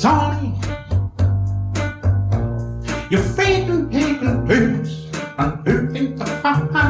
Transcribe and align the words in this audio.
Sonny, 0.00 0.54
you're 3.10 3.20
faith 3.20 3.68
in 3.68 3.90
taking 3.90 4.46
boots 4.46 5.04
and 5.36 5.68
who 5.68 5.92
thinks 5.92 6.18
the 6.18 6.24
fun? 6.40 6.89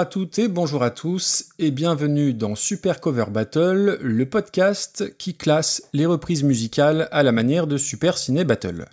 À 0.00 0.06
toutes 0.06 0.38
et 0.38 0.48
bonjour 0.48 0.82
à 0.82 0.90
tous 0.90 1.50
et 1.58 1.70
bienvenue 1.70 2.32
dans 2.32 2.54
Super 2.54 3.00
Cover 3.00 3.26
Battle, 3.30 3.98
le 4.00 4.24
podcast 4.26 5.14
qui 5.18 5.34
classe 5.34 5.82
les 5.92 6.06
reprises 6.06 6.42
musicales 6.42 7.06
à 7.12 7.22
la 7.22 7.32
manière 7.32 7.66
de 7.66 7.76
Super 7.76 8.16
Ciné 8.16 8.44
Battle. 8.44 8.86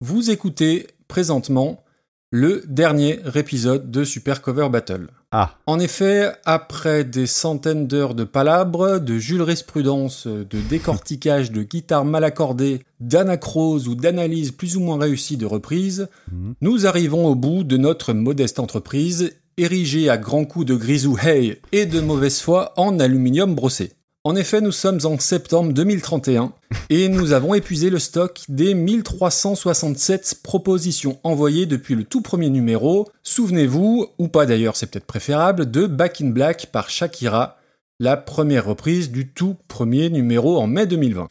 Vous 0.00 0.30
écoutez 0.30 0.86
présentement 1.06 1.84
le 2.30 2.62
dernier 2.66 3.20
épisode 3.34 3.90
de 3.90 4.04
Super 4.04 4.40
Cover 4.40 4.68
Battle. 4.70 5.08
Ah. 5.32 5.58
En 5.66 5.78
effet, 5.78 6.32
après 6.46 7.04
des 7.04 7.26
centaines 7.26 7.86
d'heures 7.86 8.14
de 8.14 8.24
palabres, 8.24 8.98
de 9.00 9.18
jurisprudence, 9.18 10.26
de 10.26 10.60
décortiquage 10.68 11.52
de 11.52 11.62
guitares 11.62 12.04
mal 12.04 12.24
accordées, 12.24 12.80
d'anacrose 13.00 13.86
ou 13.86 13.94
d'analyse 13.94 14.50
plus 14.52 14.76
ou 14.76 14.80
moins 14.80 14.98
réussie 14.98 15.36
de 15.36 15.46
reprises, 15.46 16.08
Mhm. 16.32 16.54
nous 16.60 16.86
arrivons 16.86 17.26
au 17.26 17.34
bout 17.34 17.64
de 17.64 17.76
notre 17.76 18.14
modeste 18.14 18.58
entreprise, 18.58 19.32
érigée 19.56 20.08
à 20.08 20.16
grands 20.16 20.44
coups 20.44 20.66
de 20.66 20.74
grisou 20.74 21.16
hay 21.22 21.60
et 21.72 21.86
de 21.86 22.00
mauvaise 22.00 22.40
foi 22.40 22.72
en 22.76 22.98
aluminium 22.98 23.54
brossé. 23.54 23.92
En 24.26 24.36
effet, 24.36 24.62
nous 24.62 24.72
sommes 24.72 25.00
en 25.04 25.18
septembre 25.18 25.74
2031 25.74 26.54
et 26.88 27.10
nous 27.10 27.32
avons 27.32 27.52
épuisé 27.52 27.90
le 27.90 27.98
stock 27.98 28.40
des 28.48 28.72
1367 28.72 30.40
propositions 30.42 31.18
envoyées 31.24 31.66
depuis 31.66 31.94
le 31.94 32.04
tout 32.04 32.22
premier 32.22 32.48
numéro. 32.48 33.06
Souvenez-vous, 33.22 34.06
ou 34.18 34.28
pas 34.28 34.46
d'ailleurs, 34.46 34.76
c'est 34.76 34.86
peut-être 34.86 35.04
préférable, 35.04 35.70
de 35.70 35.86
Back 35.86 36.22
in 36.22 36.30
Black 36.30 36.68
par 36.72 36.88
Shakira, 36.88 37.58
la 38.00 38.16
première 38.16 38.64
reprise 38.64 39.10
du 39.10 39.28
tout 39.28 39.56
premier 39.68 40.08
numéro 40.08 40.58
en 40.58 40.68
mai 40.68 40.86
2020. 40.86 41.28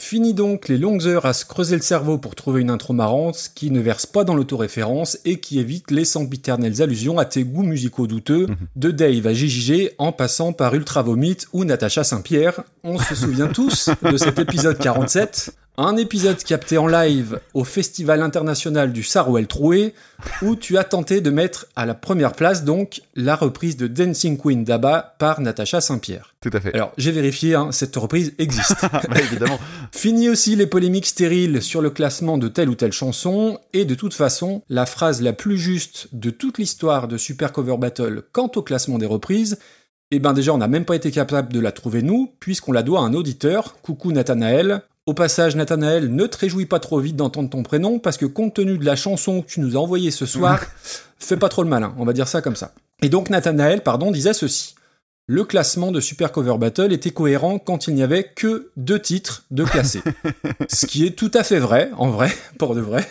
Fini 0.00 0.32
donc 0.32 0.68
les 0.68 0.78
longues 0.78 1.06
heures 1.06 1.26
à 1.26 1.34
se 1.34 1.44
creuser 1.44 1.76
le 1.76 1.82
cerveau 1.82 2.16
pour 2.16 2.34
trouver 2.34 2.62
une 2.62 2.70
intro 2.70 2.94
marrante 2.94 3.50
qui 3.54 3.70
ne 3.70 3.80
verse 3.80 4.06
pas 4.06 4.24
dans 4.24 4.34
l'autoréférence 4.34 5.18
et 5.26 5.40
qui 5.40 5.60
évite 5.60 5.90
les 5.90 6.06
sempiternelles 6.06 6.80
allusions 6.80 7.18
à 7.18 7.26
tes 7.26 7.44
goûts 7.44 7.62
musicaux 7.62 8.06
douteux, 8.06 8.46
de 8.76 8.90
Dave 8.90 9.26
à 9.26 9.34
JJG 9.34 9.92
en 9.98 10.10
passant 10.10 10.54
par 10.54 10.74
Ultra 10.74 11.02
Vomit 11.02 11.36
ou 11.52 11.64
Natacha 11.64 12.02
Saint-Pierre. 12.02 12.62
On 12.82 12.98
se 12.98 13.14
souvient 13.14 13.48
tous 13.48 13.90
de 14.02 14.16
cet 14.16 14.38
épisode 14.38 14.78
47, 14.78 15.54
un 15.76 15.96
épisode 15.96 16.42
capté 16.42 16.78
en 16.78 16.86
live 16.86 17.40
au 17.54 17.64
Festival 17.64 18.22
international 18.22 18.92
du 18.92 19.02
Sarouel 19.02 19.46
Troué, 19.46 19.94
où 20.42 20.56
tu 20.56 20.76
as 20.76 20.84
tenté 20.84 21.20
de 21.20 21.30
mettre 21.30 21.66
à 21.76 21.86
la 21.86 21.94
première 21.94 22.32
place 22.32 22.64
donc 22.64 23.02
la 23.14 23.36
reprise 23.36 23.76
de 23.76 23.86
Dancing 23.86 24.36
Queen 24.36 24.64
d'Abba 24.64 25.14
par 25.18 25.40
Natacha 25.40 25.80
Saint-Pierre. 25.80 26.34
Tout 26.40 26.50
à 26.52 26.60
fait. 26.60 26.74
Alors 26.74 26.92
j'ai 26.98 27.12
vérifié, 27.12 27.54
hein, 27.54 27.72
cette 27.72 27.96
reprise 27.96 28.34
existe. 28.38 28.76
Bah, 28.90 29.20
évidemment. 29.20 29.58
Fini 29.92 30.28
aussi 30.28 30.56
les 30.56 30.66
polémiques 30.66 31.06
stériles 31.06 31.62
sur 31.62 31.80
le 31.80 31.90
classement 31.90 32.38
de 32.38 32.48
telle 32.48 32.68
ou 32.68 32.74
telle 32.74 32.92
chanson, 32.92 33.58
et 33.72 33.84
de 33.84 33.94
toute 33.94 34.14
façon, 34.14 34.62
la 34.68 34.86
phrase 34.86 35.22
la 35.22 35.32
plus 35.32 35.58
juste 35.58 36.08
de 36.12 36.30
toute 36.30 36.58
l'histoire 36.58 37.08
de 37.08 37.16
Super 37.16 37.52
Cover 37.52 37.76
Battle 37.78 38.22
quant 38.32 38.50
au 38.56 38.62
classement 38.62 38.98
des 38.98 39.06
reprises, 39.06 39.58
eh 40.10 40.18
ben 40.18 40.32
déjà 40.32 40.52
on 40.52 40.58
n'a 40.58 40.68
même 40.68 40.84
pas 40.84 40.96
été 40.96 41.10
capable 41.10 41.52
de 41.52 41.60
la 41.60 41.72
trouver 41.72 42.02
nous, 42.02 42.32
puisqu'on 42.40 42.72
la 42.72 42.82
doit 42.82 43.00
à 43.00 43.04
un 43.04 43.14
auditeur, 43.14 43.76
coucou 43.80 44.12
Nathanaël. 44.12 44.82
Au 45.10 45.12
passage, 45.12 45.56
Nathanaël, 45.56 46.14
ne 46.14 46.24
te 46.24 46.38
réjouis 46.38 46.66
pas 46.66 46.78
trop 46.78 47.00
vite 47.00 47.16
d'entendre 47.16 47.50
ton 47.50 47.64
prénom, 47.64 47.98
parce 47.98 48.16
que 48.16 48.26
compte 48.26 48.54
tenu 48.54 48.78
de 48.78 48.84
la 48.84 48.94
chanson 48.94 49.42
que 49.42 49.48
tu 49.48 49.58
nous 49.58 49.76
as 49.76 49.80
envoyée 49.80 50.12
ce 50.12 50.24
soir, 50.24 50.60
fais 51.18 51.36
pas 51.36 51.48
trop 51.48 51.64
le 51.64 51.68
malin, 51.68 51.92
on 51.98 52.04
va 52.04 52.12
dire 52.12 52.28
ça 52.28 52.40
comme 52.40 52.54
ça. 52.54 52.74
Et 53.02 53.08
donc 53.08 53.28
Nathanaël, 53.28 53.82
pardon, 53.82 54.12
disait 54.12 54.34
ceci. 54.34 54.76
Le 55.32 55.44
classement 55.44 55.92
de 55.92 56.00
Super 56.00 56.32
Cover 56.32 56.56
Battle 56.58 56.92
était 56.92 57.12
cohérent 57.12 57.60
quand 57.60 57.86
il 57.86 57.94
n'y 57.94 58.02
avait 58.02 58.24
que 58.24 58.72
deux 58.76 58.98
titres 58.98 59.44
de 59.52 59.62
classés. 59.62 60.02
Ce 60.68 60.86
qui 60.86 61.06
est 61.06 61.12
tout 61.12 61.30
à 61.34 61.44
fait 61.44 61.60
vrai, 61.60 61.88
en 61.96 62.10
vrai, 62.10 62.32
pour 62.58 62.74
de 62.74 62.80
vrai, 62.80 63.06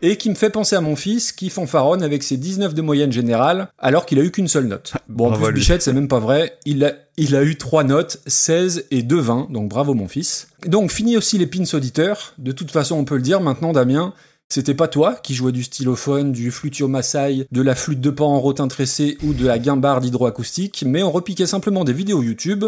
et 0.00 0.16
qui 0.16 0.30
me 0.30 0.34
fait 0.34 0.48
penser 0.48 0.76
à 0.76 0.80
mon 0.80 0.96
fils 0.96 1.30
qui 1.30 1.50
fanfaronne 1.50 2.02
avec 2.02 2.22
ses 2.22 2.38
19 2.38 2.72
de 2.72 2.80
moyenne 2.80 3.12
générale 3.12 3.68
alors 3.78 4.06
qu'il 4.06 4.18
a 4.18 4.22
eu 4.22 4.30
qu'une 4.30 4.48
seule 4.48 4.64
note. 4.64 4.94
Bon, 5.10 5.26
en 5.26 5.28
Bravo 5.28 5.44
plus. 5.48 5.52
Bichette, 5.56 5.82
c'est 5.82 5.92
même 5.92 6.08
pas 6.08 6.20
vrai, 6.20 6.56
il 6.64 6.86
a, 6.86 6.92
il 7.18 7.36
a 7.36 7.42
eu 7.42 7.58
trois 7.58 7.84
notes, 7.84 8.22
16 8.26 8.86
et 8.90 9.02
2 9.02 9.20
20, 9.20 9.48
donc 9.50 9.68
bravo 9.68 9.92
mon 9.92 10.08
fils. 10.08 10.48
Donc, 10.66 10.90
fini 10.90 11.18
aussi 11.18 11.36
les 11.36 11.46
pins 11.46 11.64
auditeurs. 11.74 12.32
De 12.38 12.52
toute 12.52 12.70
façon, 12.70 12.96
on 12.96 13.04
peut 13.04 13.16
le 13.16 13.22
dire 13.22 13.42
maintenant, 13.42 13.72
Damien, 13.72 14.14
c'était 14.52 14.74
pas 14.74 14.86
toi 14.86 15.14
qui 15.14 15.32
jouais 15.32 15.50
du 15.50 15.62
stylophone, 15.62 16.30
du 16.30 16.50
flutio 16.50 16.86
maasai, 16.86 17.46
de 17.50 17.62
la 17.62 17.74
flûte 17.74 18.02
de 18.02 18.10
pan 18.10 18.34
en 18.34 18.38
rotin 18.38 18.68
tressé 18.68 19.16
ou 19.22 19.32
de 19.32 19.46
la 19.46 19.58
guimbarde 19.58 20.04
hydroacoustique, 20.04 20.84
mais 20.86 21.02
on 21.02 21.10
repiquait 21.10 21.46
simplement 21.46 21.84
des 21.84 21.94
vidéos 21.94 22.22
YouTube 22.22 22.66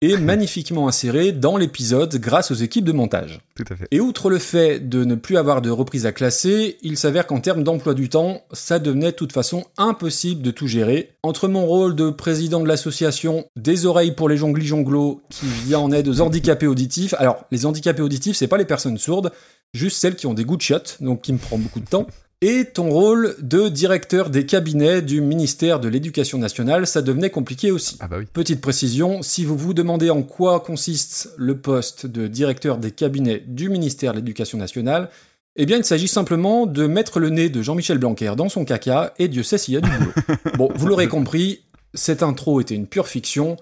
et 0.00 0.16
magnifiquement 0.18 0.88
insérées 0.88 1.32
dans 1.32 1.58
l'épisode 1.58 2.16
grâce 2.16 2.50
aux 2.50 2.54
équipes 2.54 2.86
de 2.86 2.92
montage. 2.92 3.40
Tout 3.54 3.64
à 3.70 3.76
fait. 3.76 3.86
Et 3.90 4.00
outre 4.00 4.30
le 4.30 4.38
fait 4.38 4.88
de 4.88 5.04
ne 5.04 5.14
plus 5.14 5.36
avoir 5.36 5.60
de 5.60 5.68
reprise 5.68 6.06
à 6.06 6.12
classer, 6.12 6.78
il 6.82 6.96
s'avère 6.96 7.26
qu'en 7.26 7.40
termes 7.40 7.62
d'emploi 7.62 7.92
du 7.92 8.08
temps, 8.08 8.42
ça 8.52 8.78
devenait 8.78 9.12
de 9.12 9.16
toute 9.16 9.32
façon 9.32 9.64
impossible 9.76 10.40
de 10.40 10.50
tout 10.50 10.66
gérer. 10.66 11.10
Entre 11.22 11.48
mon 11.48 11.66
rôle 11.66 11.94
de 11.94 12.08
président 12.08 12.60
de 12.60 12.68
l'association 12.68 13.44
Des 13.56 13.84
oreilles 13.84 14.12
pour 14.12 14.30
les 14.30 14.36
jonglis 14.38 14.66
jonglots 14.66 15.20
qui 15.28 15.46
vient 15.66 15.80
en 15.80 15.92
aide 15.92 16.08
aux 16.08 16.20
handicapés 16.20 16.66
auditifs, 16.66 17.14
alors 17.18 17.44
les 17.50 17.66
handicapés 17.66 18.02
auditifs, 18.02 18.36
c'est 18.36 18.48
pas 18.48 18.58
les 18.58 18.64
personnes 18.64 18.98
sourdes, 18.98 19.32
juste 19.76 19.98
celles 19.98 20.16
qui 20.16 20.26
ont 20.26 20.34
des 20.34 20.44
goûts 20.44 20.56
de 20.56 20.62
chiottes, 20.62 20.98
donc 21.00 21.22
qui 21.22 21.32
me 21.32 21.38
prend 21.38 21.58
beaucoup 21.58 21.80
de 21.80 21.86
temps. 21.86 22.06
Et 22.42 22.66
ton 22.66 22.90
rôle 22.90 23.34
de 23.40 23.68
directeur 23.68 24.28
des 24.28 24.44
cabinets 24.44 25.00
du 25.00 25.22
ministère 25.22 25.80
de 25.80 25.88
l'Éducation 25.88 26.36
nationale, 26.36 26.86
ça 26.86 27.00
devenait 27.00 27.30
compliqué 27.30 27.70
aussi. 27.70 27.96
Ah 28.00 28.08
bah 28.08 28.16
oui. 28.18 28.26
Petite 28.30 28.60
précision, 28.60 29.22
si 29.22 29.44
vous 29.46 29.56
vous 29.56 29.72
demandez 29.72 30.10
en 30.10 30.22
quoi 30.22 30.60
consiste 30.60 31.32
le 31.38 31.56
poste 31.56 32.04
de 32.04 32.26
directeur 32.26 32.76
des 32.76 32.90
cabinets 32.90 33.42
du 33.46 33.70
ministère 33.70 34.12
de 34.12 34.18
l'Éducation 34.18 34.58
nationale, 34.58 35.08
eh 35.56 35.64
bien 35.64 35.78
il 35.78 35.84
s'agit 35.84 36.08
simplement 36.08 36.66
de 36.66 36.86
mettre 36.86 37.20
le 37.20 37.30
nez 37.30 37.48
de 37.48 37.62
Jean-Michel 37.62 37.96
Blanquer 37.96 38.34
dans 38.36 38.50
son 38.50 38.66
caca 38.66 39.14
et 39.18 39.28
Dieu 39.28 39.42
sait 39.42 39.56
s'il 39.56 39.72
y 39.72 39.78
a 39.78 39.80
du 39.80 39.88
boulot. 39.88 40.12
bon, 40.58 40.68
vous 40.74 40.86
l'aurez 40.86 41.08
compris, 41.08 41.62
cette 41.94 42.22
intro 42.22 42.60
était 42.60 42.74
une 42.74 42.86
pure 42.86 43.08
fiction. 43.08 43.56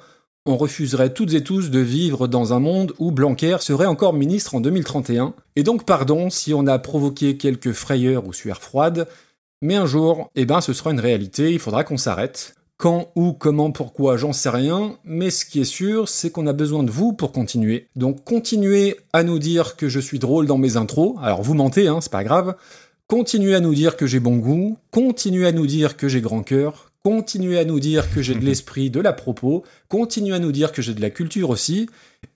On 0.47 0.59
refuserait 0.59 1.15
toutes 1.15 1.32
et 1.32 1.43
tous 1.43 1.71
de 1.71 1.78
vivre 1.78 2.28
dans 2.28 2.53
un 2.53 2.60
monde 2.60 2.93
où 2.99 3.10
Blanquer 3.10 3.56
serait 3.60 3.87
encore 3.87 4.12
ministre 4.12 4.55
en 4.55 4.60
2031. 4.60 5.32
Et 5.56 5.62
donc 5.62 5.87
pardon 5.87 6.28
si 6.28 6.53
on 6.53 6.66
a 6.66 6.78
provoqué 6.78 7.38
quelques 7.38 7.72
frayeurs 7.72 8.27
ou 8.27 8.34
sueurs 8.34 8.60
froides, 8.60 9.09
mais 9.62 9.77
un 9.77 9.87
jour, 9.87 10.31
eh 10.34 10.44
ben 10.44 10.60
ce 10.60 10.75
sera 10.75 10.91
une 10.91 11.00
réalité, 11.00 11.50
il 11.50 11.59
faudra 11.59 11.83
qu'on 11.83 11.97
s'arrête. 11.97 12.56
Quand, 12.77 13.10
où, 13.16 13.33
comment, 13.33 13.71
pourquoi, 13.71 14.19
j'en 14.19 14.34
sais 14.34 14.50
rien, 14.50 14.99
mais 15.04 15.31
ce 15.31 15.47
qui 15.47 15.62
est 15.62 15.65
sûr, 15.65 16.10
c'est 16.10 16.31
qu'on 16.31 16.47
a 16.47 16.53
besoin 16.53 16.83
de 16.83 16.91
vous 16.91 17.15
pour 17.15 17.33
continuer. 17.33 17.88
Donc 17.97 18.22
continuez 18.25 18.99
à 19.15 19.22
nous 19.22 19.38
dire 19.38 19.77
que 19.77 19.88
je 19.88 20.00
suis 20.00 20.19
drôle 20.19 20.47
dans 20.47 20.59
mes 20.59 20.77
intros, 20.77 21.16
alors 21.22 21.41
vous 21.41 21.54
mentez, 21.54 21.88
hein, 21.88 22.03
c'est 22.03 22.12
pas 22.12 22.25
grave. 22.25 22.54
Continuez 23.06 23.54
à 23.54 23.60
nous 23.60 23.75
dire 23.75 23.97
que 23.97 24.06
j'ai 24.06 24.21
bon 24.21 24.37
goût, 24.37 24.77
continuez 24.91 25.47
à 25.47 25.53
nous 25.53 25.66
dire 25.66 25.97
que 25.97 26.06
j'ai 26.06 26.21
grand 26.21 26.43
cœur, 26.43 26.93
continuez 27.04 27.59
à 27.59 27.66
nous 27.66 27.81
dire 27.81 28.10
que 28.10 28.22
j'ai 28.22 28.34
de 28.34 28.42
l'esprit, 28.47 28.88
de 28.88 28.98
la 28.98 29.12
propos, 29.12 29.62
continuez 29.88 30.34
à 30.34 30.38
nous 30.38 30.53
dire 30.53 30.72
que 30.72 30.81
j'ai 30.81 30.94
de 30.94 31.03
la 31.03 31.10
culture 31.10 31.50
aussi, 31.50 31.87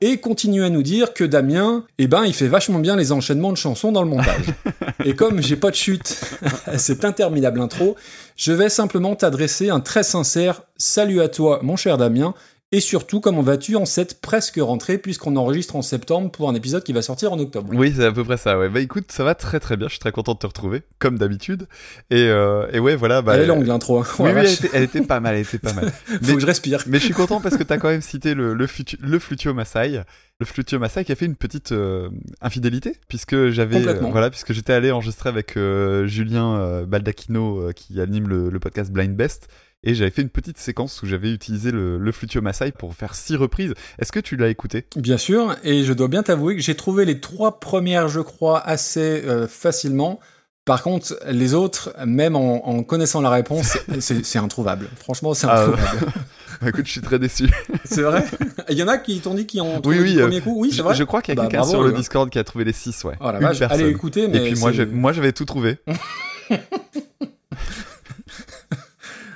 et 0.03 0.19
continuez 0.19 0.62
à 0.62 0.69
nous 0.69 0.83
dire 0.83 1.15
que 1.15 1.25
Damien, 1.25 1.87
eh 1.97 2.06
ben, 2.06 2.27
il 2.27 2.34
fait 2.34 2.49
vachement 2.49 2.79
bien 2.79 2.95
les 2.95 3.11
enchaînements 3.11 3.51
de 3.51 3.56
chansons 3.56 3.93
dans 3.93 4.03
le 4.03 4.11
montage. 4.11 4.45
et 5.06 5.15
comme 5.15 5.43
j'ai 5.43 5.56
pas 5.56 5.71
de 5.71 5.75
chute 5.75 6.21
à 6.67 6.77
cette 6.77 7.06
interminable 7.06 7.62
intro, 7.62 7.97
je 8.37 8.53
vais 8.53 8.69
simplement 8.69 9.17
t'adresser 9.17 9.71
un 9.71 9.81
très 9.81 10.03
sincère 10.03 10.61
salut 10.77 11.23
à 11.23 11.29
toi, 11.29 11.61
mon 11.62 11.77
cher 11.77 11.97
Damien, 11.97 12.35
et 12.71 12.81
surtout, 12.81 13.21
comment 13.21 13.41
vas-tu 13.41 13.77
en 13.77 13.87
cette 13.87 14.21
presque 14.21 14.59
rentrée, 14.61 14.99
puisqu'on 14.99 15.37
enregistre 15.37 15.75
en 15.77 15.81
septembre 15.83 16.31
pour 16.31 16.51
un 16.51 16.55
épisode 16.55 16.84
qui 16.84 16.93
va 16.93 17.01
sortir 17.01 17.33
en 17.33 17.39
octobre? 17.39 17.70
Oui, 17.73 17.94
c'est 17.97 18.05
à 18.05 18.12
peu 18.12 18.25
près 18.25 18.37
ça, 18.37 18.59
ouais. 18.59 18.69
Bah 18.69 18.81
écoute, 18.81 19.11
ça 19.11 19.25
va 19.25 19.35
très 19.35 19.59
très 19.59 19.76
bien, 19.79 19.87
je 19.88 19.93
suis 19.93 20.00
très 20.00 20.12
content 20.12 20.35
de 20.35 20.38
te 20.38 20.47
retrouver, 20.47 20.82
comme 20.99 21.17
d'habitude. 21.17 21.67
Et, 22.11 22.25
euh, 22.29 22.67
et 22.73 22.79
ouais, 22.79 22.94
voilà. 22.94 23.23
Bah, 23.23 23.37
Elle 23.37 23.43
est 23.43 23.47
longue 23.47 23.67
l'intro. 23.67 24.00
hein. 24.00 24.05
Oh 24.19 24.25
Oui, 24.25 24.31
oui, 24.35 24.41
elle 24.41 24.53
était, 24.53 24.70
elle 24.75 24.82
était 24.82 25.00
pas 25.00 25.19
mal, 25.20 25.35
elle 25.37 25.43
était 25.43 25.59
pas 25.59 25.73
mal. 25.73 25.91
Faut 26.05 26.15
mais- 26.26 26.35
que 26.35 26.41
je 26.41 26.47
respire. 26.47 26.82
Mais 26.87 26.99
je 26.99 27.05
suis 27.05 27.15
content 27.15 27.41
parce 27.41 27.56
que 27.56 27.62
t'as 27.62 27.79
quand 27.79 27.88
même 27.88 28.03
cité 28.03 28.35
le, 28.35 28.53
le, 28.53 28.67
futu- 28.67 28.99
le 29.00 29.19
Flutio 29.19 29.55
Maasai. 29.55 30.03
Le 30.41 30.47
Flutio 30.47 30.79
Maasai 30.79 31.05
qui 31.05 31.11
a 31.11 31.17
fait 31.17 31.26
une 31.26 31.35
petite 31.35 31.73
euh, 31.73 32.11
infidélité, 32.43 32.97
puisque 33.09 33.49
j'avais. 33.49 33.81
Voilà, 33.94 34.29
puisque 34.31 34.53
j'étais 34.53 34.73
allé 34.75 34.91
enregistrer 34.93 35.31
avec 35.31 35.56
euh, 35.56 36.06
Julien 36.06 36.82
Baldacchino 36.87 37.70
qui 37.75 38.00
anime 38.00 38.29
le, 38.29 38.50
le 38.50 38.61
podcast 38.61 38.93
Blind 38.93 39.17
Best. 39.17 39.49
Et 39.85 39.95
j'avais 39.95 40.11
fait 40.11 40.23
une 40.23 40.29
petite 40.29 40.59
séquence 40.59 41.03
où 41.03 41.07
j'avais 41.07 41.33
utilisé 41.33 41.71
le, 41.71 41.99
le 41.99 42.13
Flutio 42.13 42.41
Maasai 42.43 42.73
pour 42.73 42.95
faire 42.95 43.15
six 43.15 43.37
reprises. 43.37 43.75
Est-ce 44.01 44.11
que 44.11 44.19
tu 44.21 44.37
l'as 44.37 44.49
écouté? 44.49 44.87
Bien 44.97 45.19
sûr, 45.19 45.55
et 45.63 45.85
je 45.85 45.93
dois 45.93 46.09
bien 46.09 46.23
t'avouer 46.25 46.57
que 46.57 46.63
j'ai 46.63 46.75
trouvé 46.75 47.05
les 47.05 47.21
trois 47.21 47.61
premières, 47.61 48.09
je 48.09 48.21
crois, 48.21 48.59
assez 48.61 49.23
euh, 49.25 49.47
facilement. 49.47 50.19
Par 50.65 50.83
contre, 50.83 51.17
les 51.29 51.55
autres, 51.55 51.95
même 52.05 52.35
en, 52.37 52.69
en 52.69 52.83
connaissant 52.83 53.21
la 53.21 53.31
réponse, 53.31 53.79
c'est- 54.01 54.39
introuvable. 54.39 54.89
Franchement, 54.99 55.33
c'est 55.33 55.47
Ah, 55.49 55.63
introuvable. 55.63 56.13
Bah, 56.61 56.71
écoute, 56.71 56.87
je 56.87 56.91
suis 56.91 57.01
très 57.01 57.21
déçu. 57.21 57.49
C'est 57.85 58.03
vrai? 58.03 58.25
Il 58.69 58.77
y 58.77 58.83
en 58.83 58.89
a 58.89 58.99
qui 58.99 59.21
t'ont 59.21 59.35
dit 59.35 59.47
qu'ils 59.47 59.63
ont 59.63 59.77
Oui, 59.77 59.81
trouvé 59.83 60.01
oui, 60.01 60.13
du 60.15 60.19
euh, 60.19 60.23
premier 60.23 60.41
coup 60.41 60.61
Oui, 60.61 60.73
c'est 60.75 60.83
vrai 60.83 60.97
Je 60.97 61.05
crois 61.05 61.23
qu'il 61.23 61.37
y 61.37 61.39
a 61.39 61.43
Bah, 61.45 61.49
quelqu'un 61.49 61.65
sur 61.65 61.79
le 61.83 61.87
le 61.87 61.93
gars. 61.93 61.99
Discord 61.99 62.29
qui 62.31 62.39
a 62.41 62.43
trouvé 62.43 62.65
les 62.65 62.73
6, 62.73 63.05
ouais. 63.05 63.15
Oh 63.21 63.27
la 63.31 63.35
Une 63.39 63.45
vache, 63.45 63.63
allez 63.63 63.89
écouter, 63.89 64.27
mais 64.27 64.39
Et 64.39 64.51
puis 64.51 64.59
moi, 64.59 64.73
moi, 64.91 65.13
j'avais 65.13 65.31
tout 65.33 65.45
trouvé. 65.45 65.77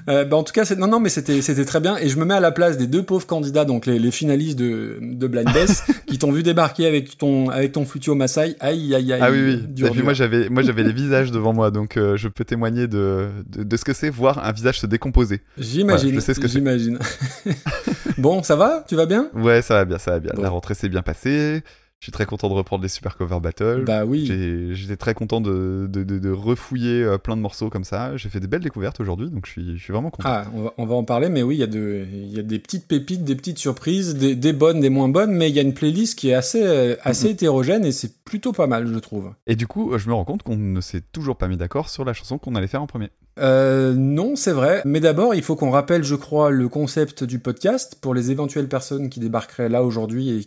Euh, 0.09 0.25
bah, 0.25 0.37
en 0.37 0.43
tout 0.43 0.53
cas, 0.53 0.65
c'est- 0.65 0.77
non, 0.77 0.87
non, 0.89 0.99
mais 1.01 1.09
c'était, 1.09 1.41
c'était 1.43 1.65
très 1.65 1.81
bien. 1.81 1.97
Et 1.99 2.09
je 2.09 2.19
me 2.19 2.25
mets 2.25 2.35
à 2.35 2.41
la 2.41 2.51
place 2.53 2.77
des 2.77 2.87
deux 2.87 3.03
pauvres 3.03 3.27
candidats, 3.27 3.65
donc 3.65 3.87
les, 3.87 3.99
les 3.99 4.11
finalistes 4.11 4.59
de, 4.59 4.99
de 5.01 5.27
Blind 5.27 5.53
Best, 5.53 5.85
qui 6.07 6.19
t'ont 6.19 6.33
vu 6.33 6.43
débarquer 6.43 6.87
avec 6.87 7.17
ton, 7.19 7.49
avec 7.51 7.73
ton 7.73 7.85
Flutio 7.85 8.15
Masai. 8.15 8.57
Aïe, 8.61 8.95
aïe, 8.95 9.13
aïe. 9.13 9.21
Ah 9.23 9.31
oui, 9.31 9.39
oui. 9.45 9.57
dur, 9.69 9.87
Et 9.87 9.91
puis 9.91 9.97
dur. 9.99 10.05
moi, 10.05 10.13
j'avais, 10.15 10.49
moi, 10.49 10.63
j'avais 10.63 10.83
les 10.83 10.93
visages 10.93 11.31
devant 11.31 11.53
moi, 11.53 11.71
donc 11.71 11.97
euh, 11.97 12.17
je 12.17 12.29
peux 12.29 12.45
témoigner 12.45 12.87
de, 12.89 13.29
de, 13.49 13.63
de 13.63 13.77
ce 13.77 13.85
que 13.85 13.93
c'est 13.93 14.11
voir 14.11 14.45
un 14.45 14.53
visage 14.53 14.81
se 14.81 14.87
décomposer. 14.87 15.41
J'imagine. 15.59 16.09
Voilà, 16.11 16.15
je 16.21 16.25
sais 16.25 16.35
ce 16.35 16.41
que. 16.41 16.49
J'imagine. 16.49 16.99
bon, 18.19 18.43
ça 18.43 18.57
va? 18.57 18.85
Tu 18.89 18.97
vas 18.97 19.07
bien? 19.07 19.29
Ouais, 19.35 19.63
ça 19.63 19.75
va 19.75 19.85
bien, 19.85 19.99
ça 19.99 20.13
va 20.13 20.21
bien. 20.21 20.33
Bon. 20.35 20.43
La 20.43 20.49
rentrée 20.51 20.75
s'est 20.75 20.89
bien 20.89 21.03
passée. 21.03 21.63
Je 22.03 22.07
suis 22.07 22.13
très 22.13 22.27
content 22.27 22.49
de 22.49 22.55
reprendre 22.55 22.83
les 22.83 22.89
Super 22.89 23.17
Cover 23.17 23.39
Battle. 23.41 23.85
Bah 23.87 24.05
oui. 24.05 24.27
J'étais 24.75 24.97
très 24.97 25.15
content 25.15 25.41
de, 25.41 25.87
de, 25.89 26.03
de, 26.03 26.19
de 26.19 26.31
refouiller 26.33 27.01
euh, 27.05 27.17
plein 27.17 27.37
de 27.37 27.41
morceaux 27.41 27.71
comme 27.71 27.85
ça. 27.85 28.17
J'ai 28.17 28.29
fait 28.29 28.41
des 28.41 28.49
belles 28.49 28.65
découvertes 28.65 28.99
aujourd'hui, 28.99 29.31
donc 29.31 29.47
je 29.47 29.53
suis, 29.53 29.79
je 29.79 29.85
suis 29.85 29.93
vraiment 29.93 30.11
content. 30.11 30.29
Ah, 30.29 30.47
on 30.53 30.63
va, 30.63 30.75
on 30.79 30.87
va 30.87 30.97
en 30.97 31.05
parler, 31.05 31.29
mais 31.29 31.45
oui, 31.45 31.55
il 31.55 31.59
y, 31.59 32.35
y 32.35 32.41
a 32.41 32.43
des 32.43 32.59
petites 32.59 32.89
pépites, 32.89 33.23
des 33.23 33.37
petites 33.37 33.59
surprises, 33.59 34.17
des, 34.17 34.35
des 34.35 34.53
bonnes, 34.53 34.81
des 34.81 34.91
moins 34.91 35.09
bonnes, 35.09 35.31
mais 35.31 35.49
il 35.49 35.55
y 35.55 35.61
a 35.61 35.63
une 35.63 35.75
playlist 35.75 36.19
qui 36.19 36.31
est 36.31 36.35
assez, 36.35 36.65
euh, 36.65 36.97
assez 37.05 37.29
hétérogène 37.31 37.85
et 37.85 37.93
c'est 37.93 38.25
plutôt 38.25 38.51
pas 38.51 38.67
mal, 38.67 38.89
je 38.89 38.99
trouve. 38.99 39.31
Et 39.47 39.55
du 39.55 39.69
coup, 39.69 39.97
je 39.97 40.09
me 40.09 40.15
rends 40.15 40.25
compte 40.25 40.43
qu'on 40.43 40.57
ne 40.57 40.81
s'est 40.81 41.05
toujours 41.13 41.37
pas 41.37 41.47
mis 41.47 41.57
d'accord 41.57 41.89
sur 41.89 42.05
la 42.05 42.15
chanson 42.15 42.37
qu'on 42.37 42.57
allait 42.57 42.67
faire 42.67 42.83
en 42.83 42.89
premier. 42.89 43.11
Euh, 43.39 43.95
non, 43.95 44.37
c'est 44.37 44.53
vrai. 44.53 44.83
Mais 44.85 45.01
d'abord, 45.01 45.35
il 45.35 45.43
faut 45.43 45.57
qu'on 45.57 45.71
rappelle, 45.71 46.05
je 46.05 46.15
crois, 46.15 46.51
le 46.51 46.69
concept 46.69 47.25
du 47.25 47.39
podcast 47.39 47.97
pour 48.01 48.15
les 48.15 48.31
éventuelles 48.31 48.69
personnes 48.69 49.09
qui 49.09 49.21
débarqueraient 49.21 49.69
là 49.69 49.83
aujourd'hui 49.83 50.31
et 50.31 50.47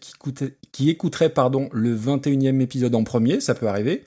qui, 0.72 0.90
écouteraient 0.90 1.30
pardon, 1.30 1.70
le 1.72 1.96
21e 1.96 2.62
épisode 2.62 2.96
en 2.96 3.04
premier, 3.04 3.40
ça 3.42 3.56
peut 3.56 3.68
arriver. 3.68 4.04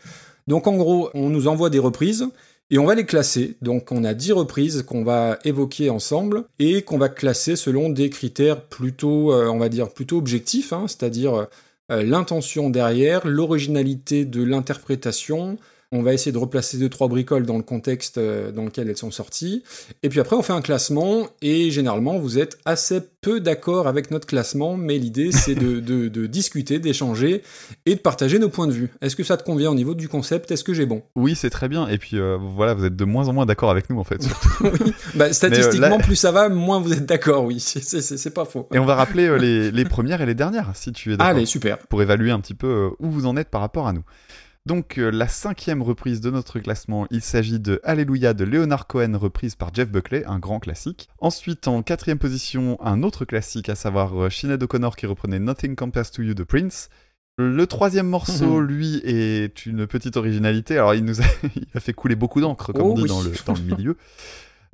Donc 0.47 0.67
en 0.67 0.77
gros, 0.77 1.11
on 1.15 1.29
nous 1.29 1.49
envoie 1.49 1.71
des 1.71 1.79
reprises 1.79 2.27
et 2.71 2.79
on 2.79 2.85
va 2.85 2.95
les 2.95 3.05
classer. 3.05 3.57
Donc 3.63 3.91
on 3.91 4.05
a 4.05 4.15
10 4.15 4.33
reprises 4.33 4.83
qu'on 4.83 5.05
va 5.05 5.39
évoquer 5.45 5.91
ensemble 5.91 6.45
et 6.59 6.83
qu'on 6.83 6.99
va 6.99 7.09
classer 7.09 7.57
selon 7.57 7.91
des 7.91 8.11
critères 8.11 8.63
plutôt, 8.63 9.33
euh, 9.33 9.49
on 9.49 9.59
va 9.59 9.69
dire, 9.69 9.89
plutôt 9.91 10.19
objectifs, 10.19 10.73
hein, 10.73 10.85
c'est-à-dire 10.87 11.49
euh, 11.91 12.03
l'intention 12.03 12.71
derrière, 12.71 13.27
l'originalité 13.27 14.25
de 14.25 14.43
l'interprétation, 14.43 15.59
on 15.91 16.03
va 16.03 16.13
essayer 16.13 16.33
de 16.33 16.39
replacer 16.39 16.77
deux 16.79 16.89
trois 16.91 17.09
bricoles 17.09 17.47
dans 17.47 17.57
le 17.57 17.63
contexte 17.63 18.19
euh, 18.19 18.53
dans 18.53 18.65
lequel 18.65 18.91
elles 18.91 18.97
sont 18.97 19.11
sorties. 19.11 19.63
Et 20.03 20.09
puis 20.11 20.21
après, 20.21 20.37
on 20.37 20.43
fait 20.43 20.53
un 20.53 20.61
classement. 20.61 21.29
Et 21.41 21.71
généralement, 21.71 22.19
vous 22.19 22.39
êtes 22.39 22.59
assez 22.67 23.01
peu 23.21 23.41
d'accord 23.41 23.89
avec 23.89 24.11
notre 24.11 24.27
classement, 24.27 24.77
mais 24.77 24.99
l'idée 24.99 25.33
c'est 25.33 25.55
de, 25.55 25.81
de- 25.81 26.09
de 26.09 26.27
discuter, 26.27 26.79
d'échanger 26.79 27.43
et 27.87 27.95
de 27.95 28.01
partager 28.01 28.39
nos 28.39 28.49
points 28.49 28.67
de 28.67 28.73
vue. 28.73 28.91
Est-ce 29.01 29.17
que 29.17 29.25
ça 29.25 29.37
te 29.37 29.45
convient 29.45 29.71
au 29.71 29.75
niveau 29.75 29.95
du 29.95 30.09
concept? 30.09 30.51
Est-ce 30.51 30.63
que 30.63 30.75
j'ai 30.75 30.87
bon? 30.87 31.03
Oui, 31.17 31.35
c'est 31.35 31.51
très 31.51 31.69
bien. 31.69 31.89
Et 31.89 31.99
puis 31.99 32.19
euh, 32.19 32.37
voilà, 32.41 32.75
vous 32.75 32.85
êtes 32.85 32.95
de 32.97 33.05
moins 33.05 33.29
en 33.29 33.33
moins 33.33 33.47
d'accord 33.47 33.71
avec 33.71 33.89
nous 33.91 33.99
en 33.99 34.05
fait. 34.05 34.19
Oui. 34.61 34.93
Bah, 35.15 35.33
statistiquement, 35.33 35.97
là- 35.97 35.99
plus 35.99 36.17
ça 36.17 36.33
va, 36.33 36.49
moins 36.49 36.81
vous 36.81 36.93
êtes 36.93 37.07
d'accord. 37.07 37.45
Oui, 37.45 37.61
c'est- 37.61 38.31
pas 38.31 38.45
faux. 38.45 38.69
Et 38.75 38.79
on 38.79 38.85
va 38.85 38.95
rappeler 38.95 39.27
euh, 39.27 39.37
les, 39.39 39.71
les 39.71 39.85
premières 39.85 40.21
et 40.21 40.27
les 40.27 40.35
dernières, 40.35 40.71
si 40.75 40.93
tu 40.93 41.13
es 41.13 41.17
d'accord. 41.17 41.35
Allez, 41.37 41.47
super. 41.47 41.79
pour 41.79 42.03
évaluer 42.03 42.31
un 42.31 42.41
petit 42.41 42.55
peu 42.55 42.67
euh, 42.67 42.91
où 42.99 43.11
vous 43.11 43.25
en 43.27 43.37
êtes 43.37 43.49
par 43.49 43.61
rapport 43.63 43.89
à 43.89 43.93
nous. 43.93 44.03
Donc 44.69 44.99
euh, 44.99 45.11
la 45.11 45.29
cinquième 45.29 45.81
reprise 45.81 46.21
de 46.21 46.31
notre 46.31 46.59
classement, 46.59 47.07
il 47.11 47.23
s'agit 47.23 47.59
de 47.59 47.81
Alléluia 47.85 48.35
de 48.35 48.45
Leonard 48.45 48.87
Cohen, 48.87 49.17
reprise 49.17 49.55
par 49.55 49.73
Jeff 49.75 49.89
Buckley, 49.91 50.25
un 50.27 50.39
grand 50.39 50.61
classique. 50.61 51.09
Ensuite, 51.21 51.69
en 51.69 51.83
quatrième 51.83 52.19
position, 52.19 52.77
un 52.85 53.03
autre 53.03 53.25
classique, 53.25 53.71
à 53.71 53.75
savoir 53.75 54.15
euh, 54.23 54.29
Sinead 54.29 54.63
O'Connor 54.63 54.95
qui 54.97 55.07
reprenait 55.07 55.39
Nothing 55.39 55.75
Compares 55.75 56.11
to 56.11 56.21
You 56.23 56.35
de 56.35 56.43
Prince. 56.45 56.91
Le 57.39 57.67
troisième 57.67 58.09
morceau, 58.09 58.61
Mhm. 58.61 58.67
lui, 58.67 59.01
est 59.05 59.65
une 59.65 59.87
petite 59.87 60.19
originalité. 60.19 60.75
Alors, 60.77 60.95
il 60.95 61.05
nous 61.05 61.23
a, 61.23 61.25
il 61.57 61.67
a 61.75 61.81
fait 61.81 61.95
couler 61.95 62.15
beaucoup 62.17 62.43
d'encre, 62.43 62.73
comme 62.75 62.83
Oh 62.83 62.91
on 62.91 62.95
dit 62.95 63.03
oui. 63.05 63.09
dans, 63.09 63.23
le, 63.23 63.33
dans 63.47 63.55
le 63.55 63.63
milieu. 63.63 63.97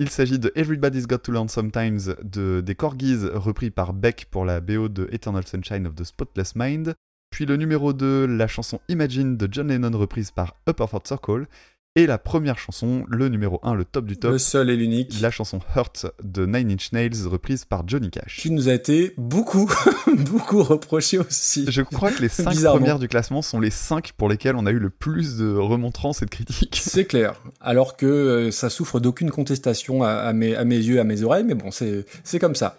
Il 0.00 0.10
s'agit 0.10 0.40
de 0.40 0.50
Everybody's 0.56 1.06
Got 1.06 1.18
to 1.18 1.30
Learn 1.30 1.48
Sometimes 1.48 2.16
de, 2.24 2.60
des 2.66 2.74
Corgis, 2.74 3.28
repris 3.32 3.70
par 3.70 3.92
Beck 3.92 4.26
pour 4.28 4.44
la 4.44 4.60
BO 4.60 4.88
de 4.88 5.08
Eternal 5.12 5.46
Sunshine 5.46 5.86
of 5.86 5.94
the 5.94 6.02
Spotless 6.02 6.56
Mind. 6.56 6.96
Puis 7.34 7.46
le 7.46 7.56
numéro 7.56 7.92
2, 7.92 8.26
la 8.26 8.46
chanson 8.46 8.80
Imagine 8.88 9.36
de 9.36 9.48
John 9.50 9.66
Lennon, 9.66 9.98
reprise 9.98 10.30
par 10.30 10.54
Upper 10.68 10.86
Fort 10.86 11.02
Circle. 11.04 11.48
Et 11.96 12.08
la 12.08 12.18
première 12.18 12.58
chanson, 12.58 13.04
le 13.08 13.28
numéro 13.28 13.60
1, 13.62 13.74
le 13.74 13.84
top 13.84 14.06
du 14.06 14.16
top, 14.16 14.32
Le 14.32 14.38
seul 14.38 14.68
et 14.68 14.74
l'unique. 14.74 15.20
la 15.20 15.30
chanson 15.30 15.60
Hurt 15.76 16.06
de 16.24 16.44
Nine 16.44 16.72
Inch 16.72 16.90
Nails, 16.90 17.24
reprise 17.26 17.64
par 17.64 17.86
Johnny 17.86 18.10
Cash. 18.10 18.38
Qui 18.40 18.50
nous 18.50 18.68
a 18.68 18.72
été 18.74 19.14
beaucoup, 19.16 19.72
beaucoup 20.18 20.64
reproché 20.64 21.18
aussi. 21.20 21.66
Je 21.68 21.82
crois 21.82 22.10
que 22.10 22.20
les 22.20 22.28
5 22.28 22.50
Bizarrement. 22.50 22.78
premières 22.80 22.98
du 22.98 23.06
classement 23.06 23.42
sont 23.42 23.60
les 23.60 23.70
5 23.70 24.10
pour 24.16 24.28
lesquelles 24.28 24.56
on 24.56 24.66
a 24.66 24.72
eu 24.72 24.80
le 24.80 24.90
plus 24.90 25.36
de 25.36 25.54
remontrances 25.54 26.20
et 26.20 26.24
de 26.24 26.30
critiques. 26.30 26.80
C'est 26.84 27.04
clair. 27.04 27.34
Alors 27.60 27.96
que 27.96 28.06
euh, 28.06 28.50
ça 28.50 28.70
souffre 28.70 28.98
d'aucune 28.98 29.30
contestation 29.30 30.02
à, 30.02 30.14
à 30.14 30.32
mes, 30.32 30.56
à 30.56 30.64
mes 30.64 30.78
yeux, 30.78 30.98
à 30.98 31.04
mes 31.04 31.22
oreilles, 31.22 31.44
mais 31.44 31.54
bon, 31.54 31.70
c'est 31.70 32.06
c'est 32.24 32.40
comme 32.40 32.56
ça. 32.56 32.76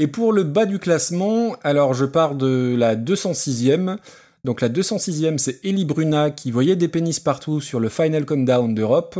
Et 0.00 0.08
pour 0.08 0.32
le 0.32 0.42
bas 0.42 0.66
du 0.66 0.80
classement, 0.80 1.54
alors 1.62 1.94
je 1.94 2.06
pars 2.06 2.34
de 2.34 2.74
la 2.76 2.96
206e. 2.96 3.98
Donc 4.44 4.60
la 4.60 4.68
206e, 4.68 5.38
c'est 5.38 5.64
Ellie 5.64 5.84
Bruna 5.84 6.30
qui 6.30 6.50
voyait 6.50 6.76
des 6.76 6.88
pénis 6.88 7.20
partout 7.20 7.60
sur 7.60 7.80
le 7.80 7.88
Final 7.88 8.24
Countdown 8.24 8.74
d'Europe. 8.74 9.18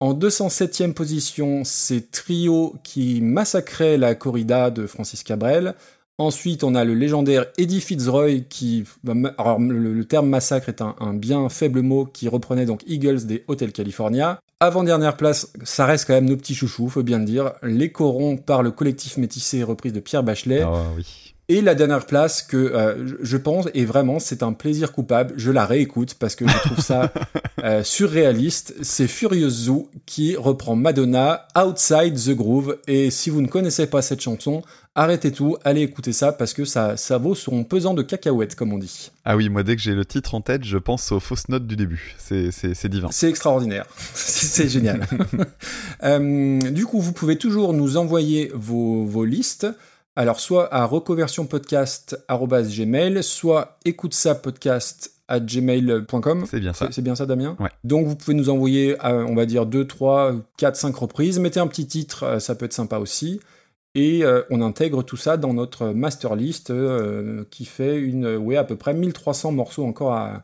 En 0.00 0.14
207e 0.14 0.94
position, 0.94 1.62
c'est 1.64 2.10
Trio 2.10 2.74
qui 2.82 3.20
massacrait 3.20 3.96
la 3.96 4.14
corrida 4.14 4.70
de 4.70 4.86
Francis 4.86 5.22
Cabrel. 5.22 5.74
Ensuite, 6.18 6.62
on 6.62 6.74
a 6.74 6.84
le 6.84 6.94
légendaire 6.94 7.46
Eddie 7.56 7.80
Fitzroy 7.80 8.40
qui. 8.48 8.84
bah, 9.02 9.14
Alors, 9.38 9.58
le, 9.58 10.04
terme 10.04 10.28
massacre 10.28 10.68
est 10.68 10.82
un, 10.82 10.94
un 11.00 11.14
bien 11.14 11.48
faible 11.48 11.82
mot 11.82 12.04
qui 12.04 12.28
reprenait 12.28 12.66
donc 12.66 12.82
Eagles 12.86 13.24
des 13.26 13.44
Hotel 13.48 13.72
California. 13.72 14.38
Avant-dernière 14.60 15.16
place, 15.16 15.52
ça 15.64 15.86
reste 15.86 16.06
quand 16.06 16.14
même 16.14 16.28
nos 16.28 16.36
petits 16.36 16.54
chouchous, 16.54 16.88
faut 16.88 17.02
bien 17.02 17.18
le 17.18 17.24
dire. 17.24 17.52
Les 17.62 17.90
corons 17.90 18.36
par 18.36 18.62
le 18.62 18.70
collectif 18.70 19.16
métissé 19.16 19.62
reprise 19.62 19.92
de 19.92 20.00
Pierre 20.00 20.22
Bachelet. 20.22 20.62
Ah 20.62 20.84
oui. 20.96 21.31
Et 21.48 21.60
la 21.60 21.74
dernière 21.74 22.06
place 22.06 22.40
que 22.42 22.56
euh, 22.56 23.14
je- 23.20 23.36
pense, 23.36 23.66
et 23.74 23.84
vraiment 23.84 24.18
c'est 24.20 24.42
un 24.42 24.52
plaisir 24.52 24.92
coupable, 24.92 25.34
je 25.36 25.50
la 25.50 25.66
réécoute 25.66 26.14
parce 26.14 26.34
que 26.36 26.46
je 26.48 26.56
trouve 26.58 26.80
ça 26.80 27.12
euh, 27.64 27.82
surréaliste, 27.82 28.74
c'est 28.82 29.08
Furious 29.08 29.50
Zoo 29.50 29.90
qui 30.06 30.36
reprend 30.36 30.76
Madonna 30.76 31.46
Outside 31.56 32.14
the 32.14 32.30
Groove. 32.34 32.78
Et 32.86 33.10
si 33.10 33.28
vous 33.28 33.42
ne 33.42 33.48
connaissez 33.48 33.86
pas 33.86 34.02
cette 34.02 34.20
chanson, 34.20 34.62
arrêtez 34.94 35.32
tout, 35.32 35.56
allez 35.64 35.82
écouter 35.82 36.12
ça 36.12 36.30
parce 36.32 36.54
que 36.54 36.64
ça, 36.64 36.96
ça 36.96 37.18
vaut 37.18 37.34
son 37.34 37.64
pesant 37.64 37.92
de 37.94 38.02
cacahuètes 38.02 38.54
comme 38.54 38.72
on 38.72 38.78
dit. 38.78 39.10
Ah 39.24 39.36
oui, 39.36 39.48
moi 39.48 39.62
dès 39.64 39.74
que 39.76 39.82
j'ai 39.82 39.94
le 39.94 40.04
titre 40.06 40.34
en 40.36 40.40
tête, 40.42 40.64
je 40.64 40.78
pense 40.78 41.10
aux 41.12 41.20
fausses 41.20 41.48
notes 41.48 41.66
du 41.66 41.74
début. 41.76 42.14
C'est- 42.18 42.50
divin. 42.88 43.08
C'est 43.10 43.28
extraordinaire, 43.28 43.86
c'est 44.14 44.46
c'est 44.46 44.68
génial. 44.68 45.06
Euh, 46.04 46.58
du 46.70 46.84
coup, 46.86 47.00
vous 47.00 47.12
pouvez 47.12 47.36
toujours 47.38 47.72
nous 47.72 47.96
envoyer 47.96 48.50
vos, 48.54 49.04
vos 49.04 49.24
listes. 49.24 49.66
Alors, 50.14 50.40
soit 50.40 50.74
à 50.74 50.84
reconversionpodcast.gmail, 50.84 53.22
soit 53.22 53.78
écoute 53.86 54.12
ça 54.12 54.34
podcast 54.34 55.14
à 55.26 55.40
gmail.com. 55.40 56.44
C'est 56.46 56.60
bien 56.60 56.74
ça. 56.74 56.88
C'est 56.90 57.00
bien 57.00 57.14
ça, 57.14 57.24
Damien? 57.24 57.56
Ouais. 57.58 57.70
Donc, 57.84 58.06
vous 58.06 58.16
pouvez 58.16 58.34
nous 58.34 58.50
envoyer, 58.50 59.02
euh, 59.06 59.24
on 59.26 59.34
va 59.34 59.46
dire, 59.46 59.64
2, 59.64 59.86
3, 59.86 60.34
4, 60.58 60.76
5 60.76 60.94
reprises. 60.94 61.38
Mettez 61.38 61.60
un 61.60 61.66
petit 61.66 61.86
titre, 61.86 62.24
euh, 62.24 62.40
ça 62.40 62.54
peut 62.54 62.66
être 62.66 62.74
sympa 62.74 62.98
aussi. 62.98 63.40
Et 63.94 64.22
euh, 64.22 64.42
on 64.50 64.60
intègre 64.60 65.02
tout 65.02 65.16
ça 65.16 65.38
dans 65.38 65.54
notre 65.54 65.86
master 65.88 66.36
list 66.36 66.70
qui 67.50 67.64
fait 67.64 67.98
une, 67.98 68.36
ouais, 68.36 68.56
à 68.56 68.64
peu 68.64 68.76
près 68.76 68.92
1300 68.92 69.52
morceaux 69.52 69.86
encore 69.86 70.12
à, 70.12 70.42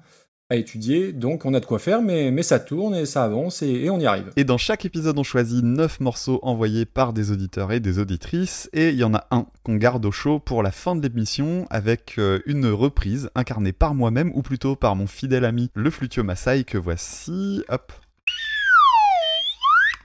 à 0.51 0.57
étudier. 0.57 1.13
Donc 1.13 1.45
on 1.45 1.55
a 1.55 1.61
de 1.61 1.67
quoi 1.67 1.79
faire, 1.79 2.01
mais, 2.03 2.43
ça 2.43 2.59
tourne 2.59 2.95
et 2.95 3.05
ça 3.05 3.25
avance 3.25 3.63
et, 3.63 3.91
on 3.91 4.01
y 4.01 4.07
arrive. 4.07 4.31
Et 4.37 4.45
dans 4.45 4.59
chaque 4.59 4.85
épisode, 4.85 5.19
on 5.19 5.23
choisit 5.23 5.63
9 5.63 6.01
morceaux 6.01 6.39
envoyés 6.43 6.87
par 6.87 7.13
des 7.13 7.31
auditeurs 7.31 7.73
et 7.73 7.81
des 7.81 7.99
auditrices, 7.99 8.71
et 8.73 8.89
il 8.91 8.97
y 8.97 9.05
en 9.05 9.15
a 9.15 9.27
un 9.31 9.47
qu'on 9.63 9.77
garde 9.77 10.05
au 10.07 10.13
chaud 10.13 10.39
pour 10.39 10.63
la 10.63 10.71
fin 10.71 10.97
de 10.97 11.07
l'émission 11.07 11.67
avec 11.71 12.15
euh, 12.19 12.41
une 12.47 12.67
reprise 12.67 13.31
incarnée 13.35 13.73
par 13.73 13.95
moi-même, 13.95 14.33
ou 14.35 14.43
plutôt 14.43 14.77
par 14.77 14.97
mon 14.97 15.07
fidèle 15.07 15.45
ami 15.45 15.71
le 15.75 15.91
flutio 15.91 16.25
Masai 16.25 16.65
que 16.65 16.79
voici. 16.79 17.63
Hop, 17.69 17.93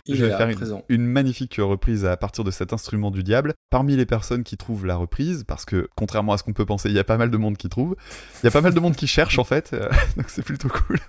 Il 0.06 0.16
je 0.18 0.26
vais 0.26 0.36
faire 0.36 0.50
une, 0.90 1.06
magnifique 1.06 1.56
reprise 1.60 2.06
à 2.06 2.18
partir 2.18 2.44
de 2.44 2.52
cet 2.52 2.74
instrument 2.74 3.10
du 3.10 3.24
diable. 3.24 3.54
Parmi 3.70 3.96
les 3.96 4.06
personnes 4.06 4.44
qui 4.44 4.58
trouvent 4.58 4.86
la 4.86 4.98
reprise, 4.98 5.46
parce 5.48 5.64
que 5.64 5.88
contrairement 5.96 6.34
à 6.34 6.38
ce 6.38 6.44
qu'on 6.44 6.52
peut 6.52 6.66
penser, 6.66 6.90
il 6.90 6.96
y 6.96 7.00
a 7.00 7.06
pas 7.06 7.18
mal 7.18 7.32
de 7.32 7.38
monde 7.38 7.56
qui 7.56 7.70
trouve, 7.70 7.96
il 8.42 8.46
y 8.46 8.48
a 8.48 8.52
pas 8.52 8.60
mal 8.60 8.74
de 8.74 8.80
monde 8.82 8.98
qui 8.98 9.08
cherche 9.08 9.40
en 9.40 9.46
fait, 9.46 9.72
euh, 9.74 9.90
donc 10.18 10.26
c'est 10.30 10.44
plutôt 10.44 10.68
cool. 10.68 11.00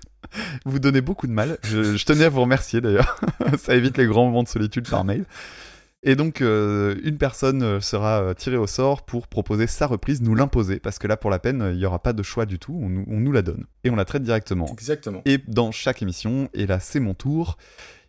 Vous 0.65 0.79
donnez 0.79 1.01
beaucoup 1.01 1.27
de 1.27 1.33
mal. 1.33 1.57
Je, 1.63 1.97
je 1.97 2.05
tenais 2.05 2.23
à 2.23 2.29
vous 2.29 2.41
remercier 2.41 2.79
d'ailleurs. 2.79 3.19
Ça 3.57 3.75
évite 3.75 3.97
les 3.97 4.05
grands 4.05 4.25
moments 4.25 4.43
de 4.43 4.47
solitude 4.47 4.89
par 4.89 5.03
mail. 5.03 5.25
Et 6.07 6.15
donc, 6.15 6.41
euh, 6.41 6.95
une 7.03 7.17
personne 7.17 7.63
euh, 7.63 7.79
sera 7.81 8.35
tirée 8.35 8.57
au 8.57 8.67
sort 8.67 9.05
pour 9.05 9.27
proposer 9.27 9.65
sa 9.65 9.87
reprise, 9.87 10.21
nous 10.21 10.35
l'imposer, 10.35 10.79
parce 10.79 10.99
que 10.99 11.07
là, 11.07 11.17
pour 11.17 11.31
la 11.31 11.39
peine, 11.39 11.67
il 11.73 11.79
n'y 11.79 11.85
aura 11.85 11.97
pas 11.97 12.13
de 12.13 12.21
choix 12.21 12.45
du 12.45 12.59
tout, 12.59 12.79
on 12.79 12.89
nous 12.89 13.31
la 13.31 13.41
donne. 13.41 13.65
Et 13.83 13.89
on 13.89 13.95
la 13.95 14.05
traite 14.05 14.21
directement. 14.21 14.67
Exactement. 14.71 15.21
Et 15.25 15.39
dans 15.47 15.71
chaque 15.71 16.03
émission, 16.03 16.47
et 16.53 16.67
là 16.67 16.79
c'est 16.79 16.99
mon 16.99 17.15
tour, 17.15 17.57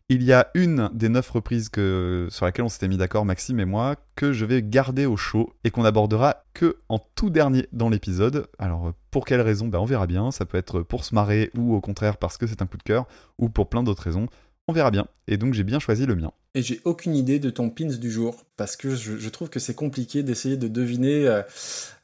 Il 0.09 0.23
y 0.23 0.33
a 0.33 0.51
une 0.55 0.89
des 0.95 1.09
neuf 1.09 1.31
reprises 1.31 1.69
que, 1.69 2.29
sur 2.31 2.45
laquelle 2.45 2.65
on 2.65 2.69
s'était 2.69 2.87
mis 2.87 2.97
d'accord, 2.97 3.25
Maxime 3.25 3.59
et 3.59 3.65
moi, 3.65 3.97
que 4.15 4.33
je 4.33 4.45
vais 4.45 4.63
garder 4.63 5.05
au 5.05 5.17
chaud 5.17 5.53
et 5.65 5.73
qu'on 5.73 5.85
abordera 5.85 6.45
que 6.55 6.77
en 6.89 7.01
tout 7.17 7.29
dernier 7.29 7.67
dans 7.73 7.89
l'épisode. 7.89 8.47
Alors, 8.61 8.93
pour 9.11 9.25
quelle 9.25 9.41
raison? 9.41 9.67
Ben, 9.67 9.81
On 9.81 9.85
verra 9.85 10.07
bien. 10.07 10.31
Ça 10.31 10.47
peut 10.47 10.59
être 10.59 10.83
pour 10.83 11.05
se 11.05 11.13
marrer 11.13 11.51
ou 11.57 11.75
au 11.75 11.81
contraire 11.81 12.19
parce 12.19 12.39
que 12.39 12.47
c'est 12.47 12.63
un 12.63 12.67
coup 12.67 12.77
de 12.77 12.85
cœur 12.85 13.09
ou 13.39 13.49
pour 13.49 13.69
plein 13.69 13.83
d'autres 13.83 14.05
raisons. 14.05 14.29
On 14.69 14.73
verra 14.73 14.93
bien. 14.93 15.09
Et 15.27 15.39
donc, 15.39 15.55
j'ai 15.55 15.65
bien 15.65 15.81
choisi 15.81 16.07
le 16.07 16.15
mien. 16.15 16.31
Et 16.55 16.63
j'ai 16.63 16.81
aucune 16.85 17.17
idée 17.17 17.41
de 17.41 17.51
ton 17.51 17.69
pins 17.69 17.87
du 17.87 18.11
jour 18.11 18.45
parce 18.57 18.77
que 18.77 18.95
je, 18.95 19.29
trouve 19.29 19.51
que 19.51 19.59
c'est 19.59 19.75
compliqué 19.75 20.23
d'essayer 20.23 20.57
de 20.57 20.69
deviner. 20.69 21.27
Euh, 21.27 21.43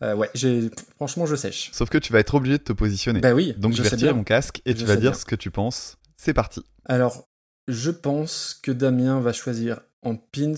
euh, 0.03 0.17
ouais, 0.17 0.31
j'ai 0.35 0.71
franchement, 0.97 1.27
je 1.27 1.37
sèche. 1.37 1.71
Sauf 1.73 1.89
que 1.89 1.99
tu 1.99 2.13
vas 2.13 2.19
être 2.19 2.35
obligé 2.35 2.59
de 2.59 2.65
te 2.65 2.73
positionner. 2.73 3.21
Bah 3.21 3.33
oui. 3.33 3.55
Donc, 3.59 3.75
je, 3.75 3.83
vais 3.83 3.89
retirer 3.89 4.13
mon 4.13 4.25
casque 4.25 4.61
et 4.67 4.75
tu 4.75 4.85
vas 4.85 4.97
dire 4.97 5.15
ce 5.15 5.25
que 5.25 5.37
tu 5.37 5.53
penses. 5.53 5.99
C'est 6.17 6.35
parti. 6.35 6.65
Alors, 6.85 7.29
je 7.69 7.91
pense 7.91 8.59
que 8.63 8.73
Damien 8.73 9.21
va 9.21 9.33
choisir 9.33 9.81
en 10.03 10.17
pins 10.17 10.55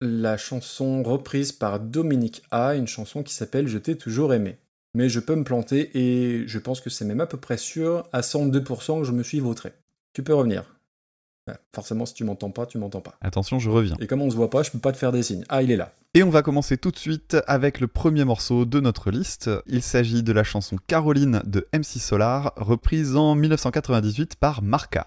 la 0.00 0.36
chanson 0.36 1.02
reprise 1.02 1.52
par 1.52 1.78
Dominique 1.78 2.42
A, 2.50 2.74
une 2.74 2.88
chanson 2.88 3.22
qui 3.22 3.32
s'appelle 3.32 3.68
Je 3.68 3.78
t'ai 3.78 3.96
toujours 3.96 4.34
aimé. 4.34 4.58
Mais 4.94 5.08
je 5.08 5.20
peux 5.20 5.36
me 5.36 5.44
planter 5.44 5.90
et 5.94 6.46
je 6.46 6.58
pense 6.58 6.80
que 6.80 6.90
c'est 6.90 7.06
même 7.06 7.20
à 7.20 7.26
peu 7.26 7.38
près 7.38 7.56
sûr, 7.56 8.06
à 8.12 8.20
102% 8.20 9.00
que 9.00 9.04
je 9.04 9.12
me 9.12 9.22
suis 9.22 9.40
vautré. 9.40 9.72
Tu 10.12 10.22
peux 10.22 10.34
revenir. 10.34 10.64
forcément, 11.74 12.04
si 12.04 12.12
tu 12.12 12.24
m'entends 12.24 12.50
pas, 12.50 12.66
tu 12.66 12.76
m'entends 12.76 13.00
pas. 13.00 13.14
Attention, 13.22 13.58
je 13.58 13.70
reviens. 13.70 13.96
Et 14.00 14.06
comme 14.06 14.20
on 14.20 14.30
se 14.30 14.36
voit 14.36 14.50
pas, 14.50 14.62
je 14.62 14.70
peux 14.70 14.78
pas 14.78 14.92
te 14.92 14.98
faire 14.98 15.12
des 15.12 15.22
signes. 15.22 15.44
Ah, 15.48 15.62
il 15.62 15.70
est 15.70 15.76
là. 15.76 15.94
Et 16.14 16.22
on 16.22 16.30
va 16.30 16.42
commencer 16.42 16.76
tout 16.76 16.90
de 16.90 16.98
suite 16.98 17.38
avec 17.46 17.80
le 17.80 17.86
premier 17.86 18.24
morceau 18.24 18.66
de 18.66 18.80
notre 18.80 19.10
liste. 19.10 19.48
Il 19.66 19.82
s'agit 19.82 20.22
de 20.22 20.32
la 20.32 20.44
chanson 20.44 20.76
Caroline 20.86 21.40
de 21.46 21.66
MC 21.72 21.98
Solar, 21.98 22.52
reprise 22.56 23.16
en 23.16 23.34
1998 23.34 24.36
par 24.36 24.60
Marca. 24.62 25.06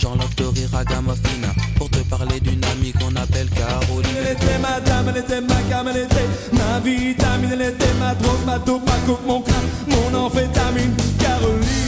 J'enlève 0.00 0.34
de 0.34 0.44
rire 0.44 0.74
à 0.74 0.84
Gamofina 0.84 1.48
pour 1.76 1.88
te 1.90 1.98
parler 2.00 2.40
d'une 2.40 2.64
amie 2.64 2.92
qu'on 2.92 3.14
appelle 3.16 3.48
Caroline. 3.50 4.10
Elle 4.18 4.32
était 4.32 4.58
ma 4.58 4.80
dame, 4.80 5.06
elle 5.08 5.18
était 5.18 5.40
ma 5.40 5.62
gamme, 5.68 5.88
elle 5.88 6.02
était 6.02 6.28
ma 6.52 6.80
vitamine, 6.80 7.50
elle 7.52 7.62
était 7.62 7.94
ma 7.98 8.14
drogue, 8.14 8.44
ma 8.44 8.58
dope, 8.58 8.86
ma 8.86 8.96
coupe, 9.06 9.26
mon 9.26 9.40
crâne, 9.40 9.64
mon 9.88 10.18
amphétamine, 10.18 10.94
Caroline. 11.18 11.85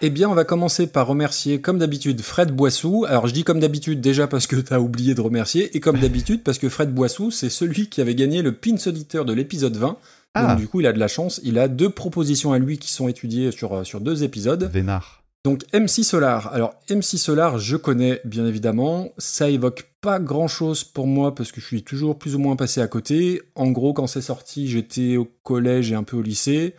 Eh 0.00 0.10
bien, 0.10 0.28
on 0.28 0.34
va 0.34 0.44
commencer 0.44 0.86
par 0.86 1.08
remercier, 1.08 1.60
comme 1.60 1.78
d'habitude, 1.78 2.20
Fred 2.20 2.52
Boissou. 2.52 3.04
Alors, 3.08 3.26
je 3.26 3.34
dis 3.34 3.42
comme 3.42 3.58
d'habitude 3.58 4.00
déjà 4.00 4.28
parce 4.28 4.46
que 4.46 4.54
t'as 4.54 4.78
oublié 4.78 5.16
de 5.16 5.20
remercier, 5.20 5.76
et 5.76 5.80
comme 5.80 5.98
d'habitude 5.98 6.44
parce 6.44 6.58
que 6.58 6.68
Fred 6.68 6.94
Boissou, 6.94 7.32
c'est 7.32 7.50
celui 7.50 7.88
qui 7.88 8.00
avait 8.00 8.14
gagné 8.14 8.42
le 8.42 8.52
Pins 8.52 8.76
Auditeur 8.86 9.24
de 9.24 9.32
l'épisode 9.32 9.76
20. 9.76 9.98
Ah. 10.34 10.46
Donc, 10.46 10.58
du 10.58 10.68
coup, 10.68 10.80
il 10.80 10.86
a 10.86 10.92
de 10.92 11.00
la 11.00 11.08
chance. 11.08 11.40
Il 11.42 11.58
a 11.58 11.66
deux 11.66 11.90
propositions 11.90 12.52
à 12.52 12.60
lui 12.60 12.78
qui 12.78 12.92
sont 12.92 13.08
étudiées 13.08 13.50
sur, 13.50 13.72
euh, 13.72 13.84
sur 13.84 14.00
deux 14.00 14.22
épisodes. 14.22 14.70
Vénard. 14.72 15.24
Donc, 15.44 15.64
MC 15.72 16.04
Solar. 16.04 16.52
Alors, 16.52 16.74
MC 16.90 17.18
Solar, 17.18 17.58
je 17.58 17.76
connais, 17.76 18.20
bien 18.24 18.46
évidemment. 18.46 19.08
Ça 19.18 19.50
évoque 19.50 19.90
pas 20.00 20.20
grand 20.20 20.46
chose 20.46 20.84
pour 20.84 21.08
moi 21.08 21.34
parce 21.34 21.50
que 21.50 21.60
je 21.60 21.66
suis 21.66 21.82
toujours 21.82 22.18
plus 22.18 22.36
ou 22.36 22.38
moins 22.38 22.54
passé 22.54 22.80
à 22.80 22.86
côté. 22.86 23.42
En 23.56 23.72
gros, 23.72 23.94
quand 23.94 24.06
c'est 24.06 24.20
sorti, 24.20 24.68
j'étais 24.68 25.16
au 25.16 25.28
collège 25.42 25.90
et 25.90 25.96
un 25.96 26.04
peu 26.04 26.16
au 26.16 26.22
lycée. 26.22 26.74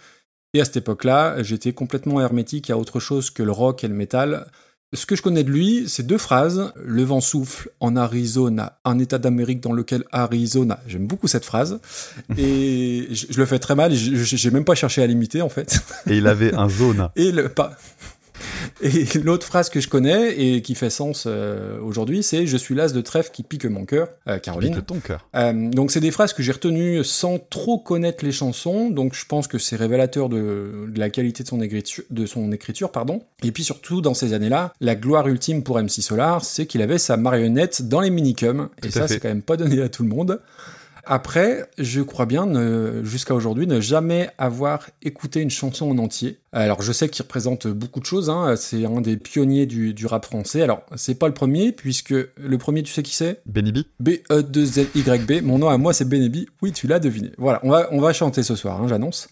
Et 0.54 0.62
à 0.62 0.66
cette 0.66 0.78
époque-là, 0.78 1.44
j'étais 1.44 1.74
complètement 1.74 2.20
hermétique 2.20 2.70
à 2.72 2.78
autre 2.78 3.00
chose 3.00 3.30
que 3.30 3.44
le 3.44 3.52
rock 3.52 3.84
et 3.84 3.88
le 3.88 3.94
métal. 3.94 4.48
Ce 4.94 5.06
que 5.06 5.16
je 5.16 5.22
connais 5.22 5.44
de 5.44 5.52
lui, 5.52 5.84
c'est 5.88 6.02
deux 6.02 6.18
phrases. 6.18 6.74
Le 6.84 7.04
vent 7.04 7.22
souffle 7.22 7.70
en 7.80 7.96
Arizona, 7.96 8.80
un 8.84 8.98
état 8.98 9.20
d'Amérique 9.20 9.62
dans 9.62 9.74
lequel 9.74 10.04
Arizona. 10.12 10.80
J'aime 10.88 11.06
beaucoup 11.06 11.28
cette 11.28 11.46
phrase. 11.46 11.80
Et 12.38 13.08
je, 13.12 13.28
je 13.30 13.38
le 13.38 13.46
fais 13.46 13.60
très 13.60 13.76
mal 13.76 13.94
j'ai 13.94 14.50
même 14.50 14.66
pas 14.66 14.74
cherché 14.74 15.04
à 15.04 15.08
l'imiter 15.08 15.44
en 15.44 15.50
fait. 15.50 15.80
Et 16.08 16.18
il 16.18 16.26
avait 16.26 16.56
un 16.56 16.68
zone. 16.68 17.10
Et 17.16 17.32
le 17.32 17.50
pas. 17.50 17.78
Et 18.82 19.06
l'autre 19.24 19.46
phrase 19.46 19.70
que 19.70 19.80
je 19.80 19.88
connais 19.88 20.40
et 20.40 20.62
qui 20.62 20.76
fait 20.76 20.90
sens 20.90 21.26
euh, 21.28 21.80
aujourd'hui, 21.82 22.24
c'est 22.24 22.48
Je 22.48 22.58
suis 22.58 22.76
l'as 22.76 22.94
de 22.94 23.02
trèfle 23.02 23.32
qui 23.32 23.44
pique 23.44 23.66
mon 23.66 23.86
cœur, 23.86 24.10
euh, 24.28 24.40
Caroline. 24.40 24.76
Pique 24.76 24.86
ton 24.86 25.00
cœur. 25.00 25.28
Euh, 25.36 25.70
donc 25.70 25.92
c'est 25.92 26.00
des 26.00 26.12
phrases 26.12 26.34
que 26.34 26.44
j'ai 26.44 26.52
retenues 26.52 27.04
sans 27.04 27.40
trop 27.40 27.80
connaître 27.80 28.24
les 28.24 28.32
chansons, 28.32 28.90
donc 28.90 29.14
je 29.14 29.26
pense 29.26 29.48
que 29.48 29.58
c'est 29.58 29.76
révélateur 29.76 30.30
de, 30.30 30.88
de 30.88 31.00
la 31.00 31.10
qualité 31.10 31.44
de 31.44 31.48
son 31.48 31.62
écriture, 31.62 32.04
de 32.10 32.26
son 32.26 32.52
écriture, 32.52 32.92
pardon. 32.92 33.22
Et 33.44 33.52
puis 33.52 33.64
surtout 33.64 34.02
dans 34.02 34.14
ces 34.14 34.34
années-là, 34.34 34.74
la 34.82 34.96
gloire 34.96 35.28
ultime 35.28 35.64
pour 35.64 35.80
MC 35.80 36.02
Solar, 36.02 36.44
c'est 36.44 36.66
qu'il 36.66 36.82
avait 36.82 36.98
sa 36.98 37.18
marionnette 37.18 37.88
dans 37.88 38.02
les 38.02 38.10
minicums, 38.10 38.70
et 38.84 38.92
ça 38.92 39.08
c'est 39.08 39.20
quand 39.20 39.30
même 39.30 39.42
pas 39.42 39.58
donné 39.58 39.82
à 39.82 39.90
tout 39.90 40.04
le 40.04 40.10
monde. 40.10 40.40
Après, 41.12 41.68
je 41.80 42.02
crois 42.02 42.28
bien, 42.28 42.48
jusqu'à 43.04 43.34
aujourd'hui, 43.34 43.66
ne 43.66 43.82
jamais 43.82 44.30
avoir 44.38 44.92
écouté 45.02 45.42
une 45.42 45.50
chanson 45.50 45.90
en 45.90 45.98
entier. 45.98 46.38
Alors, 46.52 46.84
je 46.84 46.92
sais 46.92 47.10
qu'il 47.10 47.24
représente 47.24 47.66
beaucoup 47.66 48.00
de 48.00 48.06
choses, 48.06 48.30
hein, 48.30 48.56
c'est 48.56 48.86
un 48.86 49.02
des 49.02 49.18
pionniers 49.18 49.66
du, 49.66 49.96
du 49.96 50.06
rap 50.06 50.24
français. 50.24 50.62
Alors, 50.62 50.84
c'est 50.96 51.16
pas 51.16 51.28
le 51.28 51.34
premier, 51.34 51.72
puisque 51.72 52.12
le 52.12 52.58
premier, 52.60 52.84
tu 52.84 52.94
sais 52.94 53.02
qui 53.02 53.16
c'est? 53.16 53.42
Benny 53.48 53.72
B. 53.72 53.80
B-E-2-Z-Y-B. 54.00 55.42
Mon 55.42 55.58
nom 55.58 55.70
à 55.70 55.80
moi, 55.80 55.94
c'est 55.94 56.06
Benebi. 56.06 56.46
Oui, 56.62 56.74
tu 56.74 56.86
l'as 56.86 57.00
deviné. 57.00 57.32
Voilà, 57.40 57.60
on 57.64 57.72
va, 57.72 57.88
on 57.92 58.00
va 58.00 58.14
chanter 58.14 58.44
ce 58.44 58.56
soir, 58.56 58.80
hein, 58.80 58.88
j'annonce. 58.88 59.30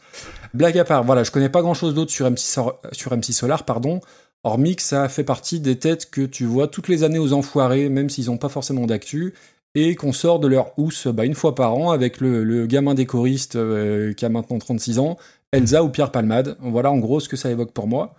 Blague 0.56 0.80
à 0.80 0.84
part, 0.84 1.04
voilà, 1.04 1.24
je 1.24 1.30
connais 1.30 1.50
pas 1.50 1.62
grand 1.62 1.76
chose 1.76 1.94
d'autre 1.94 2.12
sur 2.12 2.28
sur 2.92 3.16
MC 3.16 3.34
Solar, 3.34 3.66
pardon. 3.66 4.02
Hormis 4.44 4.76
que 4.76 4.82
ça 4.82 5.10
fait 5.10 5.24
partie 5.24 5.60
des 5.60 5.78
têtes 5.78 6.10
que 6.10 6.22
tu 6.22 6.46
vois 6.46 6.68
toutes 6.68 6.88
les 6.88 7.04
années 7.04 7.20
aux 7.20 7.34
enfoirés, 7.34 7.90
même 7.90 8.10
s'ils 8.10 8.32
ont 8.32 8.38
pas 8.38 8.50
forcément 8.50 8.86
d'actu, 8.86 9.34
et 9.80 9.96
qu'on 9.96 10.12
sort 10.14 10.40
de 10.40 10.48
leur 10.48 10.78
housse 10.80 11.06
bah, 11.08 11.24
une 11.26 11.36
fois 11.36 11.54
par 11.54 11.76
an 11.76 11.92
avec 11.92 12.20
le, 12.20 12.44
le 12.44 12.66
gamin 12.66 12.96
des 12.96 13.06
choristes 13.06 13.56
euh, 13.56 14.14
qui 14.14 14.26
a 14.26 14.30
maintenant 14.30 14.58
36 14.58 14.98
ans, 15.00 15.18
Elsa 15.52 15.84
ou 15.84 15.90
Pierre 15.90 16.12
Palmade. 16.12 16.58
Voilà 16.62 16.90
en 16.92 16.98
gros 16.98 17.20
ce 17.20 17.30
que 17.30 17.36
ça 17.38 17.52
évoque 17.52 17.72
pour 17.74 17.88
moi. 17.88 18.16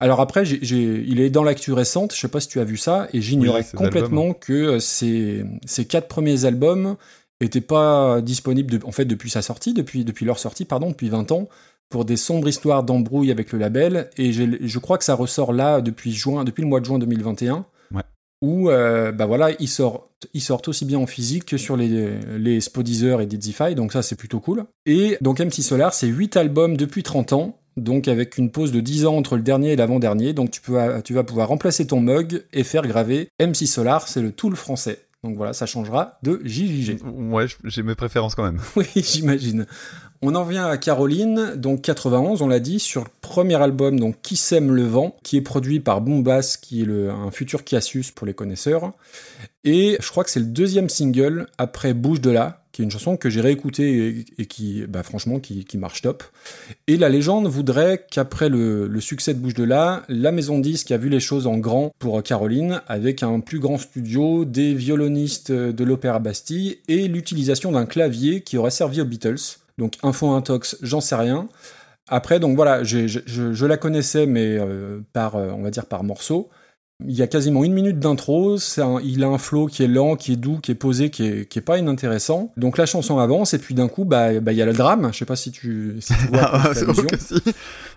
Alors 0.00 0.20
après, 0.20 0.46
il 0.46 1.20
est 1.20 1.30
dans 1.30 1.42
l'actu 1.42 1.72
récente, 1.72 2.14
je 2.14 2.20
sais 2.20 2.28
pas 2.28 2.40
si 2.40 2.48
tu 2.48 2.60
as 2.60 2.64
vu 2.64 2.76
ça, 2.76 3.08
et 3.12 3.20
j'ignorais 3.20 3.62
Oui, 3.62 3.66
complètement 3.86 4.32
que 4.32 4.52
euh, 4.52 4.78
ces, 4.80 5.44
ces 5.66 5.86
quatre 5.86 6.06
premiers 6.08 6.44
albums 6.44 6.96
étaient 7.40 7.60
pas 7.60 8.20
disponibles 8.20 8.78
de- 8.78 8.86
en 8.86 8.92
fait 8.92 9.06
depuis 9.06 9.30
sa 9.30 9.42
sortie, 9.42 9.72
depuis, 9.74 10.04
depuis 10.04 10.24
leur 10.26 10.38
sortie, 10.38 10.64
pardon, 10.66 10.90
depuis 10.90 11.08
20 11.08 11.32
ans, 11.32 11.48
pour 11.88 12.04
des 12.04 12.16
sombres 12.16 12.46
histoires 12.48 12.84
d'embrouille 12.84 13.30
avec 13.32 13.50
le 13.52 13.58
label, 13.58 14.10
et 14.18 14.30
je 14.32 14.78
crois 14.78 14.98
que 14.98 15.04
ça 15.04 15.14
ressort 15.14 15.52
là 15.52 15.80
depuis 15.80 16.12
juin, 16.12 16.44
depuis 16.44 16.62
le 16.62 16.68
mois 16.68 16.80
de 16.80 16.84
juin 16.84 16.98
2021, 16.98 17.54
Ouais. 17.56 17.62
Où 18.40 18.70
euh, 18.70 19.12
bah 19.12 19.26
voilà, 19.26 19.50
ils 19.58 19.68
sortent, 19.68 20.26
ils 20.34 20.40
sortent 20.40 20.68
aussi 20.68 20.84
bien 20.84 20.98
en 20.98 21.06
physique 21.06 21.44
que 21.44 21.56
sur 21.56 21.76
les, 21.76 22.18
les 22.38 22.60
Spodeezer 22.60 23.20
et 23.20 23.26
Dizify, 23.26 23.74
donc 23.74 23.92
ça 23.92 24.02
c'est 24.02 24.16
plutôt 24.16 24.40
cool. 24.40 24.64
Et 24.86 25.18
donc 25.20 25.40
MC 25.40 25.62
Solar, 25.62 25.94
c'est 25.94 26.06
8 26.06 26.36
albums 26.36 26.76
depuis 26.76 27.02
30 27.02 27.32
ans, 27.32 27.58
donc 27.76 28.08
avec 28.08 28.38
une 28.38 28.50
pause 28.50 28.72
de 28.72 28.80
10 28.80 29.06
ans 29.06 29.16
entre 29.16 29.36
le 29.36 29.42
dernier 29.42 29.72
et 29.72 29.76
l'avant-dernier, 29.76 30.32
donc 30.32 30.50
tu, 30.50 30.60
peux, 30.60 30.78
tu 31.02 31.14
vas 31.14 31.24
pouvoir 31.24 31.48
remplacer 31.48 31.86
ton 31.86 32.00
mug 32.00 32.44
et 32.52 32.64
faire 32.64 32.86
graver 32.86 33.28
MC 33.40 33.66
Solar, 33.66 34.06
c'est 34.08 34.22
le 34.22 34.32
tout 34.32 34.50
le 34.50 34.56
français. 34.56 35.08
Donc 35.24 35.36
voilà, 35.36 35.52
ça 35.52 35.66
changera 35.66 36.18
de 36.22 36.40
JJG. 36.44 36.98
Ouais, 37.04 37.46
j'ai 37.64 37.82
mes 37.82 37.96
préférences 37.96 38.36
quand 38.36 38.44
même. 38.44 38.60
Oui, 38.76 38.86
j'imagine. 38.94 39.66
On 40.20 40.34
en 40.34 40.44
vient 40.44 40.66
à 40.66 40.76
Caroline, 40.78 41.54
donc 41.54 41.82
91, 41.82 42.42
on 42.42 42.48
l'a 42.48 42.58
dit, 42.58 42.80
sur 42.80 43.04
le 43.04 43.10
premier 43.20 43.54
album, 43.54 44.00
donc 44.00 44.16
Qui 44.20 44.36
sème 44.36 44.74
le 44.74 44.82
vent, 44.82 45.16
qui 45.22 45.36
est 45.36 45.42
produit 45.42 45.78
par 45.78 46.00
Bombas, 46.00 46.58
qui 46.60 46.82
est 46.82 47.08
un 47.08 47.30
futur 47.30 47.62
Cassius 47.62 48.10
pour 48.10 48.26
les 48.26 48.34
connaisseurs. 48.34 48.92
Et 49.62 49.96
je 50.00 50.10
crois 50.10 50.24
que 50.24 50.30
c'est 50.30 50.40
le 50.40 50.46
deuxième 50.46 50.88
single 50.88 51.46
après 51.56 51.94
Bouge 51.94 52.20
de 52.20 52.30
là, 52.30 52.64
qui 52.72 52.82
est 52.82 52.84
une 52.84 52.90
chanson 52.90 53.16
que 53.16 53.30
j'ai 53.30 53.40
réécoutée 53.40 54.24
et, 54.38 54.46
qui, 54.46 54.84
bah, 54.88 55.04
franchement, 55.04 55.38
qui, 55.38 55.64
marche 55.78 56.02
top. 56.02 56.24
Et 56.88 56.96
la 56.96 57.08
légende 57.08 57.46
voudrait 57.46 58.04
qu'après 58.10 58.48
le, 58.48 59.00
succès 59.00 59.34
de 59.34 59.38
Bouge 59.38 59.54
de 59.54 59.62
là, 59.62 60.02
la 60.08 60.32
maison 60.32 60.58
disque 60.58 60.90
a 60.90 60.96
vu 60.96 61.10
les 61.10 61.20
choses 61.20 61.46
en 61.46 61.58
grand 61.58 61.92
pour 62.00 62.20
Caroline, 62.24 62.82
avec 62.88 63.22
un 63.22 63.38
plus 63.38 63.60
grand 63.60 63.78
studio, 63.78 64.44
des 64.44 64.74
violonistes 64.74 65.52
de 65.52 65.84
l'Opéra 65.84 66.18
Bastille 66.18 66.78
et 66.88 67.06
l'utilisation 67.06 67.70
d'un 67.70 67.86
clavier 67.86 68.40
qui 68.40 68.56
aurait 68.58 68.72
servi 68.72 69.00
aux 69.00 69.04
Beatles. 69.04 69.58
Donc 69.78 69.94
info 70.02 70.30
intox, 70.30 70.76
j'en 70.82 71.00
sais 71.00 71.14
rien. 71.16 71.48
Après, 72.08 72.40
donc 72.40 72.56
voilà, 72.56 72.84
je, 72.84 73.06
je- 73.06 73.20
je 73.52 73.66
la 73.66 73.76
connaissais, 73.76 74.26
mais 74.26 74.56
euh, 74.58 75.00
par, 75.12 75.36
euh, 75.36 75.50
on 75.54 75.62
va 75.62 75.70
dire 75.70 75.86
par 75.86 76.04
morceaux. 76.04 76.48
Il 77.06 77.14
y 77.14 77.22
a 77.22 77.28
quasiment 77.28 77.62
une 77.62 77.74
minute 77.74 78.00
d'intro, 78.00 78.56
il 79.04 79.22
a 79.22 79.28
un 79.28 79.38
flow 79.38 79.66
qui 79.68 79.84
est 79.84 79.86
lent, 79.86 80.16
qui 80.16 80.32
est 80.32 80.36
doux, 80.36 80.58
qui 80.58 80.72
est 80.72 80.74
posé, 80.74 81.10
qui 81.10 81.24
est, 81.28 81.48
qui 81.48 81.60
est 81.60 81.62
pas 81.62 81.78
inintéressant. 81.78 82.52
Donc 82.56 82.76
la 82.76 82.86
chanson 82.86 83.20
avance, 83.20 83.54
et 83.54 83.58
puis 83.58 83.76
d'un 83.76 83.86
coup, 83.86 84.04
bah, 84.04 84.40
bah, 84.40 84.50
il 84.50 84.58
y 84.58 84.62
a 84.62 84.66
le 84.66 84.72
drame. 84.72 85.10
Je 85.12 85.18
sais 85.18 85.24
pas 85.24 85.36
si 85.36 85.52
tu, 85.52 85.98
si 86.00 86.12
tu 86.12 86.26
vois 86.26 86.50
oh, 86.88 87.02
que 87.04 87.16
si. 87.20 87.34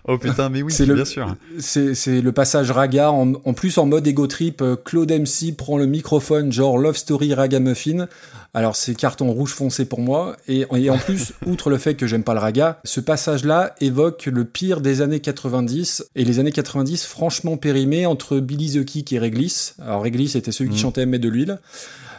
Oh 0.06 0.18
putain, 0.18 0.50
mais 0.50 0.62
oui, 0.62 0.72
le- 0.86 0.94
bien 0.94 1.04
sûr. 1.04 1.34
C'est 1.58 2.20
le 2.20 2.30
passage 2.30 2.70
raga, 2.70 3.10
en, 3.10 3.32
en 3.44 3.54
plus 3.54 3.76
en 3.78 3.86
mode 3.86 4.06
ego 4.06 4.28
trip, 4.28 4.62
euh, 4.62 4.76
Claude 4.76 5.10
MC 5.10 5.56
prend 5.56 5.78
le 5.78 5.86
microphone, 5.86 6.52
genre 6.52 6.78
Love 6.78 6.96
Story 6.96 7.34
Ragamuffin. 7.34 8.06
Alors 8.54 8.76
c'est 8.76 8.94
carton 8.94 9.30
rouge 9.32 9.52
foncé 9.54 9.84
pour 9.86 10.00
moi. 10.00 10.36
Et, 10.46 10.66
et 10.76 10.90
en 10.90 10.98
plus, 10.98 11.32
outre 11.46 11.70
le 11.70 11.78
fait 11.78 11.94
que 11.94 12.06
j'aime 12.06 12.22
pas 12.24 12.34
le 12.34 12.40
raga, 12.40 12.80
ce 12.84 13.00
passage-là 13.00 13.74
évoque 13.80 14.26
le 14.26 14.44
pire 14.44 14.80
des 14.80 15.00
années 15.00 15.20
90. 15.20 16.04
Et 16.16 16.24
les 16.24 16.38
années 16.38 16.52
90 16.52 17.04
franchement 17.06 17.56
périmées 17.56 18.04
entre 18.06 18.38
Billy 18.40 18.72
the 18.78 18.84
Kick 18.84 19.12
et 19.12 19.18
Réglisse. 19.18 19.74
Alors 19.80 20.02
Réglisse 20.02 20.34
était 20.36 20.52
celui 20.52 20.70
qui 20.70 20.76
Mhm. 20.76 20.82
chantait 20.82 21.06
Mais 21.06 21.18
de 21.18 21.28
l'huile. 21.28 21.58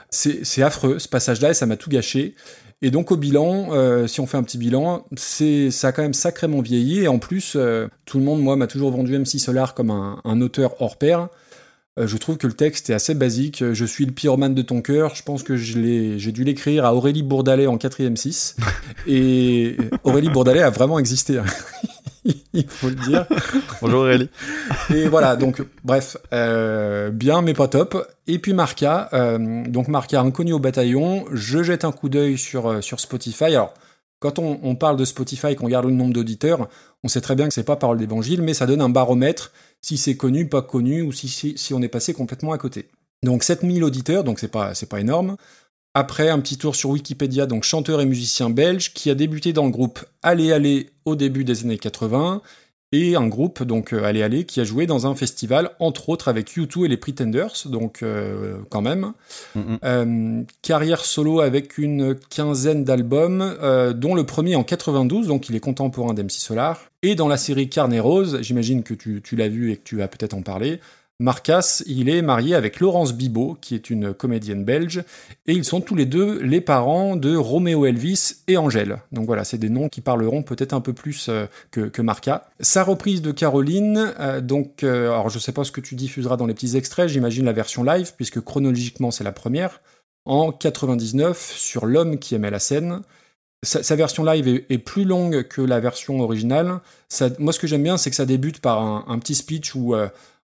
C'est 0.09 0.43
c'est 0.43 0.61
affreux 0.63 0.99
ce 0.99 1.07
passage-là 1.07 1.51
et 1.51 1.53
ça 1.53 1.65
m'a 1.65 1.75
tout 1.77 1.89
gâché. 1.89 2.35
Et 2.81 2.91
donc 2.91 3.11
au 3.11 3.15
bilan, 3.17 3.69
euh, 3.71 4.07
si 4.07 4.19
on 4.19 4.25
fait 4.27 4.37
un 4.37 4.43
petit 4.43 4.57
bilan, 4.57 5.05
c'est 5.15 5.71
ça 5.71 5.87
a 5.87 5.91
quand 5.91 6.01
même 6.01 6.13
sacrément 6.13 6.61
vieilli. 6.61 6.99
Et 6.99 7.07
en 7.07 7.17
plus, 7.17 7.53
euh, 7.55 7.87
tout 8.05 8.17
le 8.19 8.25
monde, 8.25 8.41
moi, 8.41 8.55
m'a 8.57 8.67
toujours 8.67 8.91
vendu 8.91 9.17
MC 9.17 9.39
Solar 9.39 9.73
comme 9.73 9.89
un, 9.89 10.19
un 10.25 10.41
auteur 10.41 10.81
hors 10.81 10.97
pair. 10.97 11.29
Euh, 12.00 12.07
je 12.07 12.17
trouve 12.17 12.38
que 12.38 12.47
le 12.47 12.53
texte 12.53 12.89
est 12.89 12.93
assez 12.93 13.13
basique. 13.13 13.63
Je 13.73 13.85
suis 13.85 14.05
le 14.05 14.12
pyromane 14.12 14.55
de 14.55 14.62
ton 14.62 14.81
cœur. 14.81 15.15
Je 15.15 15.23
pense 15.23 15.43
que 15.43 15.55
j'ai 15.55 16.31
dû 16.31 16.43
l'écrire 16.43 16.85
à 16.85 16.95
Aurélie 16.95 17.23
Bourdalet 17.23 17.67
en 17.67 17.77
4ème 17.77 18.15
6. 18.15 18.55
Et 19.07 19.77
Aurélie 20.03 20.29
Bourdalet 20.29 20.62
a 20.62 20.69
vraiment 20.69 21.00
existé. 21.00 21.38
hein. 21.38 21.45
Il 22.53 22.67
faut 22.67 22.89
le 22.89 22.95
dire. 22.95 23.25
Bonjour 23.81 24.01
Aurélie. 24.01 24.29
Et 24.93 25.07
voilà, 25.07 25.35
donc 25.35 25.62
bref, 25.83 26.15
euh, 26.31 27.09
bien 27.09 27.41
mais 27.41 27.53
pas 27.53 27.67
top. 27.67 28.07
Et 28.27 28.39
puis 28.39 28.53
Marca, 28.53 29.09
euh, 29.13 29.63
donc 29.67 29.88
Marca 29.89 30.21
inconnu 30.21 30.53
au 30.53 30.59
bataillon, 30.59 31.25
je 31.31 31.63
jette 31.63 31.83
un 31.83 31.91
coup 31.91 32.07
d'œil 32.09 32.38
sur, 32.38 32.67
euh, 32.67 32.81
sur 32.81 33.00
Spotify. 33.01 33.55
Alors, 33.55 33.73
quand 34.19 34.39
on, 34.39 34.57
on 34.63 34.75
parle 34.75 34.95
de 34.95 35.03
Spotify, 35.03 35.55
qu'on 35.55 35.65
regarde 35.65 35.85
le 35.85 35.91
nombre 35.91 36.13
d'auditeurs, 36.13 36.69
on 37.03 37.09
sait 37.09 37.19
très 37.21 37.35
bien 37.35 37.47
que 37.47 37.53
c'est 37.53 37.63
pas 37.63 37.75
parole 37.75 37.97
d'évangile, 37.97 38.41
mais 38.41 38.53
ça 38.53 38.67
donne 38.67 38.81
un 38.81 38.89
baromètre 38.89 39.51
si 39.83 39.97
c'est 39.97 40.17
connu, 40.17 40.47
pas 40.47 40.63
connu, 40.63 41.03
ou 41.03 41.11
si, 41.11 41.55
on 41.73 41.81
est 41.83 41.87
passé 41.87 42.13
complètement 42.13 42.53
à 42.53 42.57
côté. 42.57 42.87
Donc 43.21 43.43
7000 43.43 43.83
auditeurs, 43.83 44.23
donc 44.23 44.39
c'est 44.39 44.47
pas, 44.47 44.73
c'est 44.73 44.89
pas 44.89 44.99
énorme. 44.99 45.37
Après, 45.93 46.29
un 46.29 46.39
petit 46.39 46.57
tour 46.57 46.75
sur 46.75 46.89
Wikipédia, 46.89 47.45
donc 47.45 47.63
chanteur 47.63 48.01
et 48.01 48.05
musicien 48.05 48.49
belge, 48.49 48.93
qui 48.93 49.11
a 49.11 49.15
débuté 49.15 49.53
dans 49.53 49.65
le 49.65 49.71
groupe 49.71 50.03
Allez 50.23 50.51
Allez 50.51 50.89
au 51.05 51.15
début 51.15 51.43
des 51.43 51.63
années 51.63 51.77
80, 51.77 52.41
et 52.93 53.15
un 53.15 53.27
groupe, 53.27 53.63
donc 53.63 53.91
euh, 53.91 54.03
Allez 54.03 54.21
Allez, 54.21 54.45
qui 54.45 54.62
a 54.62 54.63
joué 54.63 54.85
dans 54.85 55.07
un 55.07 55.15
festival, 55.15 55.71
entre 55.79 56.09
autres 56.09 56.27
avec 56.27 56.55
U2 56.55 56.85
et 56.85 56.88
les 56.88 56.95
Pretenders, 56.95 57.53
donc 57.65 58.03
euh, 58.03 58.57
quand 58.69 58.81
même. 58.81 59.13
Euh, 59.83 60.43
carrière 60.62 61.03
solo 61.03 61.41
avec 61.41 61.79
une 61.79 62.15
quinzaine 62.29 62.83
d'albums, 62.83 63.57
euh, 63.63 63.93
dont 63.93 64.13
le 64.13 64.25
premier 64.25 64.55
en 64.55 64.63
92, 64.63 65.27
donc 65.27 65.50
il 65.50 65.55
est 65.55 65.59
contemporain 65.59 66.13
d'MC 66.13 66.29
Solar. 66.29 66.79
Et 67.01 67.15
dans 67.15 67.27
la 67.27 67.38
série 67.38 67.67
Carnet 67.67 68.00
Rose, 68.00 68.38
j'imagine 68.41 68.83
que 68.83 68.93
tu, 68.93 69.21
tu 69.23 69.35
l'as 69.35 69.50
vu 69.50 69.71
et 69.71 69.77
que 69.77 69.83
tu 69.83 69.97
vas 69.97 70.07
peut-être 70.07 70.35
en 70.35 70.43
parler, 70.43 70.79
Marcas, 71.23 71.81
il 71.85 72.09
est 72.09 72.21
marié 72.21 72.53
avec 72.53 72.81
Laurence 72.81 73.13
Bibot, 73.13 73.57
qui 73.61 73.75
est 73.75 73.89
une 73.89 74.13
comédienne 74.13 74.65
belge, 74.65 75.05
et 75.47 75.53
ils 75.53 75.63
sont 75.63 75.79
tous 75.79 75.95
les 75.95 76.05
deux 76.05 76.41
les 76.41 76.59
parents 76.59 77.15
de 77.15 77.33
Roméo 77.33 77.85
Elvis 77.85 78.43
et 78.49 78.57
Angèle. 78.57 78.97
Donc 79.13 79.25
voilà, 79.25 79.45
c'est 79.45 79.57
des 79.57 79.69
noms 79.69 79.87
qui 79.87 80.01
parleront 80.01 80.43
peut-être 80.43 80.73
un 80.73 80.81
peu 80.81 80.91
plus 80.91 81.29
euh, 81.29 81.45
que, 81.71 81.87
que 81.87 82.01
Marca. 82.01 82.49
Sa 82.59 82.83
reprise 82.83 83.21
de 83.21 83.31
Caroline, 83.31 84.13
euh, 84.19 84.41
donc, 84.41 84.83
euh, 84.83 85.13
alors 85.13 85.29
je 85.29 85.39
sais 85.39 85.53
pas 85.53 85.63
ce 85.63 85.71
que 85.71 85.79
tu 85.79 85.95
diffuseras 85.95 86.36
dans 86.36 86.45
les 86.45 86.53
petits 86.53 86.75
extraits, 86.75 87.07
j'imagine 87.07 87.45
la 87.45 87.53
version 87.53 87.86
live, 87.86 88.12
puisque 88.17 88.41
chronologiquement 88.41 89.09
c'est 89.09 89.23
la 89.23 89.31
première, 89.31 89.79
en 90.25 90.51
99 90.51 91.53
sur 91.55 91.86
L'homme 91.86 92.19
qui 92.19 92.36
aimait 92.36 92.51
la 92.51 92.59
scène. 92.59 92.99
Sa, 93.65 93.95
version 93.95 94.25
live 94.25 94.45
est, 94.69 94.77
plus 94.77 95.05
longue 95.05 95.43
que 95.43 95.62
la 95.62 95.79
version 95.79 96.19
originale. 96.19 96.81
Moi, 97.39 97.53
ce 97.53 97.59
que 97.59 97.67
j'aime 97.67 97.83
bien, 97.83 97.95
c'est 97.95 98.09
que 98.09 98.15
ça 98.17 98.25
débute 98.25 98.59
par 98.59 98.81
un, 99.09 99.19
petit 99.19 99.36
speech 99.36 99.73
où, 99.73 99.95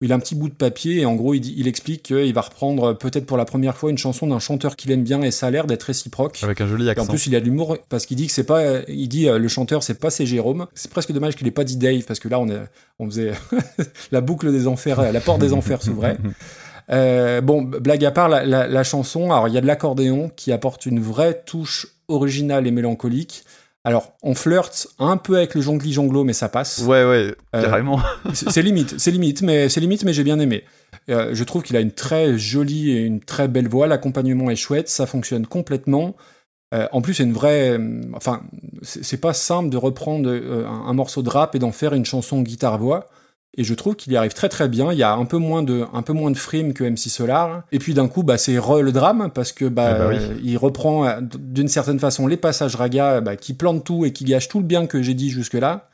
où 0.02 0.06
il 0.06 0.12
a 0.12 0.16
un 0.16 0.20
petit 0.20 0.36
bout 0.36 0.50
de 0.50 0.54
papier 0.54 1.00
et 1.02 1.06
en 1.06 1.16
gros, 1.16 1.34
il, 1.34 1.40
dit- 1.40 1.54
il 1.58 1.68
explique 1.70 2.04
qu'il 2.04 2.34
va 2.34 2.42
reprendre 2.42 2.94
peut-être 2.94 3.26
pour 3.26 3.38
la 3.38 3.46
première 3.46 3.78
fois 3.78 3.90
une 3.92 3.98
chanson 3.98 4.28
d'un 4.28 4.40
chanteur 4.40 4.76
qu'il 4.76 4.92
aime 4.92 5.04
bien 5.04 5.22
et 5.22 5.32
ça 5.32 5.48
a 5.48 5.52
l'air 5.52 5.68
d'être 5.68 5.84
réciproque. 5.84 6.40
Avec 6.44 6.60
un 6.60 6.68
joli 6.68 6.84
Et 6.86 6.90
en 6.90 6.92
accent. 6.92 7.06
plus, 7.08 7.28
il 7.28 7.36
a 7.36 7.40
de 7.40 7.46
l'humour 7.46 7.78
parce 7.88 8.06
qu'il 8.06 8.18
dit 8.18 8.28
que 8.28 8.34
c'est 8.34 8.44
pas, 8.44 8.82
il 8.90 9.08
dit 9.08 9.30
euh, 9.30 9.38
le 9.38 9.48
chanteur 9.48 9.84
c'est 9.84 9.98
pas 10.00 10.10
c'est 10.10 10.26
Jérôme. 10.26 10.68
C'est 10.74 10.92
presque 10.92 11.12
dommage 11.14 11.36
qu'il 11.38 11.48
ait 11.48 11.52
pas 11.52 11.64
dit 11.64 11.78
Dave 11.78 12.04
parce 12.04 12.20
que 12.20 12.28
là 12.28 12.40
on 12.40 12.50
est, 12.50 12.60
on 13.00 13.06
faisait 13.06 13.32
la 14.12 14.20
boucle 14.22 14.52
des 14.52 14.68
enfers, 14.68 15.12
la 15.14 15.22
porte 15.22 15.40
des 15.40 15.54
enfers 15.54 15.82
s'ouvrait. 15.82 16.18
Euh, 16.92 17.42
bon, 17.42 17.64
blague 17.64 18.06
à 18.06 18.12
part, 18.12 18.30
la, 18.30 18.46
la- 18.46 18.68
la 18.68 18.84
chanson, 18.84 19.32
alors 19.32 19.48
il 19.48 19.56
y 19.56 19.58
a 19.58 19.62
de 19.62 19.66
l'accordéon 19.66 20.30
qui 20.36 20.52
apporte 20.52 20.86
une 20.86 21.00
vraie 21.00 21.42
touche 21.44 21.88
originale 22.08 22.68
et 22.68 22.72
mélancolique. 22.72 23.44
Alors, 23.86 24.14
on 24.24 24.34
flirte 24.34 24.88
un 24.98 25.16
peu 25.16 25.38
avec 25.38 25.54
le 25.54 25.62
jongli 25.62 25.94
jonglo, 25.94 26.24
mais 26.24 26.34
ça 26.34 26.50
passe. 26.50 26.80
Ouais, 26.80 27.06
ouais, 27.06 27.36
Euh, 27.56 27.62
carrément. 27.62 28.00
C'est 28.34 28.50
c'est 28.50 28.62
limite, 28.64 28.96
c'est 28.98 29.12
limite, 29.12 29.44
mais 29.44 29.70
c'est 29.70 29.80
limite, 29.80 30.04
mais 30.04 30.12
j'ai 30.12 30.24
bien 30.24 30.40
aimé. 30.40 30.64
Euh, 31.10 31.30
je 31.34 31.44
trouve 31.44 31.62
qu'il 31.62 31.78
a 31.78 31.80
une 31.82 31.92
très 31.92 32.36
jolie 32.38 32.90
et 32.92 33.02
une 33.02 33.20
très 33.20 33.48
belle 33.48 33.68
voix. 33.68 33.86
L'accompagnement 33.86 34.50
est 34.50 34.56
chouette, 34.56 34.90
ça 34.90 35.06
fonctionne 35.06 35.46
complètement. 35.46 36.16
Euh, 36.74 36.88
en 36.92 37.02
plus, 37.02 37.14
c'est 37.14 37.24
une 37.24 37.34
vraie. 37.34 37.80
Enfin, 38.14 38.42
c'est 38.82 39.22
pas 39.22 39.34
simple 39.34 39.70
de 39.70 39.78
reprendre 39.78 40.30
un, 40.32 40.88
un 40.90 40.94
morceau 40.94 41.22
de 41.22 41.30
rap 41.30 41.54
et 41.54 41.60
d'en 41.60 41.72
faire 41.72 41.94
une 41.94 42.06
chanson 42.06 42.42
guitare-voix. 42.42 43.08
Et 43.58 43.64
je 43.64 43.74
trouve 43.74 43.96
qu'il 43.96 44.12
y 44.12 44.18
arrive 44.18 44.34
très 44.34 44.50
très 44.50 44.68
bien. 44.68 44.92
Il 44.92 44.98
y 44.98 45.04
a 45.04 45.14
un 45.14 45.26
peu 45.26 45.38
moins 45.38 45.64
de, 45.64 45.86
un 45.94 46.02
peu 46.02 46.12
moins 46.12 46.30
de 46.30 46.38
frime 46.38 46.74
que 46.74 46.84
MC 46.84 47.10
Solar. 47.10 47.64
Et 47.72 47.80
puis 47.80 47.94
d'un 47.94 48.08
coup, 48.08 48.22
bah, 48.22 48.38
c'est 48.38 48.58
re 48.58 48.82
le 48.82 48.92
drame 48.92 49.32
parce 49.34 49.54
que 49.54 49.66
bah, 49.66 49.96
Ah 49.96 50.00
bah 50.00 50.08
oui. 50.10 50.18
il 50.44 50.58
reprend 50.58 51.06
euh, 51.06 51.22
d'une 51.22 51.70
certaine 51.70 52.00
façon 52.00 52.28
les 52.28 52.38
passages 52.38 52.76
raga 52.76 53.22
bah, 53.22 53.38
qui 53.38 53.54
plantent 53.54 53.86
tout 53.86 54.06
et 54.06 54.12
qui 54.12 54.26
gâchent 54.26 54.50
tout 54.50 54.60
le 54.60 54.66
bien 54.66 54.88
que 54.88 55.02
j'ai 55.02 55.14
dit 55.14 55.30
jusque-là. 55.30 55.90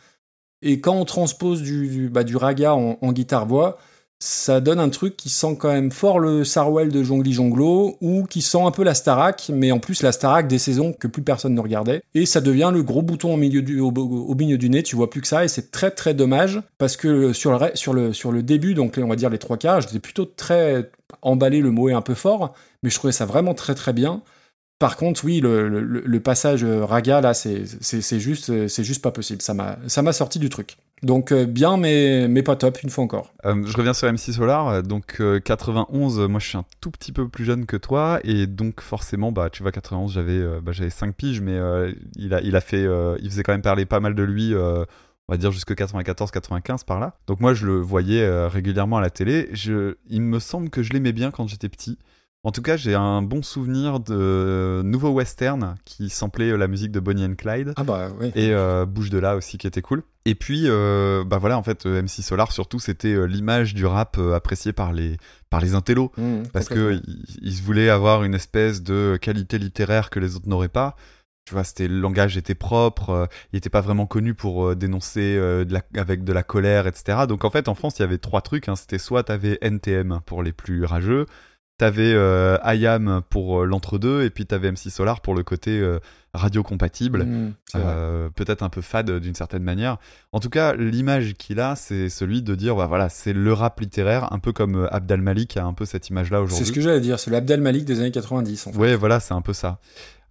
Et 0.63 0.79
quand 0.79 0.95
on 0.95 1.05
transpose 1.05 1.61
du, 1.61 1.87
du, 1.87 2.09
bah, 2.09 2.23
du 2.23 2.35
raga 2.35 2.73
en, 2.73 2.97
en 3.01 3.11
guitare-voix, 3.11 3.77
ça 4.21 4.61
donne 4.61 4.79
un 4.79 4.89
truc 4.89 5.17
qui 5.17 5.29
sent 5.29 5.57
quand 5.59 5.71
même 5.71 5.91
fort 5.91 6.19
le 6.19 6.43
Sarwell 6.43 6.89
de 6.89 7.01
Jongli 7.01 7.33
Jonglo, 7.33 7.97
ou 8.01 8.25
qui 8.25 8.43
sent 8.43 8.61
un 8.61 8.69
peu 8.69 8.83
la 8.83 8.93
Starac, 8.93 9.49
mais 9.51 9.71
en 9.71 9.79
plus 9.79 10.03
la 10.03 10.11
Starac 10.11 10.47
des 10.47 10.59
saisons 10.59 10.93
que 10.93 11.07
plus 11.07 11.23
personne 11.23 11.55
ne 11.55 11.59
regardait. 11.59 12.03
Et 12.13 12.27
ça 12.27 12.39
devient 12.39 12.69
le 12.71 12.83
gros 12.83 13.01
bouton 13.01 13.33
au 13.33 13.37
milieu 13.37 13.63
du, 13.63 13.79
au, 13.79 14.35
milieu 14.35 14.59
du 14.59 14.69
nez, 14.69 14.83
tu 14.83 14.95
vois 14.95 15.09
plus 15.09 15.21
que 15.21 15.27
ça, 15.27 15.43
et 15.43 15.47
c'est 15.47 15.71
très 15.71 15.89
très 15.89 16.13
dommage, 16.13 16.61
parce 16.77 16.97
que 16.97 17.33
sur 17.33 17.57
le, 17.57 17.71
sur 17.73 17.93
le, 17.93 18.13
sur 18.13 18.31
le 18.31 18.43
début, 18.43 18.75
donc 18.75 18.99
on 19.01 19.07
va 19.07 19.15
dire 19.15 19.31
les 19.31 19.39
trois 19.39 19.57
quarts, 19.57 19.81
j'étais 19.81 19.99
plutôt 19.99 20.25
très 20.25 20.91
emballé, 21.23 21.59
le 21.59 21.71
mot 21.71 21.89
est 21.89 21.93
un 21.93 22.03
peu 22.03 22.13
fort, 22.13 22.53
mais 22.83 22.91
je 22.91 22.95
trouvais 22.95 23.13
ça 23.13 23.25
vraiment 23.25 23.55
très 23.55 23.73
très 23.73 23.91
bien. 23.91 24.21
Par 24.81 24.97
contre, 24.97 25.23
oui, 25.25 25.41
le, 25.41 26.19
passage 26.19 26.63
euh, 26.63 26.83
raga, 26.83 27.21
là, 27.21 27.35
c'est 27.35 28.19
juste, 28.19 28.49
euh, 28.49 28.67
c'est 28.67 28.83
juste 28.83 29.03
pas 29.03 29.11
possible. 29.11 29.41
Ça 29.41 29.53
m'a 29.53 30.13
sorti 30.13 30.39
du 30.39 30.49
truc. 30.49 30.75
Donc, 31.03 31.31
euh, 31.31 31.45
bien, 31.45 31.77
mais, 31.77 32.27
mais 32.27 32.43
pas 32.43 32.55
top, 32.55 32.81
une 32.83 32.89
fois 32.89 33.03
encore. 33.03 33.33
Je 33.43 33.75
reviens 33.75 33.93
sur 33.93 34.11
MC 34.11 34.33
Solar, 34.33 34.83
donc 34.83 35.17
euh, 35.19 35.39
91, 35.39 36.19
euh, 36.19 36.27
moi 36.27 36.39
je 36.39 36.47
suis 36.47 36.57
un 36.57 36.65
tout 36.79 36.91
petit 36.91 37.11
peu 37.11 37.27
plus 37.27 37.43
jeune 37.43 37.65
que 37.65 37.75
toi, 37.77 38.19
et 38.23 38.45
donc 38.45 38.81
forcément, 38.81 39.31
bah 39.31 39.49
tu 39.49 39.63
vois, 39.63 39.71
91, 39.71 40.13
j'avais 40.13 40.41
bah, 40.61 40.71
j'avais 40.71 40.91
5 40.91 41.15
piges, 41.15 41.41
mais 41.41 41.59
il, 42.15 42.33
a, 42.33 42.41
il 42.41 42.55
a 42.55 42.61
fait, 42.61 42.85
il 43.19 43.29
faisait 43.29 43.43
quand 43.43 43.53
même 43.53 43.63
parler 43.63 43.85
pas 43.85 43.99
mal 43.99 44.13
de 44.13 44.23
lui, 44.23 44.53
on 44.55 44.85
va 45.27 45.37
dire 45.37 45.51
jusque 45.51 45.71
94-95 45.71 46.85
par 46.85 46.99
là. 46.99 47.15
Donc 47.25 47.39
moi 47.39 47.53
je 47.53 47.65
le 47.65 47.79
voyais 47.79 48.47
régulièrement 48.47 48.97
à 48.97 49.01
la 49.01 49.09
télé, 49.09 49.49
je, 49.53 49.95
il 50.07 50.21
me 50.21 50.39
semble 50.39 50.69
que 50.69 50.83
je 50.83 50.93
l'aimais 50.93 51.13
bien 51.13 51.31
quand 51.31 51.47
j'étais 51.47 51.69
petit. 51.69 51.97
En 52.43 52.51
tout 52.51 52.63
cas, 52.63 52.75
j'ai 52.75 52.95
un 52.95 53.21
bon 53.21 53.43
souvenir 53.43 53.99
de 53.99 54.81
Nouveau 54.83 55.09
Western 55.09 55.75
qui 55.85 56.09
samplait 56.09 56.49
euh, 56.49 56.57
la 56.57 56.67
musique 56.67 56.91
de 56.91 56.99
Bonnie 56.99 57.23
and 57.23 57.35
Clyde 57.35 57.73
Ah 57.75 57.83
bah 57.83 58.09
oui. 58.19 58.31
et 58.33 58.49
euh, 58.51 58.87
Bouge 58.87 59.11
de 59.11 59.19
là 59.19 59.35
aussi 59.35 59.59
qui 59.59 59.67
était 59.67 59.83
cool. 59.83 60.01
Et 60.25 60.33
puis 60.33 60.63
euh, 60.65 61.23
bah 61.23 61.37
voilà 61.37 61.57
en 61.59 61.63
fait 61.63 61.85
euh, 61.85 62.01
MC 62.01 62.23
Solar 62.23 62.51
surtout 62.51 62.79
c'était 62.79 63.27
l'image 63.27 63.73
du 63.75 63.85
rap 63.85 64.17
euh, 64.19 64.33
apprécié 64.35 64.71
par 64.73 64.91
les 64.91 65.17
par 65.51 65.61
les 65.61 65.75
intellos 65.75 66.11
Mmh, 66.17 66.43
parce 66.51 66.67
complètement. 66.69 66.99
que 66.99 67.03
il, 67.07 67.25
il 67.43 67.53
se 67.53 67.61
voulait 67.63 67.89
avoir 67.89 68.23
une 68.23 68.33
espèce 68.33 68.81
de 68.81 69.17
qualité 69.21 69.59
littéraire 69.59 70.09
que 70.09 70.19
les 70.19 70.35
autres 70.35 70.49
n'auraient 70.49 70.67
pas. 70.67 70.95
Tu 71.45 71.53
vois, 71.55 71.63
c'était 71.63 71.87
le 71.87 71.99
langage 71.99 72.37
était 72.37 72.53
propre, 72.55 73.09
euh, 73.09 73.25
il 73.51 73.57
était 73.57 73.69
pas 73.71 73.81
vraiment 73.81 74.05
connu 74.05 74.33
pour 74.35 74.67
euh, 74.69 74.75
dénoncer 74.75 75.35
euh, 75.37 75.65
de 75.65 75.73
la, 75.73 75.81
avec 75.97 76.23
de 76.23 76.33
la 76.33 76.43
colère, 76.43 76.85
etc. 76.85 77.25
Donc 77.27 77.43
en 77.45 77.49
fait, 77.49 77.67
en 77.67 77.73
France, 77.73 77.97
il 77.97 78.03
y 78.03 78.05
avait 78.05 78.19
trois 78.19 78.41
trucs. 78.41 78.69
Hein. 78.69 78.75
C'était 78.75 78.99
soit 78.99 79.23
t'avais 79.23 79.57
NTM 79.61 80.19
pour 80.27 80.43
les 80.43 80.51
plus 80.51 80.85
rageux, 80.85 81.25
T'avais 81.81 82.13
euh, 82.13 82.59
IAM 82.63 83.23
pour 83.31 83.63
euh, 83.63 83.65
l'entre-deux, 83.65 84.21
et 84.21 84.29
puis 84.29 84.45
t'avais 84.45 84.71
MC 84.71 84.91
Solar 84.91 85.19
pour 85.19 85.33
le 85.33 85.41
côté 85.41 85.79
euh, 85.79 85.97
radio 86.31 86.61
compatible. 86.61 87.23
Mm, 87.23 87.53
c'est 87.65 87.79
vrai. 87.79 87.91
Euh, 87.91 88.29
peut-être 88.29 88.61
un 88.61 88.69
peu 88.69 88.81
fade 88.81 89.09
euh, 89.09 89.19
d'une 89.19 89.33
certaine 89.33 89.63
manière. 89.63 89.97
En 90.31 90.39
tout 90.39 90.51
cas, 90.51 90.75
l'image 90.75 91.33
qu'il 91.33 91.59
a, 91.59 91.75
c'est 91.75 92.09
celui 92.09 92.43
de 92.43 92.53
dire, 92.53 92.75
bah, 92.75 92.85
voilà, 92.85 93.09
c'est 93.09 93.33
le 93.33 93.51
rap 93.51 93.79
littéraire, 93.79 94.31
un 94.31 94.37
peu 94.37 94.53
comme 94.53 94.87
Abdal 94.91 95.21
Malik 95.21 95.57
a 95.57 95.65
un 95.65 95.73
peu 95.73 95.85
cette 95.85 96.07
image-là 96.09 96.37
C'est 96.37 96.43
aujourd'hui. 96.43 96.65
ce 96.67 96.71
que 96.71 96.81
j'allais 96.81 97.01
dire, 97.01 97.19
c'est 97.19 97.31
l'Abdel 97.31 97.61
Malik 97.61 97.83
des 97.83 97.99
années 97.99 98.11
90. 98.11 98.67
En 98.67 98.73
fait. 98.73 98.77
Ouais, 98.77 98.95
voilà, 98.95 99.19
c'est 99.19 99.33
un 99.33 99.41
peu 99.41 99.53
ça. 99.53 99.79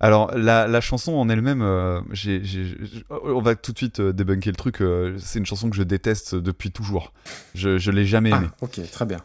Alors, 0.03 0.35
la, 0.35 0.67
la 0.67 0.81
chanson 0.81 1.13
en 1.13 1.29
elle-même, 1.29 1.61
euh, 1.61 2.01
j'ai- 2.13 2.43
j'ai- 2.43 2.65
j'ai- 2.65 3.05
on 3.11 3.43
va 3.43 3.55
tout 3.55 3.73
de 3.73 3.77
suite 3.77 4.01
euh, 4.01 4.13
débunker 4.15 4.51
le 4.51 4.57
truc. 4.57 4.81
euh, 4.81 5.17
c'est 5.19 5.39
une 5.39 5.45
chanson 5.45 5.69
que 5.69 5.77
je 5.77 5.83
déteste 5.83 6.35
depuis 6.35 6.71
toujours. 6.71 7.13
Je, 7.55 7.77
je 7.79 7.91
l'ai 7.91 8.07
jamais 8.07 8.31
aimée. 8.31 8.49
Ah, 8.51 8.57
ok, 8.63 8.81
très 8.91 9.05
bien. 9.05 9.19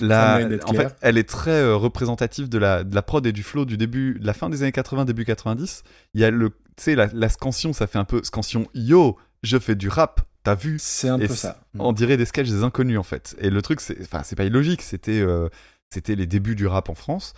La- 0.00 0.38
en 0.64 0.72
fait, 0.72 0.96
elle 1.02 1.18
est 1.18 1.28
très 1.28 1.70
représentative 1.72 2.48
de 2.48 2.58
la, 2.58 2.82
de 2.82 2.94
la 2.94 3.02
prod 3.02 3.26
et 3.26 3.32
du 3.32 3.42
flow 3.42 3.64
du 3.66 3.76
début, 3.76 4.18
de 4.18 4.26
la 4.26 4.32
fin 4.32 4.48
des 4.48 4.62
années 4.62 4.72
80, 4.72 5.04
début 5.04 5.24
90. 5.26 5.82
Il 6.14 6.20
y 6.20 6.24
a 6.24 6.30
le, 6.30 6.48
tu 6.50 6.54
sais, 6.78 6.94
la, 6.94 7.08
la 7.12 7.28
scansion, 7.28 7.72
ça 7.74 7.86
fait 7.86 7.98
un 7.98 8.04
peu 8.04 8.22
scansion. 8.24 8.66
Yo, 8.74 9.18
je 9.42 9.58
fais 9.58 9.74
du 9.74 9.88
rap. 9.88 10.22
T'as 10.44 10.54
vu? 10.54 10.76
C'est 10.80 11.08
un 11.10 11.20
Et 11.20 11.28
peu 11.28 11.34
ça. 11.34 11.60
On 11.78 11.92
dirait 11.92 12.16
des 12.16 12.24
sketchs 12.24 12.48
des 12.48 12.64
inconnus 12.64 12.98
en 12.98 13.02
fait. 13.04 13.36
Et 13.38 13.50
le 13.50 13.60
truc, 13.62 13.80
c'est, 13.80 13.98
enfin, 14.00 14.22
c'est 14.24 14.34
pas 14.34 14.44
illogique. 14.44 14.80
C'était, 14.82 15.22
c'était 15.90 16.14
les 16.16 16.26
débuts 16.26 16.54
du 16.56 16.66
rap 16.66 16.88
en 16.88 16.94
France. 16.94 17.34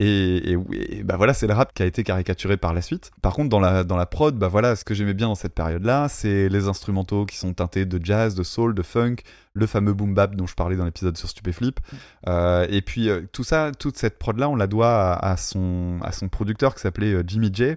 Et, 0.00 0.52
et 0.52 1.04
bah 1.04 1.16
voilà, 1.16 1.34
c'est 1.34 1.46
le 1.46 1.54
rap 1.54 1.72
qui 1.72 1.82
a 1.82 1.86
été 1.86 2.02
caricaturé 2.02 2.56
par 2.56 2.74
la 2.74 2.82
suite. 2.82 3.12
Par 3.22 3.32
contre, 3.32 3.48
dans 3.48 3.60
la, 3.60 3.84
dans 3.84 3.96
la 3.96 4.06
prod, 4.06 4.36
bah 4.36 4.48
voilà, 4.48 4.74
ce 4.74 4.84
que 4.84 4.92
j'aimais 4.92 5.14
bien 5.14 5.28
dans 5.28 5.36
cette 5.36 5.54
période-là, 5.54 6.08
c'est 6.08 6.48
les 6.48 6.66
instrumentaux 6.66 7.26
qui 7.26 7.36
sont 7.36 7.54
teintés 7.54 7.84
de 7.86 8.04
jazz, 8.04 8.34
de 8.34 8.42
soul, 8.42 8.74
de 8.74 8.82
funk, 8.82 9.16
le 9.52 9.66
fameux 9.68 9.92
boom 9.92 10.12
bap 10.12 10.34
dont 10.34 10.48
je 10.48 10.56
parlais 10.56 10.74
dans 10.74 10.84
l'épisode 10.84 11.16
sur 11.16 11.28
Stupéflip. 11.28 11.78
Euh, 12.26 12.66
et 12.70 12.82
puis 12.82 13.08
euh, 13.08 13.22
tout 13.30 13.44
ça, 13.44 13.70
toute 13.78 13.96
cette 13.96 14.18
prod-là, 14.18 14.48
on 14.48 14.56
la 14.56 14.66
doit 14.66 15.12
à, 15.12 15.30
à 15.32 15.36
son, 15.36 16.00
à 16.02 16.10
son 16.10 16.28
producteur 16.28 16.74
qui 16.74 16.80
s'appelait 16.80 17.14
euh, 17.14 17.22
Jimmy 17.24 17.50
J. 17.52 17.74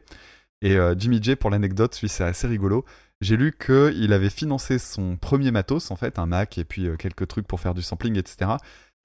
Et 0.64 0.76
euh, 0.76 0.96
Jimmy 0.98 1.22
J, 1.22 1.36
pour 1.36 1.52
l'anecdote, 1.52 2.00
lui, 2.02 2.10
c'est 2.10 2.24
assez 2.24 2.48
rigolo. 2.48 2.84
J'ai 3.22 3.38
lu 3.38 3.54
qu'il 3.64 4.12
avait 4.12 4.30
financé 4.32 4.80
son 4.80 5.18
premier 5.18 5.52
matos, 5.52 5.92
en 5.92 5.96
fait, 5.96 6.18
un 6.18 6.26
Mac 6.26 6.58
et 6.58 6.64
puis 6.64 6.88
quelques 7.00 7.28
trucs 7.28 7.48
pour 7.48 7.60
faire 7.60 7.74
du 7.74 7.82
sampling, 7.82 8.16
etc. 8.16 8.52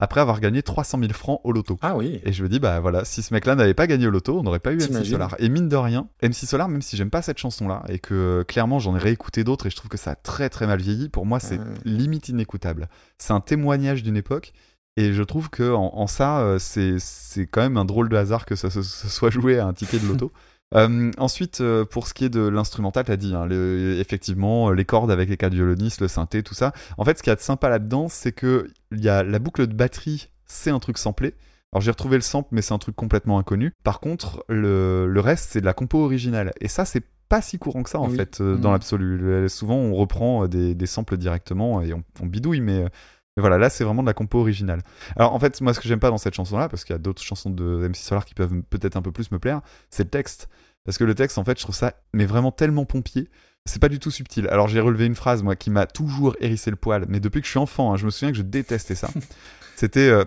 Après 0.03 0.19
avoir 0.19 0.41
gagné 0.41 0.61
300 0.61 0.99
000 0.99 1.13
francs 1.13 1.39
au 1.45 1.53
loto. 1.53 1.79
Ah 1.81 1.95
oui. 1.95 2.19
Et 2.25 2.33
je 2.33 2.43
me 2.43 2.49
dis, 2.49 2.59
bah 2.59 2.81
voilà, 2.81 3.05
si 3.05 3.21
ce 3.21 3.33
mec-là 3.33 3.55
n'avait 3.55 3.73
pas 3.73 3.87
gagné 3.87 4.05
au 4.05 4.09
loto, 4.09 4.37
on 4.37 4.43
n'aurait 4.43 4.59
pas 4.59 4.73
eu 4.73 4.75
MC 4.75 5.05
Solar. 5.05 5.33
Et 5.39 5.47
mine 5.47 5.69
de 5.69 5.77
rien, 5.77 6.09
MC 6.21 6.45
Solar, 6.45 6.67
même 6.67 6.81
si 6.81 6.97
j'aime 6.97 7.09
pas 7.09 7.21
cette 7.21 7.37
chanson-là, 7.37 7.83
et 7.87 7.99
que 7.99 8.13
euh, 8.13 8.43
clairement 8.43 8.79
j'en 8.79 8.97
ai 8.97 8.99
réécouté 8.99 9.45
d'autres 9.45 9.67
et 9.67 9.69
je 9.69 9.77
trouve 9.77 9.87
que 9.87 9.97
ça 9.97 10.11
a 10.11 10.15
très 10.15 10.49
très 10.49 10.67
mal 10.67 10.81
vieilli, 10.81 11.07
pour 11.07 11.25
moi 11.25 11.39
c'est 11.39 11.57
limite 11.85 12.27
inécoutable. 12.27 12.89
C'est 13.17 13.31
un 13.31 13.39
témoignage 13.39 14.03
d'une 14.03 14.17
époque. 14.17 14.51
Et 14.97 15.13
je 15.13 15.23
trouve 15.23 15.49
que 15.49 15.73
en, 15.73 15.95
en 15.95 16.05
ça, 16.05 16.41
euh, 16.41 16.59
c'est 16.59 16.97
c'est 16.99 17.47
quand 17.47 17.61
même 17.61 17.77
un 17.77 17.85
drôle 17.85 18.09
de 18.09 18.15
hasard 18.17 18.45
que 18.45 18.55
ça 18.55 18.69
se, 18.69 18.83
se 18.83 19.07
soit 19.07 19.31
joué 19.31 19.57
à 19.57 19.65
un 19.65 19.73
ticket 19.73 19.99
de 19.99 20.07
loto. 20.07 20.31
Euh, 20.75 21.11
ensuite, 21.17 21.61
euh, 21.61 21.85
pour 21.85 22.07
ce 22.07 22.13
qui 22.13 22.25
est 22.25 22.29
de 22.29 22.41
l'instrumental, 22.47 23.05
t'as 23.05 23.15
dit, 23.15 23.35
hein, 23.35 23.45
le- 23.45 23.97
effectivement, 23.99 24.69
euh, 24.69 24.73
les 24.73 24.85
cordes 24.85 25.11
avec 25.11 25.29
les 25.29 25.37
quatre 25.37 25.53
violonistes, 25.53 26.01
le 26.01 26.07
synthé, 26.07 26.41
tout 26.43 26.53
ça. 26.55 26.73
En 26.97 27.05
fait, 27.05 27.17
ce 27.17 27.23
qu'il 27.23 27.29
y 27.31 27.33
a 27.33 27.35
de 27.35 27.41
sympa 27.41 27.69
là-dedans, 27.69 28.07
c'est 28.09 28.31
que 28.31 28.67
y 28.91 29.09
a 29.09 29.23
la 29.23 29.39
boucle 29.39 29.67
de 29.67 29.73
batterie, 29.73 30.29
c'est 30.45 30.71
un 30.71 30.79
truc 30.79 30.97
samplé. 30.97 31.35
Alors 31.71 31.81
j'ai 31.81 31.91
retrouvé 31.91 32.17
le 32.17 32.21
sample, 32.21 32.49
mais 32.51 32.61
c'est 32.61 32.73
un 32.73 32.77
truc 32.79 32.95
complètement 32.95 33.39
inconnu. 33.39 33.71
Par 33.83 33.99
contre, 33.99 34.43
le, 34.49 35.07
le 35.07 35.19
reste, 35.19 35.49
c'est 35.51 35.61
de 35.61 35.65
la 35.65 35.73
compo 35.73 36.03
originale. 36.03 36.51
Et 36.61 36.67
ça, 36.67 36.85
c'est 36.85 37.03
pas 37.29 37.41
si 37.41 37.57
courant 37.57 37.81
que 37.83 37.89
ça, 37.89 37.99
en 37.99 38.09
Oui. 38.09 38.15
fait, 38.15 38.41
euh, 38.41 38.57
dans 38.57 38.69
Mhm. 38.69 38.73
l'absolu. 38.73 39.49
Souvent, 39.49 39.75
on 39.77 39.95
reprend 39.95 40.47
des, 40.47 40.75
des 40.75 40.85
samples 40.85 41.17
directement 41.17 41.81
et 41.81 41.93
on, 41.93 42.03
on 42.21 42.25
bidouille, 42.27 42.61
mais, 42.61 42.85
mais 43.35 43.41
voilà, 43.41 43.57
là, 43.57 43.69
c'est 43.69 43.83
vraiment 43.83 44.03
de 44.03 44.07
la 44.07 44.13
compo 44.13 44.39
originale. 44.39 44.81
Alors 45.15 45.33
en 45.33 45.39
fait, 45.39 45.59
moi, 45.61 45.73
ce 45.73 45.79
que 45.79 45.87
j'aime 45.87 45.99
pas 45.99 46.09
dans 46.09 46.17
cette 46.17 46.35
chanson-là, 46.35 46.69
parce 46.69 46.83
qu'il 46.83 46.93
y 46.93 46.95
a 46.95 46.99
d'autres 46.99 47.21
chansons 47.21 47.49
de 47.49 47.87
MC 47.87 47.95
Solar 47.95 48.25
qui 48.25 48.35
peuvent 48.35 48.61
peut-être 48.69 48.95
un 48.95 49.01
peu 49.01 49.11
plus 49.11 49.31
me 49.31 49.39
plaire, 49.39 49.61
c'est 49.89 50.03
le 50.03 50.09
texte. 50.09 50.49
Parce 50.85 50.97
que 50.97 51.03
le 51.03 51.15
texte, 51.15 51.37
en 51.37 51.43
fait, 51.43 51.57
je 51.57 51.63
trouve 51.63 51.75
ça, 51.75 51.93
mais 52.13 52.25
vraiment 52.25 52.51
tellement 52.51 52.85
pompier. 52.85 53.29
C'est 53.65 53.81
pas 53.81 53.89
du 53.89 53.99
tout 53.99 54.11
subtil. 54.11 54.47
Alors 54.49 54.67
j'ai 54.67 54.81
relevé 54.81 55.05
une 55.05 55.15
phrase, 55.15 55.41
moi, 55.41 55.55
qui 55.55 55.69
m'a 55.69 55.85
toujours 55.85 56.35
hérissé 56.41 56.69
le 56.69 56.75
poil, 56.75 57.05
mais 57.07 57.19
depuis 57.19 57.39
que 57.39 57.45
je 57.47 57.51
suis 57.51 57.59
enfant, 57.59 57.93
hein, 57.93 57.97
je 57.97 58.05
me 58.05 58.11
souviens 58.11 58.31
que 58.31 58.37
je 58.37 58.43
détestais 58.43 58.95
ça. 58.95 59.09
C'était 59.75 60.09
euh, 60.09 60.25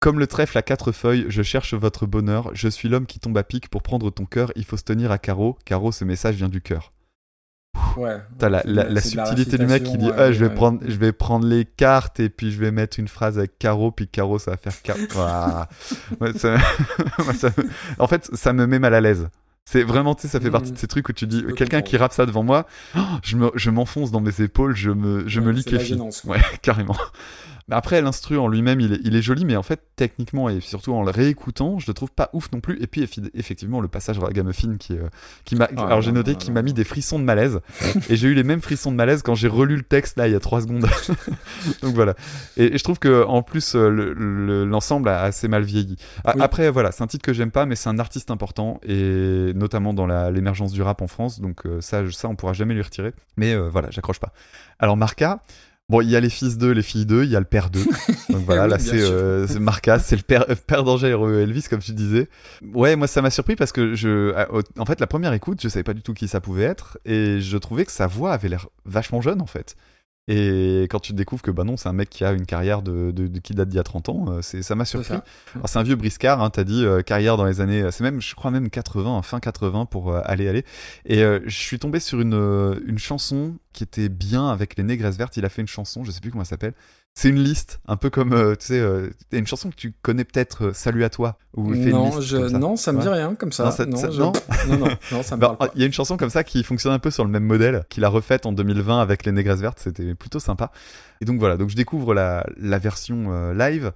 comme 0.00 0.18
le 0.18 0.26
trèfle 0.26 0.58
à 0.58 0.62
quatre 0.62 0.92
feuilles, 0.92 1.24
je 1.28 1.42
cherche 1.42 1.72
votre 1.72 2.06
bonheur, 2.06 2.50
je 2.54 2.68
suis 2.68 2.90
l'homme 2.90 3.06
qui 3.06 3.18
tombe 3.18 3.38
à 3.38 3.42
pic 3.42 3.68
pour 3.70 3.82
prendre 3.82 4.10
ton 4.10 4.26
cœur, 4.26 4.52
il 4.54 4.66
faut 4.66 4.76
se 4.76 4.84
tenir 4.84 5.10
à 5.10 5.18
carreau, 5.18 5.58
carreau, 5.64 5.92
ce 5.92 6.04
message 6.04 6.36
vient 6.36 6.50
du 6.50 6.60
cœur. 6.60 6.93
Ouais. 7.96 8.16
T'as 8.38 8.48
la, 8.48 8.62
subtilité 9.00 9.58
du 9.58 9.66
mec 9.66 9.82
qui 9.84 9.96
dit 9.98 10.10
ah, 10.16 10.32
je, 10.32 10.44
vais 10.44 10.54
prendre, 10.54 10.80
je 10.86 10.96
vais 10.96 11.12
prendre 11.12 11.46
les 11.46 11.64
cartes 11.64 12.20
et 12.20 12.28
puis 12.28 12.50
je 12.52 12.58
vais 12.60 12.70
mettre 12.70 12.98
une 12.98 13.08
phrase 13.08 13.38
avec 13.38 13.58
carreau, 13.58 13.90
puis 13.90 14.08
carreau, 14.08 14.38
ça 14.38 14.52
va 14.52 14.56
faire 14.56 14.72
ça- 16.36 16.56
ça 17.34 17.48
me- 17.56 17.68
En 17.98 18.06
fait, 18.06 18.28
ça 18.34 18.52
me 18.52 18.66
met 18.66 18.78
mal 18.78 18.94
à 18.94 19.00
l'aise. 19.00 19.28
C'est 19.66 19.82
vraiment, 19.82 20.14
tu 20.14 20.22
sais, 20.22 20.28
ça 20.28 20.40
fait 20.40 20.50
partie 20.50 20.72
de 20.72 20.78
ces 20.78 20.86
trucs 20.86 21.08
où 21.08 21.12
tu 21.14 21.26
dis, 21.26 21.42
quelqu'un 21.56 21.80
qui 21.80 21.96
rappe 21.96 22.12
ça 22.12 22.26
devant 22.26 22.42
moi, 22.42 22.66
oh, 22.96 23.00
je 23.22 23.36
me- 23.36 23.50
je 23.54 23.70
m'enfonce 23.70 24.10
dans 24.10 24.20
mes 24.20 24.42
épaules, 24.42 24.76
je 24.76 24.90
me, 24.90 25.26
je 25.26 25.40
me 25.40 25.46
Ouais, 25.46 25.52
liquéfie. 25.54 25.94
Ouais, 26.26 26.38
carrément. 26.62 26.96
Mais 27.68 27.76
après, 27.76 28.02
l'instru 28.02 28.36
en 28.36 28.46
lui-même, 28.46 28.78
il 28.80 28.92
est, 28.92 29.00
il 29.04 29.16
est 29.16 29.22
joli, 29.22 29.46
mais 29.46 29.56
en 29.56 29.62
fait, 29.62 29.80
techniquement 29.96 30.50
et 30.50 30.60
surtout 30.60 30.92
en 30.92 31.02
le 31.02 31.10
réécoutant, 31.10 31.78
je 31.78 31.86
le 31.86 31.94
trouve 31.94 32.10
pas 32.10 32.28
ouf 32.34 32.52
non 32.52 32.60
plus. 32.60 32.76
Et 32.82 32.86
puis, 32.86 33.08
effectivement, 33.32 33.80
le 33.80 33.88
passage 33.88 34.18
ragamuffin 34.18 34.76
qui, 34.78 34.92
euh, 34.92 35.08
qui 35.46 35.56
m'a. 35.56 35.68
Ah, 35.76 35.86
alors, 35.86 36.02
j'ai 36.02 36.12
noté 36.12 36.32
non, 36.32 36.36
qui 36.38 36.48
non, 36.48 36.54
m'a 36.54 36.62
mis 36.62 36.74
des 36.74 36.84
frissons 36.84 37.18
de 37.18 37.24
malaise. 37.24 37.60
et 38.10 38.16
j'ai 38.16 38.28
eu 38.28 38.34
les 38.34 38.42
mêmes 38.44 38.60
frissons 38.60 38.90
de 38.92 38.96
malaise 38.96 39.22
quand 39.22 39.34
j'ai 39.34 39.48
relu 39.48 39.76
le 39.76 39.82
texte 39.82 40.18
là 40.18 40.28
il 40.28 40.32
y 40.32 40.36
a 40.36 40.40
trois 40.40 40.60
secondes. 40.60 40.86
Donc 41.82 41.94
voilà. 41.94 42.14
Et, 42.58 42.74
et 42.74 42.78
je 42.78 42.84
trouve 42.84 42.98
que 42.98 43.24
en 43.24 43.42
plus, 43.42 43.74
euh, 43.74 43.88
le- 43.88 44.12
le- 44.12 44.64
l'ensemble 44.66 45.08
a 45.08 45.22
assez 45.22 45.48
mal 45.48 45.62
vieilli. 45.62 45.96
A- 46.24 46.34
Oui. 46.36 46.42
Après, 46.42 46.70
voilà, 46.70 46.92
c'est 46.92 47.02
un 47.02 47.06
titre 47.06 47.24
que 47.24 47.32
j'aime 47.32 47.50
pas, 47.50 47.64
mais 47.64 47.76
c'est 47.76 47.88
un 47.88 47.98
artiste 47.98 48.30
important 48.30 48.78
et 48.86 49.52
notamment 49.54 49.94
dans 49.94 50.06
l'émergence 50.30 50.72
du 50.72 50.82
rap 50.82 51.00
en 51.00 51.06
France. 51.06 51.40
Donc 51.40 51.64
euh, 51.66 51.80
ça, 51.80 52.02
ça, 52.12 52.28
on 52.28 52.36
pourra 52.36 52.52
jamais 52.52 52.74
lui 52.74 52.82
retirer. 52.82 53.12
Mais 53.38 53.54
euh, 53.54 53.68
voilà, 53.70 53.90
j'accroche 53.90 54.20
pas. 54.20 54.32
Alors 54.78 54.96
Marca. 54.98 55.40
Bon, 55.90 56.00
il 56.00 56.08
y 56.08 56.16
a 56.16 56.20
les 56.20 56.30
fils 56.30 56.56
d'eux, 56.56 56.70
les 56.70 56.82
filles 56.82 57.04
d'eux, 57.04 57.24
il 57.24 57.30
y 57.30 57.36
a 57.36 57.40
le 57.40 57.44
père 57.44 57.68
d'eux. 57.68 57.84
Donc 58.30 58.44
voilà, 58.46 58.64
Oui, 58.64 58.70
là 58.70 58.78
c'est 58.78 59.02
euh, 59.02 59.46
c'est 59.46 59.58
Marca, 59.58 59.98
c'est 59.98 60.16
le 60.16 60.22
père, 60.22 60.46
euh, 60.48 60.54
père 60.54 60.82
d'Angèle 60.82 61.12
et 61.12 61.42
Elvis, 61.42 61.64
comme 61.68 61.80
tu 61.80 61.92
disais. 61.92 62.28
Ouais, 62.72 62.96
moi 62.96 63.06
ça 63.06 63.20
m'a 63.20 63.30
surpris 63.30 63.54
parce 63.54 63.70
que 63.70 63.94
je, 63.94 64.32
ah, 64.34 64.48
en 64.78 64.84
fait, 64.86 64.98
la 64.98 65.06
première 65.06 65.34
écoute, 65.34 65.60
je 65.62 65.68
savais 65.68 65.82
pas 65.82 65.92
du 65.92 66.00
tout 66.00 66.14
qui 66.14 66.26
ça 66.26 66.40
pouvait 66.40 66.62
être 66.64 66.98
et 67.04 67.40
je 67.40 67.58
trouvais 67.58 67.84
que 67.84 67.92
sa 67.92 68.06
voix 68.06 68.32
avait 68.32 68.48
l'air 68.48 68.68
vachement 68.86 69.20
jeune 69.20 69.42
en 69.42 69.46
fait. 69.46 69.76
Et 70.26 70.84
quand 70.90 71.00
tu 71.00 71.12
découvres 71.12 71.42
que 71.42 71.50
bah 71.50 71.64
non, 71.64 71.76
c'est 71.76 71.88
un 71.88 71.92
mec 71.92 72.08
qui 72.08 72.24
a 72.24 72.32
une 72.32 72.46
carrière 72.46 72.80
de, 72.80 73.10
de- 73.10 73.26
de- 73.26 73.38
qui 73.40 73.52
date 73.54 73.68
d'il 73.68 73.76
y 73.76 73.80
a 73.80 73.82
30 73.82 74.08
ans, 74.08 74.24
euh, 74.30 74.40
c'est 74.42 74.62
ça 74.62 74.74
m'a 74.74 74.84
surpris. 74.86 75.12
Alors 75.54 75.68
c'est 75.68 75.78
un 75.78 75.82
vieux 75.82 75.96
briscard, 75.96 76.42
hein, 76.42 76.48
t'as 76.48 76.64
dit 76.64 76.82
euh, 76.84 77.02
carrière 77.02 77.36
dans 77.36 77.44
les 77.44 77.60
années, 77.60 77.82
euh, 77.82 77.90
c'est 77.90 78.02
même, 78.04 78.22
je 78.22 78.34
crois 78.34 78.50
même 78.50 78.70
80, 78.70 79.20
fin 79.22 79.38
80 79.38 79.84
pour 79.84 80.12
euh, 80.12 80.22
aller 80.24 80.48
aller. 80.48 80.64
Et 81.04 81.22
euh, 81.22 81.40
je 81.44 81.54
suis 81.58 81.78
tombé 81.78 82.00
sur 82.00 82.20
une 82.20 82.80
une 82.86 82.98
chanson 82.98 83.56
qui 83.74 83.82
était 83.84 84.08
bien 84.08 84.48
avec 84.48 84.76
les 84.78 84.82
Négresses 84.84 85.16
Vertes. 85.18 85.36
Il 85.36 85.44
a 85.44 85.48
fait 85.50 85.60
une 85.60 85.68
chanson, 85.68 86.04
je 86.04 86.10
sais 86.10 86.20
plus 86.20 86.30
comment 86.30 86.42
elle 86.42 86.48
s'appelle. 86.48 86.74
C'est 87.16 87.28
une 87.28 87.38
liste, 87.42 87.78
un 87.86 87.96
peu 87.96 88.10
comme 88.10 88.32
euh, 88.32 88.56
tu 88.56 88.66
sais, 88.66 88.80
euh, 88.80 89.08
une 89.30 89.46
chanson 89.46 89.70
que 89.70 89.76
tu 89.76 89.94
connais 90.02 90.24
peut-être, 90.24 90.64
euh, 90.66 90.72
Salut 90.72 91.04
à 91.04 91.10
toi, 91.10 91.38
une 91.56 91.88
Non, 91.90 92.20
je... 92.20 92.48
ça. 92.48 92.58
non, 92.58 92.74
ça 92.74 92.92
me 92.92 93.00
dit 93.00 93.06
Ouais. 93.06 93.14
rien 93.14 93.36
comme 93.36 93.52
ça. 93.52 93.66
Non, 93.66 93.70
ça- 93.70 93.86
ça- 93.96 94.10
je- 94.10 94.18
non 94.20 94.32
non, 94.68 94.78
non, 94.78 94.88
non, 95.12 95.22
ça 95.22 95.36
me 95.36 95.40
Bah, 95.40 95.46
parle 95.56 95.58
pas. 95.58 95.70
Il 95.76 95.80
y 95.80 95.84
a 95.84 95.86
une 95.86 95.92
chanson 95.92 96.16
comme 96.16 96.30
ça 96.30 96.42
qui 96.42 96.64
fonctionne 96.64 96.92
un 96.92 96.98
peu 96.98 97.12
sur 97.12 97.24
le 97.24 97.30
même 97.30 97.44
modèle, 97.44 97.84
qu'il 97.88 98.04
a 98.04 98.08
refaite 98.08 98.46
en 98.46 98.52
2020 98.52 99.00
avec 99.00 99.24
les 99.24 99.30
Négresses 99.30 99.60
Vertes, 99.60 99.78
c'était 99.78 100.16
plutôt 100.16 100.40
sympa. 100.40 100.72
Et 101.20 101.24
donc 101.24 101.38
voilà, 101.38 101.56
donc 101.56 101.70
je 101.70 101.76
découvre 101.76 102.14
la, 102.14 102.44
la 102.56 102.78
version 102.80 103.52
live. 103.52 103.92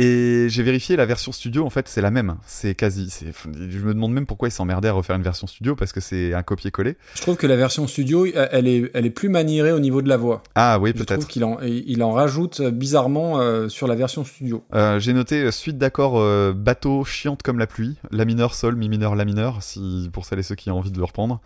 Et 0.00 0.46
j'ai 0.48 0.62
vérifié 0.62 0.94
la 0.94 1.06
version 1.06 1.32
studio, 1.32 1.66
en 1.66 1.70
fait, 1.70 1.88
c'est 1.88 2.00
la 2.00 2.12
même. 2.12 2.36
C'est 2.46 2.76
quasi. 2.76 3.10
c'est- 3.10 3.32
Je 3.68 3.78
me 3.80 3.92
demande 3.92 4.12
même 4.12 4.26
pourquoi 4.26 4.46
ils 4.46 4.52
s'emmerdaient 4.52 4.86
à 4.86 4.92
refaire 4.92 5.16
une 5.16 5.24
version 5.24 5.48
studio 5.48 5.74
parce 5.74 5.92
que 5.92 5.98
c'est 6.00 6.34
un 6.34 6.44
copier-coller. 6.44 6.96
Je 7.16 7.22
trouve 7.22 7.36
que 7.36 7.48
la 7.48 7.56
version 7.56 7.84
studio, 7.88 8.24
elle 8.26 8.68
est, 8.68 8.92
elle 8.94 9.06
est 9.06 9.10
plus 9.10 9.28
maniérée 9.28 9.72
au 9.72 9.80
niveau 9.80 10.00
de 10.00 10.08
la 10.08 10.16
voix. 10.16 10.44
Ah 10.54 10.78
oui, 10.80 10.90
Je 10.90 11.02
trouve 11.02 11.06
peut-être. 11.06 11.26
qu'il 11.26 11.42
en, 11.42 11.58
il 11.62 12.00
en 12.04 12.12
rajoute 12.12 12.62
bizarrement 12.62 13.40
euh, 13.40 13.68
sur 13.68 13.88
la 13.88 13.96
version 13.96 14.22
studio. 14.24 14.62
Euh, 14.72 15.00
j'ai 15.00 15.12
noté 15.12 15.42
euh, 15.42 15.50
suite 15.50 15.78
d'accords 15.78 16.20
euh, 16.20 16.52
bateau 16.52 17.02
chiante 17.04 17.42
comme 17.42 17.58
la 17.58 17.66
pluie, 17.66 17.96
la 18.12 18.24
mineur, 18.24 18.54
sol, 18.54 18.76
mi 18.76 18.88
mineur, 18.88 19.16
la 19.16 19.24
mineur, 19.24 19.64
si 19.64 20.10
pour 20.12 20.26
celles 20.26 20.38
et 20.38 20.42
ceux 20.44 20.54
qui 20.54 20.70
ont 20.70 20.78
envie 20.78 20.92
de 20.92 20.98
le 20.98 21.04
reprendre. 21.04 21.40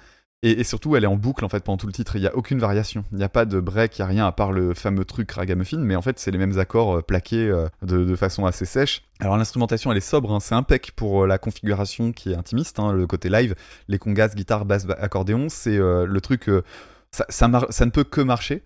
Et, 0.45 0.65
surtout, 0.65 0.97
elle 0.97 1.05
est 1.05 1.09
en 1.09 1.15
boucle 1.17 1.45
en 1.45 1.49
fait 1.49 1.63
pendant 1.63 1.77
tout 1.77 1.87
le 1.87 1.93
titre. 1.93 2.17
Il 2.17 2.21
n'y 2.21 2.27
a 2.27 2.35
aucune 2.35 2.59
variation. 2.59 3.05
Il 3.13 3.19
n'y 3.19 3.25
a 3.25 3.29
pas 3.29 3.45
de 3.45 3.61
break, 3.61 3.97
il 3.97 4.01
n'y 4.01 4.05
a 4.05 4.09
rien 4.09 4.27
à 4.27 4.33
part 4.33 4.51
le 4.51 4.75
fameux 4.75 5.05
truc 5.05 5.31
ragamuffin. 5.31 5.79
Mais 5.79 5.95
en 5.95 6.03
fait, 6.03 6.19
c'est 6.19 6.33
les 6.33 6.39
mêmes 6.39 6.59
accords 6.59 6.99
euh, 6.99 7.03
plaqués 7.03 7.49
euh, 7.49 7.69
de, 7.83 8.17
façon 8.17 8.45
assez 8.45 8.65
sèche. 8.65 9.03
Alors 9.21 9.37
l'instrumentation, 9.37 9.93
elle 9.93 9.99
est 9.99 10.01
sobre. 10.01 10.33
hein. 10.33 10.41
C'est 10.41 10.57
impec 10.57 10.93
pour 10.97 11.23
euh, 11.23 11.27
la 11.29 11.39
configuration 11.39 12.11
qui 12.11 12.33
est 12.33 12.37
intimiste. 12.37 12.81
hein, 12.81 12.93
le 12.93 13.07
côté 13.07 13.29
live, 13.29 13.55
les 13.87 13.99
congas, 13.99 14.31
guitare, 14.35 14.65
basse, 14.65 14.85
ba- 14.85 14.99
accordéon, 15.01 15.47
c'est 15.49 15.79
le 15.79 16.21
truc. 16.21 16.51
ça, 17.13 17.49
ne 17.49 17.91
peut 17.91 18.05
que 18.05 18.21
marcher. 18.21 18.65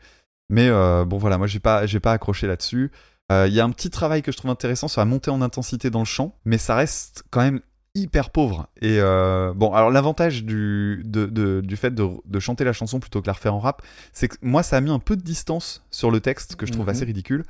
Mais 0.48 0.70
bon, 0.70 1.18
voilà, 1.18 1.36
moi 1.36 1.46
j'ai 1.46 1.60
pas, 1.60 1.84
j'ai 1.86 2.00
pas 2.00 2.12
accroché 2.12 2.46
là-dessus. 2.46 2.90
Il 3.30 3.52
y 3.52 3.60
a 3.60 3.64
un 3.64 3.70
petit 3.70 3.90
travail 3.90 4.22
que 4.22 4.32
je 4.32 4.36
trouve 4.36 4.50
intéressant 4.50 4.88
sur 4.88 5.00
la 5.00 5.04
montée 5.04 5.30
en 5.30 5.42
intensité 5.42 5.90
dans 5.90 5.98
le 5.98 6.04
chant, 6.06 6.38
mais 6.44 6.56
ça 6.56 6.74
reste 6.76 7.24
quand 7.30 7.40
même 7.40 7.60
hyper 7.96 8.30
pauvre. 8.30 8.68
Et 8.80 8.98
euh, 9.00 9.52
bon, 9.54 9.72
alors 9.72 9.90
l'avantage 9.90 10.44
du, 10.44 11.02
de, 11.04 11.26
de- 11.26 11.60
du 11.60 11.76
fait 11.76 11.94
de, 11.94 12.06
de 12.24 12.38
chanter 12.38 12.64
la 12.64 12.72
chanson 12.72 13.00
plutôt 13.00 13.20
que 13.22 13.26
la 13.26 13.32
refaire 13.32 13.54
en 13.54 13.58
rap, 13.60 13.82
c'est 14.12 14.28
que 14.28 14.36
moi 14.42 14.62
ça 14.62 14.76
a 14.76 14.80
mis 14.80 14.90
un 14.90 14.98
peu 14.98 15.16
de 15.16 15.22
distance 15.22 15.82
sur 15.90 16.10
le 16.10 16.20
texte 16.20 16.56
que 16.56 16.66
je 16.66 16.72
trouve 16.72 16.84
Mhm. 16.86 16.90
assez 16.90 17.04
ridicule. 17.04 17.44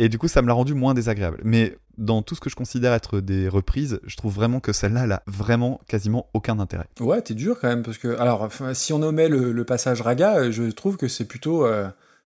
Et 0.00 0.08
du 0.08 0.16
coup, 0.16 0.28
ça 0.28 0.42
me 0.42 0.46
l'a 0.46 0.52
rendu 0.52 0.74
moins 0.74 0.94
désagréable. 0.94 1.40
Mais 1.42 1.76
dans 1.96 2.22
tout 2.22 2.36
ce 2.36 2.40
que 2.40 2.48
je 2.48 2.54
considère 2.54 2.92
être 2.92 3.18
des 3.18 3.48
reprises, 3.48 3.98
je 4.06 4.14
trouve 4.16 4.32
vraiment 4.32 4.60
que 4.60 4.72
celle-là, 4.72 5.02
elle 5.04 5.10
a 5.12 5.24
vraiment 5.26 5.80
quasiment 5.88 6.28
aucun 6.34 6.60
intérêt. 6.60 6.86
Ouais, 7.00 7.20
t'es 7.20 7.34
dur 7.34 7.58
quand 7.60 7.66
même, 7.66 7.82
parce 7.82 7.98
que. 7.98 8.16
Alors, 8.20 8.48
si 8.74 8.92
on 8.92 9.02
omet 9.02 9.28
le, 9.28 9.50
le 9.50 9.64
passage 9.64 10.00
raga, 10.00 10.52
je 10.52 10.70
trouve 10.70 10.96
que 10.98 11.08
c'est 11.08 11.24
plutôt. 11.24 11.66
euh, 11.66 11.88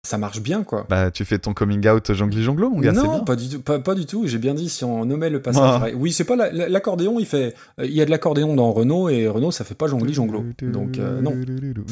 ça 0.05 0.17
marche 0.17 0.41
bien, 0.41 0.63
quoi. 0.63 0.85
Bah, 0.89 1.11
tu 1.11 1.23
fais 1.23 1.39
ton 1.39 1.53
coming 1.53 1.87
out 1.87 2.11
jongli 2.13 2.43
jonglo, 2.43 2.69
mon 2.69 2.79
gars, 2.79 2.91
non, 2.91 3.15
bien. 3.15 3.19
pas 3.23 3.35
du 3.37 3.47
tout, 3.49 3.61
pas, 3.61 3.79
pas 3.79 3.95
du 3.95 4.05
tout. 4.05 4.27
J'ai 4.27 4.37
bien 4.37 4.53
dit 4.53 4.67
si 4.69 4.83
on 4.83 5.01
omet 5.09 5.29
le 5.29 5.41
passage. 5.41 5.63
Ah. 5.65 5.87
Oui, 5.95 6.11
c'est 6.11 6.25
pas 6.25 6.35
la- 6.35 6.51
la- 6.51 6.67
l'accordéon. 6.67 7.19
Il 7.19 7.25
fait, 7.25 7.55
euh, 7.79 7.85
il 7.85 7.93
y 7.93 8.01
a 8.01 8.05
de 8.05 8.09
l'accordéon 8.11 8.53
dans 8.55 8.71
Renault 8.73 9.07
et 9.09 9.27
Renault 9.27 9.51
ça 9.51 9.63
fait 9.63 9.75
pas 9.75 9.87
jongli 9.87 10.13
jonglo. 10.13 10.43
Donc 10.61 10.97
euh, 10.99 11.21
non. 11.21 11.33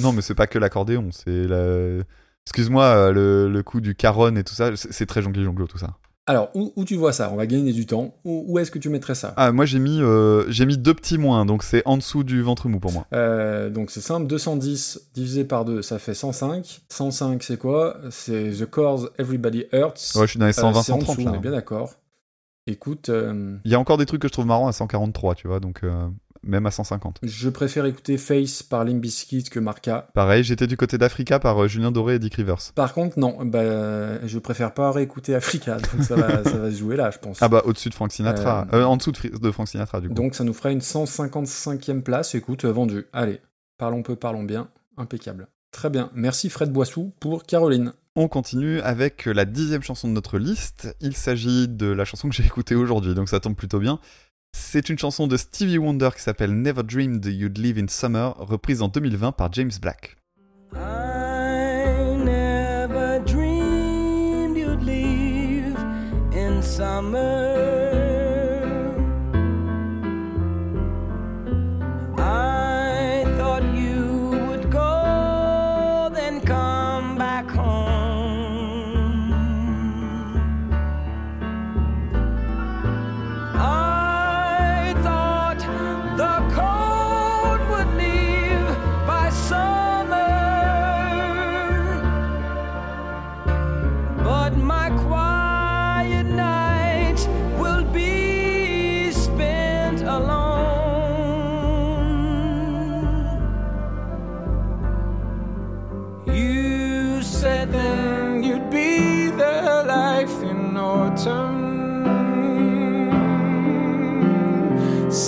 Non, 0.02 0.12
mais 0.12 0.22
c'est 0.22 0.36
pas 0.36 0.48
que 0.48 0.60
l'accordéon, 0.60 1.10
c'est 1.12 1.48
la. 1.48 2.04
Excuse-moi, 2.48 2.84
euh, 2.84 3.12
le, 3.12 3.50
le 3.50 3.64
coup 3.64 3.80
du 3.82 3.96
caron 3.96 4.36
et 4.36 4.44
tout 4.44 4.56
ça, 4.56 4.76
c'est 4.76 4.92
c'est 4.92 5.06
très 5.06 5.22
jongli 5.22 5.44
jonglo 5.44 5.68
tout 5.68 5.78
ça. 5.78 5.98
Alors 6.28 6.50
où, 6.54 6.72
où 6.76 6.86
tu 6.86 6.96
vois 6.96 7.14
ça? 7.14 7.32
On 7.34 7.36
va 7.36 7.48
gagner 7.48 7.74
du 7.74 7.86
temps. 7.86 8.14
Où, 8.24 8.46
où 8.48 8.60
est-ce 8.60 8.70
que 8.72 8.78
tu 8.80 8.90
mettrais 8.90 9.16
ça? 9.16 9.34
Ah, 9.38 9.52
moi 9.52 9.66
j'ai 9.66 9.80
mis, 9.80 10.00
euh, 10.02 10.46
j'ai 10.50 10.66
mis 10.66 10.78
deux 10.78 10.94
petits 10.94 11.18
moins, 11.18 11.46
donc 11.46 11.64
c'est 11.64 11.82
en 11.86 11.98
dessous 11.98 12.24
du 12.24 12.42
ventre 12.42 12.70
mou 12.70 12.80
pour 12.80 12.92
moi. 12.92 13.08
Euh, 13.14 13.70
donc 13.70 13.90
c'est 13.92 14.02
simple, 14.02 14.28
210 14.28 15.10
divisé 15.16 15.44
par 15.46 15.66
2, 15.66 15.82
ça 15.82 15.98
fait 16.00 16.14
105. 16.14 16.82
105 16.90 17.42
c'est 17.44 17.58
quoi? 17.58 17.98
C'est 18.12 18.52
The 18.52 18.66
Cause 18.70 19.12
Everybody 19.18 19.66
Hurts. 19.74 20.16
Ouais, 20.16 20.22
je 20.28 20.32
suis 20.32 20.40
dans 20.40 20.46
les 20.46 20.58
Euh, 20.58 20.62
120, 20.62 20.84
c'est 20.84 20.92
en 20.92 21.00
130 21.00 21.16
dessous, 21.18 21.26
là. 21.26 21.32
on 21.32 21.36
est 21.38 21.40
bien 21.40 21.52
d'accord. 21.52 21.92
Écoute, 22.68 23.10
euh, 23.10 23.58
Il 23.66 23.72
y 23.72 23.76
a 23.76 23.80
encore 23.80 23.98
des 23.98 24.06
trucs 24.06 24.22
que 24.22 24.28
je 24.28 24.34
trouve 24.34 24.46
marrants 24.46 24.68
à 24.68 24.72
143, 24.72 25.34
tu 25.34 25.48
vois, 25.48 25.60
donc 25.60 25.80
euh, 25.84 26.08
même 26.44 26.66
à 26.66 26.72
150. 26.72 27.20
je 27.24 27.50
préfère 27.50 27.86
écouter 27.86 28.18
Face 28.18 28.64
par 28.64 28.84
Limp 28.84 29.02
Bizkit 29.02 29.44
que 29.44 29.60
Marca. 29.60 30.08
Pareil, 30.14 30.44
j'étais 30.44 30.68
du 30.68 30.78
côté 30.78 30.98
d'Africa 30.98 31.40
par 31.40 31.64
euh, 31.64 31.68
Julien 31.68 31.92
Doré 31.92 32.16
et 32.16 32.20
Dick 32.20 32.36
Rivers. 32.36 32.74
Par 32.76 32.94
contre, 32.94 33.20
non, 33.20 33.38
bah, 33.46 34.26
je 34.28 34.40
préfère 34.40 34.74
pas 34.74 34.92
réécouter 34.92 35.36
Africa, 35.36 35.78
donc 35.78 36.04
ça 36.04 36.16
va, 36.16 36.44
ça 36.44 36.58
va 36.58 36.72
se 36.72 36.76
jouer 36.78 36.96
là, 36.96 37.12
je 37.12 37.20
pense. 37.20 37.38
Ah 37.42 37.50
bah 37.50 37.62
au-dessus 37.66 37.90
de 37.90 37.94
Frank 37.94 38.12
Sinatra, 38.12 38.68
Euh, 38.74 38.82
Euh, 38.82 38.86
en 38.86 38.98
dessous 38.98 39.12
de, 39.12 39.52
Frank 39.52 39.68
Sinatra 39.68 40.02
du 40.02 40.08
coup. 40.08 40.14
Donc 40.14 40.36
ça 40.36 40.44
nous 40.44 40.54
fera 40.54 40.72
une 40.72 40.80
155e 40.80 42.02
place. 42.02 42.36
Écoute, 42.36 42.66
vendu. 42.66 43.06
Allez, 43.14 43.40
parlons 43.78 44.04
peu, 44.04 44.16
parlons 44.16 44.44
bien. 44.44 44.70
Impeccable. 44.98 45.48
Très 45.72 45.90
bien. 45.90 46.10
Merci 46.14 46.50
Fred 46.50 46.72
Boissou 46.72 47.14
pour 47.20 47.46
Caroline. 47.46 47.94
On 48.16 48.28
continue 48.28 48.82
avec 48.82 49.26
la 49.26 49.46
dixième 49.46 49.84
chanson 49.84 50.10
de 50.10 50.14
notre 50.14 50.38
liste. 50.38 50.94
Il 51.00 51.16
s'agit 51.16 51.70
de 51.70 51.86
la 51.88 52.04
chanson 52.04 52.28
que 52.28 52.36
j'ai 52.36 52.44
écoutée 52.46 52.76
aujourd'hui, 52.76 53.16
donc 53.16 53.30
ça 53.30 53.40
tombe 53.40 53.56
plutôt 53.56 53.80
bien. 53.80 54.00
C'est 54.54 54.90
une 54.90 54.98
chanson 54.98 55.28
de 55.28 55.38
Stevie 55.38 55.78
Wonder 55.78 56.10
qui 56.16 56.22
s'appelle 56.22 56.54
Never 56.54 56.84
Dreamed 56.84 57.26
You'd 57.26 57.58
Live 57.58 57.78
in 57.78 57.88
Summer, 57.88 58.36
reprise 58.38 58.82
en 58.82 58.88
2020 58.88 59.32
par 59.34 59.52
James 59.54 59.72
Black. 59.82 60.18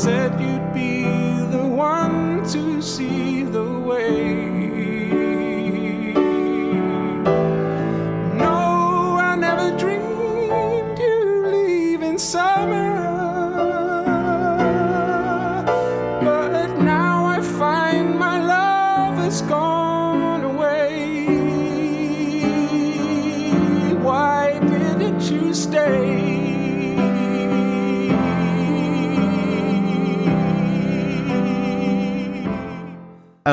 Said 0.04 0.38
you'd 0.42 0.53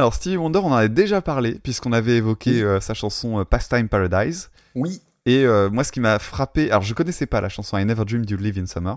Alors 0.00 0.14
Stevie 0.14 0.38
Wonder, 0.38 0.60
on 0.60 0.68
en 0.72 0.76
avait 0.76 0.88
déjà 0.88 1.20
parlé, 1.20 1.56
puisqu'on 1.62 1.92
avait 1.92 2.16
évoqué 2.16 2.62
euh, 2.62 2.80
sa 2.80 2.94
chanson 2.94 3.38
euh, 3.40 3.44
Pastime 3.44 3.86
Paradise. 3.86 4.48
Oui. 4.74 5.02
Et 5.26 5.44
euh, 5.44 5.68
moi, 5.68 5.84
ce 5.84 5.92
qui 5.92 6.00
m'a 6.00 6.18
frappé, 6.18 6.70
alors 6.70 6.80
je 6.82 6.94
connaissais 6.94 7.26
pas 7.26 7.42
la 7.42 7.50
chanson 7.50 7.76
I 7.76 7.84
Never 7.84 8.06
Dreamed 8.06 8.30
You'd 8.30 8.40
Live 8.40 8.58
in 8.58 8.64
Summer, 8.64 8.96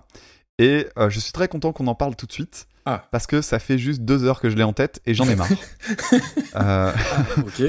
et 0.59 0.87
euh, 0.97 1.09
je 1.09 1.19
suis 1.19 1.33
très 1.33 1.49
content 1.49 1.73
qu'on 1.73 1.87
en 1.87 1.95
parle 1.95 2.15
tout 2.15 2.25
de 2.25 2.31
suite, 2.31 2.67
Ah. 2.85 3.05
parce 3.11 3.27
que 3.27 3.41
ça 3.41 3.59
fait 3.59 3.77
juste 3.77 4.03
deux 4.03 4.23
heures 4.23 4.39
que 4.39 4.49
je 4.49 4.55
l'ai 4.55 4.63
en 4.63 4.71
tête 4.71 5.01
et 5.05 5.13
j'en 5.13 5.27
ai 5.27 5.35
marre. 5.35 5.49
Euh, 6.55 6.93
Ok. 7.39 7.63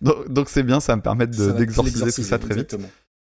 donc 0.30 0.48
c'est 0.48 0.62
bien, 0.62 0.80
ça 0.80 0.92
va 0.92 0.96
me 0.96 1.02
permet 1.02 1.26
de- 1.26 1.50
d'exorciser 1.52 2.10
tout 2.12 2.22
ça 2.22 2.38
très 2.38 2.54
vite. 2.54 2.76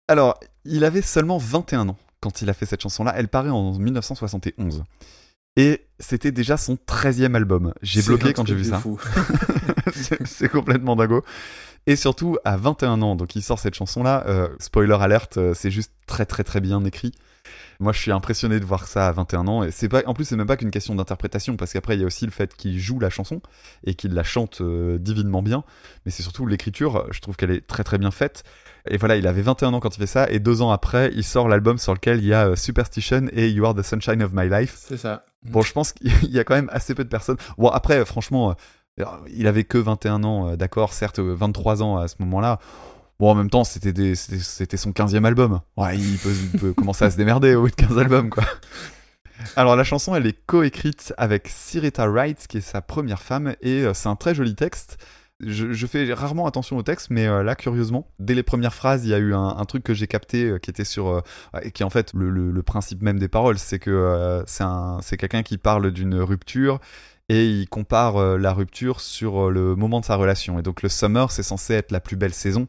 Alors, 0.08 0.40
il 0.66 0.84
avait 0.86 1.02
seulement 1.02 1.40
21 1.40 1.90
ans 1.90 1.98
quand 2.20 2.44
il 2.44 2.50
a 2.52 2.54
fait 2.54 2.68
cette 2.68 2.82
chanson-là, 2.84 3.14
elle 3.18 3.28
paraît 3.28 3.50
en 3.50 3.76
1971. 3.80 4.84
Et 5.58 5.86
c'était 6.00 6.32
déjà 6.32 6.58
son 6.58 6.78
13e 6.88 7.36
album. 7.36 7.74
J'ai 7.82 8.02
bloqué 8.02 8.34
quand 8.34 8.46
j'ai 8.46 8.56
vu 8.56 8.66
ça. 8.66 8.82
c'est 10.26 10.50
complètement 10.50 10.96
dingo. 10.96 11.24
Et 11.88 11.96
surtout, 11.96 12.38
à 12.44 12.58
21 12.58 13.02
ans, 13.02 13.16
donc 13.16 13.36
il 13.36 13.44
sort 13.44 13.60
cette 13.60 13.76
chanson-là, 13.76 14.24
euh, 14.28 14.50
spoiler 14.60 14.98
alerte, 15.00 15.38
euh, 15.38 15.54
c'est 15.54 15.70
juste 15.70 15.94
très 16.08 16.26
très 16.26 16.44
très 16.44 16.60
bien 16.60 16.84
écrit. 16.84 17.12
Moi, 17.80 17.92
je 17.92 18.00
suis 18.00 18.12
impressionné 18.12 18.60
de 18.60 18.66
voir 18.66 18.88
ça 18.88 19.08
à 19.08 19.12
21 19.12 19.48
ans. 19.48 19.64
Et 19.64 19.70
c'est 19.70 19.90
pas, 19.90 20.02
en 20.08 20.14
plus, 20.14 20.26
c'est 20.26 20.36
même 20.36 20.48
pas 20.48 20.58
qu'une 20.58 20.72
question 20.72 20.96
d'interprétation, 20.96 21.58
parce 21.58 21.74
qu'après, 21.74 21.96
il 21.96 22.00
y 22.00 22.04
a 22.04 22.08
aussi 22.08 22.26
le 22.26 22.32
fait 22.32 22.56
qu'il 22.56 22.80
joue 22.80 23.00
la 23.00 23.10
chanson 23.10 23.42
et 23.84 23.94
qu'il 23.94 24.14
la 24.14 24.24
chante 24.24 24.62
euh, 24.62 24.98
divinement 24.98 25.44
bien. 25.44 25.64
Mais 26.06 26.12
c'est 26.12 26.24
surtout 26.24 26.48
l'écriture, 26.48 27.06
je 27.12 27.20
trouve 27.20 27.36
qu'elle 27.36 27.52
est 27.52 27.68
très 27.68 27.84
très 27.84 27.98
bien 28.00 28.12
faite. 28.12 28.44
Et 28.88 28.98
voilà, 28.98 29.16
il 29.16 29.28
avait 29.28 29.42
21 29.42 29.74
ans 29.74 29.80
quand 29.80 29.96
il 29.96 30.00
fait 30.00 30.08
ça, 30.08 30.30
et 30.30 30.40
deux 30.40 30.62
ans 30.62 30.72
après, 30.72 31.12
il 31.16 31.24
sort 31.24 31.48
l'album 31.48 31.78
sur 31.78 31.94
lequel 31.94 32.20
il 32.20 32.28
y 32.28 32.34
a 32.34 32.50
euh, 32.50 32.56
Superstition 32.56 33.28
et 33.34 33.50
You 33.50 33.66
Are 33.66 33.74
the 33.74 33.84
Sunshine 33.84 34.22
of 34.24 34.32
My 34.34 34.50
Life. 34.50 34.76
C'est 34.78 34.98
ça. 34.98 35.26
Bon, 35.44 35.62
je 35.62 35.74
pense 35.74 35.94
qu'il 35.94 36.32
y 36.32 36.40
a 36.40 36.44
quand 36.44 36.56
même 36.56 36.70
assez 36.72 36.96
peu 36.96 37.04
de 37.04 37.10
personnes. 37.10 37.38
Bon, 37.58 37.70
après, 37.70 38.04
franchement, 38.06 38.56
euh, 39.00 39.06
il 39.34 39.48
avait 39.48 39.64
que 39.64 39.78
21 39.78 40.24
ans, 40.24 40.50
euh, 40.50 40.56
d'accord, 40.56 40.94
certes, 40.94 41.20
euh, 41.20 41.34
23 41.34 41.84
ans 41.84 41.98
à 41.98 42.08
ce 42.08 42.16
moment-là. 42.20 42.60
Bon, 43.20 43.30
en 43.32 43.36
même 43.36 43.50
temps, 43.50 43.64
c'était 43.64 44.16
son 44.16 44.92
15e 44.92 45.26
album. 45.26 45.62
Ouais, 45.78 45.98
il 45.98 46.18
peut, 46.18 46.34
il 46.54 46.60
peut 46.60 46.74
commencer 46.78 47.06
à 47.06 47.12
se 47.12 47.18
démerder 47.18 47.56
au 47.56 47.64
bout 47.64 47.70
de 47.70 47.76
15 47.76 47.98
albums, 47.98 48.30
quoi. 48.30 48.44
Alors, 49.56 49.76
la 49.76 49.84
chanson, 49.84 50.16
elle 50.16 50.28
est 50.28 50.46
coécrite 50.46 51.14
avec 51.18 51.48
Sirita 51.48 52.08
Wright, 52.08 52.48
qui 52.48 52.58
est 52.58 52.62
sa 52.62 52.82
première 52.82 53.22
femme, 53.22 53.56
et 53.62 53.86
c'est 53.94 54.08
un 54.08 54.16
très 54.16 54.34
joli 54.34 54.56
texte. 54.56 54.98
Je, 55.42 55.74
je 55.74 55.86
fais 55.86 56.14
rarement 56.14 56.48
attention 56.48 56.78
au 56.78 56.84
texte, 56.84 57.10
mais 57.10 57.28
euh, 57.28 57.44
là, 57.44 57.56
curieusement, 57.56 58.08
dès 58.20 58.34
les 58.36 58.44
premières 58.44 58.74
phrases, 58.74 59.04
il 59.04 59.10
y 59.10 59.14
a 59.14 59.18
eu 59.18 59.34
un, 59.34 59.48
un 59.58 59.66
truc 59.66 59.84
que 59.84 59.94
j'ai 59.94 60.08
capté 60.08 60.46
euh, 60.46 60.60
qui 60.60 60.70
était 60.70 60.86
sur. 60.86 61.08
euh, 61.10 61.22
et 61.62 61.72
qui 61.72 61.84
est 61.84 61.86
en 61.86 61.90
fait 61.90 62.14
le, 62.14 62.30
le- 62.30 62.52
le 62.52 62.64
principe 62.64 63.02
même 63.02 63.20
des 63.20 63.28
paroles, 63.28 63.58
c'est 63.60 63.78
que 63.80 63.92
euh, 63.92 64.44
c'est 64.46 64.64
un- 64.64 65.00
c'est 65.02 65.18
quelqu'un 65.18 65.44
qui 65.44 65.58
parle 65.58 65.92
d'une 65.92 66.16
rupture 66.22 66.80
et 67.28 67.48
il 67.48 67.68
compare 67.68 68.38
la 68.38 68.54
rupture 68.54 69.02
sur 69.02 69.50
le 69.52 69.76
moment 69.76 70.00
de 70.00 70.06
sa 70.06 70.16
relation. 70.16 70.60
Et 70.60 70.62
donc, 70.62 70.84
le 70.84 70.90
summer, 70.90 71.32
c'est 71.32 71.44
censé 71.44 71.74
être 71.74 71.92
la 71.92 72.00
plus 72.00 72.16
belle 72.16 72.34
saison. 72.34 72.68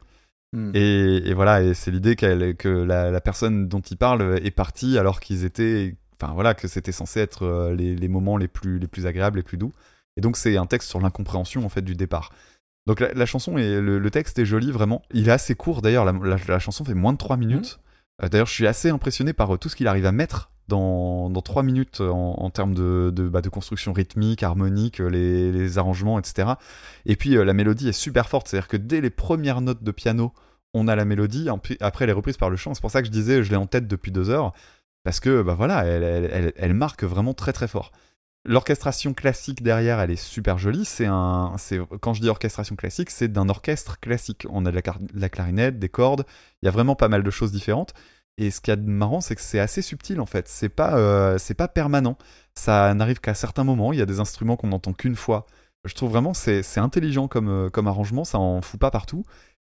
Hmm. 0.53 0.71
Et, 0.73 1.29
et 1.29 1.33
voilà, 1.33 1.61
et 1.63 1.73
c'est 1.73 1.91
l'idée 1.91 2.15
que 2.15 2.67
la, 2.67 3.11
la 3.11 3.21
personne 3.21 3.67
dont 3.67 3.81
il 3.81 3.97
parle 3.97 4.39
est 4.43 4.51
partie 4.51 4.97
alors 4.97 5.19
qu'ils 5.19 5.45
étaient, 5.45 5.95
enfin 6.19 6.33
voilà, 6.33 6.53
que 6.55 6.67
c'était 6.67 6.91
censé 6.91 7.19
être 7.19 7.71
les, 7.77 7.95
les 7.95 8.07
moments 8.07 8.37
les 8.37 8.47
plus, 8.47 8.79
les 8.79 8.87
plus 8.87 9.05
agréables, 9.05 9.37
les 9.37 9.43
plus 9.43 9.57
doux. 9.57 9.73
Et 10.15 10.21
donc 10.21 10.37
c'est 10.37 10.57
un 10.57 10.65
texte 10.65 10.89
sur 10.89 10.99
l'incompréhension 10.99 11.63
en 11.65 11.69
fait 11.69 11.83
du 11.83 11.95
départ. 11.95 12.31
Donc 12.87 12.99
la, 13.01 13.13
la 13.13 13.25
chanson 13.27 13.57
et 13.57 13.79
le, 13.79 13.99
le 13.99 14.09
texte 14.11 14.39
est 14.39 14.45
joli 14.45 14.71
vraiment. 14.71 15.03
Il 15.13 15.27
est 15.29 15.31
assez 15.31 15.53
court 15.53 15.81
d'ailleurs. 15.83 16.05
La, 16.05 16.13
la- 16.13 16.37
la 16.47 16.59
chanson 16.59 16.83
fait 16.83 16.93
moins 16.95 17.13
de 17.13 17.17
3 17.19 17.37
minutes. 17.37 17.79
Euh, 18.23 18.29
d'ailleurs, 18.29 18.47
je 18.47 18.53
suis 18.53 18.65
assez 18.65 18.89
impressionné 18.89 19.33
par 19.33 19.53
euh, 19.53 19.57
tout 19.57 19.69
ce 19.69 19.75
qu'il 19.75 19.87
arrive 19.87 20.05
à 20.07 20.11
mettre 20.11 20.49
dans, 20.67 21.29
dans 21.29 21.41
3 21.41 21.61
minutes 21.63 22.01
en, 22.01 22.33
en 22.41 22.49
termes 22.49 22.73
de, 22.73 23.11
de, 23.15 23.27
bah, 23.29 23.41
de 23.41 23.49
construction 23.49 23.93
rythmique, 23.93 24.41
harmonique, 24.41 24.99
euh, 25.01 25.07
les, 25.09 25.51
les 25.51 25.77
arrangements, 25.77 26.17
etc. 26.17 26.53
Et 27.05 27.15
puis 27.15 27.37
euh, 27.37 27.45
la 27.45 27.53
mélodie 27.53 27.89
est 27.89 27.93
super 27.93 28.27
forte, 28.27 28.47
c'est-à-dire 28.47 28.67
que 28.67 28.77
dès 28.77 28.99
les 29.01 29.09
premières 29.11 29.61
notes 29.61 29.83
de 29.83 29.91
piano, 29.91 30.33
on 30.73 30.87
a 30.87 30.95
la 30.95 31.05
mélodie, 31.05 31.47
après 31.79 32.03
elle 32.05 32.09
est 32.09 32.13
reprise 32.13 32.37
par 32.37 32.49
le 32.49 32.55
chant. 32.57 32.73
C'est 32.73 32.81
pour 32.81 32.91
ça 32.91 33.01
que 33.01 33.07
je 33.07 33.11
disais, 33.11 33.43
je 33.43 33.49
l'ai 33.51 33.55
en 33.55 33.67
tête 33.67 33.87
depuis 33.87 34.11
deux 34.11 34.29
heures, 34.29 34.53
parce 35.03 35.19
que 35.19 35.41
bah 35.41 35.53
voilà, 35.55 35.85
elle, 35.85 36.03
elle, 36.03 36.29
elle- 36.33 36.53
elle 36.57 36.73
marque 36.73 37.03
vraiment 37.03 37.33
très 37.33 37.53
très 37.53 37.67
fort. 37.67 37.91
L'orchestration 38.47 39.13
classique 39.13 39.61
derrière, 39.61 39.99
elle 39.99 40.09
est 40.09 40.15
super 40.15 40.57
jolie. 40.57 40.85
C'est 40.85 41.05
un, 41.05 41.55
c'est 41.57 41.79
quand 41.99 42.13
je 42.13 42.21
dis 42.21 42.29
orchestration 42.29 42.77
classique, 42.77 43.09
c'est 43.09 43.27
d'un 43.27 43.49
orchestre 43.49 43.99
classique. 43.99 44.47
On 44.49 44.65
a 44.65 44.71
de 44.71 44.81
la, 45.13 45.29
clarinette, 45.29 45.79
des 45.79 45.89
cordes. 45.89 46.25
Il 46.61 46.65
y 46.65 46.69
a 46.69 46.71
vraiment 46.71 46.95
pas 46.95 47.09
mal 47.09 47.23
de 47.23 47.29
choses 47.29 47.51
différentes. 47.51 47.93
Et 48.37 48.49
ce 48.49 48.61
a 48.71 48.77
de 48.77 48.89
marrant, 48.89 49.19
c'est 49.19 49.35
que 49.35 49.41
c'est 49.41 49.59
assez 49.59 49.81
subtil 49.81 50.21
en 50.21 50.25
fait. 50.25 50.47
C'est 50.47 50.69
pas, 50.69 50.97
euh, 50.97 51.37
c'est 51.37 51.55
pas 51.55 51.67
permanent. 51.67 52.17
Ça 52.55 52.93
n'arrive 52.93 53.19
qu'à 53.19 53.33
certains 53.33 53.65
moments. 53.65 53.91
Il 53.91 53.99
y 53.99 54.01
a 54.01 54.05
des 54.05 54.21
instruments 54.21 54.55
qu'on 54.55 54.67
n'entend 54.67 54.93
qu'une 54.93 55.15
fois. 55.15 55.45
Je 55.83 55.93
trouve 55.93 56.11
vraiment 56.11 56.33
c'est 56.33 56.63
c'est 56.63 56.79
intelligent 56.79 57.27
comme, 57.27 57.49
euh, 57.49 57.69
comme 57.69 57.87
arrangement. 57.87 58.23
Ça 58.23 58.39
en 58.39 58.61
fout 58.61 58.79
pas 58.79 58.91
partout. 58.91 59.25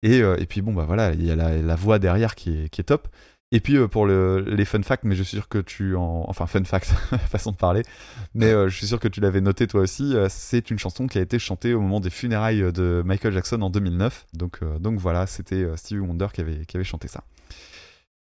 Et, 0.03 0.21
euh, 0.21 0.37
et 0.39 0.47
puis 0.47 0.63
bon 0.63 0.75
bah 0.75 0.85
voilà, 0.85 1.13
il 1.13 1.25
y 1.25 1.31
a 1.31 1.37
la, 1.37 1.57
la 1.63 1.77
voix 1.77 1.99
derrière 1.99 2.35
qui 2.35 2.65
est, 2.65 2.69
qui 2.71 2.81
est 2.81 2.85
top. 2.85 3.09
Et 3.55 3.61
puis 3.61 3.77
euh, 3.77 3.87
pour 3.87 4.05
le, 4.05 4.41
les 4.41 4.65
fun 4.65 4.83
facts, 4.83 5.05
mais 5.05 5.15
je 5.15 5.23
suis 5.23 5.37
sûr 5.37 5.49
que 5.49 5.59
tu 5.59 5.95
en... 5.95 6.25
Enfin 6.27 6.47
fun 6.47 6.65
facts, 6.65 6.87
façon 7.31 7.53
de 7.53 7.57
parler. 7.57 7.83
Mais 8.35 8.47
euh, 8.47 8.69
je 8.69 8.77
suis 8.77 8.89
sûr 8.89 8.99
que 8.99 9.07
tu 9.07 9.21
l'avais 9.21 9.41
noté 9.41 9.69
toi 9.69 9.81
aussi. 9.81 10.17
euh, 10.17 10.27
c'est 10.29 10.73
une 10.73 10.79
chanson 10.81 11.07
qui 11.07 11.19
a 11.19 11.21
été 11.21 11.39
chantée 11.39 11.73
au 11.73 11.81
moment 11.81 12.01
des 12.01 12.11
funérailles 12.11 12.73
de 12.73 13.05
Michael 13.07 13.33
Jackson 13.33 13.63
en 13.63 13.71
2009. 13.71 14.27
Donc, 14.33 14.59
donc 14.81 14.99
voilà, 14.99 15.29
c'était 15.29 15.69
Stevie 15.77 16.01
Wonder 16.01 16.27
qui 16.35 16.41
avait, 16.41 16.67
qui 16.67 16.77
avait 16.77 16.85
chanté 16.85 17.07
ça. 17.07 17.23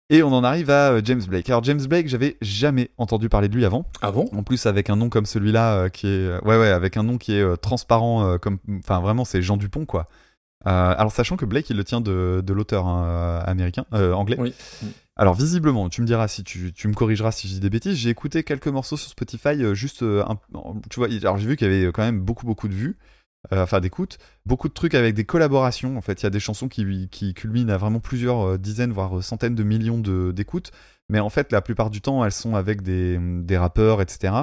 Et 0.09 0.21
on 0.21 0.33
en 0.33 0.43
arrive 0.43 0.69
à 0.69 1.01
James 1.01 1.23
Blake. 1.23 1.49
Alors 1.49 1.63
James 1.63 1.81
Blake, 1.87 2.09
j'avais 2.09 2.35
jamais 2.41 2.91
entendu 2.97 3.29
parler 3.29 3.47
de 3.47 3.55
lui 3.55 3.63
avant. 3.63 3.85
Ah 4.01 4.11
bon? 4.11 4.29
En 4.33 4.43
plus 4.43 4.65
avec 4.65 4.89
un 4.89 4.97
nom 4.97 5.07
comme 5.07 5.25
celui-là 5.25 5.89
qui 5.89 6.07
est, 6.07 6.29
ouais 6.43 6.59
ouais, 6.59 6.67
avec 6.69 6.97
un 6.97 7.03
nom 7.03 7.17
qui 7.17 7.33
est 7.35 7.57
transparent, 7.57 8.37
comme, 8.39 8.59
enfin 8.79 8.99
vraiment 8.99 9.23
c'est 9.23 9.41
Jean 9.41 9.55
Dupont 9.55 9.85
quoi. 9.85 10.07
Euh, 10.67 10.95
alors 10.97 11.11
sachant 11.11 11.37
que 11.37 11.45
Blake 11.45 11.69
il 11.69 11.77
le 11.77 11.83
tient 11.83 12.01
de, 12.01 12.41
de 12.43 12.53
l'auteur 12.53 12.87
hein, 12.87 13.39
américain, 13.45 13.85
euh, 13.93 14.13
anglais. 14.13 14.37
Oui. 14.39 14.53
Alors 15.17 15.33
visiblement, 15.33 15.87
tu 15.89 16.01
me 16.01 16.05
diras 16.07 16.27
si 16.27 16.43
tu, 16.43 16.73
tu 16.73 16.87
me 16.89 16.93
corrigeras 16.93 17.31
si 17.31 17.47
je 17.47 17.53
dis 17.53 17.59
des 17.61 17.69
bêtises. 17.69 17.95
J'ai 17.97 18.09
écouté 18.09 18.43
quelques 18.43 18.67
morceaux 18.67 18.97
sur 18.97 19.09
Spotify, 19.09 19.63
euh, 19.63 19.73
juste, 19.73 20.03
euh, 20.03 20.23
un- 20.27 20.37
tu 20.89 20.99
vois. 20.99 21.07
Alors 21.21 21.37
j'ai 21.37 21.47
vu 21.47 21.55
qu'il 21.55 21.71
y 21.71 21.73
avait 21.73 21.91
quand 21.93 22.01
même 22.03 22.19
beaucoup 22.19 22.45
beaucoup 22.45 22.67
de 22.67 22.73
vues, 22.73 22.97
euh, 23.53 23.63
enfin 23.63 23.81
d'écoutes, 23.81 24.17
beaucoup 24.45 24.69
de 24.69 24.73
trucs 24.73 24.95
avec 24.95 25.15
des 25.15 25.25
collaborations. 25.25 25.97
En 25.97 26.01
fait, 26.01 26.21
il 26.21 26.25
y 26.25 26.27
a 26.27 26.31
des 26.31 26.39
chansons 26.41 26.69
qui, 26.69 27.09
culminent 27.35 27.73
à 27.73 27.77
vraiment 27.77 27.99
plusieurs 28.01 28.41
euh, 28.55 28.57
dizaines 28.57 28.93
voire 28.93 29.23
centaines 29.23 29.55
de 29.55 29.63
millions 29.63 29.99
de- 29.99 30.31
d'écoutes. 30.33 30.71
Mais 31.09 31.19
en 31.19 31.29
fait, 31.29 31.51
la 31.51 31.61
plupart 31.61 31.89
du 31.89 32.01
temps, 32.01 32.25
elles 32.25 32.31
sont 32.31 32.55
avec 32.55 32.81
des, 32.81 33.19
des 33.19 33.57
rappeurs, 33.57 34.01
etc. 34.01 34.33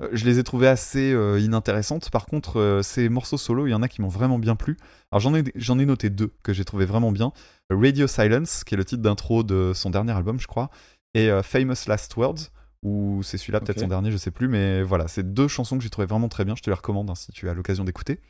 Euh, 0.00 0.08
Je 0.12 0.24
les 0.24 0.38
ai 0.38 0.44
trouvées 0.44 0.68
assez 0.68 1.12
euh, 1.12 1.40
inintéressantes. 1.40 2.10
Par 2.10 2.26
contre, 2.26 2.60
euh, 2.60 2.82
ces 2.82 3.08
morceaux 3.08 3.38
solo, 3.38 3.66
il 3.66 3.70
y 3.70 3.74
en 3.74 3.82
a 3.82 3.88
qui 3.88 4.00
m'ont 4.02 4.08
vraiment 4.08 4.38
bien 4.38 4.54
plu. 4.54 4.76
Alors 5.10 5.20
j'en 5.20 5.34
ai, 5.34 5.42
j'en 5.56 5.78
ai 5.78 5.84
noté 5.86 6.10
deux 6.10 6.30
que 6.42 6.52
j'ai 6.52 6.64
trouvé 6.64 6.86
vraiment 6.86 7.10
bien. 7.10 7.32
Radio 7.70 8.06
Silence, 8.06 8.64
qui 8.64 8.74
est 8.74 8.78
le 8.78 8.84
titre 8.84 9.02
d'intro 9.02 9.42
de 9.42 9.72
son 9.74 9.90
dernier 9.90 10.12
album, 10.12 10.38
je 10.38 10.46
crois, 10.46 10.70
et 11.14 11.28
euh, 11.30 11.42
Famous 11.42 11.74
Last 11.88 12.14
Words, 12.16 12.50
ou 12.82 13.22
c'est 13.22 13.38
celui-là, 13.38 13.60
peut-être 13.60 13.80
son 13.80 13.88
dernier, 13.88 14.10
je 14.10 14.16
sais 14.16 14.30
plus, 14.30 14.48
mais 14.48 14.82
voilà, 14.82 15.08
c'est 15.08 15.32
deux 15.34 15.48
chansons 15.48 15.76
que 15.76 15.84
j'ai 15.84 15.90
trouvé 15.90 16.06
vraiment 16.06 16.28
très 16.28 16.44
bien. 16.44 16.54
Je 16.56 16.62
te 16.62 16.70
les 16.70 16.74
recommande 16.74 17.10
hein, 17.10 17.14
si 17.14 17.32
tu 17.32 17.48
as 17.48 17.54
l'occasion 17.54 17.84
d'écouter. 17.84 18.20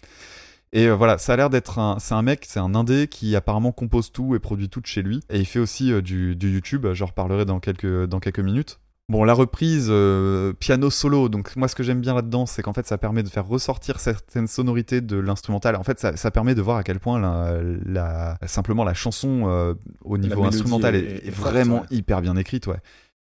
Et 0.74 0.86
euh, 0.88 0.94
voilà, 0.94 1.18
ça 1.18 1.34
a 1.34 1.36
l'air 1.36 1.50
d'être 1.50 1.78
un. 1.78 1.98
C'est 1.98 2.14
un 2.14 2.22
mec, 2.22 2.44
c'est 2.48 2.60
un 2.60 2.74
indé 2.74 3.06
qui 3.06 3.36
apparemment 3.36 3.72
compose 3.72 4.10
tout 4.10 4.34
et 4.34 4.38
produit 4.38 4.68
tout 4.68 4.80
de 4.80 4.86
chez 4.86 5.02
lui. 5.02 5.20
Et 5.30 5.38
il 5.38 5.44
fait 5.46 5.58
aussi 5.58 5.92
euh, 5.92 6.00
du, 6.00 6.34
du 6.36 6.50
YouTube, 6.52 6.86
j'en 6.92 7.06
reparlerai 7.06 7.44
dans 7.44 7.60
quelques, 7.60 8.04
dans 8.06 8.20
quelques 8.20 8.40
minutes. 8.40 8.78
Bon, 9.08 9.24
la 9.24 9.34
reprise 9.34 9.88
euh, 9.90 10.54
piano 10.54 10.88
solo, 10.88 11.28
donc 11.28 11.54
moi 11.56 11.68
ce 11.68 11.74
que 11.74 11.82
j'aime 11.82 12.00
bien 12.00 12.14
là-dedans, 12.14 12.46
c'est 12.46 12.62
qu'en 12.62 12.72
fait 12.72 12.86
ça 12.86 12.96
permet 12.96 13.22
de 13.22 13.28
faire 13.28 13.46
ressortir 13.46 14.00
certaines 14.00 14.46
sonorités 14.46 15.02
de 15.02 15.16
l'instrumental. 15.18 15.76
En 15.76 15.82
fait, 15.82 16.00
ça, 16.00 16.16
ça 16.16 16.30
permet 16.30 16.54
de 16.54 16.62
voir 16.62 16.78
à 16.78 16.82
quel 16.84 16.98
point 17.00 17.20
la, 17.20 17.60
la- 17.84 18.38
simplement 18.46 18.84
la 18.84 18.94
chanson 18.94 19.42
euh, 19.48 19.74
au 20.02 20.16
niveau 20.16 20.44
instrumental 20.44 20.94
est- 20.94 21.00
est, 21.00 21.10
est 21.24 21.28
est 21.28 21.30
forte, 21.32 21.50
vraiment 21.50 21.80
ouais. 21.80 21.86
hyper 21.90 22.22
bien 22.22 22.36
écrite, 22.36 22.68
ouais. 22.68 22.78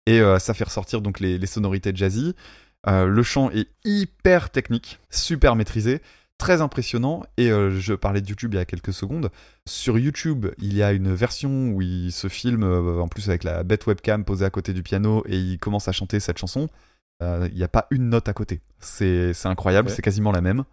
Et 0.08 0.22
euh, 0.22 0.40
ça 0.40 0.56
fait 0.56 0.64
ressortir 0.64 1.02
donc 1.02 1.20
les, 1.20 1.38
les 1.38 1.48
sonorités 1.48 1.92
jazzy. 1.94 2.34
Le 2.88 3.24
chant 3.24 3.50
est 3.52 3.68
hyper 3.84 4.52
technique, 4.52 5.00
super 5.10 5.56
maîtrisé, 5.56 6.02
très 6.38 6.62
impressionnant. 6.62 7.24
Et 7.38 7.52
euh, 7.52 7.72
je 7.72 7.94
parlais 7.94 8.22
de 8.22 8.28
YouTube 8.28 8.54
il 8.54 8.58
y 8.58 8.60
a 8.60 8.66
quelques 8.66 8.94
secondes. 8.94 9.30
Sur 9.68 9.98
YouTube, 9.98 10.48
il 10.60 10.76
y 10.76 10.84
a 10.84 10.92
une 10.94 11.14
version 11.14 11.70
où 11.70 11.82
il 11.82 12.12
se 12.12 12.28
filme, 12.28 12.64
euh, 12.64 13.00
en 13.02 13.08
plus 13.08 13.30
avec 13.30 13.44
la 13.44 13.64
bête 13.64 13.86
webcam 13.88 14.24
posée 14.26 14.46
à 14.46 14.50
côté 14.50 14.74
du 14.74 14.84
piano, 14.84 15.24
et 15.28 15.38
il 15.38 15.60
commence 15.60 15.88
à 15.88 15.92
chanter 15.92 16.20
cette 16.20 16.38
chanson. 16.38 16.68
Euh, 17.24 17.48
Il 17.52 17.58
n'y 17.58 17.64
a 17.64 17.68
pas 17.70 17.88
une 17.92 18.10
note 18.10 18.28
à 18.28 18.34
côté. 18.34 18.62
C'est 18.80 19.34
incroyable, 19.46 19.88
Ouais. 19.90 19.96
c'est 19.96 20.02
quasiment 20.02 20.32
la 20.32 20.42
même. 20.42 20.64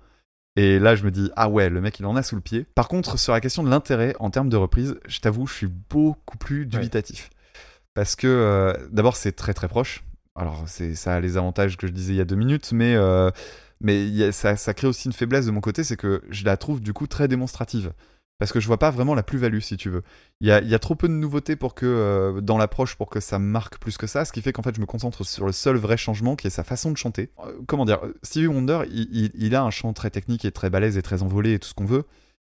Et 0.57 0.79
là, 0.79 0.95
je 0.97 1.05
me 1.05 1.11
dis, 1.11 1.31
ah 1.37 1.49
ouais, 1.49 1.71
le 1.71 1.81
mec, 1.81 1.99
il 1.99 2.05
en 2.07 2.15
a 2.17 2.23
sous 2.23 2.35
le 2.35 2.43
pied. 2.43 2.67
Par 2.75 2.89
contre, 2.89 3.19
sur 3.19 3.33
la 3.33 3.41
question 3.41 3.63
de 3.63 3.71
l'intérêt 3.71 4.15
en 4.21 4.29
termes 4.31 4.51
de 4.51 4.57
reprise, 4.57 4.97
je 5.09 5.21
t'avoue, 5.21 5.47
je 5.47 5.55
suis 5.55 5.67
beaucoup 5.67 6.37
plus 6.37 6.67
dubitatif. 6.67 7.31
Parce 7.95 8.17
que, 8.17 8.75
d'abord, 8.91 9.17
c'est 9.17 9.33
très 9.33 9.55
très 9.55 9.69
proche. 9.69 10.05
Alors, 10.35 10.65
c'est 10.67 10.95
ça 10.95 11.15
a 11.15 11.21
les 11.21 11.37
avantages 11.37 11.77
que 11.77 11.87
je 11.87 11.93
disais 11.93 12.13
il 12.15 12.17
y 12.17 12.21
a 12.21 12.25
deux 12.27 12.37
minutes, 12.37 12.73
mais, 12.73 12.97
mais 13.83 14.33
ça, 14.33 14.57
crée 14.75 14.87
aussi 14.87 15.09
une 15.09 15.13
faiblesse 15.13 15.47
de 15.47 15.51
mon 15.51 15.61
côté, 15.61 15.85
c'est 15.85 15.97
que 15.97 16.23
je 16.31 16.45
la 16.45 16.57
trouve 16.57 16.81
du 16.81 16.93
coup 16.93 17.07
très 17.07 17.29
démonstrative. 17.29 17.93
Parce 18.39 18.51
que 18.51 18.59
je 18.59 18.67
vois 18.67 18.79
pas 18.79 18.91
vraiment 18.91 19.15
la 19.15 19.23
plus-value, 19.23 19.61
si 19.61 19.77
tu 19.77 19.89
veux. 19.89 20.03
Il 20.41 20.49
y 20.49 20.51
a, 20.51 20.61
y 20.63 20.75
a 20.75 20.79
trop 20.81 20.97
peu 20.97 21.07
de 21.07 21.13
nouveautés 21.13 21.55
pour 21.55 21.75
que, 21.75 21.87
euh, 21.87 22.41
dans 22.41 22.59
l'approche 22.59 22.97
pour 22.97 23.09
que 23.09 23.21
ça 23.21 23.39
marque 23.39 23.79
plus 23.79 23.97
que 23.97 24.09
ça, 24.09 24.25
ce 24.25 24.33
qui 24.33 24.43
fait 24.43 24.53
qu'en 24.53 24.63
fait, 24.63 24.75
je 24.75 24.81
me 24.81 24.87
concentre 24.87 25.25
sur 25.25 25.47
le 25.47 25.53
seul 25.53 25.77
vrai 25.77 25.97
changement 25.97 26.35
qui 26.35 26.49
est 26.49 26.51
sa 26.51 26.65
façon 26.65 26.91
de 26.91 26.97
chanter. 26.97 27.31
Euh, 27.47 27.53
comment 27.69 27.85
dire 27.85 28.01
Stevie 28.25 28.49
Wonder, 28.49 28.83
il 28.91 29.55
a 29.55 29.63
un 29.63 29.71
chant 29.71 29.93
très 29.93 30.11
technique 30.11 30.45
et 30.45 30.51
très 30.51 30.71
balèze 30.71 30.97
et 30.97 31.03
très 31.03 31.23
envolé 31.23 31.53
et 31.53 31.59
tout 31.61 31.69
ce 31.69 31.75
qu'on 31.75 31.85
veut, 31.85 32.05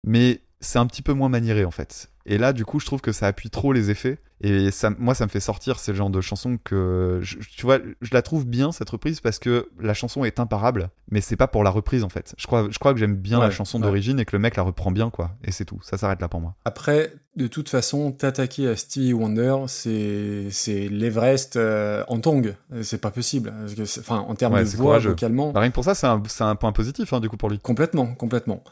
mais 0.05 0.41
c'est 0.62 0.79
un 0.79 0.86
petit 0.86 1.01
peu 1.01 1.13
moins 1.13 1.29
maniéré 1.29 1.65
en 1.65 1.71
fait. 1.71 2.09
Et 2.25 2.38
là, 2.38 2.53
du 2.53 2.65
coup, 2.65 2.79
je 2.79 2.86
trouve 2.86 3.01
que 3.01 3.12
ça 3.12 3.27
appuie 3.27 3.49
trop 3.49 3.73
les 3.73 3.89
effets. 3.89 4.19
Et 4.45 4.71
ça, 4.71 4.89
moi, 4.99 5.15
ça 5.15 5.25
me 5.25 5.29
fait 5.29 5.39
sortir. 5.39 5.79
C'est 5.79 5.91
le 5.93 5.97
genre 5.97 6.10
de 6.10 6.19
chanson 6.21 6.58
que, 6.63 7.19
je- 7.21 7.38
tu 7.38 7.65
vois, 7.65 7.79
je 8.01 8.10
la 8.13 8.21
trouve 8.21 8.45
bien 8.45 8.71
cette 8.73 8.89
reprise 8.89 9.21
parce 9.21 9.39
que 9.39 9.69
la 9.79 9.93
chanson 9.93 10.25
est 10.25 10.39
imparable, 10.39 10.89
mais 11.10 11.21
c'est 11.21 11.38
pas 11.38 11.47
pour 11.47 11.63
la 11.63 11.69
reprise 11.69 12.03
en 12.03 12.10
fait. 12.10 12.36
Je 12.38 12.45
crois, 12.45 12.67
je 12.69 12.77
crois 12.77 12.93
que 12.93 12.99
j'aime 12.99 13.15
bien 13.15 13.39
la 13.39 13.49
chanson 13.51 13.77
ouais. 13.79 13.84
d'origine 13.86 14.19
et 14.19 14.25
que 14.25 14.36
le 14.36 14.39
mec 14.41 14.56
la 14.58 14.63
reprend 14.63 14.91
bien, 14.91 15.10
quoi. 15.10 15.32
Et 15.45 15.51
c'est 15.51 15.65
tout. 15.65 15.79
Ça 15.82 15.97
s'arrête 15.97 16.19
là 16.21 16.27
pour 16.27 16.41
moi. 16.41 16.56
Après, 16.65 17.13
de 17.38 17.47
toute 17.47 17.69
façon, 17.69 18.12
t'attaquer 18.12 18.67
à 18.67 18.75
Stevie 18.75 19.13
Wonder, 19.13 19.56
c'est 19.67 20.47
c'est 20.51 20.88
l'Everest 20.89 21.56
euh, 21.56 22.03
en 22.10 22.19
tongue. 22.19 22.56
C'est 22.82 22.99
pas 23.01 23.12
possible. 23.12 23.53
Enfin, 23.99 24.17
en 24.27 24.36
termes 24.36 24.53
Ouais, 24.56 24.63
de 24.63 24.69
voix, 24.69 24.86
courageux. 24.86 25.10
vocalement. 25.12 25.51
Bah, 25.51 25.62
rien 25.62 25.69
que 25.69 25.73
pour 25.75 25.86
ça, 25.86 25.95
c'est 25.95 26.06
un, 26.08 26.21
c'est 26.27 26.43
un 26.43 26.56
point 26.56 26.71
positif, 26.73 27.13
hein, 27.13 27.19
du 27.21 27.29
coup, 27.29 27.38
pour 27.38 27.49
lui. 27.49 27.60
Complètement, 27.60 28.08
complètement. 28.08 28.63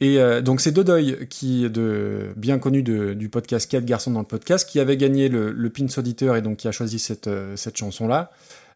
Et 0.00 0.18
euh, 0.18 0.42
donc 0.42 0.60
c'est 0.60 0.72
Dodoy, 0.72 1.26
qui 1.30 1.64
est 1.64 1.68
de, 1.70 2.32
bien 2.36 2.58
connu 2.58 2.82
de- 2.82 3.14
du 3.14 3.28
podcast 3.30 3.70
4 3.70 3.84
garçons 3.84 4.10
dans 4.10 4.20
le 4.20 4.26
podcast, 4.26 4.68
qui 4.68 4.80
avait 4.80 4.96
gagné 4.96 5.13
le, 5.14 5.52
le 5.52 5.70
Pins 5.70 5.86
Auditeur 5.96 6.36
et 6.36 6.42
donc 6.42 6.58
qui 6.58 6.68
a 6.68 6.72
choisi 6.72 6.98
cette, 6.98 7.28
euh, 7.28 7.56
cette 7.56 7.76
chanson-là. 7.76 8.30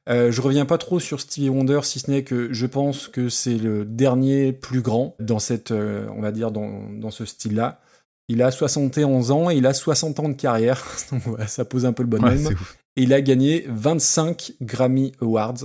Euh, 0.09 0.33
je 0.33 0.41
reviens 0.41 0.65
pas 0.65 0.79
trop 0.79 1.01
sur 1.01 1.21
Stevie 1.21 1.51
Wonder, 1.51 1.81
si 1.83 1.99
ce 2.01 2.11
n'est 2.11 2.25
que 2.25 2.53
je 2.53 2.67
pense 2.67 3.09
que 3.09 3.29
c'est 3.29 3.59
le 3.59 3.85
dernier 3.85 4.53
plus 4.53 4.81
grand 4.81 5.15
dans 5.21 5.39
cette, 5.39 5.71
euh, 5.71 6.07
on 6.17 6.23
va 6.23 6.33
dire, 6.33 6.51
dans, 6.51 6.89
dans 6.93 7.11
ce 7.11 7.27
style-là. 7.27 7.81
Il 8.29 8.43
a 8.43 8.51
71 8.51 9.31
ans 9.31 9.51
et 9.51 9.57
il 9.57 9.67
a 9.67 9.75
60 9.75 10.21
ans 10.21 10.29
de 10.29 10.35
carrière, 10.35 10.83
donc 11.13 11.23
voilà, 11.25 11.47
ça 11.47 11.65
pose 11.65 11.85
un 11.85 11.93
peu 11.93 12.03
le 12.03 12.09
bonhomme 12.09 12.47
Ouais, 12.47 12.55
et 12.97 13.03
il 13.03 13.13
a 13.13 13.21
gagné 13.21 13.67
25 13.69 14.55
Grammy 14.63 15.13
Awards. 15.21 15.65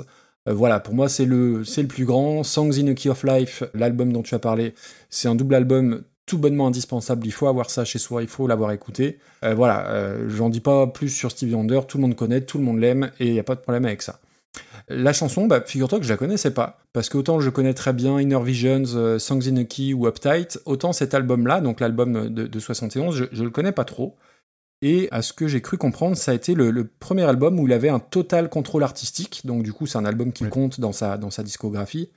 Euh, 0.49 0.53
voilà, 0.53 0.81
pour 0.81 0.93
moi, 0.93 1.07
c'est 1.07 1.25
le, 1.25 1.63
c'est 1.63 1.81
le 1.81 1.87
plus 1.87 2.05
grand. 2.05 2.43
Songs 2.43 2.73
in 2.77 2.87
a 2.87 2.93
Key 2.93 3.09
of 3.09 3.23
Life, 3.23 3.63
l'album 3.73 4.11
dont 4.11 4.23
tu 4.23 4.35
as 4.35 4.39
parlé, 4.39 4.75
c'est 5.09 5.29
un 5.29 5.35
double 5.35 5.55
album 5.55 6.03
tout 6.25 6.37
bonnement 6.37 6.67
indispensable. 6.67 7.25
Il 7.27 7.31
faut 7.31 7.47
avoir 7.47 7.69
ça 7.69 7.85
chez 7.85 7.99
soi, 7.99 8.21
il 8.21 8.27
faut 8.27 8.47
l'avoir 8.47 8.71
écouté. 8.71 9.19
Euh, 9.43 9.53
voilà, 9.55 9.87
euh, 9.89 10.29
j'en 10.29 10.49
dis 10.49 10.61
pas 10.61 10.87
plus 10.87 11.09
sur 11.09 11.31
Stevie 11.31 11.55
Wonder, 11.55 11.81
tout 11.87 11.97
le 11.97 12.01
monde 12.03 12.15
connaît, 12.15 12.41
tout 12.41 12.57
le 12.57 12.63
monde 12.63 12.79
l'aime, 12.79 13.11
et 13.19 13.27
il 13.27 13.33
n'y 13.33 13.39
a 13.39 13.43
pas 13.43 13.55
de 13.55 13.61
problème 13.61 13.85
avec 13.85 14.01
ça. 14.01 14.19
La 14.87 15.13
chanson, 15.13 15.47
bah, 15.47 15.61
figure-toi 15.65 15.99
que 15.99 16.05
je 16.05 16.09
la 16.09 16.17
connaissais 16.17 16.51
pas. 16.53 16.79
Parce 16.93 17.09
que 17.09 17.17
autant 17.17 17.39
je 17.39 17.49
connais 17.49 17.73
très 17.73 17.93
bien 17.93 18.19
Inner 18.19 18.41
Visions, 18.43 18.83
euh, 18.95 19.17
Songs 19.19 19.47
in 19.47 19.57
a 19.57 19.63
Key 19.63 19.93
ou 19.93 20.07
Uptight, 20.07 20.59
autant 20.65 20.93
cet 20.93 21.13
album-là, 21.13 21.61
donc 21.61 21.79
l'album 21.79 22.29
de, 22.29 22.47
de 22.47 22.59
71, 22.59 23.15
je, 23.15 23.25
je 23.31 23.43
le 23.43 23.49
connais 23.49 23.71
pas 23.71 23.85
trop. 23.85 24.15
Et 24.81 25.07
à 25.11 25.21
ce 25.21 25.31
que 25.31 25.47
j'ai 25.47 25.61
cru 25.61 25.77
comprendre, 25.77 26.17
ça 26.17 26.31
a 26.31 26.33
été 26.33 26.55
le, 26.55 26.69
le 26.69 26.85
premier 26.85 27.23
album 27.23 27.57
où 27.59 27.67
il 27.67 27.73
avait 27.73 27.89
un 27.89 27.99
total 27.99 28.49
contrôle 28.49 28.83
artistique. 28.83 29.41
Donc 29.45 29.63
du 29.63 29.71
coup, 29.71 29.87
c'est 29.87 29.97
un 29.97 30.05
album 30.05 30.33
qui 30.33 30.43
Oui. 30.43 30.49
compte 30.49 30.79
dans 30.79 30.91
sa, 30.91 31.17
dans 31.17 31.31
sa 31.31 31.41
discographie. 31.41 32.09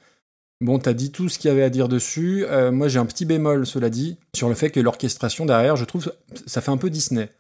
Bon, 0.63 0.79
t'as 0.79 0.95
dit 0.95 1.13
tout 1.13 1.29
ce 1.29 1.39
qu'il 1.39 1.49
y 1.49 1.53
avait 1.53 1.63
à 1.63 1.71
dire 1.71 1.89
dessus. 1.89 2.45
Euh, 2.47 2.73
moi, 2.73 2.89
j'ai 2.89 2.99
un 2.99 3.05
petit 3.07 3.27
bémol, 3.27 3.67
cela 3.67 3.91
dit, 3.91 4.19
sur 4.35 4.49
le 4.49 4.55
fait 4.55 4.71
que 4.71 4.81
l'orchestration 4.81 5.45
derrière, 5.45 5.77
je 5.77 5.85
trouve, 5.85 6.13
ça 6.47 6.61
fait 6.63 6.71
un 6.71 6.79
peu 6.79 6.89
Disney. 6.89 7.31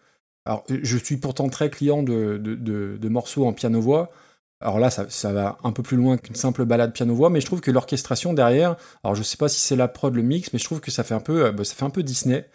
Alors, 0.44 0.64
je 0.68 0.98
suis 0.98 1.16
pourtant 1.16 1.48
très 1.48 1.70
client 1.70 2.02
de, 2.02 3.08
morceaux 3.08 3.46
en 3.46 3.52
piano-voix. 3.52 4.12
Alors 4.60 4.78
là, 4.78 4.90
ça, 4.90 5.32
va 5.32 5.58
un 5.64 5.72
peu 5.72 5.82
plus 5.82 5.96
loin 5.96 6.18
qu'une 6.18 6.34
simple 6.34 6.64
balade 6.64 6.92
piano-voix, 6.92 7.30
mais 7.30 7.40
je 7.40 7.46
trouve 7.46 7.60
que 7.60 7.70
l'orchestration 7.70 8.32
derrière, 8.32 8.76
alors 9.04 9.14
je 9.14 9.22
sais 9.22 9.36
pas 9.36 9.48
si 9.48 9.60
c'est 9.60 9.76
la 9.76 9.88
prod, 9.88 10.14
le 10.14 10.22
mix, 10.22 10.52
mais 10.52 10.58
je 10.58 10.64
trouve 10.64 10.80
que 10.80 10.90
ça 10.90 11.04
fait 11.04 11.14
un 11.14 11.20
peu, 11.20 11.46
euh, 11.46 11.52
bah, 11.52 11.62
Disney. 11.98 12.46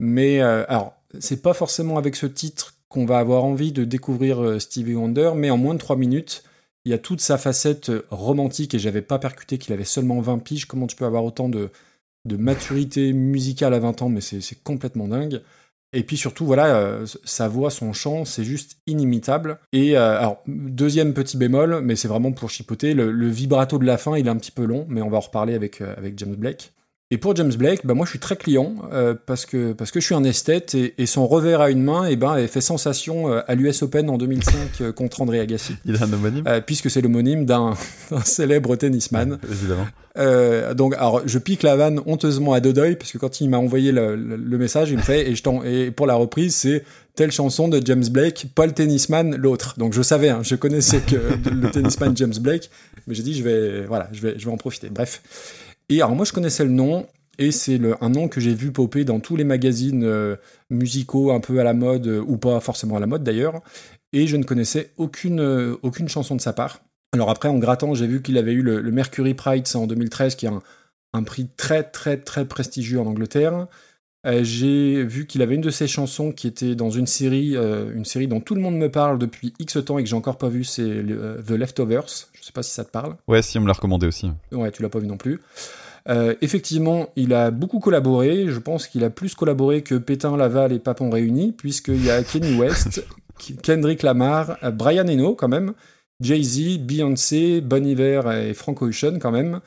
Mais 0.00 0.40
euh, 0.40 0.64
alors, 0.68 0.94
c'est 1.20 1.42
pas 1.42 1.54
forcément 1.54 1.98
avec 1.98 2.16
ce 2.16 2.26
titre 2.26 2.74
qu'on 2.88 3.06
va 3.06 3.18
avoir 3.18 3.44
envie 3.44 3.72
de 3.72 3.84
découvrir 3.84 4.60
Stevie 4.60 4.94
Wonder, 4.94 5.32
mais 5.36 5.50
en 5.50 5.58
moins 5.58 5.74
de 5.74 5.78
3 5.78 5.96
minutes, 5.96 6.42
il 6.88 6.90
y 6.90 6.94
a 6.94 6.98
toute 6.98 7.20
sa 7.20 7.36
facette 7.36 7.90
euh, 7.90 8.06
romantique, 8.10 8.72
et 8.74 8.78
j'avais 8.78 9.02
pas 9.02 9.18
percuté 9.18 9.58
qu'il 9.58 9.74
avait 9.74 9.84
seulement 9.84 10.22
20 10.22 10.38
piges. 10.38 10.64
Comment 10.64 10.86
tu 10.86 10.96
peux 10.96 11.04
avoir 11.04 11.22
autant 11.22 11.50
de, 11.50 11.70
maturité 12.24 13.12
musicale 13.12 13.74
à 13.74 13.78
20 13.78 14.02
ans, 14.02 14.08
mais 14.08 14.22
c'est 14.22 14.62
complètement 14.62 15.08
dingue. 15.08 15.42
Et 15.92 16.02
puis 16.02 16.16
surtout, 16.16 16.46
voilà, 16.46 16.76
euh, 16.76 17.06
sa 17.24 17.48
voix, 17.48 17.70
son 17.70 17.92
chant, 17.92 18.24
c'est 18.24 18.44
juste 18.44 18.78
inimitable. 18.86 19.58
Et 19.72 19.98
euh, 19.98 20.18
alors, 20.18 20.42
deuxième 20.46 21.12
petit 21.12 21.36
bémol, 21.36 21.80
mais 21.82 21.94
c'est 21.94 22.08
vraiment 22.08 22.32
pour 22.32 22.48
chipoter, 22.48 22.94
le, 22.94 23.28
vibrato 23.28 23.78
de 23.78 23.84
la 23.84 23.98
fin, 23.98 24.16
il 24.16 24.26
est 24.26 24.30
un 24.30 24.36
petit 24.36 24.50
peu 24.50 24.64
long, 24.64 24.86
mais 24.88 25.02
on 25.02 25.10
va 25.10 25.18
en 25.18 25.20
reparler 25.20 25.54
avec, 25.54 25.82
avec 25.82 26.18
James 26.18 26.36
Blake. 26.36 26.72
Et 27.10 27.16
pour 27.16 27.34
James 27.36 27.54
Blake, 27.54 27.86
bah 27.86 27.94
moi 27.94 28.04
je 28.04 28.10
suis 28.10 28.18
très 28.18 28.36
client 28.36 28.74
euh, 28.92 29.14
parce 29.24 29.46
que 29.46 29.72
parce 29.72 29.90
que 29.90 29.98
je 29.98 30.04
suis 30.04 30.14
un 30.14 30.24
esthète 30.24 30.74
et, 30.74 30.92
et 30.98 31.06
son 31.06 31.26
revers 31.26 31.62
à 31.62 31.70
une 31.70 31.82
main, 31.82 32.04
et 32.04 32.16
ben, 32.16 32.36
elle 32.36 32.48
fait 32.48 32.60
sensation 32.60 33.32
euh, 33.32 33.40
à 33.48 33.54
l'US 33.54 33.80
Open 33.82 34.10
en 34.10 34.18
2005 34.18 34.52
euh, 34.82 34.92
contre 34.92 35.22
André 35.22 35.40
Agassi, 35.40 35.76
Il 35.86 35.96
a 35.96 36.04
un 36.04 36.12
homonyme? 36.12 36.44
Euh, 36.46 36.60
puisque 36.60 36.90
c'est 36.90 37.00
l'homonyme 37.00 37.46
d'un 37.46 37.72
d'un 38.10 38.20
célèbre 38.20 38.76
tennisman. 38.76 39.38
Évidemment. 39.50 39.86
Euh, 40.18 40.74
donc, 40.74 40.94
alors, 40.96 41.22
je 41.26 41.38
pique 41.38 41.62
la 41.62 41.76
vanne 41.76 42.00
honteusement 42.04 42.52
à 42.52 42.60
Dodoy, 42.60 42.96
parce 42.96 43.12
que 43.12 43.16
quand 43.18 43.40
il 43.40 43.48
m'a 43.48 43.56
envoyé 43.58 43.90
le, 43.90 44.14
le- 44.14 44.36
le 44.36 44.58
message, 44.58 44.90
il 44.90 44.96
me 44.98 45.02
fait, 45.02 45.30
et, 45.30 45.34
je 45.34 45.42
et 45.66 45.90
pour 45.92 46.06
la 46.06 46.14
reprise, 46.14 46.56
c'est 46.56 46.84
telle 47.14 47.30
chanson 47.30 47.68
de 47.68 47.80
James 47.86 48.04
Blake, 48.10 48.48
pas 48.54 48.66
le 48.66 48.72
tennisman, 48.72 49.34
l'autre. 49.36 49.76
Donc, 49.78 49.94
je 49.94 50.02
savais, 50.02 50.28
hein, 50.28 50.40
je 50.42 50.56
connaissais 50.56 51.00
que 51.00 51.16
le 51.50 51.70
tennisman 51.70 52.14
James 52.16 52.34
Blake, 52.38 52.68
mais 53.06 53.14
j'ai 53.14 53.22
dit, 53.22 53.32
je 53.34 53.42
vais, 53.44 53.86
voilà, 53.86 54.08
je 54.12 54.20
vais, 54.20 54.34
je 54.38 54.44
vais 54.44 54.50
en 54.52 54.56
profiter. 54.58 54.90
Bref. 54.90 55.22
Et 55.88 56.02
alors, 56.02 56.14
moi, 56.14 56.24
je 56.24 56.32
connaissais 56.32 56.64
le 56.64 56.70
nom, 56.70 57.06
et 57.38 57.50
c'est 57.50 57.80
un 58.00 58.10
nom 58.10 58.28
que 58.28 58.40
j'ai 58.40 58.54
vu 58.54 58.72
popper 58.72 59.04
dans 59.04 59.20
tous 59.20 59.36
les 59.36 59.44
magazines 59.44 60.04
euh, 60.04 60.36
musicaux 60.70 61.32
un 61.32 61.40
peu 61.40 61.60
à 61.60 61.64
la 61.64 61.74
mode, 61.74 62.06
euh, 62.06 62.24
ou 62.26 62.36
pas 62.36 62.60
forcément 62.60 62.96
à 62.96 63.00
la 63.00 63.06
mode 63.06 63.22
d'ailleurs, 63.22 63.60
et 64.12 64.26
je 64.26 64.36
ne 64.36 64.44
connaissais 64.44 64.90
aucune, 64.96 65.40
euh, 65.40 65.76
aucune 65.82 66.08
chanson 66.08 66.36
de 66.36 66.40
sa 66.40 66.52
part. 66.52 66.80
Alors 67.12 67.30
après, 67.30 67.48
en 67.48 67.58
grattant, 67.58 67.94
j'ai 67.94 68.06
vu 68.06 68.22
qu'il 68.22 68.36
avait 68.36 68.52
eu 68.52 68.62
le, 68.62 68.82
Mercury 68.90 69.34
Pride 69.34 69.66
en 69.74 69.86
2013, 69.86 70.34
qui 70.34 70.46
est 70.46 70.50
un 71.14 71.22
prix 71.22 71.48
très 71.56 71.84
très 71.84 72.18
très 72.18 72.44
prestigieux 72.44 73.00
en 73.00 73.06
Angleterre. 73.06 73.66
Euh, 74.28 74.40
j'ai 74.44 75.02
vu 75.04 75.26
qu'il 75.26 75.40
avait 75.40 75.54
une 75.54 75.62
de 75.62 75.70
ses 75.70 75.86
chansons 75.86 76.32
qui 76.32 76.46
était 76.46 76.74
dans 76.74 76.90
une 76.90 77.06
série, 77.06 77.56
euh, 77.56 77.90
une 77.94 78.04
série 78.04 78.28
dont 78.28 78.40
tout 78.40 78.54
le 78.54 78.60
monde 78.60 78.76
me 78.76 78.90
parle 78.90 79.18
depuis 79.18 79.54
X 79.58 79.78
temps 79.84 79.98
et 79.98 80.02
que 80.02 80.08
j'ai 80.08 80.16
encore 80.16 80.36
pas 80.36 80.48
vu, 80.48 80.64
c'est 80.64 80.82
euh, 80.82 81.40
The 81.46 81.52
Leftovers. 81.52 82.28
Je 82.32 82.44
sais 82.44 82.52
pas 82.52 82.62
si 82.62 82.72
ça 82.72 82.84
te 82.84 82.90
parle. 82.90 83.16
Ouais, 83.26 83.40
si, 83.40 83.58
on 83.58 83.62
me 83.62 83.66
l'a 83.66 83.72
recommandé 83.72 84.06
aussi. 84.06 84.30
Ouais, 84.52 84.70
tu 84.70 84.82
l'as 84.82 84.90
pas 84.90 84.98
vu 84.98 85.06
non 85.06 85.16
plus. 85.16 85.40
Effectivement, 86.40 87.10
il 87.16 87.34
a 87.34 87.50
beaucoup 87.50 87.80
collaboré. 87.80 88.46
Je 88.48 88.58
pense 88.58 88.86
qu'il 88.86 89.04
a 89.04 89.10
plus 89.10 89.34
collaboré 89.34 89.82
que 89.82 89.94
Pétain, 89.94 90.38
Laval 90.38 90.72
et 90.72 90.78
Papon 90.78 91.10
réunis, 91.10 91.52
puisqu'il 91.52 92.02
y 92.02 92.10
a 92.10 92.22
Kenny 92.24 92.58
West, 92.58 93.04
Kendrick 93.62 94.02
Lamar, 94.02 94.56
Brian 94.72 95.06
Eno 95.06 95.34
quand 95.34 95.48
même, 95.48 95.74
Jay-Z, 96.22 96.78
Beyoncé, 96.78 97.60
Bon 97.60 97.84
Iver 97.84 98.22
et 98.42 98.54
Frank 98.54 98.80
Ocean 98.80 99.18
quand 99.20 99.30
même. 99.30 99.60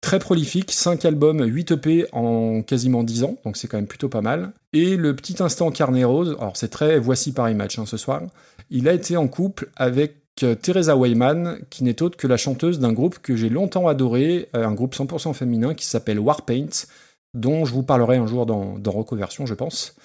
Très 0.00 0.20
prolifique, 0.20 0.70
5 0.70 1.04
albums, 1.04 1.44
8 1.44 1.72
EP 1.72 2.06
en 2.12 2.62
quasiment 2.62 3.02
10 3.02 3.24
ans, 3.24 3.36
donc 3.44 3.56
c'est 3.56 3.66
quand 3.66 3.78
même 3.78 3.88
plutôt 3.88 4.08
pas 4.08 4.20
mal. 4.20 4.52
Et 4.72 4.96
le 4.96 5.14
petit 5.14 5.42
instant 5.42 5.70
carnet 5.70 6.04
rose, 6.04 6.36
alors 6.38 6.56
c'est 6.56 6.68
très 6.68 6.98
voici 6.98 7.32
Paris 7.32 7.54
Match 7.54 7.78
hein, 7.78 7.84
ce 7.84 7.96
soir, 7.96 8.22
il 8.70 8.88
a 8.88 8.92
été 8.92 9.16
en 9.16 9.26
couple 9.26 9.70
avec 9.76 10.14
euh, 10.44 10.54
Teresa 10.54 10.96
Wayman, 10.96 11.58
qui 11.68 11.82
n'est 11.82 12.00
autre 12.00 12.16
que 12.16 12.28
la 12.28 12.36
chanteuse 12.36 12.78
d'un 12.78 12.92
groupe 12.92 13.18
que 13.18 13.34
j'ai 13.34 13.48
longtemps 13.48 13.88
adoré, 13.88 14.48
euh, 14.54 14.64
un 14.64 14.72
groupe 14.72 14.94
100% 14.94 15.34
féminin 15.34 15.74
qui 15.74 15.86
s'appelle 15.86 16.20
Warpaint, 16.20 16.86
dont 17.34 17.64
je 17.64 17.72
vous 17.72 17.82
parlerai 17.82 18.16
un 18.16 18.26
jour 18.26 18.46
dans, 18.46 18.78
dans 18.78 18.92
Reconversion, 18.92 19.46
je 19.46 19.54
pense. 19.54 19.96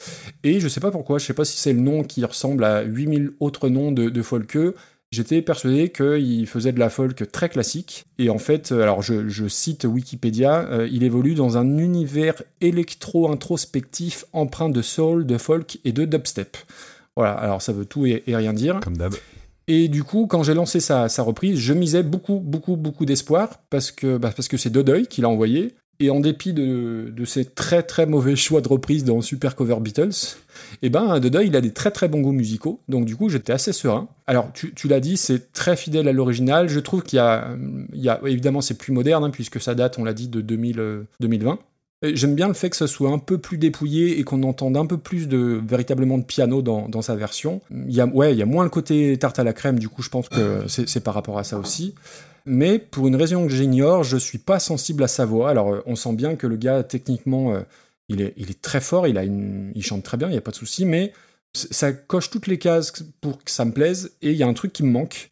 Et 0.43 0.59
je 0.59 0.67
sais 0.67 0.79
pas 0.79 0.91
pourquoi, 0.91 1.19
je 1.19 1.25
sais 1.25 1.33
pas 1.33 1.45
si 1.45 1.57
c'est 1.57 1.73
le 1.73 1.79
nom 1.79 2.03
qui 2.03 2.25
ressemble 2.25 2.63
à 2.63 2.81
8000 2.81 3.33
autres 3.39 3.69
noms 3.69 3.91
de, 3.91 4.09
de 4.09 4.21
folkeux, 4.21 4.73
J'étais 5.13 5.43
persuadé 5.43 5.89
qu'il 5.89 6.47
faisait 6.47 6.71
de 6.71 6.79
la 6.79 6.89
folk 6.89 7.31
très 7.31 7.47
classique. 7.47 8.05
Et 8.17 8.31
en 8.31 8.39
fait, 8.39 8.71
euh, 8.71 8.81
alors 8.81 9.03
je, 9.03 9.29
je 9.29 9.47
cite 9.47 9.83
Wikipédia, 9.83 10.67
euh, 10.71 10.89
il 10.91 11.03
évolue 11.03 11.35
dans 11.35 11.55
un 11.55 11.77
univers 11.77 12.41
électro-introspectif 12.61 14.25
empreint 14.33 14.69
de 14.69 14.81
soul, 14.81 15.27
de 15.27 15.37
folk 15.37 15.77
et 15.85 15.91
de 15.91 16.05
dubstep. 16.05 16.57
Voilà, 17.15 17.33
alors 17.33 17.61
ça 17.61 17.73
veut 17.73 17.85
tout 17.85 18.07
et, 18.07 18.23
et 18.25 18.35
rien 18.35 18.53
dire. 18.53 18.79
Comme 18.79 18.97
d'hab. 18.97 19.13
Et 19.67 19.87
du 19.87 20.03
coup, 20.03 20.25
quand 20.25 20.41
j'ai 20.41 20.55
lancé 20.55 20.79
sa, 20.79 21.07
sa 21.09 21.21
reprise, 21.21 21.59
je 21.59 21.73
misais 21.73 22.01
beaucoup, 22.01 22.39
beaucoup, 22.39 22.75
beaucoup 22.75 23.05
d'espoir 23.05 23.61
parce 23.69 23.91
que 23.91 24.17
bah, 24.17 24.31
parce 24.35 24.47
que 24.47 24.57
c'est 24.57 24.71
Dodoy 24.71 25.05
qui 25.05 25.21
l'a 25.21 25.29
envoyé. 25.29 25.75
Et 25.99 26.09
en 26.09 26.21
dépit 26.21 26.53
de, 26.53 27.13
de 27.15 27.23
ses 27.23 27.45
très 27.45 27.83
très 27.83 28.07
mauvais 28.07 28.35
choix 28.35 28.61
de 28.61 28.67
reprise 28.67 29.03
dans 29.03 29.21
Super 29.21 29.55
Cover 29.55 29.77
Beatles, 29.79 30.37
eh 30.81 30.89
ben 30.89 31.19
Dodoy 31.19 31.47
il 31.47 31.55
a 31.55 31.61
des 31.61 31.71
très 31.71 31.91
très 31.91 32.07
bons 32.07 32.21
goûts 32.21 32.31
musicaux. 32.31 32.79
Donc 32.89 33.05
du 33.05 33.15
coup, 33.15 33.29
j'étais 33.29 33.53
assez 33.53 33.73
serein. 33.73 34.07
Alors 34.27 34.51
tu, 34.53 34.87
l'as 34.87 34.99
dit, 34.99 35.17
c'est 35.17 35.51
très 35.53 35.75
fidèle 35.75 36.07
à 36.07 36.13
l'original. 36.13 36.69
Je 36.69 36.79
trouve 36.79 37.03
qu'il 37.03 37.17
y 37.17 37.19
a, 37.19 37.49
il 37.93 38.01
y 38.01 38.09
a 38.09 38.19
évidemment 38.25 38.61
c'est 38.61 38.77
plus 38.77 38.93
moderne 38.93 39.23
hein, 39.23 39.29
puisque 39.29 39.61
ça 39.61 39.75
date, 39.75 39.99
on 39.99 40.03
l'a 40.03 40.13
dit, 40.13 40.27
de 40.27 40.41
2000, 40.41 40.79
euh, 40.79 41.03
2020. 41.19 41.59
Et 42.03 42.15
J'aime 42.15 42.35
bien 42.35 42.49
le 42.49 42.53
fait 42.53 42.69
que 42.69 42.75
ce 42.75 42.87
soit 42.87 43.09
un 43.09 43.17
peu 43.17 43.37
plus 43.37 43.57
dépouillé 43.57 44.19
et 44.19 44.23
qu'on 44.23 44.43
entende 44.43 44.75
un 44.75 44.85
peu 44.85 44.97
plus 44.97 45.27
de 45.27 45.61
véritablement 45.65 46.17
de 46.17 46.23
piano 46.23 46.61
dans, 46.61 47.01
sa 47.01 47.15
version. 47.15 47.61
Il 47.71 47.93
y 47.93 48.01
a, 48.01 48.05
ouais, 48.05 48.33
il 48.33 48.37
y 48.37 48.41
a 48.41 48.45
moins 48.45 48.65
le 48.65 48.69
côté 48.69 49.17
tarte 49.17 49.39
à 49.39 49.43
la 49.43 49.53
crème, 49.53 49.79
du 49.79 49.87
coup 49.87 50.01
je 50.01 50.09
pense 50.09 50.27
que 50.27 50.63
c'est 50.67 50.87
c'est 50.89 50.99
par 50.99 51.13
rapport 51.13 51.37
à 51.39 51.43
ça 51.43 51.57
aussi. 51.57 51.95
Mais 52.45 52.77
pour 52.77 53.07
une 53.07 53.15
raison 53.15 53.43
que 53.43 53.53
j'ignore, 53.53 54.03
je 54.03 54.17
suis 54.17 54.37
pas 54.37 54.59
sensible 54.59 55.03
à 55.03 55.07
sa 55.07 55.25
voix. 55.25 55.49
Alors 55.49 55.73
euh, 55.73 55.83
on 55.85 55.95
sent 55.95 56.13
bien 56.13 56.35
que 56.35 56.45
le 56.45 56.57
gars 56.57 56.83
techniquement, 56.83 57.53
euh, 57.53 57.61
il, 58.13 58.49
est, 58.49 58.61
très 58.61 58.81
fort, 58.81 59.07
il, 59.07 59.83
chante 59.83 60.03
très 60.03 60.17
bien, 60.17 60.27
il 60.27 60.31
n'y 60.31 60.37
a 60.37 60.41
pas 60.41 60.51
de 60.51 60.55
souci, 60.55 60.85
mais 60.85 61.13
ça 61.53 61.91
coche 61.91 62.29
toutes 62.29 62.47
les 62.47 62.57
cases 62.57 62.91
pour 63.21 63.43
que 63.43 63.51
ça 63.51 63.65
me 63.65 63.71
plaise 63.71 64.15
et 64.21 64.31
il 64.31 64.37
y 64.37 64.43
a 64.43 64.47
un 64.47 64.53
truc 64.53 64.73
qui 64.73 64.83
me 64.83 64.91
manque. 64.91 65.29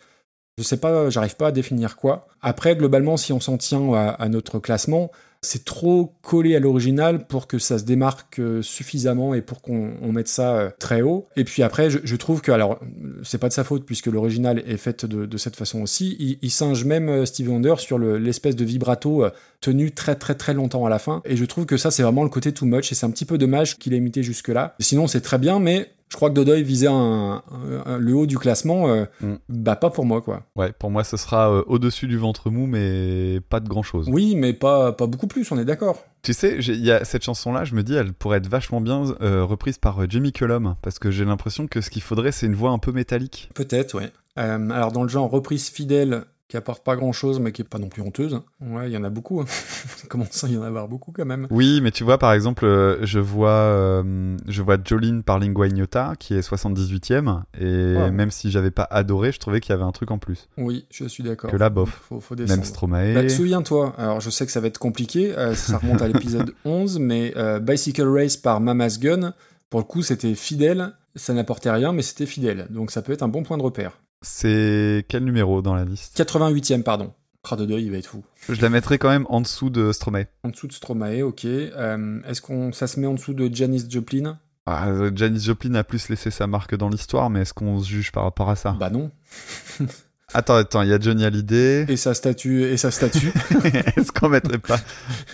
Je 0.57 0.63
sais 0.63 0.77
pas, 0.77 1.09
j'arrive 1.09 1.35
pas 1.35 1.47
à 1.47 1.51
définir 1.51 1.95
quoi. 1.95 2.27
Après, 2.41 2.75
globalement, 2.75 3.17
si 3.17 3.33
on 3.33 3.39
s'en 3.39 3.57
tient 3.57 3.93
à 3.93 4.29
notre 4.29 4.59
classement, 4.59 5.11
c'est 5.43 5.65
trop 5.65 6.13
collé 6.21 6.55
à 6.55 6.59
l'original 6.59 7.25
pour 7.25 7.47
que 7.47 7.57
ça 7.57 7.79
se 7.79 7.83
démarque 7.83 8.37
euh, 8.37 8.61
suffisamment 8.61 9.33
et 9.33 9.41
pour 9.41 9.63
qu'on 9.63 9.93
on 9.99 10.11
mette 10.11 10.27
ça 10.27 10.55
euh, 10.55 10.69
très 10.77 11.01
haut. 11.01 11.27
Et 11.35 11.43
puis 11.43 11.63
après, 11.63 11.89
je, 11.89 12.15
trouve 12.15 12.41
que, 12.41 12.51
alors, 12.51 12.79
c'est 13.23 13.39
pas 13.39 13.47
de 13.47 13.53
sa 13.53 13.63
faute 13.63 13.83
puisque 13.83 14.05
l'original 14.05 14.61
est 14.67 14.77
fait 14.77 15.03
de, 15.03 15.37
cette 15.37 15.55
façon 15.55 15.81
aussi. 15.81 16.37
Il, 16.41 16.51
singe 16.51 16.85
même 16.85 17.09
euh, 17.09 17.25
Stevie 17.25 17.49
Wonder 17.49 17.73
sur 17.79 17.97
le- 17.97 18.19
l'espèce 18.19 18.55
de 18.55 18.63
vibrato 18.63 19.25
tenu 19.61 19.91
très 19.91 20.15
très 20.15 20.35
très 20.35 20.53
longtemps 20.53 20.85
à 20.85 20.89
la 20.89 20.99
fin. 20.99 21.23
Et 21.25 21.35
je 21.35 21.45
trouve 21.45 21.65
que 21.65 21.77
ça, 21.77 21.89
c'est 21.89 22.03
vraiment 22.03 22.23
le 22.23 22.29
côté 22.29 22.51
too 22.51 22.65
much 22.65 22.91
et 22.91 22.95
c'est 22.95 23.07
un 23.07 23.11
petit 23.11 23.25
peu 23.25 23.39
dommage 23.39 23.79
qu'il 23.79 23.93
ait 23.93 23.97
imité 23.97 24.21
jusque-là. 24.21 24.75
Sinon, 24.79 25.07
c'est 25.07 25.21
très 25.21 25.39
bien, 25.39 25.59
mais 25.59 25.91
je 26.11 26.15
crois 26.17 26.29
que 26.29 26.35
Dodoy 26.35 26.61
visait 26.61 26.87
un, 26.87 27.41
un- 27.51 27.83
un- 27.85 27.97
le 27.97 28.13
haut 28.13 28.25
du 28.25 28.37
classement. 28.37 28.89
euh, 28.89 29.05
Mm. 29.21 29.35
Bah, 29.49 29.75
pas 29.77 29.89
pour 29.89 30.05
moi, 30.05 30.21
quoi. 30.21 30.43
Ouais, 30.57 30.71
pour 30.73 30.91
moi, 30.91 31.03
ce 31.05 31.15
sera 31.15 31.49
euh, 31.51 31.63
au-dessus 31.67 32.07
du 32.07 32.17
ventre 32.17 32.49
mou, 32.49 32.67
mais 32.67 33.39
pas 33.49 33.59
de 33.61 33.69
grand-chose. 33.69 34.07
Oui, 34.11 34.35
mais 34.35 34.51
pas, 34.53 34.91
pas 34.91 35.07
beaucoup 35.07 35.27
plus, 35.27 35.49
on 35.51 35.57
est 35.57 35.65
d'accord. 35.65 36.03
Tu 36.21 36.33
sais, 36.33 36.57
il 36.59 36.85
y 36.85 36.91
a 36.91 37.03
cette 37.05 37.23
chanson-là, 37.23 37.63
je 37.63 37.73
me 37.75 37.81
dis, 37.83 37.95
elle 37.95 38.13
pourrait 38.13 38.37
être 38.39 38.47
vachement 38.49 38.81
bien 38.81 39.03
euh, 39.21 39.43
reprise 39.43 39.77
par 39.77 40.07
Jamie 40.09 40.31
Cullum, 40.33 40.75
parce 40.81 40.99
que 40.99 41.09
j'ai 41.11 41.25
l'impression 41.25 41.65
que 41.67 41.79
ce 41.81 41.89
qu'il 41.89 42.01
faudrait, 42.01 42.31
c'est 42.31 42.45
une 42.45 42.55
voix 42.55 42.71
un 42.71 42.77
peu 42.79 42.91
métallique. 42.91 43.49
Peut-être, 43.55 43.95
ouais. 43.97 44.11
Alors, 44.35 44.91
dans 44.91 45.03
le 45.03 45.09
genre 45.09 45.29
reprise 45.29 45.69
fidèle, 45.69 46.23
qui 46.51 46.57
apporte 46.57 46.83
pas 46.83 46.97
grand-chose, 46.97 47.39
mais 47.39 47.53
qui 47.53 47.61
est 47.61 47.65
pas 47.65 47.79
non 47.79 47.87
plus 47.87 48.01
honteuse. 48.01 48.41
Ouais, 48.59 48.89
il 48.89 48.91
y 48.91 48.97
en 48.97 49.05
a 49.05 49.09
beaucoup. 49.09 49.39
hein. 49.39 49.45
Ça 49.47 50.05
commence 50.09 50.43
à 50.43 50.49
y 50.49 50.57
en 50.57 50.63
avoir 50.63 50.89
beaucoup, 50.89 51.13
quand 51.13 51.23
même. 51.23 51.47
Oui, 51.49 51.79
mais 51.81 51.91
tu 51.91 52.03
vois, 52.03 52.17
par 52.17 52.33
exemple, 52.33 52.65
euh, 52.65 52.97
je 53.05 53.19
vois, 53.19 53.51
euh, 53.51 54.35
je 54.49 54.61
vois 54.61 54.75
Jolene 54.83 55.23
par 55.23 55.39
Lingua 55.39 55.67
Ignota, 55.67 56.13
qui 56.19 56.33
est 56.33 56.41
78ème, 56.41 57.43
et 57.57 57.95
Ouais. 57.95 58.11
même 58.11 58.31
si 58.31 58.51
j'avais 58.51 58.69
pas 58.69 58.85
adoré, 58.91 59.31
je 59.31 59.39
trouvais 59.39 59.61
qu'il 59.61 59.69
y 59.71 59.75
avait 59.75 59.85
un 59.85 59.93
truc 59.93 60.11
en 60.11 60.17
plus. 60.17 60.49
Oui, 60.57 60.85
je 60.91 61.05
suis 61.05 61.23
d'accord. 61.23 61.49
Que 61.49 61.55
là, 61.55 61.69
bof. 61.69 62.01
Faut, 62.09 62.19
faut 62.19 62.35
Même. 62.35 62.65
Stromae. 62.65 63.13
Bah, 63.13 63.29
Souviens-toi, 63.29 63.93
alors 63.97 64.19
je 64.19 64.29
sais 64.29 64.45
que 64.45 64.51
ça 64.51 64.59
va 64.59 64.67
être 64.67 64.77
compliqué, 64.77 65.33
euh, 65.37 65.55
ça 65.55 65.77
remonte 65.77 66.01
à 66.01 66.07
l'épisode 66.09 66.53
11, 66.65 66.99
mais 66.99 67.33
euh, 67.37 67.59
Bicycle 67.59 68.07
Race 68.09 68.35
par 68.35 68.59
Mama's 68.59 68.99
Gun, 68.99 69.33
pour 69.69 69.79
le 69.79 69.85
coup 69.85 70.01
c'était 70.01 70.35
fidèle, 70.35 70.91
ça 71.15 71.33
n'apportait 71.33 71.71
rien, 71.71 71.93
mais 71.93 72.01
c'était 72.01 72.25
fidèle, 72.25 72.67
donc 72.71 72.91
ça 72.91 73.01
peut 73.01 73.13
être 73.13 73.23
un 73.23 73.29
bon 73.29 73.43
point 73.43 73.57
de 73.57 73.63
repère. 73.63 73.99
C'est 74.21 75.05
quel 75.09 75.23
numéro 75.23 75.61
dans 75.61 75.73
la 75.75 75.83
liste 75.85 76.17
88ème, 76.19 76.83
pardon. 76.83 77.13
Cras 77.43 77.55
de 77.55 77.65
deuil, 77.65 77.85
il 77.85 77.91
va 77.91 77.97
être 77.97 78.05
fou. 78.05 78.23
Je 78.49 78.61
la 78.61 78.69
mettrais 78.69 78.99
quand 78.99 79.09
même 79.09 79.25
en 79.29 79.41
dessous 79.41 79.71
de 79.71 79.91
Stromae. 79.91 80.25
En 80.43 80.49
dessous 80.49 80.67
de 80.67 80.73
Stromae, 80.73 81.23
ok. 81.23 81.45
Euh, 81.45 82.19
Est-ce 82.27 82.39
qu'on 82.41 82.71
ça 82.71 82.85
se 82.85 82.99
met 82.99 83.07
en 83.07 83.15
dessous 83.15 83.33
de 83.33 83.49
Janis 83.53 83.83
Joplin? 83.89 84.37
Ah, 84.67 84.91
Janis 85.15 85.39
Joplin 85.39 85.73
a 85.73 85.83
plus 85.83 86.07
laissé 86.09 86.29
sa 86.29 86.45
marque 86.45 86.75
dans 86.75 86.89
l'histoire, 86.89 87.31
mais 87.31 87.41
est-ce 87.41 87.53
qu'on 87.55 87.79
se 87.79 87.89
juge 87.89 88.11
par 88.11 88.23
rapport 88.25 88.49
à 88.51 88.55
ça? 88.55 88.75
Bah 88.79 88.91
non. 88.91 89.09
Attends, 90.33 90.55
attends, 90.55 90.81
il 90.81 90.87
y 90.87 90.93
a 90.93 90.99
Johnny 90.99 91.25
Hallyday. 91.25 91.87
Et 91.89 91.97
sa 91.97 92.13
statue, 92.13 92.63
et 92.63 92.77
sa 92.77 92.89
statue. 92.89 93.33
est-ce 93.97 94.13
qu'on 94.13 94.29
mettrait 94.29 94.59
pas 94.59 94.79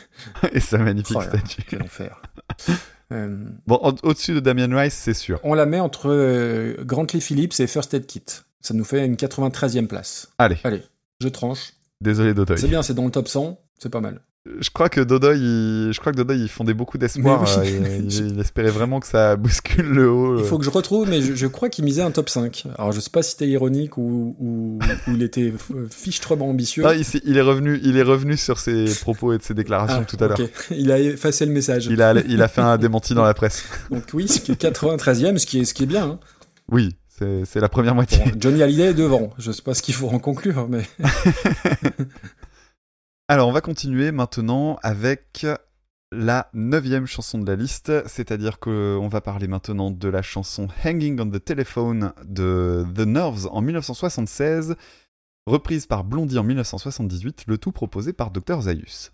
Et 0.53 0.59
sa 0.59 0.79
magnifique 0.79 1.15
Oh 1.15 1.21
là, 1.21 1.27
statue. 1.27 1.61
Quel 1.67 1.83
enfer. 1.83 2.19
Euh, 3.11 3.45
Bon, 3.67 3.75
au-dessus 4.01 4.33
de 4.33 4.39
Damien 4.39 4.75
Rice, 4.75 4.95
c'est 4.95 5.13
sûr. 5.13 5.39
on 5.43 5.53
la 5.53 5.67
met 5.67 5.79
entre 5.79 6.09
euh, 6.09 6.83
Grantley 6.83 7.19
Phillips 7.19 7.59
et 7.59 7.67
First 7.67 7.93
Aid 7.93 8.07
Kit. 8.07 8.23
Ça 8.61 8.73
nous 8.73 8.83
fait 8.83 9.05
une 9.05 9.15
93e 9.15 9.87
place. 9.87 10.29
Allez, 10.37 10.57
Allez, 10.63 10.83
je 11.21 11.27
tranche. 11.27 11.73
désolé 12.01 12.33
d'Auteuil. 12.33 12.57
C'est 12.59 12.67
bien, 12.67 12.81
c'est 12.83 12.93
dans 12.93 13.05
le 13.05 13.11
top 13.11 13.27
100. 13.27 13.59
C'est 13.79 13.89
pas 13.89 14.01
mal. 14.01 14.21
Je 14.61 14.69
crois 14.69 14.87
que 14.87 15.01
Dodoy, 15.01 15.35
il... 15.37 15.91
je 15.91 15.99
crois 15.99 16.13
que 16.13 16.17
Dodoy, 16.17 16.37
il 16.39 16.47
fondait 16.47 16.73
beaucoup 16.73 16.97
d'espoir. 16.97 17.41
Oui. 17.61 17.67
euh, 17.69 17.97
il, 18.01 18.11
il 18.31 18.39
espérait 18.39 18.71
vraiment 18.71 19.01
que 19.01 19.05
ça 19.07 19.35
bouscule 19.35 19.85
le 19.89 20.09
haut. 20.09 20.37
Il 20.37 20.41
euh. 20.41 20.45
faut 20.45 20.57
que 20.57 20.63
je 20.63 20.69
retrouve, 20.69 21.07
mais 21.09 21.21
je, 21.21 21.35
je 21.35 21.47
crois 21.47 21.67
qu'il 21.67 21.83
misait 21.83 22.01
un 22.01 22.11
top 22.11 22.29
5. 22.29 22.63
Alors 22.77 22.93
je 22.93 23.01
sais 23.01 23.09
pas 23.09 23.21
si 23.23 23.31
c'était 23.31 23.47
ironique 23.49 23.97
ou, 23.97 24.35
ou, 24.39 24.79
ou 25.07 25.11
il 25.13 25.21
était 25.21 25.51
f- 25.51 25.89
fichtrement 25.91 26.47
ambitieux. 26.49 26.85
Ah, 26.87 26.93
il, 26.95 27.37
est 27.37 27.41
revenu, 27.41 27.77
il 27.83 27.97
est 27.97 28.03
revenu 28.03 28.37
sur 28.37 28.57
ses 28.57 28.85
propos 29.01 29.33
et 29.33 29.37
de 29.37 29.43
ses 29.43 29.53
déclarations 29.53 29.99
Ah, 30.03 30.05
tout 30.05 30.17
à 30.23 30.27
l'heure. 30.29 30.37
Il 30.71 30.93
a 30.93 30.99
effacé 30.99 31.45
le 31.45 31.51
message. 31.51 31.87
Il 31.87 32.01
a, 32.01 32.13
il 32.13 32.41
a 32.41 32.47
fait 32.47 32.61
un 32.61 32.77
démenti 32.77 33.13
dans 33.13 33.25
la 33.25 33.33
presse. 33.33 33.65
Donc 33.91 34.03
oui, 34.13 34.29
ce 34.29 34.39
qui 34.39 34.53
est 34.53 34.61
93e, 34.61 35.37
ce 35.39 35.45
qui 35.45 35.59
est, 35.59 35.65
ce 35.65 35.73
qui 35.73 35.83
est 35.83 35.87
bien. 35.87 36.05
hein. 36.05 36.19
Oui, 36.71 36.95
c'est 37.17 37.59
la 37.59 37.69
première 37.69 37.95
moitié. 37.95 38.23
Bon, 38.25 38.31
Johnny 38.39 38.61
Hallyday 38.61 38.89
est 38.89 38.93
devant. 38.93 39.31
Je 39.37 39.51
sais 39.51 39.61
pas 39.61 39.73
ce 39.73 39.81
qu'il 39.81 39.95
faut 39.95 40.09
en 40.09 40.19
conclure, 40.19 40.67
mais 40.69 40.83
Alors, 43.27 43.49
on 43.49 43.51
va 43.51 43.61
continuer 43.61 44.11
maintenant 44.11 44.77
avec 44.83 45.45
la 46.11 46.49
neuvième 46.53 47.05
chanson 47.05 47.37
de 47.37 47.45
la 47.45 47.57
liste, 47.57 47.91
c'est-à-dire 48.07 48.59
qu'on 48.59 49.09
va 49.09 49.19
parler 49.19 49.47
maintenant 49.47 49.91
de 49.91 50.07
la 50.07 50.21
chanson 50.21 50.69
Hanging 50.85 51.19
on 51.19 51.29
the 51.29 51.43
Telephone 51.43 52.13
de 52.23 52.85
The 52.95 53.01
Nerves 53.01 53.49
en 53.51 53.61
1976, 53.61 54.75
reprise 55.45 55.85
par 55.85 56.05
Blondie 56.05 56.39
en 56.39 56.43
1978, 56.43 57.43
le 57.47 57.57
tout 57.57 57.73
proposé 57.73 58.13
par 58.13 58.31
Dr 58.31 58.61
Zayus. 58.61 59.11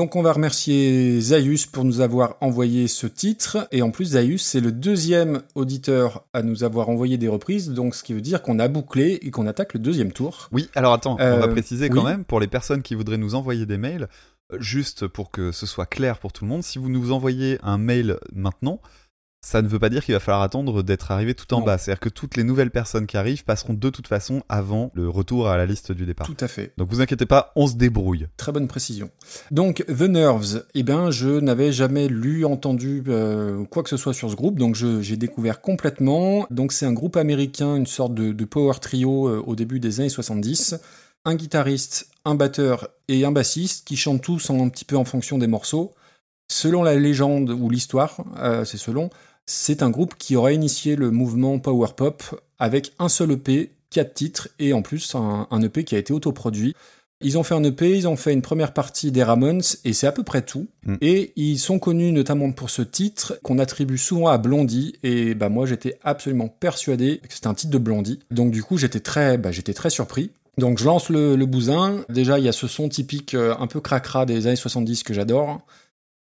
Donc 0.00 0.16
on 0.16 0.22
va 0.22 0.32
remercier 0.32 1.20
Zaius 1.20 1.66
pour 1.66 1.84
nous 1.84 2.00
avoir 2.00 2.38
envoyé 2.40 2.88
ce 2.88 3.06
titre. 3.06 3.68
Et 3.70 3.82
en 3.82 3.90
plus, 3.90 4.12
Zaius, 4.12 4.40
c'est 4.42 4.60
le 4.60 4.72
deuxième 4.72 5.42
auditeur 5.54 6.24
à 6.32 6.42
nous 6.42 6.64
avoir 6.64 6.88
envoyé 6.88 7.18
des 7.18 7.28
reprises. 7.28 7.68
Donc 7.68 7.94
ce 7.94 8.02
qui 8.02 8.14
veut 8.14 8.22
dire 8.22 8.40
qu'on 8.40 8.58
a 8.60 8.68
bouclé 8.68 9.18
et 9.20 9.30
qu'on 9.30 9.46
attaque 9.46 9.74
le 9.74 9.78
deuxième 9.80 10.10
tour. 10.10 10.48
Oui, 10.52 10.70
alors 10.74 10.94
attends, 10.94 11.16
on 11.18 11.22
Euh, 11.22 11.36
va 11.40 11.48
préciser 11.48 11.90
quand 11.90 12.02
même, 12.02 12.24
pour 12.24 12.40
les 12.40 12.46
personnes 12.46 12.80
qui 12.80 12.94
voudraient 12.94 13.18
nous 13.18 13.34
envoyer 13.34 13.66
des 13.66 13.76
mails, 13.76 14.08
euh, 14.54 14.56
juste 14.58 15.06
pour 15.06 15.30
que 15.30 15.52
ce 15.52 15.66
soit 15.66 15.84
clair 15.84 16.18
pour 16.18 16.32
tout 16.32 16.44
le 16.46 16.48
monde, 16.48 16.62
si 16.62 16.78
vous 16.78 16.88
nous 16.88 17.12
envoyez 17.12 17.58
un 17.62 17.76
mail 17.76 18.16
maintenant, 18.34 18.80
ça 19.42 19.62
ne 19.62 19.68
veut 19.68 19.78
pas 19.78 19.88
dire 19.88 20.04
qu'il 20.04 20.12
va 20.14 20.20
falloir 20.20 20.42
attendre 20.42 20.82
d'être 20.82 21.10
arrivé 21.10 21.34
tout 21.34 21.52
en 21.54 21.60
Non. 21.60 21.64
bas. 21.66 21.78
C'est-à-dire 21.78 22.00
que 22.00 22.10
toutes 22.10 22.36
les 22.36 22.44
nouvelles 22.44 22.70
personnes 22.70 23.06
qui 23.06 23.16
arrivent 23.16 23.42
passeront 23.44 23.72
de 23.72 23.88
toute 23.90 24.06
façon 24.06 24.42
avant 24.50 24.90
le 24.94 25.08
retour 25.08 25.48
à 25.48 25.56
la 25.56 25.64
liste 25.64 25.92
du 25.92 26.04
départ. 26.04 26.26
Tout 26.26 26.36
à 26.40 26.48
fait. 26.48 26.72
Donc 26.76 26.88
vous 26.90 27.00
inquiétez 27.00 27.24
pas, 27.26 27.52
on 27.56 27.66
se 27.66 27.74
débrouille. 27.74 28.26
Très 28.36 28.52
bonne 28.52 28.68
précision. 28.68 29.10
Donc, 29.50 29.84
The 29.86 30.02
Nerves, 30.02 30.64
eh 30.74 30.82
ben, 30.82 31.10
je 31.10 31.28
n'avais 31.40 31.72
jamais 31.72 32.06
lu, 32.08 32.44
entendu 32.44 33.02
euh, 33.08 33.64
quoi 33.64 33.82
que 33.82 33.88
ce 33.88 33.96
soit 33.96 34.12
sur 34.12 34.30
ce 34.30 34.36
groupe, 34.36 34.58
donc 34.58 34.74
j'ai 34.74 35.16
découvert 35.16 35.60
complètement. 35.62 36.46
Donc, 36.50 36.72
c'est 36.72 36.86
un 36.86 36.92
groupe 36.92 37.16
américain, 37.16 37.76
une 37.76 37.86
sorte 37.86 38.14
de, 38.14 38.32
de 38.32 38.44
power 38.44 38.74
trio 38.80 39.28
euh, 39.28 39.42
au 39.46 39.56
début 39.56 39.80
des 39.80 40.00
années 40.00 40.08
70. 40.10 40.76
Un 41.24 41.34
guitariste, 41.34 42.08
un 42.24 42.34
batteur 42.34 42.88
et 43.08 43.24
un 43.24 43.32
bassiste 43.32 43.86
qui 43.86 43.96
chantent 43.96 44.22
tous 44.22 44.50
en, 44.50 44.62
un 44.64 44.68
petit 44.68 44.84
peu 44.84 44.96
en 44.96 45.04
fonction 45.04 45.38
des 45.38 45.46
morceaux. 45.46 45.94
Selon 46.48 46.82
la 46.82 46.94
légende 46.96 47.50
ou 47.50 47.70
l'histoire, 47.70 48.16
euh, 48.38 48.64
c'est 48.64 48.76
selon, 48.78 49.08
c'est 49.52 49.82
un 49.82 49.90
groupe 49.90 50.14
qui 50.16 50.36
aurait 50.36 50.54
initié 50.54 50.94
le 50.94 51.10
mouvement 51.10 51.58
power 51.58 51.88
pop 51.96 52.22
avec 52.60 52.92
un 53.00 53.08
seul 53.08 53.32
EP, 53.32 53.72
quatre 53.90 54.14
titres 54.14 54.48
et 54.60 54.72
en 54.72 54.80
plus 54.80 55.16
un, 55.16 55.48
un 55.50 55.62
EP 55.62 55.82
qui 55.82 55.96
a 55.96 55.98
été 55.98 56.12
autoproduit. 56.12 56.76
Ils 57.20 57.36
ont 57.36 57.42
fait 57.42 57.56
un 57.56 57.64
EP, 57.64 57.96
ils 57.96 58.06
ont 58.06 58.14
fait 58.14 58.32
une 58.32 58.42
première 58.42 58.72
partie 58.72 59.10
des 59.10 59.24
Ramones, 59.24 59.60
et 59.84 59.92
c'est 59.92 60.06
à 60.06 60.12
peu 60.12 60.22
près 60.22 60.42
tout. 60.42 60.68
Mm. 60.86 60.94
Et 61.00 61.32
ils 61.34 61.58
sont 61.58 61.80
connus 61.80 62.12
notamment 62.12 62.52
pour 62.52 62.70
ce 62.70 62.80
titre 62.80 63.40
qu'on 63.42 63.58
attribue 63.58 63.98
souvent 63.98 64.28
à 64.28 64.38
Blondie, 64.38 64.94
et 65.02 65.34
bah 65.34 65.48
moi 65.48 65.66
j'étais 65.66 65.98
absolument 66.04 66.48
persuadé 66.48 67.18
que 67.18 67.34
c'était 67.34 67.48
un 67.48 67.54
titre 67.54 67.72
de 67.72 67.78
Blondie. 67.78 68.20
Donc 68.30 68.52
du 68.52 68.62
coup 68.62 68.78
j'étais 68.78 69.00
très, 69.00 69.36
bah, 69.36 69.50
j'étais 69.50 69.74
très 69.74 69.90
surpris. 69.90 70.30
Donc 70.58 70.78
je 70.78 70.84
lance 70.84 71.08
le, 71.08 71.34
le 71.34 71.46
bousin. 71.46 72.04
Déjà 72.08 72.38
il 72.38 72.44
y 72.44 72.48
a 72.48 72.52
ce 72.52 72.68
son 72.68 72.88
typique 72.88 73.34
euh, 73.34 73.56
un 73.58 73.66
peu 73.66 73.80
cracra 73.80 74.26
des 74.26 74.46
années 74.46 74.54
70 74.54 75.02
que 75.02 75.12
j'adore. 75.12 75.60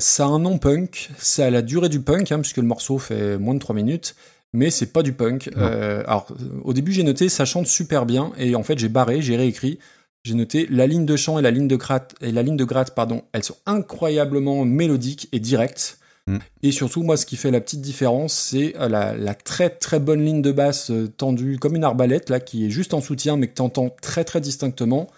Ça 0.02 0.24
a 0.24 0.26
un 0.26 0.40
nom 0.40 0.58
punk, 0.58 1.10
ça 1.16 1.46
a 1.46 1.50
la 1.50 1.62
durée 1.62 1.88
du 1.88 2.00
punk, 2.00 2.32
hein, 2.32 2.40
puisque 2.40 2.56
le 2.56 2.64
morceau 2.64 2.98
fait 2.98 3.38
moins 3.38 3.54
de 3.54 3.60
3 3.60 3.72
minutes, 3.76 4.16
mais 4.52 4.70
c'est 4.70 4.92
pas 4.92 5.04
du 5.04 5.12
punk. 5.12 5.48
Euh, 5.56 6.02
alors, 6.08 6.26
au 6.64 6.72
début, 6.72 6.90
j'ai 6.90 7.04
noté 7.04 7.28
ça 7.28 7.44
chante 7.44 7.68
super 7.68 8.04
bien, 8.04 8.32
et 8.36 8.56
en 8.56 8.64
fait, 8.64 8.80
j'ai 8.80 8.88
barré, 8.88 9.22
j'ai 9.22 9.36
réécrit. 9.36 9.78
J'ai 10.24 10.34
noté 10.34 10.66
la 10.70 10.88
ligne 10.88 11.06
de 11.06 11.14
chant 11.14 11.38
et 11.38 11.42
la 11.42 11.52
ligne 11.52 11.68
de 11.68 11.76
gratte, 11.76 12.16
et 12.20 12.32
la 12.32 12.42
ligne 12.42 12.56
de 12.56 12.64
gratte, 12.64 12.96
pardon, 12.96 13.22
elles 13.32 13.44
sont 13.44 13.56
incroyablement 13.64 14.64
mélodiques 14.64 15.28
et 15.30 15.38
directes. 15.38 15.98
Mm. 16.26 16.38
Et 16.64 16.72
surtout, 16.72 17.04
moi, 17.04 17.16
ce 17.16 17.24
qui 17.24 17.36
fait 17.36 17.52
la 17.52 17.60
petite 17.60 17.80
différence, 17.80 18.32
c'est 18.32 18.74
euh, 18.80 18.88
la, 18.88 19.14
la 19.14 19.34
très 19.34 19.70
très 19.70 20.00
bonne 20.00 20.24
ligne 20.24 20.42
de 20.42 20.50
basse 20.50 20.90
euh, 20.90 21.06
tendue 21.16 21.58
comme 21.60 21.76
une 21.76 21.84
arbalète, 21.84 22.28
là, 22.28 22.40
qui 22.40 22.66
est 22.66 22.70
juste 22.70 22.92
en 22.92 23.00
soutien, 23.00 23.36
mais 23.36 23.46
que 23.46 23.54
tu 23.54 23.62
entends 23.62 23.90
très 24.02 24.24
très 24.24 24.40
distinctement. 24.40 25.08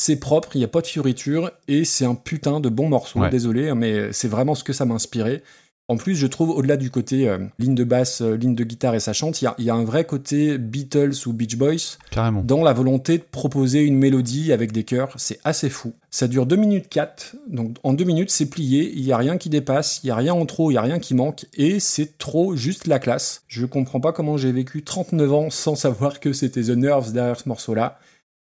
C'est 0.00 0.20
propre, 0.20 0.50
il 0.54 0.58
n'y 0.58 0.64
a 0.64 0.68
pas 0.68 0.80
de 0.80 0.86
fioriture, 0.86 1.50
et 1.66 1.84
c'est 1.84 2.04
un 2.04 2.14
putain 2.14 2.60
de 2.60 2.68
bon 2.68 2.88
morceau. 2.88 3.18
Ouais. 3.18 3.30
Désolé, 3.30 3.70
hein, 3.70 3.74
mais 3.74 4.12
c'est 4.12 4.28
vraiment 4.28 4.54
ce 4.54 4.62
que 4.62 4.72
ça 4.72 4.84
m'a 4.84 4.94
inspiré. 4.94 5.42
En 5.88 5.96
plus, 5.96 6.14
je 6.14 6.28
trouve, 6.28 6.50
au-delà 6.50 6.76
du 6.76 6.92
côté 6.92 7.28
euh, 7.28 7.38
ligne 7.58 7.74
de 7.74 7.82
basse, 7.82 8.20
euh, 8.20 8.36
ligne 8.36 8.54
de 8.54 8.62
guitare 8.62 8.94
et 8.94 9.00
ça 9.00 9.12
chante, 9.12 9.42
il 9.42 9.46
y 9.46 9.48
a, 9.48 9.56
il 9.58 9.64
y 9.64 9.70
a 9.70 9.74
un 9.74 9.82
vrai 9.82 10.04
côté 10.04 10.56
Beatles 10.56 11.14
ou 11.26 11.32
Beach 11.32 11.56
Boys 11.56 11.96
Carrément. 12.12 12.42
dans 12.44 12.62
la 12.62 12.72
volonté 12.72 13.18
de 13.18 13.24
proposer 13.24 13.80
une 13.80 13.96
mélodie 13.96 14.52
avec 14.52 14.70
des 14.70 14.84
chœurs. 14.84 15.14
C'est 15.16 15.40
assez 15.42 15.68
fou. 15.68 15.94
Ça 16.12 16.28
dure 16.28 16.46
2 16.46 16.54
minutes 16.54 16.88
4, 16.88 17.34
donc 17.48 17.74
en 17.82 17.92
2 17.92 18.04
minutes, 18.04 18.30
c'est 18.30 18.48
plié, 18.48 18.92
il 18.94 19.02
n'y 19.02 19.10
a 19.10 19.16
rien 19.16 19.36
qui 19.36 19.48
dépasse, 19.48 19.98
il 20.04 20.06
n'y 20.06 20.10
a 20.12 20.16
rien 20.16 20.32
en 20.32 20.46
trop, 20.46 20.70
il 20.70 20.74
n'y 20.74 20.78
a 20.78 20.82
rien 20.82 21.00
qui 21.00 21.14
manque, 21.16 21.46
et 21.54 21.80
c'est 21.80 22.18
trop 22.18 22.54
juste 22.54 22.86
la 22.86 23.00
classe. 23.00 23.42
Je 23.48 23.66
comprends 23.66 24.00
pas 24.00 24.12
comment 24.12 24.36
j'ai 24.36 24.52
vécu 24.52 24.84
39 24.84 25.32
ans 25.32 25.50
sans 25.50 25.74
savoir 25.74 26.20
que 26.20 26.32
c'était 26.32 26.62
The 26.62 26.76
Nerves 26.76 27.12
derrière 27.12 27.40
ce 27.40 27.48
morceau-là. 27.48 27.98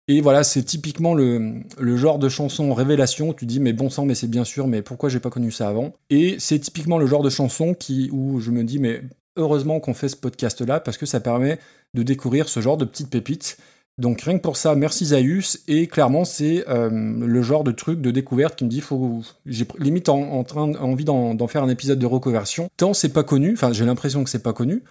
Et 0.08 0.22
voilà, 0.22 0.44
c'est 0.44 0.64
typiquement 0.64 1.16
le, 1.16 1.64
genre 1.98 2.20
de 2.20 2.30
chanson 2.30 2.74
révélation 2.74 3.34
tu 3.34 3.46
dis 3.46 3.60
mais 3.60 3.74
bon 3.74 3.90
sang, 3.90 4.06
mais 4.06 4.14
c'est 4.14 4.28
bien 4.28 4.44
sûr, 4.44 4.68
mais 4.68 4.84
pourquoi 4.84 5.10
j'ai 5.10 5.20
pas 5.20 5.32
connu 5.32 5.52
ça 5.52 5.68
avant? 5.68 5.94
Et 6.12 6.36
c'est 6.40 6.60
typiquement 6.60 7.00
le 7.00 7.08
genre 7.08 7.24
de 7.24 7.30
chanson 7.32 7.74
qui, 7.74 8.10
où 8.12 8.40
je 8.40 8.52
me 8.52 8.64
dis 8.64 8.78
mais 8.78 9.02
heureusement 9.36 9.80
qu'on 9.80 9.96
fait 9.96 10.10
ce 10.10 10.16
podcast-là 10.16 10.80
parce 10.80 10.98
que 10.98 11.08
ça 11.08 11.20
permet 11.20 11.60
de 11.96 12.04
découvrir 12.04 12.50
ce 12.50 12.60
genre 12.60 12.78
de 12.78 12.86
petites 12.86 13.10
pépites. 13.10 13.58
Donc 13.98 14.22
rien 14.22 14.38
que 14.38 14.44
pour 14.44 14.58
ça, 14.58 14.76
merci 14.76 15.06
Zaius. 15.06 15.60
Et 15.68 15.88
clairement, 15.88 16.26
c'est 16.26 16.68
euh, 16.68 16.90
le 16.90 17.42
genre 17.42 17.64
de 17.64 17.72
truc 17.72 18.02
de 18.02 18.12
découverte 18.12 18.58
qui 18.58 18.66
me 18.66 18.70
dit, 18.70 18.82
faut, 18.82 19.22
j'ai 19.46 19.66
limite 19.80 20.10
en, 20.10 20.44
train, 20.44 20.74
envie 20.76 21.06
d'en, 21.06 21.48
faire 21.48 21.64
un 21.64 21.70
épisode 21.70 22.00
de 22.00 22.06
reconversion. 22.06 22.70
Tant 22.76 22.94
c'est 22.94 23.14
pas 23.14 23.24
connu, 23.24 23.54
enfin 23.54 23.72
j'ai 23.72 23.86
l'impression 23.86 24.24
que 24.24 24.30
c'est 24.30 24.44
pas 24.44 24.54
connu, 24.54 24.84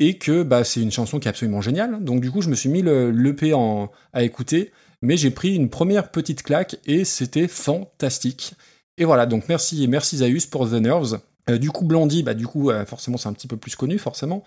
et 0.00 0.18
que 0.18 0.42
bah, 0.42 0.64
c'est 0.64 0.82
une 0.82 0.90
chanson 0.90 1.20
qui 1.20 1.28
est 1.28 1.30
absolument 1.30 1.60
géniale. 1.60 2.02
Donc 2.02 2.20
du 2.20 2.30
coup, 2.30 2.42
je 2.42 2.48
me 2.48 2.56
suis 2.56 2.68
mis 2.68 2.82
le, 2.82 3.10
l'EP 3.12 3.54
à 4.12 4.22
écouter, 4.24 4.72
mais 5.00 5.16
j'ai 5.16 5.30
pris 5.30 5.54
une 5.54 5.70
première 5.70 6.10
petite 6.10 6.42
claque 6.42 6.76
et 6.86 7.04
c'était 7.04 7.46
fantastique. 7.46 8.54
Et 8.98 9.04
voilà, 9.04 9.26
donc 9.26 9.44
merci, 9.48 9.86
merci 9.86 10.18
Zaius 10.18 10.46
pour 10.46 10.68
The 10.68 10.74
Nerves. 10.74 11.20
Euh, 11.48 11.58
du 11.58 11.70
coup, 11.70 11.84
Blondie, 11.84 12.22
bah, 12.22 12.34
du 12.34 12.46
coup, 12.46 12.70
euh, 12.70 12.84
forcément, 12.84 13.16
c'est 13.16 13.28
un 13.28 13.32
petit 13.32 13.48
peu 13.48 13.56
plus 13.56 13.76
connu, 13.76 13.98
forcément. 13.98 14.44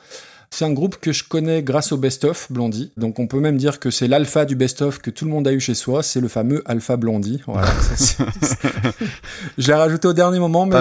C'est 0.53 0.65
un 0.65 0.71
groupe 0.71 0.97
que 0.97 1.11
je 1.11 1.23
connais 1.23 1.63
grâce 1.63 1.91
au 1.93 1.97
best-of 1.97 2.51
Blondie. 2.51 2.91
Donc, 2.95 3.17
on 3.17 3.25
peut 3.25 3.39
même 3.39 3.57
dire 3.57 3.79
que 3.79 3.89
c'est 3.89 4.07
l'alpha 4.07 4.45
du 4.45 4.55
best-of 4.55 4.99
que 4.99 5.09
tout 5.09 5.25
le 5.25 5.31
monde 5.31 5.47
a 5.47 5.51
eu 5.51 5.59
chez 5.59 5.73
soi. 5.73 6.03
C'est 6.03 6.19
le 6.21 6.27
fameux 6.27 6.61
Alpha 6.67 6.95
Blondie. 6.95 7.41
Voilà. 7.47 7.65
ça, 7.97 8.23
je 9.57 9.67
l'ai 9.67 9.73
rajouté 9.73 10.07
au 10.07 10.13
dernier 10.13 10.37
moment, 10.37 10.67
mais 10.67 10.77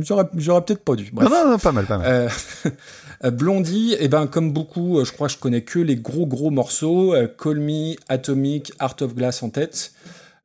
j'aurais- 0.00 0.24
peut-être 0.64 0.82
pas 0.82 0.96
dû. 0.96 1.10
Bref. 1.12 1.28
Non, 1.28 1.58
pas 1.58 1.70
mal, 1.70 1.84
pas 1.84 1.98
mal. 1.98 2.06
Euh, 2.10 2.28
euh, 3.24 3.30
Blondie, 3.30 3.94
eh 4.00 4.08
ben, 4.08 4.26
comme 4.26 4.54
beaucoup, 4.54 4.98
euh, 4.98 5.04
je 5.04 5.12
crois 5.12 5.26
que 5.26 5.34
je 5.34 5.38
connais 5.38 5.60
que 5.60 5.78
les 5.78 5.96
gros 5.96 6.24
gros 6.24 6.48
morceaux. 6.48 7.14
Call 7.38 7.60
Me, 7.60 7.96
Atomic, 8.08 8.72
Art 8.78 8.96
of 9.02 9.14
Glass 9.14 9.42
en 9.42 9.50
tête. 9.50 9.92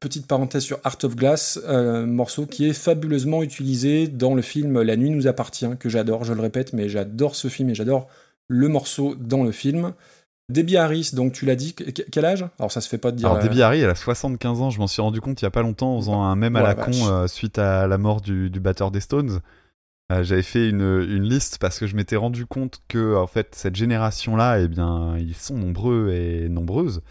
Petite 0.02 0.28
parenthèse 0.28 0.64
sur 0.64 0.80
Art 0.84 0.98
of 1.04 1.16
Glass, 1.16 1.60
euh, 1.70 2.06
morceau 2.06 2.46
qui 2.46 2.68
est 2.68 2.74
fabuleusement 2.74 3.42
utilisé 3.42 4.10
dans 4.10 4.36
le 4.36 4.42
film 4.42 4.82
La 4.82 4.98
nuit 4.98 5.10
nous 5.10 5.28
appartient, 5.28 5.70
que 5.80 5.88
j'adore, 5.88 6.26
je 6.26 6.34
le 6.34 6.42
répète, 6.42 6.74
mais 6.74 6.90
j'adore 6.90 7.38
ce 7.38 7.48
film 7.48 7.70
et 7.70 7.76
j'adore 7.76 8.10
le 8.48 8.68
morceau 8.68 9.16
dans 9.16 9.44
le 9.44 9.52
film. 9.52 9.94
Debbie 10.50 10.78
Harris, 10.78 11.12
donc 11.14 11.34
tu 11.34 11.46
l'as 11.46 11.56
dit, 11.56 11.74
que- 11.74 11.84
quel 11.84 12.24
âge? 12.26 12.46
Alors 12.60 12.72
ça 12.72 12.80
se 12.80 12.88
fait 12.88 13.00
pas 13.00 13.12
de 13.12 13.18
dire. 13.18 13.28
Alors, 13.30 13.40
euh, 13.40 13.48
Debbie 13.48 13.64
Harry, 13.64 13.80
elle 13.82 13.90
a 13.90 13.96
75 13.96 14.62
ans, 14.62 14.70
je 14.70 14.78
m'en 14.80 14.86
suis 14.88 15.02
rendu 15.02 15.20
compte 15.20 15.42
il 15.42 15.46
y 15.46 15.48
a 15.48 15.52
pas 15.52 15.64
longtemps 15.64 15.96
en 15.96 16.00
faisant 16.00 16.22
un 16.24 16.36
mème 16.36 16.56
à 16.56 16.62
la 16.62 16.76
con 16.76 16.92
euh, 17.10 17.28
suite 17.28 17.58
à 17.58 17.88
la 17.88 17.98
mort 17.98 18.22
du, 18.22 18.50
du 18.52 18.60
batteur 18.60 18.92
des 18.92 19.00
Stones. 19.00 19.40
Euh, 20.12 20.24
J'avais 20.24 20.44
fait 20.44 20.70
une, 20.70 20.82
une 20.82 21.24
liste 21.24 21.58
parce 21.58 21.80
que 21.80 21.88
je 21.88 21.96
m'étais 21.96 22.16
rendu 22.16 22.46
compte 22.46 22.84
que, 22.88 23.16
en 23.16 23.26
fait, 23.26 23.56
cette 23.56 23.76
génération-là, 23.76 24.60
eh 24.60 24.68
bien, 24.68 25.18
ils 25.18 25.34
sont 25.34 25.56
nombreux 25.58 26.12
et 26.14 26.48
nombreuses. 26.48 27.02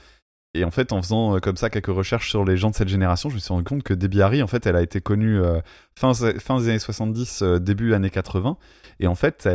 Et 0.56 0.62
en 0.62 0.70
fait, 0.70 0.92
en 0.92 1.02
faisant 1.02 1.34
euh, 1.34 1.40
comme 1.40 1.56
ça 1.56 1.68
quelques 1.70 1.86
recherches 1.88 2.30
sur 2.30 2.44
les 2.44 2.56
gens 2.56 2.70
de 2.70 2.76
cette 2.76 2.86
génération, 2.86 3.30
je 3.30 3.34
me 3.34 3.40
suis 3.40 3.48
rendu 3.52 3.64
compte 3.64 3.82
que 3.82 3.94
Debbie 3.94 4.22
Harry, 4.22 4.40
en 4.40 4.46
fait, 4.46 4.64
elle 4.66 4.76
a 4.76 4.82
été 4.82 5.00
connue 5.00 5.40
euh, 5.40 5.58
fin, 5.98 6.12
fin 6.14 6.60
des 6.60 6.68
années 6.68 6.78
70, 6.78 7.42
euh, 7.42 7.58
début 7.58 7.94
années 7.94 8.10
80. 8.10 8.56
Et 9.00 9.06
en 9.06 9.14
fait, 9.14 9.48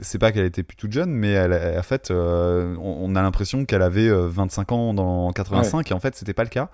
c'est 0.00 0.18
pas 0.18 0.32
qu'elle 0.32 0.46
était 0.46 0.62
plus 0.62 0.76
toute 0.76 0.92
jeune, 0.92 1.10
mais 1.10 1.30
elle, 1.32 1.52
en 1.78 1.82
fait, 1.82 2.10
euh, 2.10 2.74
on, 2.80 3.12
on 3.12 3.16
a 3.16 3.22
l'impression 3.22 3.64
qu'elle 3.64 3.82
avait 3.82 4.08
euh, 4.08 4.28
25 4.28 4.72
ans 4.72 4.94
dans 4.94 5.30
85, 5.32 5.90
et 5.90 5.94
en 5.94 6.00
fait, 6.00 6.16
c'était 6.16 6.32
pas 6.34 6.44
le 6.44 6.48
cas. 6.50 6.70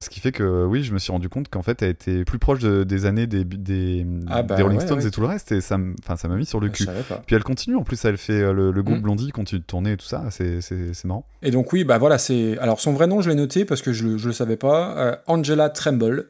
Ce 0.00 0.10
qui 0.10 0.20
fait 0.20 0.32
que, 0.32 0.66
oui, 0.66 0.82
je 0.82 0.92
me 0.92 0.98
suis 0.98 1.12
rendu 1.12 1.30
compte 1.30 1.48
qu'en 1.48 1.62
fait, 1.62 1.80
elle 1.80 1.88
était 1.90 2.24
plus 2.26 2.38
proche 2.38 2.58
de- 2.58 2.84
des 2.84 3.06
années 3.06 3.26
des, 3.26 3.44
des, 3.44 4.04
Ah 4.28 4.42
bah 4.42 4.56
des 4.56 4.62
Rolling 4.62 4.78
ouais, 4.78 4.84
Stones 4.84 4.98
ouais. 4.98 5.06
et 5.06 5.10
tout 5.10 5.22
le 5.22 5.26
reste, 5.28 5.52
et 5.52 5.62
ça 5.62 5.78
m'a 5.78 6.36
mis 6.36 6.44
sur 6.44 6.60
le 6.60 6.66
je 6.66 6.72
cul. 6.72 6.86
Puis 7.26 7.34
elle 7.36 7.44
continue, 7.44 7.76
en 7.76 7.84
plus, 7.84 8.04
elle 8.04 8.18
fait 8.18 8.34
euh, 8.42 8.52
le, 8.52 8.70
le 8.70 8.82
groupe 8.82 8.98
Mm. 8.98 9.02
Blondie, 9.02 9.30
continue 9.30 9.60
de 9.60 9.64
tourner 9.66 9.92
et 9.92 9.96
tout 9.96 10.04
ça, 10.04 10.24
c'est 10.30 11.04
marrant. 11.04 11.24
Et 11.42 11.50
donc 11.50 11.72
oui, 11.72 11.84
bah 11.84 11.96
voilà, 11.96 12.18
c'est 12.18 12.58
alors 12.58 12.80
son 12.80 12.92
vrai 12.92 13.06
nom, 13.06 13.22
je 13.22 13.30
l'ai 13.30 13.36
noté 13.36 13.64
parce 13.64 13.80
que 13.80 13.94
je 13.94 14.04
le, 14.08 14.18
je 14.18 14.26
le 14.26 14.34
savais 14.34 14.56
pas, 14.58 14.94
euh, 14.98 15.16
Angela 15.26 15.70
Tremble. 15.70 16.26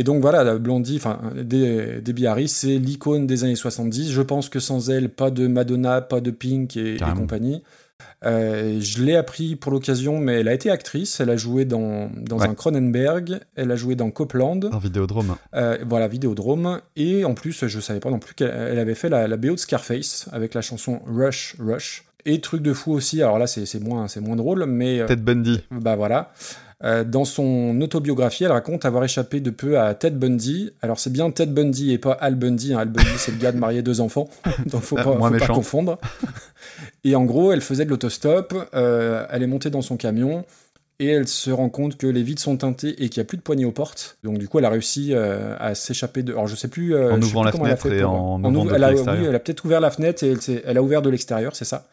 Et 0.00 0.02
donc 0.02 0.22
voilà, 0.22 0.44
la 0.44 0.56
Blondie, 0.56 0.96
enfin 0.96 1.20
Debbie 1.36 2.26
Harris, 2.26 2.48
c'est 2.48 2.78
l'icône 2.78 3.26
des 3.26 3.44
années 3.44 3.54
70. 3.54 4.10
Je 4.12 4.22
pense 4.22 4.48
que 4.48 4.58
sans 4.58 4.88
elle, 4.88 5.10
pas 5.10 5.30
de 5.30 5.46
Madonna, 5.46 6.00
pas 6.00 6.22
de 6.22 6.30
Pink 6.30 6.74
et, 6.78 6.96
compagnie. 7.18 7.62
Euh, 8.24 8.78
je 8.80 9.02
l'ai 9.02 9.14
appris 9.14 9.56
pour 9.56 9.72
l'occasion, 9.72 10.18
mais 10.18 10.40
elle 10.40 10.48
a 10.48 10.54
été 10.54 10.70
actrice. 10.70 11.20
Elle 11.20 11.28
a 11.28 11.36
joué 11.36 11.66
dans, 11.66 12.10
dans 12.16 12.38
Ouais. 12.38 12.48
un 12.48 12.54
Cronenberg, 12.54 13.40
elle 13.56 13.70
a 13.70 13.76
joué 13.76 13.94
dans 13.94 14.10
Copland, 14.10 14.70
Un 14.72 14.78
Vidéodrome. 14.78 15.36
euh, 15.54 15.76
voilà, 15.86 16.08
Vidéodrome. 16.08 16.80
Et 16.96 17.26
en 17.26 17.34
plus, 17.34 17.66
je 17.66 17.78
savais 17.80 18.00
pas 18.00 18.08
non 18.10 18.18
plus 18.20 18.32
qu'elle 18.34 18.48
elle 18.72 18.78
avait 18.78 18.94
fait 18.94 19.10
la, 19.10 19.28
la 19.28 19.36
BO 19.36 19.50
de 19.52 19.56
Scarface 19.58 20.28
avec 20.32 20.54
la 20.54 20.62
chanson 20.62 21.00
Rush, 21.06 21.56
Rush. 21.58 22.04
Et 22.24 22.40
truc 22.40 22.62
de 22.62 22.72
fou 22.72 22.92
aussi, 22.92 23.22
alors 23.22 23.38
là 23.38 23.46
c'est 23.46 23.82
moins, 23.82 24.06
moins 24.22 24.36
drôle, 24.36 24.64
mais... 24.66 25.00
euh, 25.00 25.06
Ted 25.06 25.20
Bundy. 25.22 25.60
bah 25.70 25.96
voilà. 25.96 26.32
Euh, 26.82 27.04
dans 27.04 27.26
son 27.26 27.78
autobiographie, 27.82 28.44
elle 28.44 28.52
raconte 28.52 28.86
avoir 28.86 29.04
échappé 29.04 29.40
de 29.40 29.50
peu 29.50 29.78
à 29.78 29.92
Ted 29.94 30.16
Bundy. 30.16 30.70
Alors 30.80 30.98
c'est 30.98 31.12
bien 31.12 31.30
Ted 31.30 31.52
Bundy 31.52 31.92
et 31.92 31.98
pas 31.98 32.12
Al 32.12 32.36
Bundy. 32.36 32.72
hein. 32.72 32.78
Al 32.78 32.88
Bundy, 32.88 33.10
c'est 33.18 33.32
le 33.32 33.38
gars 33.38 33.52
de 33.52 33.58
marier 33.58 33.82
deux 33.82 34.00
enfants. 34.00 34.28
Donc 34.66 34.80
faut 34.82 34.96
Ah, 34.98 35.04
pas, 35.04 35.12
faut 35.12 35.36
pas 35.38 35.46
confondre. 35.48 35.98
Et 37.04 37.14
en 37.16 37.24
gros, 37.24 37.52
elle 37.52 37.60
faisait 37.60 37.84
de 37.84 37.90
l'autostop. 37.90 38.54
euh, 38.74 39.26
elle 39.30 39.42
est 39.42 39.46
montée 39.46 39.70
dans 39.70 39.82
son 39.82 39.96
camion 39.96 40.44
et 40.98 41.08
elle 41.08 41.28
se 41.28 41.50
rend 41.50 41.68
compte 41.70 41.96
que 41.96 42.06
les 42.06 42.22
vitres 42.22 42.42
sont 42.42 42.56
teintées 42.58 43.02
et 43.02 43.08
qu'il 43.08 43.20
n'y 43.20 43.24
a 43.24 43.28
plus 43.28 43.36
de 43.38 43.42
poignée 43.42 43.64
aux 43.64 43.72
portes. 43.72 44.16
Donc 44.24 44.38
du 44.38 44.48
coup, 44.48 44.58
elle 44.58 44.64
a 44.66 44.70
réussi 44.70 45.10
euh, 45.12 45.54
à 45.58 45.74
s'échapper 45.74 46.22
de. 46.22 46.32
Alors 46.32 46.46
je 46.46 46.56
sais 46.56 46.68
plus. 46.68 46.94
euh, 46.94 47.12
En 47.12 47.20
ouvrant 47.22 47.42
la 47.42 47.52
fenêtre 47.52 47.86
et 47.92 48.00
pour- 48.02 48.10
en 48.10 48.34
en 48.34 48.44
ouvrant 48.54 48.64
ouv- 48.64 48.68
depuis 48.68 48.76
elle 48.76 48.84
a. 48.84 48.90
Oui, 49.20 49.24
elle 49.28 49.34
a 49.34 49.38
peut-être 49.38 49.64
ouvert 49.66 49.80
la 49.80 49.90
fenêtre 49.90 50.24
et 50.24 50.34
elle 50.66 50.76
a 50.78 50.82
ouvert 50.82 51.02
de 51.02 51.10
l'extérieur, 51.10 51.54
c'est 51.56 51.64
ça. 51.66 51.86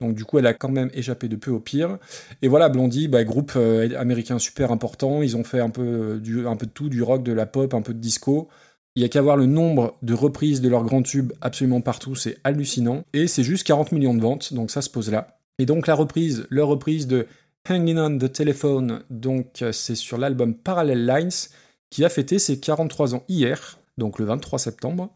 Donc 0.00 0.14
du 0.14 0.24
coup, 0.24 0.38
elle 0.38 0.46
a 0.46 0.54
quand 0.54 0.70
même 0.70 0.90
échappé 0.94 1.28
de 1.28 1.36
peu 1.36 1.50
au 1.50 1.60
pire. 1.60 1.98
Et 2.42 2.48
voilà, 2.48 2.68
Blondie, 2.68 3.08
bah, 3.08 3.24
groupe 3.24 3.52
euh, 3.56 3.88
américain 3.98 4.38
super 4.38 4.72
important. 4.72 5.22
Ils 5.22 5.36
ont 5.36 5.44
fait 5.44 5.60
un 5.60 5.70
peu, 5.70 6.20
euh, 6.24 6.48
un 6.48 6.56
peu 6.56 6.66
de 6.66 6.72
tout, 6.72 6.88
du 6.88 7.02
rock, 7.02 7.22
de 7.22 7.32
la 7.32 7.46
pop, 7.46 7.74
un 7.74 7.82
peu 7.82 7.94
de 7.94 7.98
disco. 7.98 8.48
Il 8.96 9.02
y 9.02 9.04
a 9.04 9.08
qu'à 9.08 9.22
voir 9.22 9.36
le 9.36 9.46
nombre 9.46 9.96
de 10.02 10.14
reprises 10.14 10.60
de 10.60 10.68
leurs 10.68 10.84
grands 10.84 11.02
tubes 11.02 11.32
absolument 11.40 11.80
partout, 11.80 12.14
c'est 12.14 12.38
hallucinant. 12.42 13.04
Et 13.12 13.28
c'est 13.28 13.44
juste 13.44 13.66
40 13.66 13.92
millions 13.92 14.14
de 14.14 14.20
ventes, 14.20 14.52
donc 14.52 14.70
ça 14.70 14.82
se 14.82 14.90
pose 14.90 15.10
là. 15.10 15.38
Et 15.58 15.66
donc 15.66 15.86
la 15.86 15.94
reprise, 15.94 16.46
leur 16.50 16.68
reprise 16.68 17.06
de 17.06 17.26
Hanging 17.68 17.98
on 17.98 18.18
the 18.18 18.32
Telephone, 18.32 19.02
donc 19.10 19.62
euh, 19.62 19.70
c'est 19.72 19.94
sur 19.94 20.18
l'album 20.18 20.54
Parallel 20.54 21.06
Lines, 21.06 21.30
qui 21.90 22.04
a 22.04 22.08
fêté 22.08 22.38
ses 22.38 22.58
43 22.58 23.14
ans 23.14 23.24
hier, 23.28 23.78
donc 24.00 24.18
le 24.18 24.24
23 24.24 24.58
septembre. 24.58 25.10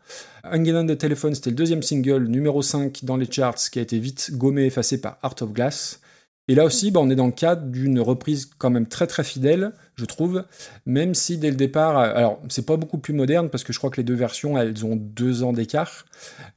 Hanging 0.45 0.75
on 0.75 0.87
the 0.87 0.97
Telephone, 0.97 1.35
c'était 1.35 1.51
le 1.51 1.57
deuxième 1.57 1.83
single, 1.83 2.29
numéro 2.29 2.63
5 2.63 3.05
dans 3.05 3.17
les 3.17 3.29
charts, 3.29 3.57
qui 3.73 3.81
a 3.81 3.83
été 3.83 3.99
vite 3.99 4.31
gommé, 4.35 4.67
effacé 4.67 5.01
par 5.01 5.19
Art 5.23 5.35
of 5.41 5.53
Glass. 5.53 6.01
Et 6.47 6.55
là 6.55 6.65
aussi, 6.65 6.91
bah, 6.91 7.01
on 7.03 7.09
est 7.09 7.15
dans 7.15 7.27
le 7.27 7.33
cadre 7.33 7.67
d'une 7.67 7.99
reprise 8.01 8.51
quand 8.59 8.69
même 8.69 8.87
très 8.87 9.07
très 9.07 9.25
fidèle, 9.25 9.73
je 9.97 10.05
trouve, 10.05 10.45
même 10.85 11.15
si 11.15 11.39
dès 11.39 11.49
le 11.49 11.57
départ, 11.57 11.99
euh, 11.99 12.13
alors 12.15 12.43
c'est 12.49 12.67
pas 12.67 12.77
beaucoup 12.77 12.99
plus 12.99 13.15
moderne 13.15 13.49
parce 13.49 13.65
que 13.65 13.73
je 13.73 13.79
crois 13.79 13.89
que 13.89 13.97
les 13.97 14.05
deux 14.05 14.15
versions, 14.15 14.59
elles 14.59 14.85
ont 14.85 14.97
deux 14.97 15.43
ans 15.43 15.55
d'écart, 15.55 16.05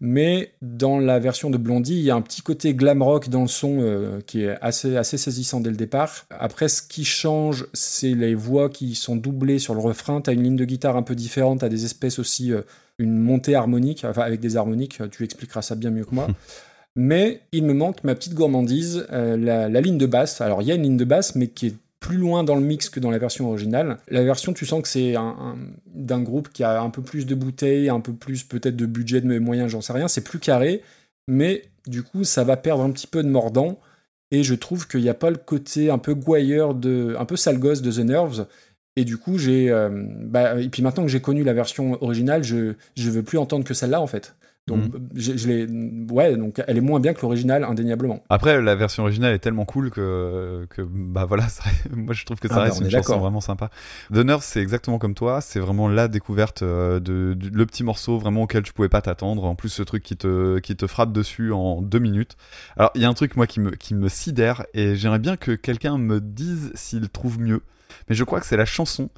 mais 0.01 0.51
dans 0.61 0.99
la 0.99 1.19
version 1.19 1.49
de 1.49 1.57
Blondie, 1.57 1.95
il 1.95 2.01
y 2.01 2.11
a 2.11 2.15
un 2.15 2.21
petit 2.21 2.41
côté 2.41 2.73
glam 2.73 3.01
rock 3.01 3.29
dans 3.29 3.43
le 3.43 3.47
son 3.47 3.77
euh, 3.79 4.19
qui 4.25 4.43
est 4.43 4.57
assez, 4.61 4.97
assez 4.97 5.17
saisissant 5.17 5.61
dès 5.61 5.69
le 5.69 5.77
départ. 5.77 6.25
Après, 6.31 6.67
ce 6.67 6.81
qui 6.81 7.05
change, 7.05 7.67
c'est 7.73 8.13
les 8.13 8.35
voix 8.35 8.69
qui 8.69 8.93
sont 8.93 9.15
doublées 9.15 9.59
sur 9.59 9.73
le 9.73 9.79
refrain. 9.79 10.19
T'as 10.19 10.33
une 10.33 10.43
ligne 10.43 10.57
de 10.57 10.65
guitare 10.65 10.97
un 10.97 11.03
peu 11.03 11.15
différente, 11.15 11.61
t'as 11.61 11.69
des 11.69 11.85
espèces 11.85 12.19
aussi, 12.19 12.51
euh, 12.51 12.61
une 12.99 13.17
montée 13.17 13.55
harmonique, 13.55 14.03
enfin 14.03 14.23
avec 14.23 14.41
des 14.41 14.57
harmoniques, 14.57 14.99
tu 15.11 15.23
expliqueras 15.23 15.61
ça 15.61 15.75
bien 15.75 15.91
mieux 15.91 16.03
que 16.03 16.15
moi. 16.15 16.27
Mais 16.97 17.41
il 17.51 17.63
me 17.63 17.73
manque 17.73 18.03
ma 18.03 18.15
petite 18.15 18.33
gourmandise, 18.33 19.05
euh, 19.13 19.37
la, 19.37 19.81
ligne 19.81 19.99
de 19.99 20.07
basse. 20.07 20.41
Alors 20.41 20.63
il 20.63 20.67
y 20.67 20.71
a 20.71 20.75
une 20.75 20.81
ligne 20.81 20.97
de 20.97 21.05
basse, 21.05 21.35
mais 21.35 21.47
qui 21.47 21.67
est 21.67 21.75
plus 21.99 22.17
loin 22.17 22.43
dans 22.43 22.55
le 22.55 22.61
mix 22.61 22.89
que 22.89 22.99
dans 22.99 23.11
la 23.11 23.19
version 23.19 23.47
originale. 23.47 23.99
La 24.09 24.23
version, 24.23 24.51
tu 24.51 24.65
sens 24.65 24.81
que 24.81 24.87
c'est 24.87 25.15
un, 25.15 25.21
un- 25.21 25.57
d'un 25.93 26.21
groupe 26.21 26.49
qui 26.49 26.63
a 26.63 26.81
un 26.81 26.89
peu 26.89 27.03
plus 27.03 27.25
de 27.27 27.35
bouteilles, 27.35 27.89
un 27.89 27.99
peu 27.99 28.13
plus 28.13 28.43
peut-être 28.43 28.75
de 28.75 28.85
budget, 28.87 29.21
de 29.21 29.39
moyens, 29.39 29.71
j'en 29.71 29.81
sais 29.81 29.93
rien. 29.93 30.07
C'est 30.07 30.23
plus 30.23 30.39
carré, 30.39 30.81
mais 31.27 31.65
du 31.87 32.01
coup, 32.03 32.23
ça 32.23 32.43
va 32.43 32.57
perdre 32.57 32.83
un 32.83 32.91
petit 32.91 33.07
peu 33.07 33.21
de 33.23 33.29
mordant. 33.29 33.79
Et 34.31 34.43
je 34.43 34.55
trouve 34.55 34.87
qu'il 34.87 35.01
n'y 35.01 35.09
a 35.09 35.13
pas 35.13 35.29
le 35.29 35.37
côté 35.37 35.89
un 35.91 35.99
peu 35.99 36.13
gouailleur, 36.15 36.73
de, 36.75 37.15
un 37.19 37.25
peu 37.25 37.35
sale 37.37 37.59
de 37.59 37.91
The 37.91 37.99
Nerves. 37.99 38.47
Et 38.95 39.05
du 39.05 39.17
coup, 39.17 39.37
j'ai. 39.37 39.69
euh, 39.69 39.89
bah, 39.93 40.59
et 40.59 40.69
puis 40.69 40.81
maintenant 40.81 41.03
que 41.03 41.09
j'ai 41.11 41.21
connu 41.21 41.43
la 41.43 41.53
version 41.53 42.01
originale, 42.03 42.43
je 42.43 42.73
je 42.95 43.09
veux 43.11 43.21
plus 43.23 43.37
entendre 43.37 43.63
que 43.63 43.75
celle-là 43.75 44.01
en 44.01 44.07
fait. 44.07 44.35
Donc, 44.67 44.83
je, 45.15 45.37
je 45.37 45.47
l'ai. 45.47 45.65
Ouais, 46.11 46.35
donc 46.35 46.61
elle 46.67 46.77
est 46.77 46.81
moins 46.81 46.99
bien 46.99 47.13
que 47.13 47.21
l'original, 47.21 47.63
indéniablement. 47.63 48.21
Après, 48.29 48.61
la 48.61 48.75
version 48.75 49.03
originale 49.03 49.33
est 49.33 49.39
tellement 49.39 49.63
cool 49.63 49.91
que, 49.91 50.67
que 50.69 50.81
bah 50.81 51.23
voilà, 51.25 51.47
ça- 51.47 51.63
moi 51.95 52.13
je 52.13 52.25
trouve 52.25 52.39
que 52.39 52.49
ça 52.49 52.55
Ah 52.55 52.57
bah, 52.57 52.63
reste 52.65 52.81
une 52.81 52.89
chanson 52.89 53.19
vraiment 53.19 53.39
sympa. 53.39 53.69
The 54.13 54.17
Nerve, 54.17 54.41
c'est 54.43 54.61
exactement 54.61 54.99
comme 54.99 55.13
toi, 55.15 55.39
c'est 55.39 55.59
vraiment 55.61 55.87
la 55.87 56.09
découverte 56.09 56.63
euh, 56.63 56.99
de, 56.99 57.37
le 57.53 57.65
petit 57.65 57.83
morceau 57.85 58.17
vraiment 58.17 58.41
auquel 58.43 58.61
tu 58.63 58.73
pouvais 58.73 58.89
pas 58.89 59.01
t'attendre. 59.01 59.45
En 59.45 59.55
plus, 59.55 59.69
ce 59.69 59.83
truc 59.83 60.03
qui 60.03 60.17
te, 60.17 60.59
qui 60.59 60.75
te 60.75 60.85
frappe 60.85 61.13
dessus 61.13 61.53
en 61.53 61.81
deux 61.81 61.99
minutes. 61.99 62.35
Alors, 62.75 62.91
il 62.95 63.01
y 63.01 63.05
a 63.05 63.09
un 63.09 63.13
truc 63.13 63.37
moi 63.37 63.47
qui 63.47 63.61
me, 63.61 63.71
qui 63.71 63.95
me 63.95 64.09
sidère 64.09 64.65
et 64.73 64.95
j'aimerais 64.95 65.19
bien 65.19 65.37
que 65.37 65.51
quelqu'un 65.53 65.97
me 65.97 66.19
dise 66.19 66.71
s'il 66.75 67.07
trouve 67.09 67.39
mieux. 67.39 67.61
Mais 68.09 68.15
je 68.15 68.23
crois 68.25 68.41
que 68.41 68.45
c'est 68.45 68.57
la 68.57 68.65
chanson 68.65 69.09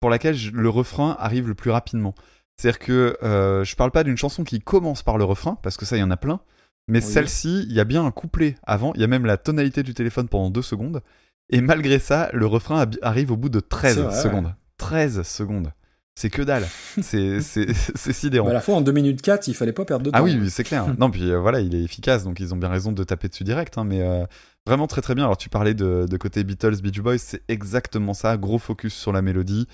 pour 0.00 0.10
laquelle 0.10 0.36
le 0.52 0.68
refrain 0.68 1.16
arrive 1.18 1.48
le 1.48 1.54
plus 1.54 1.70
rapidement. 1.70 2.14
C'est-à-dire 2.60 2.78
que 2.78 3.16
euh, 3.22 3.64
je 3.64 3.74
parle 3.74 3.90
pas 3.90 4.04
d'une 4.04 4.18
chanson 4.18 4.44
qui 4.44 4.60
commence 4.60 5.02
par 5.02 5.16
le 5.16 5.24
refrain, 5.24 5.56
parce 5.62 5.76
que 5.78 5.86
ça, 5.86 5.96
il 5.96 6.00
y 6.00 6.02
en 6.02 6.10
a 6.10 6.16
plein. 6.18 6.40
Mais 6.88 7.02
Oui. 7.04 7.10
celle-ci, 7.12 7.64
il 7.68 7.72
y 7.72 7.80
a 7.80 7.84
bien 7.84 8.04
un 8.04 8.10
couplet 8.10 8.56
avant, 8.64 8.92
il 8.94 9.00
y 9.00 9.04
a 9.04 9.06
même 9.06 9.24
la 9.24 9.36
tonalité 9.38 9.82
du 9.82 9.94
téléphone 9.94 10.28
pendant 10.28 10.50
deux 10.50 10.60
secondes. 10.62 11.00
Et 11.48 11.60
malgré 11.62 11.98
ça, 11.98 12.28
le 12.34 12.44
refrain 12.46 12.84
arrive 13.00 13.30
au 13.32 13.36
bout 13.38 13.48
de 13.48 13.60
13 13.60 13.94
C'est 13.94 14.00
vrai, 14.02 14.22
secondes. 14.22 14.54
13 14.76 15.22
secondes. 15.22 15.72
C'est 16.14 16.28
que 16.28 16.42
dalle. 16.42 16.66
C'est 17.00 18.12
sidérant. 18.12 18.44
Bah, 18.46 18.50
à 18.50 18.54
la 18.54 18.60
fois, 18.60 18.74
en 18.76 18.80
2 18.82 18.92
minutes 18.92 19.22
4, 19.22 19.48
il 19.48 19.54
fallait 19.54 19.72
pas 19.72 19.84
perdre 19.84 20.04
de 20.04 20.10
temps. 20.10 20.18
Ah 20.18 20.22
oui, 20.22 20.36
oui, 20.40 20.50
c'est 20.50 20.64
clair. 20.64 20.86
non, 20.98 21.10
puis 21.10 21.30
euh, 21.30 21.38
voilà, 21.38 21.60
il 21.60 21.74
est 21.74 21.82
efficace, 21.82 22.24
donc 22.24 22.40
ils 22.40 22.52
ont 22.52 22.56
bien 22.58 22.68
raison 22.68 22.92
de 22.92 23.02
taper 23.04 23.28
dessus 23.28 23.44
direct. 23.44 23.78
hein, 23.78 23.84
mais 23.84 24.02
euh, 24.02 24.24
vraiment 24.66 24.86
très 24.86 25.00
très 25.00 25.14
bien. 25.14 25.24
Alors 25.24 25.36
tu 25.38 25.48
parlais 25.48 25.74
de, 25.74 26.06
de 26.08 26.16
côté 26.16 26.44
Beatles, 26.44 26.80
Beach 26.82 27.00
Boys, 27.00 27.18
c'est 27.18 27.42
exactement 27.48 28.12
ça. 28.14 28.36
Gros 28.36 28.58
focus 28.58 28.94
sur 28.94 29.12
la 29.12 29.22
mélodie. 29.22 29.66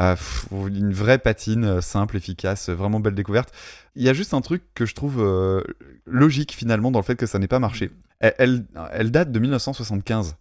Euh, 0.00 0.16
pff, 0.16 0.48
une 0.50 0.92
vraie 0.92 1.18
patine, 1.18 1.64
euh, 1.64 1.80
simple, 1.80 2.16
efficace, 2.16 2.68
euh, 2.68 2.74
vraiment 2.74 2.98
belle 2.98 3.14
découverte. 3.14 3.52
Il 3.94 4.02
y 4.02 4.08
a 4.08 4.12
juste 4.12 4.34
un 4.34 4.40
truc 4.40 4.62
que 4.74 4.86
je 4.86 4.94
trouve 4.94 5.22
euh, 5.22 5.62
logique 6.04 6.52
finalement 6.52 6.90
dans 6.90 6.98
le 6.98 7.04
fait 7.04 7.14
que 7.14 7.26
ça 7.26 7.38
n'ait 7.38 7.46
pas 7.48 7.60
marché. 7.60 7.92
Elle, 8.18 8.34
elle, 8.38 8.64
elle 8.92 9.10
date 9.12 9.30
de 9.30 9.38
1975. 9.38 10.34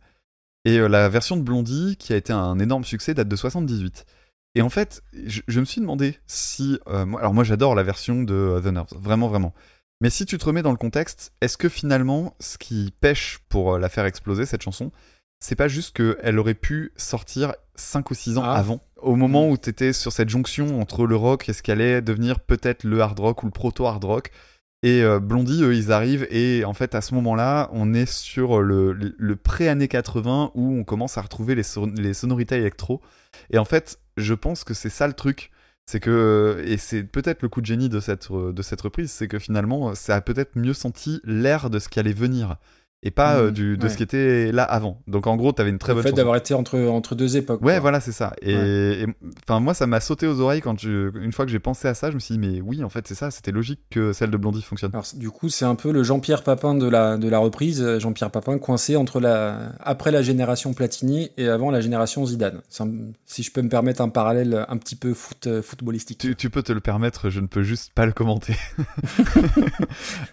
Et 0.66 0.80
euh, 0.80 0.88
la 0.88 1.08
version 1.08 1.38
de 1.38 1.44
Blondie, 1.44 1.98
qui 1.98 2.14
a 2.14 2.16
été 2.16 2.34
un 2.34 2.58
énorme 2.58 2.84
succès, 2.84 3.14
date 3.14 3.28
de 3.28 3.36
78. 3.36 4.06
Et 4.56 4.62
en 4.64 4.70
fait, 4.70 5.04
je, 5.26 5.42
je 5.48 5.60
me 5.60 5.66
suis 5.66 5.82
demandé 5.82 6.18
si. 6.26 6.80
moi, 6.88 7.20
alors, 7.20 7.34
moi, 7.34 7.44
j'adore 7.44 7.76
la 7.76 7.84
version 7.84 8.24
de 8.24 8.60
The 8.64 8.68
Nerves, 8.68 8.94
vraiment, 8.96 9.28
vraiment. 9.28 9.54
Mais 10.02 10.10
si 10.10 10.26
tu 10.26 10.38
te 10.38 10.46
remets 10.46 10.62
dans 10.64 10.72
le 10.72 10.78
contexte, 10.78 11.32
est-ce 11.42 11.58
que 11.58 11.70
finalement, 11.70 12.36
ce 12.40 12.58
qui 12.58 12.94
pêche 13.02 13.40
pour 13.50 13.78
la 13.78 13.90
faire 13.90 14.06
exploser, 14.06 14.46
cette 14.46 14.62
chanson, 14.62 14.92
c'est 15.40 15.56
pas 15.56 15.68
juste 15.68 15.96
qu'elle 15.96 16.40
aurait 16.40 16.54
pu 16.54 16.92
sortir 16.96 17.54
5 17.76 18.12
ou 18.12 18.14
6 18.14 18.38
ans 18.38 18.44
Ah. 18.44 18.54
avant, 18.56 18.82
au 19.04 19.16
moment 19.16 19.50
où 19.50 19.58
tu 19.58 19.70
étais 19.70 19.94
sur 19.94 20.12
cette 20.12 20.30
jonction 20.30 20.80
entre 20.82 21.06
le 21.06 21.16
rock 21.16 21.50
et 21.50 21.54
ce 21.54 21.62
qu'allait 21.64 22.02
devenir 22.02 22.40
peut-être 22.40 22.84
le 22.84 23.02
hard 23.02 23.20
rock 23.20 23.44
ou 23.44 23.48
le 23.48 23.52
proto-hard 23.52 24.04
rock 24.04 24.32
et 24.84 25.02
euh, 25.02 25.20
Blondie, 25.20 25.64
eux, 25.64 25.76
ils 25.76 25.92
arrivent 25.94 26.28
et 26.30 26.66
en 26.66 26.74
fait, 26.74 26.94
à 26.94 27.02
ce 27.02 27.14
moment-là, 27.16 27.70
on 27.72 27.94
est 27.94 28.06
sur 28.12 28.62
le, 28.62 28.92
le, 28.92 29.16
le 29.18 29.36
pré-année 29.38 29.88
80 29.88 30.52
où 30.56 30.74
on 30.78 30.84
commence 30.84 31.18
à 31.18 31.22
retrouver 31.22 31.56
les, 31.56 31.64
son- 31.64 31.88
les 31.96 32.14
sonorités 32.14 32.58
électro. 32.58 33.02
Et 33.52 33.58
en 33.58 33.66
fait, 33.66 34.00
je 34.18 34.34
pense 34.34 34.64
que 34.66 34.74
c'est 34.74 34.90
ça 34.90 35.08
le 35.08 35.14
truc. 35.14 35.52
C'est 35.86 36.00
que, 36.00 36.62
et 36.66 36.78
c'est 36.78 37.04
peut-être 37.04 37.42
le 37.44 37.50
coup 37.50 37.62
de 37.62 37.66
génie 37.66 37.90
de 37.90 38.00
cette, 38.00 38.32
de 38.32 38.62
cette 38.62 38.82
reprise, 38.82 39.12
c'est 39.12 39.28
que 39.28 39.40
finalement, 39.40 39.96
ça 39.96 40.16
a 40.16 40.22
peut-être 40.22 40.56
mieux 40.58 40.74
senti 40.74 41.20
l'air 41.26 41.70
de 41.70 41.80
ce 41.80 41.90
qui 41.90 42.00
allait 42.00 42.14
venir. 42.14 42.58
Et 43.06 43.12
pas 43.12 43.36
euh, 43.36 43.48
Mhm, 43.48 43.52
du, 43.52 43.78
de 43.78 43.84
ouais. 43.84 43.90
ce 43.90 43.98
qui 43.98 44.04
était 44.04 44.52
là 44.54 44.64
avant. 44.64 45.02
Donc 45.08 45.28
en 45.28 45.36
gros, 45.36 45.52
t'avais 45.52 45.70
une 45.70 45.78
très 45.78 45.92
le 45.92 45.96
bonne 45.96 46.04
fait 46.04 46.10
chanson. 46.10 46.18
d'avoir 46.18 46.36
été 46.38 46.54
entre, 46.54 46.80
entre 46.80 47.16
deux 47.16 47.36
époques. 47.36 47.62
Ouais, 47.62 47.74
quoi. 47.74 47.80
voilà, 47.82 48.00
c'est 48.00 48.14
ça. 48.14 48.34
Et, 48.42 49.06
enfin, 49.46 49.60
moi, 49.60 49.74
ça 49.74 49.88
m'a 49.88 50.00
sauté 50.00 50.26
aux 50.26 50.40
oreilles 50.40 50.62
quand 50.62 50.80
je, 50.80 51.12
une 51.20 51.34
fois 51.34 51.46
que 51.46 51.52
j'ai 51.52 51.60
pensé 51.60 51.88
à 51.90 51.94
ça, 51.94 52.10
je 52.12 52.16
me 52.16 52.20
suis 52.20 52.38
dit, 52.38 52.40
mais 52.40 52.62
oui, 52.62 52.82
en 52.84 52.90
fait, 52.90 53.06
c'est 53.08 53.16
ça, 53.16 53.30
c'était 53.30 53.52
logique 53.52 53.82
que 53.90 54.14
celle 54.14 54.32
de 54.32 54.38
Blondie 54.38 54.62
fonctionne. 54.62 54.92
Alors, 54.94 55.06
du 55.16 55.30
coup, 55.32 55.50
c'est 55.50 55.66
un 55.66 55.76
peu 55.76 55.92
le 55.92 56.02
Jean-Pierre 56.04 56.44
Papin 56.44 56.76
de 56.76 56.88
la, 56.88 57.18
de 57.18 57.28
la 57.28 57.40
reprise. 57.40 57.82
euh, 57.82 58.00
Jean-Pierre 58.00 58.32
Papin 58.32 58.58
coincé 58.58 58.96
entre 58.96 59.20
la, 59.20 59.74
après 59.82 60.12
la 60.12 60.22
génération 60.22 60.74
Platini 60.74 61.30
et 61.38 61.50
avant 61.50 61.72
la 61.72 61.82
génération 61.82 62.26
Zidane. 62.26 62.62
Un- 62.80 62.90
si 63.26 63.44
je 63.44 63.52
peux 63.52 63.62
me 63.62 63.70
permettre 63.70 64.00
un 64.02 64.10
parallèle 64.10 64.66
un 64.70 64.78
petit 64.78 64.96
peu 64.96 65.14
foot, 65.14 65.48
euh, 65.48 65.62
footballistique. 65.62 66.20
Tu, 66.20 66.36
tu 66.38 66.50
peux 66.50 66.64
te 66.64 66.72
le 66.72 66.80
permettre, 66.80 67.30
je 67.30 67.42
ne 67.42 67.48
peux 67.48 67.64
juste 67.64 67.92
pas 67.94 68.06
le 68.06 68.14
commenter. 68.14 68.56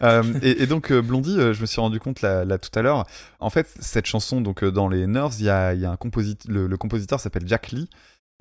Euh, 0.02 0.22
et, 0.42 0.62
et 0.62 0.66
donc 0.66 0.92
Blondie, 0.92 1.36
je 1.52 1.60
me 1.60 1.66
suis 1.66 1.80
rendu 1.80 2.00
compte 2.00 2.22
là 2.22 2.44
tout 2.61 2.76
à 2.78 2.82
l'heure. 2.82 3.06
En 3.40 3.50
fait, 3.50 3.66
cette 3.80 4.06
chanson, 4.06 4.40
donc 4.40 4.62
euh, 4.62 4.70
dans 4.70 4.88
les 4.88 5.06
Nerves, 5.06 5.34
il 5.38 5.44
y 5.46 5.50
a, 5.50 5.74
il 5.74 5.80
y 5.80 5.84
a 5.86 5.90
un 5.90 5.96
compositeur, 5.96 6.52
le, 6.52 6.66
le 6.66 6.76
compositeur 6.76 7.18
s'appelle 7.20 7.46
Jack 7.46 7.72
Lee. 7.72 7.88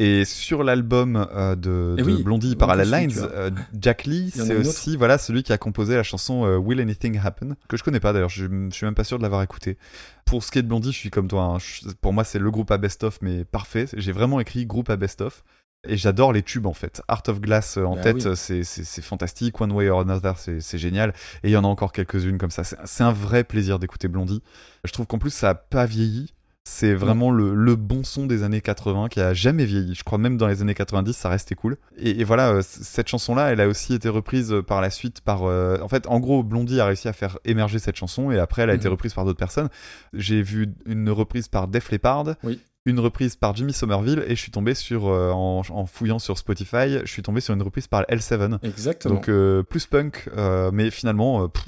Et 0.02 0.24
sur 0.24 0.64
l'album 0.64 1.28
euh, 1.34 1.58
de, 1.58 1.96
Eh 1.98 2.02
de 2.02 2.08
oui, 2.08 2.24
Blondie 2.24 2.56
Parallel 2.56 2.90
Lines, 2.90 3.20
euh, 3.34 3.52
Jack 3.78 4.06
Lee, 4.06 4.32
c'est 4.34 4.56
aussi 4.70 4.96
voilà 4.96 5.18
celui 5.18 5.44
qui 5.44 5.52
a 5.52 5.58
composé 5.58 5.96
la 5.96 6.04
chanson 6.04 6.46
euh, 6.46 6.56
Will 6.56 6.80
Anything 6.80 7.20
Happen, 7.22 7.58
que 7.68 7.76
je 7.76 7.84
connais 7.84 8.00
pas 8.00 8.14
d'ailleurs. 8.14 8.30
Je, 8.30 8.46
je 8.46 8.74
suis 8.74 8.86
même 8.86 8.96
pas 8.96 9.04
sûr 9.04 9.18
de 9.18 9.24
l'avoir 9.24 9.42
écouté. 9.44 9.78
Pour 10.26 10.42
ce 10.44 10.52
qui 10.52 10.60
est 10.60 10.62
de 10.62 10.70
Blondie, 10.70 10.94
je 10.94 10.98
suis 10.98 11.10
comme 11.10 11.28
toi. 11.28 11.44
hein. 11.44 11.58
Je- 11.60 11.90
pour 12.00 12.14
moi, 12.14 12.24
c'est 12.24 12.40
le 12.40 12.50
groupe 12.50 12.72
à 12.72 12.78
best-of, 12.78 13.18
mais 13.22 13.44
parfait. 13.44 13.88
J'ai 13.94 14.14
vraiment 14.14 14.40
écrit 14.40 14.66
groupe 14.66 14.90
à 14.90 14.96
best-of. 14.96 15.44
Et 15.88 15.96
j'adore 15.98 16.34
les 16.34 16.44
tubes 16.44 16.66
en 16.66 16.74
fait. 16.74 17.02
Art 17.08 17.24
of 17.28 17.40
Glass 17.40 17.78
euh, 17.78 17.86
en 17.86 17.96
Bah 17.96 18.02
tête, 18.02 18.16
oui. 18.18 18.28
euh, 18.28 18.36
c'est- 18.36 19.02
fantastique. 19.02 19.60
One 19.62 19.72
Way 19.72 19.90
or 19.90 20.02
Another, 20.02 20.38
c'est 20.38 20.78
génial. 20.78 21.14
Et 21.44 21.50
il 21.50 21.52
y 21.52 21.58
en 21.58 21.64
a 21.64 21.68
encore 21.68 21.94
quelques-unes 21.94 22.38
comme 22.38 22.52
ça. 22.52 22.64
C'est 22.64 23.04
un 23.04 23.14
vrai 23.14 23.44
plaisir 23.46 23.80
d'écouter 23.80 24.08
Blondie. 24.10 24.42
Je 24.84 24.92
trouve 24.92 25.08
qu'en 25.08 25.20
plus, 25.20 25.30
ça 25.34 25.50
a 25.52 25.56
pas 25.56 25.86
vieilli. 25.86 26.34
C'est 26.66 26.94
vraiment 26.94 27.32
le, 27.32 27.56
le 27.56 27.76
bon 27.76 28.04
son 28.04 28.28
des 28.28 28.44
années 28.44 28.62
80 28.62 29.08
qui 29.08 29.22
a 29.22 29.34
jamais 29.34 29.66
vieilli. 29.66 29.96
Je 29.96 30.04
crois 30.04 30.20
même 30.20 30.38
dans 30.38 30.46
les 30.48 30.62
années 30.62 30.76
90, 30.76 31.14
ça 31.14 31.28
restait 31.30 31.56
cool. 31.56 31.78
Et, 31.98 32.20
et 32.20 32.24
voilà, 32.24 32.50
euh, 32.52 32.62
cette 32.62 33.08
chanson-là, 33.08 33.52
elle 33.52 33.62
a 33.62 33.68
aussi 33.68 33.94
été 33.96 34.08
reprise 34.08 34.54
par 34.68 34.80
la 34.82 34.92
suite 34.92 35.22
par. 35.22 35.46
euh, 35.46 35.80
en 35.82 35.88
fait, 35.88 36.06
en 36.08 36.20
gros, 36.20 36.44
Blondie 36.44 36.80
a 36.80 36.86
réussi 36.86 37.08
à 37.08 37.14
faire 37.14 37.40
émerger 37.44 37.80
cette 37.80 37.96
chanson 37.96 38.30
et 38.30 38.38
après, 38.38 38.64
elle 38.64 38.70
a 38.70 38.76
été 38.76 38.86
Mhm. 38.88 38.92
reprise 38.92 39.14
par 39.16 39.26
d'autres 39.26 39.40
personnes. 39.40 39.70
J'ai 40.14 40.44
vu 40.44 40.68
une 40.86 41.10
reprise 41.10 41.48
par 41.48 41.68
Def 41.70 41.90
Leppard. 41.90 42.36
Oui. 42.44 42.60
Une 42.90 43.00
reprise 43.00 43.36
par 43.36 43.56
Jimmy 43.56 43.72
Somerville 43.74 44.24
et 44.28 44.36
je 44.36 44.42
suis 44.42 44.52
tombé 44.52 44.74
sur, 44.74 45.08
euh, 45.08 45.32
en, 45.32 45.62
en 45.70 45.86
fouillant 45.86 46.18
sur 46.20 46.38
Spotify, 46.38 47.00
je 47.04 47.12
suis 47.12 47.22
tombé 47.22 47.40
sur 47.42 47.54
une 47.54 47.62
reprise 47.62 47.88
par 47.88 48.02
L7. 48.04 48.58
Exactement. 48.64 49.16
Donc 49.16 49.30
euh, 49.30 49.62
plus 49.64 49.86
punk, 49.86 50.28
euh, 50.36 50.72
mais 50.74 50.90
finalement, 50.90 51.48
pff, 51.50 51.66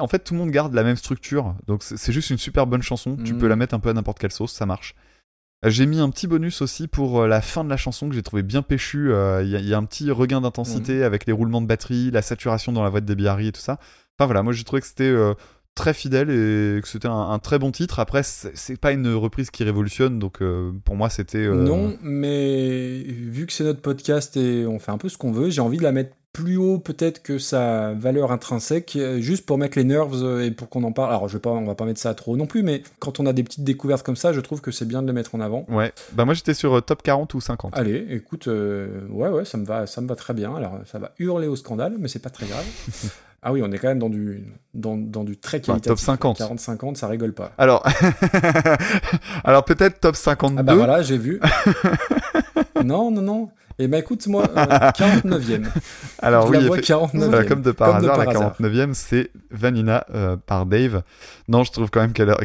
en 0.00 0.06
fait 0.06 0.20
tout 0.20 0.34
le 0.34 0.40
monde 0.40 0.50
garde 0.50 0.72
la 0.74 0.84
même 0.84 0.96
structure. 0.96 1.54
Donc 1.66 1.82
c'est 1.82 2.12
juste 2.12 2.30
une 2.30 2.38
super 2.38 2.66
bonne 2.66 2.82
chanson. 2.82 3.16
Tu 3.16 3.32
Mhm. 3.32 3.38
peux 3.40 3.48
la 3.48 3.56
mettre 3.56 3.74
un 3.74 3.80
peu 3.80 3.88
à 3.88 3.92
n'importe 3.92 4.18
quelle 4.18 4.32
sauce, 4.32 4.52
ça 4.52 4.66
marche. 4.66 4.94
J'ai 5.66 5.86
mis 5.86 5.98
un 5.98 6.10
petit 6.10 6.26
bonus 6.26 6.60
aussi 6.60 6.88
pour 6.88 7.26
la 7.26 7.40
fin 7.40 7.64
de 7.64 7.70
la 7.70 7.78
chanson 7.78 8.08
que 8.10 8.14
j'ai 8.14 8.22
trouvé 8.22 8.42
bien 8.42 8.60
péchu. 8.60 9.06
Il 9.42 9.48
y, 9.48 9.56
a- 9.56 9.60
il 9.60 9.66
y 9.66 9.72
a 9.72 9.78
un 9.78 9.84
petit 9.84 10.10
regain 10.10 10.40
d'intensité 10.42 10.96
Mhm. 10.98 11.02
avec 11.04 11.26
les 11.26 11.32
roulements 11.32 11.62
de 11.62 11.66
batterie, 11.66 12.10
la 12.10 12.20
saturation 12.22 12.70
dans 12.72 12.82
la 12.84 12.90
voix 12.90 13.00
de 13.00 13.06
Debbie 13.06 13.26
Harry 13.28 13.48
et 13.48 13.52
tout 13.52 13.62
ça. 13.62 13.78
Enfin 14.18 14.26
voilà, 14.26 14.42
moi 14.42 14.52
j'ai 14.52 14.62
trouvé 14.62 14.82
que 14.82 14.86
c'était 14.86 15.10
très 15.74 15.94
fidèle 15.94 16.30
et 16.30 16.80
que 16.80 16.88
c'était 16.88 17.08
un, 17.08 17.30
un 17.30 17.38
très 17.38 17.58
bon 17.58 17.70
titre. 17.72 17.98
Après, 17.98 18.22
c'est 18.22 18.78
pas 18.80 18.92
une 18.92 19.12
reprise 19.14 19.50
qui 19.50 19.64
révolutionne, 19.64 20.18
donc 20.18 20.40
euh, 20.42 20.70
pour 20.84 20.94
moi 20.96 21.10
c'était. 21.10 21.38
euh, 21.38 21.54
Non, 21.54 21.96
mais 22.02 23.02
vu 23.02 23.46
que 23.46 23.52
c'est 23.52 23.64
notre 23.64 23.80
podcast 23.82 24.36
et 24.36 24.66
on 24.66 24.78
fait 24.78 24.92
un 24.92 24.98
peu 24.98 25.08
ce 25.08 25.18
qu'on 25.18 25.32
veut, 25.32 25.50
j'ai 25.50 25.60
envie 25.60 25.78
de 25.78 25.82
la 25.82 25.92
mettre 25.92 26.12
plus 26.32 26.56
haut 26.56 26.78
peut-être 26.80 27.22
que 27.22 27.38
sa 27.38 27.92
valeur 27.94 28.32
intrinsèque, 28.32 28.98
juste 29.18 29.46
pour 29.46 29.56
mettre 29.56 29.78
les 29.78 29.84
nerves 29.84 30.40
et 30.42 30.50
pour 30.50 30.68
qu'on 30.68 30.82
en 30.82 30.90
parle. 30.90 31.10
Alors, 31.10 31.28
je 31.28 31.34
vais 31.34 31.40
pas, 31.40 31.50
on 31.50 31.64
va 31.64 31.76
pas 31.76 31.84
mettre 31.84 32.00
ça 32.00 32.12
trop 32.14 32.36
non 32.36 32.46
plus, 32.46 32.64
mais 32.64 32.82
quand 32.98 33.20
on 33.20 33.26
a 33.26 33.32
des 33.32 33.44
petites 33.44 33.62
découvertes 33.62 34.04
comme 34.04 34.16
ça, 34.16 34.32
je 34.32 34.40
trouve 34.40 34.60
que 34.60 34.72
c'est 34.72 34.84
bien 34.84 35.00
de 35.00 35.06
les 35.06 35.12
mettre 35.12 35.36
en 35.36 35.40
avant. 35.40 35.64
Ouais, 35.68 35.92
bah 36.12 36.24
moi 36.24 36.34
j'étais 36.34 36.54
sur 36.54 36.74
euh, 36.74 36.80
top 36.80 37.02
40 37.04 37.32
ou 37.34 37.40
50. 37.40 37.78
Allez, 37.78 38.04
écoute, 38.10 38.48
euh, 38.48 39.06
ouais, 39.10 39.28
ouais, 39.28 39.44
ça 39.44 39.58
me 39.58 39.64
va, 39.64 39.86
ça 39.86 40.00
me 40.00 40.08
va 40.08 40.16
très 40.16 40.34
bien. 40.34 40.56
Alors, 40.56 40.72
ça 40.86 40.98
va 40.98 41.12
hurler 41.20 41.46
au 41.46 41.54
scandale, 41.54 41.94
mais 42.00 42.08
c'est 42.08 42.18
pas 42.18 42.30
très 42.30 42.46
grave. 42.46 42.64
ah 43.46 43.52
oui, 43.52 43.60
on 43.62 43.70
est 43.72 43.78
quand 43.78 43.88
même 43.88 43.98
dans 43.98 44.08
du, 44.08 44.42
dans, 44.72 44.96
dans 44.96 45.22
du 45.22 45.36
très 45.36 45.60
qualitatif. 45.60 45.90
top 45.90 45.98
50. 45.98 46.40
40-50, 46.40 46.94
ça 46.94 47.08
rigole 47.08 47.34
pas. 47.34 47.52
Alors, 47.58 47.86
alors 49.44 49.66
peut-être 49.66 50.00
top 50.00 50.16
52. 50.16 50.58
Ah 50.58 50.62
bah 50.62 50.74
voilà, 50.74 51.02
j'ai 51.02 51.18
vu. 51.18 51.40
non, 52.84 53.10
non, 53.10 53.20
non. 53.20 53.50
Et 53.78 53.88
bah 53.88 53.98
écoute, 53.98 54.26
moi, 54.28 54.44
euh, 54.56 54.64
49e. 54.92 55.66
Alors 56.20 56.46
je 56.52 56.58
oui, 56.58 56.66
vois 56.66 56.78
effe- 56.78 56.86
49e. 56.86 57.28
voilà, 57.28 57.44
comme 57.44 57.62
de 57.62 57.72
par 57.72 57.88
Comme 57.92 58.02
de 58.02 58.04
hasard, 58.08 58.16
par 58.16 58.24
la 58.26 58.30
hasard. 58.40 58.56
49e, 58.60 58.94
c'est 58.94 59.30
Vanina 59.50 60.06
euh, 60.14 60.36
par 60.36 60.66
Dave. 60.66 61.02
Non, 61.48 61.64
je 61.64 61.72
trouve 61.72 61.90
quand 61.90 62.00
même 62.00 62.12
qu'elle 62.12 62.30
a- 62.30 62.38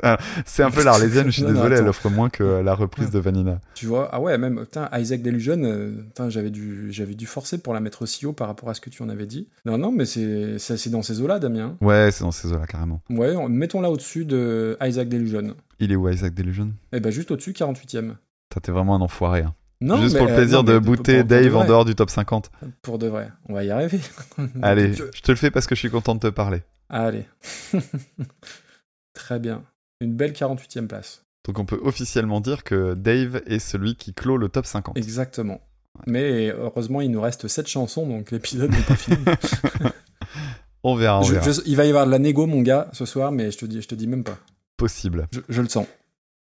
c'est 0.46 0.62
un 0.62 0.70
peu 0.70 0.84
l'arlésienne, 0.84 1.26
je 1.26 1.30
suis 1.32 1.42
Non, 1.42 1.48
non, 1.48 1.54
désolé, 1.56 1.76
elle 1.76 1.88
offre 1.88 2.08
moins 2.10 2.30
que 2.30 2.44
la 2.44 2.74
reprise 2.74 3.10
de 3.10 3.18
Vanina. 3.18 3.60
Tu 3.74 3.86
vois, 3.86 4.08
ah 4.12 4.20
ouais, 4.20 4.38
même, 4.38 4.60
putain, 4.60 4.88
Isaac 4.96 5.22
Delusion, 5.22 5.60
euh, 5.62 5.90
j'avais 6.28 6.50
dû, 6.50 6.88
j'avais 6.92 7.14
dû 7.14 7.26
forcer 7.26 7.58
pour 7.58 7.74
la 7.74 7.80
mettre 7.80 8.02
aussi 8.02 8.26
haut 8.26 8.32
par 8.32 8.46
rapport 8.48 8.68
à 8.70 8.74
ce 8.74 8.80
que 8.80 8.90
tu 8.90 9.02
en 9.02 9.08
avais 9.08 9.26
dit. 9.26 9.48
Non, 9.64 9.78
non, 9.78 9.92
mais 9.92 10.04
c'est, 10.04 10.58
c'est 10.58 10.90
dans 10.90 11.02
ces 11.02 11.20
eaux-là, 11.20 11.38
Damien. 11.38 11.76
Ouais, 11.80 12.10
c'est 12.12 12.24
dans 12.24 12.30
ces 12.30 12.52
eaux-là, 12.52 12.66
carrément. 12.66 13.00
Ouais, 13.10 13.34
on- 13.36 13.48
mettons-la 13.48 13.90
au-dessus 13.90 14.24
de 14.24 14.76
Isaac 14.82 15.08
Delusion. 15.08 15.54
Il 15.80 15.92
est 15.92 15.96
où 15.96 16.08
Isaac 16.08 16.34
Delusion? 16.34 16.72
Et 16.92 17.00
bah 17.00 17.10
juste 17.10 17.30
au-dessus, 17.30 17.52
48e. 17.52 18.14
Putain, 18.48 18.60
T'es 18.62 18.72
vraiment 18.72 18.94
un 18.96 19.00
enfoiré. 19.00 19.40
hein. 19.42 19.54
Non, 19.82 19.96
Juste 20.02 20.12
mais, 20.14 20.18
pour 20.18 20.26
le 20.28 20.32
euh, 20.34 20.36
plaisir 20.36 20.58
non, 20.58 20.62
de 20.64 20.78
de 20.78 21.22
Dave 21.22 21.56
en 21.56 21.64
dehors 21.64 21.84
du 21.86 21.94
top 21.94 22.10
50. 22.10 22.50
Pour 22.82 22.98
de 22.98 23.06
vrai, 23.06 23.30
on 23.48 23.54
va 23.54 23.64
y 23.64 23.70
arriver. 23.70 23.98
Allez, 24.62 24.92
Je- 24.92 25.04
je 25.14 25.20
te 25.22 25.32
le 25.32 25.36
fais 25.36 25.50
parce 25.50 25.66
que 25.66 25.74
je 25.74 25.80
suis 25.80 25.90
content 25.90 26.14
de 26.14 26.20
te 26.20 26.26
parler. 26.28 26.62
Allez. 26.90 27.24
Très 29.14 29.38
bien. 29.38 29.62
Une 30.00 30.14
belle 30.14 30.32
48e 30.32 30.86
place. 30.86 31.24
Donc 31.46 31.58
on 31.58 31.64
peut 31.64 31.80
officiellement 31.82 32.40
dire 32.40 32.64
que 32.64 32.94
Dave 32.94 33.42
est 33.46 33.58
celui 33.58 33.96
qui 33.96 34.12
clôt 34.14 34.36
le 34.36 34.48
top 34.48 34.66
50. 34.66 34.96
Exactement. 34.98 35.60
Mais 36.06 36.48
heureusement, 36.50 37.00
il 37.00 37.10
nous 37.10 37.20
reste 37.20 37.48
7 37.48 37.66
chansons, 37.68 38.06
donc 38.06 38.30
l'épisode 38.30 38.70
n'est 38.70 38.82
pas 38.82 38.96
fini. 38.96 39.18
On 40.82 40.94
verra, 40.94 41.18
on 41.20 41.22
Je- 41.24 41.32
verra. 41.34 41.50
je- 41.50 41.60
il 41.66 41.76
va 41.76 41.84
y 41.84 41.90
avoir 41.90 42.06
de 42.06 42.10
la 42.10 42.18
négo, 42.18 42.46
mon 42.46 42.62
gars, 42.62 42.88
ce 42.94 43.04
soir, 43.04 43.32
mais 43.32 43.50
je 43.50 43.58
te 43.58 43.66
dis, 43.66 43.82
je 43.82 43.88
te 43.88 43.94
dis 43.94 44.06
même 44.06 44.24
pas. 44.24 44.38
Possible. 44.78 45.28
Je, 45.30 45.40
je 45.50 45.60
le 45.60 45.68
sens. 45.68 45.86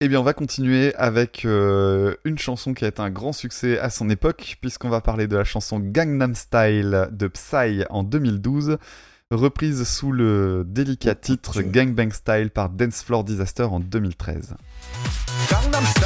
Eh 0.01 0.09
bien, 0.09 0.19
on 0.19 0.23
va 0.23 0.33
continuer 0.33 0.93
avec 0.95 1.45
euh, 1.45 2.15
une 2.25 2.37
chanson 2.37 2.73
qui 2.73 2.83
a 2.83 2.89
été 2.89 3.01
un 3.01 3.09
grand 3.09 3.31
succès 3.31 3.79
à 3.79 3.89
son 3.89 4.09
époque, 4.09 4.57
puisqu'on 4.59 4.89
va 4.89 4.99
parler 4.99 5.25
de 5.25 5.37
la 5.37 5.45
chanson 5.45 5.79
Gangnam 5.79 6.35
Style 6.35 7.07
de 7.11 7.27
Psy 7.29 7.85
en 7.89 8.03
2012, 8.03 8.77
reprise 9.31 9.87
sous 9.87 10.11
le 10.11 10.65
délicat 10.67 11.15
titre 11.15 11.53
Dieu. 11.53 11.71
Gangbang 11.71 12.11
Style 12.11 12.49
par 12.49 12.71
Dance 12.71 13.03
Floor 13.03 13.23
Disaster 13.23 13.63
en 13.63 13.79
2013. 13.79 14.55
Gangnam 15.49 15.85
Style. 15.85 16.05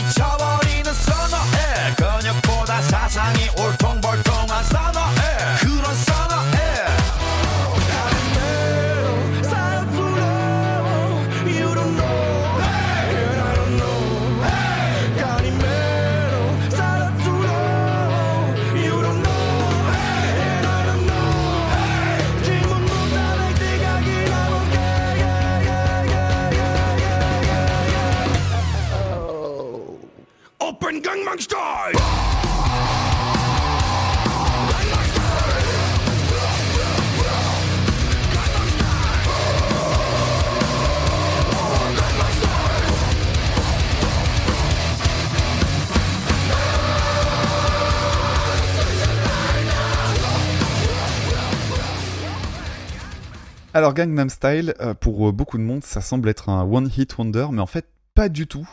Alors 53.73 53.93
Gangnam 53.93 54.29
Style, 54.29 54.75
euh, 54.81 54.93
pour 54.93 55.29
euh, 55.29 55.31
beaucoup 55.31 55.57
de 55.57 55.63
monde, 55.63 55.85
ça 55.85 56.01
semble 56.01 56.27
être 56.27 56.49
un 56.49 56.63
one 56.63 56.91
hit 56.95 57.17
wonder, 57.17 57.47
mais 57.51 57.61
en 57.61 57.65
fait 57.65 57.85
pas 58.13 58.27
du 58.27 58.45
tout. 58.45 58.67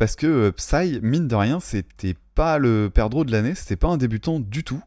Parce 0.00 0.16
que 0.16 0.26
euh, 0.26 0.50
Psy, 0.52 0.98
mine 1.02 1.28
de 1.28 1.34
rien, 1.34 1.60
c'était 1.60 2.16
pas 2.34 2.56
le 2.56 2.88
perdreau 2.92 3.22
de 3.24 3.30
l'année, 3.32 3.54
c'était 3.54 3.76
pas 3.76 3.88
un 3.88 3.98
débutant 3.98 4.40
du 4.40 4.64
tout. 4.64 4.82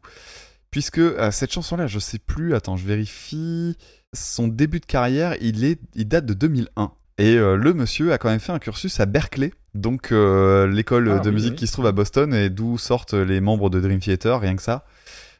Puisque 0.72 0.98
euh, 0.98 1.30
cette 1.30 1.52
chanson-là, 1.52 1.86
je 1.86 2.00
sais 2.00 2.18
plus, 2.18 2.52
attends, 2.56 2.76
je 2.76 2.84
vérifie. 2.84 3.76
Son 4.12 4.48
début 4.48 4.80
de 4.80 4.86
carrière, 4.86 5.36
il, 5.40 5.62
est, 5.64 5.78
il 5.94 6.08
date 6.08 6.26
de 6.26 6.34
2001. 6.34 6.90
Et 7.18 7.36
euh, 7.36 7.54
le 7.54 7.74
monsieur 7.74 8.12
a 8.12 8.18
quand 8.18 8.28
même 8.28 8.40
fait 8.40 8.50
un 8.50 8.58
cursus 8.58 8.98
à 8.98 9.06
Berkeley, 9.06 9.52
donc 9.74 10.10
euh, 10.10 10.66
l'école 10.66 11.08
Ah, 11.12 11.20
de 11.20 11.28
oui, 11.28 11.34
musique 11.36 11.50
oui. 11.52 11.56
qui 11.58 11.66
se 11.68 11.72
trouve 11.74 11.86
à 11.86 11.92
Boston 11.92 12.34
et 12.34 12.50
d'où 12.50 12.76
sortent 12.76 13.14
les 13.14 13.40
membres 13.40 13.70
de 13.70 13.80
Dream 13.80 14.00
Theater, 14.00 14.40
rien 14.40 14.56
que 14.56 14.62
ça. 14.62 14.84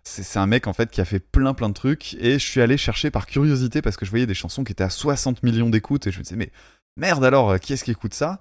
C'est 0.04 0.38
un 0.38 0.46
mec 0.46 0.68
en 0.68 0.72
fait 0.72 0.88
qui 0.92 1.00
a 1.00 1.04
fait 1.04 1.18
plein 1.18 1.52
plein 1.52 1.68
de 1.68 1.74
trucs 1.74 2.14
et 2.20 2.34
je 2.34 2.46
suis 2.46 2.60
allé 2.60 2.76
chercher 2.76 3.10
par 3.10 3.26
curiosité 3.26 3.82
parce 3.82 3.96
que 3.96 4.04
je 4.04 4.10
voyais 4.10 4.26
des 4.26 4.34
chansons 4.34 4.62
qui 4.62 4.70
étaient 4.70 4.84
à 4.84 4.90
60 4.90 5.42
millions 5.42 5.70
d'écoutes 5.70 6.06
et 6.06 6.12
je 6.12 6.18
me 6.18 6.22
disais 6.22 6.36
mais 6.36 6.52
merde 6.96 7.24
alors 7.24 7.58
qui 7.58 7.72
est-ce 7.72 7.82
qui 7.82 7.90
écoute 7.90 8.14
ça? 8.14 8.40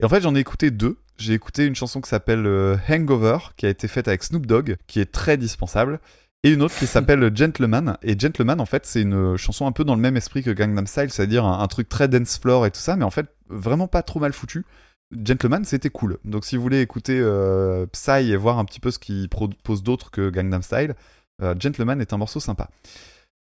Et 0.00 0.04
en 0.04 0.08
fait 0.08 0.20
j'en 0.20 0.34
ai 0.34 0.40
écouté 0.40 0.70
deux. 0.70 0.98
J'ai 1.16 1.34
écouté 1.34 1.64
une 1.66 1.76
chanson 1.76 2.00
qui 2.00 2.08
s'appelle 2.08 2.46
euh, 2.46 2.76
Hangover 2.88 3.38
qui 3.56 3.66
a 3.66 3.68
été 3.68 3.86
faite 3.86 4.08
avec 4.08 4.24
Snoop 4.24 4.46
Dogg 4.46 4.76
qui 4.86 5.00
est 5.00 5.12
très 5.12 5.36
dispensable 5.36 6.00
et 6.42 6.50
une 6.50 6.62
autre 6.62 6.76
qui 6.76 6.86
s'appelle 6.88 7.30
Gentleman 7.34 7.96
et 8.02 8.18
Gentleman 8.18 8.60
en 8.60 8.66
fait 8.66 8.84
c'est 8.84 9.02
une 9.02 9.36
chanson 9.36 9.66
un 9.66 9.72
peu 9.72 9.84
dans 9.84 9.94
le 9.94 10.00
même 10.00 10.16
esprit 10.16 10.42
que 10.42 10.50
Gangnam 10.50 10.86
Style 10.86 11.10
c'est-à-dire 11.10 11.44
un, 11.44 11.60
un 11.60 11.66
truc 11.68 11.88
très 11.88 12.08
dance 12.08 12.38
floor 12.38 12.66
et 12.66 12.70
tout 12.70 12.80
ça 12.80 12.96
mais 12.96 13.04
en 13.04 13.10
fait 13.10 13.26
vraiment 13.48 13.86
pas 13.86 14.02
trop 14.02 14.20
mal 14.20 14.32
foutu. 14.32 14.64
Gentleman, 15.12 15.64
c'était 15.64 15.90
cool. 15.90 16.18
Donc, 16.24 16.44
si 16.44 16.56
vous 16.56 16.62
voulez 16.62 16.80
écouter 16.80 17.18
euh, 17.20 17.86
Psy 17.86 18.32
et 18.32 18.36
voir 18.36 18.58
un 18.58 18.64
petit 18.64 18.80
peu 18.80 18.90
ce 18.90 18.98
qu'il 18.98 19.28
propose 19.28 19.82
d'autre 19.82 20.10
que 20.10 20.30
Gangnam 20.30 20.62
Style, 20.62 20.94
euh, 21.42 21.54
Gentleman 21.58 22.00
est 22.00 22.12
un 22.12 22.16
morceau 22.16 22.40
sympa. 22.40 22.68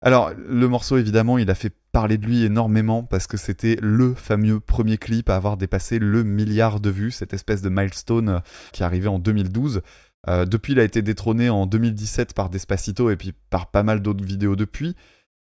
Alors, 0.01 0.31
le 0.37 0.67
morceau, 0.69 0.97
évidemment, 0.97 1.37
il 1.37 1.49
a 1.49 1.55
fait 1.55 1.73
parler 1.91 2.17
de 2.17 2.25
lui 2.25 2.43
énormément 2.43 3.03
parce 3.03 3.27
que 3.27 3.35
c'était 3.35 3.77
le 3.81 4.13
fameux 4.13 4.61
premier 4.61 4.97
clip 4.97 5.29
à 5.29 5.35
avoir 5.35 5.57
dépassé 5.57 5.99
le 5.99 6.23
milliard 6.23 6.79
de 6.79 6.89
vues, 6.89 7.11
cette 7.11 7.33
espèce 7.33 7.61
de 7.61 7.69
milestone 7.69 8.29
euh, 8.29 8.39
qui 8.71 8.83
arrivé 8.83 9.09
en 9.09 9.19
2012. 9.19 9.81
Euh, 10.29 10.45
depuis, 10.45 10.73
il 10.73 10.79
a 10.79 10.85
été 10.85 11.01
détrôné 11.01 11.49
en 11.49 11.65
2017 11.65 12.33
par 12.33 12.49
Despacito 12.49 13.09
et 13.09 13.17
puis 13.17 13.33
par 13.49 13.71
pas 13.71 13.83
mal 13.83 14.01
d'autres 14.01 14.23
vidéos 14.23 14.55
depuis. 14.55 14.95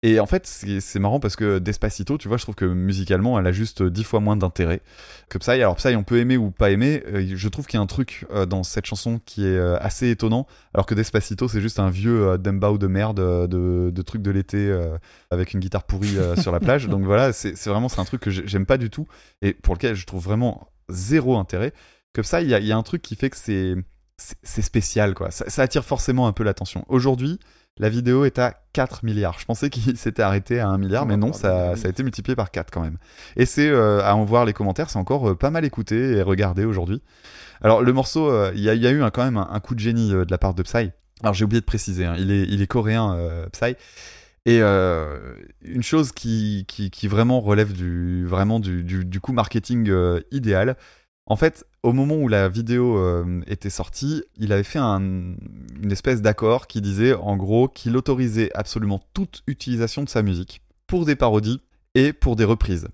Et 0.03 0.19
en 0.19 0.27
fait, 0.27 0.45
c'est 0.45 0.99
marrant 0.99 1.19
parce 1.19 1.35
que 1.35 1.57
Despacito, 1.57 2.19
tu 2.19 2.27
vois, 2.27 2.37
je 2.37 2.43
trouve 2.43 2.53
que 2.53 2.65
musicalement, 2.65 3.39
elle 3.39 3.47
a 3.47 3.51
juste 3.51 3.81
dix 3.81 4.03
fois 4.03 4.19
moins 4.19 4.35
d'intérêt 4.35 4.81
que 5.29 5.39
Psy. 5.39 5.51
Alors 5.51 5.77
Psy, 5.77 5.95
on 5.95 6.03
peut 6.03 6.19
aimer 6.19 6.37
ou 6.37 6.51
pas 6.51 6.69
aimer. 6.69 7.01
euh, 7.07 7.25
je 7.35 7.47
trouve 7.49 7.65
qu'il 7.65 7.77
y 7.77 7.79
a 7.79 7.81
un 7.81 7.87
truc 7.87 8.27
euh, 8.29 8.45
dans 8.45 8.61
cette 8.61 8.85
chanson 8.85 9.19
qui 9.25 9.43
est 9.47 9.57
euh, 9.57 9.77
assez 9.79 10.11
étonnant, 10.11 10.45
alors 10.75 10.85
que 10.85 10.93
Despacito, 10.93 11.47
c'est 11.47 11.61
juste 11.61 11.79
un 11.79 11.89
vieux 11.89 12.37
dembao 12.37 12.77
de 12.77 12.85
merde 12.85 13.19
de, 13.49 13.89
de 13.89 14.01
trucs 14.03 14.21
de 14.21 14.29
l'été 14.29 14.71
avec 15.31 15.53
une 15.53 15.59
guitare 15.59 15.85
pourrie 15.85 16.17
sur 16.39 16.51
la 16.51 16.59
plage. 16.59 16.87
Donc 16.89 17.03
voilà, 17.03 17.33
c'est 17.33 17.55
vraiment 17.65 17.89
c'est 17.89 17.99
un 17.99 18.05
truc 18.05 18.21
que 18.21 18.29
j'ai- 18.29 18.45
j'aime 18.47 18.67
pas 18.67 18.77
du 18.77 18.91
tout 18.91 19.07
et 19.41 19.53
pour 19.53 19.73
lequel 19.73 19.95
je 19.95 20.05
trouve 20.05 20.23
vraiment 20.23 20.69
zéro 20.87 21.35
intérêt. 21.37 21.73
Que 22.13 22.21
Psy, 22.21 22.37
il 22.43 22.49
y 22.49 22.53
a, 22.53 22.59
il 22.59 22.67
y 22.67 22.71
a 22.71 22.77
un 22.77 22.83
truc 22.83 23.01
qui 23.01 23.15
fait 23.15 23.31
que 23.31 23.37
c'est 23.37 24.61
spécial, 24.61 25.13
quoi. 25.15 25.31
Ça, 25.31 25.49
ça 25.49 25.63
attire 25.63 25.83
forcément 25.83 26.27
un 26.27 26.31
peu 26.31 26.43
l'attention. 26.43 26.85
Aujourd'hui, 26.89 27.39
la 27.77 27.89
vidéo 27.89 28.25
est 28.25 28.39
à 28.39 28.55
4 28.73 29.03
milliards. 29.03 29.39
Je 29.39 29.45
pensais 29.45 29.69
qu'il 29.69 29.97
s'était 29.97 30.21
arrêté 30.21 30.59
à 30.59 30.69
1 30.69 30.77
milliard, 30.77 31.05
mais 31.05 31.17
non, 31.17 31.33
ça, 31.33 31.71
a 31.71 31.87
été 31.87 32.03
multiplié 32.03 32.35
par 32.35 32.51
4 32.51 32.71
quand 32.71 32.81
même. 32.81 32.97
Et 33.35 33.45
c'est, 33.45 33.69
euh, 33.69 34.01
à 34.03 34.15
en 34.15 34.23
voir 34.23 34.45
les 34.45 34.53
commentaires, 34.53 34.89
c'est 34.89 34.99
encore 34.99 35.29
euh, 35.29 35.35
pas 35.35 35.49
mal 35.49 35.65
écouté 35.65 36.13
et 36.13 36.21
regardé 36.21 36.65
aujourd'hui. 36.65 37.01
Alors, 37.61 37.81
le 37.81 37.93
morceau, 37.93 38.29
euh, 38.29 38.51
il 38.55 38.61
y, 38.61 38.69
a, 38.69 38.73
il 38.73 38.81
y 38.81 38.87
a 38.87 38.91
eu 38.91 39.01
un- 39.01 39.11
quand 39.11 39.23
même 39.23 39.37
un, 39.37 39.47
un 39.51 39.59
coup 39.59 39.75
de 39.75 39.79
génie 39.79 40.09
de 40.11 40.25
la 40.29 40.37
part 40.37 40.53
de 40.53 40.63
Psy. 40.63 40.91
Alors, 41.21 41.33
j'ai 41.33 41.45
oublié 41.45 41.61
de 41.61 41.65
préciser, 41.65 42.05
hein, 42.05 42.15
il, 42.17 42.31
est, 42.31 42.43
il 42.43 42.61
est 42.61 42.67
coréen, 42.67 43.17
Psy. 43.53 43.75
Et 44.45 44.59
euh, 44.61 45.33
une 45.63 45.81
chose 45.81 46.11
qui, 46.11 46.65
qui, 46.67 46.91
qui 46.91 47.07
vraiment 47.07 47.41
relève 47.41 47.73
du, 47.73 48.25
vraiment 48.27 48.59
du, 48.59 48.83
du, 48.83 49.03
du 49.03 49.19
coup 49.19 49.33
marketing 49.33 49.89
euh, 49.89 50.21
idéal, 50.31 50.77
en 51.27 51.35
fait, 51.35 51.65
au 51.83 51.91
moment 51.91 52.15
où 52.15 52.27
la 52.27 52.49
vidéo 52.49 52.97
euh, 52.97 53.41
était 53.47 53.69
sortie, 53.71 54.23
il 54.37 54.51
avait 54.53 54.63
fait 54.63 54.79
un- 54.79 54.99
une 55.01 55.91
espèce 55.91 56.21
d'accord 56.21 56.67
qui 56.67 56.81
disait 56.81 57.13
en 57.13 57.35
gros 57.35 57.67
qu'il 57.67 57.97
autorisait 57.97 58.51
absolument 58.53 58.99
toute 59.13 59.41
utilisation 59.47 60.03
de 60.03 60.09
sa 60.09 60.21
musique 60.21 60.61
pour 60.87 61.05
des 61.05 61.15
parodies 61.15 61.61
et 61.95 62.13
pour 62.13 62.35
des 62.35 62.43
reprises. 62.45 62.87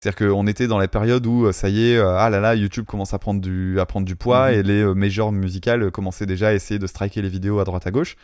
C'est-à-dire 0.00 0.28
qu'on 0.28 0.46
était 0.46 0.68
dans 0.68 0.78
la 0.78 0.86
période 0.86 1.26
où 1.26 1.46
euh, 1.46 1.52
ça 1.52 1.68
y 1.68 1.90
est, 1.90 1.96
euh, 1.96 2.16
ah 2.16 2.30
là 2.30 2.38
là, 2.40 2.54
YouTube 2.54 2.84
commence 2.84 3.14
à 3.14 3.18
prendre 3.18 3.40
du, 3.40 3.80
à 3.80 3.86
prendre 3.86 4.06
du 4.06 4.14
poids 4.16 4.48
Mhm. 4.50 4.54
et 4.58 4.62
les 4.62 4.82
euh, 4.82 4.94
majors 4.94 5.32
musicales 5.32 5.90
commençaient 5.90 6.26
déjà 6.26 6.48
à 6.48 6.52
essayer 6.54 6.78
de 6.78 6.86
striker 6.86 7.20
les 7.22 7.28
vidéos 7.28 7.58
à 7.58 7.64
droite 7.64 7.86
à 7.86 7.90
gauche. 7.90 8.16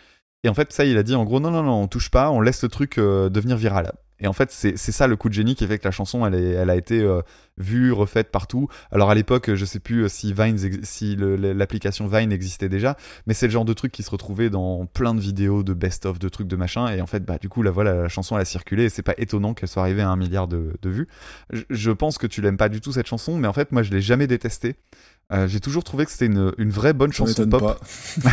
Et 0.45 0.49
en 0.51 0.55
fait, 0.55 0.73
ça, 0.73 0.85
il 0.85 0.99
a 0.99 1.03
dit 1.03 1.15
en 1.15 1.25
gros, 1.25 1.41
non, 1.41 1.51
non, 1.51 1.63
non, 1.63 1.83
on 1.83 1.89
touche 1.89 2.11
pas, 2.11 2.31
on 2.31 2.41
laisse 2.43 2.63
le 2.63 2.69
truc 2.69 2.99
euh, 2.99 3.31
devenir 3.31 3.57
viral. 3.57 3.93
Et 4.21 4.29
en 4.29 4.33
fait, 4.33 4.51
c'est 4.53 4.77
ça 4.77 5.09
le 5.09 5.17
coup 5.17 5.29
de 5.29 5.35
génie 5.35 5.55
qui 5.55 5.67
fait 5.67 5.79
que 5.79 5.85
la 5.85 5.91
chanson, 5.91 6.25
elle, 6.25 6.71
a 6.71 6.77
été 6.77 7.01
euh, 7.01 7.21
vue, 7.59 7.93
refaite 7.93 8.31
partout. 8.31 8.69
Alors 8.93 9.11
à 9.11 9.15
l'époque, 9.15 9.53
je 9.53 9.65
sais 9.65 9.81
plus 9.81 10.05
euh, 10.05 10.09
si 10.09 10.33
Vine, 10.33 10.57
si 10.83 11.17
l'application 11.19 12.07
Vine 12.07 12.31
existait 12.31 12.69
déjà, 12.69 12.97
mais 13.27 13.35
c'est 13.35 13.47
le 13.47 13.53
genre 13.53 13.65
de 13.65 13.73
truc 13.73 13.91
qui 13.91 14.03
se 14.03 14.11
retrouvait 14.11 14.51
dans 14.51 14.87
plein 14.87 15.15
de 15.15 15.21
vidéos 15.21 15.63
de 15.63 15.75
best-of, 15.75 16.19
de 16.21 16.29
trucs 16.29 16.47
de 16.47 16.57
machin. 16.57 16.89
Et 16.95 17.01
en 17.01 17.07
fait, 17.07 17.25
bah 17.25 17.39
du 17.39 17.49
coup, 17.49 17.63
là 17.63 17.73
voilà, 17.73 17.95
la 17.95 18.09
chanson 18.09 18.37
a 18.37 18.45
circulé 18.45 18.85
et 18.85 18.89
c'est 18.89 19.03
pas 19.03 19.15
étonnant 19.19 19.53
qu'elle 19.53 19.69
soit 19.69 19.83
arrivée 19.83 20.03
à 20.03 20.09
un 20.09 20.17
milliard 20.17 20.47
de, 20.47 20.75
de 20.81 20.91
vues. 20.91 21.09
Je, 21.51 21.63
je 21.69 21.91
pense 21.91 22.17
que 22.17 22.29
tu 22.29 22.41
l'aimes 22.41 22.57
pas 22.57 22.69
du 22.69 22.81
tout 22.81 22.93
cette 22.93 23.09
chanson, 23.09 23.37
mais 23.37 23.49
en 23.49 23.53
fait, 23.53 23.73
moi 23.73 23.83
je 23.83 23.91
l'ai 23.91 24.01
jamais 24.01 24.29
détestée. 24.29 24.77
Euh, 25.33 25.49
j'ai 25.49 25.61
toujours 25.61 25.85
trouvé 25.85 26.05
que 26.05 26.11
c'était 26.11 26.27
une, 26.27 26.53
une 26.59 26.71
vraie 26.71 26.93
bonne 26.93 27.13
chanson 27.13 27.49
pop. 27.49 27.81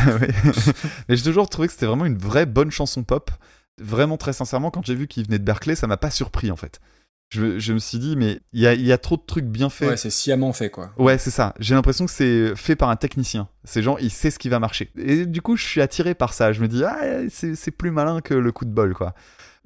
Mais 1.10 1.16
j'ai 1.16 1.24
toujours 1.24 1.50
trouvé 1.50 1.68
que 1.68 1.74
c'était 1.74 1.86
vraiment 1.86 2.06
une 2.06 2.18
vraie 2.18 2.46
bonne 2.46 2.72
chanson 2.72 3.04
pop. 3.04 3.32
Vraiment 3.82 4.18
très 4.18 4.34
sincèrement, 4.34 4.72
quand 4.72 4.86
j'ai 4.86 4.96
vu 4.96 5.08
qu'il 5.08 5.26
venait 5.26 5.39
de 5.39 5.44
Berkeley, 5.44 5.76
ça 5.76 5.88
m'a 5.88 5.98
pas 5.98 6.12
surpris 6.12 6.52
en 6.52 6.56
fait. 6.56 6.80
Je, 7.30 7.60
je 7.60 7.72
me 7.72 7.80
suis 7.80 7.98
dit, 7.98 8.18
mais 8.18 8.42
il 8.52 8.60
y 8.60 8.68
a, 8.68 8.74
y 8.74 8.92
a 8.92 8.98
trop 8.98 9.16
de 9.16 9.22
trucs 9.26 9.46
bien 9.46 9.70
faits. 9.70 9.89
Ouais, 9.89 9.98
c'est 9.98 10.10
sciemment 10.10 10.52
fait, 10.52 10.70
quoi. 10.70 10.92
Ouais, 10.98 11.18
c'est 11.18 11.32
ça. 11.32 11.54
J'ai 11.60 11.76
l'impression 11.76 12.06
que 12.06 12.12
c'est 12.12 12.54
fait 12.58 12.76
par 12.76 12.89
un 12.89 12.98
technicien. 12.98 13.48
C'est 13.64 13.82
genre, 13.82 13.98
il 14.02 14.12
sait 14.12 14.32
ce 14.32 14.38
qui 14.38 14.50
va 14.50 14.60
marcher. 14.60 14.92
Et 14.98 15.26
du 15.26 15.42
coup, 15.42 15.56
je 15.56 15.64
suis 15.66 15.80
attiré 15.80 16.14
par 16.14 16.34
ça. 16.34 16.52
Je 16.52 16.60
me 16.62 16.68
dis, 16.68 16.84
ah, 16.84 17.00
c'est 17.30 17.56
c'est 17.56 17.72
plus 17.72 17.89
malin 17.89 18.20
que 18.20 18.34
le 18.34 18.52
coup 18.52 18.66
de 18.66 18.72
bol, 18.72 18.94
quoi. 18.94 19.16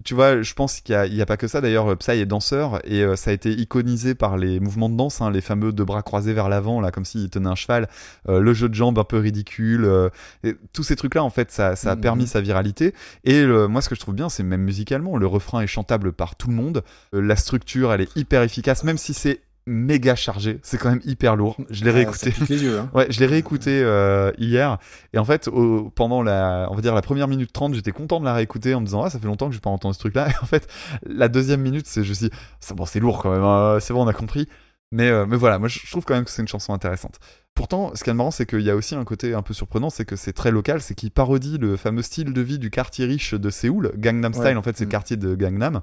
Tu 0.04 0.14
vois, 0.14 0.42
je 0.42 0.54
pense 0.54 0.82
qu'il 0.82 0.94
n'y 1.14 1.20
a, 1.22 1.24
a 1.24 1.26
pas 1.26 1.38
que 1.38 1.48
ça. 1.48 1.62
D'ailleurs, 1.62 1.98
Psy 1.98 2.12
est 2.12 2.26
danseur 2.26 2.80
et 2.84 3.02
euh, 3.02 3.16
ça 3.16 3.32
a 3.32 3.34
été 3.34 3.52
iconisé 3.52 4.14
par 4.14 4.38
les 4.38 4.60
mouvements 4.60 4.90
de 4.90 4.96
danse, 4.96 5.22
hein, 5.22 5.32
les 5.32 5.42
fameux 5.42 5.72
deux 5.72 5.86
bras 5.86 6.04
croisés 6.04 6.34
vers 6.34 6.50
l'avant, 6.50 6.82
là, 6.82 6.92
comme 6.92 7.06
s'il 7.06 7.30
tenait 7.30 7.48
un 7.50 7.56
cheval, 7.56 7.88
euh, 8.28 8.40
le 8.40 8.54
jeu 8.54 8.68
de 8.70 8.76
jambes 8.76 9.00
un 9.00 9.04
peu 9.06 9.18
ridicule. 9.18 9.86
euh, 9.86 10.10
et 10.44 10.56
tous 10.74 10.84
ces 10.84 10.96
trucs-là, 10.98 11.24
en 11.24 11.30
fait, 11.30 11.50
ça, 11.50 11.76
ça 11.76 11.92
a 11.92 11.96
Mhm. 11.96 12.02
permis 12.02 12.28
sa 12.28 12.42
viralité. 12.42 12.94
Et 13.24 13.44
le- 13.46 13.68
moi, 13.68 13.82
ce 13.82 13.88
que 13.90 13.96
je 13.96 14.02
trouve 14.02 14.16
bien, 14.16 14.28
c'est 14.30 14.44
même 14.44 14.62
musicalement, 14.62 15.16
le 15.18 15.28
refrain 15.28 15.62
est 15.62 15.68
chantable 15.68 16.12
par 16.12 16.36
tout 16.36 16.50
le 16.50 16.56
monde. 16.56 16.84
Euh, 17.14 17.22
la 17.22 17.38
structure, 17.38 17.92
elle 17.94 18.02
est 18.02 18.16
hyper 18.18 18.44
efficace, 18.44 18.84
même 18.84 18.98
si 18.98 19.14
c'est 19.14 19.40
méga 19.68 20.16
chargé. 20.16 20.60
C'est 20.64 20.78
quand 20.78 20.90
même 20.90 21.02
hyper 21.06 21.36
lourd. 21.36 21.58
Je 21.70 21.84
l'ai 21.84 21.90
Ah, 21.90 21.94
réécouté. 21.94 22.34
Les 22.50 22.64
yeux, 22.64 22.80
hein. 22.80 22.90
Ouais, 22.94 23.08
je 23.10 23.20
l'ai 23.20 23.26
réécouté 23.26 23.82
euh, 23.84 24.32
hier 24.38 24.78
et 25.14 25.18
en 25.18 25.26
fait 25.26 25.48
au- 25.48 25.90
pendant 25.90 26.22
la 26.22 26.68
on 26.72 26.76
va 26.76 26.82
dire 26.82 26.94
la 26.94 27.02
première 27.02 27.28
minute 27.28 27.52
30, 27.52 27.74
j'étais 27.74 27.92
content 27.92 28.20
de 28.20 28.26
la 28.26 28.34
réécouter 28.34 28.74
en 28.76 28.82
me 28.82 28.86
disant 28.86 29.04
ah 29.04 29.10
ça 29.10 29.20
fait 29.20 29.26
longtemps 29.28 29.48
que 29.48 29.54
j'ai 29.56 29.60
pas 29.62 29.70
entendu 29.72 29.94
ce 29.96 30.00
truc 30.00 30.14
là 30.16 30.30
et 30.30 30.34
en 30.44 30.46
fait 30.46 30.68
la 31.06 31.28
deuxième 31.28 31.62
minute 31.62 31.88
c'est 31.88 32.04
je 32.04 32.10
me 32.10 32.14
suis 32.14 32.30
dit, 32.30 32.36
c'est 32.60 32.76
bon 32.76 32.86
c'est 32.86 33.00
lourd 33.00 33.22
quand 33.24 33.32
même 33.32 33.44
hein, 33.44 33.78
c'est 33.82 33.94
bon 33.94 34.04
on 34.04 34.08
a 34.08 34.14
compris 34.14 34.48
mais 34.92 35.10
euh, 35.10 35.26
mais 35.28 35.36
voilà, 35.36 35.58
moi 35.60 35.68
je 35.68 35.80
je 35.84 35.90
trouve 35.92 36.06
quand 36.06 36.14
même 36.14 36.26
que 36.26 36.32
c'est 36.32 36.42
une 36.44 36.48
chanson 36.48 36.72
intéressante. 36.74 37.20
Pourtant, 37.56 37.92
ce 37.96 38.04
qui 38.04 38.10
est 38.10 38.14
marrant, 38.14 38.32
c'est 38.32 38.46
qu'il 38.46 38.62
y 38.62 38.70
a 38.70 38.76
aussi 38.76 38.96
un 38.96 39.04
côté 39.04 39.34
un 39.34 39.42
peu 39.42 39.54
surprenant, 39.54 39.90
c'est 39.90 40.06
que 40.06 40.16
c'est 40.18 40.32
très 40.34 40.52
local, 40.52 40.80
c'est 40.82 40.94
qu'il 40.94 41.10
parodie 41.10 41.58
le 41.58 41.76
fameux 41.78 42.02
style 42.04 42.34
de 42.34 42.42
vie 42.42 42.60
du 42.60 42.70
quartier 42.70 43.06
riche 43.06 43.34
de 43.34 43.50
Séoul, 43.50 43.94
Gangnam 43.98 44.34
Style, 44.34 44.46
Ouais. 44.46 44.56
en 44.56 44.62
fait, 44.62 44.76
c'est 44.78 44.84
le 44.84 44.90
Mm. 44.90 44.92
quartier 44.92 45.18
de 45.18 45.36
Gangnam. 45.36 45.82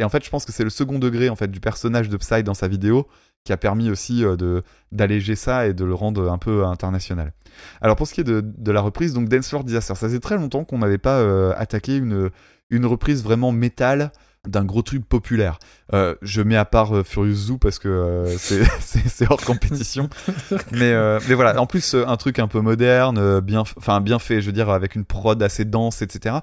Et 0.00 0.04
en 0.04 0.08
fait, 0.08 0.24
je 0.24 0.30
pense 0.30 0.46
que 0.46 0.52
c'est 0.52 0.64
le 0.64 0.70
second 0.70 0.98
degré 0.98 1.28
en 1.28 1.36
fait 1.36 1.48
du 1.48 1.60
personnage 1.60 2.08
de 2.08 2.16
Psy 2.16 2.42
dans 2.42 2.54
sa 2.54 2.68
vidéo 2.68 3.06
qui 3.44 3.52
a 3.52 3.58
permis 3.58 3.90
aussi 3.90 4.24
euh, 4.24 4.62
d'alléger 4.92 5.36
ça 5.36 5.66
et 5.66 5.74
de 5.74 5.84
le 5.84 5.92
rendre 5.92 6.30
un 6.30 6.38
peu 6.38 6.64
international. 6.64 7.34
Alors 7.82 7.96
pour 7.96 8.06
ce 8.06 8.14
qui 8.14 8.22
est 8.22 8.24
de, 8.24 8.72
la 8.72 8.80
reprise, 8.80 9.12
donc 9.12 9.28
Dance 9.28 9.48
Floor 9.48 9.62
Disaster, 9.62 9.94
ça 9.94 10.08
faisait 10.08 10.18
très 10.18 10.36
longtemps 10.36 10.64
qu'on 10.64 10.78
n'avait 10.78 10.98
pas 10.98 11.18
euh, 11.18 11.52
attaqué 11.54 11.96
une 11.96 12.86
reprise 12.86 13.22
vraiment 13.22 13.52
métal 13.52 14.10
d'un 14.48 14.64
gros 14.64 14.82
truc 14.82 15.04
populaire. 15.06 15.58
Euh, 15.92 16.14
je 16.22 16.40
mets 16.40 16.56
à 16.56 16.64
part 16.64 16.96
euh, 16.96 17.04
Furious 17.04 17.34
Zoo 17.34 17.58
parce 17.58 17.78
que 17.78 17.88
euh, 17.88 18.36
c'est- 18.38 19.30
hors 19.30 19.40
compétition. 19.42 20.08
mais, 20.72 20.94
mais 21.28 21.34
voilà, 21.34 21.60
en 21.60 21.66
plus, 21.66 21.94
un 21.94 22.16
truc 22.16 22.38
un 22.38 22.48
peu 22.48 22.60
moderne, 22.60 23.40
bien, 23.40 23.60
enfin 23.76 24.00
bien 24.00 24.18
fait, 24.18 24.40
je 24.40 24.46
veux 24.46 24.52
dire, 24.52 24.70
avec 24.70 24.94
une 24.94 25.04
prod 25.04 25.40
assez 25.42 25.64
dense, 25.64 26.02
etc. 26.02 26.36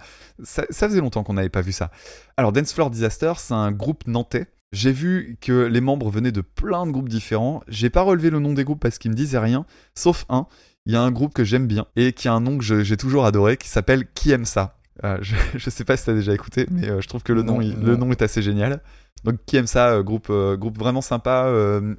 Ça, 0.43 0.63
ça 0.69 0.87
faisait 0.87 1.01
longtemps 1.01 1.23
qu'on 1.23 1.33
n'avait 1.33 1.49
pas 1.49 1.61
vu 1.61 1.71
ça. 1.71 1.91
Alors, 2.37 2.51
Dance 2.51 2.73
Floor 2.73 2.89
Disaster, 2.91 3.33
c'est 3.37 3.53
un 3.55 3.71
groupe 3.71 4.05
nantais 4.07 4.45
J'ai 4.71 4.91
vu 4.91 5.37
que 5.41 5.65
les 5.65 5.81
membres 5.81 6.09
venaient 6.11 6.31
de 6.31 6.41
plein 6.41 6.85
de 6.85 6.91
groupes 6.91 7.09
différents. 7.09 7.61
J'ai 7.67 7.89
pas 7.89 8.01
relevé 8.03 8.29
le 8.29 8.39
nom 8.39 8.53
des 8.53 8.63
groupes 8.63 8.79
parce 8.81 8.99
qu'ils 8.99 9.11
me 9.11 9.15
disaient 9.15 9.39
rien, 9.39 9.65
sauf 9.95 10.25
un. 10.29 10.45
Il 10.85 10.93
y 10.93 10.95
a 10.95 11.01
un 11.01 11.11
groupe 11.11 11.33
que 11.33 11.43
j'aime 11.43 11.67
bien 11.67 11.85
et 11.97 12.13
qui 12.13 12.29
a 12.29 12.33
un 12.33 12.39
nom 12.39 12.57
que 12.57 12.63
j'ai 12.63 12.95
toujours 12.95 13.25
adoré 13.25 13.57
qui 13.57 13.67
s'appelle 13.67 14.05
Qui 14.13 14.31
aime 14.31 14.45
ça 14.45 14.76
Euh, 15.03 15.17
je, 15.21 15.35
je 15.55 15.69
sais 15.69 15.83
pas 15.83 15.97
si 15.97 16.05
t'as 16.05 16.13
déjà 16.13 16.33
écouté, 16.33 16.65
mais 16.71 16.89
euh, 16.89 17.01
je 17.01 17.07
trouve 17.07 17.23
que 17.23 17.33
le 17.33 17.43
nom, 17.43 17.61
il- 17.61 17.79
le 17.83 17.95
nom 17.95 18.11
est 18.11 18.21
assez 18.21 18.41
génial. 18.41 18.81
Donc 19.23 19.37
Qui 19.45 19.57
aime 19.57 19.67
ça 19.67 19.89
euh, 19.93 20.03
groupe, 20.03 20.31
groupe 20.31 20.77
vraiment 20.77 21.01
sympa, 21.01 21.51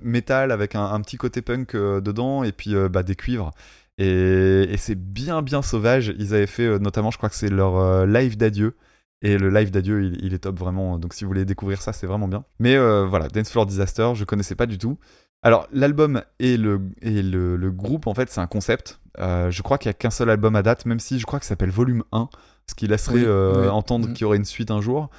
métal 0.03 0.53
avec 0.53 0.75
un, 0.75 0.85
un 0.85 1.01
petit 1.01 1.17
côté 1.17 1.43
punk 1.43 1.75
dedans 1.75 2.43
et 2.45 2.53
puis 2.53 2.75
bah, 2.91 3.03
des 3.03 3.17
cuivres. 3.17 3.51
Et, 3.99 4.69
et 4.71 4.77
c'est 4.77 4.95
bien 4.95 5.43
bien 5.43 5.63
sauvage. 5.63 6.15
Ils 6.19 6.35
avaient 6.35 6.47
fait 6.47 6.79
notamment, 6.79 7.11
je 7.11 7.19
crois 7.19 7.29
que 7.29 7.35
c'est 7.35 7.51
leur 7.51 8.07
live 8.07 8.37
d'adieu. 8.37 8.77
Et 9.21 9.37
le 9.37 9.51
live 9.51 9.73
d'adieu, 9.73 10.05
il, 10.05 10.25
il 10.25 10.33
est 10.35 10.39
top 10.39 10.57
vraiment. 10.59 10.97
Donc 10.99 11.13
si 11.13 11.25
vous 11.25 11.29
voulez 11.29 11.45
découvrir 11.45 11.83
ça, 11.83 11.93
c'est 11.93 12.07
vraiment 12.07 12.29
bien. 12.29 12.45
Mais 12.61 12.77
voilà, 13.07 13.29
Dance 13.29 13.51
Floor 13.51 13.67
Disaster, 13.67 14.13
je 14.15 14.25
connaissais 14.25 14.55
pas 14.55 14.67
du 14.67 14.79
tout. 14.79 14.99
Alors 15.43 15.69
l'album 15.73 16.23
et 16.41 16.57
le, 16.57 16.81
et 17.03 17.23
le, 17.23 17.57
le 17.57 17.71
groupe, 17.73 18.07
en 18.07 18.15
fait, 18.15 18.31
c'est 18.31 18.41
un 18.41 18.47
concept. 18.47 19.01
Je 19.19 19.63
crois 19.63 19.79
qu'il 19.79 19.89
y 19.89 19.91
a 19.91 19.95
qu'un 19.95 20.11
seul 20.11 20.31
album 20.31 20.55
à 20.55 20.63
date, 20.63 20.87
même 20.87 21.01
si 21.01 21.19
je 21.19 21.27
crois 21.27 21.41
que 21.41 21.45
ça 21.45 21.51
s'appelle 21.51 21.71
Volume 21.71 22.05
1, 22.13 22.29
ce 22.69 22.75
qui 22.75 22.87
laisserait 22.87 23.15
Oui, 23.15 23.25
euh, 23.27 23.63
oui. 23.63 23.69
entendre 23.69 24.09
Mhm. 24.09 24.13
qu'il 24.15 24.23
y 24.23 24.25
aurait 24.25 24.37
une 24.37 24.45
suite 24.45 24.71
un 24.71 24.81
jour. 24.81 25.11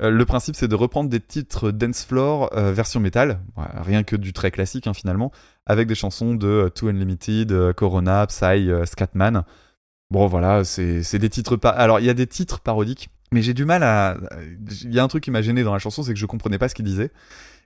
Euh, 0.00 0.10
le 0.10 0.24
principe, 0.24 0.54
c'est 0.56 0.68
de 0.68 0.74
reprendre 0.76 1.10
des 1.10 1.20
titres 1.20 1.70
Dance 1.72 2.04
Floor 2.04 2.50
euh, 2.56 2.72
version 2.72 3.00
métal, 3.00 3.40
rien 3.56 4.02
que 4.04 4.16
du 4.16 4.32
très 4.32 4.50
classique 4.50 4.86
hein, 4.86 4.94
finalement, 4.94 5.32
avec 5.66 5.88
des 5.88 5.94
chansons 5.96 6.34
de 6.34 6.70
Too 6.74 6.88
Unlimited, 6.88 7.72
Corona, 7.74 8.26
Psy, 8.26 8.70
Scatman. 8.84 9.42
Bon 10.10 10.26
voilà, 10.26 10.64
c'est 10.64 11.18
des 11.18 11.28
titres 11.28 11.56
pas. 11.56 11.70
Alors 11.70 12.00
il 12.00 12.06
y 12.06 12.10
a 12.10 12.14
des 12.14 12.26
titres 12.26 12.60
parodiques, 12.60 13.10
mais 13.32 13.42
j'ai 13.42 13.54
du 13.54 13.64
mal 13.64 13.82
à. 13.82 14.16
Il 14.84 14.92
y 14.94 14.98
a 14.98 15.04
un 15.04 15.08
truc 15.08 15.22
qui 15.24 15.30
m'a 15.30 15.42
gêné 15.42 15.62
dans 15.62 15.72
la 15.72 15.78
chanson, 15.78 16.02
c'est 16.02 16.12
que 16.14 16.18
je 16.18 16.26
comprenais 16.26 16.58
pas 16.58 16.68
ce 16.68 16.74
qu'il 16.74 16.84
disait. 16.84 17.10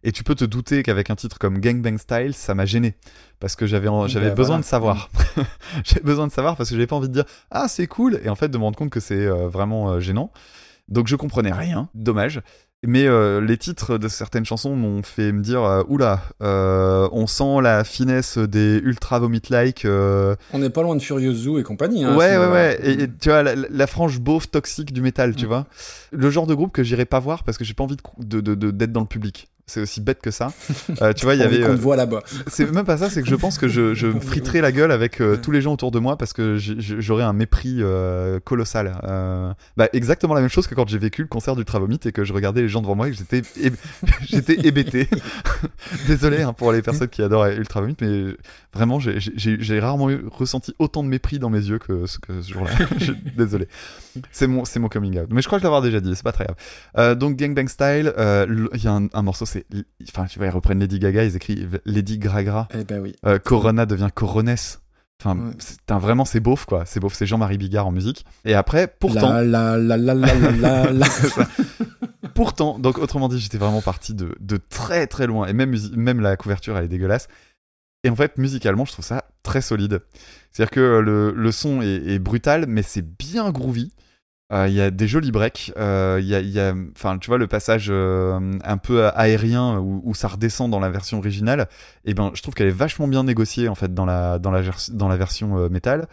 Et 0.07 0.13
tu 0.13 0.23
peux 0.23 0.35
te 0.35 0.45
douter 0.45 0.83
qu'avec 0.83 1.09
un 1.11 1.17
titre 1.17 1.39
comme 1.39 1.59
Gangbang 1.59 1.97
Style, 1.99 2.35
ça 2.35 2.55
m'a 2.55 2.67
gêné 2.67 2.95
parce 3.41 3.57
que 3.57 3.67
j'avais 3.67 3.89
j'avais 4.07 4.29
Bah, 4.29 4.35
besoin 4.35 4.57
voilà. 4.57 4.61
de 4.61 4.67
savoir. 4.67 5.11
j'avais 5.85 6.03
besoin 6.05 6.27
de 6.27 6.33
savoir 6.33 6.57
parce 6.57 6.69
que 6.69 6.75
j'avais 6.77 6.87
pas 6.87 6.97
envie 6.97 7.09
de 7.09 7.15
dire 7.15 7.25
ah 7.51 7.67
c'est 7.69 7.87
cool 7.87 8.21
et 8.23 8.29
en 8.29 8.35
fait 8.37 8.49
de 8.49 8.59
me 8.59 8.63
rendre 8.65 8.77
compte 8.77 8.91
que 8.91 9.01
c'est 9.01 9.27
euh, 9.27 9.49
vraiment 9.49 9.91
euh, 9.93 10.01
gênant. 10.01 10.31
Donc 10.89 11.09
je 11.09 11.17
comprenais 11.17 11.53
rien, 11.53 11.89
dommage. 11.95 12.43
Mais 12.87 13.07
euh, 13.07 13.41
les 13.41 13.57
titres 13.57 13.97
de 13.97 14.09
certaines 14.09 14.45
chansons 14.45 14.77
m'ont 14.77 15.03
fait 15.03 15.33
me 15.33 15.41
dire 15.41 15.63
euh, 15.63 15.83
oula, 15.89 16.21
euh, 16.43 17.09
on 17.13 17.27
sent 17.27 17.63
la 17.63 17.83
finesse 17.83 18.37
des 18.37 18.77
ultra 18.85 19.19
vomit 19.19 19.41
like. 19.49 19.87
On 19.87 20.37
n'est 20.59 20.69
pas 20.69 20.83
loin 20.83 20.95
de 20.95 21.01
Furious 21.01 21.33
Zoo 21.33 21.59
et 21.59 21.63
compagnie. 21.63 22.05
hein, 22.05 22.15
ouais, 22.15 22.37
ouais, 22.37 22.47
ouais. 22.47 22.79
Et, 22.83 23.05
et 23.05 23.09
tu 23.09 23.31
vois, 23.31 23.43
la, 23.43 23.55
la 23.55 23.87
frange 23.87 24.21
beauf 24.21 24.51
toxique 24.51 24.93
du 24.93 25.01
métal, 25.01 25.35
tu 25.35 25.47
Mm. 25.47 25.49
vois. 25.49 25.67
Le 26.13 26.29
genre 26.29 26.47
de 26.47 26.53
groupe 26.53 26.73
que 26.73 26.83
j'irai 26.83 27.07
pas 27.07 27.21
voir 27.21 27.43
parce 27.45 27.57
que 27.57 27.65
j'ai 27.65 27.73
pas 27.73 27.85
envie 27.85 27.97
d'être 27.97 28.11
de, 28.19 28.43
de, 28.43 28.55
de- 28.55 28.71
d'être 28.71 28.93
dans 28.93 29.01
le 29.01 29.07
public. 29.07 29.49
C'est 29.67 29.81
aussi 29.81 30.03
bête 30.03 30.21
que 30.21 30.31
ça. 30.31 30.53
Euh, 31.01 31.15
tu 31.15 31.25
vois, 31.25 31.35
il 31.35 31.41
y 31.41 31.43
On 31.43 31.47
avait. 31.47 31.61
qu'on 31.61 31.71
euh, 31.71 31.75
voit 31.77 31.97
là-bas. 31.97 32.23
c'est 32.49 32.71
même 32.71 32.85
pas 32.85 32.99
ça, 32.99 33.09
c'est 33.09 33.23
que 33.23 33.29
je 33.29 33.35
pense 33.35 33.57
que 33.57 33.67
je, 33.67 33.95
je 33.95 34.07
me 34.09 34.21
friterais 34.21 34.61
la 34.61 34.73
gueule 34.73 34.93
avec 34.93 35.23
euh, 35.23 35.39
tous 35.39 35.51
les 35.53 35.63
gens 35.63 35.73
autour 35.73 35.91
de 35.91 35.99
moi 35.99 36.19
parce 36.19 36.35
que 36.35 36.59
j'aurais 36.59 37.25
un 37.25 37.33
mépris 37.33 37.79
euh, 37.81 38.41
colossal. 38.41 39.01
Euh, 39.05 39.55
bah, 39.79 39.89
exactement 39.95 40.35
la 40.35 40.43
même 40.43 40.51
chose 40.51 40.67
que 40.67 40.75
quand 40.75 40.87
j'ai 40.87 40.99
vécu 40.99 41.23
le 41.23 41.29
concert 41.29 41.55
Vomit 41.55 41.99
et 42.05 42.13
que 42.13 42.25
je 42.25 42.33
regardais 42.35 42.61
les 42.61 42.69
gens 42.69 42.83
devant 42.83 42.95
moi 42.95 43.09
et 43.09 43.13
que 43.13 43.17
j'étais 43.17 43.41
j'étais 44.27 44.67
hébété. 44.67 45.09
Désolé 46.07 46.43
hein, 46.43 46.53
pour 46.53 46.71
les 46.71 46.83
personnes 46.83 47.09
qui 47.09 47.23
adorent 47.23 47.47
Ultra 47.47 47.81
Vomit, 47.81 47.97
mais 48.03 48.37
vraiment, 48.75 49.01
j'ai- 49.01 49.19
rarement 49.81 50.11
eu- 50.11 50.25
ressenti 50.31 50.75
autant 50.79 51.03
de 51.03 51.09
mépris 51.09 51.39
dans 51.39 51.49
mes 51.51 51.59
yeux 51.65 51.79
que 51.79 52.05
ce, 52.07 52.19
que 52.19 52.43
ce 52.43 52.53
jour-là. 52.53 52.71
Désolé. 53.37 53.67
C'est 54.33 54.47
mon, 54.47 54.65
c'est 54.65 54.79
mon 54.81 54.89
coming 54.89 55.19
out. 55.19 55.29
Mais 55.31 55.43
je 55.43 55.47
crois 55.47 55.59
que 55.59 55.65
je 55.67 55.71
l'avais 55.71 55.87
déjà 55.87 56.01
dit, 56.01 56.15
c'est 56.15 56.23
pas 56.23 56.33
très 56.33 56.45
grave. 56.45 56.57
Euh, 56.99 57.15
donc 57.15 57.37
Gangbang 57.37 57.69
Style, 57.69 58.13
euh, 58.19 58.67
il 58.75 58.83
y 58.83 58.87
a 58.89 58.93
un, 58.93 59.09
un 59.13 59.23
morceau, 59.23 59.47
c'est. 59.47 59.67
Enfin, 60.09 60.27
tu 60.27 60.39
vois, 60.39 60.47
ils 60.49 60.51
reprennent 60.51 60.81
Lady 60.81 60.99
Gaga, 60.99 61.25
ils 61.25 61.37
écrivent 61.37 61.81
Lady 61.85 62.19
Gragra. 62.19 62.69
Eh 62.75 62.85
ben 62.85 63.01
oui. 63.01 63.15
Euh, 63.27 63.39
Corona 63.39 63.87
devient 63.87 64.09
Coroness. 64.15 64.81
Enfin, 65.23 65.37
Ouais. 65.39 65.53
c'est 65.59 65.91
un- 65.93 65.99
vraiment, 65.99 66.25
c'est 66.25 66.41
beauf, 66.41 66.65
quoi. 66.67 66.85
C'est 66.87 66.99
beauf, 67.01 67.15
c'est 67.15 67.25
Jean-Marie 67.27 67.57
Bigard 67.57 67.87
en 67.87 67.93
musique. 67.93 68.25
Et 68.45 68.55
après, 68.55 68.89
pourtant, 68.99 69.33
La 69.33 69.43
la 69.43 69.79
la 69.79 69.97
la 69.97 70.15
la 70.93 71.07
pourtant, 72.35 72.79
donc 72.79 72.99
autrement 72.99 73.29
dit, 73.29 73.39
j'étais 73.39 73.59
vraiment 73.59 73.81
parti 73.83 74.15
de, 74.15 74.35
de 74.41 74.57
très 74.57 75.07
très 75.07 75.27
loin. 75.27 75.47
Et 75.47 75.53
même, 75.53 75.75
même 75.97 76.21
la 76.21 76.37
couverture, 76.37 76.77
elle 76.77 76.85
est 76.85 76.89
dégueulasse. 76.89 77.29
Et 78.03 78.11
en 78.11 78.17
fait, 78.17 78.37
musicalement, 78.39 78.85
je 78.85 78.93
trouve 78.93 79.05
ça 79.05 79.25
très 79.43 79.61
solide. 79.63 80.01
C'est-à-dire 80.51 80.71
que 80.71 80.99
le, 80.99 81.33
le 81.33 81.53
son 81.53 81.81
est, 81.81 81.87
est 82.07 82.19
brutal, 82.19 82.67
mais 82.69 82.83
c'est 82.83 83.03
bien 83.03 83.51
groovy. 83.51 83.93
Euh, 84.53 84.69
Il 84.69 84.75
y 84.75 84.81
a 84.81 84.91
des 84.91 85.09
jolis 85.09 85.33
breaks. 85.33 85.73
euh, 85.79 86.19
Il 86.21 86.27
y 86.27 86.35
a, 86.35 86.41
y 86.41 86.61
a- 86.61 86.75
tu 87.19 87.27
vois, 87.29 87.39
le 87.39 87.47
passage 87.47 87.87
euh, 87.91 88.39
un 88.63 88.77
peu 88.77 89.07
aérien 89.09 89.79
où, 89.79 90.15
ça 90.15 90.29
redescend 90.29 90.71
dans 90.71 90.81
la 90.81 90.91
version 90.91 91.19
originale. 91.19 91.67
Et 92.05 92.13
ben, 92.15 92.31
je 92.35 92.43
trouve 92.43 92.55
qu'elle 92.55 92.67
est 92.69 92.71
vachement 92.71 93.09
bien 93.09 93.25
négociée 93.25 93.69
en 93.69 93.75
fait 93.75 93.95
dans 93.95 94.05
la 94.05 94.39
dans 94.39 94.51
la, 94.51 95.17
version 95.17 95.69
métal. 95.71 96.07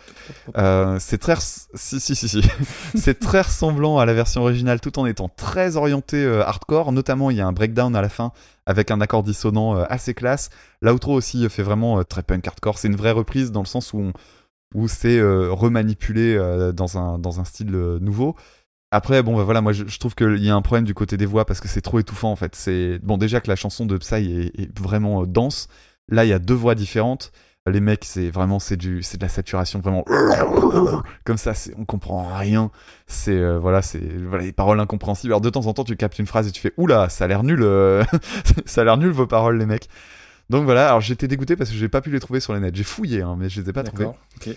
C'est 0.99 1.17
très 1.17 1.35
si 1.39 1.99
si 1.99 2.15
si 2.15 2.41
c'est 2.95 3.19
très 3.19 3.41
ressemblant 3.41 3.99
à 3.99 4.05
la 4.05 4.13
version 4.13 4.41
originale 4.41 4.79
tout 4.79 4.97
en 4.97 5.05
étant 5.05 5.29
très 5.29 5.75
orienté 5.75 6.25
hardcore 6.25 6.91
notamment 6.91 7.29
il 7.31 7.37
y 7.37 7.41
a 7.41 7.47
un 7.47 7.51
breakdown 7.51 7.95
à 7.95 8.01
la 8.01 8.09
fin 8.09 8.31
avec 8.65 8.91
un 8.91 9.01
accord 9.01 9.23
dissonant 9.23 9.75
assez 9.83 10.13
classe 10.13 10.49
l'outro 10.81 11.13
aussi 11.13 11.49
fait 11.49 11.63
vraiment 11.63 12.03
très 12.03 12.23
punk 12.23 12.47
hardcore 12.47 12.77
c'est 12.77 12.87
une 12.87 12.95
vraie 12.95 13.11
reprise 13.11 13.51
dans 13.51 13.61
le 13.61 13.65
sens 13.65 13.93
où 13.93 13.99
on- 13.99 14.13
où 14.73 14.87
c'est 14.87 15.19
euh, 15.19 15.51
remanipulé 15.51 16.35
euh, 16.35 16.71
dans 16.71 16.97
un 16.97 17.19
dans 17.19 17.39
un 17.39 17.45
style 17.45 17.75
euh, 17.75 17.99
nouveau 17.99 18.35
après, 18.93 19.23
bon, 19.23 19.37
bah 19.37 19.45
voilà, 19.45 19.61
moi 19.61 19.71
je, 19.71 19.97
trouve 19.99 20.15
qu'il 20.15 20.43
y 20.43 20.49
a 20.49 20.55
un 20.55 20.61
problème 20.61 20.83
du 20.83 20.93
côté 20.93 21.15
des 21.15 21.25
voix 21.25 21.45
parce 21.45 21.61
que 21.61 21.69
c'est 21.69 21.79
trop 21.79 21.99
étouffant 21.99 22.29
en 22.29 22.35
fait. 22.35 22.55
C'est 22.57 22.99
bon, 22.99 23.15
déjà 23.17 23.39
que 23.39 23.47
la 23.47 23.55
chanson 23.55 23.85
de 23.85 23.95
Psy 23.95 24.51
est, 24.53 24.77
vraiment 24.77 25.25
dense. 25.25 25.69
Là, 26.09 26.25
il 26.25 26.27
y 26.27 26.33
a 26.33 26.39
deux 26.39 26.53
voix 26.53 26.75
différentes. 26.75 27.31
Les 27.67 27.79
mecs, 27.79 28.03
c'est 28.03 28.29
vraiment 28.29 28.59
c'est 28.59 28.75
du 28.75 29.01
c'est 29.01 29.15
de 29.15 29.23
la 29.23 29.29
saturation 29.29 29.79
vraiment 29.79 30.03
comme 31.23 31.37
ça. 31.37 31.53
On 31.77 31.85
comprend 31.85 32.37
rien. 32.37 32.69
C'est 33.07 33.57
voilà, 33.59 33.81
c'est 33.81 34.01
voilà 34.27 34.43
les 34.43 34.51
paroles 34.51 34.81
incompréhensibles. 34.81 35.31
Alors 35.31 35.39
de 35.39 35.49
temps 35.49 35.67
en 35.67 35.73
temps, 35.73 35.85
tu 35.85 35.95
captes 35.95 36.19
une 36.19 36.27
phrase 36.27 36.49
et 36.49 36.51
tu 36.51 36.59
fais 36.59 36.73
oula, 36.75 37.07
ça 37.07 37.23
a 37.23 37.27
l'air 37.29 37.43
nul. 37.43 37.61
ça 38.65 38.81
a 38.81 38.83
l'air 38.83 38.97
nul 38.97 39.11
vos 39.11 39.25
paroles, 39.25 39.57
les 39.57 39.65
mecs. 39.65 39.87
Donc 40.51 40.65
voilà, 40.65 40.87
alors 40.89 41.01
j'étais 41.01 41.27
dégoûté 41.27 41.55
parce 41.55 41.69
que 41.69 41.75
j'ai 41.75 41.87
pas 41.89 42.01
pu 42.01 42.11
les 42.11 42.19
trouver 42.19 42.39
sur 42.41 42.53
les 42.53 42.59
nets. 42.59 42.75
J'ai 42.75 42.83
fouillé, 42.83 43.21
hein, 43.21 43.35
mais 43.39 43.49
je 43.49 43.61
les 43.61 43.69
ai 43.69 43.73
pas 43.73 43.83
trouvés. 43.83 44.03
D'accord. 44.05 44.19
Ok. 44.35 44.55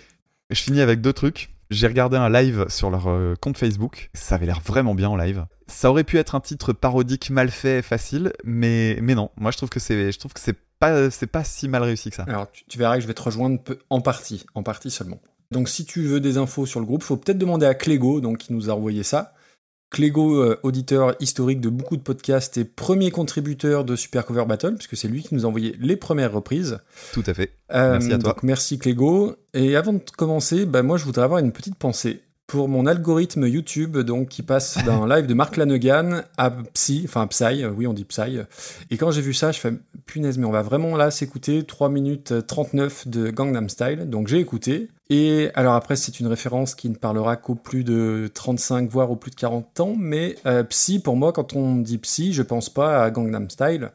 Je 0.50 0.60
finis 0.60 0.80
avec 0.80 1.00
deux 1.00 1.12
trucs. 1.12 1.50
J'ai 1.70 1.86
regardé 1.86 2.16
un 2.16 2.28
live 2.28 2.66
sur 2.68 2.90
leur 2.90 3.08
euh, 3.08 3.34
compte 3.40 3.56
Facebook. 3.56 4.10
Ça 4.12 4.34
avait 4.34 4.46
l'air 4.46 4.60
vraiment 4.60 4.94
bien 4.94 5.08
en 5.08 5.16
live. 5.16 5.46
Ça 5.66 5.90
aurait 5.90 6.04
pu 6.04 6.18
être 6.18 6.34
un 6.34 6.40
titre 6.40 6.72
parodique 6.72 7.30
mal 7.30 7.50
fait, 7.50 7.80
facile, 7.80 8.32
mais 8.44 8.98
mais 9.00 9.14
non. 9.14 9.30
Moi, 9.36 9.50
je 9.50 9.56
trouve 9.56 9.70
que 9.70 9.80
c'est 9.80 10.12
je 10.12 10.18
trouve 10.18 10.32
que 10.34 10.40
c'est 10.40 10.56
pas 10.78 11.10
c'est 11.10 11.26
pas 11.26 11.42
si 11.44 11.68
mal 11.68 11.82
réussi 11.82 12.10
que 12.10 12.16
ça. 12.16 12.24
Alors, 12.24 12.50
tu, 12.50 12.64
tu 12.66 12.76
verras 12.78 12.96
que 12.96 13.02
je 13.02 13.06
vais 13.06 13.14
te 13.14 13.22
rejoindre 13.22 13.62
peu- 13.62 13.78
en 13.88 14.00
partie, 14.02 14.44
en 14.54 14.62
partie 14.62 14.90
seulement. 14.90 15.20
Donc, 15.52 15.68
si 15.68 15.84
tu 15.86 16.02
veux 16.02 16.20
des 16.20 16.36
infos 16.38 16.66
sur 16.66 16.80
le 16.80 16.86
groupe, 16.86 17.02
faut 17.02 17.16
peut-être 17.16 17.38
demander 17.38 17.66
à 17.66 17.74
Clégo, 17.74 18.20
donc 18.20 18.38
qui 18.38 18.52
nous 18.52 18.68
a 18.68 18.74
envoyé 18.74 19.02
ça. 19.04 19.32
Clégo, 19.94 20.42
euh, 20.42 20.58
auditeur 20.64 21.14
historique 21.20 21.60
de 21.60 21.68
beaucoup 21.68 21.96
de 21.96 22.02
podcasts 22.02 22.58
et 22.58 22.64
premier 22.64 23.12
contributeur 23.12 23.84
de 23.84 23.94
Super 23.94 24.26
Cover 24.26 24.44
Battle, 24.44 24.74
puisque 24.74 24.96
c'est 24.96 25.06
lui 25.06 25.22
qui 25.22 25.36
nous 25.36 25.44
a 25.44 25.48
envoyé 25.48 25.76
les 25.78 25.94
premières 25.96 26.32
reprises. 26.32 26.80
Tout 27.12 27.22
à 27.26 27.32
fait. 27.32 27.52
Euh, 27.72 27.92
Merci 27.92 28.12
à 28.12 28.18
toi. 28.18 28.32
Donc 28.32 28.42
merci 28.42 28.78
Clégo. 28.78 29.36
Et 29.54 29.76
avant 29.76 29.92
de 29.92 30.00
commencer, 30.16 30.66
bah, 30.66 30.82
moi 30.82 30.96
je 30.96 31.04
voudrais 31.04 31.22
avoir 31.22 31.38
une 31.38 31.52
petite 31.52 31.76
pensée 31.76 32.22
pour 32.54 32.68
mon 32.68 32.86
algorithme 32.86 33.48
YouTube, 33.48 33.98
donc 33.98 34.28
qui 34.28 34.42
passe 34.42 34.78
d'un 34.86 35.08
live 35.08 35.26
de 35.26 35.34
Mark 35.34 35.56
Lanegan 35.56 36.22
à 36.36 36.52
Psy, 36.72 37.02
enfin 37.04 37.26
Psy, 37.26 37.66
oui 37.66 37.88
on 37.88 37.92
dit 37.92 38.04
Psy. 38.04 38.38
Et 38.92 38.96
quand 38.96 39.10
j'ai 39.10 39.22
vu 39.22 39.34
ça, 39.34 39.50
je 39.50 39.58
fais 39.58 39.72
punaise, 40.06 40.38
mais 40.38 40.46
on 40.46 40.52
va 40.52 40.62
vraiment 40.62 40.96
là 40.96 41.10
s'écouter 41.10 41.64
3 41.64 41.88
minutes 41.88 42.46
39 42.46 43.08
de 43.08 43.30
Gangnam 43.30 43.68
Style. 43.68 44.08
Donc 44.08 44.28
j'ai 44.28 44.38
écouté. 44.38 44.88
Et 45.10 45.50
alors 45.56 45.74
après, 45.74 45.96
c'est 45.96 46.20
une 46.20 46.28
référence 46.28 46.76
qui 46.76 46.88
ne 46.88 46.94
parlera 46.94 47.34
qu'au 47.34 47.56
plus 47.56 47.82
de 47.82 48.30
35, 48.32 48.88
voire 48.88 49.10
au 49.10 49.16
plus 49.16 49.32
de 49.32 49.36
40 49.36 49.80
ans. 49.80 49.96
Mais 49.98 50.36
euh, 50.46 50.62
Psy, 50.62 51.00
pour 51.00 51.16
moi, 51.16 51.32
quand 51.32 51.56
on 51.56 51.74
dit 51.74 51.98
Psy, 51.98 52.32
je 52.32 52.42
pense 52.42 52.70
pas 52.70 53.02
à 53.02 53.10
Gangnam 53.10 53.50
Style. 53.50 53.90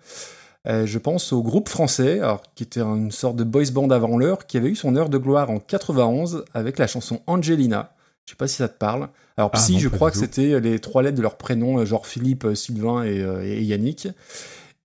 Euh, 0.67 0.85
je 0.85 0.99
pense 0.99 1.31
au 1.31 1.41
groupe 1.41 1.69
français, 1.69 2.19
alors, 2.19 2.41
qui 2.55 2.63
était 2.63 2.81
une 2.81 3.11
sorte 3.11 3.37
de 3.37 3.45
boys 3.45 3.71
band 3.71 3.89
avant 3.89 4.17
l'heure, 4.17 4.47
qui 4.47 4.57
avait 4.57 4.67
eu 4.67 4.75
son 4.75 4.97
heure 4.97 5.07
de 5.07 5.17
gloire 5.17 5.49
en 5.49 5.59
91 5.59 6.43
avec 6.53 6.77
la 6.77 6.87
chanson 6.87 7.21
Angelina. 7.25 7.93
Je 8.29 8.33
sais 8.35 8.37
pas 8.37 8.47
si 8.47 8.57
ça 8.57 8.69
te 8.69 8.77
parle. 8.77 9.09
Alors 9.37 9.49
Ah 9.51 9.57
Psy, 9.57 9.73
non, 9.73 9.79
je 9.79 9.87
crois 9.89 10.11
que 10.11 10.17
c'était 10.17 10.59
les 10.59 10.77
trois 10.77 11.01
lettres 11.01 11.17
de 11.17 11.23
leur 11.23 11.35
prénom, 11.35 11.79
euh, 11.79 11.85
genre 11.85 12.05
Philippe, 12.05 12.45
euh, 12.45 12.53
Sylvain 12.53 13.01
et, 13.01 13.23
euh, 13.23 13.43
et 13.43 13.63
Yannick. 13.63 14.07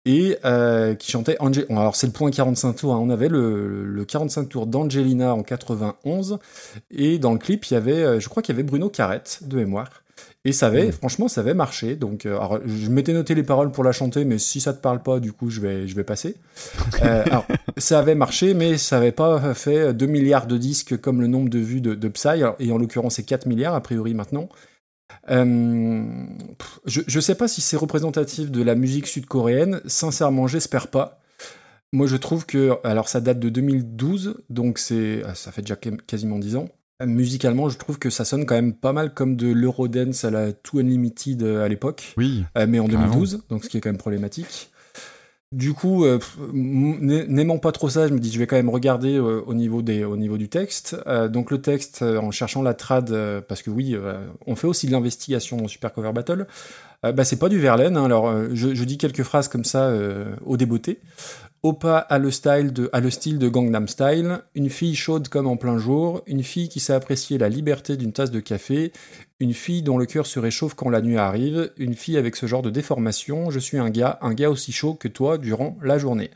Et 0.07 0.39
euh, 0.47 0.95
qui 0.95 1.11
chantait 1.11 1.37
Angel... 1.41 1.67
alors 1.69 1.95
c'est 1.95 2.07
le 2.07 2.15
point 2.15 2.31
45 2.31 2.73
tours, 2.73 2.95
hein. 2.95 3.01
on 3.03 3.11
avait 3.11 3.29
le, 3.29 3.85
le 3.85 4.05
45 4.07 4.49
tours 4.49 4.67
d'Angelina 4.67 5.35
en 5.35 5.43
91, 5.43 6.39
et 6.91 7.19
dans 7.19 7.33
le 7.33 7.39
clip, 7.39 7.67
il 7.67 7.75
y 7.75 7.77
avait, 7.77 8.03
euh, 8.03 8.19
je 8.21 8.29
crois 8.31 8.43
qu'il 8.43 8.55
y 8.55 8.57
avait 8.57 8.63
Bruno 8.67 8.89
Carrette, 8.89 9.41
de 9.43 9.57
mémoire. 9.57 10.04
Et 10.47 10.53
ça 10.53 10.67
avait, 10.67 10.89
Mm. 10.89 10.93
franchement, 10.93 11.29
ça 11.29 11.41
avait 11.41 11.55
marché. 11.55 11.97
Donc, 11.97 12.27
euh, 12.27 12.37
alors, 12.37 12.61
je 12.67 12.91
m'étais 12.91 13.13
noté 13.15 13.35
les 13.35 13.43
paroles 13.43 13.73
pour 13.73 13.83
la 13.83 13.93
chanter, 13.93 14.25
mais 14.27 14.39
si 14.39 14.61
ça 14.61 14.75
te 14.75 14.81
parle 14.81 15.03
pas, 15.03 15.19
du 15.21 15.33
coup, 15.33 15.49
je 15.49 15.61
vais, 15.61 15.89
je 15.89 15.95
vais 15.97 16.05
passer. 16.05 16.37
Euh, 17.03 17.25
alors, 17.27 17.47
ça 17.77 17.99
avait 17.99 18.15
marché, 18.15 18.55
mais 18.55 18.79
ça 18.79 18.99
avait 18.99 19.13
pas 19.13 19.53
fait 19.55 19.93
2 19.95 20.07
milliards 20.07 20.47
de 20.47 20.57
disques 20.57 20.97
comme 21.01 21.21
le 21.21 21.27
nombre 21.27 21.49
de 21.51 21.59
vues 21.59 21.81
de, 21.81 21.95
de 21.95 22.09
Psy. 22.09 22.29
Alors, 22.29 22.57
et 22.61 22.71
en 22.73 22.79
l'occurrence, 22.79 23.17
c'est 23.17 23.25
4 23.25 23.47
milliards, 23.47 23.75
a 23.75 23.81
priori, 23.83 24.15
maintenant. 24.15 24.49
Euh, 25.31 26.05
je, 26.87 27.01
je 27.07 27.21
sais 27.21 27.35
pas 27.35 27.49
si 27.49 27.61
c'est 27.61 27.77
représentatif 27.77 28.51
de 28.51 28.63
la 28.63 28.75
musique 28.75 29.07
sud-coréenne. 29.07 29.81
Sincèrement, 29.87 30.47
j'espère 30.47 30.89
pas. 30.89 31.21
Moi, 31.93 32.07
je 32.07 32.17
trouve 32.17 32.45
que, 32.47 32.79
alors 32.85 33.09
ça 33.09 33.21
date 33.21 33.39
de 33.39 33.49
2012, 33.49 34.43
donc 34.51 34.79
c'est, 34.79 35.23
ah, 35.27 35.35
ça 35.35 35.53
fait 35.53 35.63
déjà 35.63 35.77
quasiment 35.77 36.39
10 36.39 36.57
ans. 36.57 36.69
Musicalement, 37.05 37.69
je 37.69 37.77
trouve 37.77 37.99
que 37.99 38.09
ça 38.09 38.25
sonne 38.25 38.47
quand 38.47 38.55
même 38.55 38.73
pas 38.73 38.93
mal 38.93 39.15
comme 39.15 39.35
de 39.37 39.49
l'Eurodance 39.49 40.25
à 40.25 40.31
la 40.31 40.53
Too 40.53 40.79
Unlimited 40.79 41.43
euh, 41.43 41.65
à 41.65 41.69
l'époque. 41.69 42.15
Oui. 42.17 42.45
Euh, 42.57 42.67
mais 42.69 42.79
en 42.79 42.87
Carrément. 42.87 43.07
2012, 43.15 43.45
donc 43.49 43.65
ce 43.65 43.69
qui 43.69 43.77
est 43.77 43.81
quand 43.81 43.89
même 43.91 43.99
problématique. 43.99 44.71
Du 45.53 45.73
coup, 45.73 46.05
euh, 46.05 46.19
n'aimant 46.53 47.59
pas 47.59 47.71
trop 47.71 47.89
ça, 47.89 48.09
je 48.09 48.13
me 48.13 48.19
dis 48.19 48.33
je 48.33 48.41
vais 48.41 48.47
quand 48.49 48.57
même 48.57 48.71
regarder 48.71 49.17
euh, 49.17 49.41
au, 49.47 49.55
niveau 49.55 49.83
des, 49.83 50.03
au 50.05 50.17
niveau 50.17 50.37
du 50.37 50.49
texte. 50.49 50.97
Euh, 51.07 51.29
donc 51.29 51.53
le 51.53 51.61
texte, 51.63 52.03
en 52.03 52.33
cherchant 52.33 52.61
la 52.61 52.75
trad, 52.75 53.15
parce 53.49 53.63
que 53.63 53.71
oui, 53.71 53.97
on 54.47 54.57
fait 54.57 54.67
aussi 54.67 54.89
de 54.89 54.93
l'investigation 54.93 55.57
dans 55.57 55.69
Super 55.69 55.93
Cover 55.93 56.13
Battle, 56.13 56.47
bah, 57.03 57.25
c'est 57.25 57.37
pas 57.39 57.49
du 57.49 57.59
Verlaine. 57.61 57.97
hein. 57.97 58.05
alors 58.05 58.33
je, 58.53 58.75
je 58.75 58.85
dis 58.85 58.99
quelques 58.99 59.23
phrases 59.23 59.47
comme 59.49 59.65
ça 59.65 59.93
au 60.45 60.57
débeauté. 60.57 61.01
Opa 61.65 61.97
a 61.97 62.19
le, 62.19 62.31
style 62.31 62.75
de, 62.75 62.91
a 62.93 63.01
le 63.01 63.09
style 63.09 63.39
de 63.39 63.49
Gangnam 63.49 63.89
Style, 63.89 64.41
une 64.55 64.69
fille 64.69 64.95
chaude 64.95 65.29
comme 65.29 65.47
en 65.47 65.57
plein 65.57 65.79
jour, 65.79 66.21
une 66.27 66.43
fille 66.43 66.69
qui 66.69 66.79
sait 66.79 66.93
apprécier 66.93 67.39
la 67.39 67.49
liberté 67.49 67.97
d'une 67.97 68.13
tasse 68.13 68.31
de 68.31 68.41
café, 68.41 68.93
une 69.41 69.55
fille 69.55 69.83
dont 69.83 69.97
le 69.97 70.05
cœur 70.05 70.27
se 70.27 70.39
réchauffe 70.39 70.75
quand 70.75 70.91
la 70.91 71.01
nuit 71.01 71.17
arrive, 71.17 71.73
une 71.79 71.95
fille 71.95 72.19
avec 72.19 72.37
ce 72.37 72.45
genre 72.45 72.61
de 72.61 72.69
déformation, 72.69 73.49
je 73.49 73.59
suis 73.59 73.79
un 73.79 73.89
gars, 73.89 74.19
un 74.21 74.35
gars 74.35 74.51
aussi 74.51 74.73
chaud 74.73 74.93
que 74.93 75.09
toi 75.09 75.39
durant 75.39 75.79
la 75.83 75.97
journée. 75.97 76.31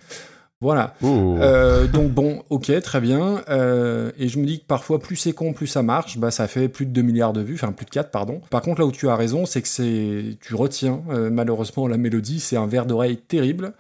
Voilà. 0.63 0.95
Euh, 1.05 1.87
donc 1.87 2.11
bon, 2.11 2.43
ok, 2.49 2.81
très 2.81 3.01
bien. 3.03 3.43
Euh, 3.51 4.11
et 4.19 4.29
je 4.29 4.39
me 4.39 4.47
dis 4.47 4.61
que 4.61 4.65
parfois, 4.65 4.99
plus 4.99 5.17
c'est 5.17 5.33
con, 5.33 5.53
plus 5.53 5.67
ça 5.67 5.83
marche. 5.83 6.19
Bah, 6.19 6.31
ça 6.31 6.49
fait 6.49 6.69
plus 6.69 6.87
de 6.87 6.91
2 6.91 7.03
milliards 7.03 7.35
de 7.35 7.43
vues, 7.43 7.55
enfin 7.55 7.71
plus 7.73 7.85
de 7.85 7.91
4, 7.91 8.11
pardon. 8.11 8.41
Par 8.49 8.63
contre, 8.63 8.81
là 8.81 8.87
où 8.87 8.93
tu 8.93 9.09
as 9.11 9.15
raison, 9.15 9.45
c'est 9.45 9.61
que 9.61 9.69
c'est, 9.69 10.39
tu 10.41 10.55
retiens 10.55 11.03
euh, 11.11 11.29
malheureusement 11.31 11.87
la 11.87 11.99
mélodie, 11.99 12.41
c'est 12.41 12.57
un 12.57 12.67
verre 12.67 12.87
d'oreille 12.87 13.19
terrible. 13.19 13.75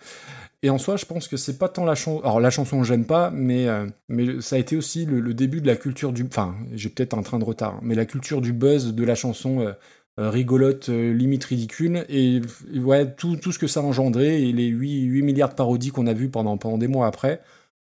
Et 0.62 0.70
en 0.70 0.78
soi, 0.78 0.96
je 0.96 1.06
pense 1.06 1.28
que 1.28 1.36
c'est 1.36 1.56
pas 1.56 1.68
tant 1.68 1.84
la 1.84 1.94
chanson. 1.94 2.20
Alors 2.20 2.40
la 2.40 2.50
chanson, 2.50 2.82
j'aime 2.82 3.04
pas, 3.06 3.30
mais 3.30 3.68
euh, 3.68 3.86
mais 4.08 4.40
ça 4.40 4.56
a 4.56 4.58
été 4.58 4.76
aussi 4.76 5.04
le, 5.06 5.32
début 5.34 5.60
de 5.60 5.68
la 5.68 5.76
culture 5.76 6.12
du. 6.12 6.24
Enfin, 6.24 6.56
j'ai 6.72 6.88
peut-être 6.88 7.16
un 7.16 7.22
train 7.22 7.38
de 7.38 7.44
retard, 7.44 7.78
mais 7.82 7.94
la 7.94 8.06
culture 8.06 8.40
du 8.40 8.52
buzz 8.52 8.94
de 8.94 9.04
la 9.04 9.14
chanson. 9.14 9.60
euh, 9.60 9.72
euh, 10.20 10.30
rigolote, 10.30 10.88
limite 10.88 11.44
ridicule, 11.44 12.04
et 12.08 12.40
ouais, 12.74 13.08
tout, 13.14 13.36
tout 13.36 13.52
ce 13.52 13.58
que 13.60 13.68
ça 13.68 13.78
a 13.78 13.82
engendré, 13.84 14.48
et 14.48 14.52
les 14.52 14.66
8, 14.66 15.04
8 15.04 15.22
milliards 15.22 15.50
de 15.50 15.54
parodies 15.54 15.90
qu'on 15.90 16.08
a 16.08 16.12
vues 16.12 16.28
pendant, 16.28 16.56
pendant 16.56 16.76
des 16.76 16.88
mois 16.88 17.06
après, 17.06 17.40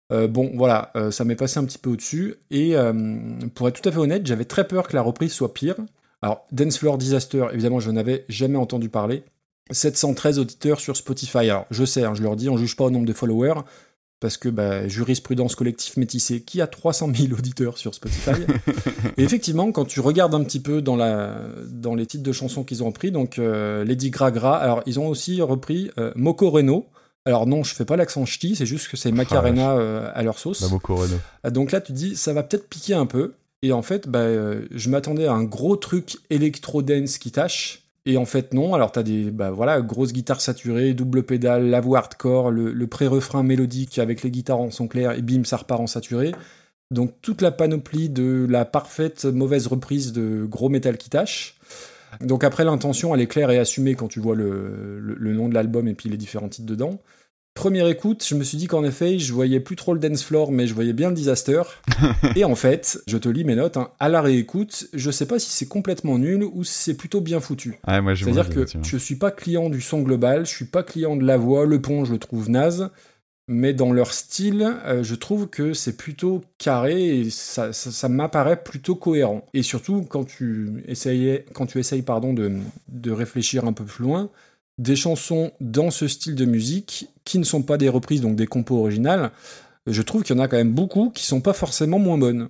bon, 0.08 0.52
voilà, 0.54 0.92
ça 1.10 1.24
m'est 1.24 1.34
passé 1.34 1.58
un 1.58 1.64
petit 1.64 1.78
peu 1.78 1.90
au-dessus, 1.90 2.36
et 2.52 2.76
pour 3.56 3.66
être 3.66 3.82
tout 3.82 3.88
à 3.88 3.90
fait 3.90 3.98
honnête, 3.98 4.24
j'avais 4.24 4.44
très 4.44 4.68
peur 4.68 4.86
que 4.86 4.94
la 4.94 5.02
reprise 5.02 5.32
soit 5.32 5.52
pire. 5.52 5.74
Alors, 6.22 6.46
Dance 6.52 6.78
Floor 6.78 6.96
Disaster, 6.96 7.46
évidemment, 7.52 7.80
je 7.80 7.90
n'avais 7.90 8.24
jamais 8.28 8.56
entendu 8.56 8.88
parler. 8.88 9.24
713 9.72 10.38
auditeurs 10.38 10.80
sur 10.80 10.96
Spotify. 10.96 11.50
Alors, 11.50 11.66
je 11.70 11.84
sais, 11.84 12.04
hein, 12.04 12.14
je 12.14 12.22
leur 12.22 12.36
dis, 12.36 12.48
on 12.48 12.56
juge 12.56 12.76
pas 12.76 12.84
au 12.84 12.90
nombre 12.90 13.06
de 13.06 13.12
followers, 13.12 13.60
parce 14.20 14.36
que 14.36 14.48
bah, 14.48 14.86
jurisprudence 14.88 15.54
collectif 15.54 15.96
métissé, 15.96 16.42
qui 16.42 16.60
a 16.60 16.66
300 16.66 17.10
000 17.14 17.32
auditeurs 17.38 17.78
sur 17.78 17.94
Spotify? 17.94 18.30
Et 19.16 19.22
effectivement, 19.24 19.72
quand 19.72 19.84
tu 19.84 20.00
regardes 20.00 20.34
un 20.34 20.44
petit 20.44 20.60
peu 20.60 20.82
dans, 20.82 20.96
la, 20.96 21.34
dans 21.66 21.94
les 21.94 22.06
titres 22.06 22.24
de 22.24 22.32
chansons 22.32 22.64
qu'ils 22.64 22.82
ont 22.82 22.86
repris, 22.86 23.10
donc 23.10 23.38
euh, 23.38 23.84
Lady 23.84 24.10
Gragra, 24.10 24.56
alors 24.56 24.82
ils 24.86 25.00
ont 25.00 25.08
aussi 25.08 25.40
repris 25.42 25.90
euh, 25.98 26.12
Moko 26.14 26.50
Reno. 26.50 26.86
Alors 27.24 27.46
non, 27.46 27.62
je 27.62 27.74
fais 27.74 27.84
pas 27.84 27.96
l'accent 27.96 28.26
ch'ti, 28.26 28.56
c'est 28.56 28.66
juste 28.66 28.88
que 28.88 28.96
c'est 28.96 29.12
Macarena 29.12 29.72
euh, 29.72 30.10
à 30.12 30.22
leur 30.22 30.38
sauce. 30.38 30.60
La 30.60 30.68
Moko 30.68 30.96
Renault. 30.96 31.20
Ah, 31.44 31.50
Donc 31.50 31.70
là, 31.70 31.80
tu 31.80 31.92
te 31.92 31.96
dis, 31.96 32.16
ça 32.16 32.32
va 32.32 32.42
peut-être 32.42 32.68
piquer 32.68 32.94
un 32.94 33.06
peu. 33.06 33.34
Et 33.62 33.72
en 33.72 33.82
fait, 33.82 34.08
bah, 34.08 34.20
euh, 34.20 34.66
je 34.72 34.90
m'attendais 34.90 35.26
à 35.26 35.32
un 35.32 35.44
gros 35.44 35.76
truc 35.76 36.18
électro-dance 36.30 37.18
qui 37.18 37.30
tâche. 37.30 37.81
Et 38.04 38.16
en 38.16 38.24
fait, 38.24 38.52
non. 38.52 38.74
Alors, 38.74 38.90
t'as 38.92 39.02
des, 39.02 39.30
bah 39.30 39.50
voilà, 39.50 39.80
grosses 39.80 40.12
guitares 40.12 40.40
saturées, 40.40 40.92
double 40.94 41.22
pédale, 41.22 41.68
la 41.70 41.80
voix 41.80 41.98
hardcore, 41.98 42.50
le, 42.50 42.86
pré-refrain 42.86 43.42
mélodique 43.42 43.98
avec 43.98 44.22
les 44.22 44.30
guitares 44.30 44.58
en 44.60 44.70
son 44.70 44.88
clair, 44.88 45.12
et 45.12 45.22
bim, 45.22 45.44
ça 45.44 45.56
repart 45.56 45.80
en 45.80 45.86
saturé. 45.86 46.32
Donc, 46.90 47.14
toute 47.22 47.40
la 47.42 47.52
panoplie 47.52 48.08
de 48.10 48.46
la 48.48 48.64
parfaite 48.64 49.24
mauvaise 49.24 49.66
reprise 49.66 50.12
de 50.12 50.44
gros 50.44 50.68
métal 50.68 50.98
qui 50.98 51.10
tâche. 51.10 51.56
Donc, 52.20 52.44
après, 52.44 52.64
l'intention, 52.64 53.14
elle 53.14 53.20
est 53.20 53.26
claire 53.28 53.50
et 53.50 53.58
assumée 53.58 53.94
quand 53.94 54.08
tu 54.08 54.20
vois 54.20 54.36
le- 54.36 54.98
le 55.00 55.32
nom 55.32 55.48
de 55.48 55.54
l'album 55.54 55.88
et 55.88 55.94
puis 55.94 56.08
les 56.08 56.16
différents 56.18 56.48
titres 56.48 56.66
dedans. 56.66 57.00
Première 57.54 57.86
écoute, 57.86 58.24
je 58.26 58.34
me 58.34 58.44
suis 58.44 58.56
dit 58.56 58.66
qu'en 58.66 58.82
effet, 58.82 59.18
je 59.18 59.32
voyais 59.32 59.60
plus 59.60 59.76
trop 59.76 59.92
le 59.92 60.00
dance 60.00 60.24
floor, 60.24 60.50
mais 60.50 60.66
je 60.66 60.74
voyais 60.74 60.94
bien 60.94 61.10
le 61.10 61.14
disaster. 61.14 61.62
et 62.36 62.44
en 62.44 62.54
fait, 62.54 63.00
je 63.06 63.18
te 63.18 63.28
lis 63.28 63.44
mes 63.44 63.54
notes, 63.54 63.76
hein, 63.76 63.90
à 64.00 64.08
la 64.08 64.22
réécoute, 64.22 64.88
je 64.94 65.10
sais 65.10 65.26
pas 65.26 65.38
si 65.38 65.50
c'est 65.50 65.68
complètement 65.68 66.18
nul 66.18 66.44
ou 66.44 66.64
si 66.64 66.72
c'est 66.72 66.96
plutôt 66.96 67.20
bien 67.20 67.40
foutu. 67.40 67.78
J'ai 68.14 68.24
C'est-à-dire 68.24 68.48
que 68.48 68.64
je 68.82 68.96
suis 68.96 69.16
pas 69.16 69.30
client 69.30 69.68
du 69.68 69.82
son 69.82 70.00
global, 70.00 70.46
je 70.46 70.50
suis 70.50 70.64
pas 70.64 70.82
client 70.82 71.14
de 71.14 71.24
la 71.24 71.36
voix, 71.36 71.66
le 71.66 71.80
pont, 71.80 72.06
je 72.06 72.12
le 72.12 72.18
trouve 72.18 72.48
naze, 72.48 72.88
mais 73.48 73.74
dans 73.74 73.92
leur 73.92 74.14
style, 74.14 74.66
euh, 74.86 75.02
je 75.02 75.14
trouve 75.14 75.48
que 75.48 75.74
c'est 75.74 75.96
plutôt 75.96 76.42
carré 76.56 77.18
et 77.18 77.30
ça, 77.30 77.74
ça, 77.74 77.90
ça 77.90 78.08
m'apparaît 78.08 78.62
plutôt 78.62 78.96
cohérent. 78.96 79.44
Et 79.52 79.62
surtout, 79.62 80.06
quand 80.08 80.24
tu 80.24 80.82
essayais, 80.88 81.44
quand 81.52 81.66
tu 81.66 81.78
essayes 81.78 82.02
pardon, 82.02 82.32
de, 82.32 82.50
de 82.88 83.10
réfléchir 83.10 83.66
un 83.66 83.74
peu 83.74 83.84
plus 83.84 84.04
loin, 84.04 84.30
des 84.78 84.96
chansons 84.96 85.52
dans 85.60 85.90
ce 85.90 86.08
style 86.08 86.34
de 86.34 86.44
musique 86.44 87.08
qui 87.24 87.38
ne 87.38 87.44
sont 87.44 87.62
pas 87.62 87.78
des 87.78 87.88
reprises, 87.88 88.20
donc 88.20 88.36
des 88.36 88.46
compos 88.46 88.78
originales, 88.78 89.30
je 89.86 90.02
trouve 90.02 90.22
qu'il 90.22 90.36
y 90.36 90.38
en 90.38 90.42
a 90.42 90.48
quand 90.48 90.56
même 90.56 90.72
beaucoup 90.72 91.10
qui 91.10 91.26
sont 91.26 91.40
pas 91.40 91.52
forcément 91.52 91.98
moins 91.98 92.18
bonnes. 92.18 92.48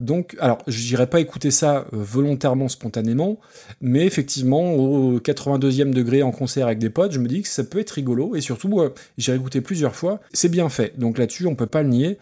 Donc, 0.00 0.36
alors, 0.40 0.58
je 0.66 0.88
n'irai 0.88 1.06
pas 1.06 1.20
écouter 1.20 1.50
ça 1.50 1.78
euh, 1.78 1.84
volontairement, 1.92 2.68
spontanément, 2.68 3.38
mais 3.80 4.04
effectivement, 4.04 4.74
au 4.74 5.20
82e 5.20 5.92
degré 5.92 6.22
en 6.22 6.32
concert 6.32 6.66
avec 6.66 6.78
des 6.78 6.90
potes, 6.90 7.12
je 7.12 7.20
me 7.20 7.28
dis 7.28 7.42
que 7.42 7.48
ça 7.48 7.62
peut 7.62 7.78
être 7.78 7.92
rigolo, 7.92 8.34
et 8.34 8.40
surtout, 8.40 8.80
euh, 8.80 8.92
j'ai 9.18 9.34
écouté 9.34 9.60
plusieurs 9.60 9.94
fois, 9.94 10.20
c'est 10.32 10.48
bien 10.48 10.68
fait, 10.68 10.98
donc 10.98 11.16
là-dessus, 11.16 11.46
on 11.46 11.54
peut 11.54 11.66
pas 11.66 11.82
le 11.82 11.90
nier. 11.90 12.18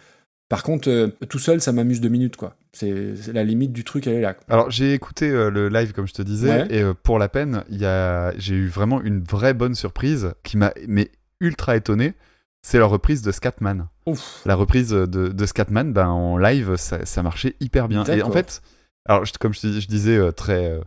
Par 0.52 0.62
contre, 0.62 0.90
euh, 0.90 1.08
tout 1.30 1.38
seul, 1.38 1.62
ça 1.62 1.72
m'amuse 1.72 2.02
deux 2.02 2.10
minutes, 2.10 2.36
quoi. 2.36 2.56
C'est 2.74 3.14
la 3.32 3.42
limite 3.42 3.72
du 3.72 3.84
truc, 3.84 4.06
elle 4.06 4.16
est 4.16 4.20
là. 4.20 4.34
quoi. 4.34 4.44
Alors 4.50 4.70
j'ai 4.70 4.92
écouté 4.92 5.30
euh, 5.30 5.48
le 5.50 5.70
live 5.70 5.92
comme 5.94 6.06
je 6.06 6.12
te 6.12 6.20
disais 6.20 6.50
Ouais. 6.50 6.66
et 6.68 6.82
euh, 6.82 6.92
pour 6.92 7.18
la 7.18 7.30
peine, 7.30 7.64
a 7.82 8.32
j'ai 8.36 8.54
eu 8.54 8.66
vraiment 8.68 9.00
une 9.00 9.22
vraie 9.24 9.54
bonne 9.54 9.74
surprise 9.74 10.32
qui 10.42 10.58
m'a 10.58 10.74
mais 10.86 11.10
ultra 11.40 11.74
étonné. 11.74 12.12
C'est 12.60 12.76
leur 12.76 12.90
reprise 12.90 13.22
de 13.22 13.32
Scatman. 13.32 13.88
Ouf. 14.04 14.42
La 14.44 14.54
reprise 14.54 14.90
de, 14.90 15.06
de 15.06 15.46
Scatman, 15.46 15.92
ben 15.94 16.08
en 16.08 16.36
live, 16.36 16.76
ça, 16.76 17.06
ça 17.06 17.22
marchait 17.22 17.56
hyper 17.60 17.88
bien. 17.88 18.04
Et 18.04 18.22
en 18.22 18.30
fait, 18.30 18.60
alors 19.08 19.24
je- 19.24 19.32
comme 19.40 19.54
je, 19.54 19.86
disais 19.86 20.32
très, 20.34 20.78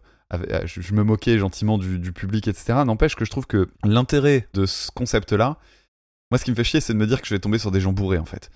je 0.65 0.93
me 0.93 1.03
moquais 1.03 1.39
gentiment 1.39 1.79
du, 1.79 1.97
du 1.97 2.13
public, 2.13 2.47
etc. 2.47 2.83
N'empêche 2.85 3.15
que 3.15 3.25
je 3.25 3.31
trouve 3.31 3.47
que 3.47 3.67
l'intérêt 3.83 4.47
de 4.53 4.65
ce 4.67 4.91
concept-là, 4.91 5.57
moi, 6.31 6.37
ce 6.37 6.45
qui 6.45 6.51
me 6.51 6.55
fait 6.55 6.63
chier, 6.63 6.81
c'est 6.81 6.93
de 6.93 6.97
me 6.97 7.07
dire 7.07 7.19
que 7.21 7.27
je 7.27 7.33
vais 7.33 7.39
tomber 7.39 7.57
sur 7.57 7.71
des 7.71 7.79
gens 7.81 7.93
bourrés, 7.93 8.17
en 8.19 8.25
fait. 8.25 8.49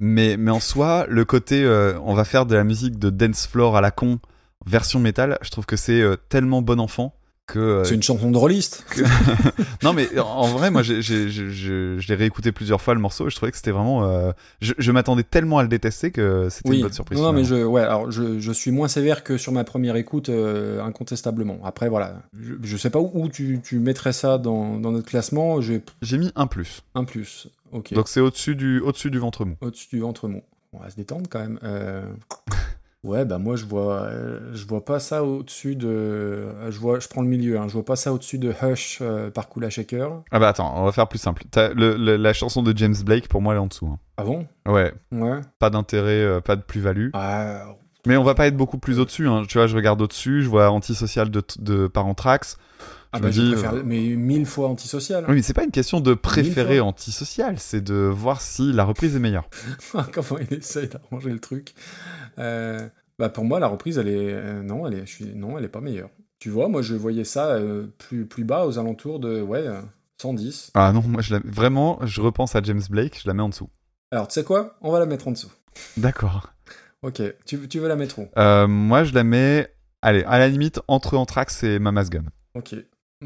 Mais, 0.00 0.36
mais 0.36 0.50
en 0.50 0.60
soi, 0.60 1.06
le 1.08 1.24
côté, 1.24 1.62
euh, 1.62 1.98
on 2.00 2.14
va 2.14 2.24
faire 2.24 2.46
de 2.46 2.54
la 2.54 2.64
musique 2.64 2.98
de 2.98 3.10
dance 3.10 3.46
floor 3.46 3.76
à 3.76 3.80
la 3.80 3.90
con, 3.90 4.18
version 4.66 4.98
métal, 4.98 5.38
je 5.42 5.50
trouve 5.50 5.66
que 5.66 5.76
c'est 5.76 6.00
euh, 6.00 6.16
tellement 6.28 6.62
bon 6.62 6.80
enfant 6.80 7.14
C'est 7.52 7.94
une 7.94 8.02
chanson 8.02 8.30
de 8.30 8.38
rôliste. 8.38 8.84
non, 9.82 9.92
mais 9.92 10.08
en- 10.18 10.46
vrai, 10.48 10.70
moi, 10.70 10.82
j'ai- 10.82 11.02
j'ai- 11.02 11.28
je 11.28 12.08
l'ai 12.08 12.14
réécouté 12.14 12.52
plusieurs 12.52 12.80
fois 12.80 12.94
le 12.94 13.00
morceau 13.00 13.26
et 13.26 13.30
je 13.30 13.36
trouvais 13.36 13.50
que 13.52 13.56
c'était 13.58 13.70
vraiment. 13.70 14.04
euh, 14.04 14.32
je 14.60 14.72
je 14.78 14.92
m'attendais 14.92 15.22
tellement 15.24 15.58
à 15.58 15.62
le 15.62 15.68
détester 15.68 16.10
que 16.10 16.48
c'était 16.50 16.70
Oui, 16.70 16.76
une 16.76 16.82
bonne 16.84 16.92
surprise. 16.92 17.18
non, 17.18 17.24
non, 17.26 17.32
mais 17.32 17.44
je, 17.44 17.56
ouais, 17.64 17.82
alors 17.82 18.10
je, 18.10 18.38
je 18.40 18.52
suis 18.52 18.70
moins 18.70 18.88
sévère 18.88 19.22
que 19.24 19.36
sur 19.36 19.52
ma 19.52 19.62
première 19.64 19.96
écoute, 19.96 20.30
euh, 20.30 20.82
incontestablement. 20.82 21.58
Après, 21.64 21.88
voilà, 21.88 22.22
je, 22.40 22.54
je 22.62 22.76
sais 22.76 22.90
pas 22.90 22.98
où, 22.98 23.10
où 23.14 23.28
tu, 23.28 23.60
tu 23.62 23.78
mettrais 23.78 24.12
ça 24.14 24.38
dans, 24.38 24.78
dans 24.78 24.90
notre 24.92 25.06
classement, 25.08 25.60
j'ai 25.60 25.82
J'ai 26.02 26.18
mis 26.18 26.32
un 26.36 26.46
plus. 26.46 26.80
un 26.94 27.04
plus. 27.04 27.48
Ok. 27.72 27.92
Donc 27.92 28.08
c'est 28.08 28.20
au-dessus 28.20 28.56
du, 28.56 28.80
au-dessus 28.80 29.10
du 29.10 29.18
ventre 29.18 29.44
mou. 29.44 29.56
Au-dessus 29.60 29.88
du 29.92 30.00
ventre 30.00 30.28
mou. 30.28 30.42
On 30.72 30.78
va 30.80 30.88
se 30.90 30.96
détendre 30.96 31.28
quand 31.30 31.40
même. 31.40 31.58
Euh, 31.62 32.02
Ouais, 33.04 33.24
bah 33.26 33.36
moi 33.38 33.54
je 33.54 33.66
vois, 33.66 34.04
euh, 34.04 34.40
je 34.54 34.66
vois 34.66 34.84
pas 34.84 34.98
ça 34.98 35.22
au-dessus 35.22 35.76
de. 35.76 35.86
euh, 35.88 36.70
Je 36.70 36.78
vois, 36.80 36.98
je 37.00 37.06
prends 37.08 37.20
le 37.22 37.28
milieu. 37.28 37.58
Hein, 37.58 37.66
je 37.68 37.74
vois 37.74 37.84
pas 37.84 37.96
ça 37.96 38.12
au-dessus 38.14 38.38
de 38.38 38.50
Hush 38.62 38.98
euh, 39.02 39.30
par 39.30 39.48
Kula 39.50 39.68
Shaker. 39.70 40.22
Ah 40.32 40.38
bah 40.38 40.48
attends, 40.48 40.72
on 40.76 40.84
va 40.84 40.92
faire 40.92 41.06
plus 41.06 41.18
simple. 41.18 41.42
T'as 41.50 41.74
le- 41.74 41.96
le- 41.96 42.16
la 42.16 42.32
chanson 42.32 42.62
de 42.62 42.76
James 42.76 42.94
Blake, 43.04 43.28
pour 43.28 43.42
moi, 43.42 43.52
elle 43.52 43.58
est 43.58 43.62
en 43.62 43.66
dessous. 43.66 43.86
hein. 43.86 43.98
Ah 44.16 44.24
bon? 44.24 44.46
Ouais, 44.66 44.94
Ouais. 45.12 45.40
pas 45.58 45.68
d'intérêt, 45.70 46.20
euh, 46.22 46.40
pas 46.40 46.56
de 46.56 46.62
plus-value. 46.62 47.10
Ah, 47.12 47.64
Mais 48.06 48.16
on 48.16 48.24
va 48.24 48.34
pas 48.34 48.46
être 48.46 48.56
beaucoup 48.56 48.78
plus 48.78 48.98
au-dessus. 49.00 49.28
hein. 49.28 49.42
Tu 49.48 49.58
vois, 49.58 49.66
je 49.66 49.76
regarde 49.76 50.00
au-dessus, 50.00 50.42
je 50.42 50.48
vois 50.48 50.70
Antisocial 50.70 51.30
de, 51.30 51.42
de 51.58 51.86
par 51.86 52.06
Anthrax. 52.06 52.56
Ah 53.16 53.20
bah 53.20 53.30
je 53.30 53.40
dis, 53.40 53.52
préfère, 53.52 53.74
euh, 53.74 53.82
mais 53.84 54.00
mille 54.16 54.44
fois 54.46 54.68
antisocial. 54.68 55.24
Oui, 55.28 55.36
mais 55.36 55.42
c'est 55.42 55.54
pas 55.54 55.64
une 55.64 55.70
question 55.70 56.00
de 56.00 56.14
préférer. 56.14 56.80
Antisocial, 56.80 57.58
c'est 57.58 57.80
de 57.80 57.94
voir 57.94 58.40
si 58.40 58.72
la 58.72 58.84
reprise 58.84 59.14
est 59.16 59.20
meilleure. 59.20 59.48
Comment 60.12 60.38
il 60.50 60.58
essaye 60.58 60.88
d'arranger 60.88 61.30
le 61.30 61.38
truc. 61.38 61.74
Euh, 62.38 62.88
bah 63.18 63.28
pour 63.28 63.44
moi, 63.44 63.60
la 63.60 63.68
reprise, 63.68 63.98
elle 63.98 64.08
est. 64.08 64.32
euh, 64.32 64.62
non, 64.62 64.86
elle 64.86 64.94
est, 64.94 65.06
je 65.06 65.12
suis, 65.12 65.34
non, 65.34 65.56
elle 65.58 65.64
est 65.64 65.68
pas 65.68 65.80
meilleure. 65.80 66.10
Tu 66.38 66.50
vois, 66.50 66.68
moi, 66.68 66.82
je 66.82 66.94
voyais 66.94 67.24
ça 67.24 67.50
euh, 67.50 67.86
plus, 67.98 68.26
plus 68.26 68.44
bas, 68.44 68.66
aux 68.66 68.78
alentours 68.78 69.20
de 69.20 69.40
ouais, 69.40 69.66
euh, 69.66 69.80
110. 70.20 70.72
Ah 70.74 70.92
non, 70.92 71.02
moi, 71.02 71.22
je 71.22 71.34
la... 71.34 71.40
vraiment, 71.44 71.98
je 72.04 72.20
repense 72.20 72.56
à 72.56 72.62
James 72.62 72.82
Blake, 72.90 73.20
je 73.22 73.28
la 73.28 73.34
mets 73.34 73.42
en 73.42 73.48
dessous. 73.48 73.70
Alors, 74.10 74.28
tu 74.28 74.34
sais 74.34 74.44
quoi? 74.44 74.76
On 74.80 74.90
va 74.90 74.98
la 74.98 75.06
mettre 75.06 75.28
en 75.28 75.32
dessous. 75.32 75.52
D'accord. 75.96 76.52
Ok, 77.02 77.22
tu, 77.46 77.68
tu 77.68 77.78
veux 77.78 77.88
la 77.88 77.96
mettre 77.96 78.18
où? 78.18 78.28
Moi, 78.66 79.04
je 79.04 79.14
la 79.14 79.24
mets 79.24 79.70
Allez, 80.04 80.22
à 80.24 80.38
la 80.38 80.48
limite, 80.48 80.82
entre 80.86 81.16
Anthrax 81.16 81.62
et 81.62 81.78
Mama's 81.78 82.10
Gun. 82.10 82.24
Ok. 82.54 82.74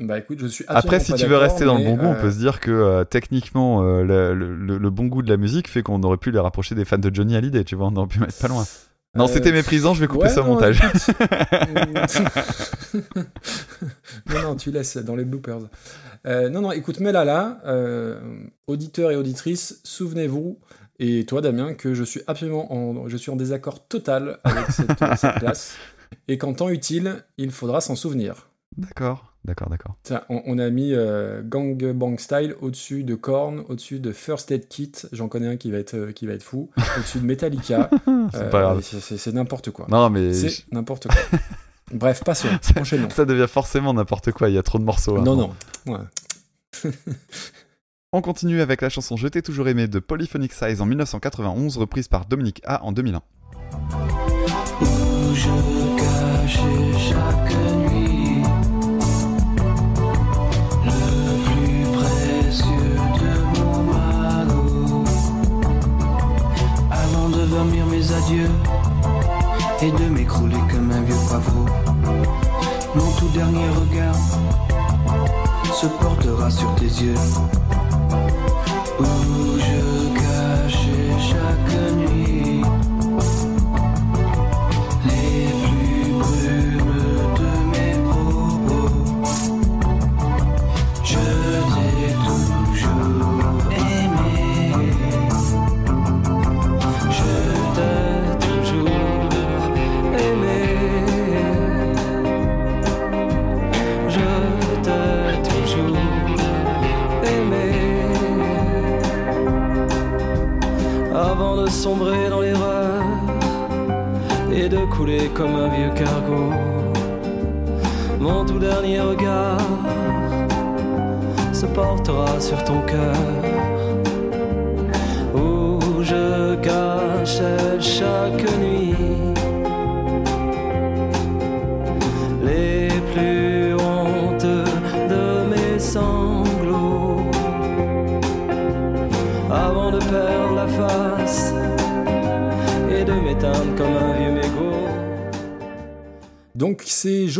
Bah 0.00 0.18
écoute, 0.18 0.38
je 0.40 0.46
suis 0.46 0.64
Après, 0.68 1.00
si 1.00 1.12
tu 1.14 1.26
veux 1.26 1.36
rester 1.36 1.64
dans 1.64 1.76
le 1.76 1.84
bon 1.84 1.96
goût, 1.96 2.06
on 2.06 2.12
euh, 2.12 2.20
peut 2.20 2.30
se 2.30 2.38
dire 2.38 2.60
que 2.60 2.70
euh, 2.70 3.04
techniquement, 3.04 3.82
euh, 3.82 4.04
le, 4.04 4.34
le- 4.34 4.78
le 4.78 4.90
bon 4.90 5.06
goût 5.06 5.22
de 5.22 5.30
la 5.30 5.36
musique 5.36 5.68
fait 5.68 5.82
qu'on 5.82 6.02
aurait 6.02 6.16
pu 6.18 6.30
les 6.30 6.38
rapprocher 6.38 6.74
des 6.74 6.84
fans 6.84 6.98
de 6.98 7.14
Johnny 7.14 7.36
Hallyday, 7.36 7.64
tu 7.64 7.74
vois, 7.74 7.88
on 7.88 7.96
aurait 7.96 8.08
pu 8.08 8.20
mettre 8.20 8.38
pas 8.38 8.48
loin. 8.48 8.64
Non, 9.16 9.26
c'était 9.26 9.52
méprisant, 9.52 9.94
je 9.94 10.00
vais 10.00 10.06
couper 10.06 10.24
ouais, 10.24 10.28
ça 10.28 10.42
au 10.42 10.44
montage. 10.44 10.80
non, 14.28 14.42
non, 14.42 14.56
tu 14.56 14.70
laisses 14.70 14.98
dans 14.98 15.16
les 15.16 15.24
bloopers. 15.24 15.60
Non, 16.24 16.60
non, 16.60 16.72
écoute, 16.72 17.00
mais 17.00 17.12
là, 17.12 17.24
là, 17.24 17.58
auditeurs 18.66 19.10
et 19.10 19.16
auditrices, 19.16 19.80
souvenez-vous, 19.84 20.58
et 21.00 21.24
toi, 21.24 21.40
Damien, 21.40 21.74
que 21.74 21.94
je 21.94 22.04
suis 22.04 22.20
absolument 22.26 22.72
en, 22.72 23.08
je 23.08 23.16
suis 23.16 23.30
en 23.30 23.36
désaccord 23.36 23.86
total 23.86 24.38
avec 24.44 24.66
cette, 24.70 24.92
cette 25.16 25.34
place, 25.38 25.76
et 26.26 26.38
qu'en 26.38 26.52
temps 26.54 26.68
utile, 26.68 27.24
il 27.38 27.50
faudra 27.50 27.80
s'en 27.80 27.96
souvenir. 27.96 28.48
D'accord, 28.76 29.27
d'accord, 29.44 29.68
d'accord. 29.70 29.96
Tiens, 30.02 30.22
on, 30.28 30.42
on 30.46 30.58
a 30.58 30.68
mis 30.70 30.92
euh, 30.94 31.42
Gang 31.42 31.76
Bang 31.92 32.18
Style 32.18 32.54
au-dessus 32.60 33.04
de 33.04 33.14
Korn, 33.14 33.64
au-dessus 33.68 33.98
de 34.00 34.12
First 34.12 34.50
Aid 34.50 34.68
Kit, 34.68 34.92
j'en 35.12 35.28
connais 35.28 35.48
un 35.48 35.56
qui 35.56 35.70
va 35.70 35.78
être, 35.78 35.94
euh, 35.94 36.12
qui 36.12 36.26
va 36.26 36.34
être 36.34 36.42
fou, 36.42 36.70
au-dessus 36.98 37.18
de 37.20 37.24
Metallica. 37.26 37.90
C'est 38.32 38.38
Euh, 38.42 38.50
pas 38.50 38.76
c'est- 38.82 39.32
n'importe 39.32 39.70
quoi. 39.70 39.86
Non, 39.90 40.10
mais 40.10 40.32
C'est 40.34 40.64
n'importe 40.72 41.08
quoi. 41.08 41.16
Bref, 41.92 42.22
passons. 42.24 42.48
Ça- 42.60 42.80
Enchaînons. 42.80 43.08
ça 43.10 43.24
devient 43.24 43.46
forcément 43.48 43.94
n'importe 43.94 44.32
quoi, 44.32 44.48
il 44.50 44.54
y 44.54 44.58
a 44.58 44.62
trop 44.62 44.78
de 44.78 44.84
morceaux. 44.84 45.16
hein. 45.16 45.22
Non, 45.24 45.34
non. 45.36 45.54
Ouais. 45.86 45.98
On 48.12 48.20
continue 48.22 48.60
avec 48.62 48.80
la 48.80 48.88
chanson 48.88 49.16
Je 49.16 49.28
t'ai 49.28 49.42
toujours 49.42 49.68
aimé 49.68 49.86
de 49.88 49.98
Polyphonic 49.98 50.52
Size 50.52 50.80
en 50.80 50.86
1991, 50.86 51.76
reprise 51.78 52.08
par 52.08 52.24
Dominique 52.26 52.60
A 52.64 52.82
en 52.84 52.92
2001. 52.92 53.22
Où 54.80 55.34
je 55.34 56.97
et 69.80 69.90
de 69.92 70.08
m'écrouler 70.08 70.56
comme 70.70 70.90
un 70.90 71.02
vieux 71.02 71.14
pavot. 71.30 71.66
Mon 72.94 73.10
tout 73.12 73.28
dernier 73.28 73.68
regard 73.68 74.16
se 75.72 75.86
portera 75.86 76.50
sur 76.50 76.74
tes 76.74 76.86
yeux. 76.86 77.14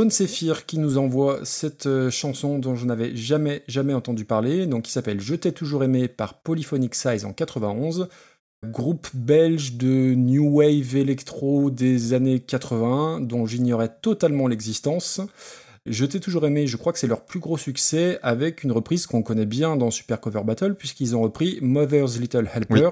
Jaune 0.09 0.27
Séphir 0.27 0.65
qui 0.65 0.79
nous 0.79 0.97
envoie 0.97 1.41
cette 1.45 1.85
euh, 1.85 2.09
chanson 2.09 2.59
dont 2.59 2.75
je 2.75 2.87
n'avais 2.87 3.15
jamais 3.15 3.63
jamais 3.69 3.93
entendu 3.93 4.25
parler, 4.25 4.65
donc 4.65 4.85
qui 4.85 4.91
s'appelle 4.91 5.21
Je 5.21 5.35
t'ai 5.35 5.53
toujours 5.53 5.85
aimé 5.85 6.09
par 6.09 6.41
Polyphonic 6.41 6.95
Size 6.95 7.27
en 7.27 7.35
91, 7.35 8.09
groupe 8.65 9.09
belge 9.13 9.75
de 9.75 10.15
new 10.15 10.61
wave 10.61 10.97
électro 10.97 11.71
des 11.71 12.15
années 12.15 12.41
80 12.41 13.21
dont 13.21 13.45
j'ignorais 13.45 13.91
totalement 14.01 14.47
l'existence. 14.47 15.21
Je 15.85 16.07
t'ai 16.07 16.21
toujours 16.21 16.47
aimé, 16.47 16.67
je 16.67 16.79
crois 16.79 16.95
que 16.95 16.99
c'est 16.99 17.07
leur 17.07 17.27
plus 17.27 17.41
gros 17.41 17.59
succès 17.59 18.19
avec 18.23 18.65
une 18.65 18.73
reprise 18.73 19.07
qu'on 19.07 19.23
connaît 19.23 19.45
bien 19.45 19.77
dans 19.77 19.91
Super 19.91 20.23
Cover 20.23 20.43
Battle 20.43 20.75
puisqu'ils 20.75 21.17
ont 21.17 21.21
repris 21.21 21.59
Mother's 21.61 22.19
Little 22.19 22.49
Helper 22.55 22.91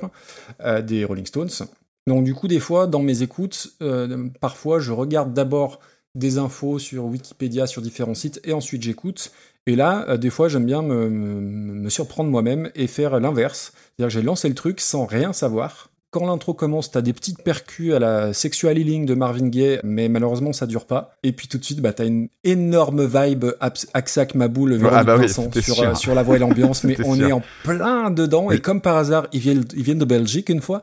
euh, 0.60 0.82
des 0.82 1.06
Rolling 1.06 1.24
Stones. 1.24 1.66
Donc 2.06 2.24
du 2.24 2.34
coup 2.34 2.47
des 2.47 2.60
fois 2.60 2.86
dans 2.86 3.01
mes 3.01 3.22
écoutes, 3.22 3.72
euh, 3.80 4.28
parfois 4.38 4.80
je 4.80 4.93
regarde 4.93 5.32
d'abord 5.32 5.80
des 6.16 6.38
infos 6.38 6.78
sur 6.78 7.05
Wikipédia, 7.05 7.66
sur 7.66 7.82
différents 7.82 8.14
sites, 8.14 8.40
et 8.44 8.52
ensuite 8.52 8.82
j'écoute. 8.82 9.30
Et 9.66 9.76
là, 9.76 10.06
euh, 10.09 10.16
des 10.16 10.30
fois, 10.30 10.48
j'aime 10.48 10.64
bien 10.64 10.82
me, 10.82 11.88
surprendre 11.88 12.30
moi-même 12.30 12.70
et 12.74 12.86
faire 12.86 13.20
l'inverse. 13.20 13.72
C'est-à-dire 13.97 14.10
j'ai 14.10 14.22
lancé 14.22 14.48
le 14.48 14.55
truc 14.55 14.80
sans 14.80 15.06
rien 15.06 15.32
savoir. 15.32 15.90
Quand 16.16 16.24
l'intro 16.26 16.55
commence, 16.55 16.90
t'as 16.90 17.02
des 17.02 17.12
petites 17.12 17.43
percus 17.43 17.93
à 17.93 17.98
la 17.98 18.32
Sexual 18.32 18.78
Healing 18.78 19.05
de 19.05 19.12
Marvin 19.12 19.48
Gaye, 19.48 19.80
mais 19.84 20.09
malheureusement 20.09 20.55
ça 20.55 20.66
dure 20.66 20.86
pas. 20.86 21.10
Et 21.22 21.32
puis 21.32 21.47
tout 21.47 21.59
de 21.59 21.64
suite, 21.64 21.80
bah, 21.82 21.93
t'as 21.93 22.06
une 22.06 22.28
énorme 22.43 23.05
vibe 23.06 23.44
Abs- 23.60 23.86
Aksak 23.93 24.34
Maboul 24.34 24.72
Ah 24.72 24.76
Véronique 24.78 25.06
bah 25.06 25.16
oui, 25.16 25.26
Vincent 25.26 25.43
c'était 25.52 25.60
sur, 25.60 25.82
euh, 25.82 26.14
la 26.14 26.22
voix 26.22 26.36
et 26.36 26.38
l'ambiance, 26.38 26.84
mais 26.84 26.97
on 27.05 27.16
sûr. 27.16 27.28
est 27.28 27.32
en 27.32 27.43
plein 27.64 28.10
dedans. 28.10 28.47
Oui. 28.47 28.55
Et 28.55 28.60
comme 28.60 28.80
par 28.80 28.97
hasard, 28.97 29.26
ils 29.34 29.40
viennent, 29.40 29.64
ils 29.76 29.82
viennent 29.82 29.98
de 29.98 30.06
Belgique 30.06 30.48
une 30.48 30.62
fois. 30.62 30.80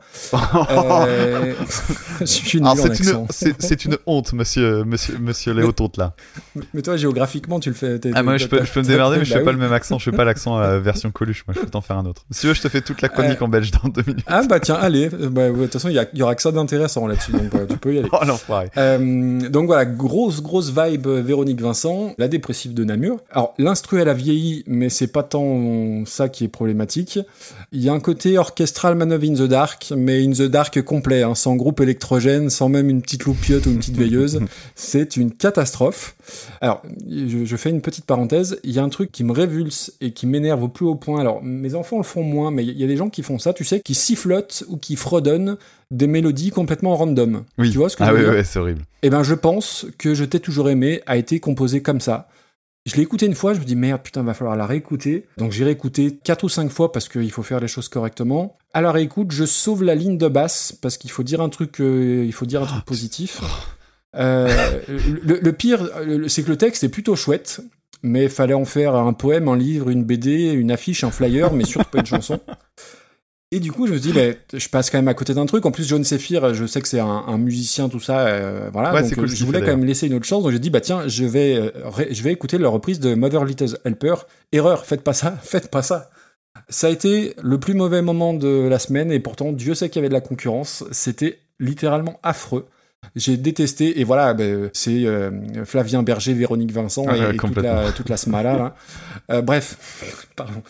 Euh, 0.70 1.52
je 2.20 2.24
suis 2.26 2.60
nul 2.60 2.68
Alors 2.68 2.84
en 2.84 3.26
c'est 3.58 3.84
une, 3.84 3.96
honte, 4.06 4.32
monsieur, 4.34 4.84
monsieur, 4.84 5.18
monsieur 5.18 5.52
Léo 5.52 5.72
Tonte 5.72 5.96
là. 5.96 6.14
Mais 6.74 6.82
toi, 6.82 6.96
géographiquement, 6.96 7.58
tu 7.58 7.70
le 7.70 7.74
fais. 7.74 8.00
Ah 8.14 8.22
moi 8.22 8.36
je 8.36 8.46
peux, 8.46 8.58
t'es- 8.60 8.66
je 8.66 8.72
peux 8.72 8.80
me 8.82 8.86
démerder, 8.86 9.18
mais 9.18 9.24
je 9.24 9.32
bah 9.32 9.38
fais 9.40 9.44
pas 9.44 9.50
oui. 9.50 9.56
le 9.56 9.62
même 9.62 9.72
accent, 9.72 9.98
je 9.98 10.10
fais 10.10 10.16
pas 10.16 10.24
l'accent 10.24 10.58
la 10.58 10.78
version 10.78 11.10
Coluche, 11.10 11.44
moi 11.48 11.54
je 11.56 11.60
peux 11.60 11.70
t'en 11.70 11.80
faire 11.80 11.98
un 11.98 12.06
autre. 12.06 12.24
Si 12.30 12.42
tu 12.42 12.46
veux, 12.46 12.54
je 12.54 12.62
te 12.62 12.68
fais 12.68 12.80
toute 12.82 13.02
la 13.02 13.08
chronique 13.08 13.40
Euh, 13.40 13.44
en 13.44 13.48
belge 13.48 13.70
dans 13.72 13.88
deux 13.88 14.04
minutes. 14.06 14.24
Ah 14.28 14.42
bah 14.48 14.60
tiens, 14.60 14.76
allez. 14.76 15.08
Euh, 15.24 15.30
bah, 15.30 15.50
De 15.50 15.62
toute 15.62 15.72
façon, 15.72 15.88
il 15.88 16.08
y, 16.14 16.22
aura 16.22 16.34
que 16.34 16.42
ça 16.42 16.52
d'intéressant 16.52 17.06
là-dessus, 17.06 17.32
donc 17.32 17.50
bah, 17.50 17.60
tu 17.68 17.76
peux 17.76 17.94
y 17.94 17.98
aller. 17.98 18.08
Oh 18.20 18.24
l'enfoiré. 18.24 18.70
Euh, 18.76 19.48
donc 19.48 19.66
voilà, 19.66 19.84
grosse 19.84 20.40
grosse 20.40 20.70
vibe 20.70 21.06
euh, 21.06 21.20
Véronique 21.20 21.60
Vincent, 21.60 22.14
la 22.16 22.28
dépressive 22.28 22.72
de 22.72 22.84
Namur. 22.84 23.18
Alors 23.30 23.54
l'instru 23.58 24.00
elle 24.00 24.08
a 24.08 24.14
vieilli, 24.14 24.62
mais 24.66 24.88
c'est 24.88 25.08
pas 25.08 25.24
tant 25.24 26.04
ça 26.06 26.28
qui 26.28 26.44
est 26.44 26.48
problématique. 26.48 27.18
Il 27.72 27.82
y 27.82 27.88
a 27.88 27.92
un 27.92 27.98
côté 27.98 28.38
orchestral 28.38 28.94
Man 28.94 29.12
of 29.12 29.22
in 29.24 29.34
the 29.34 29.48
Dark, 29.48 29.92
mais 29.96 30.24
in 30.24 30.30
the 30.30 30.42
Dark 30.42 30.80
complet, 30.82 31.22
hein, 31.22 31.34
sans 31.34 31.56
groupe 31.56 31.80
électrogène, 31.80 32.50
sans 32.50 32.68
même 32.68 32.88
une 32.88 33.02
petite 33.02 33.24
loupiote 33.24 33.66
ou 33.66 33.70
une 33.70 33.78
petite 33.78 33.96
veilleuse. 33.96 34.40
C'est 34.76 35.16
une 35.16 35.32
catastrophe. 35.32 36.14
Alors 36.60 36.82
je, 37.08 37.44
je 37.44 37.56
fais 37.56 37.70
une 37.70 37.80
petite 37.80 38.04
parenthèse. 38.04 38.58
Il 38.62 38.72
y 38.72 38.78
a 38.78 38.82
un 38.82 38.88
truc 38.88 39.10
qui 39.10 39.24
me 39.24 39.32
révulse 39.32 39.92
et 40.00 40.12
qui 40.12 40.26
m'énerve 40.26 40.62
au 40.62 40.68
plus 40.68 40.86
haut 40.86 40.94
point. 40.94 41.20
Alors 41.20 41.42
mes 41.42 41.74
enfants 41.74 41.96
le 41.96 42.04
font 42.04 42.22
moins, 42.22 42.50
mais 42.50 42.64
il 42.64 42.78
y 42.78 42.84
a 42.84 42.86
des 42.86 42.96
gens 42.96 43.10
qui 43.10 43.22
font 43.22 43.38
ça, 43.38 43.52
tu 43.52 43.64
sais, 43.64 43.80
qui 43.80 43.94
sifflotent 43.94 44.64
ou 44.68 44.76
qui 44.76 44.96
fredonnent 45.14 45.56
des 45.90 46.06
mélodies 46.06 46.50
complètement 46.50 46.96
random. 46.96 47.44
Oui. 47.58 47.70
Tu 47.70 47.78
vois 47.78 47.88
ce 47.88 47.96
que 47.96 48.02
ah 48.02 48.08
je 48.10 48.14
veux 48.14 48.36
oui, 48.36 48.44
c'est 48.44 48.58
horrible. 48.58 48.82
eh 49.02 49.10
ben, 49.10 49.22
je 49.22 49.34
pense 49.34 49.86
que 49.98 50.14
Je 50.14 50.24
t'ai 50.24 50.40
toujours 50.40 50.68
aimé 50.70 51.02
a 51.06 51.16
été 51.16 51.38
composé 51.40 51.82
comme 51.82 52.00
ça. 52.00 52.28
Je 52.86 52.96
l'ai 52.96 53.02
écouté 53.02 53.24
une 53.26 53.34
fois, 53.34 53.54
je 53.54 53.60
me 53.60 53.64
dis 53.64 53.76
merde, 53.76 54.02
putain, 54.02 54.22
va 54.22 54.34
falloir 54.34 54.56
la 54.56 54.66
réécouter. 54.66 55.26
Donc 55.38 55.52
j'ai 55.52 55.64
réécouté 55.64 56.18
quatre 56.22 56.44
ou 56.44 56.48
cinq 56.50 56.70
fois 56.70 56.92
parce 56.92 57.08
qu'il 57.08 57.30
faut 57.30 57.42
faire 57.42 57.60
les 57.60 57.68
choses 57.68 57.88
correctement. 57.88 58.58
À 58.74 58.82
la 58.82 58.92
réécoute, 58.92 59.30
je 59.30 59.44
sauve 59.46 59.82
la 59.84 59.94
ligne 59.94 60.18
de 60.18 60.28
basse 60.28 60.72
parce 60.82 60.98
qu'il 60.98 61.10
faut 61.10 61.22
dire 61.22 61.40
un 61.40 61.48
truc, 61.48 61.80
euh, 61.80 62.24
il 62.26 62.32
faut 62.32 62.44
dire 62.44 62.62
un 62.62 62.66
truc 62.66 62.84
positif. 62.84 63.40
Euh, 64.16 64.80
le, 64.88 65.38
le 65.40 65.52
pire, 65.52 65.88
c'est 66.28 66.42
que 66.42 66.50
le 66.50 66.56
texte 66.58 66.84
est 66.84 66.88
plutôt 66.90 67.16
chouette, 67.16 67.60
mais 68.02 68.28
fallait 68.28 68.54
en 68.54 68.66
faire 68.66 68.94
un 68.96 69.12
poème, 69.14 69.48
un 69.48 69.56
livre, 69.56 69.88
une 69.88 70.04
BD, 70.04 70.52
une 70.52 70.70
affiche, 70.70 71.04
un 71.04 71.10
flyer, 71.10 71.52
mais 71.54 71.64
surtout 71.64 71.88
pas 71.90 71.98
une 72.00 72.06
chanson. 72.06 72.38
Et 73.54 73.60
du 73.60 73.70
coup, 73.70 73.86
je 73.86 73.92
me 73.92 74.00
dis, 74.00 74.12
bah, 74.12 74.32
je 74.52 74.68
passe 74.68 74.90
quand 74.90 74.98
même 74.98 75.06
à 75.06 75.14
côté 75.14 75.32
d'un 75.32 75.46
truc. 75.46 75.64
En 75.64 75.70
plus, 75.70 75.86
John 75.86 76.02
Sephir, 76.02 76.54
je 76.54 76.66
sais 76.66 76.80
que 76.82 76.88
c'est 76.88 76.98
un, 76.98 77.06
un 77.06 77.38
musicien, 77.38 77.88
tout 77.88 78.00
ça. 78.00 78.26
euh, 78.26 78.68
voilà. 78.72 78.92
Ouais, 78.92 79.02
donc, 79.02 79.14
cool 79.14 79.24
euh, 79.26 79.28
je 79.28 79.44
voulais 79.44 79.60
quand 79.60 79.68
même 79.68 79.84
laisser 79.84 80.08
une 80.08 80.14
autre 80.14 80.26
chance. 80.26 80.42
Donc, 80.42 80.50
j'ai 80.50 80.58
dit, 80.58 80.70
bah 80.70 80.80
tiens, 80.80 81.06
je 81.06 81.24
vais, 81.24 81.54
euh, 81.54 81.70
je 82.10 82.20
vais 82.24 82.32
écouter 82.32 82.58
la 82.58 82.68
reprise 82.68 82.98
de 82.98 83.14
Mother 83.14 83.44
Little 83.44 83.78
Helper. 83.84 84.14
Erreur, 84.50 84.84
faites 84.84 85.02
pas 85.02 85.12
ça, 85.12 85.38
faites 85.42 85.70
pas 85.70 85.82
ça. 85.82 86.10
Ça 86.68 86.88
a 86.88 86.90
été 86.90 87.36
le 87.42 87.60
plus 87.60 87.74
mauvais 87.74 88.02
moment 88.02 88.34
de 88.34 88.66
la 88.68 88.80
semaine 88.80 89.12
et 89.12 89.20
pourtant, 89.20 89.52
Dieu 89.52 89.74
sait 89.74 89.88
qu'il 89.88 89.96
y 89.96 89.98
avait 90.00 90.08
de 90.08 90.14
la 90.14 90.20
concurrence. 90.20 90.82
C'était 90.90 91.38
littéralement 91.60 92.18
affreux. 92.24 92.66
J'ai 93.16 93.36
détesté, 93.36 94.00
et 94.00 94.04
voilà, 94.04 94.34
ben, 94.34 94.70
c'est 94.72 95.04
euh, 95.06 95.30
Flavien 95.64 96.02
Berger, 96.02 96.34
Véronique 96.34 96.72
Vincent 96.72 97.04
Ah 97.08 97.32
et, 97.32 97.36
toute, 97.36 97.56
la, 97.56 97.92
toute 97.92 98.08
la 98.08 98.16
smala, 98.16 98.56
là. 98.56 98.74
Euh, 99.30 99.42
bref, 99.42 100.26
pardon. 100.36 100.62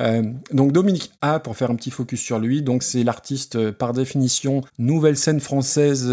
Euh, 0.00 0.22
donc 0.52 0.72
Dominique 0.72 1.12
A, 1.20 1.40
pour 1.40 1.56
faire 1.56 1.70
un 1.70 1.76
petit 1.76 1.90
focus 1.90 2.20
sur 2.20 2.38
lui, 2.38 2.62
donc 2.62 2.82
c'est 2.82 3.04
l'artiste 3.04 3.70
par 3.72 3.92
définition 3.92 4.62
nouvelle 4.78 5.16
scène 5.16 5.40
française 5.40 6.10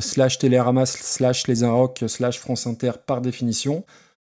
slash 0.00 0.38
Télérama 0.38 0.86
slash 0.86 1.46
Les 1.46 1.62
Inrocks 1.62 2.04
slash 2.06 2.38
France 2.38 2.66
Inter 2.66 2.92
par 3.06 3.20
définition. 3.20 3.84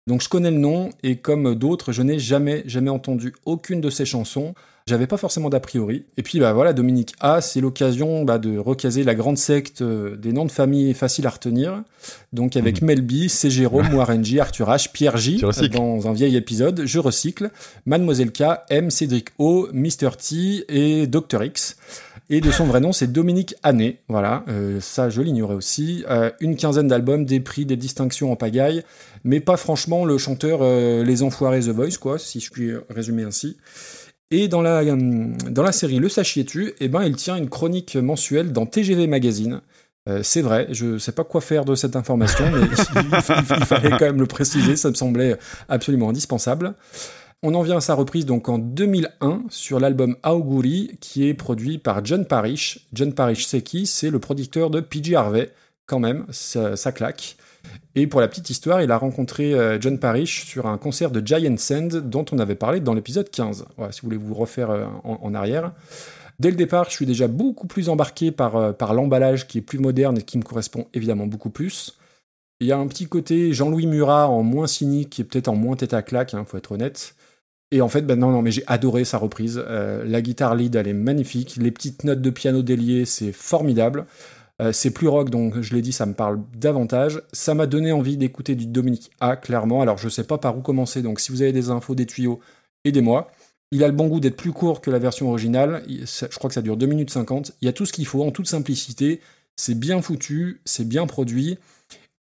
Donc 0.06 0.22
je 0.22 0.28
connais 0.28 0.50
le 0.50 0.58
nom 0.58 0.90
et 1.02 1.16
comme 1.16 1.54
d'autres, 1.54 1.92
je 1.92 2.02
n'ai 2.02 2.18
jamais 2.18 2.62
jamais 2.66 2.90
entendu 2.90 3.32
aucune 3.44 3.80
de 3.80 3.90
ses 3.90 4.04
chansons. 4.04 4.54
J'avais 4.86 5.06
pas 5.06 5.16
forcément 5.16 5.50
d'a 5.50 5.60
priori. 5.60 6.04
Et 6.16 6.22
puis 6.22 6.40
bah 6.40 6.52
voilà, 6.52 6.72
Dominique 6.72 7.14
A, 7.20 7.40
c'est 7.40 7.60
l'occasion 7.60 8.24
bah, 8.24 8.38
de 8.38 8.58
recaser 8.58 9.04
la 9.04 9.14
grande 9.14 9.38
secte 9.38 9.82
euh, 9.82 10.16
des 10.16 10.32
noms 10.32 10.46
de 10.46 10.50
famille 10.50 10.94
faciles 10.94 11.26
à 11.26 11.30
retenir. 11.30 11.82
Donc 12.32 12.56
avec 12.56 12.82
Melby, 12.82 13.28
C. 13.28 13.50
Jérôme, 13.50 13.94
Warren 13.94 14.24
J, 14.24 14.40
Arthur 14.40 14.68
H, 14.68 14.90
Pierre 14.92 15.16
J, 15.16 15.44
recycles. 15.44 15.76
dans 15.76 16.08
un 16.08 16.12
vieil 16.12 16.36
épisode, 16.36 16.82
je 16.84 16.98
recycle, 16.98 17.50
Mademoiselle 17.86 18.32
K, 18.32 18.42
M, 18.70 18.90
Cédric 18.90 19.28
O, 19.38 19.68
Mr. 19.72 20.10
T 20.18 20.64
et 20.68 21.06
Dr. 21.06 21.44
X. 21.44 21.76
Et 22.32 22.40
de 22.40 22.52
son 22.52 22.64
vrai 22.64 22.78
nom, 22.78 22.92
c'est 22.92 23.10
Dominique 23.10 23.56
Hanné. 23.64 23.98
Voilà, 24.06 24.44
euh, 24.48 24.80
ça 24.80 25.10
je 25.10 25.20
l'ignorais 25.20 25.56
aussi. 25.56 26.04
Euh, 26.08 26.30
une 26.38 26.54
quinzaine 26.54 26.86
d'albums, 26.86 27.24
des 27.24 27.40
prix, 27.40 27.66
des 27.66 27.76
distinctions 27.76 28.30
en 28.30 28.36
pagaille, 28.36 28.84
mais 29.24 29.40
pas 29.40 29.56
franchement 29.56 30.04
le 30.04 30.16
chanteur 30.16 30.60
euh, 30.62 31.02
Les 31.02 31.24
Enfoirés 31.24 31.62
The 31.62 31.70
Voice, 31.70 31.98
quoi, 32.00 32.20
si 32.20 32.38
je 32.38 32.50
puis 32.52 32.70
résumer 32.88 33.24
ainsi. 33.24 33.56
Et 34.30 34.48
dans 34.48 34.62
la, 34.62 34.78
euh, 34.80 34.96
dans 35.50 35.62
la 35.62 35.72
série 35.72 35.98
Le 35.98 36.08
Sachiez-tu, 36.08 36.74
eh 36.78 36.88
ben, 36.88 37.02
il 37.04 37.16
tient 37.16 37.36
une 37.36 37.48
chronique 37.48 37.96
mensuelle 37.96 38.52
dans 38.52 38.66
TGV 38.66 39.06
Magazine. 39.06 39.60
Euh, 40.08 40.22
c'est 40.22 40.40
vrai, 40.40 40.68
je 40.70 40.98
sais 40.98 41.12
pas 41.12 41.24
quoi 41.24 41.40
faire 41.40 41.64
de 41.64 41.74
cette 41.74 41.96
information, 41.96 42.44
mais 42.50 42.60
il, 42.96 43.02
il- 43.02 43.56
il 43.58 43.64
fallait 43.66 43.90
quand 43.90 44.00
même 44.06 44.20
le 44.20 44.26
préciser, 44.26 44.76
ça 44.76 44.88
me 44.90 44.94
semblait 44.94 45.36
absolument 45.68 46.08
indispensable. 46.10 46.74
On 47.42 47.54
en 47.54 47.62
vient 47.62 47.78
à 47.78 47.80
sa 47.80 47.94
reprise 47.94 48.26
donc 48.26 48.48
en 48.48 48.58
2001 48.58 49.42
sur 49.48 49.80
l'album 49.80 50.16
Auguri 50.24 50.92
qui 51.00 51.26
est 51.26 51.34
produit 51.34 51.78
par 51.78 52.04
John 52.04 52.24
Parrish. 52.26 52.86
John 52.92 53.14
Parrish 53.14 53.46
c'est 53.46 53.62
qui? 53.62 53.86
C'est 53.86 54.10
le 54.10 54.18
producteur 54.18 54.70
de 54.70 54.80
PG 54.80 55.16
Harvey, 55.16 55.50
quand 55.86 55.98
même, 56.00 56.26
ça, 56.30 56.76
ça 56.76 56.92
claque. 56.92 57.36
Et 57.96 58.06
pour 58.06 58.20
la 58.20 58.28
petite 58.28 58.50
histoire, 58.50 58.82
il 58.82 58.90
a 58.92 58.96
rencontré 58.96 59.52
euh, 59.52 59.80
John 59.80 59.98
Parrish 59.98 60.44
sur 60.44 60.66
un 60.66 60.78
concert 60.78 61.10
de 61.10 61.24
Giant 61.24 61.56
Sand 61.56 62.08
dont 62.08 62.24
on 62.30 62.38
avait 62.38 62.54
parlé 62.54 62.80
dans 62.80 62.94
l'épisode 62.94 63.30
15. 63.30 63.64
Voilà, 63.76 63.92
si 63.92 64.00
vous 64.00 64.06
voulez 64.06 64.16
vous 64.16 64.34
refaire 64.34 64.70
euh, 64.70 64.86
en, 65.04 65.34
arrière. 65.34 65.72
Dès 66.38 66.50
le 66.50 66.56
départ, 66.56 66.84
je 66.84 66.90
suis 66.90 67.06
déjà 67.06 67.26
beaucoup 67.26 67.66
plus 67.66 67.88
embarqué 67.88 68.30
par, 68.30 68.56
euh, 68.56 68.72
par 68.72 68.94
l'emballage 68.94 69.48
qui 69.48 69.58
est 69.58 69.62
plus 69.62 69.78
moderne 69.78 70.18
et 70.18 70.22
qui 70.22 70.38
me 70.38 70.44
correspond 70.44 70.86
évidemment 70.94 71.26
beaucoup 71.26 71.50
plus. 71.50 71.98
Il 72.60 72.68
y 72.68 72.72
a 72.72 72.78
un 72.78 72.86
petit 72.86 73.06
côté 73.06 73.52
Jean-Louis 73.52 73.86
Murat 73.86 74.28
en 74.28 74.42
moins 74.42 74.66
cynique 74.66 75.18
et 75.18 75.24
peut-être 75.24 75.48
en 75.48 75.56
moins 75.56 75.76
tête 75.76 75.94
à 75.94 76.02
claque, 76.02 76.34
hein, 76.34 76.44
faut 76.46 76.58
être 76.58 76.72
honnête. 76.72 77.16
Et 77.72 77.80
en 77.80 77.88
fait, 77.88 78.02
ben 78.02 78.18
non, 78.18 78.30
non, 78.30 78.42
mais 78.42 78.50
j'ai 78.50 78.64
adoré 78.66 79.04
sa 79.04 79.16
reprise. 79.16 79.56
La 79.56 80.20
guitare 80.20 80.56
lead, 80.56 80.74
elle 80.74 80.88
est 80.88 80.92
magnifique. 80.92 81.54
Les 81.56 81.70
petites 81.70 82.02
notes 82.02 82.20
de 82.20 82.30
piano 82.30 82.62
déliées, 82.62 83.04
c'est 83.04 83.30
formidable. 83.30 84.06
Euh, 84.60 84.72
c'est 84.72 84.90
plus 84.90 85.08
rock, 85.08 85.30
donc 85.30 85.60
je 85.60 85.74
l'ai 85.74 85.80
dit, 85.80 85.92
ça 85.92 86.06
me 86.06 86.12
parle 86.14 86.40
davantage. 86.54 87.22
Ça 87.32 87.54
m'a 87.54 87.66
donné 87.66 87.92
envie 87.92 88.16
d'écouter 88.16 88.54
du 88.54 88.66
Dominique 88.66 89.10
A, 89.20 89.36
clairement. 89.36 89.80
Alors, 89.80 89.98
je 89.98 90.08
sais 90.08 90.24
pas 90.24 90.38
par 90.38 90.56
où 90.56 90.60
commencer, 90.60 91.02
donc 91.02 91.18
si 91.20 91.32
vous 91.32 91.42
avez 91.42 91.52
des 91.52 91.70
infos, 91.70 91.94
des 91.94 92.06
tuyaux, 92.06 92.40
aidez-moi. 92.84 93.30
Il 93.72 93.84
a 93.84 93.86
le 93.86 93.94
bon 93.94 94.08
goût 94.08 94.20
d'être 94.20 94.36
plus 94.36 94.52
court 94.52 94.80
que 94.80 94.90
la 94.90 94.98
version 94.98 95.28
originale. 95.30 95.82
Je 95.88 96.36
crois 96.36 96.48
que 96.48 96.54
ça 96.54 96.62
dure 96.62 96.76
2 96.76 96.86
minutes 96.86 97.10
50. 97.10 97.52
Il 97.62 97.66
y 97.66 97.68
a 97.68 97.72
tout 97.72 97.86
ce 97.86 97.92
qu'il 97.92 98.06
faut 98.06 98.22
en 98.24 98.32
toute 98.32 98.48
simplicité. 98.48 99.20
C'est 99.56 99.78
bien 99.78 100.02
foutu, 100.02 100.60
c'est 100.64 100.86
bien 100.86 101.06
produit. 101.06 101.58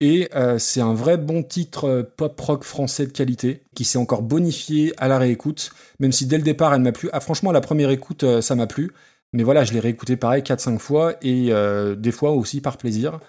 Et 0.01 0.28
euh, 0.36 0.59
c'est 0.59 0.81
un 0.81 0.94
vrai 0.94 1.16
bon 1.16 1.43
titre 1.43 1.86
euh, 1.86 2.02
pop-rock 2.05 2.62
français 2.62 3.06
de 3.06 3.12
qualité 3.12 3.62
qui 3.74 3.85
s'est 3.85 3.98
encore 3.98 4.23
bonifié 4.23 4.93
à 4.98 5.09
la 5.09 5.19
réécoute, 5.19 5.73
même 5.98 6.12
si 6.12 6.27
dès 6.27 6.36
le 6.36 6.44
départ 6.44 6.73
elle 6.73 6.82
m'a 6.82 6.93
plu. 6.93 7.09
Ah, 7.12 7.19
franchement, 7.19 7.51
la 7.51 7.60
première 7.60 7.90
écoute, 7.90 8.40
ça 8.40 8.55
m'a 8.55 8.69
plu. 8.69 8.93
Mais 9.33 9.43
voilà, 9.43 9.65
je 9.65 9.73
l'ai 9.73 9.81
réécouté 9.81 10.17
pareil 10.17 10.43
4-5 10.43 10.79
fois 10.79 11.15
et 11.23 11.49
euh, 11.51 11.95
des 11.95 12.13
fois 12.13 12.33
aussi 12.33 12.61
par 12.61 12.79
plaisir. 12.79 13.21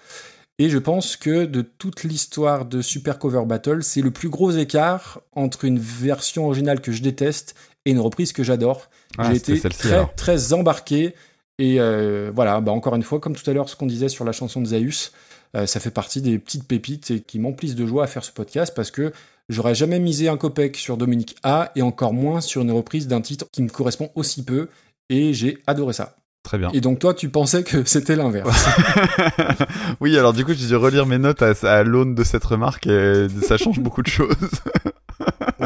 Et 0.58 0.68
je 0.68 0.78
pense 0.78 1.16
que 1.16 1.46
de 1.46 1.62
toute 1.62 2.02
l'histoire 2.04 2.66
de 2.66 2.82
Super 2.82 3.18
Cover 3.18 3.44
Battle, 3.46 3.82
c'est 3.82 4.02
le 4.02 4.10
plus 4.10 4.28
gros 4.28 4.50
écart 4.50 5.20
entre 5.32 5.64
une 5.64 5.78
version 5.78 6.46
originale 6.46 6.80
que 6.80 6.92
je 6.92 7.02
déteste 7.02 7.54
et 7.86 7.92
une 7.92 7.98
reprise 7.98 8.32
que 8.32 8.42
j'adore. 8.42 8.90
Ah, 9.16 9.30
J'ai 9.30 9.36
été 9.36 9.60
très, 9.68 9.92
alors. 9.92 10.14
très 10.14 10.52
embarqué. 10.52 11.14
Et 11.58 11.80
euh, 11.80 12.30
voilà, 12.34 12.60
bah 12.60 12.72
encore 12.72 12.94
une 12.94 13.02
fois, 13.02 13.20
comme 13.20 13.34
tout 13.34 13.48
à 13.48 13.54
l'heure, 13.54 13.68
ce 13.68 13.76
qu'on 13.76 13.86
disait 13.86 14.08
sur 14.08 14.24
la 14.24 14.32
chanson 14.32 14.60
de 14.60 14.66
Zaius, 14.66 15.12
euh, 15.56 15.66
ça 15.66 15.80
fait 15.80 15.90
partie 15.90 16.22
des 16.22 16.38
petites 16.38 16.66
pépites 16.66 17.10
et 17.10 17.20
qui 17.20 17.38
m'emplissent 17.38 17.74
de 17.74 17.86
joie 17.86 18.04
à 18.04 18.06
faire 18.06 18.24
ce 18.24 18.32
podcast 18.32 18.72
parce 18.74 18.90
que 18.90 19.12
j'aurais 19.48 19.74
jamais 19.74 19.98
misé 19.98 20.28
un 20.28 20.36
copec 20.36 20.76
sur 20.76 20.96
Dominique 20.96 21.36
A 21.42 21.72
et 21.74 21.82
encore 21.82 22.12
moins 22.12 22.40
sur 22.40 22.62
une 22.62 22.70
reprise 22.70 23.08
d'un 23.08 23.20
titre 23.20 23.46
qui 23.50 23.62
me 23.62 23.68
correspond 23.68 24.10
aussi 24.14 24.44
peu. 24.44 24.68
Et 25.10 25.34
j'ai 25.34 25.58
adoré 25.66 25.92
ça. 25.92 26.16
Très 26.42 26.56
bien. 26.56 26.70
Et 26.72 26.80
donc 26.80 26.98
toi, 27.00 27.12
tu 27.12 27.28
pensais 27.28 27.62
que 27.64 27.84
c'était 27.84 28.16
l'inverse. 28.16 28.66
oui, 30.00 30.16
alors 30.16 30.32
du 30.32 30.44
coup, 30.46 30.52
j'ai 30.54 30.66
dû 30.68 30.76
relire 30.76 31.04
mes 31.04 31.18
notes 31.18 31.42
à, 31.42 31.52
à 31.64 31.82
l'aune 31.82 32.14
de 32.14 32.24
cette 32.24 32.44
remarque 32.44 32.86
et 32.86 33.26
ça 33.42 33.58
change 33.58 33.78
beaucoup 33.78 34.00
de 34.00 34.06
choses. 34.08 34.34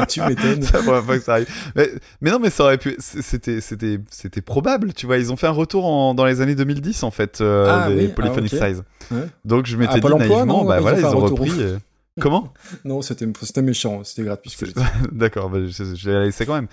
tu 0.09 0.21
m'étonnes. 0.21 0.59
Que 1.07 1.19
ça 1.19 1.33
arrive. 1.33 1.47
Mais, 1.75 1.89
mais 2.19 2.31
non, 2.31 2.39
mais 2.39 2.49
ça 2.49 2.63
aurait 2.63 2.77
pu. 2.77 2.95
C'était, 2.99 3.61
c'était, 3.61 3.99
c'était 4.09 4.41
probable. 4.41 4.93
Tu 4.93 5.05
vois, 5.05 5.17
ils 5.17 5.31
ont 5.31 5.37
fait 5.37 5.47
un 5.47 5.51
retour 5.51 5.85
en- 5.85 6.13
dans 6.13 6.25
les 6.25 6.41
années 6.41 6.55
2010 6.55 7.03
en 7.03 7.11
fait, 7.11 7.39
euh, 7.39 7.67
Ah, 7.85 7.89
les 7.89 8.07
oui, 8.07 8.11
Polyphonic 8.13 8.53
ah. 8.59 8.67
Size. 8.67 8.83
Ouais. 9.11 9.27
Donc 9.45 9.67
je 9.67 9.77
m'étais 9.77 9.93
Ah, 9.95 9.99
dit 9.99 10.15
naïvement, 10.15 10.45
non 10.45 10.65
bah 10.65 10.77
Ils 10.77 10.81
voilà, 10.81 10.99
ils 10.99 11.05
ont 11.05 11.19
repris. 11.19 11.51
Comment 12.19 12.53
Non, 12.85 13.01
c'était 13.01 13.25
méchant, 13.61 14.03
c'était 14.03 14.23
gratuit. 14.23 14.55
D'accord, 15.11 15.49
bah, 15.49 15.59
je, 15.65 15.95
je 15.95 16.09
vais 16.09 16.13
la 16.15 16.23
laisser 16.25 16.45
quand 16.45 16.55
même. 16.55 16.67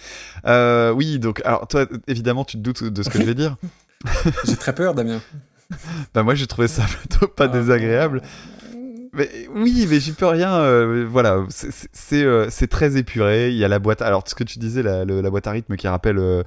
Euh, 0.47 0.93
oui, 0.93 1.19
donc, 1.19 1.43
alors 1.45 1.67
toi, 1.67 1.87
évidemment, 2.07 2.45
tu 2.45 2.57
te 2.59 2.63
doutes 2.63 2.85
de 2.85 3.03
ce 3.03 3.09
que 3.11 3.19
je 3.19 3.25
vais 3.25 3.35
dire. 3.35 3.57
J'ai 4.45 4.57
très 4.57 4.75
peur, 4.75 4.95
Damien. 4.95 5.21
Bah 6.13 6.23
moi, 6.23 6.35
j'ai 6.35 6.47
trouvé 6.47 6.69
ça 6.69 6.83
plutôt 6.85 7.29
pas 7.29 7.45
Ah. 7.45 7.49
désagréable. 7.49 8.21
Mais 9.15 9.47
oui, 9.55 9.87
mais 9.91 10.01
j'y 10.01 10.13
peux 10.13 10.27
rien. 10.27 10.55
euh, 10.55 11.07
voilà, 11.11 11.45
c'est- 11.51 11.71
euh, 12.25 12.49
très 12.71 12.97
épuré. 12.97 13.51
Il 13.51 13.57
y 13.59 13.65
a 13.65 13.69
la 13.69 13.79
boîte. 13.79 14.01
Alors, 14.01 14.23
ce 14.27 14.35
que 14.35 14.45
tu 14.45 14.59
disais, 14.59 14.83
la, 14.83 15.05
la 15.05 15.31
boîte 15.31 15.47
à 15.47 15.51
rythme 15.51 15.77
qui 15.77 15.87
rappelle 15.87 16.19
euh, 16.19 16.43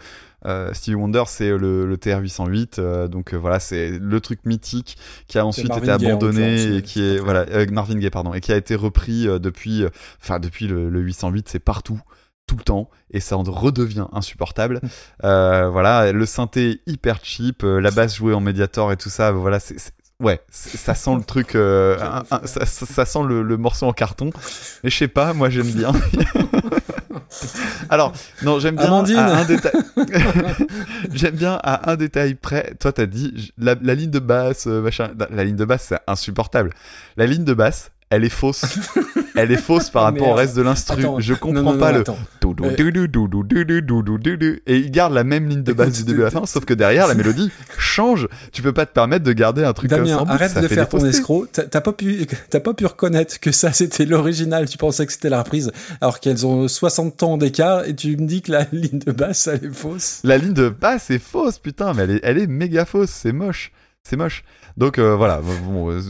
euh, 0.48 0.74
Stevie 0.74 0.96
Wonder, 0.96 1.24
c'est 1.28 1.50
le, 1.56 1.86
le 1.86 1.98
TR-808. 1.98 2.80
euh, 2.80 3.08
donc 3.08 3.34
euh, 3.34 3.38
voilà, 3.38 3.60
c'est 3.60 3.92
le 4.00 4.20
truc 4.20 4.40
mythique 4.46 4.98
qui 5.28 5.38
a 5.38 5.46
ensuite 5.46 5.68
été 5.78 5.92
abandonné 6.14 6.56
et 6.78 6.82
qui 6.82 7.04
est 7.04 7.18
voilà 7.20 7.46
Marvin 7.72 7.98
Gaye 8.00 8.10
pardon 8.10 8.34
et 8.34 8.42
qui 8.42 8.52
a 8.52 8.58
été 8.58 8.74
repris 8.76 9.28
euh, 9.28 9.38
depuis, 9.40 9.86
enfin 10.22 10.40
depuis 10.40 10.68
le, 10.68 10.90
le 10.90 11.00
808, 11.02 11.48
c'est 11.50 11.60
partout 11.60 12.00
tout 12.48 12.56
le 12.58 12.64
temps 12.64 12.90
et 13.12 13.20
ça 13.20 13.38
en 13.38 13.44
redevient 13.44 14.08
insupportable. 14.12 14.82
Euh, 15.24 15.70
voilà, 15.70 16.12
le 16.12 16.26
synthé 16.26 16.82
hyper 16.88 17.20
cheap, 17.24 17.64
euh, 17.64 17.80
la 17.80 17.90
basse 17.90 18.16
jouée 18.16 18.34
en 18.34 18.42
médiator 18.42 18.92
et 18.92 18.98
tout 18.98 19.10
ça, 19.10 19.32
voilà, 19.32 19.60
c'est- 19.60 19.92
ouais, 20.22 20.42
ça 20.52 20.94
sent 20.96 21.16
le 21.16 21.24
truc, 21.24 21.56
euh, 21.56 21.98
un- 22.00 22.24
un- 22.32 22.46
ça, 22.46 23.06
sent 23.06 23.20
le, 23.28 23.42
le 23.44 23.58
morceau 23.58 23.86
en 23.88 23.94
carton. 23.94 24.32
Mais 24.84 24.90
je 24.90 24.98
sais 24.98 25.08
pas, 25.08 25.34
moi 25.34 25.50
j'aime 25.50 25.72
bien. 25.72 25.92
Alors, 27.90 28.14
non, 28.44 28.60
j'aime 28.60 28.76
bien 28.76 28.86
Amandine. 28.86 29.18
à 29.18 29.38
un 29.40 29.46
détail. 29.46 29.74
j'aime 31.14 31.36
bien 31.36 31.60
à 31.64 31.92
un 31.92 31.96
détail 31.96 32.36
près. 32.36 32.74
Toi, 32.80 32.94
t'as 32.94 33.06
dit 33.06 33.52
la 33.58 33.76
ligne 33.76 34.10
de 34.12 34.20
basse, 34.20 34.68
euh, 34.68 34.82
machin. 34.82 35.12
La 35.30 35.44
ligne 35.44 35.56
de 35.56 35.66
basse, 35.66 35.88
c'est 35.90 36.00
insupportable. 36.08 36.72
La 37.18 37.26
ligne 37.26 37.44
de 37.44 37.54
basse, 37.54 37.92
elle 38.10 38.24
est 38.24 38.30
fausse. 38.30 38.64
Elle 39.36 39.52
est 39.52 39.58
fausse 39.58 39.90
par 39.90 40.04
rapport 40.06 40.30
au 40.30 40.34
reste 40.34 40.56
de 40.56 40.62
l'instru. 40.62 41.04
Je 41.20 41.34
comprends 41.34 41.64
non, 41.64 41.74
non, 41.74 41.80
pas 41.80 41.92
le. 41.92 42.04
Et 44.68 44.78
il 44.78 44.92
garde 44.92 45.14
la 45.14 45.24
même 45.24 45.48
ligne 45.48 45.64
de 45.64 45.74
base 45.74 45.98
du 45.98 46.04
début 46.04 46.22
à 46.22 46.26
la 46.26 46.32
fin, 46.32 46.46
sauf 46.46 46.66
que 46.66 46.74
derrière, 46.74 47.08
la 47.08 47.16
mélodie 47.16 47.52
change. 47.78 48.28
Tu 48.52 48.62
peux 48.62 48.74
pas 48.74 48.86
te 48.86 48.94
permettre 48.94 49.26
de 49.26 49.34
garder 49.34 49.64
un 49.64 49.74
truc 49.74 49.90
comme 49.90 50.06
ça. 50.06 50.24
arrête 50.28 50.52
ça 50.52 50.62
de 50.62 50.68
faire 50.68 50.90
ton 50.90 51.04
escroc. 51.06 51.48
T'as 51.52 51.82
pas 51.82 51.94
pu, 51.94 52.26
pas 52.52 52.74
pu 52.74 52.86
reconnaître 52.86 53.40
que 53.40 53.52
ça 53.52 53.74
c'était 53.74 54.06
l'original. 54.06 54.70
Tu 54.70 54.78
pensais 54.78 55.06
que 55.06 55.12
c'était 55.12 55.30
la 55.30 55.44
reprise, 55.44 55.72
alors 56.02 56.20
qu'elles 56.20 56.46
ont 56.46 56.68
60 56.68 57.24
ans 57.24 57.38
d'écart 57.38 57.86
et 57.86 57.96
tu 57.96 58.18
me 58.18 58.28
dis 58.28 58.42
que 58.42 58.52
la 58.52 58.68
ligne 58.72 59.00
de 59.00 59.12
basse 59.12 59.48
elle 59.48 59.66
est 59.66 59.74
fausse. 59.74 60.22
La 60.24 60.38
ligne 60.38 60.54
de 60.54 60.70
basse 60.70 61.10
est 61.10 61.20
fausse, 61.20 61.60
putain, 61.60 61.94
mais 61.94 62.04
elle 62.04 62.12
est, 62.12 62.20
elle 62.24 62.38
est 62.38 62.48
méga 62.48 62.86
fausse, 62.86 63.10
c'est 63.10 63.34
moche. 63.34 63.72
C'est 64.04 64.18
moche. 64.18 64.44
Donc 64.78 65.00
euh, 65.00 65.16
voilà, 65.16 65.42
bon, 65.42 65.92
euh, 65.92 66.02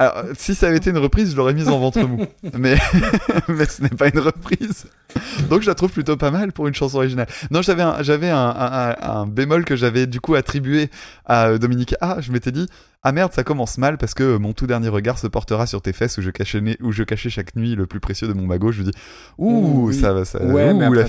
alors, 0.00 0.24
si 0.36 0.54
ça 0.54 0.68
avait 0.68 0.78
été 0.78 0.88
une 0.90 0.98
reprise, 0.98 1.32
je 1.32 1.36
l'aurais 1.36 1.52
mise 1.52 1.68
en 1.68 1.78
ventre 1.78 2.00
mou. 2.06 2.24
mais, 2.58 2.76
mais 3.48 3.66
ce 3.66 3.82
n'est 3.82 3.88
pas 3.90 4.08
une 4.08 4.18
reprise. 4.20 4.86
Donc 5.50 5.60
je 5.60 5.66
la 5.66 5.74
trouve 5.74 5.90
plutôt 5.92 6.16
pas 6.16 6.30
mal 6.30 6.52
pour 6.52 6.66
une 6.68 6.74
chanson 6.74 6.96
originale. 6.96 7.26
Non, 7.50 7.60
j'avais 7.60 7.82
un, 7.82 8.02
j'avais 8.02 8.30
un, 8.30 8.36
un- 8.38 8.90
un- 8.90 8.96
un 9.20 9.26
bémol 9.26 9.64
que 9.66 9.76
j'avais 9.76 10.06
du 10.06 10.20
coup 10.20 10.34
attribué 10.36 10.88
à 11.26 11.48
euh, 11.48 11.58
Dominique. 11.58 11.94
Ah, 12.00 12.16
je 12.20 12.32
m'étais 12.32 12.50
dit, 12.50 12.66
ah 13.02 13.12
merde, 13.12 13.32
ça 13.34 13.44
commence 13.44 13.76
mal 13.76 13.98
parce 13.98 14.14
que 14.14 14.36
mon 14.38 14.52
tout 14.54 14.66
dernier 14.66 14.88
regard 14.88 15.18
se 15.18 15.26
portera 15.26 15.66
sur 15.66 15.82
tes 15.82 15.92
fesses 15.92 16.16
où 16.18 16.22
je 16.22 16.30
cachais, 16.30 16.62
où 16.80 16.92
je 16.92 17.02
cachais 17.02 17.28
chaque 17.28 17.54
nuit 17.54 17.74
le 17.74 17.86
plus 17.86 18.00
précieux 18.00 18.26
de 18.28 18.32
mon 18.32 18.46
magot. 18.46 18.72
Je 18.72 18.80
me 18.82 18.90
dis, 18.90 18.98
ouh, 19.38 19.88
oui. 19.88 19.94
ça 20.00 20.12
va, 20.14 20.24
ça, 20.24 20.42
Ouais, 20.42 20.72
ouh, 20.72 20.78
la 20.94 21.02
va. 21.02 21.08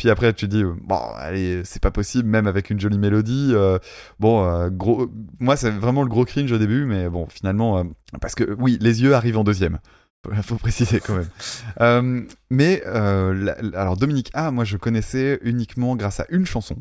Puis 0.00 0.08
après, 0.08 0.32
tu 0.32 0.48
dis, 0.48 0.64
bon, 0.64 0.98
allez, 1.18 1.60
c'est 1.64 1.82
pas 1.82 1.90
possible, 1.90 2.26
même 2.26 2.46
avec 2.46 2.70
une 2.70 2.80
jolie 2.80 2.96
mélodie. 2.98 3.50
euh, 3.52 3.78
bon, 4.18 4.42
euh, 4.46 4.70
gros, 4.70 5.08
moi, 5.40 5.56
c'est 5.58 5.68
vraiment 5.70 6.02
le 6.02 6.08
gros 6.08 6.24
cringe 6.24 6.50
au 6.52 6.56
début, 6.56 6.86
mais 6.86 7.10
bon, 7.10 7.26
finalement, 7.28 7.80
euh, 7.80 7.84
parce 8.18 8.34
que 8.34 8.56
oui, 8.58 8.78
les 8.80 9.02
yeux 9.02 9.12
arrivent 9.14 9.36
en 9.36 9.44
deuxième. 9.44 9.78
Faut 10.42 10.56
préciser 10.56 11.00
quand 11.00 11.16
même. 11.16 12.26
Mais 12.50 12.82
la- 12.86 13.56
alors 13.74 13.96
Dominique 13.96 14.30
A, 14.34 14.50
moi 14.50 14.64
je 14.64 14.76
connaissais 14.76 15.38
uniquement 15.42 15.96
grâce 15.96 16.20
à 16.20 16.26
une 16.30 16.44
chanson, 16.46 16.76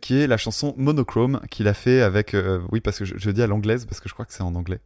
qui 0.00 0.18
est 0.20 0.26
la 0.26 0.36
chanson 0.36 0.74
Monochrome 0.76 1.40
qu'il 1.50 1.68
a 1.68 1.74
fait 1.74 2.00
avec, 2.02 2.34
oui 2.72 2.80
parce 2.80 2.98
que 2.98 3.04
je, 3.04 3.14
je 3.16 3.30
dis 3.30 3.42
à 3.42 3.46
l'anglaise 3.46 3.84
parce 3.86 4.00
que 4.00 4.08
je 4.08 4.14
crois 4.14 4.24
que 4.26 4.32
c'est 4.34 4.42
en 4.42 4.54
anglais. 4.54 4.80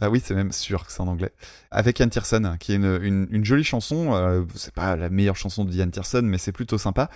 Ah 0.00 0.10
oui, 0.10 0.20
c'est 0.24 0.34
même 0.34 0.52
sûr 0.52 0.84
que 0.86 0.90
c'est 0.92 1.00
en 1.00 1.06
anglais. 1.08 1.32
Avec 1.70 2.00
Ian 2.00 2.08
Tiersen, 2.08 2.56
qui 2.58 2.72
est 2.72 2.76
une, 2.76 2.98
une- 3.02 3.26
une 3.30 3.44
jolie 3.44 3.62
chanson. 3.64 4.14
euh, 4.14 4.42
c'est 4.54 4.74
pas 4.74 4.96
la 4.96 5.10
meilleure 5.10 5.36
chanson 5.36 5.64
de 5.64 5.72
Ian 5.72 5.88
Tiersen, 5.90 6.26
mais 6.26 6.38
c'est 6.38 6.50
plutôt 6.52 6.78
sympa. 6.78 7.08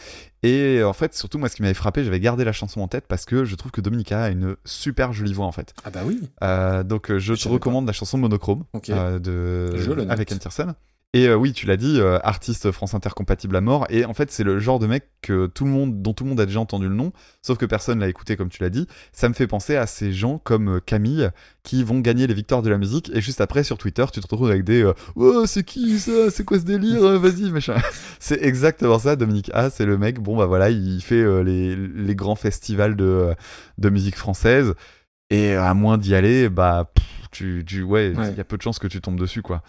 Et 0.43 0.83
en 0.85 0.93
fait, 0.93 1.15
surtout 1.15 1.39
moi, 1.39 1.49
ce 1.49 1.57
qui 1.57 1.63
m'avait 1.63 1.75
frappé, 1.75 2.05
j'avais 2.05 2.21
gardé 2.21 2.45
la 2.45 2.53
chanson 2.53 2.81
en 2.81 2.89
tête 2.89 3.07
parce 3.09 3.25
que 3.25 3.45
je 3.45 3.55
trouve 3.57 3.73
que 3.73 3.81
Dominique 3.81 4.13
A 4.13 4.29
une 4.29 4.57
super 4.65 5.13
jolie 5.13 5.33
voix 5.33 5.47
en 5.47 5.53
fait. 5.53 5.75
Ah 5.85 5.91
bah 5.91 6.01
oui. 6.05 6.21
Euh, 6.45 6.83
donc 6.85 7.11
euh, 7.11 7.19
je 7.19 7.35
Je 7.35 7.43
te 7.43 7.49
recommande 7.49 7.87
la 7.87 7.93
chanson 7.93 8.19
Monochrome 8.19 8.65
euh, 8.91 9.19
de 9.19 9.77
Je 9.77 9.91
le 9.93 10.09
avec 10.11 10.31
Anne 10.31 10.39
Tiersen. 10.39 10.75
Et 11.17 11.29
euh, 11.29 11.35
oui, 11.35 11.55
tu 11.55 11.65
l'as 11.65 11.79
dit, 11.79 11.99
euh, 11.99 12.19
artiste 12.25 12.71
France 12.73 12.93
Inter 12.93 13.09
compatible 13.17 13.57
à 13.57 13.63
mort. 13.63 13.87
Et 13.89 14.05
en 14.05 14.13
fait, 14.13 14.31
c'est 14.31 14.45
le 14.45 14.59
genre 14.59 14.79
de 14.79 14.87
mec 14.87 15.09
que 15.23 15.47
tout 15.47 15.65
le 15.65 15.71
monde, 15.71 16.03
dont 16.03 16.13
tout 16.13 16.25
le 16.25 16.29
monde 16.31 16.41
a 16.41 16.45
déjà 16.45 16.61
entendu 16.61 16.89
le 16.89 16.95
nom, 16.95 17.11
sauf 17.41 17.57
que 17.57 17.65
personne 17.65 18.01
l'a 18.01 18.09
écouté 18.09 18.37
comme 18.37 18.51
tu 18.51 18.63
l'as 18.63 18.69
dit. 18.69 18.87
Ça 19.13 19.29
me 19.31 19.33
fait 19.35 19.47
penser 19.47 19.77
à 19.77 19.87
ces 19.87 20.13
gens 20.13 20.37
comme 20.39 20.77
euh, 20.77 20.81
Camille 20.85 21.31
qui 21.63 21.85
vont 21.85 22.01
gagner 22.01 22.27
les 22.27 22.35
victoires 22.35 22.61
de 22.61 22.69
la 22.69 22.77
musique. 22.77 23.11
Et 23.15 23.23
juste 23.23 23.41
après, 23.41 23.65
sur 23.65 23.79
Twitter, 23.79 24.05
tu 24.13 24.21
te 24.21 24.27
retrouves 24.27 24.51
avec 24.51 24.63
des 24.65 24.83
euh, 24.83 24.93
Oh, 25.15 25.47
c'est 25.47 25.65
qui 25.65 25.99
ça? 25.99 26.31
C'est 26.31 26.45
quoi 26.45 26.59
ce 26.59 26.65
délire? 26.65 27.01
Vas-y, 27.19 27.51
machin. 27.51 27.77
c'est 28.21 28.43
exactement 28.43 28.99
ça, 28.99 29.17
Dominique 29.17 29.51
A. 29.55 29.71
C'est 29.71 29.87
le 29.87 29.97
mec, 29.97 30.21
bon 30.21 30.37
bah 30.37 30.45
voilà, 30.45 30.69
il 30.69 31.01
fait 31.01 31.25
les, 31.45 31.77
les 31.77 32.15
grands 32.15 32.37
festivals 32.37 32.95
de, 32.95 33.35
de 33.79 33.89
musique 33.89 34.17
française. 34.17 34.75
Et 35.31 35.55
à 35.55 35.73
moins 35.73 35.97
d'y 35.99 36.15
aller, 36.15 36.49
bah, 36.51 36.93
pff, 36.95 37.05
tu, 37.33 37.65
tu, 37.67 37.83
ouais, 37.83 38.11
il 38.11 38.19
Ouais. 38.19 38.35
y 38.35 38.41
a 38.41 38.45
peu 38.45 38.57
de 38.57 38.63
chances 38.63 38.79
que 38.79 38.87
tu 38.87 39.01
tombes 39.01 39.19
dessus, 39.19 39.43
quoi. 39.43 39.63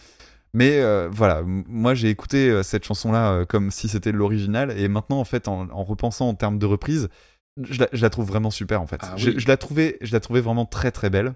Mais 0.54 0.80
euh, 0.80 1.10
voilà, 1.12 1.44
moi 1.46 1.94
j'ai 1.94 2.10
écouté 2.10 2.50
euh, 2.50 2.64
cette 2.64 2.86
chanson-là 2.86 3.32
euh, 3.32 3.46
comme 3.46 3.70
si 3.70 3.88
c'était 3.88 4.12
l'original, 4.12 4.72
et 4.78 4.88
maintenant 4.88 5.20
en 5.20 5.26
fait, 5.26 5.48
en, 5.48 5.70
en 5.70 5.84
repensant 5.84 6.30
en 6.30 6.34
termes 6.34 6.58
de 6.58 6.66
reprise, 6.66 7.10
je 7.62 7.80
la, 7.80 7.88
je 7.92 8.02
la 8.02 8.10
trouve 8.10 8.28
vraiment 8.28 8.52
super 8.52 8.82
en 8.82 8.88
fait. 8.88 9.00
Ah 9.02 9.14
je, 9.18 9.32
oui. 9.32 9.36
je 9.40 9.48
la 9.48 9.58
trouvais, 9.58 9.98
je 10.02 10.14
la 10.14 10.20
trouvais 10.20 10.42
vraiment 10.42 10.66
très 10.66 10.92
très 10.92 11.10
belle, 11.10 11.34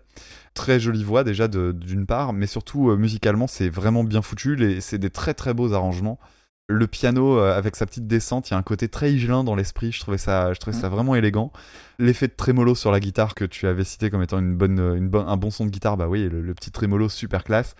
très 0.53 0.79
jolie 0.79 1.03
voix 1.03 1.23
déjà 1.23 1.47
d'une 1.47 2.05
part, 2.05 2.33
mais 2.33 2.47
surtout 2.47 2.95
musicalement 2.95 3.47
c'est 3.47 3.69
vraiment 3.69 4.03
bien 4.03 4.21
foutu, 4.21 4.79
c'est 4.81 4.97
des 4.99 5.09
très 5.09 5.33
très 5.33 5.53
beaux 5.53 5.73
arrangements. 5.73 6.19
Le 6.67 6.87
piano 6.87 7.39
avec 7.39 7.75
sa 7.75 7.85
petite 7.85 8.07
descente, 8.07 8.49
il 8.49 8.53
y 8.53 8.55
a 8.55 8.57
un 8.57 8.63
côté 8.63 8.87
très 8.87 9.11
higelin 9.11 9.43
dans 9.43 9.55
l'esprit. 9.55 9.91
Je 9.91 9.99
trouvais 9.99 10.17
ça, 10.17 10.53
je 10.53 10.59
trouvais 10.59 10.77
ça 10.77 10.87
vraiment 10.87 11.15
élégant. 11.15 11.51
L'effet 11.99 12.29
de 12.29 12.33
trémolo 12.33 12.75
sur 12.75 12.91
la 12.91 13.01
guitare 13.01 13.35
que 13.35 13.43
tu 13.43 13.67
avais 13.67 13.83
cité 13.83 14.09
comme 14.09 14.23
étant 14.23 14.39
une 14.39 14.55
bonne, 14.55 14.79
une 14.79 15.09
bonne, 15.09 15.27
un 15.27 15.35
bon 15.35 15.51
son 15.51 15.65
de 15.65 15.69
guitare, 15.69 15.97
bah 15.97 16.07
oui, 16.07 16.29
le, 16.29 16.41
le 16.41 16.53
petit 16.53 16.71
trémolo 16.71 17.09
super 17.09 17.43
classe. 17.43 17.75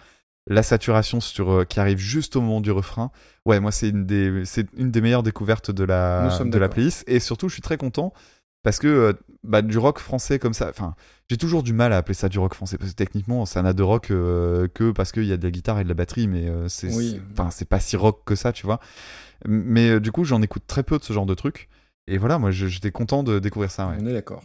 La 0.48 0.64
saturation 0.64 1.20
sur 1.22 1.52
euh, 1.52 1.64
qui 1.66 1.80
arrive 1.80 2.00
juste 2.00 2.36
au 2.36 2.42
moment 2.42 2.62
du 2.62 2.72
refrain. 2.72 3.12
Ouais, 3.46 3.60
moi 3.60 3.72
c'est 3.72 3.90
une 3.90 4.06
des, 4.06 4.44
c'est 4.46 4.68
une 4.76 4.90
des 4.92 5.00
meilleures 5.02 5.24
découvertes 5.24 5.70
de 5.72 5.84
la, 5.84 6.40
de 6.44 6.58
la 6.58 6.68
playlist. 6.70 7.04
Et 7.08 7.20
surtout, 7.20 7.48
je 7.48 7.54
suis 7.54 7.62
très 7.62 7.78
content 7.78 8.12
parce 8.64 8.80
que 8.80 8.88
euh, 8.88 9.14
bah, 9.44 9.62
du 9.62 9.78
rock 9.78 10.00
français 10.00 10.40
comme 10.40 10.54
ça, 10.54 10.68
enfin, 10.70 10.96
j'ai 11.30 11.38
toujours 11.38 11.62
du 11.64 11.74
mal 11.74 11.94
à 11.94 11.98
appeler 11.98 12.14
ça 12.16 12.28
du 12.28 12.40
rock 12.40 12.54
français 12.56 12.78
parce 12.78 12.92
que 12.92 12.96
techniquement, 12.96 13.46
ça 13.46 13.62
n'a 13.62 13.74
de 13.74 13.84
rock 13.84 14.10
euh, 14.12 14.68
que 14.68 14.92
parce 14.92 15.12
qu'il 15.12 15.26
y 15.26 15.32
a 15.32 15.38
de 15.38 15.44
la 15.44 15.52
guitare 15.52 15.80
et 15.80 15.84
de 15.84 15.90
la 15.90 15.96
batterie, 15.96 16.28
mais 16.28 16.48
euh, 16.50 16.68
c'est, 16.68 16.94
Oui. 16.94 17.22
pas 17.36 17.80
si 17.80 17.96
rock 17.96 18.24
que 18.26 18.36
ça, 18.36 18.52
tu 18.52 18.66
vois. 18.66 18.80
Mais 19.48 19.90
euh, 19.92 20.00
du 20.00 20.12
coup, 20.12 20.24
j'en 20.24 20.42
écoute 20.42 20.64
très 20.68 20.84
peu 20.84 20.98
de 20.98 21.04
ce 21.04 21.14
genre 21.14 21.26
de 21.28 21.34
trucs. 21.36 21.70
Et 22.08 22.18
voilà, 22.18 22.40
moi, 22.40 22.50
j'étais 22.52 22.92
content 22.92 23.22
de 23.24 23.38
découvrir 23.40 23.70
ça. 23.72 23.88
ouais. 23.88 23.98
On 24.00 24.06
est 24.08 24.14
d'accord. 24.14 24.44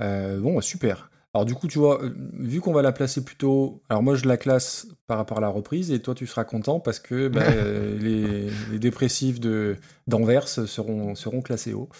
Bon, 0.00 0.54
bah, 0.54 0.62
super. 0.62 1.10
Alors 1.36 1.44
du 1.44 1.54
coup, 1.54 1.68
tu 1.68 1.78
vois, 1.78 2.02
euh, 2.02 2.14
vu 2.38 2.62
qu'on 2.62 2.72
va 2.72 2.80
la 2.80 2.92
placer 2.92 3.22
plutôt... 3.22 3.82
Alors 3.90 4.02
moi, 4.02 4.14
je 4.14 4.26
la 4.26 4.38
classe 4.38 4.86
par 5.06 5.18
rapport 5.18 5.36
à 5.36 5.42
la 5.42 5.50
reprise, 5.50 5.90
et 5.90 6.00
toi, 6.00 6.14
tu 6.14 6.26
seras 6.26 6.44
content 6.44 6.80
parce 6.80 6.98
que 6.98 7.28
bah, 7.28 7.42
euh, 7.42 7.98
les, 7.98 8.48
les 8.72 8.78
dépressifs 8.78 9.38
de 9.38 9.76
d'Anvers 10.06 10.48
seront, 10.48 11.14
seront 11.14 11.42
classés 11.42 11.74
haut. 11.74 11.90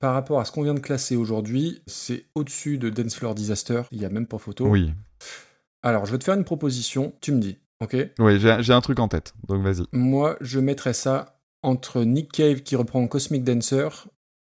Par 0.00 0.12
rapport 0.12 0.40
à 0.40 0.44
ce 0.44 0.50
qu'on 0.50 0.64
vient 0.64 0.74
de 0.74 0.80
classer 0.80 1.14
aujourd'hui, 1.14 1.82
c'est 1.86 2.24
au-dessus 2.34 2.78
de 2.78 2.90
Dance 2.90 3.14
Floor 3.14 3.36
Disaster, 3.36 3.82
il 3.92 4.00
n'y 4.00 4.04
a 4.04 4.10
même 4.10 4.26
pas 4.26 4.38
photo. 4.38 4.66
Oui, 4.66 4.92
Alors, 5.84 6.04
je 6.04 6.10
vais 6.10 6.18
te 6.18 6.24
faire 6.24 6.34
une 6.34 6.42
proposition, 6.42 7.14
tu 7.20 7.30
me 7.30 7.38
dis, 7.38 7.58
ok? 7.80 7.96
Oui 8.18 8.40
j'ai 8.40 8.72
un 8.72 8.80
truc 8.80 8.98
en 8.98 9.06
tête, 9.06 9.34
donc 9.46 9.62
vas-y. 9.62 9.84
Moi, 9.92 10.34
je 10.40 10.58
mettrais 10.58 10.94
ça 10.94 11.38
entre 11.62 12.02
Nick 12.02 12.32
Cave 12.32 12.62
qui 12.62 12.74
reprend 12.74 13.06
Cosmic 13.06 13.44
Dancer 13.44 13.88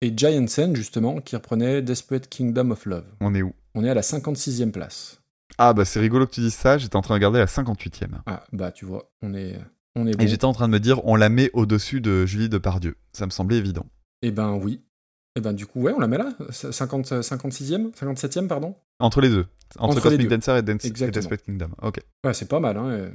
et 0.06 0.14
Giant 0.16 0.48
Sen, 0.48 0.76
justement, 0.76 1.20
qui 1.22 1.36
reprenait 1.36 1.82
Desperate 1.82 2.28
Kingdom 2.30 2.72
of 2.72 2.86
Love. 2.86 3.06
On 3.22 3.34
est 3.34 3.42
où? 3.42 3.54
On 3.76 3.84
est 3.84 3.90
à 3.90 3.94
la 3.94 4.02
56e 4.02 4.72
place. 4.72 5.20
Ah, 5.58 5.74
bah 5.74 5.86
c'est 5.86 6.00
rigolo 6.00 6.26
que 6.28 6.32
tu 6.34 6.42
dises 6.42 6.56
ça, 6.56 6.78
j'étais 6.78 6.96
en 6.96 7.02
train 7.02 7.14
de 7.14 7.20
regarder 7.20 7.40
la 7.40 7.46
58e. 7.46 8.10
Ah, 8.26 8.44
bah 8.54 8.72
tu 8.72 8.86
vois, 8.86 9.12
on 9.22 9.34
est, 9.34 9.60
on 9.96 10.06
est 10.08 10.16
bon. 10.16 10.24
Et 10.24 10.28
j'étais 10.28 10.46
en 10.46 10.54
train 10.54 10.68
de 10.68 10.74
me 10.74 10.80
dire, 10.80 11.06
on 11.06 11.16
la 11.16 11.30
met 11.30 11.50
au-dessus 11.54 12.02
de 12.02 12.26
Julie 12.26 12.50
Depardieu. 12.50 12.96
Ça 13.14 13.26
me 13.26 13.32
semblait 13.32 13.58
évident. 13.58 13.86
Eh 14.24 14.32
ben 14.32 14.54
oui. 14.54 14.82
Eh 15.36 15.42
ben 15.42 15.54
du 15.54 15.66
coup, 15.66 15.82
ouais, 15.82 15.94
on 15.96 16.00
la 16.00 16.08
met 16.08 16.18
là. 16.18 16.34
50, 16.52 17.06
56e 17.22 17.92
57e, 17.94 18.48
pardon? 18.48 18.76
Entre 19.00 19.22
les 19.22 19.30
deux. 19.30 19.48
Entre, 19.80 19.96
Entre 19.98 20.10
les 20.10 20.18
Cosmic 20.18 20.28
deux. 20.28 20.38
Dancer 20.38 20.58
et, 20.58 20.62
Dance- 20.62 20.86
et. 20.86 20.92
Desperate 20.92 21.44
Kingdom. 21.44 21.70
Ok. 21.82 22.00
Ouais, 22.24 22.34
c'est 22.34 22.48
pas 22.48 22.60
mal, 22.60 22.78
hein. 22.78 22.90
euh, 22.90 23.10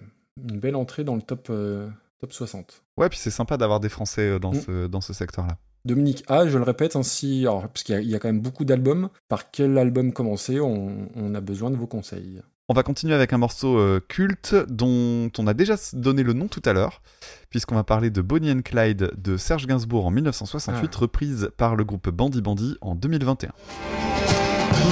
Une 0.48 0.58
belle 0.58 0.74
entrée 0.76 1.04
dans 1.04 1.14
le 1.16 1.22
top, 1.22 1.48
euh, 1.50 1.88
top 2.20 2.32
60. 2.32 2.82
Ouais, 2.96 3.08
puis 3.08 3.18
c'est 3.18 3.30
sympa 3.30 3.56
d'avoir 3.56 3.78
des 3.80 3.88
Français 3.88 4.28
euh, 4.30 4.38
dans 4.40 4.52
Mm. 4.52 4.60
ce, 4.60 4.86
dans 4.88 5.00
ce 5.00 5.12
secteur-là. 5.12 5.56
Dominique 5.88 6.22
A, 6.28 6.46
je 6.46 6.56
le 6.58 6.64
répète, 6.64 6.94
ainsi, 6.96 7.40
alors, 7.46 7.62
parce 7.68 7.82
qu'il 7.82 7.94
y, 7.94 7.98
a- 7.98 8.00
il 8.02 8.08
y 8.10 8.14
a 8.14 8.18
quand 8.18 8.28
même 8.28 8.40
beaucoup 8.40 8.64
d'albums. 8.64 9.08
Par 9.28 9.50
quel 9.50 9.76
album 9.78 10.12
commencer 10.12 10.60
on, 10.60 11.08
on 11.16 11.34
a 11.34 11.40
besoin 11.40 11.70
de 11.70 11.76
vos 11.76 11.86
conseils. 11.86 12.40
On 12.68 12.74
va 12.74 12.82
continuer 12.82 13.14
avec 13.14 13.32
un 13.32 13.38
morceau 13.38 13.78
euh, 13.78 13.98
culte 14.06 14.54
dont 14.68 15.30
on 15.38 15.46
a 15.46 15.54
déjà 15.54 15.76
donné 15.94 16.22
le 16.22 16.34
nom 16.34 16.48
tout 16.48 16.60
à 16.66 16.74
l'heure, 16.74 17.00
puisqu'on 17.48 17.74
va 17.76 17.82
parler 17.84 18.10
de 18.10 18.20
Bonnie 18.20 18.52
and 18.52 18.60
Clyde 18.62 19.10
de 19.16 19.38
Serge 19.38 19.66
Gainsbourg 19.66 20.04
en 20.04 20.10
1968, 20.10 20.90
Ah. 20.94 20.98
reprise 20.98 21.48
par 21.56 21.76
le 21.76 21.84
groupe 21.84 22.10
Bandy 22.10 22.42
Bandy 22.42 22.76
en 22.82 22.94
2021. 22.94 23.52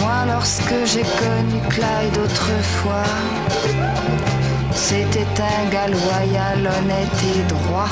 Moi, 0.01 0.25
lorsque 0.27 0.73
j'ai 0.87 1.03
connu 1.03 1.61
Clyde 1.69 2.17
autrefois, 2.25 3.05
c'était 4.73 5.21
un 5.43 5.71
gars 5.71 5.89
loyal, 5.89 6.59
honnête 6.61 7.23
et 7.37 7.43
droit. 7.49 7.89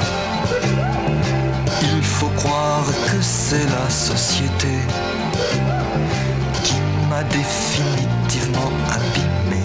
Il 1.93 2.03
faut 2.03 2.31
croire 2.37 2.87
que 3.07 3.21
c'est 3.21 3.67
la 3.67 3.91
société 3.91 4.69
qui 6.63 6.75
m'a 7.11 7.23
définitivement 7.25 8.73
abîmé. 8.91 9.65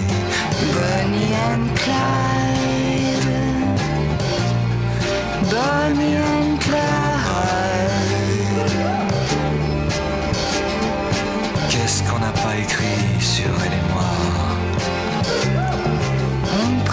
Bonnie 0.73 1.35
and 1.49 1.67
Clyde. 1.75 3.29
Bonnie 5.49 6.17
and 6.17 6.57
Clyde. 6.59 6.79
Qu'est-ce 11.69 12.03
qu'on 12.03 12.19
n'a 12.19 12.31
pas 12.31 12.55
écrit 12.57 13.21
sur 13.21 13.51
elle 13.65 13.73
et 13.73 13.93
moi 13.93 14.48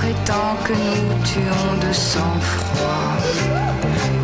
prétend 0.07 0.57
que 0.65 0.73
nous 0.73 1.09
tuons 1.25 1.77
de 1.87 1.93
sang-froid. 1.93 3.17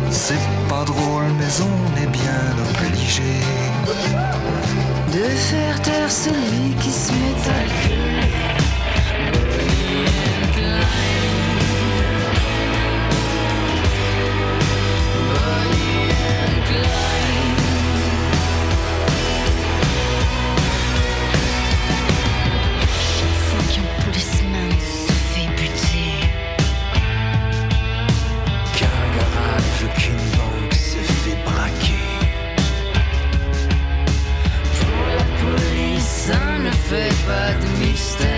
C'est 0.09 0.45
pas 0.69 0.83
drôle, 0.85 1.29
mais 1.37 1.53
on 1.71 2.01
est 2.01 2.07
bien 2.07 2.45
obligé. 2.69 3.33
De 5.11 5.25
faire 5.49 5.81
taire 5.81 6.11
celui 6.11 6.73
qui 6.81 6.89
se 6.89 7.11
met 7.11 7.43
à 7.59 7.63
gueuler. 7.73 8.13
Faut 16.95 17.12
but 37.25 37.61
the 37.61 37.69
mistake 37.79 38.32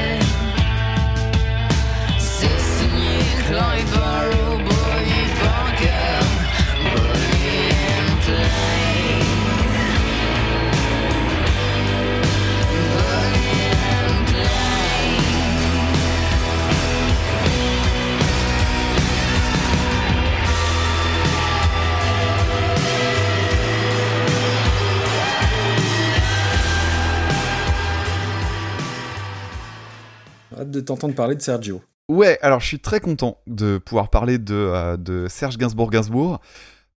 Hâte 30.58 30.72
de 30.72 30.80
t'entendre 30.80 31.16
parler 31.16 31.36
de 31.36 31.42
Sergio. 31.42 31.82
Ouais, 32.08 32.38
alors 32.42 32.60
je 32.60 32.68
suis 32.68 32.80
très 32.80 33.00
content 33.00 33.40
de 33.48 33.78
pouvoir 33.80 34.10
parler 34.10 34.38
de, 34.38 34.54
euh, 34.54 34.96
de 34.98 35.28
Serge 35.28 35.58
Gainsbourg 35.58 35.90
Gainsbourg 35.92 36.40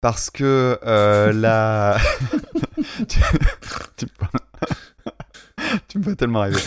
parce 0.01 0.29
que 0.29 0.77
euh, 0.85 1.31
la. 1.33 1.97
tu, 3.07 3.19
tu 3.97 4.05
me- 4.05 4.39
tu 5.87 5.97
me 5.97 6.03
fais 6.03 6.15
tellement 6.15 6.41
rêver. 6.41 6.59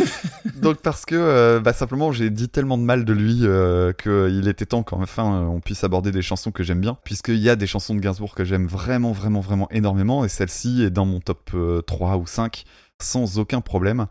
Donc 0.57 0.79
parce 0.83 1.05
que 1.05 1.15
euh, 1.15 1.61
bah, 1.61 1.73
simplement 1.73 2.13
j'ai 2.13 2.31
dit 2.31 2.49
tellement 2.49 2.77
de 2.79 2.83
mal 2.83 3.05
de 3.05 3.13
lui 3.13 3.41
euh, 3.43 3.93
qu'il 3.93 4.49
était 4.49 4.67
temps 4.67 4.83
qu'enfin 4.83 5.25
on 5.49 5.61
puisse 5.61 5.85
aborder 5.85 6.11
des 6.11 6.23
chansons 6.23 6.51
que 6.51 6.63
j'aime 6.63 6.81
bien, 6.81 6.97
puisqu'il 7.05 7.37
y 7.39 7.49
a 7.51 7.57
des 7.57 7.67
chansons 7.67 7.95
de 7.95 8.01
Gainsbourg 8.01 8.35
que 8.35 8.45
j'aime 8.45 8.67
vraiment 8.67 9.13
vraiment 9.13 9.41
vraiment 9.41 9.69
énormément 9.71 10.25
et 10.25 10.29
celle-ci 10.29 10.83
est 10.83 10.91
dans 10.91 11.05
mon 11.07 11.21
top 11.21 11.51
euh, 11.55 11.83
3 11.83 12.17
ou 12.17 12.27
5 12.27 12.65
sans 13.03 13.39
aucun 13.39 13.61
problème. 13.61 14.07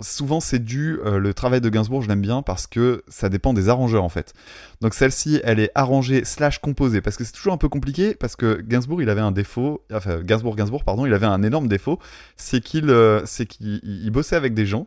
Souvent 0.00 0.40
c'est 0.40 0.58
dû, 0.58 0.98
euh, 1.04 1.18
le 1.18 1.34
travail 1.34 1.60
de 1.60 1.68
Gainsbourg 1.68 2.02
je 2.02 2.08
l'aime 2.08 2.20
bien 2.20 2.42
parce 2.42 2.66
que 2.66 3.02
ça 3.08 3.28
dépend 3.28 3.52
des 3.52 3.68
arrangeurs 3.68 4.04
en 4.04 4.08
fait. 4.08 4.34
Donc 4.80 4.94
celle-ci 4.94 5.40
elle 5.44 5.60
est 5.60 5.70
arrangée 5.74 6.24
slash 6.24 6.58
composée 6.58 7.00
parce 7.00 7.16
que 7.16 7.24
c'est 7.24 7.32
toujours 7.32 7.52
un 7.52 7.58
peu 7.58 7.68
compliqué 7.68 8.14
parce 8.14 8.36
que 8.36 8.60
Gainsbourg 8.60 9.02
il 9.02 9.10
avait 9.10 9.20
un 9.20 9.32
défaut, 9.32 9.84
enfin 9.92 10.20
Gainsbourg 10.22 10.56
Gainsbourg 10.56 10.84
pardon, 10.84 11.06
il 11.06 11.14
avait 11.14 11.26
un 11.26 11.42
énorme 11.42 11.68
défaut, 11.68 11.98
c'est 12.36 12.60
qu'il 12.60 12.90
euh, 12.90 13.24
bossait 14.10 14.36
avec 14.36 14.54
des 14.54 14.66
gens, 14.66 14.86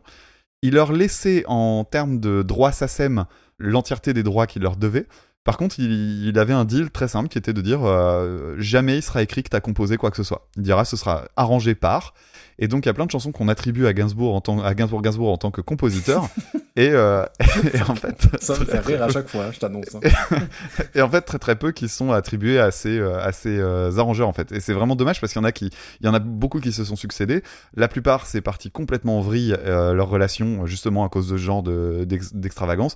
il 0.62 0.74
leur 0.74 0.92
laissait 0.92 1.44
en 1.46 1.84
termes 1.84 2.20
de 2.20 2.42
droits 2.42 2.72
SACEM 2.72 3.26
l'entièreté 3.58 4.12
des 4.12 4.22
droits 4.22 4.46
qu'il 4.46 4.62
leur 4.62 4.76
devait. 4.76 5.06
Par 5.44 5.56
contre, 5.56 5.80
il, 5.80 6.38
avait 6.38 6.52
un 6.52 6.64
deal 6.64 6.90
très 6.90 7.08
simple 7.08 7.28
qui 7.28 7.36
était 7.36 7.52
de 7.52 7.60
dire 7.60 7.80
euh, 7.84 8.54
jamais 8.58 8.98
il 8.98 9.02
sera 9.02 9.22
écrit 9.22 9.42
que 9.42 9.50
tu 9.50 9.56
as 9.56 9.60
composé 9.60 9.96
quoi 9.96 10.12
que 10.12 10.16
ce 10.16 10.22
soit. 10.22 10.46
Il 10.56 10.62
dira 10.62 10.84
ce 10.84 10.96
sera 10.96 11.24
arrangé 11.36 11.74
par. 11.74 12.14
Et 12.62 12.68
donc 12.68 12.84
il 12.84 12.88
y 12.88 12.90
a 12.90 12.94
plein 12.94 13.06
de 13.06 13.10
chansons 13.10 13.32
qu'on 13.32 13.48
attribue 13.48 13.86
à 13.88 13.92
Gainsbourg 13.92 14.34
en 14.36 14.40
tant 14.40 14.62
à 14.62 14.72
Gainsbourg 14.74 15.02
Gainsbourg 15.02 15.32
en 15.32 15.36
tant 15.36 15.50
que 15.50 15.60
compositeur. 15.60 16.28
et, 16.76 16.90
euh, 16.90 17.24
et 17.74 17.82
en 17.82 17.96
fait, 17.96 18.16
Ça 18.40 18.56
me 18.58 18.64
fait 18.64 18.78
rire 18.78 19.02
à 19.02 19.08
chaque 19.08 19.28
fois, 19.28 19.50
je 19.50 19.58
t'annonce. 19.58 19.94
hein. 19.96 20.00
et 20.94 21.02
en 21.02 21.08
fait 21.10 21.22
très 21.22 21.38
très 21.40 21.56
peu 21.56 21.72
qui 21.72 21.88
sont 21.88 22.12
attribués 22.12 22.60
à 22.60 22.70
ces, 22.70 22.96
euh, 22.98 23.18
à 23.20 23.32
ces 23.32 23.58
euh, 23.58 23.90
arrangeurs 23.98 24.28
en 24.28 24.32
fait 24.32 24.52
et 24.52 24.60
c'est 24.60 24.72
vraiment 24.74 24.94
dommage 24.94 25.20
parce 25.20 25.32
qu'il 25.32 25.42
y 25.42 25.44
en 25.44 25.48
a 25.48 25.50
qui 25.52 25.70
il 26.00 26.06
y 26.06 26.08
en 26.08 26.14
a 26.14 26.20
beaucoup 26.20 26.60
qui 26.60 26.72
se 26.72 26.84
sont 26.84 26.94
succédés 26.96 27.42
la 27.74 27.88
plupart 27.88 28.26
c'est 28.26 28.40
parti 28.42 28.70
complètement 28.70 29.18
en 29.18 29.22
vrille 29.22 29.56
euh, 29.66 29.92
leur 29.92 30.08
relation 30.08 30.64
justement 30.66 31.04
à 31.04 31.08
cause 31.08 31.28
de 31.28 31.36
ce 31.36 31.42
genre 31.42 31.64
de 31.64 32.04
d'ex- 32.04 32.32
d'extravagance 32.32 32.94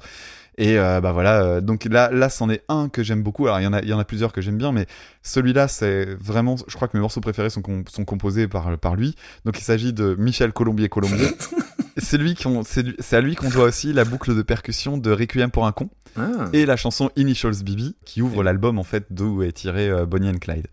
et 0.59 0.79
euh, 0.79 1.01
bah 1.01 1.13
voilà 1.13 1.43
euh, 1.43 1.61
donc 1.61 1.85
là 1.85 2.11
là 2.11 2.29
c'en 2.31 2.49
est 2.51 2.63
un 2.69 2.89
que 2.89 3.03
j'aime 3.03 3.23
beaucoup 3.23 3.47
alors 3.47 3.61
il 3.61 3.65
y 3.65 3.67
en 3.67 3.73
a 3.73 3.83
il 3.83 3.89
y 3.89 3.93
en 3.93 3.99
a 3.99 4.05
plusieurs 4.05 4.33
que 4.33 4.41
j'aime 4.41 4.57
bien 4.57 4.73
mais 4.73 4.87
celui-là 5.23 5.69
c'est 5.69 6.15
vraiment 6.21 6.57
je 6.67 6.75
crois 6.77 6.89
que 6.89 6.97
mes 6.97 7.01
morceaux 7.01 7.21
préférés 7.21 7.51
sont 7.51 7.63
com- 7.63 7.85
sont 7.89 8.05
composés 8.05 8.49
par 8.49 8.79
par 8.79 8.97
lui 8.97 9.15
donc 9.45 9.59
il 9.59 9.63
s'agit 9.65 9.93
de 9.93 10.15
Michel 10.19 10.53
Colombier 10.53 10.89
Colombier 10.89 11.29
c'est 11.99 12.17
lui 12.19 12.35
qu'on 12.35 12.63
c'est 12.65 13.15
à 13.17 13.21
lui 13.21 13.35
qu'on 13.35 13.51
doit 13.51 13.65
aussi 13.67 13.93
la 13.93 14.05
boucle 14.05 14.35
de 14.35 14.43
percussion 14.43 14.97
de 14.99 15.11
Requiem 15.11 15.51
pour 15.51 15.67
un 15.67 15.73
con 15.73 15.91
Ah. 16.17 16.47
et 16.55 16.65
la 16.65 16.77
chanson 16.77 17.11
Initials 17.17 17.63
BB 17.63 17.95
qui 18.07 18.23
ouvre 18.23 18.43
l'album 18.43 18.79
en 18.79 18.85
fait 18.85 19.07
d'où 19.11 19.43
est 19.43 19.53
tiré 19.53 19.91
euh, 19.91 20.07
Bonnie 20.07 20.31
and 20.31 20.39
Clyde. 20.41 20.67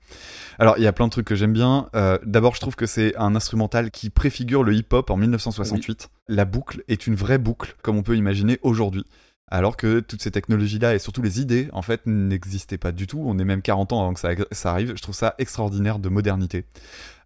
Alors 0.60 0.76
il 0.78 0.84
y 0.84 0.88
a 0.88 0.94
plein 0.94 1.08
de 1.08 1.12
trucs 1.12 1.26
que 1.28 1.36
j'aime 1.36 1.52
bien. 1.52 1.90
Euh, 1.96 2.18
D'abord 2.26 2.56
je 2.56 2.62
trouve 2.62 2.76
que 2.78 2.86
c'est 2.86 3.16
un 3.18 3.36
instrumental 3.36 3.92
qui 3.92 4.10
préfigure 4.10 4.64
le 4.64 4.74
hip-hop 4.74 5.10
en 5.10 5.18
1968. 5.18 6.10
La 6.30 6.46
boucle 6.46 6.84
est 6.88 7.08
une 7.08 7.16
vraie 7.16 7.40
boucle 7.40 7.76
comme 7.82 7.98
on 7.98 8.04
peut 8.04 8.16
imaginer 8.16 8.60
aujourd'hui. 8.62 9.04
Alors 9.50 9.78
que 9.78 10.00
toutes 10.00 10.22
ces 10.22 10.32
technologies-là 10.32 10.96
et 10.96 11.00
surtout 11.00 11.22
les 11.22 11.42
idées, 11.42 11.70
en 11.74 11.82
fait, 11.82 12.02
n'existaient 12.06 12.78
pas 12.78 12.92
du 12.92 13.08
tout. 13.08 13.22
On 13.26 13.38
est 13.38 13.44
même 13.44 13.62
40 13.62 13.94
ans 13.94 14.02
avant 14.02 14.14
que 14.14 14.20
ça, 14.20 14.30
ça 14.52 14.72
arrive. 14.72 14.96
Je 14.96 15.02
trouve 15.02 15.16
ça 15.16 15.36
extraordinaire 15.38 16.00
de 16.00 16.10
modernité. 16.10 16.66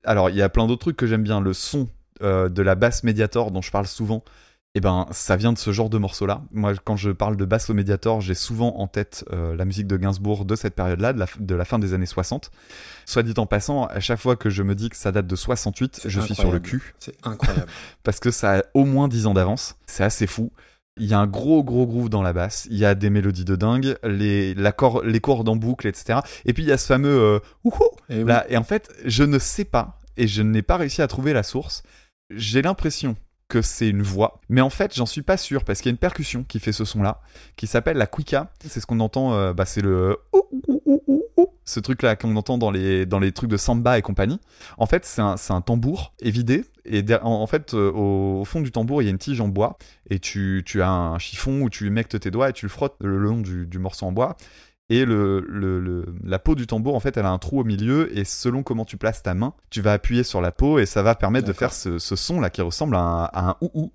Alors, 0.04 0.30
il 0.30 0.36
y 0.36 0.42
a 0.42 0.50
plein 0.50 0.68
d'autres 0.68 0.82
trucs 0.82 0.98
que 0.98 1.08
j'aime 1.08 1.24
bien. 1.24 1.40
Le 1.40 1.54
son 1.54 1.88
euh, 2.22 2.50
de 2.50 2.62
la 2.62 2.76
basse 2.76 3.04
Mediator 3.04 3.52
dont 3.52 3.62
je 3.62 3.72
parle 3.72 3.88
souvent, 3.88 4.24
eh 4.74 4.80
ben, 4.80 5.08
ça 5.12 5.36
vient 5.36 5.54
de 5.54 5.58
ce 5.58 5.72
genre 5.72 5.90
de 5.90 5.98
morceau-là. 5.98 6.42
Moi, 6.52 6.74
quand 6.84 6.96
je 6.96 7.10
parle 7.12 7.36
de 7.36 7.46
basse 7.46 7.70
au 7.70 7.74
Mediator, 7.74 8.22
j'ai 8.22 8.36
souvent 8.36 8.78
en 8.78 8.88
tête 8.88 9.26
euh, 9.32 9.56
la 9.56 9.66
musique 9.66 9.88
de 9.88 9.98
Gainsbourg 9.98 10.46
de 10.46 10.56
cette 10.56 10.76
période-là, 10.76 11.14
de 11.14 11.20
la, 11.20 11.26
de 11.40 11.56
la 11.56 11.66
fin 11.66 11.80
des 11.80 11.94
années 11.94 12.06
60. 12.06 12.52
Soit 13.06 13.24
dit 13.24 13.34
en 13.38 13.46
passant, 13.46 13.86
à 13.86 14.00
chaque 14.00 14.20
fois 14.20 14.36
que 14.36 14.50
je 14.50 14.64
me 14.64 14.76
dis 14.76 14.90
que 14.90 14.96
ça 14.96 15.12
date 15.12 15.28
de 15.28 15.36
68, 15.36 16.02
je 16.06 16.22
suis 16.22 16.36
sur 16.36 16.52
le 16.52 16.60
cul 16.60 16.94
C'est 17.00 17.16
incroyable. 17.24 17.68
parce 18.04 18.20
que 18.20 18.32
ça 18.32 18.60
a 18.60 18.64
au 18.74 18.86
moins 18.86 19.08
10 19.08 19.28
ans 19.28 19.34
d'avance. 19.34 19.78
C'est 19.88 20.04
assez 20.04 20.28
fou. 20.28 20.52
Il 21.00 21.06
y 21.06 21.14
a 21.14 21.20
un 21.20 21.28
gros 21.28 21.64
gros 21.64 21.86
groove 21.86 22.10
dans 22.10 22.22
la 22.22 22.34
basse, 22.34 22.68
il 22.72 22.78
y 22.78 22.86
a 22.86 22.96
des 22.96 23.10
mélodies 23.10 23.46
de 23.46 23.56
dingue, 23.56 23.98
les, 24.04 24.54
l'accord, 24.54 25.04
les 25.04 25.20
cordes 25.20 25.50
en 25.50 25.56
boucle, 25.56 25.88
etc. 25.88 26.20
Et 26.46 26.54
puis 26.54 26.64
il 26.64 26.70
y 26.70 26.72
a 26.72 26.78
ce 26.78 26.88
fameux 26.88 27.10
euh, 27.10 27.40
Et 28.10 28.24
oui. 28.24 28.26
là. 28.26 28.46
Et 28.50 28.58
en 28.58 28.64
fait, 28.64 28.90
je 29.06 29.24
ne 29.24 29.40
sais 29.40 29.66
pas, 29.66 30.02
et 30.18 30.28
je 30.28 30.42
n'ai 30.42 30.62
pas 30.62 30.78
réussi 30.78 31.02
à 31.02 31.08
trouver 31.08 31.34
la 31.34 31.44
source. 31.44 31.84
J'ai 32.30 32.62
l'impression 32.62 33.16
que 33.48 33.62
c'est 33.62 33.90
une 33.90 34.02
voix, 34.02 34.42
mais 34.50 34.62
en 34.62 34.70
fait, 34.70 34.94
j'en 34.96 35.06
suis 35.06 35.22
pas 35.22 35.38
sûr 35.38 35.64
parce 35.64 35.80
qu'il 35.80 35.90
y 35.90 35.92
a 35.92 35.96
une 35.96 35.98
percussion 35.98 36.44
qui 36.44 36.60
fait 36.60 36.74
ce 36.74 36.86
son-là, 36.86 37.22
qui 37.56 37.68
s'appelle 37.68 37.98
la 37.98 38.08
cuica. 38.08 38.52
C'est 38.66 38.80
ce 38.80 38.86
qu'on 38.86 39.00
entend, 39.00 39.34
euh, 39.34 39.54
bah, 39.54 39.66
c'est 39.66 39.82
le 39.82 40.18
ce 41.68 41.82
truc-là 41.82 42.16
qu'on 42.16 42.36
entend 42.38 42.58
dans 42.58 42.72
les, 42.72 43.06
dans 43.06 43.20
les 43.20 43.34
trucs 43.34 43.50
de 43.50 43.58
samba 43.58 43.98
et 43.98 44.02
compagnie. 44.02 44.40
En 44.78 44.86
fait, 44.86 45.06
c'est 45.06 45.22
un, 45.22 45.36
un 45.50 45.62
tambour 45.62 46.14
évidé. 46.20 46.64
Et 46.86 47.04
en, 47.22 47.46
fait, 47.46 47.74
euh, 47.74 47.92
au, 47.92 48.46
fond 48.46 48.62
du 48.62 48.72
tambour, 48.72 49.02
il 49.02 49.06
y 49.06 49.08
a 49.10 49.12
une 49.12 49.18
tige 49.18 49.42
en 49.42 49.50
bois. 49.50 49.78
Et 50.10 50.20
tu, 50.20 50.64
tu 50.66 50.82
as 50.82 50.90
un 50.90 51.20
chiffon 51.20 51.62
où 51.62 51.70
tu 51.70 51.86
humectes 51.86 52.18
tes 52.22 52.32
doigts 52.32 52.50
et 52.50 52.54
tu 52.54 52.66
le 52.66 52.70
frottes 52.70 52.96
le 53.02 53.18
long 53.18 53.42
du 53.42 53.80
morceau 53.80 54.06
en 54.06 54.14
bois. 54.14 54.38
Et 54.90 55.04
le, 55.04 55.42
le- 55.50 55.80
le- 55.82 56.06
la 56.24 56.40
peau 56.40 56.56
du 56.56 56.66
tambour, 56.66 56.96
en 56.96 57.00
fait, 57.02 57.18
elle 57.18 57.26
a 57.26 57.32
un 57.32 57.40
trou 57.40 57.60
au 57.60 57.64
milieu. 57.66 58.16
Et 58.18 58.24
selon 58.24 58.64
comment 58.64 58.86
tu 58.86 58.96
places 58.98 59.22
ta 59.22 59.34
main, 59.34 59.54
tu 59.70 59.82
vas 59.82 59.94
appuyer 59.94 60.24
sur 60.24 60.40
la 60.42 60.52
peau 60.52 60.80
et 60.80 60.86
ça 60.86 61.04
va 61.04 61.14
permettre 61.16 61.48
de 61.48 61.54
faire 61.54 61.74
ce, 61.74 62.00
ce 62.00 62.16
son-là 62.16 62.50
qui 62.50 62.62
ressemble 62.62 62.96
à 62.96 63.00
un, 63.00 63.24
à 63.26 63.50
un 63.50 63.56
ou-ou. 63.62 63.92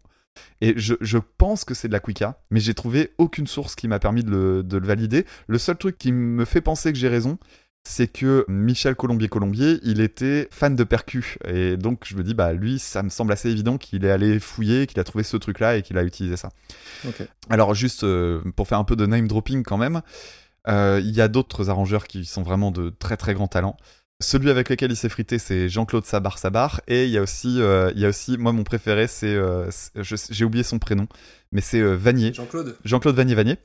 Et 0.61 0.75
je, 0.77 0.95
je 1.01 1.19
pense 1.39 1.65
que 1.65 1.75
c'est 1.75 1.89
de 1.89 1.93
la 1.93 2.01
Quika, 2.01 2.41
mais 2.51 2.61
j'ai 2.61 2.75
trouvé 2.75 3.13
aucune 3.19 3.47
source 3.47 3.75
qui 3.75 3.87
m'a 3.89 3.99
permis 3.99 4.23
de 4.25 4.31
le, 4.31 4.63
de 4.63 4.77
le 4.79 4.87
valider. 4.87 5.27
Le 5.47 5.59
seul 5.59 5.77
truc 5.77 5.99
qui 5.99 6.13
me 6.13 6.45
fait 6.45 6.61
penser 6.63 6.93
que 6.93 6.99
j'ai 6.99 7.09
raison, 7.09 7.39
c'est 7.85 8.07
que 8.07 8.45
Michel 8.49 8.95
Colombier-Colombier, 8.95 9.81
il 9.83 10.01
était 10.01 10.49
fan 10.51 10.77
de 10.77 10.85
percu. 10.85 11.37
Et 11.49 11.77
donc, 11.77 12.05
je 12.07 12.17
me 12.17 12.23
dis, 12.23 12.33
bah, 12.33 12.53
lui, 12.53 12.79
ça 12.79 13.03
me 13.03 13.09
semble 13.09 13.33
assez 13.33 13.51
évident 13.51 13.77
qu'il 13.77 14.05
est 14.05 14.11
allé 14.11 14.39
fouiller, 14.39 14.87
qu'il 14.87 15.01
a 15.01 15.05
trouvé 15.05 15.25
ce 15.25 15.37
truc-là 15.37 15.77
et 15.77 15.83
qu'il 15.83 15.99
a 15.99 16.05
utilisé 16.05 16.37
ça. 16.37 16.51
Alors, 17.51 17.75
juste 17.75 18.05
euh, 18.05 18.41
pour 18.57 18.69
faire 18.69 18.79
un 18.79 18.85
peu 18.85 18.95
de 18.97 19.05
name 19.05 19.27
dropping 19.27 19.65
quand 19.65 19.79
même, 19.79 20.01
il 20.67 21.11
y 21.11 21.21
a 21.21 21.29
d'autres 21.29 21.71
arrangeurs 21.71 22.07
qui 22.07 22.25
sont 22.25 22.43
vraiment 22.43 22.71
de 22.71 22.91
très 22.91 23.17
très 23.17 23.35
grands 23.35 23.49
talents. 23.49 23.77
Celui 24.21 24.51
avec 24.51 24.69
lequel 24.71 24.93
il 24.93 24.97
s'est 24.97 25.09
frité, 25.09 25.39
c'est 25.41 25.69
Jean-Claude 25.69 26.05
Sabar 26.05 26.39
Sabar. 26.39 26.81
Et 26.87 27.07
il 27.07 27.11
y 27.11 27.19
a 27.19 27.23
aussi, 27.23 27.61
euh, 27.61 27.91
il 27.97 28.01
y 28.01 28.07
a 28.07 28.09
aussi, 28.09 28.39
moi, 28.39 28.53
mon 28.53 28.63
préféré, 28.63 29.09
c'est, 29.09 29.35
euh, 29.35 29.69
j'ai 29.97 30.45
oublié 30.45 30.63
son 30.63 30.79
prénom, 30.79 31.09
mais 31.51 31.61
c'est 31.61 31.81
euh, 31.81 31.97
Vanier. 31.97 32.33
Jean-Claude 32.33 32.77
Jean-Claude 32.85 33.17
Vanier 33.17 33.35
Vanier. 33.35 33.57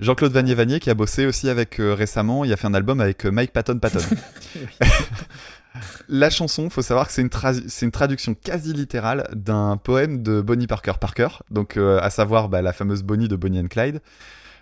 Jean-Claude 0.00 0.32
Vanier 0.32 0.54
Vanier 0.54 0.80
qui 0.80 0.90
a 0.90 0.94
bossé 0.94 1.26
aussi 1.26 1.48
avec 1.48 1.78
euh, 1.78 1.94
récemment, 1.94 2.44
il 2.44 2.52
a 2.52 2.56
fait 2.56 2.66
un 2.66 2.74
album 2.74 3.00
avec 3.00 3.24
euh, 3.24 3.30
Mike 3.30 3.52
Patton 3.52 3.78
Patton. 3.78 4.00
La 6.08 6.30
chanson, 6.30 6.68
faut 6.70 6.82
savoir 6.82 7.06
que 7.06 7.12
c'est 7.12 7.22
une, 7.22 7.28
tra- 7.28 7.62
c'est 7.68 7.86
une 7.86 7.92
traduction 7.92 8.34
quasi 8.34 8.72
littérale 8.72 9.28
d'un 9.32 9.76
poème 9.76 10.24
de 10.24 10.40
Bonnie 10.40 10.66
Parker 10.66 10.94
Parker, 11.00 11.28
donc 11.52 11.76
euh, 11.76 12.00
à 12.00 12.10
savoir 12.10 12.48
bah, 12.48 12.62
la 12.62 12.72
fameuse 12.72 13.04
Bonnie 13.04 13.28
de 13.28 13.36
Bonnie 13.36 13.60
and 13.60 13.68
Clyde. 13.68 14.00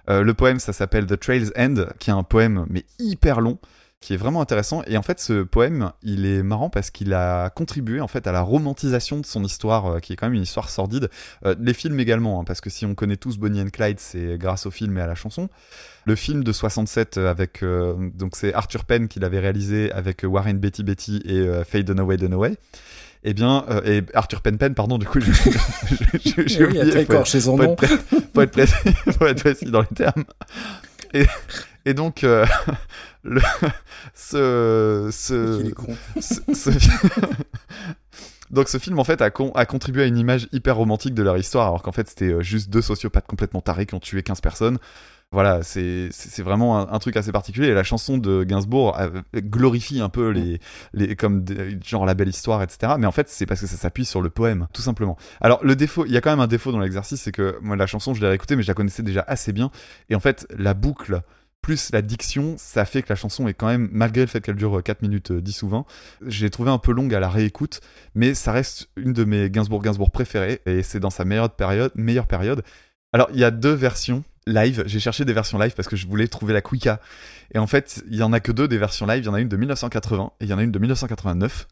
Euh, 0.08 0.22
le 0.22 0.34
poème, 0.34 0.58
ça 0.58 0.72
s'appelle 0.72 1.06
The 1.06 1.18
Trail's 1.18 1.52
End, 1.56 1.86
qui 1.98 2.10
est 2.10 2.14
un 2.14 2.22
poème 2.22 2.66
mais 2.68 2.84
hyper 2.98 3.40
long, 3.40 3.58
qui 4.00 4.14
est 4.14 4.16
vraiment 4.16 4.40
intéressant. 4.40 4.82
Et 4.86 4.96
en 4.96 5.02
fait, 5.02 5.18
ce 5.18 5.42
poème, 5.42 5.92
il 6.02 6.24
est 6.24 6.42
marrant 6.42 6.70
parce 6.70 6.90
qu'il 6.90 7.12
a 7.14 7.50
contribué 7.50 8.00
en 8.00 8.06
fait 8.06 8.26
à 8.26 8.32
la 8.32 8.42
romantisation 8.42 9.18
de 9.18 9.26
son 9.26 9.42
histoire, 9.42 9.86
euh, 9.86 9.98
qui 9.98 10.12
est 10.12 10.16
quand 10.16 10.26
même 10.26 10.34
une 10.34 10.42
histoire 10.42 10.70
sordide. 10.70 11.10
Euh, 11.44 11.54
les 11.58 11.74
films 11.74 11.98
également, 11.98 12.40
hein, 12.40 12.44
parce 12.44 12.60
que 12.60 12.70
si 12.70 12.86
on 12.86 12.94
connaît 12.94 13.16
tous 13.16 13.38
Bonnie 13.38 13.60
and 13.60 13.70
Clyde, 13.72 13.98
c'est 13.98 14.38
grâce 14.38 14.66
au 14.66 14.70
film 14.70 14.96
et 14.98 15.00
à 15.00 15.06
la 15.06 15.16
chanson. 15.16 15.48
Le 16.04 16.14
film 16.14 16.44
de 16.44 16.52
67 16.52 17.18
euh, 17.18 17.30
avec 17.30 17.62
donc 18.14 18.36
c'est 18.36 18.54
Arthur 18.54 18.84
Penn 18.84 19.08
qui 19.08 19.20
l'avait 19.20 19.40
réalisé 19.40 19.90
avec 19.92 20.22
Warren 20.22 20.58
Beatty 20.58 20.84
Betty 20.84 21.22
et 21.24 21.64
Faye 21.64 21.84
Dunaway 21.84 22.16
Dunaway. 22.16 22.56
Eh 23.24 23.34
bien, 23.34 23.64
euh, 23.68 23.80
et 23.84 24.02
Arthur 24.14 24.40
Penn, 24.58 24.74
pardon, 24.74 24.96
du 24.98 25.06
coup, 25.06 25.18
j'ai 25.20 25.30
oui, 26.38 26.64
oublié. 26.64 26.84
faut- 27.04 27.24
son 27.40 27.56
faut 27.56 27.62
nom. 27.64 27.72
être 27.72 27.86
faut 28.34 28.40
être 28.42 28.52
précis, 28.52 28.74
faut 29.18 29.26
être 29.26 29.40
précis 29.40 29.64
dans 29.66 29.80
les 29.80 29.86
termes. 29.88 30.24
Et, 31.14 31.26
et 31.84 31.94
donc, 31.94 32.22
euh, 32.22 32.46
le, 33.24 33.40
ce, 34.14 35.08
ce, 35.12 35.72
donc 38.50 38.68
film 38.78 38.98
en 38.98 39.04
fait 39.04 39.20
a, 39.20 39.30
con- 39.30 39.52
a 39.54 39.66
contribué 39.66 40.04
à 40.04 40.06
une 40.06 40.16
image 40.16 40.48
hyper 40.52 40.76
romantique 40.76 41.14
de 41.14 41.22
leur 41.22 41.36
histoire, 41.36 41.66
alors 41.68 41.82
qu'en 41.82 41.92
fait 41.92 42.08
c'était 42.08 42.32
euh, 42.32 42.40
juste 42.42 42.70
deux 42.70 42.82
sociopathes 42.82 43.26
complètement 43.26 43.60
tarés 43.60 43.84
qui 43.86 43.94
ont 43.94 44.00
tué 44.00 44.22
15 44.22 44.40
personnes. 44.40 44.78
Voilà, 45.30 45.62
c'est 45.62 46.10
vraiment 46.38 46.90
un, 46.90 46.98
truc 46.98 47.16
assez 47.18 47.32
particulier. 47.32 47.68
Et 47.68 47.74
la 47.74 47.84
chanson 47.84 48.16
de 48.16 48.44
Gainsbourg 48.44 48.98
euh, 48.98 49.10
glorifie 49.36 50.00
un 50.00 50.08
peu 50.08 50.30
les, 50.30 50.58
les 50.94 51.16
comme 51.16 51.44
genre 51.84 52.06
la 52.06 52.14
belle 52.14 52.28
histoire, 52.28 52.62
etc. 52.62 52.94
Mais 52.98 53.06
en 53.06 53.12
fait, 53.12 53.28
c'est 53.28 53.44
parce 53.44 53.60
que 53.60 53.66
ça 53.66 53.76
s'appuie 53.76 54.06
sur 54.06 54.22
le 54.22 54.30
poème, 54.30 54.68
tout 54.72 54.80
simplement. 54.80 55.18
Alors 55.42 55.62
le 55.62 55.76
défaut, 55.76 56.06
il 56.06 56.12
y 56.12 56.16
a 56.16 56.22
quand 56.22 56.30
même 56.30 56.40
un 56.40 56.46
défaut 56.46 56.72
dans 56.72 56.78
l'exercice, 56.78 57.20
c'est 57.20 57.32
que 57.32 57.58
moi 57.60 57.76
la 57.76 57.86
chanson 57.86 58.14
je 58.14 58.22
l'ai 58.22 58.28
réécoutée, 58.28 58.56
mais 58.56 58.62
je 58.62 58.68
la 58.68 58.74
connaissais 58.74 59.02
déjà 59.02 59.22
assez 59.28 59.52
bien. 59.52 59.70
Et 60.08 60.14
en 60.14 60.20
fait, 60.20 60.46
la 60.56 60.72
boucle 60.72 61.20
plus 61.60 61.90
la 61.92 62.00
diction, 62.00 62.54
ça 62.56 62.86
fait 62.86 63.02
que 63.02 63.08
la 63.10 63.16
chanson 63.16 63.48
est 63.48 63.54
quand 63.54 63.66
même, 63.66 63.88
malgré 63.92 64.22
le 64.22 64.28
fait 64.28 64.40
qu'elle 64.40 64.56
dure 64.56 64.82
4 64.82 65.02
minutes 65.02 65.32
euh, 65.32 65.42
10 65.42 65.62
ou 65.64 65.68
20, 65.68 65.84
j'ai 66.26 66.48
trouvé 66.48 66.70
un 66.70 66.78
peu 66.78 66.92
longue 66.92 67.12
à 67.14 67.20
la 67.20 67.28
réécoute, 67.28 67.80
mais 68.14 68.32
ça 68.32 68.52
reste 68.52 68.88
une 68.96 69.12
de 69.12 69.24
mes 69.24 69.50
Gainsbourg 69.50 69.82
Gainsbourg 69.82 70.10
préférées, 70.10 70.62
et 70.64 70.82
c'est 70.82 71.00
dans 71.00 71.10
sa 71.10 71.24
meilleure 71.24 71.50
période, 71.50 71.92
meilleure 71.96 72.28
période. 72.28 72.62
Alors, 73.12 73.28
il 73.32 73.40
y 73.40 73.44
a 73.44 73.50
deux 73.50 73.72
versions 73.72 74.24
live. 74.48 74.82
J'ai 74.86 75.00
cherché 75.00 75.24
des 75.24 75.32
versions 75.32 75.58
live 75.58 75.74
parce 75.74 75.88
que 75.88 75.96
je 75.96 76.06
voulais 76.06 76.28
trouver 76.28 76.52
la 76.52 76.60
Quicka. 76.60 77.00
Et 77.54 77.58
en 77.58 77.66
fait, 77.66 78.02
il 78.10 78.16
y 78.16 78.22
en 78.22 78.32
a 78.32 78.40
que 78.40 78.52
deux 78.52 78.68
des 78.68 78.78
versions 78.78 79.06
live. 79.06 79.22
Il 79.22 79.26
y 79.26 79.28
en 79.28 79.34
a 79.34 79.40
une 79.40 79.48
de 79.48 79.56
1980 79.56 80.32
et 80.40 80.44
il 80.44 80.50
y 80.50 80.52
en 80.54 80.58
a 80.58 80.62
une 80.62 80.72
de 80.72 80.78
1989. 80.78 81.68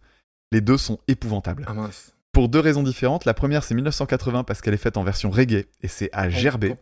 Les 0.53 0.61
deux 0.61 0.78
sont 0.78 0.98
épouvantables. 1.09 1.65
Ah 1.69 1.74
mince. 1.74 2.12
Pour 2.32 2.48
deux 2.48 2.61
raisons 2.61 2.82
différentes. 2.82 3.24
La 3.24 3.35
première, 3.35 3.65
c'est 3.65 3.74
1980 3.74 4.44
parce 4.44 4.61
qu'elle 4.61 4.74
est 4.74 4.78
faite 4.78 4.97
en 4.97 5.03
version 5.05 5.31
reggae 5.31 5.66
et 5.82 5.89
c'est 5.89 6.11
à 6.12 6.28
gerber. 6.28 6.74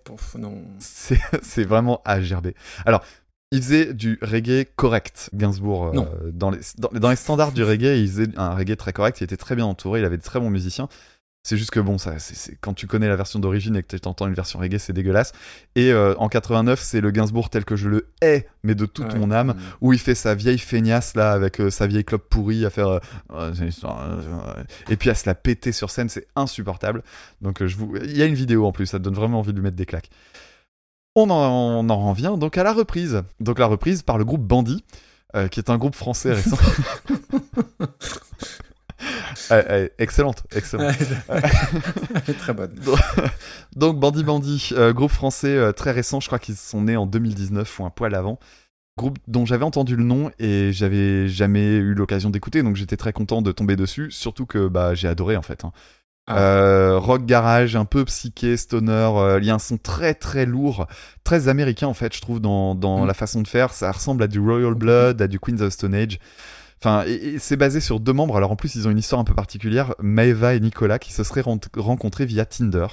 C'est 1.42 1.64
vraiment 1.64 2.02
à 2.04 2.20
gerber. 2.20 2.54
Alors, 2.84 3.02
il 3.52 3.62
faisait 3.62 3.94
du 3.94 4.18
reggae 4.20 4.66
correct, 4.74 5.30
Gainsbourg. 5.32 5.92
euh, 5.94 6.32
dans, 6.32 6.50
les, 6.50 6.58
dans, 6.78 6.88
dans 6.92 7.10
les 7.10 7.14
standards 7.16 7.52
du 7.52 7.62
reggae, 7.62 7.96
il 8.00 8.08
faisait 8.08 8.28
un 8.36 8.50
reggae 8.54 8.76
très 8.76 8.92
correct. 8.92 9.20
Il 9.20 9.24
était 9.24 9.36
très 9.36 9.54
bien 9.54 9.64
entouré. 9.64 10.00
Il 10.00 10.04
avait 10.04 10.16
de 10.16 10.22
très 10.22 10.40
bons 10.40 10.50
musiciens. 10.50 10.88
C'est 11.46 11.58
juste 11.58 11.72
que 11.72 11.80
bon, 11.80 11.98
ça, 11.98 12.18
c'est 12.18 12.56
quand 12.62 12.72
tu 12.72 12.86
connais 12.86 13.06
la 13.06 13.16
version 13.16 13.38
d'origine 13.38 13.76
et 13.76 13.82
que 13.82 13.94
tu 13.96 14.08
entends 14.08 14.26
une 14.26 14.32
version 14.32 14.58
reggae, 14.58 14.78
c'est 14.78 14.94
dégueulasse. 14.94 15.32
Et 15.76 15.92
euh, 15.92 16.14
en 16.16 16.30
89, 16.30 16.80
c'est 16.80 17.02
le 17.02 17.10
Gainsbourg 17.10 17.50
tel 17.50 17.66
que 17.66 17.76
je 17.76 17.90
le 17.90 18.08
hais, 18.22 18.48
mais 18.62 18.74
de 18.74 18.86
toute 18.86 19.12
Ouais. 19.12 19.18
mon 19.18 19.30
âme, 19.30 19.48
Mm. 19.48 19.56
où 19.82 19.92
il 19.92 19.98
fait 19.98 20.14
sa 20.14 20.34
vieille 20.34 20.56
feignasse 20.58 21.14
là 21.14 21.32
avec 21.32 21.60
euh, 21.60 21.68
sa 21.70 21.86
vieille 21.86 22.04
clope 22.04 22.26
pourrie 22.30 22.64
à 22.64 22.70
faire 22.70 22.88
euh, 22.88 22.98
Euh, 23.30 23.52
et 24.88 24.96
puis 24.96 25.10
à 25.10 25.14
se 25.14 25.28
la 25.28 25.34
péter 25.34 25.72
sur 25.72 25.90
scène 25.90 26.08
c'est 26.08 26.26
insupportable 26.34 27.02
donc 27.42 27.62
je 27.64 27.76
vous 27.76 27.94
il 28.02 28.16
y 28.16 28.22
a 28.22 28.24
une 28.26 28.34
vidéo 28.34 28.64
en 28.66 28.72
plus 28.72 28.86
ça 28.86 28.98
te 28.98 29.02
donne 29.04 29.14
vraiment 29.14 29.38
envie 29.40 29.52
de 29.52 29.56
lui 29.58 29.62
mettre 29.64 29.76
des 29.76 29.84
claques 29.86 30.08
on 31.14 31.28
en, 31.30 31.36
on 31.84 31.88
en 31.90 32.08
revient 32.10 32.34
donc 32.38 32.56
à 32.56 32.62
la 32.64 32.72
reprise 32.72 33.22
donc 33.40 33.58
la 33.58 33.66
reprise 33.66 34.02
par 34.02 34.16
le 34.18 34.24
groupe 34.24 34.42
Bandit 34.42 34.82
qui 35.50 35.58
est 35.58 35.68
un 35.68 35.78
groupe 35.78 35.96
français 35.96 36.32
récent 36.32 36.56
Euh, 39.50 39.88
excellente 39.98 40.42
excellente 40.54 40.94
Elle 41.28 42.22
est 42.28 42.38
très 42.38 42.52
bonne. 42.54 42.74
donc 43.76 43.98
Bandit 43.98 44.24
Bandit, 44.24 44.70
euh, 44.72 44.92
groupe 44.92 45.10
français 45.10 45.54
euh, 45.56 45.72
très 45.72 45.90
récent, 45.90 46.20
je 46.20 46.26
crois 46.26 46.38
qu'ils 46.38 46.56
sont 46.56 46.82
nés 46.82 46.96
en 46.96 47.06
2019 47.06 47.78
ou 47.80 47.84
un 47.84 47.90
poil 47.90 48.14
avant. 48.14 48.38
Groupe 48.96 49.18
dont 49.26 49.44
j'avais 49.44 49.64
entendu 49.64 49.96
le 49.96 50.04
nom 50.04 50.30
et 50.38 50.70
j'avais 50.72 51.28
jamais 51.28 51.74
eu 51.74 51.94
l'occasion 51.94 52.30
d'écouter, 52.30 52.62
donc 52.62 52.76
j'étais 52.76 52.96
très 52.96 53.12
content 53.12 53.42
de 53.42 53.50
tomber 53.50 53.74
dessus, 53.76 54.10
surtout 54.12 54.46
que 54.46 54.68
bah, 54.68 54.94
j'ai 54.94 55.08
adoré 55.08 55.36
en 55.36 55.42
fait. 55.42 55.64
hein. 55.64 55.72
Ah. 56.26 56.38
Euh, 56.38 56.98
rock 56.98 57.26
garage, 57.26 57.76
un 57.76 57.84
peu 57.84 58.02
psyché, 58.06 58.56
stoner, 58.56 59.10
euh, 59.16 59.38
il 59.42 59.46
y 59.46 59.50
a 59.50 59.54
un 59.54 59.58
son 59.58 59.76
très 59.76 60.14
très 60.14 60.46
lourd, 60.46 60.86
très 61.22 61.48
américain 61.48 61.86
en 61.88 61.92
fait, 61.92 62.14
je 62.14 62.20
trouve, 62.22 62.40
dans, 62.40 62.74
dans 62.74 63.04
Mm. 63.04 63.06
la 63.08 63.14
façon 63.14 63.42
de 63.42 63.48
faire. 63.48 63.74
Ça 63.74 63.90
ressemble 63.92 64.22
à 64.22 64.26
du 64.26 64.38
Royal 64.40 64.72
Blood, 64.74 65.20
à 65.20 65.26
du 65.26 65.38
Queens 65.38 65.60
of 65.60 65.72
Stone 65.74 65.94
Age. 65.94 66.18
Enfin, 66.84 67.04
et, 67.06 67.12
et 67.34 67.38
c'est 67.38 67.56
basé 67.56 67.80
sur 67.80 67.98
deux 67.98 68.12
membres. 68.12 68.36
Alors 68.36 68.50
en 68.50 68.56
plus, 68.56 68.74
ils 68.74 68.86
ont 68.86 68.90
une 68.90 68.98
histoire 68.98 69.18
un 69.20 69.24
peu 69.24 69.32
particulière. 69.34 69.94
Maeva 70.02 70.54
et 70.54 70.60
Nicolas 70.60 70.98
qui 70.98 71.12
se 71.14 71.24
seraient 71.24 71.42
rencontrés 71.76 72.26
via 72.26 72.44
Tinder. 72.44 72.86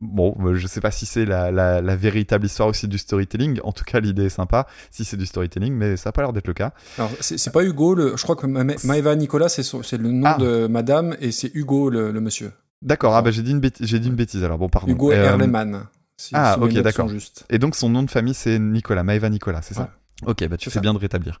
Bon, 0.00 0.34
euh, 0.44 0.56
je 0.56 0.66
sais 0.66 0.80
pas 0.80 0.90
si 0.90 1.06
c'est 1.06 1.24
la, 1.24 1.52
la- 1.52 1.80
la 1.80 1.94
véritable 1.94 2.44
histoire 2.46 2.68
aussi 2.68 2.88
du 2.88 2.98
storytelling. 2.98 3.60
En 3.62 3.70
tout 3.70 3.84
cas, 3.84 4.00
l'idée 4.00 4.24
est 4.24 4.28
sympa 4.30 4.66
si 4.90 5.04
c'est 5.04 5.16
du 5.16 5.26
storytelling, 5.26 5.72
mais 5.72 5.96
ça 5.96 6.08
a 6.08 6.12
pas 6.12 6.22
l'air 6.22 6.32
d'être 6.32 6.48
le 6.48 6.54
cas. 6.54 6.72
Alors, 6.98 7.12
c'est 7.20 7.52
pas 7.52 7.62
Hugo, 7.62 7.94
le, 7.94 8.16
je 8.16 8.22
crois 8.24 8.34
que 8.34 8.46
Ma- 8.48 8.64
Maëva 8.64 9.14
Nicolas, 9.14 9.48
c'est 9.48 9.62
le 9.98 10.10
nom 10.10 10.26
Ah. 10.26 10.38
de 10.40 10.66
madame, 10.66 11.16
et 11.20 11.30
c'est 11.30 11.52
Hugo, 11.54 11.88
le, 11.90 12.10
le 12.10 12.20
monsieur. 12.20 12.50
D'accord, 12.82 13.14
ah 13.14 13.22
bah 13.22 13.30
j'ai 13.30 13.42
dit, 13.42 13.52
une 13.52 13.60
j'ai 13.78 14.00
dit 14.00 14.08
une 14.08 14.16
bêtise 14.16 14.42
alors, 14.42 14.58
bon, 14.58 14.68
pardon. 14.68 14.90
Hugo 14.90 15.12
Euh, 15.12 15.24
Erleman. 15.24 15.84
Si, 16.16 16.34
ah, 16.34 16.56
si 16.58 16.64
ok, 16.64 16.72
d'accord. 16.82 17.08
Et 17.48 17.58
donc 17.58 17.76
son 17.76 17.88
nom 17.88 18.02
de 18.02 18.10
famille 18.10 18.34
c'est 18.34 18.58
Nicolas, 18.58 19.04
Maeva 19.04 19.28
Nicolas, 19.28 19.62
c'est 19.62 19.74
ça? 19.74 19.90
Ok, 20.26 20.46
bah 20.48 20.56
tu 20.56 20.64
C'est 20.64 20.70
fais 20.70 20.74
ça. 20.74 20.80
bien 20.80 20.94
de 20.94 20.98
rétablir. 20.98 21.40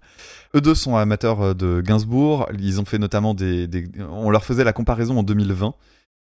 Eux 0.54 0.60
deux 0.60 0.74
sont 0.74 0.96
amateurs 0.96 1.40
euh, 1.42 1.54
de 1.54 1.80
Gainsbourg. 1.80 2.48
Ils 2.58 2.80
ont 2.80 2.84
fait 2.84 2.98
notamment 2.98 3.34
des, 3.34 3.66
des- 3.66 3.88
On 4.10 4.30
leur 4.30 4.44
faisait 4.44 4.64
la 4.64 4.72
comparaison 4.72 5.18
en 5.18 5.22
2020. 5.22 5.74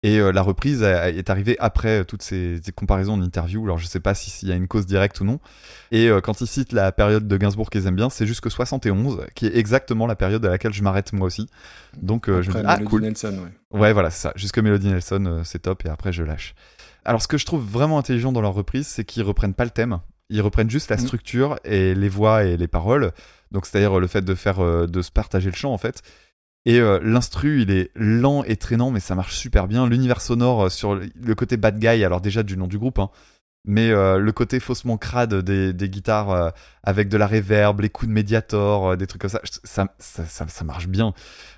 Et 0.05 0.19
euh, 0.21 0.31
la 0.31 0.43
reprise 0.43 0.85
a- 0.85 1.11
est 1.11 1.29
arrivée 1.29 1.57
après 1.59 2.01
euh, 2.01 2.05
toutes 2.05 2.23
ces, 2.23 2.61
ces 2.63 2.71
comparaisons 2.71 3.15
en 3.15 3.21
interview. 3.23 3.65
Alors 3.65 3.79
je 3.79 3.87
sais 3.87 3.99
pas 3.99 4.15
si- 4.15 4.31
s'il 4.31 4.49
y 4.49 4.53
a 4.53 4.55
une 4.55 4.69
cause 4.69 4.87
directe 4.87 5.21
ou 5.21 5.25
non. 5.25 5.41
Et 5.91 6.09
euh, 6.09 6.21
quand 6.21 6.41
ils 6.41 6.47
citent 6.47 6.73
la 6.73 6.93
période 6.93 7.27
de 7.27 7.37
Gainsbourg 7.37 7.69
qu'ils 7.69 7.87
aiment 7.89 7.97
bien, 7.97 8.09
c'est 8.09 8.25
jusque 8.27 8.49
71, 8.49 9.23
qui 9.35 9.47
est 9.47 9.57
exactement 9.57 10.07
la 10.07 10.15
période 10.15 10.47
à 10.47 10.51
laquelle 10.51 10.73
je 10.73 10.83
m'arrête 10.85 11.13
moi 11.13 11.27
aussi. 11.27 11.49
Donc 12.01 12.29
euh, 12.29 12.43
je 12.43 12.51
me 12.51 12.55
dis, 12.55 12.63
ah 12.65 12.79
cool. 12.79 13.03
Nelson, 13.03 13.39
ouais. 13.73 13.79
Ouais, 13.81 13.93
voilà, 13.93 14.11
c'est 14.11 14.21
ça. 14.23 14.33
Jusque 14.37 14.59
Melody 14.61 14.87
Nelson, 14.89 15.41
c'est 15.45 15.63
top, 15.63 15.85
et 15.85 15.89
après 15.89 16.13
je 16.13 16.23
lâche. 16.23 16.55
Alors, 17.05 17.21
ce 17.21 17.27
que 17.29 17.37
je 17.39 17.47
trouve 17.47 17.65
vraiment 17.65 17.99
intelligent 17.99 18.31
dans 18.33 18.41
leur 18.43 18.55
reprise, 18.55 18.87
c'est 18.87 19.05
qu'ils 19.05 19.23
reprennent 19.25 19.55
pas 19.55 19.65
le 19.65 19.71
thème. 19.71 19.99
Ils 20.31 20.43
reprennent 20.43 20.71
juste 20.71 20.91
la 20.91 20.97
Mm. 20.97 21.01
structure 21.01 21.59
et 21.65 21.95
les 21.95 22.09
voix 22.09 22.45
et 22.45 22.57
les 22.57 22.69
paroles. 22.69 23.13
Donc, 23.51 23.67
c'est-à-dire 23.67 23.97
euh, 23.97 24.01
le 24.01 24.07
fait 24.07 24.23
de 24.23 24.35
faire, 24.35 24.61
euh, 24.61 24.87
de 24.87 25.01
se 25.03 25.11
partager 25.11 25.51
le 25.51 25.57
chant, 25.57 25.73
en 25.73 25.79
fait. 25.79 26.03
Et 26.67 26.81
euh, 26.81 26.99
l'instru, 27.03 27.63
il 27.63 27.71
est 27.71 27.91
lent 27.95 28.45
et 28.45 28.57
traînant, 28.57 28.91
mais 28.91 29.01
ça 29.01 29.15
marche 29.15 29.37
super 29.37 29.69
bien. 29.69 29.89
L'univers 29.89 30.21
sonore 30.21 30.67
euh, 30.67 30.69
sur 30.69 30.95
le- 30.97 31.35
côté 31.35 31.57
bad 31.57 31.79
guy, 31.79 32.05
alors 32.05 32.21
déjà 32.21 32.43
du 32.43 32.57
nom 32.59 32.67
du 32.67 32.79
groupe, 32.79 32.99
hein, 32.99 33.09
mais 33.65 33.91
euh, 33.91 34.19
le 34.19 34.33
côté 34.33 34.61
faussement 34.61 34.99
crade 34.99 35.35
des, 35.35 35.73
des 35.73 35.89
guitares 35.89 36.53
avec 36.83 37.09
de 37.09 37.17
la 37.17 37.27
reverb, 37.27 37.81
les 37.81 37.89
coups 37.89 38.09
de 38.09 38.13
médiator, 38.15 38.97
des 38.99 39.07
trucs 39.07 39.23
comme 39.23 39.31
ça, 39.31 39.41
ça, 39.65 39.89
ça, 39.99 40.25
ça, 40.27 40.49
ça 40.49 40.65
marche 40.65 40.89
bien. 40.89 41.15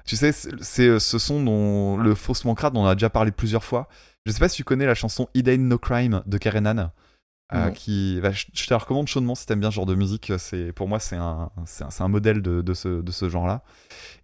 Tu 0.06 0.16
sais, 0.16 0.32
c'est 0.32 0.98
ce 1.00 1.18
son 1.18 1.42
dont 1.42 1.96
le 1.96 2.14
faussement 2.14 2.54
crade, 2.54 2.76
on 2.76 2.82
en 2.82 2.86
a 2.86 2.94
déjà 2.94 3.10
parlé 3.10 3.30
plusieurs 3.32 3.64
fois. 3.64 3.88
Je 4.26 4.32
sais 4.32 4.38
pas 4.40 4.48
si 4.48 4.56
tu 4.56 4.64
connais 4.64 4.86
la 4.86 4.94
chanson 4.94 5.28
It 5.34 5.48
Ain't 5.48 5.58
No 5.68 5.78
Crime 5.78 6.22
de 6.26 6.38
Karenan. 6.38 6.90
Euh, 7.52 7.70
qui, 7.70 8.18
bah, 8.22 8.30
je, 8.30 8.46
je 8.52 8.66
te 8.66 8.72
la 8.72 8.78
recommande 8.78 9.08
chaudement 9.08 9.34
si 9.34 9.46
t'aimes 9.46 9.60
bien 9.60 9.70
ce 9.70 9.76
genre 9.76 9.86
de 9.86 9.94
musique. 9.94 10.32
C'est 10.38 10.72
pour 10.72 10.88
moi 10.88 10.98
c'est 11.00 11.16
un, 11.16 12.08
modèle 12.08 12.42
de, 12.42 12.62
de 12.62 12.74
ce, 12.74 13.00
de 13.00 13.10
ce 13.12 13.28
genre-là. 13.28 13.62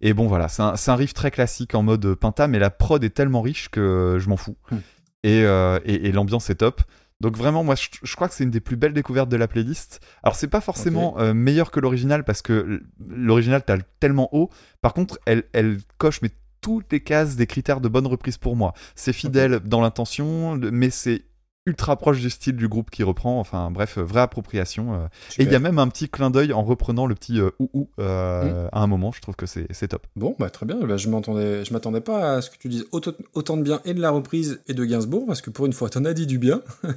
Et 0.01 0.15
bon 0.15 0.27
voilà, 0.27 0.49
c'est 0.49 0.63
un, 0.63 0.97
riff 0.97 1.15
très 1.15 1.31
classique 1.31 1.75
en 1.75 1.83
mode 1.83 2.15
pinta, 2.15 2.49
mais 2.49 2.59
la 2.59 2.71
prod 2.71 3.03
est 3.03 3.11
tellement 3.11 3.43
riche 3.43 3.69
que 3.69 4.19
je 4.21 4.29
m'en 4.29 4.37
fous. 4.37 4.57
Hmm. 4.71 4.79
Et, 5.25 5.43
euh, 5.43 5.81
et, 5.85 6.09
et 6.09 6.13
l'ambiance 6.13 6.51
est 6.51 6.57
top. 6.57 6.83
Donc 7.21 7.37
vraiment, 7.37 7.65
moi, 7.65 7.75
je, 7.75 7.89
je 8.03 8.15
crois 8.15 8.29
que 8.29 8.35
c'est 8.35 8.45
une 8.45 8.51
des 8.51 8.61
plus 8.61 8.77
belles 8.77 8.93
découvertes 8.93 9.29
de 9.29 9.37
la 9.37 9.49
playlist. 9.49 10.01
Alors, 10.23 10.37
c'est 10.37 10.49
pas 10.49 10.61
forcément 10.61 11.19
euh, 11.19 11.33
meilleur 11.33 11.71
que 11.71 11.81
l'original 11.81 12.25
parce 12.25 12.43
que 12.43 12.83
l'original, 13.09 13.63
t'as 13.65 13.77
le 13.77 13.83
tellement 14.01 14.29
haut. 14.33 14.51
Par 14.83 14.93
contre, 14.93 15.19
elle, 15.25 15.45
elle 15.53 15.79
coche 15.99 16.21
mais 16.21 16.31
toutes 16.61 16.93
les 16.93 17.01
cases 17.01 17.37
des 17.37 17.47
critères 17.47 17.81
de 17.81 17.89
bonne 17.89 18.07
reprise 18.07 18.37
pour 18.37 18.57
moi. 18.57 18.75
C'est 18.95 19.13
fidèle 19.13 19.61
dans 19.61 19.81
l'intention, 19.81 20.57
mais 20.57 20.91
c'est 20.91 21.25
ultra 21.67 21.97
proche 21.97 22.21
du 22.21 22.31
style 22.31 22.57
du 22.57 22.69
groupe 22.69 22.91
qui 22.91 23.03
reprend. 23.03 23.41
Enfin, 23.41 23.71
bref, 23.71 23.99
euh, 23.99 24.03
vraie 24.03 24.21
appropriation. 24.21 24.95
euh. 24.95 25.07
Et 25.39 25.43
il 25.43 25.53
y 25.53 25.55
a 25.55 25.59
même 25.59 25.79
un 25.79 25.89
petit 25.89 26.09
clin 26.09 26.31
d'œil 26.31 26.53
en 26.53 26.63
reprenant 26.63 27.07
le 27.07 27.15
petit 27.15 27.41
euh, 27.41 27.51
ou 27.59 27.69
ou 27.75 27.89
euh, 27.99 28.69
à 28.73 28.81
un 28.81 28.87
moment. 28.87 29.13
Je 29.13 29.21
trouve 29.21 29.35
que 29.37 29.47
c'est 29.47 29.89
top. 29.89 30.07
Bon, 30.17 30.37
bah 30.39 30.49
très 30.49 30.65
bien. 30.65 30.77
Bah, 30.77 30.97
je 30.97 31.09
m'attendais, 31.09 31.65
je 31.65 31.73
m'attendais 31.73 32.01
pas 32.01 32.37
à 32.37 32.43
ce 32.43 32.51
que 32.51 32.57
tu 32.57 32.69
dises 32.69 32.87
autant, 32.93 33.13
autant 33.35 33.57
de 33.57 33.63
bien 33.63 33.81
et 33.85 33.95
de 33.95 34.01
la 34.01 34.11
reprise 34.11 34.61
et 34.69 34.75
de 34.75 34.85
Gainsbourg, 34.85 35.27
parce 35.27 35.41
que 35.43 35.51
pour 35.51 35.67
une 35.67 35.73
fois, 35.73 35.91
t'en 35.91 36.05
as 36.05 36.15
dit 36.15 36.27
du 36.27 36.39
bien. 36.39 36.63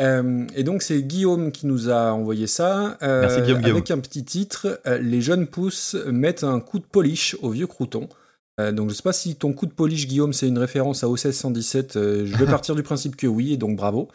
Euh, 0.00 0.44
et 0.56 0.64
donc 0.64 0.82
c'est 0.82 1.00
Guillaume 1.00 1.52
qui 1.52 1.68
nous 1.68 1.90
a 1.90 2.10
envoyé 2.10 2.48
ça. 2.48 2.98
Merci, 3.00 3.40
Guillaume, 3.42 3.60
Guillaume. 3.60 3.76
Avec 3.76 3.90
un 3.92 4.00
petit 4.00 4.24
titre, 4.24 4.80
les 5.00 5.20
jeunes 5.20 5.46
pousses 5.46 5.94
mettent 6.10 6.42
un 6.42 6.58
coup 6.58 6.80
de 6.80 6.84
polish 6.84 7.36
au 7.40 7.50
vieux 7.50 7.68
crouton. 7.68 8.08
Euh, 8.58 8.72
donc 8.72 8.88
je 8.88 8.94
sais 8.94 9.02
pas 9.02 9.12
si 9.12 9.36
ton 9.36 9.52
coup 9.52 9.66
de 9.66 9.72
polish, 9.72 10.06
Guillaume, 10.06 10.32
c'est 10.32 10.48
une 10.48 10.56
référence 10.58 11.04
à 11.04 11.10
OCS 11.10 11.32
117. 11.32 11.96
euh, 11.96 12.24
je 12.24 12.36
vais 12.36 12.46
partir 12.50 12.74
du 12.74 12.82
principe 12.82 13.14
que 13.16 13.26
oui, 13.26 13.52
et 13.52 13.56
donc 13.58 13.76
bravo. 13.76 14.08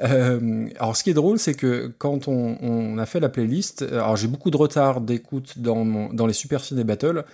Euh, 0.00 0.66
alors 0.78 0.96
ce 0.96 1.04
qui 1.04 1.10
est 1.10 1.14
drôle, 1.14 1.38
c'est 1.38 1.54
que 1.54 1.92
quand 1.98 2.26
on, 2.26 2.56
on 2.62 2.96
a 2.98 3.04
fait 3.04 3.20
la 3.20 3.28
playlist, 3.28 3.82
alors 3.82 4.16
j'ai 4.16 4.28
beaucoup 4.28 4.50
de 4.50 4.56
retard 4.56 5.02
d'écoute 5.02 5.58
dans, 5.58 5.84
mon- 5.84 6.12
dans 6.12 6.26
les 6.26 6.32
Super 6.32 6.64
Ciné 6.64 6.84
Battle, 6.84 7.24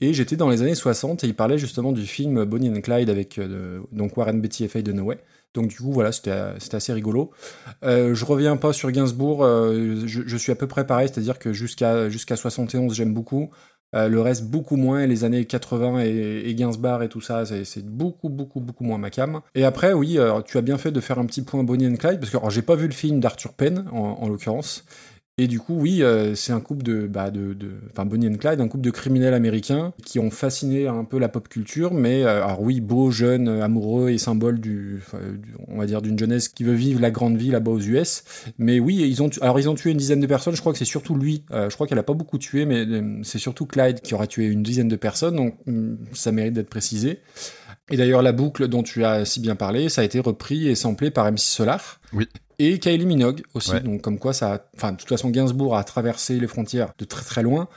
et 0.00 0.14
j'étais 0.14 0.36
dans 0.36 0.48
les 0.48 0.62
années 0.62 0.74
60 0.76 1.24
et 1.24 1.26
il 1.26 1.34
parlait 1.34 1.58
justement 1.58 1.92
du 1.92 2.06
film 2.06 2.44
Bonnie 2.44 2.70
and 2.70 2.80
Clyde 2.80 3.10
avec 3.10 3.38
donc 3.92 4.16
Warren 4.16 4.40
Beatty 4.40 4.64
et 4.64 4.68
Faye 4.68 4.82
Dunaway. 4.82 5.18
Donc 5.52 5.68
du 5.68 5.76
coup 5.76 5.92
voilà, 5.92 6.10
c'était 6.10 6.30
assez 6.72 6.92
rigolo. 6.94 7.30
Je 7.82 8.24
reviens 8.24 8.56
pas 8.56 8.72
sur 8.72 8.90
Gainsbourg, 8.90 9.44
je, 9.44 10.22
je 10.26 10.36
suis 10.38 10.52
à 10.52 10.54
peu 10.54 10.66
près 10.66 10.86
pareil, 10.86 11.08
c'est-à-dire 11.12 11.38
que 11.38 11.52
jusqu'à 11.52 12.08
jusqu'à 12.08 12.36
71 12.36 12.94
j'aime 12.94 13.12
beaucoup. 13.12 13.50
Euh, 13.94 14.08
le 14.08 14.20
reste 14.20 14.44
beaucoup 14.44 14.76
moins, 14.76 15.06
les 15.06 15.24
années 15.24 15.44
80 15.44 16.00
et, 16.00 16.50
et 16.50 16.50
et 17.02 17.08
tout 17.08 17.20
ça, 17.20 17.44
c'est 17.46 17.84
beaucoup 17.84 18.28
beaucoup 18.28 18.60
beaucoup 18.60 18.84
moins 18.84 18.98
ma 18.98 19.10
cam. 19.10 19.40
Et 19.54 19.64
après 19.64 19.92
oui, 19.92 20.18
euh, 20.18 20.40
tu 20.42 20.58
as 20.58 20.62
bien 20.62 20.78
fait 20.78 20.90
de 20.90 21.00
faire 21.00 21.18
un 21.18 21.26
petit 21.26 21.42
point 21.42 21.62
Bonnie 21.62 21.86
and 21.86 21.96
Clyde 21.96 22.18
parce 22.18 22.30
que 22.30 22.36
j'ai 22.50 22.62
pas 22.62 22.74
vu 22.74 22.86
le 22.86 22.92
film 22.92 23.20
d'Arthur 23.20 23.52
Penn 23.52 23.84
en, 23.92 24.18
en 24.20 24.28
l'occurrence. 24.28 24.84
Et 25.36 25.48
du 25.48 25.58
coup, 25.58 25.74
oui, 25.74 26.00
euh, 26.04 26.36
c'est 26.36 26.52
un 26.52 26.60
couple 26.60 26.84
de, 26.84 27.08
bah, 27.08 27.32
de, 27.32 27.56
enfin 27.90 28.04
Bonnie 28.04 28.28
and 28.28 28.36
Clyde, 28.36 28.60
un 28.60 28.68
couple 28.68 28.84
de 28.84 28.90
criminels 28.90 29.34
américains 29.34 29.92
qui 30.04 30.20
ont 30.20 30.30
fasciné 30.30 30.86
un 30.86 31.02
peu 31.02 31.18
la 31.18 31.28
pop 31.28 31.48
culture, 31.48 31.92
mais 31.92 32.22
euh, 32.22 32.44
alors 32.44 32.62
oui, 32.62 32.80
beau, 32.80 33.10
jeune, 33.10 33.48
euh, 33.48 33.64
amoureux 33.64 34.10
et 34.10 34.18
symbole 34.18 34.60
du, 34.60 35.02
on 35.66 35.78
va 35.78 35.86
dire 35.86 36.02
d'une 36.02 36.16
jeunesse 36.16 36.46
qui 36.46 36.62
veut 36.62 36.74
vivre 36.74 37.00
la 37.00 37.10
grande 37.10 37.36
vie 37.36 37.50
là-bas 37.50 37.72
aux 37.72 37.80
US. 37.80 38.22
Mais 38.58 38.78
oui, 38.78 38.94
ils 39.04 39.24
ont, 39.24 39.30
alors 39.40 39.58
ils 39.58 39.68
ont 39.68 39.74
tué 39.74 39.90
une 39.90 39.96
dizaine 39.96 40.20
de 40.20 40.26
personnes. 40.28 40.54
Je 40.54 40.60
crois 40.60 40.72
que 40.72 40.78
c'est 40.78 40.84
surtout 40.84 41.16
lui. 41.16 41.42
je 41.50 41.74
crois 41.74 41.88
qu'elle 41.88 41.98
a 41.98 42.04
pas 42.04 42.14
beaucoup 42.14 42.38
tué, 42.38 42.64
mais 42.64 42.86
c'est 43.24 43.40
surtout 43.40 43.66
Clyde 43.66 44.02
qui 44.02 44.14
aura 44.14 44.28
tué 44.28 44.46
une 44.46 44.62
dizaine 44.62 44.88
de 44.88 44.96
personnes. 44.96 45.34
Donc 45.34 45.56
hum, 45.66 45.98
ça 46.12 46.30
mérite 46.30 46.52
d'être 46.52 46.70
précisé. 46.70 47.18
Et 47.90 47.96
d'ailleurs, 47.96 48.22
la 48.22 48.32
boucle 48.32 48.68
dont 48.68 48.84
tu 48.84 49.04
as 49.04 49.24
si 49.24 49.40
bien 49.40 49.56
parlé, 49.56 49.88
ça 49.88 50.02
a 50.02 50.04
été 50.04 50.20
repris 50.20 50.68
et 50.68 50.76
samplé 50.76 51.10
par 51.10 51.30
MC 51.30 51.40
Solar. 51.40 52.00
Oui. 52.12 52.28
Et 52.58 52.78
Kylie 52.78 53.06
Minogue 53.06 53.42
aussi. 53.54 53.72
Ouais. 53.72 53.80
Donc, 53.80 54.00
comme 54.02 54.18
quoi, 54.18 54.32
ça 54.32 54.54
a- 54.54 54.60
enfin, 54.76 54.92
de 54.92 54.96
toute 54.96 55.08
façon, 55.08 55.30
Gainsbourg 55.30 55.76
a 55.76 55.84
traversé 55.84 56.38
les 56.38 56.46
frontières 56.46 56.92
de 56.98 57.04
très 57.04 57.24
très 57.24 57.42
loin. 57.42 57.68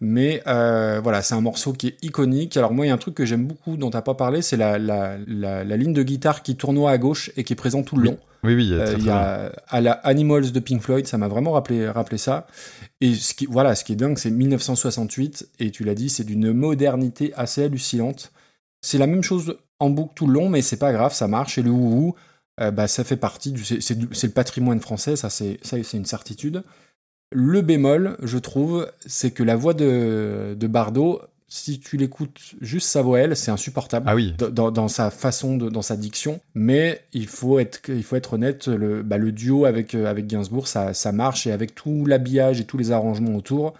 Mais 0.00 0.42
euh, 0.48 1.00
voilà, 1.02 1.22
c'est 1.22 1.34
un 1.34 1.40
morceau 1.40 1.72
qui 1.72 1.86
est 1.88 1.96
iconique. 2.02 2.56
Alors 2.56 2.72
moi, 2.74 2.84
il 2.84 2.88
y 2.88 2.90
a 2.90 2.94
un 2.94 2.98
truc 2.98 3.14
que 3.14 3.24
j'aime 3.24 3.46
beaucoup 3.46 3.76
dont 3.76 3.88
t'as 3.90 4.02
pas 4.02 4.14
parlé, 4.14 4.42
c'est 4.42 4.56
la, 4.56 4.78
la, 4.78 5.16
la, 5.28 5.62
la 5.64 5.76
ligne 5.76 5.92
de 5.92 6.02
guitare 6.02 6.42
qui 6.42 6.56
tournoie 6.56 6.90
à 6.90 6.98
gauche 6.98 7.30
et 7.36 7.44
qui 7.44 7.52
est 7.52 7.56
présente 7.56 7.86
tout 7.86 7.96
le 7.96 8.02
Oui. 8.02 8.08
long. 8.08 8.18
Oui, 8.44 8.54
oui, 8.54 8.72
Euh, 8.72 8.84
très, 8.84 8.92
Il 8.94 8.98
très 8.98 9.06
y 9.06 9.10
a 9.10 9.52
à 9.68 9.80
la 9.80 9.92
Animals 9.92 10.50
de 10.52 10.60
Pink 10.60 10.82
Floyd, 10.82 11.06
ça 11.06 11.18
m'a 11.18 11.28
vraiment 11.28 11.52
rappelé, 11.52 11.88
rappelé 11.88 12.18
ça. 12.18 12.46
Et 13.00 13.14
ce 13.14 13.32
qui, 13.34 13.46
voilà, 13.46 13.74
ce 13.76 13.84
qui 13.84 13.92
est 13.92 13.96
dingue, 13.96 14.18
c'est 14.18 14.30
1968, 14.30 15.48
et 15.60 15.70
tu 15.70 15.84
l'as 15.84 15.94
dit, 15.94 16.08
c'est 16.10 16.24
d'une 16.24 16.52
modernité 16.52 17.32
assez 17.36 17.62
hallucinante. 17.64 18.32
C'est 18.82 18.98
la 18.98 19.06
même 19.06 19.22
chose 19.22 19.56
en 19.78 19.90
boucle 19.90 20.12
tout 20.16 20.26
le 20.26 20.32
long, 20.34 20.48
mais 20.48 20.62
c'est 20.62 20.76
pas 20.78 20.92
grave, 20.92 21.14
ça 21.14 21.28
marche. 21.28 21.58
Et 21.58 21.62
le 21.62 21.70
wouhou, 21.70 22.14
euh, 22.60 22.70
bah, 22.70 22.88
ça 22.88 23.04
fait 23.04 23.16
partie 23.16 23.52
du, 23.52 23.64
c'est, 23.64 23.94
le 24.00 24.30
patrimoine 24.30 24.80
français, 24.80 25.16
ça 25.16 25.30
c'est, 25.30 25.58
ça 25.62 25.76
c'est 25.82 25.96
une 25.96 26.06
certitude. 26.06 26.62
Le 27.32 27.60
bémol, 27.60 28.16
je 28.22 28.38
trouve, 28.38 28.90
c'est 29.04 29.32
que 29.32 29.42
la 29.42 29.56
voix 29.56 29.74
de, 29.74 30.56
de 30.58 30.66
Bardot, 30.66 31.20
si 31.48 31.80
tu 31.80 31.96
l'écoutes 31.96 32.40
juste 32.60 32.88
sa 32.88 33.02
voix 33.02 33.20
elle, 33.20 33.36
c'est 33.36 33.50
insupportable 33.50 34.06
Ah 34.08 34.14
oui. 34.14 34.34
dans- 34.38 34.88
sa 34.88 35.10
façon, 35.10 35.56
de, 35.56 35.68
dans 35.68 35.82
sa 35.82 35.96
diction. 35.96 36.40
Mais 36.54 37.02
il 37.12 37.26
faut 37.26 37.58
être, 37.58 37.88
il 37.88 38.02
faut 38.04 38.16
être 38.16 38.34
honnête, 38.34 38.68
le, 38.68 39.02
bah, 39.02 39.18
le 39.18 39.32
duo 39.32 39.64
avec, 39.64 39.94
euh, 39.94 40.06
avec 40.06 40.26
Gainsbourg, 40.26 40.68
ça, 40.68 40.94
ça 40.94 41.12
marche 41.12 41.46
et 41.46 41.52
avec 41.52 41.74
tout 41.74 42.06
l'habillage 42.06 42.60
et 42.60 42.64
tous 42.64 42.78
les 42.78 42.92
arrangements 42.92 43.34
autour, 43.36 43.74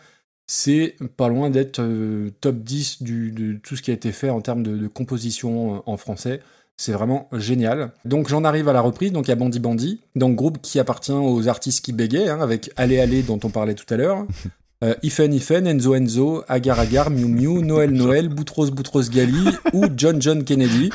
c'est 0.46 0.96
pas 1.16 1.28
loin 1.28 1.50
d'être 1.50 1.80
euh, 1.80 2.30
top 2.40 2.58
10 2.58 3.02
du, 3.02 3.32
de 3.32 3.58
tout 3.58 3.76
ce 3.76 3.82
qui 3.82 3.90
a 3.90 3.94
été 3.94 4.12
fait 4.12 4.30
en 4.30 4.40
termes 4.40 4.62
de, 4.62 4.76
de 4.76 4.86
composition 4.88 5.82
en 5.88 5.96
français. 5.96 6.40
C'est 6.76 6.92
vraiment 6.92 7.28
génial. 7.32 7.92
Donc 8.04 8.28
j'en 8.28 8.44
arrive 8.44 8.68
à 8.68 8.72
la 8.74 8.82
reprise, 8.82 9.10
donc 9.10 9.26
il 9.26 9.30
y 9.30 9.32
a 9.32 9.36
Bandy 9.36 9.60
Bandy, 9.60 10.00
donc 10.14 10.36
groupe 10.36 10.60
qui 10.60 10.78
appartient 10.78 11.12
aux 11.12 11.48
artistes 11.48 11.84
qui 11.84 11.92
bégaient, 11.92 12.28
hein, 12.28 12.40
avec 12.40 12.70
Allez 12.76 13.00
Allez 13.00 13.22
dont 13.22 13.40
on 13.44 13.50
parlait 13.50 13.74
tout 13.74 13.92
à 13.92 13.96
l'heure. 13.96 14.26
Euh, 14.84 14.94
Ifen 15.02 15.32
Ifen, 15.32 15.66
Enzo 15.66 15.94
Enzo, 15.94 16.44
Agar 16.48 16.78
Agar, 16.78 17.08
Miu 17.08 17.28
Miu, 17.28 17.62
Noël 17.62 17.92
Noël, 17.92 18.28
Boutros 18.28 18.70
Boutros 18.70 19.08
Ghali 19.08 19.48
ou 19.72 19.86
John 19.96 20.20
John 20.20 20.44
Kennedy. 20.44 20.90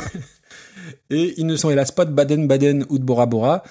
Et 1.10 1.34
ils 1.38 1.46
ne 1.46 1.56
sont 1.56 1.68
hélas 1.68 1.92
pas 1.92 2.06
de 2.06 2.12
Baden-Baden 2.12 2.86
ou 2.88 2.98
de 2.98 3.04
Bora 3.04 3.26
Bora, 3.26 3.64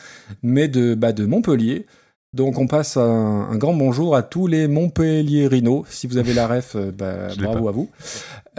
mais 0.43 0.67
de, 0.67 0.93
bah, 0.93 1.11
de 1.11 1.25
Montpellier. 1.25 1.87
Donc 2.33 2.59
on 2.59 2.67
passe 2.67 2.95
un, 2.95 3.47
un 3.49 3.55
grand 3.57 3.73
bonjour 3.73 4.15
à 4.15 4.21
tous 4.21 4.45
les 4.45 4.67
Montpellierinos. 4.67 5.85
Si 5.89 6.05
vous 6.05 6.17
avez 6.17 6.33
la 6.33 6.47
ref, 6.55 6.75
euh, 6.75 6.91
bah, 6.91 7.29
bravo 7.39 7.67
à 7.69 7.71
vous. 7.71 7.89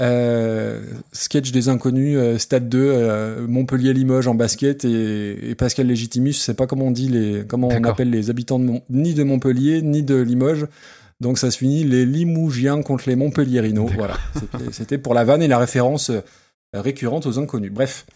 Euh, 0.00 0.80
sketch 1.12 1.52
des 1.52 1.68
inconnus, 1.68 2.16
euh, 2.18 2.36
Stade 2.38 2.68
2, 2.68 2.78
euh, 2.80 3.46
Montpellier-Limoges 3.46 4.26
en 4.26 4.34
basket 4.34 4.84
et, 4.84 5.50
et 5.50 5.54
Pascal 5.54 5.86
Légitimus, 5.86 6.32
je 6.32 6.38
sais 6.38 6.54
pas 6.54 6.66
comment 6.66 6.86
on 6.86 6.90
dit 6.90 7.08
les, 7.08 7.44
comment 7.46 7.68
on 7.68 7.84
appelle 7.84 8.10
les 8.10 8.28
habitants 8.28 8.58
de 8.58 8.72
ni 8.90 9.14
de 9.14 9.22
Montpellier 9.22 9.82
ni 9.82 10.02
de 10.02 10.16
Limoges. 10.16 10.66
Donc 11.20 11.38
ça 11.38 11.50
se 11.50 11.58
finit 11.58 11.84
les 11.84 12.06
Limougiens 12.06 12.82
contre 12.82 13.04
les 13.08 13.14
Montpellierinos. 13.14 13.90
Voilà, 13.94 14.16
C'était- 14.72 14.98
pour 14.98 15.14
la 15.14 15.22
vanne 15.22 15.42
et 15.42 15.48
la 15.48 15.58
référence 15.58 16.10
récurrente 16.72 17.26
aux 17.26 17.38
inconnus. 17.38 17.70
Bref. 17.72 18.06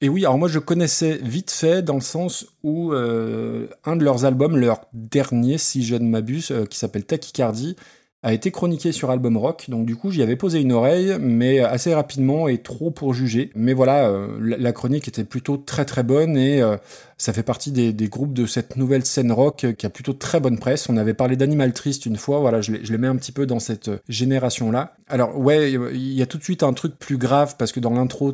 Et 0.00 0.08
oui, 0.08 0.24
alors 0.24 0.38
moi 0.38 0.48
je 0.48 0.58
connaissais 0.58 1.18
vite 1.22 1.50
fait 1.50 1.82
dans 1.82 1.94
le 1.94 2.00
sens 2.00 2.46
où 2.62 2.92
euh, 2.92 3.66
un 3.84 3.96
de 3.96 4.04
leurs 4.04 4.24
albums, 4.24 4.56
leur 4.56 4.86
dernier, 4.92 5.58
si 5.58 5.84
je 5.84 5.96
ne 5.96 6.08
m'abuse, 6.08 6.50
euh, 6.50 6.64
qui 6.64 6.78
s'appelle 6.78 7.04
Tachycardie, 7.04 7.76
a 8.24 8.32
été 8.32 8.50
chroniqué 8.50 8.90
sur 8.90 9.10
Album 9.10 9.36
Rock. 9.36 9.66
Donc 9.68 9.84
du 9.84 9.96
coup, 9.96 10.10
j'y 10.10 10.22
avais 10.22 10.34
posé 10.34 10.58
une 10.58 10.72
oreille, 10.72 11.18
mais 11.20 11.60
assez 11.60 11.94
rapidement 11.94 12.48
et 12.48 12.56
trop 12.58 12.90
pour 12.90 13.12
juger. 13.12 13.50
Mais 13.54 13.74
voilà, 13.74 14.08
euh, 14.08 14.38
la, 14.40 14.72
chronique 14.72 15.06
était 15.06 15.24
plutôt 15.24 15.58
très 15.58 15.84
très 15.84 16.02
bonne 16.02 16.38
et 16.38 16.62
euh, 16.62 16.78
ça 17.18 17.34
fait 17.34 17.42
partie 17.42 17.70
des, 17.70 17.92
groupes 18.08 18.32
de 18.32 18.46
cette 18.46 18.76
nouvelle 18.76 19.04
scène 19.04 19.30
rock 19.30 19.66
qui 19.76 19.84
a 19.84 19.90
plutôt 19.90 20.14
très 20.14 20.40
bonne 20.40 20.58
presse. 20.58 20.88
On 20.88 20.96
avait 20.96 21.12
parlé 21.12 21.36
d'Animal 21.36 21.74
Triste 21.74 22.06
une 22.06 22.16
fois, 22.16 22.40
voilà, 22.40 22.62
je 22.62 22.72
les, 22.72 22.98
mets 22.98 23.08
un 23.08 23.16
petit 23.16 23.32
peu 23.32 23.44
dans 23.44 23.60
cette 23.60 23.88
euh, 23.88 23.98
génération-là. 24.08 24.96
Alors 25.06 25.38
ouais, 25.38 25.72
il 25.72 26.14
y 26.14 26.22
a 26.22 26.26
tout 26.26 26.38
de 26.38 26.44
suite 26.44 26.62
un 26.62 26.72
truc 26.72 26.98
plus 26.98 27.18
grave 27.18 27.56
parce 27.58 27.72
que 27.72 27.80
dans 27.80 27.92
l'intro, 27.92 28.32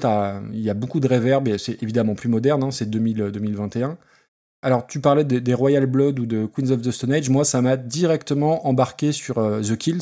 il 0.52 0.60
y 0.60 0.70
a 0.70 0.74
beaucoup 0.74 1.00
de 1.00 1.08
reverb 1.08 1.48
et 1.48 1.58
c'est 1.58 1.82
évidemment 1.82 2.14
plus 2.14 2.28
moderne, 2.28 2.62
hein, 2.62 2.70
c'est 2.70 2.88
2000, 2.88 3.30
2021. 3.32 3.98
Alors, 4.62 4.86
tu 4.86 5.00
parlais 5.00 5.24
des, 5.24 5.40
des 5.40 5.54
Royal 5.54 5.86
Blood 5.86 6.18
ou 6.18 6.26
de 6.26 6.44
Queens 6.44 6.70
of 6.70 6.82
the 6.82 6.90
Stone 6.90 7.12
Age. 7.14 7.30
Moi, 7.30 7.44
ça 7.46 7.62
m'a 7.62 7.78
directement 7.78 8.66
embarqué 8.68 9.10
sur 9.12 9.38
euh, 9.38 9.62
The 9.62 9.74
Kills, 9.76 9.96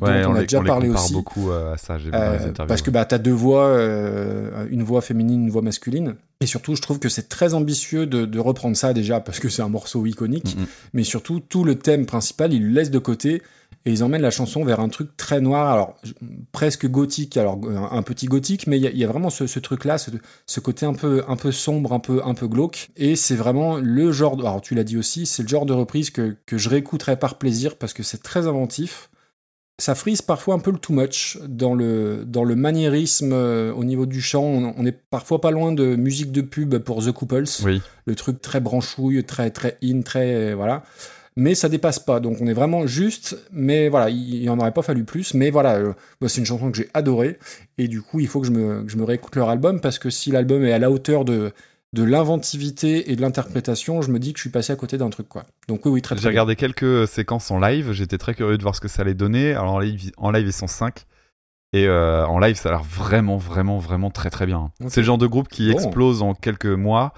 Ouais, 0.00 0.22
dont 0.22 0.30
on, 0.30 0.34
a 0.34 0.40
les- 0.40 0.46
déjà 0.46 0.58
les 0.60 0.66
parlé 0.66 0.88
compare 0.88 1.04
aussi. 1.04 1.12
beaucoup 1.12 1.50
euh, 1.50 1.74
à 1.74 1.76
ça, 1.76 1.96
j'ai 1.98 2.10
les 2.10 2.16
Euh, 2.16 2.34
interviews. 2.34 2.66
parce 2.66 2.82
que 2.82 2.90
bah, 2.90 3.04
tu 3.04 3.14
as 3.14 3.18
deux 3.18 3.30
voix, 3.30 3.66
euh, 3.66 4.66
une 4.70 4.82
voix 4.82 5.00
féminine, 5.00 5.44
une 5.44 5.50
voix 5.50 5.62
masculine. 5.62 6.16
Et 6.40 6.46
surtout, 6.46 6.74
je 6.74 6.82
trouve 6.82 6.98
que 6.98 7.08
c'est 7.08 7.28
très 7.28 7.54
ambitieux 7.54 8.06
de, 8.06 8.24
de 8.24 8.38
reprendre 8.40 8.76
ça 8.76 8.92
déjà, 8.94 9.20
parce 9.20 9.38
que 9.38 9.48
c'est 9.48 9.62
un 9.62 9.68
morceau 9.68 10.04
iconique. 10.06 10.56
Mais 10.92 11.04
surtout, 11.04 11.38
tout 11.38 11.62
le 11.64 11.76
thème 11.76 12.04
principal, 12.06 12.52
ils 12.52 12.66
le 12.66 12.72
laissent 12.72 12.90
de 12.90 12.98
côté. 12.98 13.42
Et 13.86 13.92
ils 13.92 14.04
emmènent 14.04 14.20
la 14.20 14.30
chanson 14.30 14.62
vers 14.62 14.80
un 14.80 14.90
truc 14.90 15.16
très 15.16 15.40
noir, 15.40 15.72
alors 15.72 15.96
presque 16.52 16.86
gothique, 16.86 17.36
alors 17.38 17.58
un, 17.66 17.96
un 17.96 18.02
petit 18.02 18.26
gothique, 18.26 18.66
mais 18.66 18.76
il 18.76 18.82
y, 18.82 18.86
a- 18.86 18.90
il 18.90 18.98
y 18.98 19.04
a 19.04 19.08
vraiment 19.08 19.30
ce, 19.30 19.46
ce 19.46 19.58
truc-là, 19.58 19.96
ce, 19.96 20.10
ce 20.46 20.60
côté 20.60 20.84
un 20.84 20.92
peu, 20.92 21.24
un 21.28 21.36
peu 21.36 21.50
sombre, 21.50 21.92
un 21.94 21.98
peu, 21.98 22.20
un 22.24 22.34
peu 22.34 22.46
glauque. 22.46 22.90
Et 22.96 23.16
c'est 23.16 23.36
vraiment 23.36 23.76
le 23.78 24.12
genre, 24.12 24.36
de, 24.36 24.42
alors 24.42 24.60
tu 24.60 24.74
l'as 24.74 24.84
dit 24.84 24.98
aussi, 24.98 25.24
c'est 25.24 25.42
le 25.42 25.48
genre 25.48 25.64
de 25.64 25.72
reprise 25.72 26.10
que, 26.10 26.36
que 26.44 26.58
je 26.58 26.68
réécouterai 26.68 27.18
par 27.18 27.38
plaisir 27.38 27.76
parce 27.76 27.94
que 27.94 28.02
c'est 28.02 28.22
très 28.22 28.46
inventif 28.46 29.08
ça 29.78 29.94
frise 29.94 30.20
parfois 30.20 30.54
un 30.56 30.58
peu 30.58 30.72
le 30.72 30.76
too 30.76 30.92
much 30.92 31.38
dans 31.48 31.72
le, 31.74 32.24
dans 32.26 32.44
le 32.44 32.54
maniérisme 32.54 33.32
euh, 33.32 33.72
au 33.72 33.82
niveau 33.82 34.04
du 34.04 34.20
chant. 34.20 34.42
On, 34.42 34.74
on 34.76 34.84
est 34.84 34.92
parfois 34.92 35.40
pas 35.40 35.50
loin 35.50 35.72
de 35.72 35.96
musique 35.96 36.32
de 36.32 36.42
pub 36.42 36.76
pour 36.80 37.02
The 37.02 37.12
Couples. 37.12 37.44
Oui. 37.64 37.80
Le 38.04 38.14
truc 38.14 38.42
très 38.42 38.60
branchouille, 38.60 39.24
très, 39.24 39.50
très 39.50 39.78
in, 39.82 40.02
très. 40.02 40.34
euh, 40.34 40.54
voilà. 40.54 40.82
Mais 41.40 41.54
ça 41.54 41.68
dépasse 41.68 41.98
pas. 41.98 42.20
Donc 42.20 42.36
on 42.40 42.46
est 42.46 42.52
vraiment 42.52 42.86
juste. 42.86 43.36
Mais 43.50 43.88
voilà, 43.88 44.10
il, 44.10 44.42
il 44.42 44.50
en 44.50 44.58
aurait 44.58 44.72
pas 44.72 44.82
fallu 44.82 45.04
plus. 45.04 45.32
Mais 45.34 45.50
voilà, 45.50 45.76
euh, 45.76 45.92
c'est 46.26 46.40
une 46.40 46.46
chanson 46.46 46.70
que 46.70 46.76
j'ai 46.76 46.88
adorée. 46.92 47.38
Et 47.78 47.88
du 47.88 48.02
coup, 48.02 48.20
il 48.20 48.28
faut 48.28 48.40
que 48.40 48.46
je 48.46 48.52
me, 48.52 48.82
que 48.84 48.90
je 48.90 48.96
me 48.98 49.04
réécoute 49.04 49.34
leur 49.36 49.48
album 49.48 49.80
parce 49.80 49.98
que 49.98 50.10
si 50.10 50.30
l'album 50.30 50.64
est 50.64 50.72
à 50.72 50.78
la 50.78 50.90
hauteur 50.90 51.24
de 51.24 51.52
de 51.92 52.04
l'inventivité 52.04 53.10
et 53.10 53.16
de 53.16 53.20
l'interprétation, 53.20 54.00
je 54.00 54.12
me 54.12 54.20
dis 54.20 54.32
que 54.32 54.38
je 54.38 54.42
suis 54.42 54.50
passé 54.50 54.72
à 54.72 54.76
côté 54.76 54.96
d'un 54.96 55.10
truc 55.10 55.28
quoi. 55.28 55.42
Donc 55.66 55.84
oui 55.86 55.90
oui 55.92 56.02
très 56.02 56.14
très 56.14 56.22
J'ai 56.22 56.28
regardé 56.28 56.54
quelques 56.54 57.08
séquences 57.08 57.50
en 57.50 57.58
live, 57.58 57.90
j'étais 57.92 58.16
très 58.16 58.34
curieux 58.34 58.56
de 58.56 58.62
voir 58.62 58.76
ce 58.76 58.80
que 58.80 58.86
ça 58.86 59.02
allait 59.02 59.14
donner. 59.14 59.54
Alors 59.54 59.72
en 59.72 59.78
live, 59.80 60.12
en 60.16 60.30
live 60.30 60.46
ils 60.46 60.52
sont 60.52 60.68
5. 60.68 61.04
Et 61.72 61.86
euh, 61.86 62.24
en 62.26 62.38
live, 62.38 62.56
ça 62.56 62.68
a 62.68 62.72
l'air 62.72 62.82
vraiment, 62.84 63.36
vraiment, 63.36 63.78
vraiment 63.78 64.10
très, 64.10 64.28
très 64.30 64.44
bien. 64.46 64.72
C'est 64.88 65.00
le 65.00 65.06
genre 65.06 65.18
de 65.18 65.26
groupe 65.26 65.48
qui 65.48 65.70
Bon. 65.70 65.78
explose 65.78 66.20
en 66.22 66.34
quelques 66.34 66.66
mois. 66.66 67.12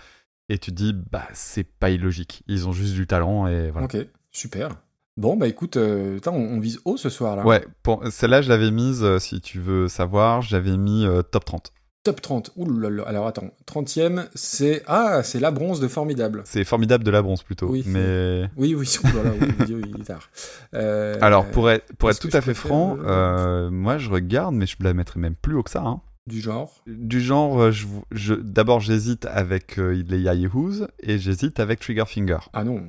Et 0.52 0.58
tu 0.58 0.70
te 0.70 0.76
dis, 0.76 0.92
bah, 0.92 1.26
c'est 1.32 1.64
pas 1.64 1.88
illogique. 1.88 2.42
Ils 2.46 2.68
ont 2.68 2.72
juste 2.72 2.92
du 2.92 3.06
talent 3.06 3.46
et 3.46 3.70
voilà. 3.70 3.86
Ok, 3.86 3.96
super. 4.30 4.68
Bon, 5.16 5.34
bah 5.36 5.46
écoute, 5.48 5.78
euh, 5.78 6.18
on, 6.26 6.32
on 6.32 6.60
vise 6.60 6.78
haut 6.84 6.98
ce 6.98 7.08
soir 7.08 7.36
là. 7.36 7.46
Ouais, 7.46 7.64
pour... 7.82 8.02
celle-là, 8.10 8.42
je 8.42 8.50
l'avais 8.50 8.70
mise, 8.70 9.02
euh, 9.02 9.18
si 9.18 9.40
tu 9.40 9.60
veux 9.60 9.88
savoir, 9.88 10.42
j'avais 10.42 10.76
mis 10.76 11.06
euh, 11.06 11.22
top 11.22 11.46
30. 11.46 11.72
Top 12.04 12.20
30. 12.20 12.50
Ouh. 12.56 12.84
Alors 13.06 13.26
attends, 13.28 13.50
30e, 13.66 14.26
c'est. 14.34 14.82
Ah, 14.86 15.22
c'est 15.22 15.40
la 15.40 15.52
bronze 15.52 15.80
de 15.80 15.88
Formidable. 15.88 16.42
C'est 16.44 16.64
formidable 16.64 17.04
de 17.04 17.10
la 17.10 17.22
bronze 17.22 17.42
plutôt. 17.42 17.68
Oui, 17.68 17.82
mais 17.86 18.50
Oui, 18.56 18.72
là, 19.04 19.32
oui, 19.40 19.48
oui, 19.70 19.82
il 19.94 20.00
est 20.02 20.04
tard. 20.04 20.28
Euh, 20.74 21.16
alors 21.22 21.46
pour 21.50 21.70
être, 21.70 21.94
pour 21.96 22.10
être 22.10 22.18
tout 22.20 22.36
à 22.36 22.42
fait 22.42 22.54
franc, 22.54 22.98
euh, 23.06 23.70
moi 23.70 23.96
je 23.96 24.10
regarde, 24.10 24.54
mais 24.54 24.66
je 24.66 24.76
la 24.80 24.92
mettrais 24.92 25.18
même 25.20 25.34
plus 25.36 25.54
haut 25.54 25.62
que 25.62 25.70
ça. 25.70 25.82
hein. 25.82 26.00
Du 26.28 26.40
genre. 26.40 26.82
Du 26.86 27.20
genre, 27.20 27.60
euh, 27.60 27.70
je, 27.72 27.86
je- 28.12 28.34
d'abord 28.34 28.80
j'hésite 28.80 29.24
avec 29.26 29.78
euh, 29.78 29.90
les 30.06 30.20
Yahoos 30.20 30.86
et 31.00 31.18
j'hésite 31.18 31.58
avec 31.60 31.80
Triggerfinger. 31.80 32.38
Ah 32.52 32.62
non. 32.64 32.82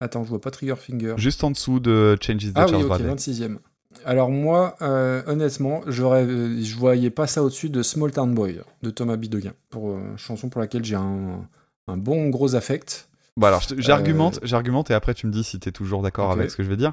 Attends, 0.00 0.24
je 0.24 0.30
vois 0.30 0.40
pas 0.40 0.50
Triggerfinger. 0.50 1.14
Juste 1.18 1.44
en 1.44 1.50
dessous 1.50 1.80
de 1.80 2.16
Changes 2.22 2.38
the 2.52 2.52
Ah 2.54 2.64
oui, 2.64 2.70
Charles 2.70 2.82
ok, 2.84 2.88
Bradley. 2.88 3.14
26e. 3.14 3.58
Alors 4.04 4.30
moi, 4.30 4.76
euh, 4.80 5.22
honnêtement, 5.26 5.80
j'aurais, 5.86 6.24
euh, 6.24 6.62
je 6.62 6.76
voyais 6.76 7.10
pas 7.10 7.26
ça 7.26 7.42
au-dessus 7.42 7.68
de 7.68 7.82
Small 7.82 8.10
Town 8.12 8.32
Boy 8.34 8.60
de 8.82 8.90
Thomas 8.90 9.16
Bidegain, 9.16 9.54
pour 9.70 9.90
euh, 9.90 10.00
chanson 10.16 10.48
pour 10.48 10.60
laquelle 10.60 10.84
j'ai 10.84 10.94
un, 10.94 11.46
un 11.88 11.96
bon 11.96 12.28
gros 12.28 12.54
affect. 12.54 13.08
Bon 13.36 13.46
alors, 13.48 13.60
je 13.62 13.68
te- 13.74 13.80
j'argumente, 13.80 14.40
j'argumente 14.42 14.90
et 14.90 14.94
après 14.94 15.14
tu 15.14 15.26
me 15.26 15.32
dis 15.32 15.42
si 15.44 15.58
t'es 15.58 15.72
toujours 15.72 16.02
d'accord 16.02 16.30
Ok. 16.30 16.38
avec 16.38 16.50
ce 16.50 16.56
que 16.56 16.62
je 16.62 16.68
vais 16.68 16.76
dire. 16.76 16.92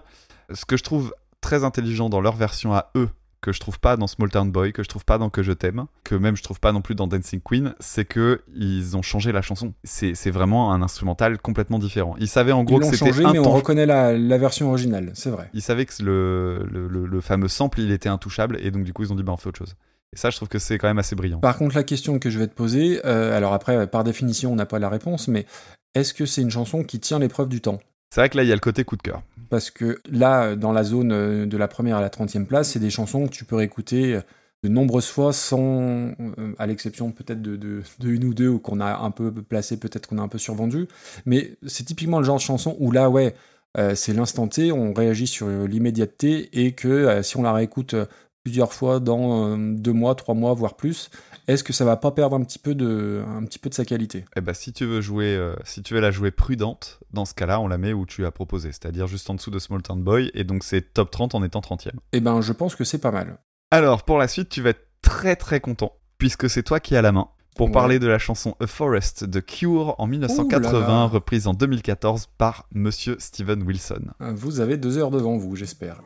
Ce 0.54 0.66
que 0.66 0.78
je 0.78 0.84
trouve 0.84 1.14
très 1.42 1.64
intelligent 1.64 2.10
dans 2.10 2.22
leur 2.22 2.36
version 2.36 2.74
à 2.74 2.92
eux, 2.96 3.10
que 3.42 3.52
je 3.52 3.60
trouve 3.60 3.80
pas 3.80 3.96
dans 3.98 4.08
Small 4.08 4.30
Town 4.30 4.52
Boy, 4.52 4.74
que 4.74 4.82
je 4.84 4.88
trouve 4.90 5.06
pas 5.06 5.18
dans 5.18 5.30
Que 5.30 5.44
je 5.44 5.52
t'aime, 5.52 5.86
que 6.04 6.16
même 6.16 6.36
je 6.36 6.44
trouve 6.44 6.60
pas 6.60 6.72
non 6.72 6.82
plus 6.82 6.96
dans 6.96 7.08
Dancing 7.08 7.42
Queen, 7.42 7.76
c'est 7.80 8.06
que 8.06 8.42
ils 8.56 8.98
ont 8.98 9.02
changé 9.02 9.32
la 9.32 9.42
chanson. 9.42 9.74
C'est 9.84 10.14
vraiment 10.32 10.72
un 10.74 10.82
instrumental 10.82 11.38
complètement 11.40 11.78
différent. 11.80 12.16
Ils 12.20 12.28
savaient 12.28 12.52
en 12.52 12.62
Ils 12.62 12.66
gros 12.66 12.78
que 12.80 12.86
l'ont 12.86 12.92
c'était 12.92 13.12
changé, 13.12 13.24
mais 13.32 13.40
on 13.40 13.52
reconnaît 13.52 13.86
la, 13.86 14.18
la 14.18 14.38
version 14.38 14.70
originale, 14.70 15.12
c'est 15.14 15.30
vrai. 15.30 15.50
Ils 15.54 15.62
savaient 15.62 15.86
que 15.86 16.02
le, 16.02 16.66
le, 16.72 16.88
le- 16.88 17.06
le 17.06 17.22
fameux 17.22 17.48
sample, 17.48 17.80
il 17.82 17.92
était 17.92 18.10
intouchable, 18.10 18.58
et 18.62 18.72
donc 18.72 18.84
du 18.84 18.94
coup, 18.94 19.04
ils 19.04 19.12
ont 19.12 19.16
dit, 19.16 19.24
bah, 19.24 19.34
on 19.34 19.38
fait 19.38 19.50
autre 19.50 19.60
chose. 19.60 19.76
Et 20.14 20.18
ça, 20.18 20.30
je 20.30 20.38
trouve 20.38 20.48
que 20.48 20.60
c'est 20.60 20.78
quand 20.78 20.88
même 20.88 21.00
assez 21.00 21.16
brillant. 21.16 21.40
Par 21.40 21.58
contre, 21.58 21.76
la 21.76 21.84
question 21.84 22.20
que 22.20 22.30
je 22.30 22.40
vais 22.40 22.48
te 22.48 22.54
poser, 22.54 23.02
euh, 23.06 23.36
alors 23.36 23.54
après, 23.54 23.86
par 23.88 24.04
définition, 24.04 24.52
on 24.52 24.56
n'a 24.56 24.66
pas 24.66 24.80
la 24.80 24.90
réponse, 24.90 25.28
mais 25.28 25.46
est-ce 25.94 26.14
que 26.14 26.26
c'est 26.26 26.42
une 26.42 26.50
chanson 26.52 26.84
qui 26.84 27.00
tient 27.00 27.20
l'épreuve 27.20 27.50
du 27.50 27.60
temps? 27.62 27.80
C'est 28.16 28.22
vrai 28.22 28.30
que 28.30 28.38
là, 28.38 28.44
il 28.44 28.48
y 28.48 28.54
a 28.54 28.56
le 28.56 28.62
côté 28.62 28.86
coup 28.86 28.96
de 28.96 29.02
cœur. 29.02 29.24
Parce 29.50 29.72
que 29.72 30.00
là, 30.10 30.56
dans 30.56 30.72
la 30.72 30.86
zone 30.86 31.12
euh, 31.12 31.46
de 31.46 31.58
la 31.58 31.68
première 31.68 31.98
à 31.98 32.02
la 32.02 32.08
30e 32.08 32.46
place, 32.46 32.70
c'est 32.70 32.80
des 32.80 32.90
chansons 32.90 33.28
que 33.28 33.32
tu 33.34 33.44
peux 33.44 33.58
réécouter 33.58 34.22
de 34.64 34.70
nombreuses 34.70 35.10
fois 35.10 35.34
sans, 35.34 36.14
euh, 36.18 36.54
à 36.58 36.66
l'exception 36.66 37.12
peut-être 37.12 37.42
de, 37.42 37.84
une 38.06 38.24
ou 38.24 38.34
deux 38.34 38.48
ou 38.48 38.60
qu'on 38.60 38.80
a 38.80 39.00
un 39.00 39.12
peu 39.12 39.34
placé, 39.34 39.76
peut-être 39.76 40.08
qu'on 40.08 40.18
a 40.18 40.22
un 40.22 40.30
peu 40.30 40.38
survendu. 40.38 40.88
Mais 41.26 41.58
c'est 41.68 41.84
typiquement 41.84 42.20
le 42.20 42.24
genre 42.24 42.38
de 42.38 42.42
chanson 42.42 42.78
où 42.80 42.90
là, 42.90 43.10
ouais, 43.10 43.36
euh, 43.78 43.96
c'est 43.96 44.14
l'instant 44.14 44.48
T, 44.48 44.72
on 44.72 44.94
réagit 44.94 45.28
sur 45.28 45.50
l'immédiateté 45.50 46.66
et 46.66 46.72
que 46.72 46.88
euh, 46.88 47.22
si 47.22 47.36
on 47.36 47.42
la 47.42 47.52
réécoute 47.52 47.96
euh, 47.96 48.06
plusieurs 48.46 48.72
fois 48.72 49.00
dans 49.00 49.56
euh, 49.56 49.58
deux 49.58 49.92
mois, 49.92 50.16
trois 50.16 50.36
mois, 50.36 50.54
voire 50.54 50.76
plus, 50.76 51.10
est-ce 51.48 51.64
que 51.64 51.74
ça 51.74 51.86
va 51.86 51.96
pas 51.98 52.12
perdre 52.12 52.36
un 52.36 52.44
petit 52.44 52.60
peu 52.60 52.74
de, 52.76 53.24
un 53.28 53.44
petit 53.46 53.60
peu 53.60 53.70
de 53.70 53.74
sa 53.76 53.86
qualité? 53.86 54.26
Eh 54.36 54.42
ben, 54.42 54.54
si 54.54 54.74
tu 54.74 54.86
veux 54.86 55.02
jouer, 55.02 55.36
euh, 55.36 55.56
si 55.64 55.82
tu 55.84 55.94
veux 55.94 56.00
la 56.02 56.12
jouer 56.12 56.32
prudente, 56.32 57.00
dans 57.14 57.26
ce 57.26 57.34
cas-là, 57.34 57.60
on 57.60 57.68
la 57.68 57.78
met 57.78 57.94
où 57.94 58.06
tu 58.06 58.26
as 58.26 58.32
proposé, 58.32 58.72
c'est-à-dire 58.72 59.08
juste 59.08 59.30
en 59.30 59.36
dessous 59.36 59.52
de 59.52 59.60
Small 59.60 59.82
Town 59.82 60.02
Boy, 60.04 60.32
et 60.34 60.44
donc 60.44 60.64
c'est 60.64 60.94
top 60.94 61.12
30 61.12 61.36
en 61.36 61.44
étant 61.44 61.60
30e. 61.62 61.92
Eh 62.14 62.20
ben, 62.20 62.42
je 62.42 62.54
pense 62.54 62.76
que 62.76 62.84
c'est 62.84 62.98
pas 63.00 63.12
mal. 63.12 63.38
Alors, 63.72 64.04
pour 64.04 64.18
la 64.18 64.28
suite, 64.28 64.50
tu 64.50 64.62
vas 64.62 64.70
être 64.72 64.88
très 65.02 65.36
très 65.36 65.60
content, 65.60 65.94
puisque 66.18 66.50
c'est 66.50 66.64
toi 66.64 66.80
qui 66.80 66.96
as 66.96 67.02
la 67.02 67.12
main. 67.12 67.28
Pour 67.56 67.68
Ouais. 67.68 67.72
parler 67.74 68.00
de 68.00 68.08
la 68.08 68.20
chanson 68.20 68.56
A 68.60 68.68
Forest 68.68 69.24
de 69.24 69.40
Cure 69.40 69.96
en 69.98 70.08
1980, 70.08 70.70
Ouh 70.78 70.82
là 70.82 70.88
là. 70.88 71.04
reprise 71.06 71.48
en 71.48 71.54
2014 71.54 72.28
par 72.38 72.68
Monsieur 72.74 73.16
Steven 73.20 73.64
Wilson. 73.64 74.08
Vous 74.20 74.60
avez 74.60 74.76
deux 74.76 74.98
heures 74.98 75.10
devant 75.12 75.38
vous, 75.38 75.56
j'espère. 75.56 76.02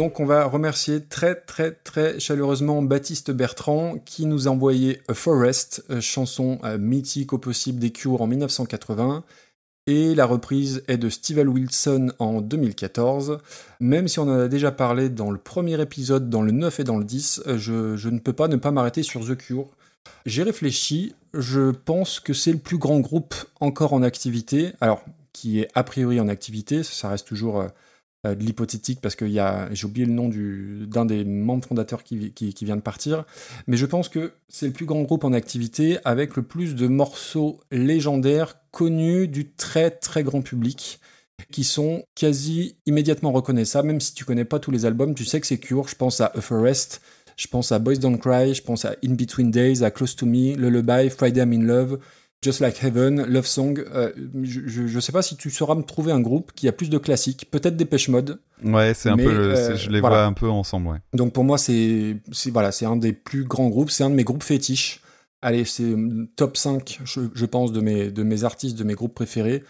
Donc 0.00 0.18
on 0.18 0.24
va 0.24 0.46
remercier 0.46 1.02
très 1.02 1.34
très 1.34 1.72
très 1.72 2.18
chaleureusement 2.18 2.80
Baptiste 2.80 3.30
Bertrand 3.32 3.98
qui 4.02 4.24
nous 4.24 4.48
a 4.48 4.50
envoyé 4.50 5.02
A 5.08 5.12
Forest, 5.12 5.84
euh, 5.90 6.00
chanson 6.00 6.58
euh, 6.64 6.78
mythique 6.78 7.34
au 7.34 7.38
possible 7.38 7.78
des 7.78 7.90
Cure 7.90 8.22
en 8.22 8.26
1980. 8.26 9.24
Et 9.86 10.14
la 10.14 10.24
reprise 10.24 10.82
est 10.88 10.96
de 10.96 11.10
Steven 11.10 11.48
Wilson 11.48 12.14
en 12.18 12.40
2014. 12.40 13.40
Même 13.80 14.08
si 14.08 14.18
on 14.18 14.22
en 14.22 14.38
a 14.38 14.48
déjà 14.48 14.72
parlé 14.72 15.10
dans 15.10 15.30
le 15.30 15.36
premier 15.36 15.78
épisode, 15.78 16.30
dans 16.30 16.40
le 16.40 16.52
9 16.52 16.80
et 16.80 16.84
dans 16.84 16.96
le 16.96 17.04
10, 17.04 17.42
euh, 17.46 17.58
je, 17.58 18.08
ne 18.08 18.20
peux 18.20 18.32
pas 18.32 18.48
ne 18.48 18.56
pas 18.56 18.70
m'arrêter 18.70 19.02
sur 19.02 19.26
The 19.26 19.36
Cure. 19.36 19.68
J'ai 20.24 20.44
réfléchi, 20.44 21.14
je 21.34 21.72
pense 21.72 22.20
que 22.20 22.32
c'est 22.32 22.52
le 22.52 22.58
plus 22.58 22.78
grand 22.78 23.00
groupe 23.00 23.34
encore 23.60 23.92
en 23.92 24.02
activité, 24.02 24.72
alors 24.80 25.04
qui 25.34 25.60
est 25.60 25.68
a 25.74 25.84
priori 25.84 26.20
en 26.20 26.28
activité, 26.28 26.84
ça 26.84 27.10
reste 27.10 27.26
toujours 27.26 27.66
de 28.24 28.34
l'hypothétique 28.34 29.00
parce 29.00 29.16
que 29.16 29.26
j'ai 29.26 29.86
oublié 29.86 30.06
le 30.06 30.12
nom 30.12 30.28
du, 30.28 30.86
d'un 30.86 31.06
des 31.06 31.24
membres 31.24 31.64
fondateurs 31.64 32.04
qui 32.04 32.54
vient 32.62 32.76
de 32.76 32.82
partir, 32.82 33.24
mais 33.66 33.76
je 33.76 33.86
pense 33.86 34.08
que 34.08 34.32
c'est 34.48 34.66
le 34.66 34.72
plus 34.72 34.86
grand 34.86 35.02
groupe 35.02 35.24
en 35.24 35.32
activité 35.32 35.98
avec 36.04 36.36
le 36.36 36.42
plus 36.42 36.74
de 36.74 36.86
morceaux 36.86 37.60
légendaires 37.70 38.56
connus 38.72 39.26
du 39.28 39.50
très 39.50 39.90
très 39.90 40.22
grand 40.22 40.42
public 40.42 41.00
qui 41.50 41.64
sont 41.64 42.04
quasi 42.14 42.76
immédiatement 42.86 43.32
reconnaissables, 43.32 43.88
même 43.88 44.00
si 44.00 44.14
tu 44.14 44.24
connais 44.24 44.44
pas 44.44 44.58
tous 44.58 44.70
les 44.70 44.84
albums, 44.84 45.14
tu 45.14 45.24
sais 45.24 45.40
que 45.40 45.46
c'est 45.46 45.58
Cure, 45.58 45.88
je 45.88 45.96
pense 45.96 46.20
à 46.20 46.32
A 46.34 46.40
Forest, 46.40 47.00
je 47.36 47.46
pense 47.46 47.72
à 47.72 47.78
Boys 47.78 47.96
Don't 47.96 48.18
Cry, 48.18 48.54
je 48.54 48.62
pense 48.62 48.84
à 48.84 48.96
In 49.04 49.14
Between 49.14 49.50
Days, 49.50 49.82
à 49.82 49.90
Close 49.90 50.14
to 50.16 50.26
Me, 50.26 50.54
Lullaby, 50.56 51.08
Friday 51.08 51.40
I'm 51.40 51.52
in 51.52 51.62
Love, 51.62 51.98
Just 52.42 52.60
Like 52.60 52.82
Heaven, 52.82 53.24
Love 53.26 53.46
Song. 53.46 53.84
Euh, 53.94 54.12
je, 54.42 54.86
je 54.86 55.00
sais 55.00 55.12
pas 55.12 55.22
si 55.22 55.36
tu 55.36 55.50
sauras 55.50 55.74
me 55.74 55.82
trouver 55.82 56.10
un 56.12 56.20
groupe 56.20 56.52
qui 56.54 56.68
a 56.68 56.72
plus 56.72 56.88
de 56.88 56.96
classiques, 56.98 57.50
peut-être 57.50 57.76
Dépêche 57.76 58.08
Mode. 58.08 58.40
Ouais, 58.64 58.94
c'est 58.94 59.10
un 59.10 59.16
peu, 59.16 59.24
le- 59.32 59.54
euh, 59.54 59.76
je 59.76 59.90
les 59.90 60.00
voilà. 60.00 60.16
vois 60.16 60.24
un 60.24 60.32
peu 60.32 60.48
ensemble, 60.48 60.88
ouais. 60.88 60.98
Donc 61.12 61.32
pour 61.32 61.44
moi, 61.44 61.58
c'est 61.58 62.16
voilà, 62.50 62.72
c'est 62.72 62.86
un 62.86 62.96
des 62.96 63.12
plus 63.12 63.44
grands 63.44 63.68
groupes, 63.68 63.90
c'est 63.90 64.04
un 64.04 64.10
de 64.10 64.14
mes 64.14 64.24
groupes 64.24 64.42
fétiches. 64.42 65.02
Allez, 65.42 65.64
c'est 65.64 65.92
hum, 65.94 66.28
top 66.36 66.56
5, 66.56 67.00
je, 67.04 67.20
je 67.34 67.46
pense, 67.46 67.72
de 67.72 67.80
mes, 67.80 68.10
de 68.10 68.22
mes 68.22 68.44
artistes, 68.44 68.78
de 68.78 68.84
mes 68.84 68.94
groupes 68.94 69.14
préférés. 69.14 69.62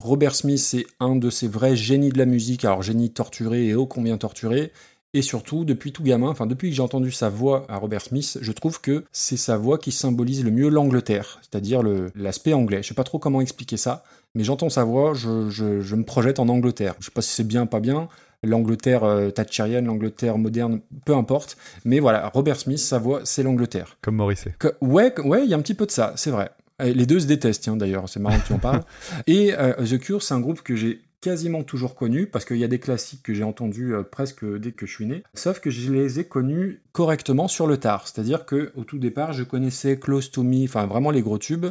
Robert 0.00 0.34
Smith, 0.34 0.58
c'est 0.58 0.86
un 1.00 1.16
de 1.16 1.28
ces 1.30 1.48
vrais 1.48 1.76
génies 1.76 2.10
de 2.10 2.18
la 2.18 2.24
musique, 2.26 2.64
alors 2.64 2.82
génie 2.82 3.10
torturé 3.12 3.66
et 3.68 3.74
ô 3.74 3.86
combien 3.86 4.16
torturé. 4.16 4.70
Et 5.14 5.22
surtout, 5.22 5.64
depuis 5.64 5.92
tout 5.92 6.02
gamin, 6.02 6.28
enfin 6.28 6.44
depuis 6.46 6.68
que 6.68 6.76
j'ai 6.76 6.82
entendu 6.82 7.10
sa 7.10 7.30
voix 7.30 7.64
à 7.68 7.78
Robert 7.78 8.02
Smith, 8.02 8.38
je 8.42 8.52
trouve 8.52 8.80
que 8.80 9.04
c'est 9.10 9.38
sa 9.38 9.56
voix 9.56 9.78
qui 9.78 9.90
symbolise 9.90 10.44
le 10.44 10.50
mieux 10.50 10.68
l'Angleterre, 10.68 11.40
c'est-à-dire 11.40 11.82
l'aspect 12.14 12.52
anglais. 12.52 12.82
Je 12.82 12.88
sais 12.88 12.94
pas 12.94 13.04
trop 13.04 13.18
comment 13.18 13.40
expliquer 13.40 13.78
ça, 13.78 14.04
mais 14.34 14.44
j'entends 14.44 14.68
sa 14.68 14.84
voix, 14.84 15.14
je, 15.14 15.48
je- 15.48 15.80
je 15.80 15.96
me 15.96 16.04
projette 16.04 16.38
en 16.38 16.48
Angleterre. 16.50 16.94
Je 17.00 17.06
sais 17.06 17.10
pas 17.10 17.22
si 17.22 17.30
c'est 17.34 17.46
bien, 17.46 17.64
pas 17.64 17.80
bien, 17.80 18.08
l'Angleterre 18.42 19.02
euh, 19.04 19.30
thatcherienne, 19.30 19.86
l'Angleterre 19.86 20.36
moderne, 20.36 20.80
peu 21.06 21.14
importe. 21.14 21.56
Mais 21.86 22.00
voilà, 22.00 22.28
Robert 22.28 22.56
Smith, 22.60 22.78
sa 22.78 22.98
voix, 22.98 23.22
c'est 23.24 23.42
l'Angleterre. 23.42 23.96
Comme 24.02 24.16
Morrissey. 24.16 24.54
Que- 24.58 24.74
ouais, 24.82 25.12
il 25.42 25.48
y 25.50 25.54
a 25.54 25.56
un 25.56 25.62
petit 25.62 25.74
peu 25.74 25.86
de 25.86 25.90
ça, 25.90 26.12
c'est 26.16 26.30
vrai. 26.30 26.50
Les 26.80 27.06
deux 27.06 27.18
se 27.18 27.26
détestent, 27.26 27.62
tiens, 27.64 27.76
d'ailleurs, 27.76 28.08
c'est 28.08 28.20
marrant 28.20 28.38
que 28.38 28.46
tu 28.46 28.52
en 28.52 28.58
parles. 28.58 28.82
Et 29.26 29.52
euh, 29.58 29.72
The 29.84 29.98
Cure, 29.98 30.22
c'est 30.22 30.34
un 30.34 30.40
groupe 30.40 30.62
que 30.62 30.76
j'ai 30.76 31.00
quasiment 31.28 31.62
toujours 31.62 31.94
connu, 31.94 32.26
parce 32.26 32.46
qu'il 32.46 32.56
y 32.56 32.64
a 32.64 32.68
des 32.68 32.78
classiques 32.78 33.22
que 33.22 33.34
j'ai 33.34 33.44
entendus 33.44 33.94
euh, 33.94 34.02
presque 34.02 34.46
dès 34.58 34.72
que 34.72 34.86
je 34.86 34.92
suis 34.92 35.04
né, 35.04 35.22
sauf 35.34 35.60
que 35.60 35.68
je 35.68 35.92
les 35.92 36.20
ai 36.20 36.24
connus 36.24 36.80
correctement 36.92 37.48
sur 37.48 37.66
le 37.66 37.76
tard. 37.76 38.08
C'est-à-dire 38.08 38.46
que 38.46 38.72
au 38.76 38.84
tout 38.84 38.98
départ, 38.98 39.34
je 39.34 39.42
connaissais 39.42 39.98
Close 39.98 40.30
to 40.30 40.42
Me, 40.42 40.64
enfin 40.64 40.86
vraiment 40.86 41.10
les 41.10 41.20
gros 41.20 41.36
tubes, 41.36 41.66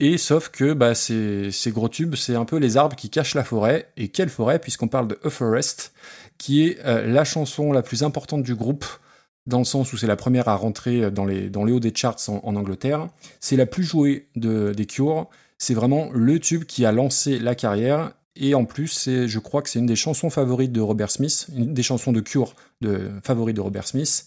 et 0.00 0.18
sauf 0.18 0.48
que 0.48 0.72
bah, 0.72 0.96
ces, 0.96 1.52
gros 1.68 1.88
tubes, 1.88 2.16
c'est 2.16 2.34
un 2.34 2.44
peu 2.44 2.56
les 2.56 2.76
arbres 2.76 2.96
qui 2.96 3.08
cachent 3.08 3.36
la 3.36 3.44
forêt. 3.44 3.86
Et 3.96 4.08
quelle 4.08 4.30
forêt, 4.30 4.58
puisqu'on 4.58 4.88
parle 4.88 5.06
de 5.06 5.18
A 5.22 5.30
Forest, 5.30 5.92
qui 6.38 6.66
est 6.66 6.84
euh, 6.84 7.06
la 7.06 7.22
chanson 7.22 7.70
la 7.70 7.82
plus 7.82 8.02
importante 8.02 8.42
du 8.42 8.56
groupe, 8.56 8.84
dans 9.46 9.58
le 9.58 9.64
sens 9.64 9.92
où 9.92 9.96
c'est 9.96 10.08
la 10.08 10.16
première 10.16 10.48
à 10.48 10.56
rentrer 10.56 11.12
dans 11.12 11.24
les, 11.24 11.50
dans 11.50 11.64
les 11.64 11.72
hauts 11.72 11.78
des 11.78 11.94
charts 11.94 12.18
en, 12.28 12.56
Angleterre. 12.56 13.10
C'est 13.38 13.56
la 13.56 13.66
plus 13.66 13.84
jouée 13.84 14.26
de, 14.34 14.72
des 14.76 14.86
Cure. 14.86 15.28
C'est 15.56 15.74
vraiment 15.74 16.10
le 16.12 16.40
tube 16.40 16.64
qui 16.64 16.84
a 16.84 16.90
lancé 16.90 17.38
la 17.38 17.54
carrière. 17.54 18.12
Et 18.36 18.54
en 18.54 18.64
plus, 18.64 19.08
je 19.26 19.38
crois 19.38 19.62
que 19.62 19.68
c'est 19.68 19.78
une 19.78 19.86
des 19.86 19.96
chansons 19.96 20.30
favorites 20.30 20.72
de 20.72 20.80
Robert 20.80 21.10
Smith, 21.10 21.48
une 21.54 21.74
des 21.74 21.82
chansons 21.82 22.12
de 22.12 22.20
Cure 22.20 22.54
de, 22.80 23.10
favorites 23.22 23.56
de 23.56 23.60
Robert 23.60 23.86
Smith. 23.86 24.26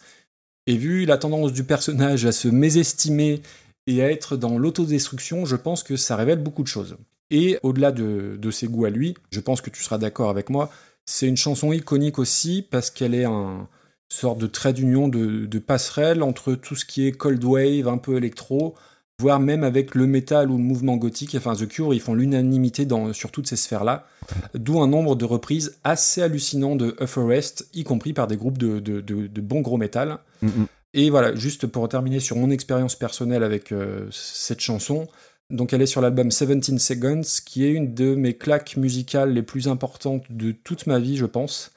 Et 0.67 0.77
vu 0.77 1.05
la 1.05 1.17
tendance 1.17 1.53
du 1.53 1.63
personnage 1.63 2.25
à 2.25 2.31
se 2.31 2.47
mésestimer 2.47 3.41
et 3.87 4.03
à 4.03 4.11
être 4.11 4.37
dans 4.37 4.57
l'autodestruction, 4.57 5.45
je 5.45 5.55
pense 5.55 5.83
que 5.83 5.95
ça 5.95 6.15
révèle 6.15 6.39
beaucoup 6.39 6.63
de 6.63 6.67
choses. 6.67 6.97
Et 7.31 7.57
au-delà 7.63 7.91
de, 7.91 8.37
de 8.39 8.51
ses 8.51 8.67
goûts 8.67 8.85
à 8.85 8.89
lui, 8.89 9.15
je 9.31 9.39
pense 9.39 9.61
que 9.61 9.69
tu 9.69 9.83
seras 9.83 9.97
d'accord 9.97 10.29
avec 10.29 10.49
moi, 10.49 10.71
c'est 11.05 11.27
une 11.27 11.37
chanson 11.37 11.71
iconique 11.71 12.19
aussi 12.19 12.65
parce 12.69 12.89
qu'elle 12.89 13.15
est 13.15 13.25
un 13.25 13.67
sorte 14.09 14.39
de 14.39 14.47
trait 14.47 14.73
d'union, 14.73 15.07
de, 15.07 15.45
de 15.45 15.59
passerelle 15.59 16.23
entre 16.23 16.53
tout 16.53 16.75
ce 16.75 16.85
qui 16.85 17.07
est 17.07 17.11
cold 17.11 17.43
wave, 17.43 17.87
un 17.87 17.97
peu 17.97 18.17
électro, 18.17 18.75
voire 19.19 19.39
même 19.39 19.63
avec 19.63 19.95
le 19.95 20.07
métal 20.07 20.51
ou 20.51 20.57
le 20.57 20.63
mouvement 20.63 20.97
gothique. 20.97 21.35
Enfin, 21.35 21.55
The 21.55 21.67
Cure, 21.67 21.93
ils 21.93 22.01
font 22.01 22.13
l'unanimité 22.13 22.87
sur 23.13 23.31
toutes 23.31 23.47
ces 23.47 23.55
sphères-là. 23.55 24.05
D'où 24.53 24.81
un 24.81 24.87
nombre 24.87 25.15
de 25.15 25.25
reprises 25.25 25.77
assez 25.83 26.21
hallucinant 26.21 26.75
de 26.75 26.95
West, 27.17 27.69
y 27.73 27.83
compris 27.83 28.13
par 28.13 28.27
des 28.27 28.37
groupes 28.37 28.57
de, 28.57 28.79
de, 28.79 29.01
de- 29.01 29.27
de 29.27 29.41
bon 29.41 29.61
gros 29.61 29.77
métal. 29.77 30.17
Mm, 30.41 30.47
mm. 30.47 30.67
Et 30.95 31.09
voilà, 31.09 31.35
juste 31.35 31.67
pour 31.67 31.87
terminer 31.89 32.19
sur 32.19 32.37
mon 32.37 32.49
expérience 32.49 32.95
personnelle 32.95 33.43
avec 33.43 33.71
euh, 33.71 34.07
cette 34.11 34.61
chanson. 34.61 35.07
Donc 35.49 35.73
elle 35.73 35.81
est 35.81 35.87
sur 35.87 36.01
l'album 36.01 36.29
17 36.29 36.79
Seconds, 36.79 37.21
qui 37.45 37.65
est 37.65 37.71
une 37.71 37.93
de 37.93 38.15
mes 38.15 38.33
claques 38.33 38.77
musicales 38.77 39.33
les 39.33 39.43
plus 39.43 39.67
importantes 39.67 40.23
de 40.29 40.51
toute 40.51 40.87
ma 40.87 40.99
vie, 40.99 41.17
je 41.17 41.25
pense. 41.25 41.71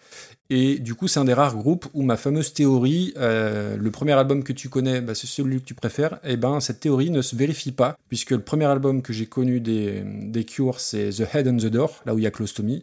Et 0.51 0.79
du 0.79 0.95
coup, 0.95 1.09
c'est 1.09 1.21
un 1.21 1.27
des 1.27 1.35
rares 1.35 1.57
groupes 1.57 1.87
où 1.93 2.03
ma 2.03 2.17
fameuse 2.17 2.55
théorie, 2.55 3.13
euh, 3.19 3.77
le 3.77 3.91
premier 3.91 4.13
album 4.13 4.43
que 4.43 4.55
tu 4.55 4.71
connais, 4.71 5.03
bah, 5.03 5.15
c'est 5.15 5.27
celui 5.27 5.61
que 5.61 5.67
tu 5.67 5.75
préfères, 5.75 6.19
et 6.25 6.39
ben 6.39 6.61
cette 6.61 6.81
théorie 6.81 7.11
ne 7.11 7.21
se 7.21 7.37
vérifie 7.37 7.73
pas, 7.73 7.99
puisque 8.09 8.31
le 8.31 8.41
premier 8.41 8.65
album 8.65 9.03
que 9.03 9.13
j'ai 9.13 9.27
connu 9.27 9.61
des, 9.61 10.03
des 10.05 10.45
Cure, 10.45 10.81
c'est 10.81 11.11
The 11.11 11.35
Head 11.35 11.49
on 11.49 11.57
the 11.59 11.67
Door, 11.67 12.01
là 12.07 12.15
où 12.15 12.19
il 12.19 12.23
y 12.25 12.27
a 12.27 12.31
Close 12.31 12.55
to 12.55 12.63
Me. 12.63 12.81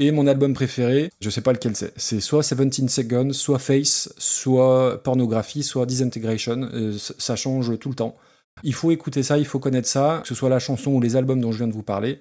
Et 0.00 0.12
mon 0.12 0.26
album 0.26 0.52
préféré, 0.54 1.10
je 1.20 1.30
sais 1.30 1.40
pas 1.40 1.52
lequel 1.52 1.74
c'est, 1.74 1.92
c'est 1.96 2.20
soit 2.20 2.42
17 2.42 2.88
Seconds, 2.90 3.32
soit 3.32 3.58
Face, 3.58 4.12
soit 4.18 5.02
Pornography, 5.02 5.62
soit 5.62 5.86
Disintegration, 5.86 6.68
Euh, 6.72 6.96
ça 6.98 7.36
change 7.36 7.78
tout 7.78 7.88
le 7.88 7.94
temps. 7.96 8.16
Il 8.62 8.74
faut 8.74 8.90
écouter 8.92 9.22
ça, 9.22 9.38
il 9.38 9.46
faut 9.46 9.58
connaître 9.58 9.88
ça, 9.88 10.20
que 10.22 10.28
ce 10.28 10.34
soit 10.34 10.48
la 10.50 10.58
chanson 10.58 10.92
ou 10.92 11.00
les 11.00 11.16
albums 11.16 11.40
dont 11.40 11.52
je 11.52 11.58
viens 11.58 11.68
de 11.68 11.72
vous 11.72 11.82
parler. 11.82 12.20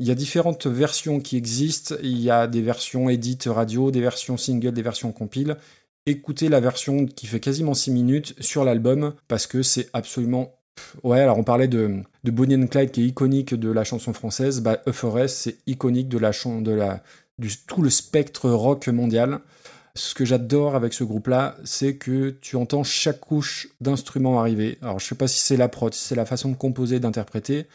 Il 0.00 0.06
y 0.06 0.10
a 0.10 0.14
différentes 0.14 0.66
versions 0.66 1.20
qui 1.20 1.36
existent. 1.36 1.94
Il 2.02 2.18
y 2.22 2.30
a 2.30 2.46
des 2.46 2.62
versions 2.62 3.10
edit 3.10 3.38
radio, 3.46 3.90
des 3.90 4.00
versions 4.00 4.38
single, 4.38 4.72
des 4.72 4.80
versions 4.80 5.12
compile. 5.12 5.58
Écoutez 6.06 6.48
la 6.48 6.58
version 6.58 7.04
qui 7.04 7.26
fait 7.26 7.38
quasiment 7.38 7.74
6 7.74 7.90
minutes 7.90 8.34
sur 8.40 8.64
l'album 8.64 9.12
parce 9.28 9.46
que 9.46 9.62
c'est 9.62 9.90
absolument. 9.92 10.54
Ouais, 11.04 11.20
alors 11.20 11.36
on 11.36 11.44
parlait 11.44 11.68
de, 11.68 12.02
de 12.24 12.30
Bonnie 12.30 12.56
and 12.56 12.68
Clyde 12.68 12.92
qui 12.92 13.02
est 13.02 13.06
iconique 13.08 13.52
de 13.52 13.70
la 13.70 13.84
chanson 13.84 14.14
française. 14.14 14.62
Bah, 14.62 14.80
Euphoris, 14.86 15.34
c'est 15.34 15.58
iconique 15.66 16.08
de 16.08 16.16
la, 16.16 16.30
de 16.30 16.72
la, 16.72 17.02
du 17.38 17.54
tout 17.66 17.82
le 17.82 17.90
spectre 17.90 18.48
rock 18.48 18.88
mondial. 18.88 19.40
Ce 19.94 20.14
que 20.14 20.24
j'adore 20.24 20.76
avec 20.76 20.94
ce 20.94 21.04
groupe-là, 21.04 21.58
c'est 21.64 21.96
que 21.96 22.30
tu 22.40 22.56
entends 22.56 22.84
chaque 22.84 23.20
couche 23.20 23.68
d'instruments 23.82 24.40
arriver. 24.40 24.78
Alors, 24.80 24.98
je 24.98 25.04
sais 25.04 25.14
pas 25.14 25.28
si 25.28 25.40
c'est 25.40 25.58
la 25.58 25.68
prod, 25.68 25.92
si 25.92 26.02
c'est 26.02 26.14
la 26.14 26.24
façon 26.24 26.48
de 26.48 26.56
composer, 26.56 27.00
d'interpréter. 27.00 27.66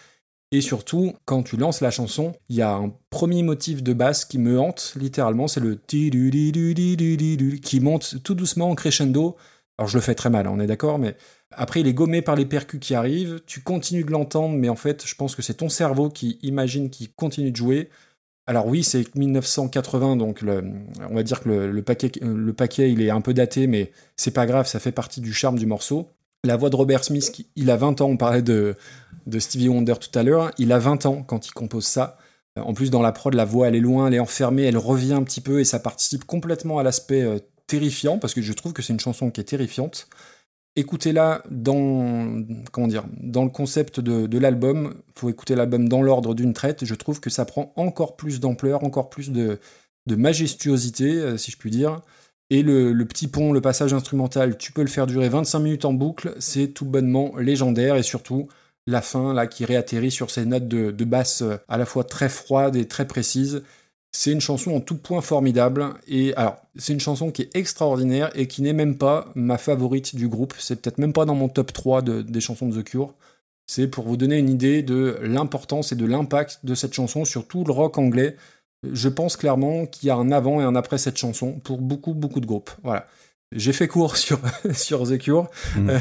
Et 0.56 0.62
surtout, 0.62 1.12
quand 1.26 1.44
tu 1.44 1.58
lances 1.58 1.82
la 1.82 1.92
chanson, 1.92 2.32
il 2.48 2.56
y 2.56 2.62
a 2.62 2.74
un 2.74 2.94
premier 3.10 3.44
motif 3.44 3.84
de 3.84 3.92
basse 3.92 4.24
qui 4.24 4.40
me 4.40 4.58
hante, 4.58 4.94
littéralement, 4.96 5.50
c'est 5.50 5.60
le 5.60 5.76
qui 5.86 7.80
monte 7.82 8.24
tout 8.24 8.36
doucement 8.36 8.70
en 8.70 8.76
crescendo. 8.76 9.36
Alors 9.78 9.90
je 9.90 9.98
le 9.98 10.02
fais 10.02 10.16
très 10.16 10.30
mal, 10.30 10.48
hein, 10.48 10.52
on 10.54 10.62
est 10.62 10.68
d'accord, 10.68 10.98
mais 10.98 11.18
après 11.52 11.82
il 11.82 11.88
est 11.88 11.94
gommé 11.94 12.22
par 12.22 12.38
les 12.38 12.46
percus 12.46 12.80
qui 12.80 12.96
arrivent, 12.96 13.42
tu 13.46 13.64
continues 13.64 14.06
de 14.06 14.12
l'entendre, 14.12 14.56
mais 14.56 14.70
en 14.70 14.78
fait 14.78 15.06
je 15.06 15.14
pense 15.16 15.36
que 15.36 15.42
c'est 15.42 15.56
ton 15.56 15.68
cerveau 15.68 16.08
qui 16.08 16.40
imagine 16.42 16.90
qu'il 16.90 17.12
continue 17.12 17.52
de 17.52 17.58
jouer. 17.58 17.90
Alors 18.48 18.68
oui, 18.68 18.82
c'est 18.82 19.14
1980, 19.14 20.16
donc 20.16 20.40
on 20.42 21.14
va 21.14 21.24
dire 21.24 21.42
que 21.42 21.50
le, 21.50 21.70
le 21.70 21.82
paquet, 21.82 22.14
le 22.22 22.54
paquet 22.54 22.94
il 22.94 23.02
est 23.02 23.10
un 23.10 23.20
peu 23.20 23.34
daté, 23.34 23.68
mais 23.68 23.92
c'est 24.16 24.32
pas 24.32 24.46
grave, 24.46 24.68
ça 24.68 24.80
fait 24.80 24.94
partie 24.94 25.20
du 25.20 25.34
charme 25.34 25.60
du 25.60 25.66
morceau. 25.66 26.08
La 26.46 26.58
voix 26.58 26.70
de 26.70 26.76
Robert 26.76 27.04
Smith, 27.04 27.46
il 27.56 27.70
a 27.70 27.78
20 27.78 28.02
ans, 28.02 28.08
on 28.08 28.18
parlait 28.18 28.42
de, 28.42 28.76
de 29.26 29.40
Stevie 29.40 29.70
Wonder 29.70 29.96
tout 30.00 30.18
à 30.18 30.24
l'heure, 30.24 30.52
il 30.58 30.72
a 30.72 30.80
20 30.80 31.06
ans 31.06 31.24
quand 31.24 31.48
il 31.48 31.52
compose 31.52 31.86
ça. 31.86 32.18
Euh, 32.58 32.62
En 32.62 32.74
plus, 32.74 32.90
dans 32.92 33.02
la 33.02 33.12
prod, 33.12 33.34
la 33.34 33.46
voix, 33.46 33.68
elle 33.68 33.76
est 33.76 33.80
loin, 33.80 34.08
elle 34.08 34.14
est 34.14 34.20
enfermée, 34.20 34.64
elle 34.64 34.78
revient 34.78 35.14
un 35.14 35.24
petit 35.24 35.42
peu 35.42 35.60
et 35.60 35.66
ça 35.66 35.80
participe 35.80 36.26
complètement 36.26 36.80
à 36.80 36.84
l'aspect 36.84 37.24
euh, 37.24 37.40
terrifiant, 37.68 38.20
parce 38.20 38.34
que 38.34 38.42
je 38.42 38.54
trouve 38.54 38.74
que 38.74 38.82
c'est 38.82 38.94
une 38.94 39.00
chanson 39.00 39.32
qui 39.32 39.42
est 39.42 39.46
terrifiante. 39.46 40.08
Écoutez-la 40.78 41.42
dans, 41.50 42.44
comment 42.72 42.88
dire, 42.88 43.06
dans 43.22 43.46
le 43.46 43.50
concept 43.50 44.02
de, 44.02 44.28
de 44.28 44.38
l'album. 44.38 44.96
faut 45.16 45.30
écouter 45.30 45.56
l'album 45.56 45.88
dans 45.88 46.02
l'ordre 46.02 46.36
d'une 46.36 46.52
traite. 46.54 46.84
Je 46.84 46.96
trouve 46.96 47.22
que 47.22 47.30
ça 47.30 47.46
prend 47.46 47.72
encore 47.78 48.18
plus 48.18 48.42
d'ampleur, 48.42 48.84
encore 48.84 49.10
plus 49.10 49.32
de, 49.32 49.60
de 50.06 50.16
majestuosité, 50.16 51.16
euh, 51.16 51.38
si 51.38 51.50
je 51.52 51.58
puis 51.58 51.72
dire. 51.72 52.02
Et 52.52 52.62
le, 52.62 52.94
petit 53.06 53.28
pont, 53.28 53.54
le 53.54 53.62
passage 53.62 53.94
instrumental, 53.94 54.58
tu 54.58 54.72
peux 54.72 54.82
le 54.82 54.88
faire 54.88 55.08
durer 55.08 55.30
25 55.30 55.60
minutes 55.60 55.86
en 55.86 55.94
boucle, 55.94 56.36
c'est 56.40 56.68
tout 56.68 56.86
bonnement 56.86 57.36
légendaire 57.38 57.96
et 57.96 58.04
surtout 58.04 58.48
la 58.88 59.02
fin 59.02 59.34
là 59.34 59.48
qui 59.48 59.66
réatterrit 59.66 60.12
sur 60.12 60.30
ces 60.30 60.46
notes 60.46 60.68
de, 60.68 61.06
basse 61.06 61.42
euh, 61.42 61.58
à 61.68 61.78
la 61.78 61.86
fois 61.88 62.04
très 62.04 62.30
froides 62.30 62.76
et 62.76 62.88
très 62.88 63.08
précises. 63.08 63.64
C'est 64.12 64.32
une 64.32 64.42
chanson 64.42 64.76
en 64.76 64.80
tout 64.80 64.98
point 64.98 65.22
formidable 65.22 65.88
et 66.08 66.36
alors 66.36 66.58
c'est 66.78 66.94
une 66.94 67.00
chanson 67.00 67.32
qui 67.32 67.42
est 67.42 67.56
extraordinaire 67.56 68.30
et 68.36 68.48
qui 68.48 68.62
n'est 68.62 68.74
même 68.74 68.98
pas 68.98 69.32
ma 69.36 69.58
favorite 69.58 70.16
du 70.16 70.28
groupe. 70.30 70.54
C'est 70.60 70.80
peut-être 70.82 71.00
même 71.00 71.14
pas 71.14 71.26
dans 71.26 71.36
mon 71.36 71.50
top 71.50 71.74
3 71.74 72.02
de- 72.04 72.22
des 72.22 72.42
chansons 72.42 72.70
de 72.70 72.80
The 72.82 72.86
Cure. 72.86 73.14
C'est 73.68 73.88
pour 73.88 74.06
vous 74.08 74.18
donner 74.18 74.38
une 74.38 74.50
idée 74.50 74.84
de 74.84 75.18
l'importance 75.24 75.92
et 75.92 75.96
de 75.96 76.06
l'impact 76.06 76.60
de 76.64 76.76
cette 76.76 76.94
chanson 76.94 77.26
sur 77.26 77.48
tout 77.48 77.64
le 77.64 77.72
rock 77.74 77.98
anglais. 77.98 78.38
Je 78.94 79.10
pense 79.10 79.38
clairement 79.38 79.86
qu'il 79.86 80.08
y 80.08 80.10
a 80.10 80.16
un 80.16 80.32
avant 80.32 80.62
et 80.62 80.64
un 80.64 80.76
après 80.76 80.98
cette 80.98 81.18
chanson 81.18 81.54
pour 81.64 81.80
beaucoup, 81.82 82.14
beaucoup 82.14 82.40
de 82.40 82.46
groupes. 82.46 82.72
Voilà. 82.84 83.08
J'ai 83.52 83.74
fait 83.74 83.88
court 83.88 84.18
sur, 84.26 84.40
sur 84.74 85.04
The 85.08 85.18
Cure. 85.18 85.50
Mhm. 85.76 85.90
Euh, 85.90 86.00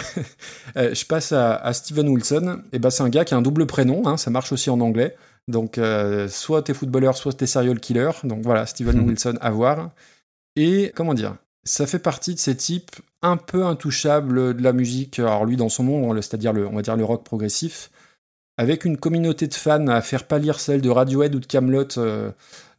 euh, 0.76 0.94
je 0.94 1.04
passe 1.06 1.32
à, 1.32 1.54
à 1.56 1.72
Steven 1.72 2.08
Wilson. 2.08 2.62
Et 2.72 2.78
ben, 2.78 2.90
c'est 2.90 3.02
un 3.02 3.08
gars 3.10 3.24
qui 3.24 3.34
a 3.34 3.36
un 3.36 3.42
double 3.42 3.66
prénom. 3.66 4.06
hein, 4.06 4.16
ça 4.16 4.30
marche 4.30 4.52
aussi 4.52 4.70
en 4.70 4.80
anglais. 4.80 5.16
Donc, 5.46 5.76
euh, 5.76 6.26
soit 6.28 6.62
t'es 6.62 6.72
footballeur, 6.74 7.16
soit 7.16 7.34
t'es 7.34 7.46
serial 7.46 7.78
killer. 7.78 8.10
Donc 8.24 8.42
voilà, 8.42 8.66
Steven 8.66 8.96
Mhm. 8.98 9.08
Wilson 9.08 9.34
à 9.40 9.50
voir. 9.50 9.90
Et 10.56 10.92
comment 10.94 11.14
dire 11.14 11.36
Ça 11.64 11.86
fait 11.86 11.98
partie 11.98 12.34
de 12.34 12.38
ces 12.38 12.56
types 12.56 12.96
un 13.22 13.36
peu 13.36 13.64
intouchables 13.64 14.54
de 14.56 14.62
la 14.62 14.72
musique. 14.72 15.18
Alors 15.18 15.44
lui, 15.44 15.56
dans 15.56 15.68
son 15.68 15.82
monde, 15.84 16.16
c'est-à-dire 16.20 16.52
le, 16.52 16.66
on 16.66 16.76
va 16.76 16.82
dire 16.82 16.96
le 16.96 17.04
rock 17.04 17.24
progressif, 17.24 17.90
avec 18.56 18.84
une 18.84 18.96
communauté 18.96 19.46
de 19.48 19.54
fans 19.54 19.86
à 19.88 20.00
faire 20.00 20.24
pâlir 20.26 20.60
celle 20.60 20.80
de 20.80 20.88
Radiohead 20.90 21.34
ou 21.34 21.40
de 21.40 21.46
Camelot 21.46 21.98
euh, 21.98 22.30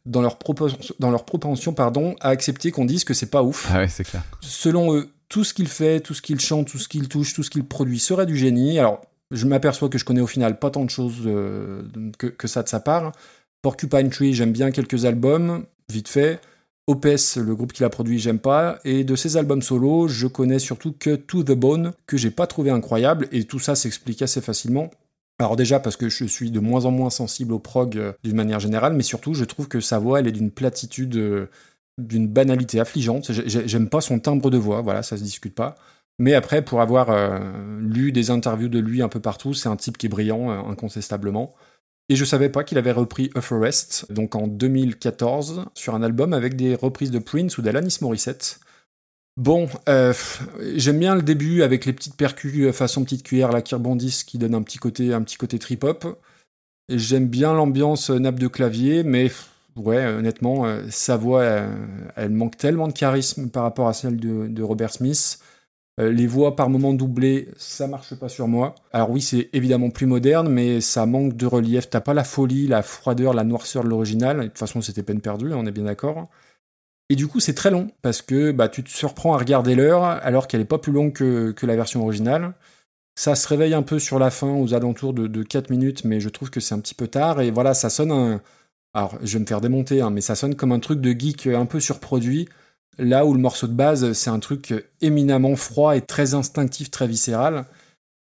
dans 0.06 0.22
leur 0.22 0.38
propension, 0.38 0.78
dans 0.98 1.10
leur 1.10 1.24
propension 1.24 1.72
pardon, 1.72 2.16
à 2.20 2.28
accepter 2.28 2.70
qu'on 2.70 2.84
dise 2.84 3.04
que 3.04 3.14
c'est 3.14 3.30
pas 3.30 3.42
ouf. 3.42 3.68
Ah 3.70 3.78
ouais, 3.78 3.88
c'est 3.88 4.04
clair. 4.04 4.22
Selon 4.40 4.94
eux, 4.94 5.10
tout 5.28 5.44
ce 5.44 5.52
qu'il 5.52 5.68
fait, 5.68 6.00
tout 6.00 6.14
ce 6.14 6.22
qu'il 6.22 6.40
chante, 6.40 6.68
tout 6.68 6.78
ce 6.78 6.88
qu'il 6.88 7.08
touche, 7.08 7.34
tout 7.34 7.42
ce 7.42 7.50
qu'il 7.50 7.64
produit 7.64 7.98
serait 7.98 8.26
du 8.26 8.36
génie. 8.36 8.78
Alors, 8.78 9.02
je 9.30 9.46
m'aperçois 9.46 9.88
que 9.88 9.98
je 9.98 10.04
connais 10.04 10.20
au 10.20 10.26
final 10.26 10.58
pas 10.58 10.70
tant 10.70 10.84
de 10.84 10.90
choses 10.90 11.22
euh, 11.26 11.82
que, 12.18 12.28
que 12.28 12.46
ça 12.46 12.62
de 12.62 12.68
sa 12.68 12.80
part. 12.80 13.12
Porcupine 13.62 14.10
Tree, 14.10 14.32
j'aime 14.32 14.52
bien 14.52 14.70
quelques 14.70 15.04
albums, 15.04 15.64
vite 15.90 16.08
fait. 16.08 16.40
Opes, 16.86 17.04
le 17.36 17.54
groupe 17.56 17.72
qu'il 17.72 17.84
a 17.84 17.90
produit, 17.90 18.20
j'aime 18.20 18.38
pas. 18.38 18.78
Et 18.84 19.02
de 19.02 19.16
ses 19.16 19.36
albums 19.36 19.62
solo, 19.62 20.06
je 20.06 20.28
connais 20.28 20.60
surtout 20.60 20.94
que 20.96 21.16
To 21.16 21.42
The 21.42 21.52
Bone, 21.52 21.92
que 22.06 22.16
j'ai 22.16 22.30
pas 22.30 22.46
trouvé 22.46 22.70
incroyable. 22.70 23.26
Et 23.32 23.42
tout 23.42 23.58
ça 23.58 23.74
s'explique 23.74 24.22
assez 24.22 24.40
facilement. 24.40 24.92
Alors 25.38 25.56
déjà 25.56 25.80
parce 25.80 25.96
que 25.96 26.08
je 26.08 26.24
suis 26.24 26.50
de 26.50 26.60
moins 26.60 26.86
en 26.86 26.90
moins 26.90 27.10
sensible 27.10 27.52
au 27.52 27.58
prog 27.58 27.96
euh, 27.98 28.12
d'une 28.24 28.36
manière 28.36 28.60
générale, 28.60 28.94
mais 28.94 29.02
surtout 29.02 29.34
je 29.34 29.44
trouve 29.44 29.68
que 29.68 29.80
sa 29.80 29.98
voix 29.98 30.20
elle 30.20 30.26
est 30.26 30.32
d'une 30.32 30.50
platitude, 30.50 31.16
euh, 31.16 31.50
d'une 31.98 32.26
banalité 32.28 32.80
affligeante. 32.80 33.30
J'ai- 33.32 33.48
j'ai- 33.48 33.68
J'aime 33.68 33.88
pas 33.88 34.00
son 34.00 34.18
timbre 34.18 34.50
de 34.50 34.56
voix, 34.58 34.80
voilà, 34.80 35.02
ça 35.02 35.16
se 35.16 35.22
discute 35.22 35.54
pas. 35.54 35.74
Mais 36.18 36.32
après, 36.32 36.62
pour 36.64 36.80
avoir 36.80 37.10
euh, 37.10 37.78
lu 37.80 38.10
des 38.12 38.30
interviews 38.30 38.68
de 38.68 38.78
lui 38.78 39.02
un 39.02 39.08
peu 39.10 39.20
partout, 39.20 39.52
c'est 39.52 39.68
un 39.68 39.76
type 39.76 39.98
qui 39.98 40.06
est 40.06 40.08
brillant, 40.08 40.48
incontestablement. 40.70 41.54
Et 42.08 42.16
je 42.16 42.24
savais 42.24 42.48
pas 42.48 42.64
qu'il 42.64 42.78
avait 42.78 42.92
repris 42.92 43.30
A 43.34 43.42
Forest, 43.42 44.10
donc 44.12 44.34
en 44.34 44.46
2014, 44.46 45.66
sur 45.74 45.94
un 45.94 46.02
album 46.02 46.32
avec 46.32 46.56
des 46.56 46.74
reprises 46.74 47.10
de 47.10 47.18
Prince 47.18 47.58
ou 47.58 47.62
d'Alanis 47.62 47.98
Morissette. 48.00 48.60
Bon, 49.36 49.68
euh, 49.88 50.14
j'aime 50.76 50.98
bien 50.98 51.14
le 51.14 51.20
début 51.20 51.62
avec 51.62 51.84
les 51.84 51.92
petites 51.92 52.16
percus 52.16 52.66
euh, 52.66 52.72
façon 52.72 53.04
petite 53.04 53.22
cuillère 53.22 53.52
là 53.52 53.60
qui 53.60 53.74
rebondissent, 53.74 54.24
qui 54.24 54.38
donnent 54.38 54.54
un 54.54 54.62
petit 54.62 54.78
côté, 54.78 55.12
un 55.12 55.22
petit 55.22 55.36
côté 55.36 55.58
trip 55.58 55.84
hop. 55.84 56.18
J'aime 56.88 57.28
bien 57.28 57.52
l'ambiance 57.52 58.10
euh, 58.10 58.18
nappe 58.18 58.38
de 58.38 58.48
clavier, 58.48 59.02
mais 59.02 59.30
ouais, 59.76 60.06
honnêtement, 60.06 60.64
sa 60.90 61.18
voix, 61.18 61.44
elle 62.16 62.30
manque 62.30 62.56
tellement 62.56 62.88
de 62.88 62.94
charisme 62.94 63.50
par 63.50 63.64
rapport 63.64 63.88
à 63.88 63.92
celle 63.92 64.16
de, 64.18 64.46
de 64.48 64.62
Robert 64.62 64.92
Smith. 64.92 65.38
Les 65.98 66.26
voix 66.26 66.56
par 66.56 66.70
moments 66.70 66.92
doublées, 66.94 67.48
ça 67.58 67.86
marche 67.86 68.14
pas 68.14 68.28
sur 68.28 68.48
moi. 68.48 68.74
Alors 68.92 69.10
oui, 69.10 69.20
c'est 69.22 69.48
évidemment 69.54 69.90
plus 69.90 70.06
moderne, 70.06 70.48
mais 70.48 70.80
ça 70.80 71.06
manque 71.06 71.36
de 71.36 71.46
relief. 71.46 71.90
T'as 71.90 72.00
pas 72.00 72.14
la 72.14 72.24
folie, 72.24 72.66
la 72.66 72.82
froideur, 72.82 73.34
la 73.34 73.44
noirceur 73.44 73.84
de 73.84 73.88
l'original. 73.88 74.38
De 74.40 74.44
toute 74.44 74.58
façon, 74.58 74.82
c'était 74.82 75.02
peine 75.02 75.20
perdue, 75.20 75.52
on 75.54 75.66
est 75.66 75.72
bien 75.72 75.84
d'accord. 75.84 76.28
Et 77.08 77.16
du 77.16 77.28
coup, 77.28 77.40
c'est 77.40 77.54
très 77.54 77.70
long, 77.70 77.90
parce 78.02 78.22
que 78.22 78.50
bah, 78.50 78.68
tu 78.68 78.82
te 78.82 78.90
surprends 78.90 79.34
à 79.34 79.38
regarder 79.38 79.74
l'heure, 79.74 80.04
alors 80.04 80.48
qu'elle 80.48 80.60
est 80.60 80.64
pas 80.64 80.78
plus 80.78 80.92
longue 80.92 81.12
que, 81.12 81.66
la 81.66 81.76
version 81.76 82.02
originale. 82.02 82.54
Ça 83.14 83.34
se 83.34 83.48
réveille 83.48 83.74
un 83.74 83.82
peu 83.82 83.98
sur 83.98 84.18
la 84.18 84.30
fin, 84.30 84.54
aux 84.54 84.74
alentours 84.74 85.14
de, 85.14 85.26
de 85.26 85.42
4 85.42 85.70
minutes, 85.70 86.04
mais 86.04 86.20
je 86.20 86.28
trouve 86.28 86.50
que 86.50 86.60
c'est 86.60 86.74
un 86.74 86.80
petit 86.80 86.94
peu 86.94 87.08
tard. 87.08 87.40
Et 87.40 87.50
voilà, 87.50 87.74
ça 87.74 87.90
sonne 87.90 88.10
un... 88.12 88.42
Alors, 88.94 89.18
je 89.22 89.34
vais 89.34 89.40
me 89.40 89.46
faire 89.46 89.60
démonter, 89.60 90.00
hein, 90.00 90.10
mais 90.10 90.20
ça 90.20 90.34
sonne 90.34 90.54
comme 90.54 90.72
un 90.72 90.80
truc 90.80 91.00
de 91.00 91.12
geek 91.12 91.46
un 91.48 91.66
peu 91.66 91.80
surproduit. 91.80 92.48
Là 92.98 93.26
où 93.26 93.34
le 93.34 93.40
morceau 93.40 93.66
de 93.66 93.74
base, 93.74 94.12
c'est 94.14 94.30
un 94.30 94.38
truc 94.40 94.72
éminemment 95.02 95.54
froid 95.56 95.96
et 95.96 96.00
très 96.02 96.34
instinctif, 96.34 96.90
très 96.90 97.06
viscéral. 97.06 97.66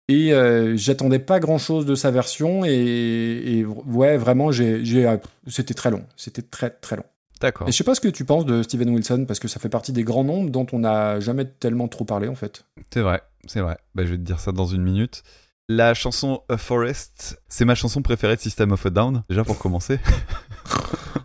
Et 0.08 0.32
euh, 0.32 0.76
j'attendais 0.76 1.18
pas 1.18 1.40
grand 1.40 1.58
chose 1.58 1.86
de 1.86 1.94
sa 1.94 2.10
version. 2.10 2.64
Et, 2.64 3.58
et 3.58 3.64
ouais, 3.64 4.16
vraiment, 4.16 4.52
j'ai, 4.52 4.84
j'ai, 4.84 5.06
euh, 5.06 5.16
c'était 5.46 5.74
très 5.74 5.90
long. 5.90 6.04
C'était 6.16 6.42
très, 6.42 6.70
très 6.70 6.96
long. 6.96 7.04
D'accord. 7.40 7.68
Et 7.68 7.72
je 7.72 7.76
sais 7.76 7.84
pas 7.84 7.94
ce 7.94 8.00
que 8.00 8.08
tu 8.08 8.24
penses 8.24 8.46
de 8.46 8.62
Steven 8.62 8.88
Wilson, 8.90 9.24
parce 9.26 9.38
que 9.40 9.48
ça 9.48 9.60
fait 9.60 9.68
partie 9.68 9.92
des 9.92 10.04
grands 10.04 10.24
noms 10.24 10.44
dont 10.44 10.66
on 10.72 10.78
n'a 10.80 11.20
jamais 11.20 11.44
tellement 11.44 11.88
trop 11.88 12.04
parlé, 12.04 12.28
en 12.28 12.34
fait. 12.34 12.64
C'est 12.92 13.00
vrai, 13.02 13.22
c'est 13.46 13.60
vrai. 13.60 13.76
Bah, 13.94 14.04
je 14.04 14.12
vais 14.12 14.16
te 14.16 14.22
dire 14.22 14.40
ça 14.40 14.52
dans 14.52 14.66
une 14.66 14.82
minute. 14.82 15.22
La 15.68 15.94
chanson 15.94 16.42
A 16.48 16.56
Forest, 16.56 17.42
c'est 17.48 17.64
ma 17.64 17.74
chanson 17.74 18.00
préférée 18.00 18.36
de 18.36 18.40
System 18.40 18.70
of 18.72 18.86
a 18.86 18.90
Down, 18.90 19.24
déjà 19.28 19.44
pour 19.44 19.58
commencer. 19.58 19.98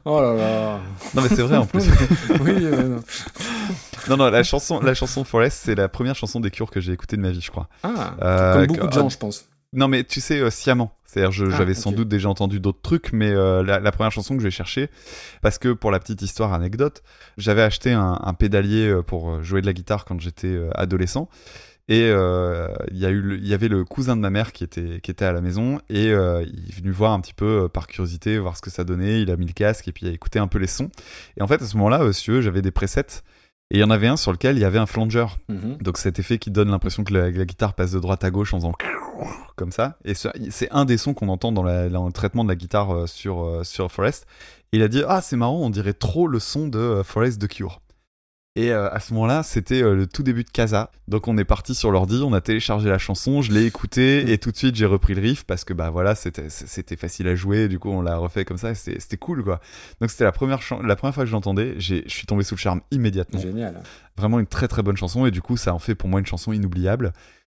Oh 0.04 0.20
là 0.20 0.34
là. 0.34 0.80
Non 1.14 1.22
mais 1.22 1.30
c'est 1.30 1.44
vrai 1.44 1.58
en 1.58 1.68
plus. 1.68 1.84
oui, 2.42 2.54
mais 2.56 2.84
non. 2.84 3.04
non 4.10 4.18
non, 4.18 4.30
la 4.32 4.42
chanson, 4.42 4.80
la 4.80 4.96
chanson 4.96 5.24
Forest, 5.24 5.62
c'est 5.66 5.76
la 5.76 5.90
première 5.90 6.16
chanson 6.16 6.40
des 6.40 6.50
Cures 6.50 6.72
que 6.72 6.80
j'ai 6.80 6.94
écoutée 6.94 7.18
de 7.18 7.22
ma 7.22 7.30
vie, 7.30 7.42
je 7.42 7.52
crois. 7.52 7.70
Ah, 7.84 8.16
Euh, 8.22 8.54
comme 8.54 8.68
beaucoup 8.68 8.88
de 8.88 8.94
gens, 8.94 9.10
je 9.10 9.18
pense. 9.20 9.46
Non 9.74 9.88
mais 9.88 10.04
tu 10.04 10.20
sais, 10.20 10.40
euh, 10.40 10.50
sciemment. 10.50 10.98
C'est-à-dire, 11.06 11.32
je- 11.32 11.46
Ah, 11.46 11.58
j'avais 11.58 11.74
sans 11.74 11.92
doute 11.92 12.08
déjà 12.10 12.30
entendu 12.30 12.60
d'autres 12.60 12.82
trucs, 12.82 13.12
mais 13.14 13.30
euh, 13.32 13.64
la, 13.64 13.80
la 13.80 13.92
première 13.92 14.12
chanson 14.12 14.36
que 14.36 14.44
j'ai 14.44 14.52
cherchée, 14.52 14.90
parce 15.42 15.58
que 15.58 15.74
pour 15.74 15.92
la 15.92 16.00
petite 16.00 16.22
histoire 16.22 16.54
anecdote, 16.54 17.04
j'avais 17.38 17.62
acheté 17.62 17.92
un, 17.92 18.20
un 18.22 18.34
pédalier 18.34 18.88
euh, 18.88 19.02
pour 19.02 19.42
jouer 19.44 19.62
de 19.62 19.66
la 19.66 19.74
guitare 19.74 20.06
quand 20.06 20.20
j'étais 20.20 20.58
adolescent. 20.76 21.30
Et 21.88 22.04
euh, 22.06 22.70
il 22.92 23.00
y, 23.00 23.54
avait 23.54 23.68
le 23.68 23.84
cousin 23.84 24.16
de 24.16 24.22
ma 24.22 24.30
mère 24.30 24.54
qui 24.54 24.64
était, 24.64 25.02
qui 25.02 25.12
était 25.12 25.26
à 25.26 25.34
la 25.34 25.42
maison 25.42 25.80
et 25.90 26.10
euh, 26.12 26.42
il 26.44 26.70
est 26.70 26.76
venu 26.78 26.92
voir 26.92 27.12
un 27.12 27.20
petit 27.20 27.34
peu 27.34 27.64
euh, 27.64 27.68
par 27.68 27.88
curiosité, 27.88 28.38
voir 28.38 28.56
ce 28.56 28.62
que 28.62 28.70
ça 28.70 28.86
donnait. 28.86 29.22
Il 29.22 29.30
a 29.30 29.36
mis 29.36 29.46
le 29.48 29.52
casque 29.52 29.90
et 29.90 29.92
puis 29.92 30.06
il 30.06 30.10
a 30.10 30.14
écouté 30.14 30.40
un 30.40 30.48
peu 30.48 30.58
les 30.58 30.68
sons. 30.68 30.90
Et 31.38 31.42
en 31.42 31.48
fait, 31.48 31.62
à 31.62 31.66
ce 31.66 31.76
moment-là, 31.76 32.14
si 32.14 32.24
tu 32.24 32.32
veux, 32.32 32.42
j'avais 32.42 32.62
des 32.62 32.72
presets 32.72 33.24
et 33.72 33.78
il 33.78 33.80
y 33.80 33.84
en 33.84 33.90
avait 33.90 34.08
un 34.08 34.18
sur 34.18 34.32
lequel 34.32 34.58
il 34.58 34.62
y 34.62 34.66
avait 34.66 34.78
un 34.80 34.86
flanger. 34.86 35.26
Mhm. 35.50 35.78
Donc 35.82 35.98
cet 35.98 36.20
effet 36.20 36.38
qui 36.38 36.52
donne 36.52 36.70
l'impression 36.70 37.04
que 37.04 37.14
la, 37.14 37.32
la 37.32 37.46
guitare 37.46 37.74
passe 37.74 37.92
de 37.92 38.00
droite 38.00 38.24
à 38.24 38.30
gauche 38.30 38.54
en 38.54 38.58
faisant 38.60 38.74
comme 39.56 39.72
ça. 39.72 39.98
Et 40.06 40.14
ce- 40.14 40.30
c'est 40.50 40.70
un 40.72 40.86
des 40.86 40.98
sons 40.98 41.14
qu'on 41.14 41.30
entend 41.30 41.52
dans, 41.52 41.64
la- 41.64 41.90
dans 41.90 42.06
le 42.06 42.12
traitement 42.14 42.44
de 42.44 42.50
la 42.50 42.56
guitare 42.56 42.94
euh, 42.94 43.08
sur, 43.08 43.44
euh, 43.44 43.64
sur 43.64 43.92
Forest. 43.92 44.28
Il 44.72 44.82
a 44.84 44.88
dit 44.88 45.04
Ah, 45.08 45.22
c'est 45.22 45.36
marrant, 45.38 45.58
on 45.60 45.70
dirait 45.70 45.94
trop 45.94 46.28
le 46.28 46.40
son 46.40 46.68
de 46.68 46.80
euh, 46.80 47.04
Forest 47.04 47.40
de 47.42 47.48
Cure. 47.48 47.82
Et 48.58 48.72
euh, 48.74 48.90
à 48.92 49.00
ce 49.00 49.14
moment-là, 49.14 49.44
c'était 49.44 49.82
euh, 49.82 49.96
le 49.96 50.08
tout 50.08 50.24
début 50.24 50.44
de 50.44 50.50
Casa. 50.50 50.92
Donc 51.08 51.30
on 51.30 51.38
est 51.38 51.46
parti 51.46 51.74
sur 51.74 51.90
l'ordi, 51.90 52.22
on 52.22 52.34
a 52.34 52.42
téléchargé 52.42 52.90
la 52.90 52.98
chanson, 52.98 53.42
je 53.42 53.54
l'ai 53.54 53.66
écoutée 53.66 54.30
et 54.34 54.38
tout 54.40 54.52
de 54.52 54.58
suite 54.58 54.76
j'ai 54.76 54.86
repris 54.86 55.14
le 55.14 55.22
riff 55.22 55.46
parce 55.46 55.64
que 55.64 55.74
bah 55.74 55.90
voilà, 55.90 56.16
c'était 56.16 56.50
c'était 56.50 56.98
facile 56.98 57.30
à 57.30 57.36
jouer. 57.36 57.70
Du 57.70 57.80
coup, 57.80 57.90
on 57.90 58.02
l'a 58.02 58.18
refait 58.18 58.44
comme 58.44 58.58
ça, 58.58 58.76
c'était 58.76 59.16
cool 59.16 59.42
quoi. 59.46 59.62
Donc 60.02 60.10
c'était 60.10 60.26
la 60.26 60.34
première 60.34 60.62
chan- 60.62 60.82
la 60.82 60.98
première 60.98 61.14
fois 61.16 61.24
que 61.24 61.30
je 61.30 61.34
l'entendais, 61.34 61.76
j'ai- 61.78 62.04
je 62.06 62.14
suis 62.14 62.28
tombé 62.28 62.44
sous 62.44 62.56
le 62.56 62.60
charme 62.60 62.82
immédiatement 62.92 63.40
Génial. 63.40 63.82
vraiment 64.18 64.38
une 64.38 64.48
très 64.48 64.68
très 64.68 64.84
bonne 64.84 64.98
chanson 64.98 65.26
et 65.26 65.32
du 65.32 65.42
coup 65.42 65.56
ça 65.56 65.74
en 65.74 65.80
fait 65.80 65.96
pour 65.96 66.10
moi 66.10 66.20
une 66.20 66.26
chanson 66.26 66.52
inoubliable. 66.52 67.14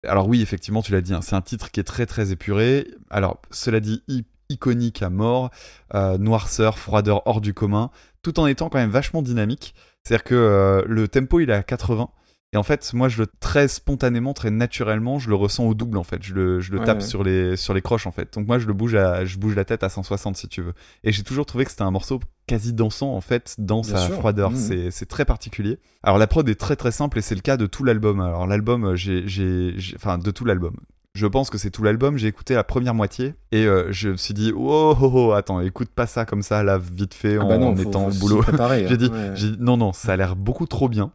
Alors 0.08 0.28
oui 0.28 0.44
effectivement 0.44 0.84
tu 0.84 0.92
l'as 0.92 1.02
dit, 1.02 1.16
hein, 1.16 1.22
c'est 1.24 1.36
un 1.36 1.42
titre 1.42 1.72
qui 1.72 1.80
est 1.80 1.84
très 1.86 2.06
très 2.06 2.32
épuré. 2.32 2.88
Alors 3.10 3.42
cela 3.50 3.80
dit 3.80 4.04
iconique 4.50 5.02
à 5.02 5.10
mort, 5.10 5.50
euh, 5.96 6.20
noirceur, 6.20 6.78
froideur 6.78 7.26
hors 7.26 7.42
du 7.42 7.56
commun, 7.56 7.90
tout 8.22 8.40
en 8.40 8.46
étant 8.46 8.70
quand 8.70 8.78
même 8.78 8.92
vachement 8.92 9.24
dynamique. 9.24 9.74
C'est-à-dire 10.04 10.24
que 10.24 10.36
euh, 10.36 10.84
le 10.88 11.08
tempo 11.08 11.40
il 11.40 11.50
est 11.50 11.54
à 11.54 11.64
80 11.64 12.10
et 12.52 12.58
en 12.58 12.64
fait 12.64 12.94
moi 12.94 13.10
je 13.10 13.22
le 13.22 13.28
très 13.40 13.68
spontanément, 13.68 14.34
très 14.34 14.52
naturellement, 14.52 15.18
je 15.18 15.30
le 15.30 15.36
ressens 15.36 15.66
au 15.66 15.74
double 15.74 15.98
en 15.98 16.04
fait. 16.04 16.22
Je 16.22 16.34
le, 16.36 16.60
je 16.60 16.72
le 16.72 16.80
Ouais, 16.80 16.86
tape 16.86 17.00
ouais. 17.00 17.04
sur 17.08 17.24
les 17.24 17.56
sur 17.56 17.74
les 17.74 17.82
croches 17.82 18.06
en 18.06 18.12
fait. 18.12 18.32
Donc 18.36 18.46
moi 18.46 18.60
je 18.60 18.68
le 18.68 18.74
bouge 18.74 18.94
à, 18.96 19.26
je 19.26 19.38
bouge 19.40 19.56
la 19.56 19.66
tête 19.66 19.82
à 19.84 19.90
160 19.90 20.36
si 20.38 20.48
tu 20.48 20.62
veux. 20.62 20.74
Et 21.04 21.12
j'ai 21.12 21.24
toujours 21.24 21.46
trouvé 21.48 21.66
que 21.66 21.72
c'était 21.72 21.84
un 21.84 21.90
morceau 21.92 22.20
quasi 22.46 22.74
dansant 22.74 23.16
en 23.16 23.22
fait 23.22 23.56
dans 23.58 23.82
Bien 23.82 23.92
sa 23.98 24.06
sûr. 24.06 24.16
froideur. 24.16 24.52
Mhm. 24.52 24.58
C'est 24.58 24.92
c'est 24.92 25.06
très 25.08 25.26
particulier. 25.26 25.80
Alors 26.04 26.18
la 26.20 26.28
prod 26.28 26.48
est 26.48 26.60
très 26.60 26.76
très 26.76 26.92
simple 26.92 27.18
et 27.18 27.22
c'est 27.22 27.34
le 27.36 27.42
cas 27.42 27.58
de 27.58 27.66
tout 27.66 27.84
l'album. 27.86 28.20
Alors 28.22 28.46
l'album, 28.46 28.84
euh, 28.86 28.96
j'ai- 28.96 29.74
enfin 29.96 30.18
de 30.20 30.30
tout 30.30 30.46
l'album. 30.46 30.76
Je 31.16 31.28
pense 31.28 31.52
que 31.52 31.60
c'est 31.60 31.70
tout 31.70 31.84
l'album. 31.84 32.18
J'ai 32.18 32.28
écouté 32.28 32.56
la 32.56 32.64
première 32.64 32.96
moitié 32.96 33.36
et 33.52 33.66
euh, 33.68 33.92
je 33.92 34.10
me 34.10 34.18
suis 34.18 34.34
dit 34.34 34.52
oh, 34.56 34.96
oh, 35.00 35.12
oh, 35.14 35.32
attends 35.34 35.60
écoute 35.62 35.90
pas 35.90 36.08
ça 36.08 36.26
comme 36.26 36.42
ça 36.42 36.64
là 36.64 36.80
vite 36.80 37.14
fait 37.14 37.38
Ah 37.40 37.44
en 37.44 37.48
bah 37.50 37.58
non, 37.60 37.76
faut- 37.76 37.84
étant 37.84 38.10
faut 38.10 38.18
au 38.18 38.20
boulot. 38.20 38.38
préparer, 38.42 38.88
j'ai 38.88 38.94
hein. 38.96 38.98
dit, 38.98 39.10
Ouais. 39.10 39.32
j'ai 39.36 39.52
dit 39.52 39.58
non 39.60 39.78
non 39.78 39.94
ça 39.94 40.14
a 40.14 40.16
l'air 40.16 40.36
beaucoup 40.36 40.66
trop 40.66 40.90
bien. 40.90 41.12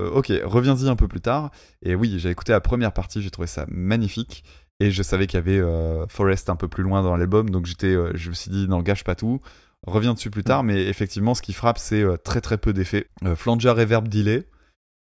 Euh, 0.00 0.10
ok 0.10 0.32
reviens-y 0.44 0.88
un 0.88 0.96
peu 0.96 1.08
plus 1.08 1.20
tard 1.20 1.50
et 1.82 1.94
oui 1.94 2.14
j'ai 2.18 2.30
écouté 2.30 2.52
la 2.52 2.60
première 2.60 2.92
partie 2.92 3.20
j'ai 3.22 3.30
trouvé 3.30 3.46
ça 3.46 3.64
magnifique 3.68 4.42
et 4.80 4.90
je 4.90 5.02
savais 5.04 5.26
qu'il 5.28 5.36
y 5.36 5.42
avait 5.42 5.60
euh, 5.60 6.04
Forest 6.08 6.50
un 6.50 6.56
peu 6.56 6.66
plus 6.66 6.82
loin 6.82 7.02
dans 7.02 7.14
l'album 7.16 7.48
donc 7.50 7.66
j'étais 7.66 7.94
je 8.14 8.30
me 8.30 8.34
suis 8.34 8.50
dit 8.50 8.66
non 8.66 8.80
gâche 8.82 9.04
pas 9.04 9.14
tout 9.14 9.40
reviens 9.86 10.14
dessus 10.14 10.30
plus 10.30 10.42
tard 10.42 10.64
mais 10.64 10.82
effectivement 10.86 11.34
ce 11.36 11.42
qui 11.42 11.52
frappe 11.52 11.78
c'est 11.78 12.02
très 12.24 12.40
très 12.40 12.58
peu 12.58 12.72
d'effets 12.72 13.06
flanger 13.36 13.70
reverb 13.70 14.08
delay 14.08 14.48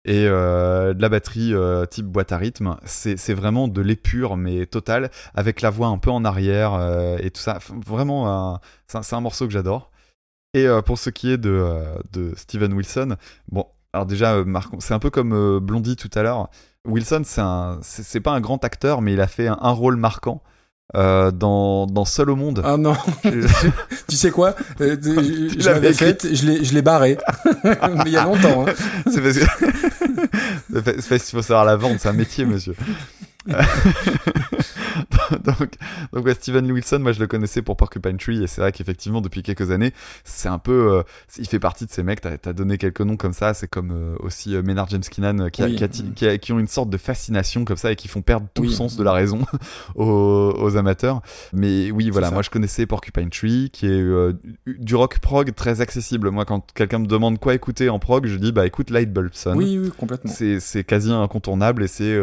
et 0.05 0.27
euh, 0.27 0.95
de 0.95 1.03
la 1.03 1.09
batterie 1.11 1.53
euh, 1.53 1.85
type 1.85 2.07
boîte 2.07 2.33
à 2.33 2.39
rythme 2.39 2.77
c'est 2.85 3.35
vraiment 3.35 3.69
de 3.69 3.83
l'épure 3.83 4.37
mais 4.37 4.65
total 4.65 5.11
avec 5.35 5.61
la 5.61 5.69
voix 5.69 5.89
un 5.89 5.99
peu 5.99 6.11
en 6.11 6.25
arrière 6.25 6.75
euh, 6.75 7.19
et 7.21 7.31
tout 7.31 7.41
ça. 7.41 7.59
Vraiment 7.87 8.61
c'est 8.87 9.15
un, 9.15 9.21
morceau 9.21 9.47
que 9.47 9.53
j'adore. 9.53 9.91
Et 10.55 10.67
pour 10.85 10.99
ce 10.99 11.11
qui 11.11 11.31
est 11.31 11.39
de, 11.39 11.85
Steven 12.35 12.73
Wilson 12.73 13.17
bon 13.49 13.67
alors 13.93 14.07
déjà 14.07 14.43
c'est 14.79 14.95
un 14.95 14.99
peu 14.99 15.11
comme 15.11 15.59
Blondie 15.61 15.97
tout 15.97 16.11
à 16.15 16.23
l'heure. 16.23 16.49
Wilson 16.87 17.23
c'est 17.83 18.21
pas 18.21 18.33
un 18.33 18.41
grand 18.41 18.65
acteur 18.65 19.03
mais 19.03 19.13
il 19.13 19.21
a 19.21 19.27
fait 19.27 19.49
un 19.49 19.71
rôle 19.71 19.97
marquant 19.97 20.43
euh, 20.97 21.31
dans, 21.31 21.87
dans 21.87 22.05
Seul 22.05 22.31
au 22.31 22.37
monde. 22.37 22.63
Ah 22.65 22.77
non, 22.77 22.95
tu 24.09 24.17
sais 24.17 24.31
quoi 24.31 24.55
Euh, 24.81 24.97
Je, 25.03 25.61
je 25.61 25.67
l'avais 25.67 25.93
faite, 25.93 26.27
je 26.33 26.73
l'ai 26.75 26.83
barrée. 26.83 27.17
Mais 27.65 28.03
il 28.07 28.13
y 28.13 28.17
a 28.17 28.25
longtemps. 28.25 28.67
hein. 28.67 28.73
C'est 29.11 29.21
parce 29.21 29.39
que. 29.39 29.45
c'est 30.73 30.83
parce- 30.85 30.97
c'est 31.01 31.09
parce 31.09 31.25
qu'il 31.25 31.37
faut 31.39 31.43
savoir 31.43 31.65
la 31.65 31.77
vente, 31.77 31.99
c'est 32.01 32.09
un 32.09 32.13
métier, 32.13 32.45
monsieur. 32.45 32.75
donc, 35.45 35.71
donc 36.13 36.25
ouais, 36.27 36.35
Steven 36.35 36.71
Wilson, 36.71 36.99
moi 37.01 37.13
je 37.13 37.21
le 37.21 37.27
connaissais 37.27 37.63
pour 37.63 37.77
Porcupine 37.77 38.17
Tree, 38.17 38.43
et 38.43 38.47
c'est 38.47 38.61
vrai 38.61 38.73
qu'effectivement, 38.73 39.21
depuis 39.21 39.43
quelques 39.43 39.71
années, 39.71 39.93
c'est 40.25 40.49
un 40.49 40.59
peu. 40.59 40.93
euh, 40.99 41.03
il 41.39 41.47
fait 41.47 41.59
partie 41.61 41.87
de 41.87 41.91
ces 41.91 42.03
mecs, 42.03 42.21
t'as 42.21 42.37
as 42.45 42.53
donné 42.53 42.79
quelques 42.79 43.01
noms 43.01 43.17
comme 43.17 43.33
ça, 43.33 43.55
c'est 43.55 43.69
comme 43.69 43.91
euh, 43.93 44.17
aussi 44.21 44.55
euh, 44.55 44.63
Maynard 44.63 44.89
James 44.91 45.03
Keenan, 45.03 45.39
euh, 45.41 45.49
qui, 45.49 45.63
a- 45.63 45.67
Oui. 45.67 45.77
qui, 45.77 45.85
a- 45.85 45.89
qui 45.89 46.27
a- 46.27 46.39
qui 46.39 46.53
ont 46.53 46.59
une 46.59 46.67
sorte 46.69 46.91
de 46.91 46.97
fascination 46.97 47.65
comme 47.65 47.77
ça 47.77 47.93
et 47.93 47.97
qui 47.97 48.09
font 48.09 48.23
perdre 48.23 48.47
tout 48.55 48.63
le 48.63 48.69
sens 48.69 48.97
de 48.97 49.03
la 49.03 49.13
raison 49.13 49.41
aux, 49.95 50.55
aux 50.57 50.77
amateurs. 50.77 51.23
Mais 51.53 51.91
oui, 51.91 52.11
voilà, 52.11 52.31
moi 52.31 52.43
je 52.43 52.51
connaissais 52.51 52.87
Porcupine 52.87 53.31
Tree, 53.31 53.71
qui 53.73 53.87
est 53.87 54.05
du 54.67 54.95
rock 54.95 55.19
prog 55.21 55.55
très 55.55 55.81
accessible. 55.81 56.31
Moi, 56.31 56.45
quand 56.45 56.73
quelqu'un 56.73 56.99
me 57.01 57.07
demande 57.07 57.39
quoi 57.39 57.55
écouter 57.55 57.89
en 57.89 57.99
prog, 57.99 58.27
je 58.27 58.37
dis 58.37 58.53
bah 58.53 58.67
écoute 58.67 58.91
Lightbulbson. 58.91 59.55
Oui, 59.57 59.79
oui, 59.79 59.91
complètement. 59.97 60.31
C'est 60.61 60.85
quasi 60.85 61.13
incontournable 61.13 61.83
et 61.83 61.89
c'est 61.89 62.21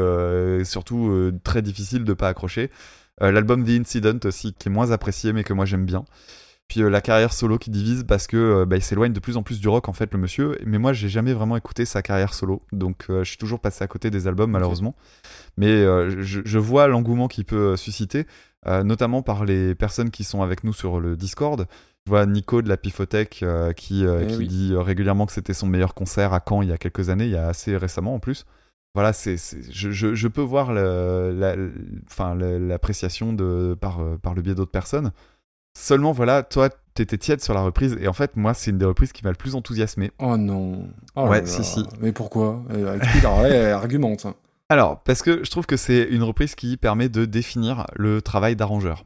surtout 0.65 1.31
très 1.43 1.61
difficile 1.61 2.03
de 2.03 2.13
pas 2.13 2.29
accrocher. 2.29 2.69
Euh, 3.21 3.31
L'album 3.31 3.63
The 3.65 3.69
Incident 3.69 4.19
aussi, 4.25 4.53
qui 4.53 4.67
est 4.69 4.71
moins 4.71 4.91
apprécié 4.91 5.33
mais 5.33 5.43
que 5.43 5.53
moi 5.53 5.65
j'aime 5.65 5.85
bien. 5.85 6.05
Puis 6.67 6.81
euh, 6.81 6.89
la 6.89 7.01
carrière 7.01 7.31
solo 7.33 7.57
qui 7.57 7.69
divise 7.69 8.03
parce 8.03 8.27
que 8.27 8.37
euh, 8.37 8.65
bah, 8.65 8.75
il 8.75 8.83
s'éloigne 8.83 9.13
de 9.13 9.19
plus 9.19 9.37
en 9.37 9.43
plus 9.43 9.59
du 9.59 9.67
rock 9.69 9.87
en 9.89 9.93
fait 9.93 10.11
le 10.13 10.19
monsieur. 10.19 10.57
Mais 10.65 10.77
moi 10.77 10.93
j'ai 10.93 11.09
jamais 11.09 11.33
vraiment 11.33 11.57
écouté 11.57 11.85
sa 11.85 12.01
carrière 12.01 12.33
solo, 12.33 12.61
donc 12.71 13.05
je 13.09 13.23
suis 13.23 13.37
toujours 13.37 13.59
passé 13.59 13.83
à 13.83 13.87
côté 13.87 14.09
des 14.09 14.27
albums 14.27 14.51
malheureusement. 14.51 14.95
Mais 15.57 15.81
je, 15.81 16.41
je 16.43 16.59
vois 16.59 16.87
l'engouement 16.87 17.27
qu'il 17.27 17.45
peut 17.45 17.75
susciter, 17.77 18.25
euh, 18.67 18.83
notamment 18.83 19.21
par 19.21 19.45
les 19.45 19.75
personnes 19.75 20.09
qui 20.09 20.23
sont 20.23 20.41
avec 20.41 20.63
nous 20.63 20.73
sur 20.73 20.99
le 20.99 21.15
Discord. 21.15 21.67
Je 22.05 22.09
vois 22.09 22.25
Nico 22.25 22.61
de 22.61 22.69
la 22.69 22.77
Pifothèque 22.77 23.41
euh, 23.43 23.71
qui, 23.73 24.05
euh, 24.05 24.23
Eh 24.23 24.27
qui 24.27 24.37
oui. 24.37 24.47
dit 24.47 24.73
régulièrement 24.75 25.25
que 25.25 25.31
c'était 25.31 25.53
son 25.53 25.67
meilleur 25.67 25.93
concert 25.93 26.33
à 26.33 26.41
Caen 26.47 26.61
il 26.61 26.69
y 26.69 26.71
a 26.71 26.77
quelques 26.77 27.09
années, 27.09 27.25
il 27.25 27.31
y 27.31 27.37
a 27.37 27.47
assez 27.47 27.77
récemment 27.77 28.15
en 28.15 28.19
plus. 28.19 28.45
Voilà, 28.97 29.13
c'est, 29.13 29.35
je, 29.69 29.91
je, 29.91 30.15
je 30.15 30.27
peux 30.27 30.41
voir 30.41 30.73
la- 30.73 31.31
l'appréciation 32.57 33.31
de, 33.31 33.77
par, 33.79 33.99
euh, 33.99 34.17
par 34.17 34.33
le 34.33 34.41
biais 34.41 34.55
d'autres 34.55 34.71
personnes. 34.71 35.11
Seulement, 35.77 36.11
voilà, 36.13 36.41
toi, 36.41 36.69
t'étais 36.95 37.19
tiède 37.19 37.39
sur 37.39 37.53
la 37.53 37.61
reprise, 37.61 37.95
et 38.01 38.07
en 38.07 38.13
fait, 38.13 38.35
moi, 38.35 38.55
c'est 38.55 38.71
une 38.71 38.79
des 38.79 38.85
reprises 38.85 39.11
qui 39.11 39.23
m'a 39.23 39.29
le 39.29 39.35
plus 39.35 39.53
enthousiasmé. 39.53 40.11
Oh 40.17 40.35
non. 40.35 40.87
Oh 41.15 41.27
Ouais, 41.27 41.41
là. 41.41 41.45
si, 41.45 41.63
si. 41.63 41.85
Mais 42.01 42.11
pourquoi? 42.11 42.63
Euh, 42.71 42.97
alors, 43.19 43.41
ouais, 43.41 43.69
argumente. 43.71 44.25
Alors, 44.69 44.99
parce 45.03 45.21
que 45.21 45.43
je 45.43 45.51
trouve 45.51 45.67
que 45.67 45.77
c'est 45.77 46.01
une 46.09 46.23
reprise 46.23 46.55
qui 46.55 46.75
permet 46.75 47.07
de 47.09 47.25
définir 47.25 47.85
le 47.95 48.21
travail 48.23 48.55
d'arrangeur. 48.55 49.05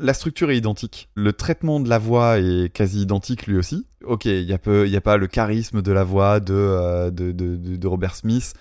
La 0.00 0.12
structure 0.14 0.50
est 0.50 0.56
identique. 0.56 1.08
Le 1.14 1.32
traitement 1.32 1.78
de 1.78 1.88
la 1.88 1.98
voix 1.98 2.40
est 2.40 2.68
quasi 2.72 3.02
identique 3.02 3.46
lui 3.46 3.56
aussi. 3.56 3.86
Ok, 4.04 4.24
il 4.24 4.44
n'y 4.46 4.52
a, 4.52 4.58
peu- 4.58 4.86
il 4.86 4.92
y 4.92 4.96
a 4.96 5.00
pas 5.00 5.16
le 5.18 5.28
charisme 5.28 5.82
de 5.82 5.92
la 5.92 6.02
voix 6.04 6.40
de, 6.40 6.52
euh, 6.54 7.10
de- 7.12 7.30
de 7.32 7.86
Robert 7.86 8.16
Smith. 8.16 8.54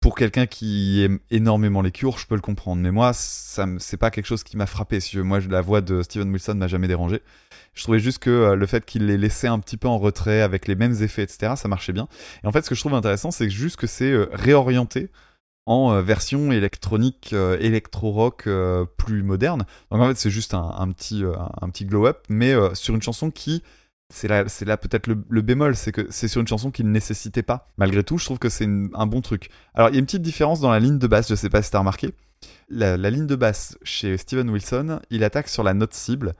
Pour 0.00 0.14
quelqu'un 0.14 0.46
qui 0.46 1.02
aime 1.02 1.18
énormément 1.30 1.82
les 1.82 1.90
cures, 1.90 2.18
je 2.18 2.26
peux 2.26 2.36
le 2.36 2.40
comprendre. 2.40 2.80
Mais 2.80 2.92
moi, 2.92 3.12
ça 3.12 3.66
c'est 3.78 3.96
pas 3.96 4.10
quelque 4.10 4.26
chose 4.26 4.44
qui 4.44 4.56
m'a 4.56 4.66
frappé. 4.66 5.00
Si. 5.00 5.18
Moi, 5.18 5.40
la 5.48 5.60
voix 5.60 5.80
de 5.80 6.02
Steven 6.02 6.30
Wilson 6.30 6.54
m'a 6.54 6.68
jamais 6.68 6.86
dérangé. 6.86 7.20
Je 7.78 7.84
trouvais 7.84 8.00
juste 8.00 8.18
que 8.18 8.30
euh, 8.30 8.54
le 8.56 8.66
fait 8.66 8.84
qu'il 8.84 9.06
l'ait 9.06 9.16
laissé 9.16 9.46
un 9.46 9.60
petit 9.60 9.76
peu 9.76 9.86
en 9.86 9.98
retrait 9.98 10.40
avec 10.40 10.66
les 10.66 10.74
mêmes 10.74 11.00
effets, 11.00 11.22
etc., 11.22 11.52
ça 11.56 11.68
marchait 11.68 11.92
bien. 11.92 12.08
Et 12.42 12.46
en 12.46 12.52
fait, 12.52 12.64
ce 12.64 12.68
que 12.68 12.74
je 12.74 12.80
trouve 12.80 12.94
intéressant, 12.94 13.30
c'est 13.30 13.48
juste 13.48 13.76
que 13.76 13.86
c'est 13.86 14.10
euh, 14.10 14.28
réorienté 14.32 15.10
en 15.64 15.92
euh, 15.92 16.02
version 16.02 16.50
électronique, 16.50 17.32
électro-rock 17.32 18.48
plus 18.96 19.22
moderne. 19.22 19.64
Donc 19.90 20.00
en 20.00 20.08
fait, 20.08 20.16
c'est 20.16 20.30
juste 20.30 20.54
un, 20.54 20.90
petit, 20.92 21.22
un, 21.60 21.70
petit 21.70 21.84
glow-up, 21.84 22.24
mais 22.28 22.54
sur 22.74 22.94
une 22.94 23.02
chanson 23.02 23.30
qui, 23.30 23.62
c'est 24.12 24.28
là, 24.28 24.44
c'est 24.48 24.64
là 24.64 24.76
peut-être 24.76 25.06
le, 25.06 25.22
le 25.28 25.42
bémol, 25.42 25.76
c'est 25.76 25.92
que 25.92 26.06
c'est 26.10 26.28
sur 26.28 26.40
une 26.40 26.48
chanson 26.48 26.70
qui 26.70 26.82
ne 26.84 26.90
nécessitait 26.90 27.42
pas. 27.42 27.68
Malgré 27.76 28.02
tout, 28.02 28.18
je 28.18 28.24
trouve 28.24 28.38
que 28.38 28.48
c'est 28.48 28.64
une- 28.64 28.90
un 28.94 29.06
bon 29.06 29.20
truc. 29.20 29.50
Alors 29.74 29.88
il 29.90 29.94
y 29.94 29.96
a 29.96 30.00
une 30.00 30.06
petite 30.06 30.22
différence 30.22 30.60
dans 30.60 30.70
la 30.70 30.80
ligne 30.80 30.98
de 30.98 31.06
basse, 31.06 31.28
je 31.28 31.34
sais 31.34 31.50
pas 31.50 31.62
si 31.62 31.70
t'as 31.70 31.78
remarqué. 31.80 32.10
La, 32.68 32.96
la 32.96 33.10
ligne 33.10 33.26
de 33.26 33.36
basse 33.36 33.76
chez 33.82 34.16
Steven 34.16 34.48
Wilson, 34.50 35.00
il 35.10 35.24
attaque 35.24 35.48
sur 35.48 35.62
la 35.62 35.74
note 35.74 35.92
cible. 35.94 36.34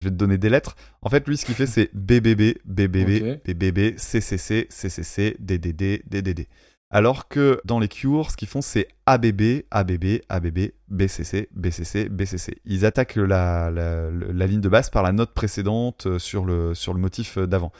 Je 0.00 0.06
vais 0.08 0.12
te 0.12 0.16
donner 0.16 0.38
des 0.38 0.48
lettres. 0.48 0.76
En 1.02 1.10
fait, 1.10 1.28
lui, 1.28 1.36
ce 1.36 1.44
qu'il 1.44 1.54
fait, 1.54 1.66
c'est 1.66 1.90
BBB, 1.94 2.58
BBB. 2.64 3.22
BBB, 3.44 3.96
CCC, 3.98 4.66
CCC, 4.70 5.36
DDD, 5.40 6.02
DDD. 6.08 6.46
Alors 6.92 7.28
que 7.28 7.60
dans 7.64 7.78
les 7.78 7.86
Cure, 7.86 8.32
ce 8.32 8.36
qu'ils 8.36 8.48
font, 8.48 8.62
c'est 8.62 8.88
ABB, 9.06 9.62
ABB, 9.70 10.22
ABB, 10.28 10.72
BCC, 10.88 11.48
BCC, 11.52 12.08
BCC. 12.08 12.60
Ils 12.64 12.84
attaquent 12.84 13.14
la, 13.14 13.70
ligne 13.70 14.60
de 14.60 14.68
basse 14.68 14.90
par 14.90 15.04
la 15.04 15.12
note 15.12 15.32
précédente 15.32 16.06
euh, 16.06 16.18
sur 16.18 16.44
le, 16.44 16.74
sur 16.74 16.92
le 16.92 16.98
motif 16.98 17.38
euh, 17.38 17.46
d'avant. 17.46 17.70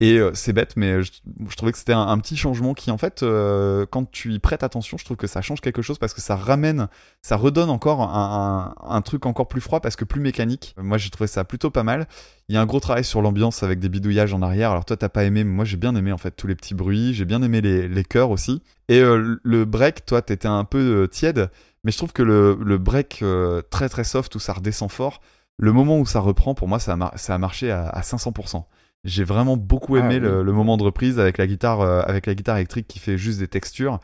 Et 0.00 0.18
euh, 0.18 0.32
c'est 0.34 0.52
bête, 0.52 0.74
mais 0.76 1.02
je, 1.02 1.10
je 1.48 1.56
trouvais 1.56 1.72
que 1.72 1.78
c'était 1.78 1.94
un, 1.94 2.18
petit 2.18 2.36
changement 2.36 2.74
qui, 2.74 2.90
en 2.90 2.98
fait, 2.98 3.22
euh, 3.22 3.86
quand 3.90 4.10
tu 4.10 4.34
y 4.34 4.38
prêtes 4.38 4.62
attention, 4.62 4.98
je 4.98 5.04
trouve 5.06 5.16
que 5.16 5.26
ça 5.26 5.40
change 5.40 5.62
quelque 5.62 5.80
chose 5.80 5.98
parce 5.98 6.12
que 6.12 6.20
ça 6.20 6.36
ramène, 6.36 6.88
ça 7.22 7.36
redonne 7.36 7.70
encore 7.70 8.02
un, 8.02 9.02
truc 9.02 9.24
encore 9.24 9.48
plus 9.48 9.62
froid 9.62 9.80
parce 9.80 9.96
que 9.96 10.04
plus 10.04 10.20
mécanique. 10.20 10.74
Moi, 10.76 10.98
j'ai 10.98 11.08
trouvé 11.08 11.28
ça 11.28 11.44
plutôt 11.44 11.70
pas 11.70 11.82
mal. 11.82 12.06
Il 12.48 12.54
y 12.54 12.58
a 12.58 12.60
un 12.60 12.66
gros 12.66 12.78
travail 12.78 13.04
sur 13.04 13.22
l'ambiance 13.22 13.62
avec 13.62 13.78
des 13.78 13.88
bidouillages 13.88 14.34
en 14.34 14.42
arrière. 14.42 14.70
Alors 14.70 14.84
toi, 14.84 14.98
t'as 14.98 15.08
pas 15.08 15.24
aimé, 15.24 15.44
mais 15.44 15.52
moi, 15.52 15.64
j'ai 15.64 15.78
bien 15.78 15.94
aimé 15.94 16.12
en 16.12 16.18
fait 16.18 16.32
tous 16.32 16.46
les 16.46 16.54
petits 16.54 16.74
bruits. 16.74 17.14
J'ai 17.14 17.24
bien 17.24 17.42
aimé 17.42 17.62
les, 17.62 17.88
les 17.88 18.04
chœurs 18.04 18.30
aussi. 18.30 18.62
Et 18.88 19.00
euh, 19.00 19.38
le 19.42 19.64
break, 19.64 20.04
toi, 20.04 20.20
t'étais 20.20 20.46
un 20.46 20.64
peu 20.64 21.04
euh, 21.04 21.06
tiède, 21.06 21.50
mais 21.84 21.90
je 21.90 21.96
trouve 21.96 22.12
que 22.12 22.22
le, 22.22 22.58
le 22.62 22.78
break 22.78 23.20
euh, 23.22 23.62
très 23.70 23.88
très 23.88 24.04
soft 24.04 24.34
où 24.34 24.38
ça 24.38 24.52
redescend 24.52 24.90
fort, 24.90 25.20
le 25.58 25.72
moment 25.72 25.98
où 25.98 26.06
ça 26.06 26.20
reprend, 26.20 26.54
pour 26.54 26.68
moi, 26.68 26.78
ça 26.78 26.92
a, 27.00 27.16
ça 27.16 27.34
a 27.34 27.38
marché 27.38 27.70
à, 27.70 27.88
à 27.88 28.02
500%. 28.02 28.64
J'ai 29.06 29.24
vraiment 29.24 29.56
beaucoup 29.56 29.96
aimé 29.96 30.16
Ah, 30.16 30.18
le, 30.18 30.38
oui. 30.40 30.44
le 30.44 30.52
moment 30.52 30.76
de 30.76 30.82
reprise 30.82 31.18
avec 31.18 31.38
la 31.38 31.46
guitare, 31.46 31.80
euh, 31.80 32.02
avec 32.02 32.26
la 32.26 32.34
guitare 32.34 32.56
électrique 32.56 32.86
qui 32.88 32.98
fait 32.98 33.16
juste 33.16 33.38
des 33.38 33.48
textures. 33.48 34.00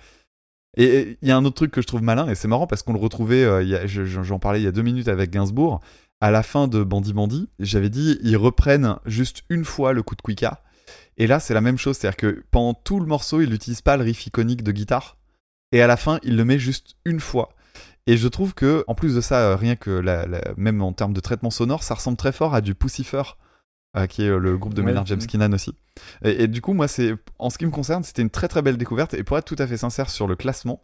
Et 0.77 1.19
il 1.21 1.29
y 1.29 1.31
a 1.31 1.37
un 1.37 1.45
autre 1.45 1.57
truc 1.57 1.71
que 1.71 1.83
je 1.83 1.87
trouve 1.87 2.03
malin, 2.03 2.29
et 2.29 2.35
c'est 2.35 2.49
marrant 2.49 2.67
parce 2.67 2.83
qu'on 2.83 2.95
le 2.95 2.99
retrouvait, 2.99 3.45
euh, 3.45 3.87
j'en 3.87 4.39
parlais 4.39 4.61
il 4.61 4.65
y 4.65 4.69
a 4.69 4.73
deux 4.73 4.83
minutes 4.83 5.09
avec 5.09 5.31
Gainsbourg, 5.31 5.81
à 6.23 6.31
la 6.31 6.43
fin 6.43 6.67
de 6.69 6.83
Bandy 6.83 7.13
Bandy, 7.13 7.51
j'avais 7.59 7.91
dit, 7.91 8.19
ils 8.23 8.37
reprennent 8.39 8.97
juste 9.05 9.43
une 9.51 9.65
fois 9.65 9.93
le 9.93 10.03
coup 10.03 10.15
de 10.15 10.23
Quicka. 10.23 10.63
Et 11.19 11.27
là, 11.27 11.41
c'est 11.41 11.53
la 11.53 11.61
même 11.61 11.77
chose, 11.77 11.99
c'est-à-dire 11.99 12.17
que 12.17 12.43
pendant 12.51 12.73
tout 12.73 13.01
le 13.01 13.07
morceau, 13.07 13.43
il 13.43 13.51
n'utilise 13.51 13.83
pas 13.83 13.97
le 13.99 14.05
riff 14.05 14.27
iconique 14.27 14.63
de 14.63 14.73
guitare, 14.73 15.19
et 15.73 15.83
à 15.83 15.87
la 15.87 15.97
fin, 15.99 16.21
il 16.23 16.37
le 16.37 16.45
met 16.45 16.59
juste 16.59 16.95
une 17.05 17.21
fois. 17.21 17.51
Et 18.07 18.17
je 18.17 18.29
trouve 18.29 18.55
que, 18.55 18.83
en 18.87 18.95
plus 18.95 19.15
de 19.15 19.21
ça, 19.21 19.41
euh, 19.51 19.57
rien 19.57 19.77
que 19.77 19.91
la- 19.91 20.27
la- 20.27 20.55
même 20.57 20.81
en 20.81 20.93
termes 20.93 21.13
de 21.13 21.21
traitement 21.21 21.51
sonore, 21.51 21.83
ça 21.83 21.95
ressemble 21.95 22.17
très 22.17 22.33
fort 22.33 22.55
à 22.55 22.61
du 22.63 22.75
Pussifer, 22.75 23.19
euh, 23.19 23.33
qui 24.09 24.25
est 24.25 24.29
euh, 24.29 24.39
le 24.39 24.57
groupe 24.59 24.75
de 24.75 24.81
Ouais. 24.81 24.87
Maynard 24.87 25.07
James. 25.07 25.21
Keenan 25.27 25.53
aussi. 25.53 25.75
Et, 26.25 26.45
et 26.45 26.49
du 26.49 26.61
coup, 26.61 26.73
moi, 26.73 26.89
c'est 26.89 27.15
en 27.39 27.51
ce 27.51 27.59
qui 27.59 27.67
me 27.67 27.71
concerne, 27.71 28.03
c'était 28.05 28.23
une 28.23 28.31
très 28.31 28.49
très 28.49 28.63
belle 28.63 28.77
découverte. 28.77 29.15
Et 29.15 29.23
pour 29.25 29.37
être 29.39 29.45
tout 29.45 29.57
à 29.59 29.67
fait 29.67 29.77
sincère 29.77 30.09
sur 30.11 30.27
le 30.27 30.35
classement, 30.37 30.81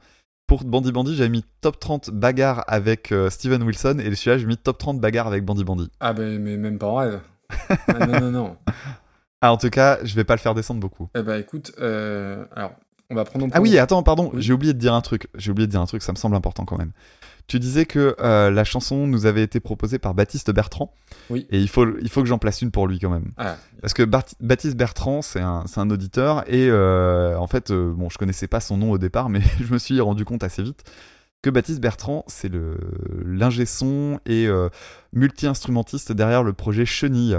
pour 0.46 0.64
Bandy 0.64 0.92
Bandy, 0.92 1.14
j'avais 1.16 1.28
mis 1.28 1.44
top 1.60 1.78
30 1.78 2.10
bagarre 2.10 2.64
avec 2.68 3.12
euh, 3.12 3.28
Steven 3.30 3.62
Wilson, 3.62 3.98
et 3.98 4.14
celui-là, 4.14 4.38
j'ai 4.38 4.46
mis 4.46 4.56
top 4.56 4.78
30 4.78 5.00
bagarre 5.00 5.26
avec 5.26 5.44
Bandy 5.44 5.64
Bandy. 5.64 5.90
Ah 6.00 6.12
ben 6.12 6.38
mais 6.40 6.56
même 6.56 6.78
pas 6.78 6.86
en 6.86 6.94
rêve. 6.96 7.20
Ah, 7.88 8.06
non 8.06 8.20
non 8.20 8.30
non. 8.30 8.56
Ah, 9.40 9.52
en 9.52 9.56
tout 9.56 9.70
cas, 9.70 9.98
je 10.04 10.14
vais 10.14 10.24
pas 10.24 10.34
le 10.34 10.40
faire 10.40 10.54
descendre 10.54 10.80
beaucoup. 10.80 11.08
Eh 11.14 11.22
ben 11.22 11.38
écoute, 11.38 11.72
euh, 11.80 12.44
alors 12.54 12.72
on 13.10 13.14
va 13.14 13.24
prendre. 13.24 13.46
en 13.46 13.50
Ah 13.52 13.60
oui, 13.60 13.78
attends, 13.78 14.02
pardon, 14.02 14.30
Oui. 14.34 14.42
j'ai 14.42 14.52
oublié 14.52 14.72
de 14.74 14.78
dire 14.78 14.92
un 14.94 15.00
truc. 15.00 15.28
J'ai 15.34 15.50
oublié 15.50 15.66
de 15.66 15.70
dire 15.70 15.80
un 15.80 15.86
truc, 15.86 16.02
ça 16.02 16.12
me 16.12 16.16
semble 16.16 16.34
important 16.36 16.64
quand 16.64 16.76
même. 16.78 16.92
Tu 17.48 17.58
disais 17.58 17.86
que 17.86 18.14
euh, 18.20 18.50
la 18.50 18.62
chanson 18.62 19.06
nous 19.06 19.24
avait 19.24 19.42
été 19.42 19.58
proposée 19.58 19.98
par 19.98 20.12
Baptiste 20.12 20.50
Bertrand. 20.52 20.92
Oui. 21.30 21.46
Et 21.50 21.58
il 21.58 21.68
faut, 21.68 21.86
il 21.98 22.10
faut 22.10 22.20
que 22.20 22.28
j'en 22.28 22.38
place 22.38 22.60
une 22.60 22.70
pour 22.70 22.86
lui 22.86 22.98
quand 22.98 23.08
même. 23.08 23.32
Ah, 23.38 23.56
Parce 23.80 23.94
que 23.94 24.02
Baptiste 24.02 24.76
Bertrand, 24.76 25.22
c'est 25.22 25.40
un, 25.40 25.64
un 25.74 25.90
auditeur. 25.90 26.44
Et 26.46 26.68
euh, 26.68 27.38
en 27.38 27.46
fait, 27.46 27.70
euh, 27.70 27.92
bon, 27.94 28.10
je 28.10 28.18
connaissais 28.18 28.48
pas 28.48 28.60
son 28.60 28.76
nom 28.76 28.90
au 28.90 28.98
départ, 28.98 29.30
mais 29.30 29.40
je 29.60 29.72
me 29.72 29.78
suis 29.78 29.98
rendu 29.98 30.26
compte 30.26 30.44
assez 30.44 30.62
vite 30.62 30.84
que 31.42 31.50
Baptiste 31.50 31.80
Bertrand, 31.80 32.24
c'est 32.26 32.48
le 32.48 32.76
l'ingé 33.24 33.64
son 33.64 34.18
et 34.26 34.46
euh, 34.46 34.68
multi-instrumentiste 35.12 36.12
derrière 36.12 36.42
le 36.42 36.52
projet 36.52 36.84
Chenille. 36.84 37.38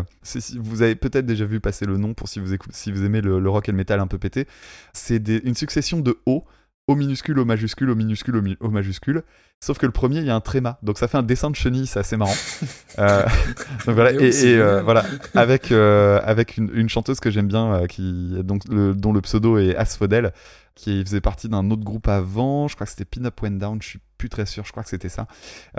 Vous 0.57 0.81
avez 0.81 0.95
peut-être 0.95 1.26
déjà 1.26 1.45
vu 1.45 1.60
passer 1.60 1.86
le 1.86 1.98
nom 1.98 2.14
pour 2.14 2.30
si 2.30 2.40
vous, 2.40 2.56
si 2.72 2.91
vous 2.91 3.03
aimez 3.03 3.22
le, 3.22 3.40
le 3.40 3.49
rock 3.49 3.68
et 3.68 3.72
le 3.72 3.77
métal 3.77 3.99
un 3.99 4.07
peu 4.07 4.18
pété. 4.18 4.48
C'est 4.94 5.27
une 5.27 5.56
succession 5.56 5.99
de 5.99 6.18
O, 6.26 6.45
O 6.90 6.95
minuscule, 6.95 7.40
O 7.40 7.45
majuscule, 7.45 7.90
O 7.91 7.95
minuscule, 7.95 8.41
mi- 8.41 8.57
O 8.60 8.70
majuscule. 8.70 9.24
Sauf 9.60 9.78
que 9.78 9.86
le 9.86 9.91
premier, 9.91 10.18
il 10.20 10.26
y 10.26 10.30
a 10.30 10.36
un 10.36 10.41
tréma. 10.41 10.80
Donc 10.82 10.98
ça 10.98 11.07
fait 11.07 11.18
un 11.18 11.24
dessin 11.24 11.52
de 11.52 11.56
chenille, 11.56 11.86
c'est 11.88 11.99
assez 11.99 12.18
marrant. 12.18 12.34
Euh, 12.98 13.24
donc 13.86 13.95
voilà, 13.95 14.11
Et 14.11 14.32
euh, 14.57 14.82
voilà, 14.82 15.06
avec, 15.36 15.72
euh, 15.72 16.20
avec 16.26 16.57
une, 16.57 16.70
une 16.74 16.90
chanteuse 16.90 17.20
que 17.22 17.30
j'aime 17.32 17.48
bien, 17.48 17.86
qui, 17.88 18.34
donc, 18.44 18.64
le, 18.70 18.94
dont 18.94 19.14
le 19.14 19.22
pseudo 19.22 19.57
est 19.57 19.74
Asphodel, 19.76 20.34
qui 20.76 21.02
faisait 21.06 21.22
partie 21.22 21.48
d'un 21.48 21.70
autre 21.72 21.84
groupe 21.84 22.07
avant, 22.10 22.68
je 22.68 22.76
crois 22.76 22.86
que 22.86 22.91
c'était 22.91 23.06
Pin 23.06 23.24
Up 23.26 23.40
Went 23.41 23.52
Down, 23.52 23.82
je 23.82 23.88
suis 23.88 23.99
plus 24.20 24.30
très 24.30 24.46
sûr, 24.46 24.64
je 24.66 24.72
crois 24.72 24.84
que 24.84 24.90
c'était 24.90 25.10
ça. 25.10 25.26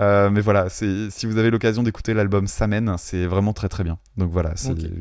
Euh, 0.01 0.29
mais 0.29 0.41
voilà, 0.41 0.67
c'est- 0.67 1.09
si 1.11 1.25
vous 1.25 1.37
avez 1.37 1.49
l'occasion 1.49 1.83
d'écouter 1.83 2.13
l'album 2.13 2.47
Samen, 2.47 2.95
c'est 2.97 3.25
vraiment 3.25 3.53
très 3.53 3.69
très 3.69 3.85
bien. 3.85 3.97
Donc 4.17 4.29
voilà, 4.31 4.53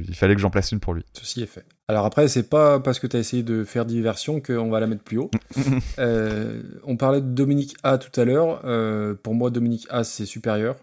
il 0.09 0.15
fallait 0.15 0.37
que 0.37 0.41
j'en 0.41 0.51
place 0.51 0.71
une 0.71 0.79
pour 0.79 0.95
lui. 0.95 1.05
ceci 1.15 1.43
est 1.43 1.47
fait. 1.47 1.65
Alors 1.89 2.05
après, 2.07 2.29
c'est 2.29 2.49
pas 2.49 2.79
parce 2.79 3.01
que 3.01 3.09
tu 3.09 3.17
as 3.17 3.21
essayé 3.21 3.43
de 3.43 3.65
faire 3.65 3.85
diversion 3.85 4.41
qu'on 4.41 4.71
va 4.71 4.79
la 4.79 4.87
mettre 4.87 5.03
plus 5.03 5.19
haut. 5.19 5.31
Euh, 5.99 6.63
on 6.85 6.97
parlait 6.97 7.21
de 7.21 7.27
Dominique 7.27 7.75
A 7.83 7.99
tout 7.99 8.19
à 8.21 8.25
l'heure. 8.25 8.61
Euh, 8.65 9.15
pour 9.21 9.35
moi, 9.35 9.51
Dominique 9.51 9.87
A, 9.91 10.05
c'est 10.05 10.27
supérieur. 10.27 10.77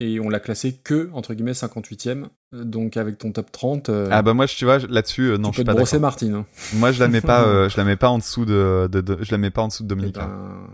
Et 0.00 0.20
on 0.20 0.28
l'a 0.28 0.38
classé 0.40 0.74
que, 0.74 1.10
entre 1.12 1.34
guillemets, 1.34 1.52
58ème. 1.54 2.26
Euh, 2.54 2.64
Donc 2.64 2.96
avec 2.96 3.18
ton 3.18 3.32
top 3.32 3.50
30, 3.50 3.88
euh, 3.88 4.08
Ah 4.12 4.22
bah 4.22 4.32
moi, 4.32 4.46
je- 4.46 4.54
tu 4.56 4.64
vois, 4.64 4.78
là-dessus, 4.78 5.34
non, 5.38 5.48
tu 5.50 5.56
je 5.56 5.60
suis 5.60 5.64
pas 5.64 5.74
brosser 5.74 5.96
d'accord. 5.96 6.02
Martine. 6.02 6.34
hein. 6.34 6.46
Moi, 6.74 6.92
je 6.92 7.00
la 7.00 7.08
mets 7.08 7.20
pas, 7.20 7.44
je 7.68 7.76
la 7.76 7.84
mets 7.84 7.96
pas 7.96 8.08
en 8.08 8.18
dessous 8.18 8.44
de, 8.44 8.88
de- 8.90 9.00
de- 9.00 9.18
je 9.22 9.30
la 9.32 9.38
mets 9.38 9.50
pas 9.50 9.62
en 9.62 9.68
dessous 9.68 9.82
de 9.82 9.88
Eh 9.88 9.96
Dominique. 9.96 10.14
ben... 10.14 10.68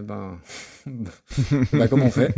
Eh 0.00 0.02
ben... 0.02 0.38
bah 1.72 1.88
comment 1.88 2.06
on 2.06 2.10
fait? 2.10 2.34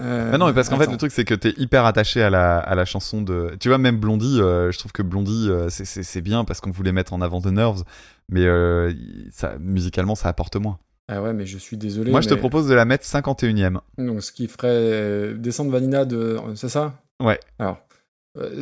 Euh, 0.00 0.30
Ah 0.32 0.38
non, 0.38 0.46
mais 0.46 0.54
parce 0.54 0.68
qu'en 0.68 0.78
fait, 0.78 0.90
le 0.90 0.96
truc, 0.96 1.12
c'est 1.12 1.24
que 1.24 1.34
t'es 1.34 1.52
hyper 1.58 1.84
attaché 1.84 2.22
à 2.22 2.30
la, 2.30 2.58
à 2.58 2.74
la 2.74 2.84
chanson 2.84 3.22
de. 3.22 3.56
Tu 3.60 3.68
vois, 3.68 3.78
même 3.78 3.98
Blondie, 3.98 4.40
euh, 4.40 4.72
je 4.72 4.78
trouve 4.78 4.92
que 4.92 5.02
Blondie, 5.02 5.48
euh, 5.50 5.68
c'est- 5.68 6.20
bien 6.20 6.44
parce 6.44 6.60
qu'on 6.60 6.70
voulait 6.70 6.92
mettre 6.92 7.12
en 7.12 7.20
avant 7.20 7.40
The 7.40 7.46
Nerves, 7.46 7.84
mais 8.28 8.44
euh, 8.44 8.92
ça, 9.30 9.56
musicalement, 9.58 10.14
ça 10.14 10.28
apporte 10.28 10.56
moins. 10.56 10.78
Ah 11.08 11.22
ouais, 11.22 11.32
mais 11.32 11.46
je 11.46 11.58
suis 11.58 11.76
désolé. 11.76 12.10
Moi, 12.10 12.20
je 12.20 12.28
te 12.28 12.34
propose 12.34 12.68
de 12.68 12.74
la 12.74 12.84
mettre 12.84 13.04
51ème. 13.04 13.80
Donc, 13.98 14.22
ce 14.22 14.32
qui 14.32 14.46
ferait 14.48 14.68
euh, 14.70 15.34
descendre 15.36 15.70
Vanina 15.70 16.04
de. 16.04 16.38
C'est 16.54 16.68
ça? 16.68 17.00
Ouais. 17.22 17.40
Alors, 17.58 17.78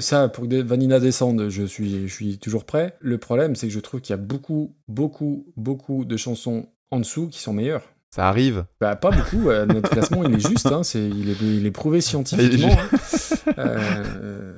ça, 0.01 0.29
pour 0.29 0.49
que 0.49 0.63
Vanina 0.63 1.01
descende, 1.01 1.49
je 1.49 1.63
suis, 1.65 2.09
je 2.09 2.13
suis 2.15 2.39
toujours 2.39 2.65
prêt. 2.65 2.97
Le 3.01 3.19
problème, 3.19 3.57
c'est 3.57 3.67
que 3.69 3.73
je 3.73 3.81
trouve 3.81 4.01
qu'il 4.01 4.13
y 4.13 4.19
a 4.19 4.23
beaucoup, 4.23 4.75
beaucoup, 4.89 5.47
beaucoup 5.57 6.05
de 6.05 6.17
chansons 6.17 6.69
en 6.91 6.99
dessous 7.01 7.29
qui 7.29 7.41
sont 7.41 7.53
meilleures. 7.53 7.83
Ça 8.17 8.29
arrive. 8.29 8.65
Bah, 8.81 8.97
pas 8.97 9.11
beaucoup. 9.11 9.51
euh, 9.51 9.67
notre 9.67 9.91
classement, 9.91 10.25
il 10.25 10.37
est 10.37 10.49
juste. 10.49 10.65
hein, 10.67 10.83
c'est, 10.83 11.07
il, 11.07 11.29
est, 11.29 11.37
il 11.43 11.67
est 11.67 11.71
prouvé 11.71 12.01
scientifiquement. 12.01 12.73
hein. 12.73 13.53
Euh, 13.59 14.55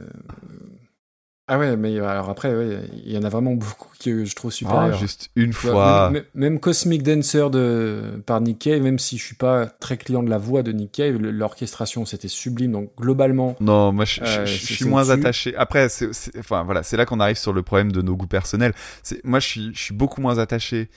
Ah 1.50 1.58
ouais, 1.58 1.76
mais 1.78 1.98
alors 1.98 2.28
après, 2.28 2.54
ouais, 2.54 2.80
il 3.04 3.10
y 3.10 3.16
en 3.16 3.22
a 3.22 3.30
vraiment 3.30 3.54
beaucoup 3.54 3.88
que 3.98 4.24
je 4.26 4.34
trouve 4.36 4.50
Ah, 4.50 4.54
supérieurs. 4.54 4.98
juste 4.98 5.30
une 5.34 5.46
Ouais, 5.48 5.52
fois. 5.54 6.10
Même, 6.10 6.24
même 6.34 6.60
Cosmic 6.60 7.02
Dancer 7.02 7.48
de, 7.50 8.22
par 8.26 8.40
Nick 8.42 8.58
Cave, 8.58 8.82
même 8.82 8.98
si 8.98 9.16
je 9.16 9.24
suis 9.24 9.34
pas 9.34 9.64
très 9.66 9.96
client 9.96 10.22
de 10.22 10.28
la 10.28 10.36
voix 10.38 10.62
de 10.62 10.72
Nick 10.72 10.92
Cave, 10.92 11.16
l'orchestration 11.16 12.04
c'était 12.04 12.28
sublime. 12.28 12.72
Donc 12.72 12.92
globalement, 12.98 13.56
Non, 13.60 13.92
moi 13.92 14.04
je, 14.04 14.20
Euh, 14.22 14.44
je 14.46 14.52
suis 14.74 14.84
moins 14.84 15.08
attaché. 15.08 15.56
Après, 15.56 15.88
c'est, 15.88 16.10
enfin 16.38 16.64
voilà, 16.64 16.82
c'est 16.82 16.98
là 16.98 17.06
qu'on 17.06 17.18
arrive 17.18 17.38
sur 17.38 17.52
le 17.54 17.62
problème 17.62 17.92
de 17.92 18.02
nos 18.02 18.14
goûts 18.14 18.26
personnels. 18.26 18.74
C'est, 19.02 19.24
moi, 19.24 19.40
je 19.40 19.46
suis, 19.46 19.70
je 19.74 19.80
suis 19.80 19.94
beaucoup 19.94 20.20
moins 20.20 20.36
attaché 20.38 20.90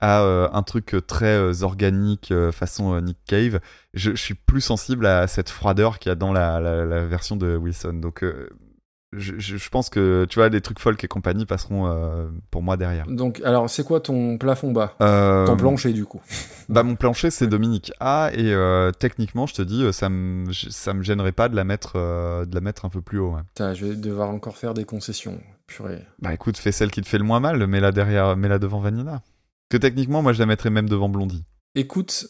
à 0.00 0.22
euh, 0.22 0.48
un 0.52 0.62
truc 0.62 0.94
euh, 0.94 1.00
très 1.00 1.36
euh, 1.38 1.62
organique 1.62 2.30
euh, 2.30 2.52
façon 2.52 2.94
euh, 2.94 3.00
Nick 3.00 3.18
Cave. 3.26 3.58
Je, 3.94 4.10
je 4.10 4.16
suis 4.16 4.34
plus 4.34 4.60
sensible 4.60 5.06
à 5.06 5.26
cette 5.28 5.48
froideur 5.48 5.98
qu'il 5.98 6.10
y 6.10 6.12
a 6.12 6.14
dans 6.14 6.32
la, 6.32 6.60
la, 6.60 6.84
la 6.84 7.04
version 7.06 7.36
de 7.36 7.56
Wilson. 7.56 7.94
Donc, 7.94 8.22
euh, 8.22 8.50
je, 9.16 9.68
pense 9.68 9.90
que 9.90 10.26
tu 10.28 10.38
vois, 10.38 10.48
les 10.48 10.60
trucs 10.60 10.78
folk 10.78 11.02
et 11.02 11.08
compagnie 11.08 11.46
passeront 11.46 11.86
euh, 11.86 12.26
pour 12.50 12.62
moi 12.62 12.76
derrière. 12.76 13.06
donc 13.06 13.40
alors 13.44 13.68
c'est 13.70 13.84
quoi 13.84 14.00
ton 14.00 14.38
plafond 14.38 14.72
bas? 14.72 14.94
Euh, 15.00 15.46
Ton 15.46 15.56
plancher 15.56 15.92
du 15.92 16.04
coup 16.04 16.20
Bah 16.68 16.82
mon 16.82 16.96
plancher 16.96 17.30
c'est 17.30 17.46
Dominique 17.46 17.92
A 18.00 18.30
et 18.32 18.52
euh, 18.52 18.90
techniquement 18.90 19.46
je 19.46 19.54
te 19.54 19.62
dis 19.62 19.82
euh, 19.84 19.92
ça 19.92 20.08
me 20.08 20.52
ça 20.52 20.94
me 20.94 21.02
gênerait 21.02 21.32
pas 21.32 21.48
de 21.48 21.56
la 21.56 21.64
mettre 21.64 21.92
euh, 21.96 22.44
de 22.46 22.54
la 22.54 22.60
mettre 22.60 22.84
un 22.84 22.88
peu 22.88 23.00
plus 23.02 23.18
haut. 23.18 23.34
ouais. 23.34 23.42
Putain, 23.48 23.74
Je 23.74 23.86
vais 23.86 23.96
devoir 23.96 24.30
encore 24.30 24.56
faire 24.56 24.74
des 24.74 24.84
concessions. 24.84 25.40
Purée. 25.66 26.04
Bah 26.18 26.34
écoute, 26.34 26.58
fais 26.58 26.72
celle 26.72 26.90
qui 26.90 27.00
te 27.00 27.08
fait 27.08 27.16
le 27.16 27.24
moins 27.24 27.40
mal, 27.40 27.66
mets-la 27.66 27.90
derrière, 27.90 28.36
mets-la 28.36 28.58
devant 28.58 28.80
Vanina. 28.80 29.22
Que 29.70 29.78
techniquement, 29.78 30.20
moi, 30.20 30.34
je 30.34 30.38
la 30.38 30.44
mettrais 30.46 30.68
même 30.68 30.90
devant 30.90 31.08
Blondie. 31.08 31.42
Écoute, 31.74 32.26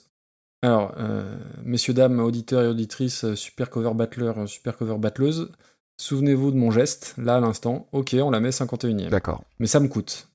alors, 0.62 0.94
euh, 0.98 1.36
messieurs, 1.62 1.93
dames, 1.94 2.20
auditeurs 2.20 2.62
et 2.62 2.69
auditrices, 2.69 3.24
euh, 3.24 3.35
super 3.35 3.70
cover 3.70 3.93
battler, 3.94 4.32
euh, 4.36 4.47
super 4.47 4.77
cover 4.77 4.97
battleuse, 4.98 5.51
souvenez-vous 5.99 6.51
de 6.51 6.57
mon 6.57 6.71
geste, 6.71 7.15
là 7.19 7.37
à 7.37 7.41
l'instant. 7.41 7.87
Ok, 7.93 8.15
on 8.19 8.31
la 8.31 8.41
met 8.41 8.51
51ème. 8.51 9.09
D'accord. 9.09 9.43
Mais 9.59 9.66
ça 9.66 9.81
me 9.81 9.89
coûte. 9.89 10.29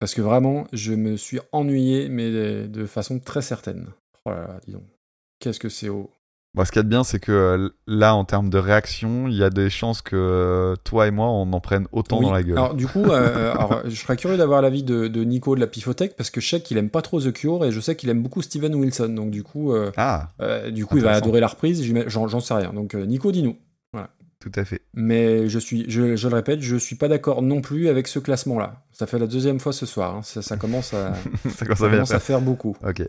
Parce 0.00 0.14
que 0.14 0.20
vraiment, 0.20 0.66
je 0.72 0.94
me 0.94 1.16
suis 1.16 1.38
ennuyé, 1.52 2.08
mais 2.08 2.30
de, 2.66 2.86
façon 2.86 3.20
très 3.20 3.42
certaine. 3.42 3.86
Oh 4.24 4.30
là 4.30 4.46
là, 4.48 4.60
dis 4.66 4.72
donc. 4.72 4.82
Qu'est-ce 5.38 5.60
que 5.60 5.68
c'est 5.68 5.88
haut. 5.88 6.10
Bon, 6.54 6.64
ce 6.66 6.70
qu'il 6.70 6.80
y 6.80 6.80
a 6.80 6.82
de 6.82 6.88
bien, 6.88 7.02
c'est 7.02 7.18
que 7.18 7.32
euh, 7.32 7.68
là, 7.86 8.14
en 8.14 8.24
termes 8.24 8.50
de 8.50 8.58
réaction, 8.58 9.26
il 9.26 9.34
y 9.34 9.42
a 9.42 9.48
des 9.48 9.70
chances 9.70 10.02
que 10.02 10.16
euh, 10.16 10.76
toi 10.84 11.06
et 11.06 11.10
moi, 11.10 11.26
on 11.26 11.50
en 11.52 11.60
prenne 11.60 11.86
autant 11.92 12.18
Oui. 12.18 12.26
dans 12.26 12.32
la 12.32 12.42
gueule. 12.42 12.58
Alors, 12.58 12.74
du 12.74 12.86
coup, 12.86 13.04
euh, 13.04 13.52
alors, 13.54 13.80
je 13.86 13.94
serais 13.94 14.16
curieux 14.16 14.36
d'avoir 14.36 14.60
l'avis 14.60 14.82
de, 14.82 15.08
de 15.08 15.24
Nico 15.24 15.54
de 15.54 15.60
la 15.60 15.66
Pifothèque, 15.66 16.14
parce 16.14 16.30
que 16.30 16.40
je 16.42 16.48
sais 16.48 16.60
qu'il 16.60 16.76
aime 16.76 16.90
pas 16.90 17.00
trop 17.00 17.20
The 17.20 17.32
Cure, 17.32 17.64
et 17.64 17.72
je 17.72 17.80
sais 17.80 17.96
qu'il 17.96 18.10
aime 18.10 18.22
beaucoup 18.22 18.42
Steven 18.42 18.74
Wilson. 18.74 19.08
Donc, 19.08 19.30
du 19.30 19.42
coup, 19.42 19.72
euh, 19.72 19.92
Ah, 19.96 20.28
euh, 20.42 20.70
du 20.70 20.84
coup 20.84 20.98
il 20.98 21.04
va 21.04 21.12
adorer 21.12 21.40
la 21.40 21.46
reprise, 21.46 21.82
j'en 22.08 22.40
sais 22.40 22.54
rien. 22.54 22.72
Donc, 22.74 22.94
Nico, 22.94 23.32
dis-nous. 23.32 23.56
Voilà. 23.92 24.10
Tout 24.42 24.50
à 24.56 24.64
fait. 24.64 24.82
Mais 24.94 25.48
je 25.48 25.58
suis, 25.60 25.84
je, 25.88 26.16
je 26.16 26.28
le 26.28 26.34
répète, 26.34 26.60
je 26.62 26.74
suis 26.76 26.96
pas 26.96 27.06
d'accord 27.06 27.42
non 27.42 27.60
plus 27.60 27.86
avec 27.88 28.08
ce 28.08 28.18
classement-là. 28.18 28.82
Ça 28.90 29.06
fait 29.06 29.20
la 29.20 29.28
deuxième 29.28 29.60
fois 29.60 29.72
ce 29.72 29.86
soir. 29.86 30.16
hein. 30.16 30.22
Ça, 30.22 30.42
ça 30.42 30.56
commence 30.56 30.92
à, 30.94 31.12
Ça 31.54 31.64
commence 31.64 31.80
à 31.82 31.86
bien 31.88 31.96
commence 31.98 32.10
à 32.10 32.14
faire. 32.18 32.38
faire 32.38 32.40
beaucoup. 32.40 32.76
Ok. 32.84 33.02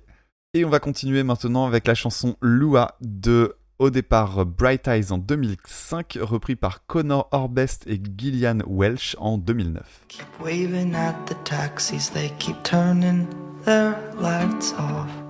Et 0.53 0.63
on 0.63 0.69
va 0.69 0.79
continuer 0.79 1.23
maintenant 1.23 1.65
avec 1.65 1.87
la 1.87 1.95
chanson 1.95 2.35
Lua 2.41 2.95
de 3.01 3.55
au 3.79 3.89
départ 3.89 4.45
Bright 4.45 4.87
Eyes 4.87 5.11
en 5.11 5.17
2005, 5.17 6.19
repris 6.21 6.55
par 6.55 6.85
Connor 6.85 7.27
Orbest 7.31 7.85
et 7.87 7.99
Gillian 8.17 8.59
Welch 8.67 9.15
en 9.19 9.39
2009. 9.39 10.05
Waving 10.39 10.93
at 10.93 11.15
the 11.25 11.35
taxis, 11.43 12.11
they 12.13 12.31
keep 12.37 12.61
turning 12.63 13.25
their 13.65 13.95
lights 14.21 14.73
off. 14.77 15.22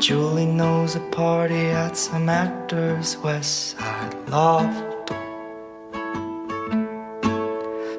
Julie 0.00 0.46
knows 0.46 0.96
a 0.96 1.00
party 1.10 1.66
at 1.66 1.94
some 1.94 2.30
actor's 2.30 3.18
West 3.18 3.76
Side 3.76 4.14
loft. 4.30 5.12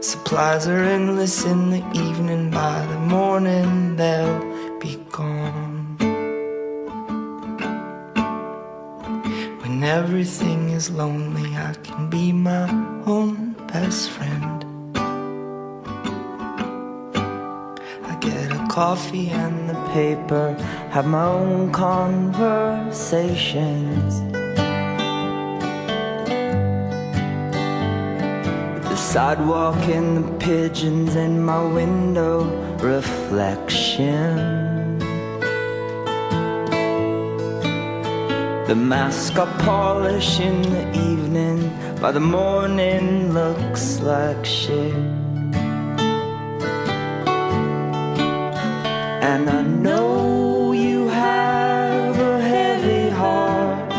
Supplies 0.03 0.67
are 0.67 0.83
endless 0.83 1.45
in 1.45 1.69
the 1.69 1.83
evening, 1.93 2.49
by 2.49 2.83
the 2.87 2.97
morning 2.97 3.97
they'll 3.97 4.79
be 4.79 4.95
gone. 5.11 5.95
When 9.61 9.83
everything 9.83 10.71
is 10.71 10.89
lonely, 10.89 11.55
I 11.55 11.75
can 11.83 12.09
be 12.09 12.31
my 12.31 12.67
own 13.05 13.53
best 13.67 14.09
friend. 14.09 14.60
Coffee 18.72 19.30
and 19.30 19.69
the 19.69 19.76
paper, 19.91 20.56
have 20.91 21.06
my 21.06 21.26
own 21.26 21.72
conversations. 21.73 24.22
With 28.73 28.84
the 28.84 28.95
sidewalk 28.95 29.76
and 29.89 30.18
the 30.19 30.31
pigeons 30.39 31.15
and 31.15 31.45
my 31.45 31.61
window 31.61 32.45
reflection. 32.77 34.38
The 38.69 38.76
mask 38.76 39.38
I 39.38 39.45
polish 39.65 40.39
in 40.39 40.61
the 40.61 40.89
evening, 41.11 41.69
by 41.99 42.14
the 42.14 42.22
morning 42.22 43.34
looks 43.34 43.99
like 43.99 44.45
shit. 44.45 45.20
And 49.33 49.49
I 49.49 49.61
know 49.61 50.73
you 50.73 51.07
have 51.07 52.19
a 52.19 52.41
heavy 52.41 53.09
heart. 53.11 53.89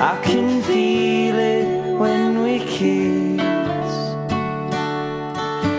I 0.00 0.20
can 0.24 0.60
feel 0.62 1.38
it 1.38 1.96
when 1.96 2.42
we 2.42 2.58
kiss. 2.58 3.40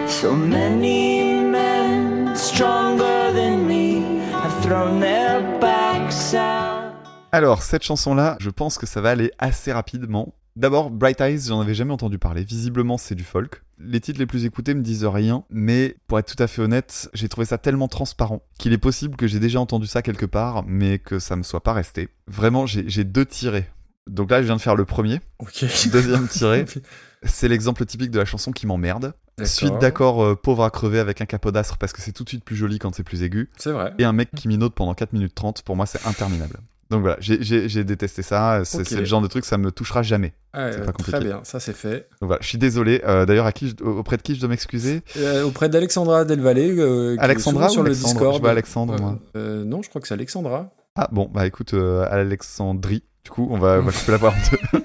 So 0.08 0.34
many 0.34 1.42
men 1.42 2.38
stronger 2.38 3.34
than 3.34 3.68
me 3.68 4.22
have 4.32 4.64
thrown 4.64 5.02
their 5.02 5.42
backs 5.60 6.34
out. 6.34 6.94
Alors, 7.34 7.64
cette 7.64 7.84
chanson-là, 7.84 8.38
je 8.40 8.50
pense 8.50 8.78
que 8.78 8.86
ça 8.86 9.02
va 9.02 9.10
aller 9.10 9.30
assez 9.40 9.74
rapidement. 9.74 10.34
D'abord, 10.56 10.90
Bright 10.90 11.20
Eyes, 11.20 11.48
j'en 11.50 11.60
avais 11.60 11.74
jamais 11.74 11.92
entendu 11.92 12.18
parler. 12.18 12.46
Visiblement, 12.46 12.98
c'est 12.98 13.16
du 13.16 13.26
folk. 13.26 13.65
Les 13.80 14.00
titres 14.00 14.20
les 14.20 14.26
plus 14.26 14.46
écoutés 14.46 14.74
me 14.74 14.82
disent 14.82 15.06
rien, 15.06 15.44
mais 15.50 15.98
pour 16.08 16.18
être 16.20 16.34
tout 16.34 16.42
à 16.42 16.48
fait 16.48 16.62
honnête, 16.62 17.10
j'ai 17.14 17.28
trouvé 17.28 17.46
ça 17.46 17.58
tellement 17.58 17.88
transparent 17.88 18.42
qu'il 18.58 18.74
est 18.74 18.78
possible 18.78 19.16
que 19.16 19.28
j'ai 19.28 19.40
déjà 19.40 19.60
entendu 19.60 19.88
ça 19.88 20.02
quelque 20.02 20.26
part, 20.26 20.64
mais 20.66 21.00
que 21.00 21.20
ça 21.20 21.36
me 21.36 21.44
soit 21.44 21.62
pas 21.62 21.74
resté. 21.74 22.10
Vraiment, 22.28 22.66
j'ai 22.66 23.04
deux 23.04 23.26
tirés. 23.26 23.70
Donc 24.08 24.30
là, 24.30 24.42
je 24.42 24.46
viens 24.46 24.56
de 24.56 24.62
faire 24.62 24.76
le 24.76 24.86
premier. 24.86 25.20
Ok. 25.40 25.66
Deuxième 25.92 26.28
tiré, 26.28 26.66
c'est 27.24 27.48
l'exemple 27.48 27.86
typique 27.86 28.12
de 28.12 28.20
la 28.20 28.26
chanson 28.26 28.52
qui 28.52 28.68
m'emmerde. 28.68 29.14
Suite 29.44 29.78
d'accord, 29.82 30.24
euh, 30.24 30.36
pauvre 30.36 30.64
à 30.64 30.70
crever 30.70 31.00
avec 31.00 31.20
un 31.20 31.26
capodastre 31.26 31.78
parce 31.78 31.92
que 31.92 32.02
c'est 32.02 32.14
tout 32.14 32.24
de 32.24 32.30
suite 32.30 32.46
plus 32.46 32.56
joli 32.56 32.80
quand 32.80 32.96
c'est 32.96 33.04
plus 33.04 33.24
aigu. 33.24 33.50
C'est 33.58 33.72
vrai. 33.72 33.94
Et 34.00 34.06
un 34.06 34.14
mec 34.14 34.30
qui 34.34 34.48
minote 34.48 34.74
pendant 34.74 34.94
4 34.94 35.12
minutes 35.12 35.36
30, 35.36 35.64
pour 35.64 35.76
moi, 35.76 35.86
c'est 35.86 36.06
interminable. 36.08 36.60
Donc 36.92 37.02
voilà, 37.02 37.18
j'ai- 37.20 37.84
détesté 37.84 38.22
ça. 38.22 38.62
C'est 38.64 38.92
le 38.92 39.06
genre 39.06 39.22
de 39.22 39.28
truc, 39.28 39.46
ça 39.46 39.58
me 39.58 39.72
touchera 39.72 40.04
jamais. 40.04 40.34
Pas 40.54 40.72
compliqué. 40.94 41.12
très 41.12 41.20
bien, 41.24 41.40
ça 41.44 41.60
c'est 41.60 41.74
fait. 41.74 42.08
Donc 42.22 42.28
voilà, 42.28 42.38
je 42.42 42.48
suis 42.48 42.58
désolé. 42.58 43.02
Euh, 43.06 43.26
D'ailleurs, 43.26 43.50
auprès 43.84 44.18
de 44.18 44.22
qui 44.22 44.36
je 44.36 44.40
dois 44.40 44.50
m'excuser? 44.50 45.02
Euh, 45.18 45.44
auprès 45.44 45.68
d'Alexandra 45.68 46.26
Del 46.26 46.42
Valle, 46.42 46.58
euh, 46.60 47.16
Alexandra 47.20 47.70
sur 47.70 47.82
ou 47.82 47.84
le 47.84 47.90
Alexandre? 47.90 48.14
Discord. 48.14 48.36
Je 48.36 48.40
vois 48.42 48.52
Alexandre, 48.52 48.96
moi. 49.00 49.20
Euh, 49.36 49.64
non, 49.66 49.82
je 49.82 49.90
crois 49.90 50.00
que 50.02 50.08
c'est 50.08 50.14
Alexandra. 50.14 50.72
Ah 50.96 51.10
bon, 51.12 51.30
bah 51.34 51.46
écoute, 51.46 51.74
Alexandrie. 51.74 53.04
Du 53.26 53.32
coup, 53.32 53.48
on 53.52 53.58
va, 53.58 53.80
va 53.82 53.92
couper 53.92 54.12
la 54.12 54.18
voix 54.18 54.30
en 54.30 54.34
deux. 54.52 54.80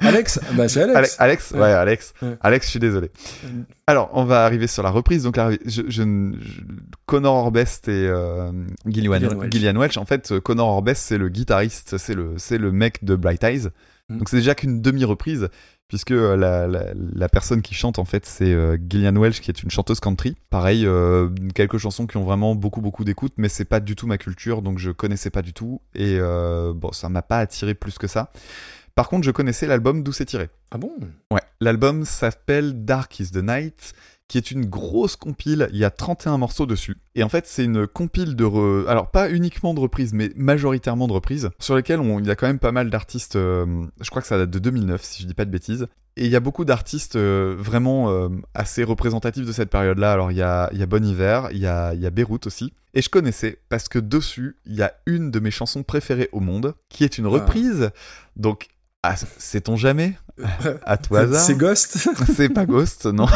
Alex, 0.00 0.40
bah 0.54 0.68
c'est 0.68 0.82
Alex. 0.82 1.16
Ale- 1.18 1.24
Alex, 1.24 1.50
ouais, 1.52 1.60
Ouais. 1.60 1.72
Alex. 1.72 2.14
Ouais. 2.20 2.36
Alex, 2.40 2.66
je 2.66 2.70
suis 2.70 2.80
désolé. 2.80 3.10
Alors, 3.86 4.10
on 4.14 4.24
va 4.24 4.44
arriver 4.44 4.66
sur 4.66 4.82
la 4.82 4.90
reprise. 4.90 5.22
Donc, 5.22 5.36
la, 5.36 5.52
je, 5.52 5.58
je, 5.66 5.82
je- 5.88 6.02
Connor 7.06 7.36
Orbest 7.36 7.88
et 7.88 7.92
euh, 8.08 8.50
Gillian, 8.86 9.14
Gillian 9.14 9.38
Welch. 9.38 9.52
Gillian 9.52 9.76
Welch. 9.80 9.96
En 9.96 10.04
fait, 10.04 10.38
Connor 10.40 10.68
Orbest, 10.68 11.02
c'est 11.02 11.18
le 11.18 11.28
guitariste, 11.28 11.98
c'est 11.98 12.14
le, 12.14 12.34
c'est 12.36 12.58
le 12.58 12.72
mec 12.72 13.04
de 13.04 13.14
Bright 13.16 13.44
Eyes. 13.44 13.68
Mm. 14.08 14.18
Donc, 14.18 14.28
c'est 14.28 14.36
déjà 14.38 14.54
qu'une 14.56 14.82
demi-reprise, 14.82 15.48
puisque 15.92 16.12
euh, 16.12 16.38
la, 16.38 16.66
la, 16.66 16.86
la 16.94 17.28
personne 17.28 17.60
qui 17.60 17.74
chante, 17.74 17.98
en 17.98 18.06
fait, 18.06 18.24
c'est 18.24 18.50
euh, 18.50 18.78
Gillian 18.88 19.14
Welch, 19.14 19.42
qui 19.42 19.50
est 19.50 19.62
une 19.62 19.70
chanteuse 19.70 20.00
country. 20.00 20.34
Pareil, 20.48 20.86
euh, 20.86 21.28
quelques 21.54 21.76
chansons 21.76 22.06
qui 22.06 22.16
ont 22.16 22.24
vraiment 22.24 22.54
beaucoup, 22.54 22.80
beaucoup 22.80 23.04
d'écoute, 23.04 23.34
mais 23.36 23.50
c'est 23.50 23.66
pas 23.66 23.78
du 23.78 23.94
tout 23.94 24.06
ma 24.06 24.16
culture, 24.16 24.62
donc 24.62 24.78
je 24.78 24.90
connaissais 24.90 25.28
pas 25.28 25.42
du 25.42 25.52
tout. 25.52 25.82
Et 25.94 26.16
euh, 26.18 26.72
bon, 26.74 26.92
ça 26.92 27.10
m'a 27.10 27.20
pas 27.20 27.40
attiré 27.40 27.74
plus 27.74 27.98
que 27.98 28.06
ça. 28.06 28.32
Par 28.94 29.10
contre, 29.10 29.26
je 29.26 29.32
connaissais 29.32 29.66
l'album 29.66 30.02
d'où 30.02 30.12
c'est 30.12 30.24
tiré. 30.24 30.48
Ah 30.70 30.78
bon? 30.78 30.92
Ouais, 31.30 31.42
l'album 31.60 32.06
s'appelle 32.06 32.86
Dark 32.86 33.20
is 33.20 33.30
the 33.30 33.42
Night, 33.42 33.92
qui 34.32 34.38
est 34.38 34.50
une 34.50 34.64
grosse 34.64 35.14
compile, 35.16 35.68
il 35.74 35.78
y 35.78 35.84
a 35.84 35.90
31 35.90 36.38
morceaux 36.38 36.64
dessus. 36.64 36.96
Et 37.14 37.22
en 37.22 37.28
fait, 37.28 37.46
c'est 37.46 37.64
une 37.64 37.86
compile 37.86 38.34
de... 38.34 38.44
re- 38.46 38.86
Alors, 38.88 39.10
pas 39.10 39.28
uniquement 39.28 39.74
de 39.74 39.80
reprises, 39.80 40.14
mais 40.14 40.30
majoritairement 40.36 41.06
de 41.06 41.12
reprises, 41.12 41.50
sur 41.58 41.76
lesquelles 41.76 42.00
on... 42.00 42.18
il 42.18 42.26
y 42.26 42.30
a 42.30 42.34
quand 42.34 42.46
même 42.46 42.58
pas 42.58 42.72
mal 42.72 42.88
d'artistes, 42.88 43.36
euh, 43.36 43.66
je 44.00 44.08
crois 44.08 44.22
que 44.22 44.28
ça 44.28 44.38
date 44.38 44.48
de 44.48 44.58
2009, 44.58 45.02
si 45.02 45.20
je 45.22 45.26
dis 45.28 45.34
pas 45.34 45.44
de 45.44 45.50
bêtises. 45.50 45.86
Et 46.16 46.24
il 46.24 46.30
y 46.30 46.36
a 46.36 46.40
beaucoup 46.40 46.64
d'artistes 46.64 47.16
euh, 47.16 47.54
vraiment 47.58 48.08
euh, 48.10 48.30
assez 48.54 48.84
représentatifs 48.84 49.44
de 49.44 49.52
cette 49.52 49.68
période-là. 49.68 50.12
Alors, 50.14 50.30
il 50.30 50.38
y 50.38 50.42
a, 50.42 50.70
il 50.72 50.78
y 50.78 50.82
a 50.82 50.86
Bon 50.86 51.04
Hiver, 51.04 51.48
il 51.52 51.58
y 51.58 51.66
a, 51.66 51.92
il 51.92 52.00
y 52.00 52.06
a 52.06 52.10
Beyrouth 52.10 52.46
aussi. 52.46 52.72
Et 52.94 53.02
je 53.02 53.10
connaissais, 53.10 53.58
parce 53.68 53.90
que 53.90 53.98
dessus, 53.98 54.56
il 54.64 54.74
y 54.76 54.82
a 54.82 54.94
une 55.04 55.30
de 55.30 55.40
mes 55.40 55.50
chansons 55.50 55.82
préférées 55.82 56.30
au 56.32 56.40
monde, 56.40 56.74
qui 56.88 57.04
est 57.04 57.18
une 57.18 57.26
reprise. 57.26 57.90
Donc, 58.36 58.68
ah, 59.02 59.16
sait-on 59.38 59.76
jamais? 59.76 60.14
À 60.84 60.96
tout 60.96 61.16
hasard. 61.16 61.40
C'est 61.40 61.56
Ghost? 61.56 62.08
C'est 62.34 62.48
pas 62.48 62.66
Ghost, 62.66 63.06
non. 63.06 63.26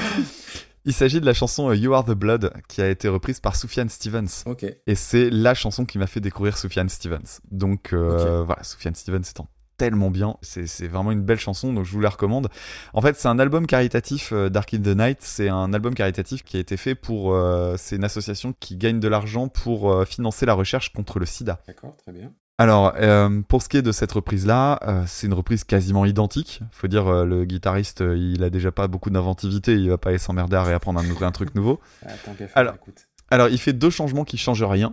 Il 0.86 0.94
s'agit 0.94 1.20
de 1.20 1.26
la 1.26 1.34
chanson 1.34 1.68
euh, 1.68 1.76
You 1.76 1.92
Are 1.92 2.04
the 2.04 2.12
Blood 2.12 2.52
qui 2.66 2.80
a 2.80 2.88
été 2.88 3.08
reprise 3.08 3.40
par 3.40 3.54
Sufjan 3.54 3.88
Stevens. 3.88 4.44
Et 4.86 4.94
c'est 4.94 5.28
la 5.28 5.52
chanson 5.52 5.84
qui 5.84 5.98
m'a 5.98 6.06
fait 6.06 6.20
découvrir 6.20 6.56
Sufjan 6.56 6.88
Stevens. 6.88 7.40
Donc 7.50 7.92
euh, 7.92 8.42
voilà, 8.42 8.62
Sufjan 8.62 8.92
Stevens 8.94 9.22
étant 9.30 9.48
tellement 9.80 10.10
bien, 10.10 10.36
c'est 10.42 10.66
c'est 10.66 10.88
vraiment 10.88 11.10
une 11.10 11.22
belle 11.22 11.40
chanson, 11.40 11.72
donc 11.72 11.86
je 11.86 11.92
vous 11.92 12.00
la 12.00 12.10
recommande. 12.10 12.50
En 12.92 13.00
fait, 13.00 13.16
c'est 13.16 13.28
un 13.28 13.38
album 13.38 13.66
caritatif, 13.66 14.30
euh, 14.30 14.50
Dark 14.50 14.74
in 14.74 14.82
the 14.82 14.94
Night, 14.94 15.18
c'est 15.22 15.48
un 15.48 15.72
album 15.72 15.94
caritatif 15.94 16.44
qui 16.44 16.58
a 16.58 16.60
été 16.60 16.76
fait 16.76 16.94
pour... 16.94 17.32
euh, 17.34 17.76
c'est 17.78 17.96
une 17.96 18.04
association 18.04 18.52
qui 18.60 18.76
gagne 18.76 19.00
de 19.00 19.08
l'argent 19.08 19.48
pour 19.48 19.90
euh, 19.90 20.04
financer 20.04 20.44
la 20.44 20.52
recherche 20.52 20.92
contre 20.92 21.18
le 21.18 21.24
sida. 21.24 21.60
D'accord, 21.66 21.96
très 21.96 22.12
bien. 22.12 22.30
Alors, 22.60 22.92
euh, 23.00 23.40
pour 23.48 23.62
ce 23.62 23.70
qui 23.70 23.78
est 23.78 23.82
de 23.82 23.90
cette 23.90 24.12
reprise-là, 24.12 24.80
euh, 24.86 25.04
c'est 25.06 25.26
une 25.26 25.32
reprise 25.32 25.64
quasiment 25.64 26.04
identique. 26.04 26.60
Faut 26.72 26.88
dire, 26.88 27.06
euh, 27.08 27.24
le 27.24 27.46
guitariste, 27.46 28.00
il 28.00 28.44
a 28.44 28.50
déjà 28.50 28.70
pas 28.70 28.86
beaucoup 28.86 29.08
d'inventivité, 29.08 29.76
il 29.76 29.88
va 29.88 29.96
pas 29.96 30.10
aller 30.10 30.18
s'emmerder 30.18 30.56
à 30.56 30.62
réapprendre 30.62 31.00
un, 31.00 31.26
un 31.26 31.32
truc 31.32 31.54
nouveau. 31.54 31.80
Attends 32.04 32.34
faire, 32.34 32.50
Alors, 32.54 32.74
écoute. 32.74 33.06
alors, 33.30 33.48
il 33.48 33.56
fait 33.56 33.72
deux 33.72 33.88
changements 33.88 34.24
qui 34.24 34.36
changent 34.36 34.62
rien. 34.62 34.92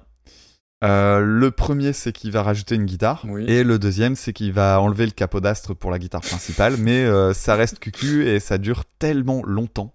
Le 0.81 1.49
premier, 1.49 1.91
c'est 1.91 2.13
qu'il 2.13 2.31
va 2.31 2.41
rajouter 2.41 2.75
une 2.75 2.85
guitare. 2.85 3.25
Oui. 3.27 3.43
Et 3.49 3.65
le 3.65 3.77
deuxième, 3.77 4.15
c'est 4.15 4.31
qu'il 4.31 4.53
va 4.53 4.79
enlever 4.79 5.05
le 5.05 5.11
capodastre 5.11 5.75
pour 5.75 5.91
la 5.91 5.99
guitare 5.99 6.21
principale. 6.21 6.77
mais 6.77 7.05
ça 7.33 7.55
reste 7.55 7.79
cucu 7.79 8.29
et 8.29 8.39
ça 8.39 8.57
dure 8.57 8.85
tellement 8.97 9.43
longtemps. 9.43 9.93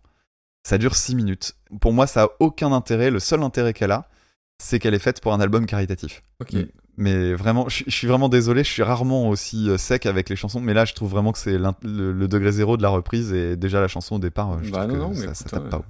Ça 0.63 0.77
dure 0.77 0.95
6 0.95 1.15
minutes. 1.15 1.55
Pour 1.81 1.95
moi, 1.95 2.07
ça 2.07 2.25
a 2.25 2.29
aucun 2.39 2.71
intérêt. 2.71 3.11
Le 3.11 3.19
seul 3.19 3.43
intérêt 3.43 3.73
qu'elle 3.73 3.93
a, 3.93 4.11
c'est 4.59 4.79
qu'elle 4.79 4.93
est 4.93 4.99
faite 4.99 5.23
pour 5.23 5.33
un 5.33 5.41
album 5.41 5.65
caritatif. 5.65 6.23
Ok. 6.43 6.55
Mais 6.99 7.33
vraiment, 7.33 7.69
je, 7.69 7.85
suis 7.89 8.07
vraiment 8.07 8.29
désolé, 8.29 8.65
je 8.65 8.71
suis 8.71 8.83
rarement 8.83 9.29
aussi 9.29 9.71
euh, 9.71 9.79
sec 9.79 10.05
avec 10.05 10.29
les 10.29 10.37
chansons, 10.37 10.61
mais 10.61 10.75
là 10.75 10.85
je 10.85 10.93
trouve 10.93 11.11
vraiment 11.11 11.33
que 11.33 11.39
c'est 11.39 11.57
le, 11.57 12.13
le 12.13 12.29
degré 12.29 12.53
zéro 12.53 12.77
de 12.77 12.83
la 12.83 12.91
reprise 12.91 13.33
et 13.33 13.57
déjà 13.57 13.81
la 13.81 13.89
chanson 13.89 14.17
au 14.17 14.19
départ, 14.19 14.53
euh, 14.53 14.57
je 14.63 14.71
Bah 14.71 14.87
trouve 14.87 14.99
non, 14.99 15.11
que 15.11 15.27
non, 15.27 15.35
ça, 15.35 15.49
tape 15.49 15.65
euh, 15.65 15.69
pas 15.71 15.79
haut. 15.79 15.85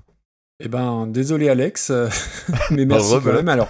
Eh 0.65 0.69
ben, 0.69 1.09
désolé 1.09 1.49
Alex, 1.49 1.91
euh, 1.91 2.09
mais 2.71 2.85
merci 2.87 3.15
Rebelote. 3.15 3.25
quand 3.25 3.37
même. 3.39 3.49
Alors, 3.49 3.69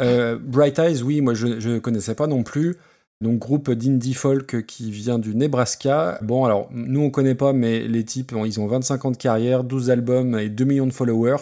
euh, 0.00 0.36
Bright 0.42 0.78
Eyes, 0.80 1.02
oui, 1.02 1.20
moi 1.20 1.34
je 1.34 1.46
ne 1.46 1.78
connaissais 1.78 2.16
pas 2.16 2.26
non 2.26 2.42
plus. 2.42 2.76
Donc, 3.20 3.38
groupe 3.38 3.70
d'indie 3.70 4.14
folk 4.14 4.66
qui 4.66 4.90
vient 4.90 5.20
du 5.20 5.36
Nebraska. 5.36 6.18
Bon, 6.22 6.44
alors, 6.44 6.68
nous 6.72 7.00
on 7.00 7.10
connaît 7.10 7.36
pas, 7.36 7.52
mais 7.52 7.86
les 7.86 8.04
types, 8.04 8.34
ils 8.44 8.58
ont 8.58 8.66
25 8.66 9.04
ans 9.04 9.10
de 9.12 9.16
carrière, 9.16 9.62
12 9.62 9.90
albums 9.90 10.36
et 10.36 10.48
2 10.48 10.64
millions 10.64 10.86
de 10.88 10.92
followers. 10.92 11.36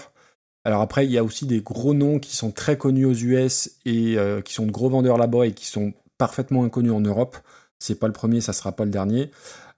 Alors 0.65 0.83
après, 0.83 1.07
il 1.07 1.13
y 1.13 1.19
a 1.19 1.25
aussi 1.25 1.47
des 1.47 1.61
gros 1.61 1.95
noms 1.95 2.19
qui 2.19 2.37
sont 2.37 2.51
très 2.51 2.77
connus 2.77 3.07
aux 3.07 3.15
US 3.15 3.71
et 3.87 4.19
euh, 4.19 4.43
qui 4.43 4.53
sont 4.53 4.67
de 4.67 4.71
gros 4.71 4.91
vendeurs 4.91 5.17
là-bas 5.17 5.47
et 5.47 5.53
qui 5.53 5.67
sont 5.67 5.93
parfaitement 6.19 6.65
inconnu 6.65 6.91
en 6.91 7.01
Europe. 7.01 7.39
C'est 7.79 7.99
pas 7.99 8.07
le 8.07 8.13
premier, 8.13 8.43
ça 8.43 8.53
sera 8.53 8.73
pas 8.73 8.85
le 8.85 8.91
dernier. 8.91 9.31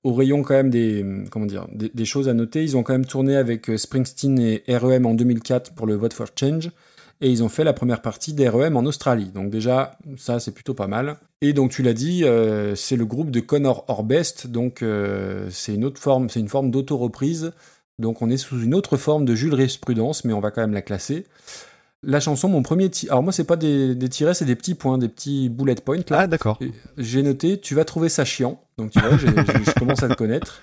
Au 0.02 0.12
rayon 0.12 0.42
quand 0.42 0.54
même 0.54 0.70
des 0.70 1.06
comment 1.30 1.46
dire 1.46 1.68
des, 1.72 2.04
choses 2.04 2.28
à 2.28 2.34
noter, 2.34 2.64
ils 2.64 2.76
ont 2.76 2.82
quand 2.82 2.94
même 2.94 3.06
tourné 3.06 3.36
avec 3.36 3.70
euh, 3.70 3.76
Springsteen 3.76 4.40
et 4.40 4.64
REM 4.68 5.06
en 5.06 5.14
2004 5.14 5.72
pour 5.74 5.86
le 5.86 5.94
Vote 5.94 6.12
for 6.12 6.26
Change 6.38 6.70
et 7.20 7.30
ils 7.30 7.44
ont 7.44 7.48
fait 7.48 7.62
la 7.62 7.72
première 7.72 8.02
partie 8.02 8.32
d'REM 8.32 8.76
en 8.76 8.82
Australie. 8.84 9.30
Donc 9.32 9.50
déjà, 9.50 9.96
ça 10.16 10.40
c'est 10.40 10.50
plutôt 10.50 10.74
pas 10.74 10.88
mal. 10.88 11.18
Et 11.40 11.52
donc 11.52 11.70
tu 11.70 11.84
l'as 11.84 11.92
dit, 11.92 12.24
euh, 12.24 12.74
c'est 12.74 12.96
le 12.96 13.06
groupe 13.06 13.30
de 13.30 13.38
Connor 13.38 13.84
Orbest, 13.86 14.48
donc 14.48 14.84
c'est 15.50 15.74
une 15.76 15.84
autre 15.84 16.00
forme, 16.00 16.28
c'est 16.28 16.40
une 16.40 16.48
forme 16.48 16.72
d'auto-reprise. 16.72 17.52
Donc 17.98 18.22
on 18.22 18.30
est 18.30 18.36
sous 18.36 18.60
une 18.60 18.74
autre 18.74 18.96
forme 18.96 19.24
de 19.24 19.34
jurisprudence, 19.34 20.24
mais 20.24 20.32
on 20.32 20.40
va 20.40 20.50
quand 20.50 20.60
même 20.60 20.74
la 20.74 20.82
classer. 20.82 21.26
La 22.02 22.18
chanson, 22.18 22.48
mon 22.48 22.62
premier 22.62 22.90
tiré, 22.90 23.12
alors 23.12 23.22
moi 23.22 23.32
c'est 23.32 23.44
pas 23.44 23.56
des, 23.56 23.94
des 23.94 24.08
tirets, 24.08 24.34
c'est 24.34 24.44
des 24.44 24.56
petits 24.56 24.74
points, 24.74 24.98
des 24.98 25.08
petits 25.08 25.48
bullet 25.48 25.76
points 25.76 25.98
là. 26.10 26.20
Ah 26.20 26.26
d'accord. 26.26 26.58
J'ai 26.98 27.22
noté, 27.22 27.60
tu 27.60 27.74
vas 27.74 27.84
trouver 27.84 28.08
ça 28.08 28.24
chiant. 28.24 28.60
Donc 28.78 28.90
tu 28.90 28.98
vois, 28.98 29.16
je 29.16 29.78
commence 29.78 30.02
à 30.02 30.08
le 30.08 30.14
connaître. 30.14 30.60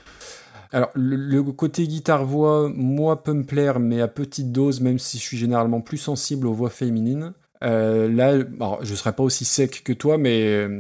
Alors, 0.72 0.92
le, 0.94 1.16
le 1.16 1.42
côté 1.44 1.88
guitare-voix, 1.88 2.72
moi, 2.76 3.24
peut 3.24 3.34
me 3.34 3.44
plaire, 3.44 3.80
mais 3.80 4.02
à 4.02 4.08
petite 4.08 4.52
dose, 4.52 4.82
même 4.82 5.00
si 5.00 5.18
je 5.18 5.24
suis 5.24 5.38
généralement 5.38 5.82
plus 5.82 5.98
sensible 5.98 6.46
aux 6.46 6.54
voix 6.54 6.70
féminines. 6.70 7.34
Euh, 7.64 8.08
là, 8.08 8.36
alors, 8.60 8.86
je 8.86 8.94
serais 8.94 9.14
pas 9.14 9.24
aussi 9.24 9.46
sec 9.46 9.82
que 9.84 9.94
toi, 9.94 10.20
mais 10.20 10.44
euh, 10.44 10.80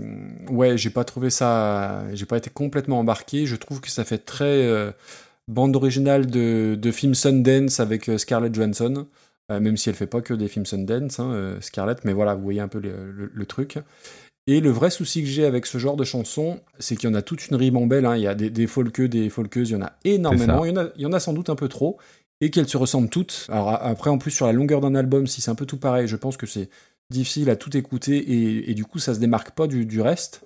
ouais, 0.51 0.77
j'ai 0.77 0.91
pas 0.91 1.03
trouvé 1.05 1.31
ça. 1.31 2.03
J'ai 2.13 2.27
pas 2.27 2.38
été 2.38 2.51
complètement 2.51 2.99
embarqué. 2.99 3.47
Je 3.47 3.55
trouve 3.55 3.81
que 3.81 3.89
ça 3.89 4.03
fait 4.03 4.19
très 4.19 4.45
euh, 4.45 4.91
bande 5.49 5.76
originale 5.76 6.27
de, 6.27 6.77
de 6.80 6.91
film 6.91 7.13
Sundance 7.15 7.80
avec 7.80 8.07
euh, 8.09 8.17
Scarlett 8.17 8.53
Johansson, 8.55 9.07
euh, 9.51 9.59
même 9.59 9.76
si 9.77 9.89
elle 9.89 9.95
fait 9.95 10.07
pas 10.07 10.21
que 10.21 10.34
des 10.34 10.47
films 10.47 10.65
Sundance, 10.65 11.19
hein, 11.19 11.31
euh, 11.34 11.59
Scarlett, 11.61 12.05
mais 12.05 12.13
voilà, 12.13 12.35
vous 12.35 12.43
voyez 12.43 12.61
un 12.61 12.67
peu 12.69 12.80
le, 12.80 13.11
le- 13.11 13.31
le 13.34 13.45
truc. 13.45 13.80
Et 14.47 14.61
le 14.61 14.69
vrai 14.71 14.89
souci 14.89 15.21
que 15.21 15.27
j'ai 15.27 15.45
avec 15.45 15.65
ce 15.67 15.77
genre 15.77 15.95
de 15.95 16.03
chanson, 16.03 16.59
c'est 16.80 16.95
qu'il 16.95 17.07
y 17.09 17.11
en 17.11 17.15
a 17.15 17.21
toute 17.21 17.49
une 17.49 17.55
ribambelle. 17.55 18.05
hein. 18.05 18.15
Il 18.15 18.23
y 18.23 18.27
a 18.27 18.34
des, 18.34 18.49
des 18.49 18.65
folkeux, 18.65 19.07
des 19.07 19.30
folkeuses, 19.30 19.69
il 19.69 19.73
y 19.73 19.76
en 19.76 19.81
a 19.84 19.93
énormément. 20.05 20.65
Il 20.65 20.69
y 20.69 20.77
en 20.77 20.81
a, 20.81 20.89
il 20.95 21.01
y 21.01 21.05
en 21.05 21.13
a 21.13 21.19
sans 21.19 21.34
doute 21.34 21.49
un 21.51 21.55
peu 21.55 21.67
trop. 21.67 21.99
Et 22.41 22.49
qu'elles 22.49 22.69
se 22.69 22.77
ressemblent 22.77 23.09
toutes. 23.09 23.45
Alors 23.49 23.69
après, 23.69 24.09
en 24.09 24.17
plus, 24.17 24.31
sur 24.31 24.47
la 24.47 24.53
longueur 24.53 24.81
d'un 24.81 24.95
album, 24.95 25.27
si 25.27 25.41
c'est 25.41 25.51
un 25.51 25.55
peu 25.55 25.65
tout 25.67 25.77
pareil, 25.77 26.07
je 26.07 26.15
pense 26.15 26.35
que 26.38 26.47
c'est 26.47 26.69
difficile 27.11 27.49
à 27.51 27.55
tout 27.57 27.76
écouter. 27.77 28.17
Et, 28.17 28.71
et 28.71 28.73
du 28.73 28.85
coup, 28.85 28.97
ça 28.97 29.13
se 29.13 29.19
démarque 29.19 29.51
pas 29.51 29.67
du, 29.67 29.85
du 29.85 30.01
reste. 30.01 30.41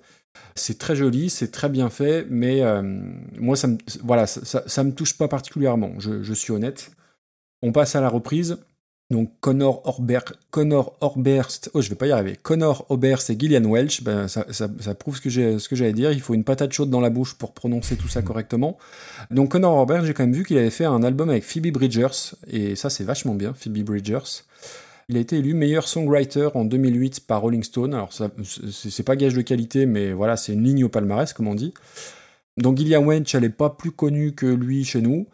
C'est 0.54 0.78
très 0.78 0.96
joli, 0.96 1.30
c'est 1.30 1.50
très 1.50 1.68
bien 1.68 1.90
fait, 1.90 2.26
mais 2.30 2.62
euh, 2.62 2.82
moi, 3.38 3.56
ça 3.56 3.68
me, 3.68 3.76
voilà, 4.02 4.26
ça, 4.26 4.44
ça, 4.44 4.62
ça 4.66 4.84
me 4.84 4.92
touche 4.92 5.16
pas 5.16 5.28
particulièrement. 5.28 5.92
Je, 5.98 6.22
je 6.22 6.34
suis 6.34 6.52
honnête. 6.52 6.90
On 7.62 7.72
passe 7.72 7.96
à 7.96 8.00
la 8.00 8.08
reprise. 8.08 8.58
Donc 9.10 9.30
Connor, 9.40 9.82
Orber, 9.86 10.20
Connor 10.50 10.96
Orberst, 11.02 11.70
oh 11.74 11.82
je 11.82 11.90
vais 11.90 11.94
pas 11.94 12.06
y 12.06 12.10
arriver, 12.10 12.36
Connor 12.42 12.86
Oberst 12.88 13.28
et 13.28 13.36
Gillian 13.38 13.62
Welch, 13.70 14.02
ben, 14.02 14.28
ça, 14.28 14.46
ça, 14.50 14.66
ça 14.80 14.94
prouve 14.94 15.16
ce 15.16 15.20
que 15.20 15.28
j'ai- 15.28 15.58
ce 15.58 15.68
que 15.68 15.76
j'allais 15.76 15.92
dire, 15.92 16.10
il 16.10 16.22
faut 16.22 16.32
une 16.32 16.42
patate 16.42 16.72
chaude 16.72 16.88
dans 16.88 17.02
la 17.02 17.10
bouche 17.10 17.34
pour 17.34 17.52
prononcer 17.52 17.96
tout 17.96 18.08
ça 18.08 18.22
correctement. 18.22 18.78
Donc 19.30 19.50
Connor 19.50 19.76
Oberst, 19.76 20.06
j'ai 20.06 20.14
quand 20.14 20.22
même 20.22 20.32
vu 20.32 20.42
qu'il 20.42 20.56
avait 20.56 20.70
fait 20.70 20.86
un 20.86 21.02
album 21.02 21.28
avec 21.28 21.44
Phoebe 21.44 21.70
Bridgers, 21.70 22.32
et 22.46 22.76
ça 22.76 22.88
c'est 22.88 23.04
vachement 23.04 23.34
bien, 23.34 23.52
Phoebe 23.52 23.84
Bridgers. 23.84 24.42
Il 25.08 25.16
a 25.16 25.20
été 25.20 25.36
élu 25.36 25.54
meilleur 25.54 25.86
songwriter 25.86 26.48
en 26.54 26.64
2008 26.64 27.26
par 27.26 27.42
Rolling 27.42 27.62
Stone, 27.62 27.94
alors 27.94 28.10
c'est 28.12 29.02
pas 29.02 29.16
gage 29.16 29.34
de 29.34 29.42
qualité, 29.42 29.86
mais 29.86 30.12
voilà, 30.12 30.36
c'est 30.36 30.52
une 30.52 30.64
ligne 30.64 30.84
au 30.84 30.88
palmarès, 30.88 31.32
comme 31.32 31.48
on 31.48 31.54
dit. 31.54 31.74
Donc 32.56 32.78
Gillian 32.78 33.04
Welch, 33.04 33.34
elle 33.34 33.42
n'est 33.42 33.48
pas 33.50 33.70
plus 33.70 33.90
connue 33.90 34.32
que 34.32 34.46
lui 34.46 34.84
chez 34.84 35.00
nous. 35.00 35.26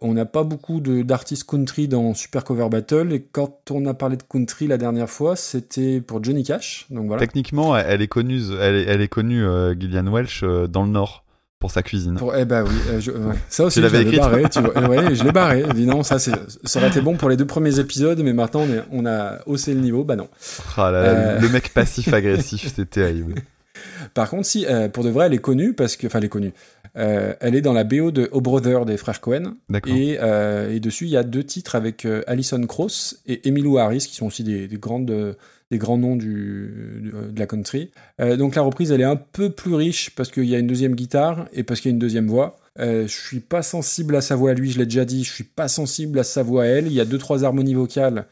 On 0.00 0.12
n'a 0.12 0.26
pas 0.26 0.44
beaucoup 0.44 0.80
d'artistes 0.80 1.48
country 1.48 1.88
dans 1.88 2.14
Super 2.14 2.44
Cover 2.44 2.68
Battle, 2.68 3.12
et 3.12 3.22
quand 3.22 3.70
on 3.70 3.86
a 3.86 3.94
parlé 3.94 4.16
de 4.16 4.22
country 4.22 4.66
la 4.66 4.76
dernière 4.76 5.08
fois, 5.08 5.36
c'était 5.36 6.00
pour 6.00 6.22
Johnny 6.22 6.42
Cash. 6.42 6.86
Donc. 6.90 7.16
Techniquement, 7.18 7.76
elle 7.76 8.02
est 8.02 8.08
connue, 8.08 8.40
elle 8.60 8.76
est, 8.76 8.84
elle 8.84 9.00
est 9.00 9.08
connue 9.08 9.44
euh, 9.44 9.74
Gillian 9.78 10.12
Welch 10.12 10.42
euh, 10.42 10.66
dans 10.66 10.84
le 10.84 10.90
Nord 10.90 11.23
pour 11.64 11.70
sa 11.70 11.82
cuisine. 11.82 12.16
Pour- 12.16 12.36
eh 12.36 12.44
ben 12.44 12.62
oui, 12.62 12.74
euh, 12.90 13.00
je- 13.00 13.10
ça 13.48 13.64
aussi 13.64 13.80
Tu 13.80 13.80
je 13.80 13.86
l'avais 13.86 14.02
écrit, 14.02 14.18
barré, 14.18 14.42
tu 14.50 14.60
vois. 14.60 14.86
Ouais, 14.86 15.14
je 15.14 15.24
l'ai 15.24 15.32
barré. 15.32 15.64
Dis 15.74 15.86
non, 15.86 16.02
ça, 16.02 16.18
c'est- 16.18 16.32
ça 16.64 16.78
aurait 16.78 16.88
été 16.88 17.00
bon 17.00 17.16
pour 17.16 17.30
les 17.30 17.38
deux 17.38 17.46
premiers 17.46 17.78
épisodes, 17.78 18.20
mais 18.22 18.34
maintenant 18.34 18.66
on, 18.68 18.70
est- 18.74 18.82
on 18.92 19.06
a 19.06 19.38
haussé 19.46 19.72
le 19.72 19.80
niveau, 19.80 20.04
bah 20.04 20.14
non. 20.14 20.28
Ah 20.76 20.90
là 20.90 21.00
là, 21.02 21.08
Euh. 21.08 21.40
Le 21.40 21.48
mec 21.48 21.72
passif-agressif, 21.72 22.70
c'est 22.76 22.90
terrible. 22.90 23.36
Par 24.12 24.28
contre, 24.28 24.44
si, 24.46 24.66
euh, 24.66 24.88
pour 24.90 25.04
de 25.04 25.08
vrai, 25.08 25.24
elle 25.26 25.32
est 25.34 25.38
connue 25.38 25.72
parce 25.72 25.96
que, 25.96 26.06
enfin, 26.06 26.18
elle 26.18 26.26
est 26.26 26.28
connue. 26.28 26.52
Euh, 26.98 27.32
elle 27.40 27.54
est 27.54 27.62
dans 27.62 27.72
la 27.72 27.82
BO 27.84 28.10
de 28.10 28.28
O 28.30 28.42
Brother 28.42 28.84
des 28.84 28.98
frères 28.98 29.22
Cohen. 29.22 29.54
Et, 29.86 30.18
euh, 30.20 30.70
et 30.70 30.80
dessus, 30.80 31.06
il 31.06 31.10
y 31.12 31.16
a 31.16 31.22
deux 31.22 31.44
titres 31.44 31.76
avec 31.76 32.04
euh, 32.04 32.22
Alison 32.26 32.60
Krauss 32.66 33.20
et 33.26 33.40
Emmylou 33.48 33.78
Harris, 33.78 34.06
qui 34.08 34.16
sont 34.16 34.26
aussi 34.26 34.44
des, 34.44 34.68
des 34.68 34.76
grandes, 34.76 35.34
grands 35.78 35.98
noms 35.98 36.16
du, 36.16 37.10
euh, 37.14 37.30
de 37.30 37.38
la 37.38 37.46
country. 37.46 37.90
Euh, 38.20 38.36
donc 38.36 38.54
la 38.54 38.62
reprise, 38.62 38.92
elle 38.92 39.00
est 39.00 39.04
un 39.04 39.16
peu 39.16 39.50
plus 39.50 39.74
riche 39.74 40.10
parce 40.10 40.30
qu'il 40.30 40.44
y 40.44 40.54
a 40.54 40.58
une 40.58 40.66
deuxième 40.66 40.94
guitare 40.94 41.48
et 41.52 41.62
parce 41.62 41.80
qu'il 41.80 41.90
y 41.90 41.92
a 41.92 41.94
une 41.94 42.00
deuxième 42.00 42.28
voix. 42.28 42.56
Euh, 42.78 43.06
je 43.06 43.12
suis 43.12 43.40
pas 43.40 43.62
sensible 43.62 44.16
à 44.16 44.20
sa 44.20 44.36
voix 44.36 44.50
à 44.50 44.54
lui, 44.54 44.70
je 44.70 44.78
l'ai 44.78 44.84
déjà 44.84 45.04
dit. 45.04 45.24
Je 45.24 45.32
suis 45.32 45.44
pas 45.44 45.68
sensible 45.68 46.18
à 46.18 46.24
sa 46.24 46.42
voix 46.42 46.64
à 46.64 46.66
elle. 46.66 46.86
Il 46.86 46.92
y 46.92 47.00
a 47.00 47.04
deux 47.04 47.18
trois 47.18 47.44
harmonies 47.44 47.74
vocales. 47.74 48.26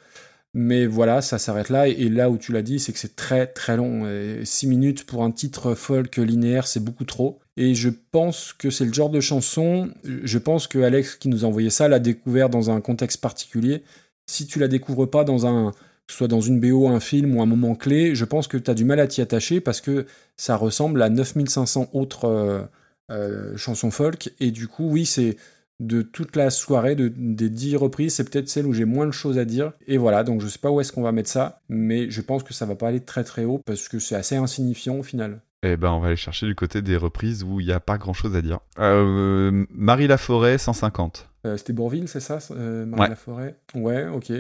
Mais 0.55 0.85
voilà, 0.87 1.23
ça 1.23 1.39
s'arrête 1.39 1.71
là. 1.71 1.89
Et 1.89 2.11
là 2.11 2.29
où 2.29 2.37
tu 2.37 2.53
l'as 2.53 2.61
dit, 2.61 2.79
c'est 2.79 2.93
que 2.93 2.99
c'est 2.99 3.17
très 3.17 3.47
très 3.47 3.77
long. 3.77 4.07
6 4.45 4.67
minutes 4.67 5.07
pour 5.07 5.25
un 5.25 5.31
titre 5.31 5.75
folk 5.75 6.17
linéaire, 6.17 6.67
c'est 6.67 6.85
beaucoup 6.85 7.07
trop. 7.07 7.39
Et 7.57 7.75
je 7.75 7.89
pense 7.89 8.53
que 8.53 8.69
c'est 8.69 8.85
le 8.85 8.93
genre 8.93 9.09
de 9.09 9.21
chanson, 9.21 9.91
je 10.05 10.39
pense 10.39 10.67
que 10.67 10.79
Alex 10.79 11.17
qui 11.17 11.29
nous 11.29 11.45
a 11.45 11.49
envoyé 11.49 11.71
ça 11.71 11.89
l'a 11.89 11.99
découvert 11.99 12.51
dans 12.51 12.71
un 12.71 12.83
contexte 12.83 13.21
particulier. 13.21 13.83
Si 14.27 14.47
tu 14.47 14.59
la 14.59 14.69
découvres 14.69 15.11
pas 15.11 15.25
dans 15.25 15.47
un, 15.47 15.73
que 16.13 16.15
ce 16.15 16.19
soit 16.19 16.29
dans 16.29 16.43
une 16.43 16.61
BO, 16.61 16.89
un 16.89 17.01
film 17.01 17.35
ou 17.37 17.43
un 17.43 17.47
moment 17.47 17.75
clé, 17.75 18.15
je 18.15 18.25
pense 18.25 18.47
que 18.47 18.59
tu 18.59 18.71
as 18.71 18.75
du 18.75 18.85
mal 18.85 19.01
à 19.01 19.07
t'y 19.07 19.23
attacher 19.23 19.61
parce 19.61 19.81
que 19.81 20.07
ça 20.37 20.57
ressemble 20.57 21.01
à 21.01 21.09
9500 21.09 21.89
autres 21.95 22.27
euh, 22.27 22.63
euh, 23.11 23.57
chansons 23.57 23.91
folk. 23.91 24.33
Et 24.39 24.51
du 24.51 24.69
coup, 24.69 24.89
oui, 24.91 25.07
c'est 25.07 25.37
de 25.81 26.03
toute 26.03 26.37
la 26.37 26.51
soirée, 26.51 26.95
de, 26.95 27.09
des 27.09 27.49
10 27.49 27.77
reprises, 27.77 28.15
c'est 28.15 28.31
peut-être 28.31 28.49
celle 28.49 28.67
où 28.67 28.73
j'ai 28.75 28.85
moins 28.85 29.07
de 29.07 29.11
choses 29.13 29.39
à 29.39 29.45
dire. 29.45 29.73
Et 29.87 29.97
voilà, 29.97 30.23
donc 30.23 30.41
je 30.41 30.49
sais 30.49 30.59
pas 30.59 30.71
où 30.71 30.81
est-ce 30.81 30.93
qu'on 30.93 31.03
va 31.03 31.13
mettre 31.13 31.31
ça, 31.31 31.61
mais 31.69 32.11
je 32.11 32.21
pense 32.21 32.43
que 32.43 32.53
ça 32.53 32.67
va 32.67 32.75
pas 32.77 32.89
aller 32.89 33.01
très 33.01 33.25
très 33.25 33.45
haut 33.45 33.61
parce 33.65 33.89
que 33.89 33.99
c'est 33.99 34.15
assez 34.15 34.37
insignifiant 34.37 34.97
au 34.99 35.03
final. 35.03 35.41
Eh 35.65 35.77
ben, 35.77 35.93
on 35.93 36.01
va 36.01 36.09
aller 36.09 36.17
chercher 36.17 36.47
du 36.47 36.55
côté 36.55 36.83
des 36.83 36.97
reprises 36.97 37.45
où 37.45 37.61
il 37.61 37.67
n'y 37.67 37.73
a 37.73 37.81
pas 37.81 37.97
grand-chose 37.97 38.37
à 38.37 38.43
dire. 38.43 38.59
Euh, 38.81 39.65
Marie 39.71 40.09
Laforêt, 40.09 40.59
150. 40.59 41.29
Euh, 41.47 41.57
C'était 41.57 41.73
Bourville, 41.73 42.09
c'est 42.09 42.21
ça, 42.21 42.39
euh, 42.51 42.85
Marie 42.85 43.03
Ouais. 43.03 43.09
Laforêt? 43.09 43.57
Ouais, 43.75 44.07
ok. 44.07 44.33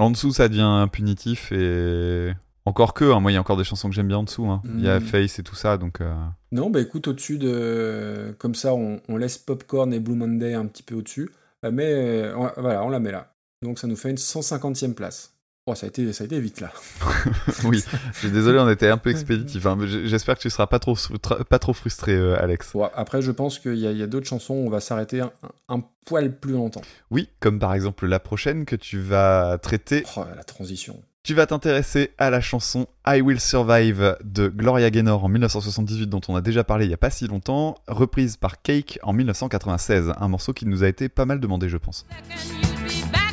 En 0.00 0.10
dessous, 0.10 0.32
ça 0.32 0.48
devient 0.48 0.86
punitif 0.90 1.52
et... 1.52 2.32
Encore 2.66 2.92
que, 2.94 3.04
hein, 3.10 3.20
moi, 3.20 3.30
il 3.32 3.34
y 3.34 3.36
a 3.38 3.40
encore 3.40 3.56
des 3.56 3.64
chansons 3.64 3.88
que 3.88 3.94
j'aime 3.94 4.08
bien 4.08 4.18
en 4.18 4.22
dessous. 4.22 4.46
hein. 4.46 4.62
Il 4.76 4.82
y 4.84 4.88
a 4.88 5.00
Mm. 5.00 5.02
Face 5.02 5.38
et 5.38 5.42
tout 5.42 5.54
ça, 5.54 5.76
donc... 5.78 6.00
euh, 6.00 6.14
Non, 6.52 6.68
bah 6.70 6.80
écoute, 6.80 7.08
au-dessus 7.08 7.38
de. 7.38 8.34
Comme 8.38 8.54
ça, 8.54 8.74
on, 8.74 9.00
on 9.08 9.16
laisse 9.16 9.38
Popcorn 9.38 9.92
et 9.94 9.98
Blue 9.98 10.14
Monday 10.14 10.52
un 10.54 10.66
petit 10.66 10.82
peu 10.82 10.94
au-dessus. 10.94 11.30
Euh, 11.64 11.70
Mais 11.72 11.90
euh, 11.92 12.34
voilà, 12.58 12.84
on 12.84 12.90
la 12.90 13.00
met 13.00 13.12
là. 13.12 13.32
Donc 13.62 13.78
ça 13.78 13.86
nous 13.86 13.96
fait 13.96 14.10
une 14.10 14.16
150e 14.16 14.92
place. 14.94 15.34
Oh, 15.70 15.74
ça 15.76 15.86
a 15.86 15.88
été, 15.88 16.12
ça 16.12 16.24
a 16.24 16.26
été 16.26 16.40
vite 16.40 16.60
là. 16.60 16.72
oui, 17.64 17.80
je 18.14 18.18
suis 18.18 18.30
désolé, 18.32 18.58
on 18.58 18.68
était 18.68 18.88
un 18.88 18.96
peu 18.96 19.10
expéditif. 19.10 19.64
hein, 19.66 19.78
J'espère 19.84 20.34
que 20.34 20.40
tu 20.40 20.50
seras 20.50 20.66
pas 20.66 20.80
trop, 20.80 20.96
pas 21.48 21.60
trop 21.60 21.72
frustré, 21.72 22.12
euh, 22.12 22.42
Alex. 22.42 22.72
Bon, 22.72 22.90
après, 22.92 23.22
je 23.22 23.30
pense 23.30 23.60
qu'il 23.60 23.76
y 23.76 24.02
a, 24.02 24.06
d'autres 24.08 24.26
chansons 24.26 24.54
où 24.54 24.66
on 24.66 24.68
va 24.68 24.80
s'arrêter 24.80 25.20
un, 25.20 25.30
un 25.68 25.84
poil 26.04 26.36
plus 26.36 26.54
longtemps. 26.54 26.80
Oui, 27.12 27.28
comme 27.38 27.60
par 27.60 27.72
exemple 27.72 28.08
la 28.08 28.18
prochaine 28.18 28.64
que 28.64 28.74
tu 28.74 28.98
vas 28.98 29.58
traiter. 29.62 30.02
Oh, 30.16 30.24
la 30.34 30.42
transition. 30.42 31.00
Tu 31.22 31.34
vas 31.34 31.46
t'intéresser 31.46 32.10
à 32.18 32.30
la 32.30 32.40
chanson 32.40 32.88
I 33.06 33.20
Will 33.20 33.38
Survive 33.38 34.16
de 34.24 34.48
Gloria 34.48 34.90
Gaynor 34.90 35.22
en 35.22 35.28
1978 35.28 36.08
dont 36.08 36.20
on 36.26 36.34
a 36.34 36.40
déjà 36.40 36.64
parlé 36.64 36.86
il 36.86 36.90
y 36.90 36.94
a 36.94 36.96
pas 36.96 37.10
si 37.10 37.28
longtemps, 37.28 37.76
reprise 37.86 38.36
par 38.36 38.60
Cake 38.60 38.98
en 39.04 39.12
1996, 39.12 40.14
un 40.18 40.28
morceau 40.28 40.52
qui 40.52 40.66
nous 40.66 40.82
a 40.82 40.88
été 40.88 41.08
pas 41.08 41.26
mal 41.26 41.38
demandé 41.38 41.68
je 41.68 41.76
pense. 41.76 42.06
Walk 43.12 43.29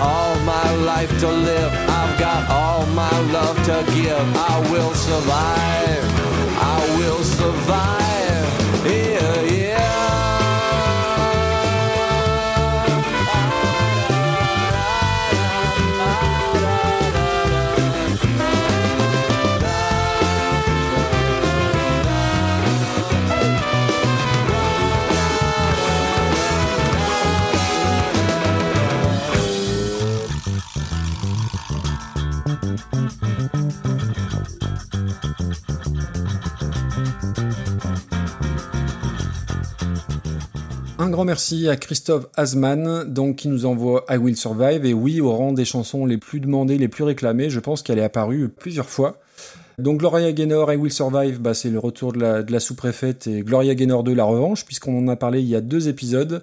all 0.00 0.38
my 0.40 0.74
life 0.74 1.10
to 1.20 1.28
live. 1.28 1.72
I've 1.72 2.18
got 2.18 2.50
all 2.50 2.86
my 2.86 3.18
love 3.32 3.56
to 3.66 3.84
give. 3.94 4.36
I 4.36 4.68
will 4.70 4.94
survive. 4.94 6.15
Un 41.06 41.10
grand 41.10 41.24
merci 41.24 41.68
à 41.68 41.76
Christophe 41.76 42.26
Asman, 42.34 43.04
donc 43.04 43.36
qui 43.36 43.46
nous 43.46 43.64
envoie 43.64 44.04
I 44.10 44.16
Will 44.16 44.36
Survive. 44.36 44.84
Et 44.84 44.92
oui, 44.92 45.20
au 45.20 45.30
rang 45.30 45.52
des 45.52 45.64
chansons 45.64 46.04
les 46.04 46.18
plus 46.18 46.40
demandées, 46.40 46.78
les 46.78 46.88
plus 46.88 47.04
réclamées, 47.04 47.48
je 47.48 47.60
pense 47.60 47.82
qu'elle 47.82 48.00
est 48.00 48.02
apparue 48.02 48.48
plusieurs 48.48 48.88
fois. 48.88 49.20
Donc 49.78 50.00
Gloria 50.00 50.32
Gaynor, 50.32 50.72
I 50.72 50.74
Will 50.74 50.90
Survive, 50.90 51.40
bah, 51.40 51.54
c'est 51.54 51.70
le 51.70 51.78
retour 51.78 52.12
de 52.12 52.18
la, 52.18 52.58
sous-préfète 52.58 53.28
et 53.28 53.42
Gloria 53.42 53.76
Gaynor 53.76 54.02
2, 54.02 54.14
la 54.14 54.24
revanche, 54.24 54.64
puisqu'on 54.64 54.98
en 54.98 55.06
a 55.06 55.14
parlé 55.14 55.40
il 55.40 55.46
y 55.46 55.54
a 55.54 55.60
deux 55.60 55.86
épisodes. 55.86 56.42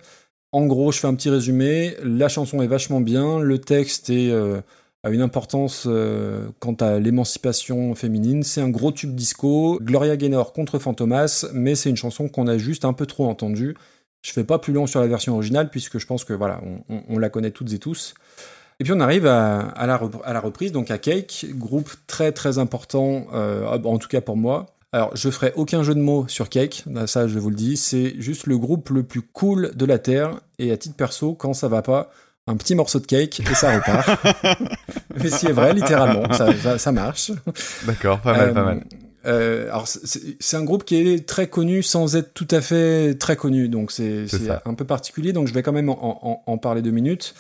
En 0.53 0.65
gros, 0.65 0.93
je 0.93 0.99
fais 0.99 1.07
un 1.07 1.15
petit 1.15 1.29
résumé. 1.29 1.97
La 2.01 2.29
chanson 2.29 2.61
est 2.61 2.67
vachement 2.67 3.01
bien, 3.01 3.41
le 3.41 3.57
texte 3.57 4.11
euh, 4.11 4.61
a 5.03 5.09
une 5.09 5.21
importance 5.21 5.87
euh, 5.87 6.47
quant 6.59 6.75
à 6.75 6.99
l'émancipation 6.99 7.95
féminine. 7.95 8.43
C'est 8.43 8.61
un 8.61 8.69
gros 8.69 8.93
tube 8.93 9.13
disco. 9.13 9.77
Gloria 9.81 10.15
Gaynor 10.15 10.53
contre 10.53 10.79
Fantomas, 10.79 11.47
mais 11.51 11.75
c'est 11.75 11.89
une 11.89 11.97
chanson 11.97 12.29
qu'on 12.29 12.47
a 12.47 12.57
juste 12.57 12.85
un 12.85 12.93
peu 12.93 13.05
trop 13.05 13.27
entendue. 13.27 13.75
Je 14.23 14.31
fais 14.31 14.43
pas 14.43 14.57
plus 14.57 14.73
long 14.73 14.87
sur 14.87 14.99
la 15.01 15.07
version 15.07 15.33
originale 15.35 15.69
puisque 15.69 15.99
je 15.99 16.07
pense 16.07 16.23
que 16.23 16.33
voilà, 16.33 16.59
on, 16.65 16.95
on- 16.95 17.03
on 17.09 17.19
la 17.19 17.29
connaît 17.29 17.51
toutes 17.51 17.71
et 17.73 17.77
tous. 17.79 18.15
Et 18.79 18.83
puis 18.83 18.93
on 18.93 18.99
arrive 19.01 19.27
à, 19.27 19.59
à 19.59 19.85
la, 19.85 19.97
rep- 19.97 20.21
à 20.25 20.33
la 20.33 20.39
reprise, 20.39 20.71
donc 20.71 20.89
à 20.89 20.97
Cake, 20.97 21.45
groupe 21.51 21.91
très 22.07 22.31
très 22.31 22.57
important, 22.57 23.27
euh, 23.33 23.67
en 23.67 23.97
tout 23.99 24.07
cas 24.07 24.21
pour 24.21 24.35
moi. 24.37 24.65
Alors 24.93 25.15
je 25.15 25.29
ferai 25.29 25.53
aucun 25.55 25.83
jeu 25.83 25.93
de 25.93 25.99
mots 25.99 26.25
sur 26.27 26.49
Cake, 26.49 26.83
ça 27.05 27.27
je 27.27 27.37
vous 27.37 27.49
le 27.51 27.55
dis, 27.55 27.77
c'est 27.77 28.15
juste 28.19 28.47
le 28.47 28.57
groupe 28.57 28.89
le 28.89 29.03
plus 29.03 29.21
cool 29.21 29.71
de 29.75 29.85
la 29.85 29.99
Terre, 29.99 30.39
et 30.57 30.71
à 30.71 30.77
titre 30.77 30.95
perso, 30.95 31.33
quand 31.33 31.53
ça 31.53 31.67
va 31.67 31.81
pas, 31.81 32.09
un 32.47 32.55
petit 32.57 32.75
morceau 32.75 32.99
de 32.99 33.05
cake 33.05 33.39
et 33.39 33.55
ça 33.55 33.73
repart. 33.75 34.09
Mais 35.15 35.29
c'est 35.29 35.51
vrai, 35.53 35.73
littéralement, 35.73 36.31
ça, 36.33 36.53
ça- 36.57 36.77
ça 36.77 36.91
marche. 36.91 37.31
D'accord, 37.85 38.19
pas 38.19 38.35
mal, 38.35 38.53
pas 38.53 38.63
mal. 38.63 38.83
Euh, 39.25 39.65
alors 39.69 39.87
c'est- 39.87 40.55
un 40.55 40.63
groupe 40.63 40.83
qui 40.83 40.95
est 40.95 41.25
très 41.27 41.47
connu 41.47 41.81
sans 41.83 42.15
être 42.15 42.33
tout 42.33 42.47
à 42.51 42.61
fait 42.61 43.15
très 43.15 43.35
connu, 43.35 43.69
donc 43.69 43.91
c'est 43.91 44.27
un 44.65 44.73
peu 44.73 44.85
particulier. 44.85 45.33
Donc 45.33 45.47
je 45.47 45.53
vais 45.53 45.63
quand 45.63 45.71
même 45.73 45.89
en, 45.89 45.97
en- 46.27 46.43
en 46.45 46.57
parler 46.57 46.81
deux 46.81 46.91
minutes. 46.91 47.33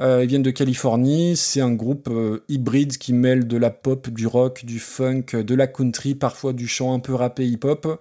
Euh, 0.00 0.20
ils 0.24 0.28
viennent 0.28 0.42
de 0.42 0.50
Californie. 0.50 1.36
C'est 1.36 1.60
un 1.60 1.72
groupe 1.72 2.08
euh, 2.10 2.42
hybride 2.48 2.96
qui 2.98 3.12
mêle 3.12 3.46
de 3.46 3.56
la 3.56 3.70
pop, 3.70 4.10
du 4.10 4.26
rock, 4.26 4.64
du 4.64 4.78
funk, 4.80 5.26
de 5.34 5.54
la 5.54 5.66
country, 5.66 6.14
parfois 6.14 6.52
du 6.52 6.66
chant 6.66 6.92
un 6.94 6.98
peu 6.98 7.14
rappé 7.14 7.46
hip-hop. 7.46 8.00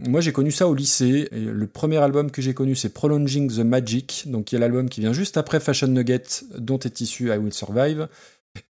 Moi, 0.00 0.20
j'ai 0.20 0.32
connu 0.32 0.50
ça 0.50 0.66
au 0.68 0.74
lycée. 0.74 1.28
Et 1.32 1.40
le 1.40 1.66
premier 1.66 1.98
album 1.98 2.30
que 2.30 2.40
j'ai 2.42 2.54
connu, 2.54 2.74
c'est 2.74 2.88
Prolonging 2.88 3.50
the 3.52 3.58
Magic, 3.60 4.24
donc 4.26 4.46
qui 4.46 4.56
est 4.56 4.58
l'album 4.58 4.88
qui 4.88 5.00
vient 5.00 5.12
juste 5.12 5.36
après 5.36 5.60
Fashion 5.60 5.86
Nugget, 5.88 6.22
dont 6.58 6.78
est 6.78 7.00
issu 7.00 7.28
I 7.32 7.36
Will 7.36 7.52
Survive. 7.52 8.08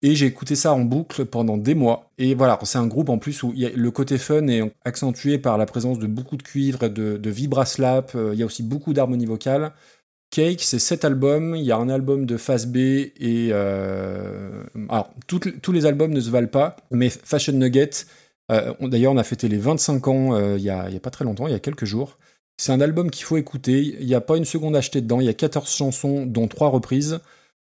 Et 0.02 0.14
j'ai 0.14 0.26
écouté 0.26 0.54
ça 0.54 0.72
en 0.72 0.80
boucle 0.80 1.24
pendant 1.26 1.56
des 1.56 1.74
mois. 1.74 2.10
Et 2.18 2.34
voilà, 2.34 2.58
c'est 2.64 2.78
un 2.78 2.86
groupe 2.86 3.08
en 3.08 3.18
plus 3.18 3.42
où 3.42 3.52
le 3.56 3.90
côté 3.90 4.18
fun 4.18 4.46
est 4.48 4.62
accentué 4.84 5.38
par 5.38 5.58
la 5.58 5.66
présence 5.66 5.98
de 5.98 6.06
beaucoup 6.06 6.36
de 6.36 6.42
cuivre, 6.42 6.88
de, 6.88 7.16
de 7.16 7.30
vibra-slap. 7.30 8.14
euh, 8.14 8.30
Il 8.34 8.38
y 8.40 8.42
a 8.42 8.46
aussi 8.46 8.62
beaucoup 8.62 8.92
d'harmonie 8.94 9.26
vocale. 9.26 9.72
Cake, 10.30 10.62
c'est 10.62 10.78
sept 10.80 11.04
albums. 11.04 11.56
Il 11.56 11.64
y 11.64 11.72
a 11.72 11.76
un 11.78 11.88
album 11.88 12.26
de 12.26 12.36
phase 12.36 12.66
B 12.66 12.76
et 12.76 13.50
euh, 13.52 14.62
alors 14.88 15.10
tous 15.26 15.72
les 15.72 15.86
albums 15.86 16.12
ne 16.12 16.20
se 16.20 16.30
valent 16.30 16.48
pas, 16.48 16.76
mais 16.90 17.10
Fashion 17.10 17.52
Nugget. 17.54 17.90
euh, 18.52 18.74
D'ailleurs, 18.80 19.12
on 19.12 19.16
a 19.16 19.24
fêté 19.24 19.48
les 19.48 19.58
25 19.58 20.08
ans 20.08 20.56
il 20.56 20.62
y, 20.62 20.70
a, 20.70 20.90
y 20.90 20.96
a 20.96 21.00
pas 21.00 21.10
très 21.10 21.24
longtemps, 21.24 21.46
il 21.46 21.52
y 21.52 21.56
a 21.56 21.60
quelques 21.60 21.84
jours. 21.84 22.18
C'est 22.58 22.72
un 22.72 22.80
album 22.80 23.10
qu'il 23.10 23.24
faut 23.24 23.36
écouter. 23.36 23.96
Il 24.00 24.06
n'y 24.06 24.14
a 24.14 24.20
pas 24.20 24.36
une 24.36 24.44
seconde 24.44 24.76
achetée 24.76 25.00
dedans. 25.00 25.20
Il 25.20 25.26
y 25.26 25.30
a 25.30 25.34
14 25.34 25.70
chansons, 25.74 26.26
dont 26.26 26.48
3 26.48 26.68
reprises. 26.70 27.20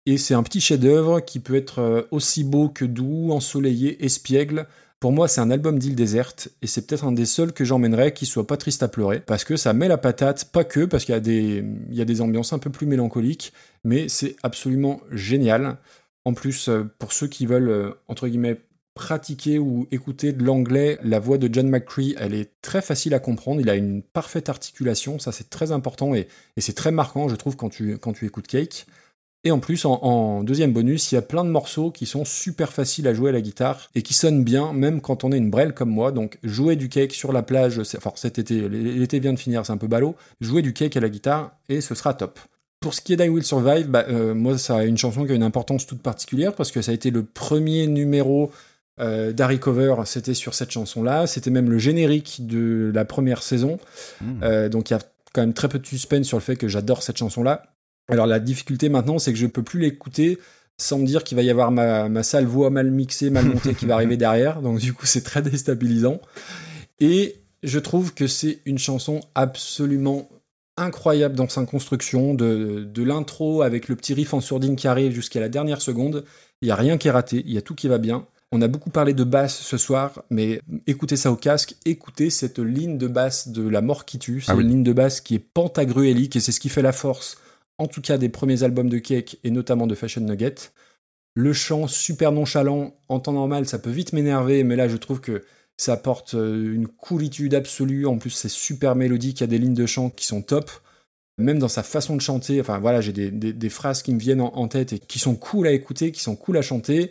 Et 0.06 0.16
c'est 0.18 0.34
un 0.34 0.42
petit 0.42 0.60
chef-d'œuvre 0.60 1.20
qui 1.20 1.40
peut 1.40 1.54
être 1.54 1.78
euh, 1.80 2.02
aussi 2.10 2.42
beau 2.44 2.68
que 2.68 2.84
doux, 2.84 3.30
ensoleillé, 3.32 4.04
espiègle. 4.04 4.66
Pour 4.98 5.12
moi, 5.12 5.28
c'est 5.28 5.40
un 5.40 5.50
album 5.50 5.78
d'île 5.78 5.94
déserte, 5.94 6.48
et 6.62 6.66
c'est 6.66 6.86
peut-être 6.86 7.04
un 7.04 7.12
des 7.12 7.24
seuls 7.26 7.52
que 7.52 7.64
j'emmènerais 7.64 8.12
qui 8.12 8.26
soit 8.26 8.46
pas 8.46 8.56
triste 8.58 8.82
à 8.82 8.88
pleurer, 8.88 9.20
parce 9.20 9.44
que 9.44 9.56
ça 9.56 9.72
met 9.72 9.88
la 9.88 9.96
patate, 9.98 10.46
pas 10.52 10.64
que, 10.64 10.84
parce 10.84 11.04
qu'il 11.06 11.14
y, 11.14 11.16
a 11.16 11.20
des- 11.20 11.64
y 11.90 12.00
a 12.02 12.04
des 12.04 12.20
ambiances 12.20 12.52
un 12.52 12.58
peu 12.58 12.70
plus 12.70 12.86
mélancoliques, 12.86 13.52
mais 13.84 14.08
c'est 14.08 14.36
absolument 14.42 15.00
génial. 15.10 15.78
En 16.26 16.34
plus, 16.34 16.68
euh, 16.68 16.84
pour 16.98 17.12
ceux 17.14 17.28
qui 17.28 17.46
veulent, 17.46 17.70
euh, 17.70 17.92
entre 18.08 18.28
guillemets, 18.28 18.60
pratiquer 18.94 19.58
ou 19.58 19.86
écouter 19.90 20.32
de 20.34 20.44
l'anglais, 20.44 20.98
la 21.02 21.18
voix 21.18 21.38
de 21.38 21.48
John 21.52 21.68
McCree, 21.70 22.14
elle 22.18 22.34
est 22.34 22.50
très 22.60 22.82
facile 22.82 23.14
à 23.14 23.20
comprendre, 23.20 23.60
il 23.62 23.70
a 23.70 23.76
une 23.76 24.02
parfaite 24.02 24.48
articulation, 24.50 25.18
ça 25.18 25.32
c'est 25.32 25.48
très 25.48 25.72
important, 25.72 26.14
et, 26.14 26.28
et 26.56 26.60
c'est 26.60 26.74
très 26.74 26.90
marquant, 26.90 27.28
je 27.28 27.36
trouve, 27.36 27.56
quand 27.56 27.70
tu, 27.70 27.96
quand 27.98 28.12
tu 28.12 28.26
écoutes 28.26 28.46
Cake. 28.48 28.86
Et 29.44 29.50
en 29.50 29.58
plus, 29.58 29.86
en, 29.86 29.94
en 30.02 30.42
deuxième 30.42 30.72
bonus, 30.72 31.12
il 31.12 31.14
y 31.14 31.18
a 31.18 31.22
plein 31.22 31.44
de 31.44 31.50
morceaux 31.50 31.90
qui 31.90 32.04
sont 32.04 32.26
super 32.26 32.72
faciles 32.72 33.08
à 33.08 33.14
jouer 33.14 33.30
à 33.30 33.32
la 33.32 33.40
guitare 33.40 33.90
et 33.94 34.02
qui 34.02 34.12
sonnent 34.12 34.44
bien, 34.44 34.74
même 34.74 35.00
quand 35.00 35.24
on 35.24 35.32
est 35.32 35.38
une 35.38 35.50
brêle 35.50 35.72
comme 35.72 35.88
moi. 35.88 36.12
Donc, 36.12 36.38
jouer 36.42 36.76
du 36.76 36.90
cake 36.90 37.12
sur 37.12 37.32
la 37.32 37.42
plage, 37.42 37.80
enfin 37.96 38.12
cet 38.16 38.38
été, 38.38 38.68
l'été 38.68 39.18
vient 39.18 39.32
de 39.32 39.38
finir, 39.38 39.64
c'est 39.64 39.72
un 39.72 39.78
peu 39.78 39.86
ballot. 39.86 40.14
Jouer 40.42 40.60
du 40.60 40.74
cake 40.74 40.96
à 40.96 41.00
la 41.00 41.08
guitare 41.08 41.52
et 41.70 41.80
ce 41.80 41.94
sera 41.94 42.12
top. 42.12 42.38
Pour 42.80 42.92
ce 42.94 43.00
qui 43.00 43.14
est 43.14 43.16
d'I 43.16 43.28
Will 43.28 43.44
Survive, 43.44 43.88
bah, 43.88 44.04
euh, 44.08 44.34
moi, 44.34 44.58
ça 44.58 44.76
a 44.76 44.84
une 44.84 44.98
chanson 44.98 45.24
qui 45.24 45.32
a 45.32 45.34
une 45.34 45.42
importance 45.42 45.86
toute 45.86 46.02
particulière 46.02 46.54
parce 46.54 46.70
que 46.70 46.82
ça 46.82 46.92
a 46.92 46.94
été 46.94 47.10
le 47.10 47.22
premier 47.22 47.86
numéro 47.86 48.50
euh, 49.00 49.32
d'Harry 49.32 49.58
Cover, 49.58 49.96
c'était 50.04 50.34
sur 50.34 50.54
cette 50.54 50.70
chanson-là. 50.70 51.26
C'était 51.26 51.50
même 51.50 51.70
le 51.70 51.78
générique 51.78 52.46
de 52.46 52.90
la 52.94 53.06
première 53.06 53.42
saison. 53.42 53.78
Mmh. 54.20 54.26
Euh, 54.42 54.68
donc 54.68 54.90
il 54.90 54.94
y 54.94 54.96
a 54.96 55.00
quand 55.32 55.40
même 55.40 55.54
très 55.54 55.68
peu 55.68 55.78
de 55.78 55.86
suspense 55.86 56.26
sur 56.26 56.36
le 56.36 56.42
fait 56.42 56.56
que 56.56 56.68
j'adore 56.68 57.02
cette 57.02 57.16
chanson-là. 57.16 57.64
Alors 58.10 58.26
la 58.26 58.40
difficulté 58.40 58.88
maintenant, 58.88 59.18
c'est 59.18 59.32
que 59.32 59.38
je 59.38 59.46
peux 59.46 59.62
plus 59.62 59.80
l'écouter 59.80 60.38
sans 60.76 60.98
me 60.98 61.06
dire 61.06 61.24
qu'il 61.24 61.36
va 61.36 61.42
y 61.42 61.50
avoir 61.50 61.70
ma, 61.70 62.08
ma 62.08 62.22
sale 62.22 62.46
voix 62.46 62.70
mal 62.70 62.90
mixée, 62.90 63.28
mal 63.30 63.44
montée 63.44 63.74
qui 63.74 63.86
va 63.86 63.94
arriver 63.94 64.16
derrière. 64.18 64.62
Donc 64.62 64.78
du 64.78 64.92
coup, 64.94 65.06
c'est 65.06 65.22
très 65.22 65.42
déstabilisant. 65.42 66.20
Et 67.00 67.36
je 67.62 67.78
trouve 67.78 68.14
que 68.14 68.26
c'est 68.26 68.60
une 68.64 68.78
chanson 68.78 69.20
absolument 69.34 70.28
incroyable 70.76 71.34
dans 71.34 71.48
sa 71.48 71.64
construction, 71.66 72.32
de, 72.34 72.84
de 72.90 73.02
l'intro 73.02 73.60
avec 73.62 73.88
le 73.88 73.96
petit 73.96 74.14
riff 74.14 74.32
en 74.32 74.40
sourdine 74.40 74.76
qui 74.76 74.88
arrive 74.88 75.12
jusqu'à 75.12 75.40
la 75.40 75.50
dernière 75.50 75.82
seconde. 75.82 76.24
Il 76.62 76.66
n'y 76.66 76.72
a 76.72 76.76
rien 76.76 76.96
qui 76.96 77.08
est 77.08 77.10
raté, 77.10 77.42
il 77.46 77.52
y 77.52 77.58
a 77.58 77.62
tout 77.62 77.74
qui 77.74 77.88
va 77.88 77.98
bien. 77.98 78.26
On 78.52 78.62
a 78.62 78.68
beaucoup 78.68 78.90
parlé 78.90 79.12
de 79.14 79.22
basse 79.22 79.60
ce 79.60 79.76
soir, 79.76 80.24
mais 80.30 80.60
écoutez 80.86 81.16
ça 81.16 81.30
au 81.30 81.36
casque, 81.36 81.76
écoutez 81.84 82.30
cette 82.30 82.58
ligne 82.58 82.98
de 82.98 83.06
basse 83.06 83.48
de 83.48 83.68
La 83.68 83.80
mort 83.82 84.04
qui 84.06 84.18
tue. 84.18 84.40
C'est 84.40 84.52
Ah 84.52 84.56
oui. 84.56 84.64
une 84.64 84.70
ligne 84.70 84.82
de 84.82 84.92
basse 84.92 85.20
qui 85.20 85.34
est 85.36 85.38
pentagruélique 85.38 86.34
et 86.36 86.40
c'est 86.40 86.50
ce 86.52 86.58
qui 86.60 86.68
fait 86.70 86.82
la 86.82 86.92
force, 86.92 87.36
en 87.80 87.88
tout 87.88 88.02
cas 88.02 88.18
des 88.18 88.28
premiers 88.28 88.62
albums 88.62 88.90
de 88.90 88.98
Cake 88.98 89.38
et 89.42 89.50
notamment 89.50 89.86
de 89.86 89.94
Fashion 89.94 90.20
Nugget. 90.20 90.54
Le 91.34 91.52
chant 91.54 91.86
super 91.86 92.30
nonchalant, 92.30 92.94
en 93.08 93.20
temps 93.20 93.32
normal, 93.32 93.66
ça 93.66 93.78
peut 93.78 93.90
vite 93.90 94.12
m'énerver, 94.12 94.64
mais 94.64 94.76
là 94.76 94.86
je 94.86 94.98
trouve 94.98 95.20
que 95.20 95.42
ça 95.78 95.94
apporte 95.94 96.34
euh, 96.34 96.74
une 96.74 96.88
coolitude 96.88 97.54
absolue. 97.54 98.06
En 98.06 98.18
plus, 98.18 98.30
c'est 98.30 98.50
super 98.50 98.96
mélodique, 98.96 99.40
il 99.40 99.42
y 99.42 99.44
a 99.44 99.46
des 99.46 99.58
lignes 99.58 99.74
de 99.74 99.86
chant 99.86 100.10
qui 100.10 100.26
sont 100.26 100.42
top. 100.42 100.70
Même 101.38 101.58
dans 101.58 101.68
sa 101.68 101.82
façon 101.82 102.16
de 102.16 102.20
chanter, 102.20 102.60
enfin 102.60 102.78
voilà, 102.78 103.00
j'ai 103.00 103.12
des, 103.12 103.70
phrases 103.70 104.02
qui 104.02 104.12
me 104.12 104.18
viennent 104.18 104.42
en, 104.42 104.54
en 104.54 104.68
tête 104.68 104.92
et 104.92 104.98
qui 104.98 105.18
sont 105.18 105.34
cool 105.34 105.66
à 105.66 105.72
écouter, 105.72 106.12
qui 106.12 106.20
sont 106.20 106.36
cool 106.36 106.58
à 106.58 106.62
chanter. 106.62 107.10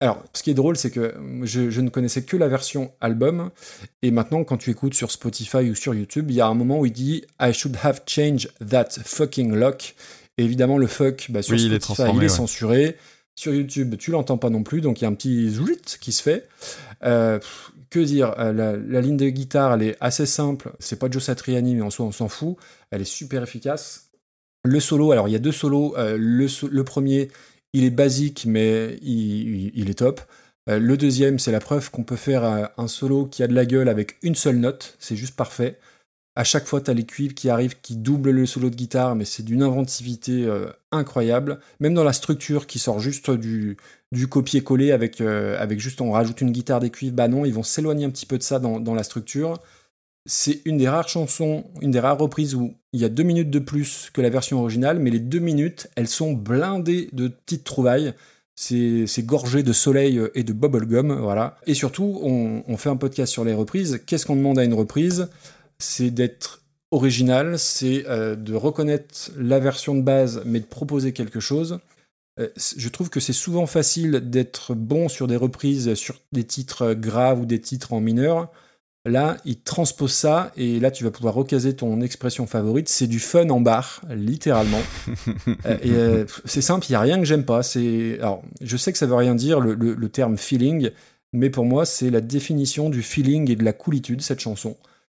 Alors, 0.00 0.22
ce 0.32 0.44
qui 0.44 0.50
est 0.50 0.54
drôle, 0.54 0.76
c'est 0.76 0.90
que 0.92 1.14
je, 1.42 1.70
je 1.70 1.80
ne 1.80 1.90
connaissais 1.90 2.22
que 2.22 2.36
la 2.36 2.46
version 2.46 2.92
album, 3.00 3.50
et 4.02 4.12
maintenant, 4.12 4.44
quand 4.44 4.56
tu 4.56 4.70
écoutes 4.70 4.94
sur 4.94 5.10
Spotify 5.10 5.70
ou 5.70 5.74
sur 5.74 5.92
YouTube, 5.92 6.30
il 6.30 6.36
y 6.36 6.40
a 6.40 6.46
un 6.46 6.54
moment 6.54 6.78
où 6.80 6.86
il 6.86 6.92
dit 6.92 7.24
I 7.40 7.52
should 7.52 7.76
have 7.82 8.02
changed 8.06 8.48
that 8.70 8.88
fucking 9.04 9.52
lock. 9.54 9.96
Et 10.36 10.44
évidemment, 10.44 10.78
le 10.78 10.86
fuck, 10.86 11.26
bah, 11.30 11.42
sur 11.42 11.54
Oui, 11.56 11.64
il 11.64 11.72
est 11.72 11.82
Spotify, 11.82 12.10
il 12.14 12.18
est 12.18 12.22
ouais. 12.22 12.28
censuré. 12.28 12.96
Sur 13.34 13.52
YouTube, 13.52 13.96
tu 13.98 14.12
l'entends 14.12 14.38
pas 14.38 14.50
non 14.50 14.62
plus, 14.62 14.80
donc 14.80 15.00
il 15.00 15.02
y 15.02 15.04
a 15.06 15.08
un 15.10 15.14
petit 15.14 15.50
zouit 15.50 15.80
qui 16.00 16.12
se 16.12 16.22
fait. 16.22 16.48
Euh, 17.04 17.40
que 17.90 17.98
dire 18.00 18.34
euh, 18.38 18.52
la, 18.52 18.76
la 18.76 19.00
ligne 19.00 19.16
de 19.16 19.28
guitare, 19.30 19.74
elle 19.74 19.82
est 19.82 19.96
assez 20.00 20.26
simple. 20.26 20.72
C'est 20.78 20.98
pas 20.98 21.10
Joe 21.10 21.22
Satriani, 21.22 21.74
mais 21.74 21.82
en 21.82 21.90
soi, 21.90 22.06
on 22.06 22.12
s'en 22.12 22.28
fout. 22.28 22.56
Elle 22.90 23.00
est 23.00 23.04
super 23.04 23.42
efficace. 23.42 24.10
Le 24.64 24.78
solo, 24.80 25.10
alors 25.12 25.26
il 25.28 25.32
y 25.32 25.36
a 25.36 25.40
deux 25.40 25.52
solos. 25.52 25.94
Euh, 25.96 26.16
le, 26.18 26.46
so- 26.48 26.68
le 26.68 26.84
premier, 26.84 27.30
il 27.72 27.84
est 27.84 27.90
basique, 27.90 28.44
mais 28.46 28.98
il, 29.02 29.90
est 29.90 29.98
top. 29.98 30.20
Euh, 30.68 30.78
le 30.78 30.96
deuxième, 30.96 31.38
c'est 31.38 31.52
la 31.52 31.60
preuve 31.60 31.90
qu'on 31.90 32.04
peut 32.04 32.16
faire 32.16 32.44
euh, 32.44 32.66
un 32.76 32.88
solo 32.88 33.26
qui 33.26 33.42
a 33.42 33.46
de 33.46 33.54
la 33.54 33.66
gueule 33.66 33.88
avec 33.88 34.16
une 34.22 34.34
seule 34.34 34.56
note. 34.56 34.96
C'est 34.98 35.16
juste 35.16 35.36
parfait. 35.36 35.78
À 36.36 36.44
chaque 36.44 36.66
fois, 36.66 36.80
tu 36.80 36.90
as 36.90 36.94
les 36.94 37.04
cuivres 37.04 37.34
qui 37.34 37.50
arrivent, 37.50 37.80
qui 37.80 37.96
doublent 37.96 38.30
le 38.30 38.46
solo 38.46 38.70
de 38.70 38.76
guitare, 38.76 39.16
mais 39.16 39.24
c'est 39.24 39.42
d'une 39.42 39.62
inventivité 39.62 40.44
euh, 40.46 40.70
incroyable. 40.92 41.60
Même 41.80 41.94
dans 41.94 42.04
la 42.04 42.12
structure 42.12 42.66
qui 42.66 42.78
sort 42.78 43.00
juste 43.00 43.30
du, 43.30 43.76
copier-coller 44.30 44.92
avec, 44.92 45.20
avec 45.20 45.80
juste 45.80 46.00
on 46.00 46.12
rajoute 46.12 46.40
une 46.40 46.52
guitare 46.52 46.80
des 46.80 46.90
cuivres, 46.90 47.16
bah 47.16 47.28
non, 47.28 47.44
ils 47.44 47.52
vont 47.52 47.64
s'éloigner 47.64 48.04
un 48.04 48.10
petit 48.10 48.26
peu 48.26 48.38
de 48.38 48.42
ça 48.42 48.60
dans 48.60 48.94
la 48.94 49.02
structure. 49.02 49.60
C'est 50.30 50.60
une 50.66 50.76
des 50.76 50.90
rares 50.90 51.08
chansons, 51.08 51.64
une 51.80 51.90
des 51.90 52.00
rares 52.00 52.18
reprises 52.18 52.54
où 52.54 52.74
il 52.92 53.00
y 53.00 53.04
a 53.06 53.08
deux 53.08 53.22
minutes 53.22 53.48
de 53.48 53.58
plus 53.58 54.10
que 54.12 54.20
la 54.20 54.28
version 54.28 54.60
originale, 54.60 54.98
mais 54.98 55.08
les 55.08 55.20
deux 55.20 55.38
minutes, 55.38 55.88
elles 55.96 56.06
sont 56.06 56.34
blindées 56.34 57.08
de 57.14 57.28
petites 57.28 57.64
trouvailles. 57.64 58.12
C'est 58.54 59.24
gorgé 59.24 59.62
de 59.62 59.72
soleil 59.72 60.20
et 60.34 60.44
de 60.44 60.52
bubblegum, 60.52 61.18
voilà. 61.18 61.56
Et 61.66 61.72
surtout, 61.72 62.20
on, 62.22 62.76
fait 62.76 62.90
un 62.90 62.96
podcast 62.96 63.32
sur 63.32 63.42
les 63.42 63.54
reprises. 63.54 64.02
Qu'est-ce 64.04 64.26
qu'on 64.26 64.36
demande 64.36 64.58
à 64.58 64.64
une 64.64 64.74
reprise? 64.74 65.30
C'est 65.78 66.10
d'être 66.10 66.60
original, 66.90 67.58
c'est 67.58 68.04
euh, 68.08 68.36
de 68.36 68.54
reconnaître 68.54 69.30
la 69.38 69.60
version 69.60 69.94
de 69.94 70.02
base, 70.02 70.42
mais 70.44 70.60
de 70.60 70.66
proposer 70.66 71.12
quelque 71.12 71.40
chose. 71.40 71.78
euh, 72.38 72.48
je 72.76 72.88
trouve 72.90 73.08
que 73.08 73.20
c'est 73.20 73.32
souvent 73.32 73.66
facile 73.66 74.28
d'être 74.28 74.74
bon 74.74 75.08
sur 75.08 75.26
des 75.26 75.36
reprises, 75.36 75.94
sur 75.94 76.20
des 76.32 76.44
titres 76.44 76.92
graves 76.92 77.40
ou 77.40 77.46
des 77.46 77.60
titres 77.60 77.94
en 77.94 78.00
mineur. 78.00 78.50
Là, 79.08 79.36
il 79.44 79.60
transpose 79.60 80.12
ça 80.12 80.52
et 80.56 80.80
là, 80.80 80.90
tu 80.90 81.02
vas 81.04 81.10
pouvoir 81.10 81.34
recaser 81.34 81.74
ton 81.74 82.00
expression 82.00 82.46
favorite. 82.46 82.88
C'est 82.88 83.06
du 83.06 83.20
fun 83.20 83.48
en 83.50 83.60
bar, 83.60 84.02
littéralement. 84.14 84.80
Euh, 85.66 85.76
et, 85.82 85.90
euh, 85.92 86.24
c'est 86.44 86.60
simple, 86.62 86.86
il 86.88 86.92
n'y 86.92 86.96
a 86.96 87.00
rien 87.00 87.18
que 87.18 87.24
j'aime 87.24 87.44
pas. 87.44 87.62
C'est, 87.62 88.18
alors, 88.20 88.42
je 88.60 88.76
sais 88.76 88.92
que 88.92 88.98
ça 88.98 89.06
veut 89.06 89.14
rien 89.14 89.34
dire 89.34 89.60
le, 89.60 89.74
le- 89.74 89.94
le 89.94 90.08
terme 90.08 90.36
feeling, 90.36 90.90
mais 91.32 91.50
pour 91.50 91.64
moi, 91.64 91.84
c'est 91.86 92.10
la 92.10 92.20
définition 92.20 92.90
du 92.90 93.02
feeling 93.02 93.50
et 93.50 93.56
de 93.56 93.64
la 93.64 93.72
coolitude, 93.72 94.20
cette 94.22 94.40
chanson. 94.40 94.76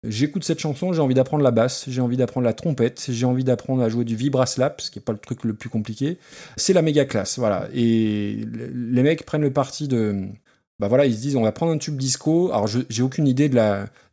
J'écoute 0.07 0.45
cette 0.45 0.61
chanson, 0.61 0.93
j'ai 0.93 1.01
envie 1.01 1.15
d'apprendre 1.15 1.43
la 1.43 1.51
basse, 1.51 1.87
j'ai 1.89 2.01
envie 2.01 2.17
d'apprendre 2.17 2.45
la 2.45 2.53
trompette, 2.53 3.07
j'ai 3.09 3.27
envie 3.27 3.43
d'apprendre 3.45 3.83
à 3.83 3.89
jouer 3.89 4.05
du 4.05 4.15
vibraslap, 4.17 4.81
ce 4.81 4.91
qui 4.91 4.99
n'est 4.99 5.05
pas 5.05 5.13
le 5.13 5.19
truc 5.19 5.43
le 5.45 5.55
plus 5.55 5.69
compliqué. 5.71 6.19
C'est 6.57 6.73
la 6.73 6.83
méga 6.83 7.05
classe, 7.05 7.39
voilà. 7.39 7.69
Et 7.75 8.45
le- 8.53 8.69
les 8.93 9.03
mecs 9.03 9.25
prennent 9.27 9.43
le 9.43 9.53
parti 9.53 9.89
de. 9.89 10.27
Bah 10.81 10.87
voilà, 10.87 11.07
ils 11.07 11.15
se 11.15 11.21
disent 11.21 11.35
on 11.35 11.43
va 11.43 11.51
prendre 11.51 11.73
un 11.73 11.79
tube 11.79 11.97
disco. 11.97 12.51
Alors 12.53 12.69
j'ai 12.69 13.03
aucune 13.03 13.27
idée 13.27 13.49
de 13.49 13.59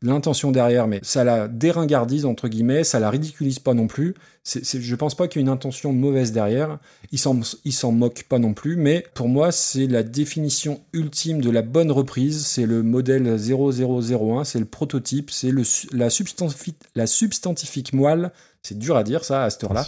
l'intention 0.01 0.51
derrière, 0.51 0.87
mais 0.87 0.99
ça 1.03 1.23
la 1.23 1.47
déringardise 1.47 2.25
entre 2.25 2.47
guillemets, 2.47 2.83
ça 2.83 2.99
la 2.99 3.11
ridiculise 3.11 3.59
pas 3.59 3.75
non 3.75 3.85
plus. 3.85 4.15
C'est, 4.43 4.65
c'est- 4.65 4.81
je 4.81 4.95
pense 4.95 5.13
pas 5.15 5.27
qu'il 5.27 5.39
y 5.39 5.43
ait 5.43 5.47
une 5.47 5.51
intention 5.53 5.93
mauvaise 5.93 6.31
derrière. 6.31 6.79
Ils 7.11 7.19
s'en, 7.19 7.39
ils 7.65 7.71
s'en 7.71 7.91
moquent 7.91 8.23
pas 8.27 8.39
non 8.39 8.53
plus, 8.55 8.77
mais 8.77 9.05
pour 9.13 9.27
moi 9.27 9.51
c'est 9.51 9.85
la 9.85 10.01
définition 10.01 10.81
ultime 10.93 11.39
de 11.39 11.51
la 11.51 11.61
bonne 11.61 11.91
reprise. 11.91 12.45
C'est 12.47 12.65
le 12.65 12.81
modèle 12.81 13.27
0001, 13.37 14.43
c'est 14.43 14.59
le 14.59 14.65
prototype, 14.65 15.29
c'est 15.29 15.51
le, 15.51 15.61
la, 15.93 16.09
substantifi- 16.09 16.73
la 16.95 17.05
substantifique 17.05 17.93
moelle. 17.93 18.31
C'est 18.63 18.79
dur 18.79 18.97
à 18.97 19.03
dire 19.03 19.23
ça 19.23 19.43
à 19.43 19.51
cette 19.51 19.63
heure-là. 19.65 19.83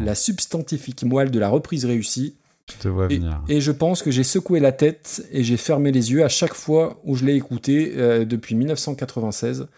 La 0.00 0.16
substantifique 0.16 1.04
moelle 1.04 1.30
de 1.30 1.38
la 1.38 1.48
reprise 1.48 1.84
réussie. 1.84 2.34
Je 2.70 2.76
te 2.78 2.88
vois 2.88 3.06
Et, 3.10 3.18
venir. 3.18 3.42
et 3.48 3.60
je 3.60 3.72
pense 3.72 4.02
que 4.02 4.10
j'ai 4.10 4.24
secoué 4.24 4.60
la 4.60 4.72
tête 4.72 5.26
et 5.32 5.42
j'ai 5.44 5.56
fermé 5.56 5.92
les 5.92 6.12
yeux 6.12 6.24
à 6.24 6.28
chaque 6.28 6.54
fois 6.54 7.00
où 7.04 7.14
je 7.16 7.24
l'ai 7.24 7.34
écouté 7.34 7.94
euh, 7.96 8.24
depuis 8.24 8.54
1996. 8.54 9.68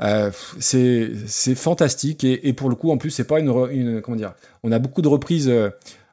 Euh, 0.00 0.30
c'est 0.60 1.54
fantastique 1.56 2.22
et, 2.22 2.46
et 2.48 2.52
pour 2.52 2.68
le 2.68 2.76
coup 2.76 2.92
en 2.92 2.98
plus 2.98 3.10
c'est 3.10 3.24
pas 3.24 3.40
une, 3.40 4.00
comment 4.00 4.16
dire 4.16 4.32
on 4.62 4.70
a 4.70 4.78
beaucoup 4.78 5.02
de 5.02 5.08
reprises 5.08 5.48
euh, 5.48 5.70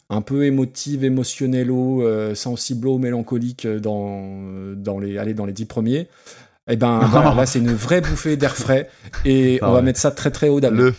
un 0.10 0.22
peu 0.22 0.46
émotives 0.46 1.04
émotionnello 1.04 2.02
euh, 2.02 2.34
sensiblo 2.34 2.98
mélancoliques 2.98 3.68
dans 3.68 4.74
dans 4.76 4.98
les 4.98 5.20
allez 5.20 5.36
dans 5.36 5.46
les 5.46 5.54
dix 5.54 5.66
premiers 5.66 6.08
et 6.68 6.78
ben 6.78 7.00
voilà, 7.12 7.34
là 7.36 7.46
c'est 7.46 7.60
une 7.60 7.74
vraie 7.74 8.02
bouffée 8.02 8.38
d'air 8.38 8.56
frais 8.56 8.90
et 9.24 9.60
Ah 9.62 9.66
on 9.70 9.72
va 9.74 9.78
ouais. 9.80 9.84
mettre 9.84 10.00
ça 10.00 10.12
très 10.12 10.32
très 10.32 10.50
haut 10.50 10.60
d'abord 10.60 10.80
Le 10.80 10.92
très 10.92 10.98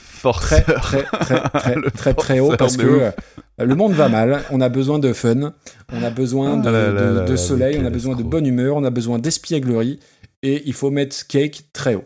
forceur. 0.63 0.81
très 0.81 1.03
très 1.05 1.41
très 1.51 1.75
Le 1.85 1.91
très 1.91 2.15
très 2.15 2.41
haut 2.41 2.55
parce 2.57 2.77
que 2.77 2.87
ouf. 2.87 3.03
euh, 3.03 3.65
le 3.65 3.75
monde 3.75 3.93
va 3.93 4.09
mal, 4.09 4.43
on 4.51 4.61
a 4.61 4.69
besoin 4.69 4.99
de 4.99 5.13
fun, 5.13 5.53
on 5.93 6.03
a 6.03 6.11
besoin 6.11 6.57
de, 6.57 6.69
Ah 6.69 6.73
là 6.73 6.87
de- 6.91 6.95
là 7.19 7.25
de 7.25 7.31
là, 7.33 7.37
soleil, 7.37 7.79
on 7.83 7.87
a 7.87 7.91
besoin 7.91 8.15
de 8.15 8.23
bonne 8.23 8.47
humeur, 8.47 8.77
on 8.77 8.85
a 8.85 8.91
besoin 8.91 9.19
d'espièglerie 9.19 9.99
et 10.43 10.63
il 10.67 10.73
faut 10.75 10.91
mettre 10.91 11.27
cake 11.27 11.65
très 11.73 11.95
haut. 11.95 12.05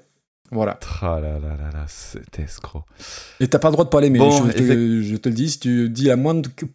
Voilà. 0.52 0.80
Ah 1.02 1.20
là 1.22 1.34
là 1.38 1.56
là 1.72 1.86
escroc. 2.42 2.82
Et 3.38 3.46
t'as 3.46 3.58
pas 3.60 3.68
le 3.68 3.72
droit 3.72 3.84
de 3.84 3.90
pas 3.90 4.00
l'aimer, 4.00 4.18
Bon, 4.18 4.30
je, 4.30 4.50
te, 4.52 4.58
effect- 4.58 5.02
je 5.02 5.16
te 5.16 5.28
le 5.28 5.34
dis, 5.36 5.48
si 5.50 5.60
tu 5.60 5.88
dis 5.88 6.04
la 6.06 6.16
moindre 6.16 6.50
que- 6.56 6.66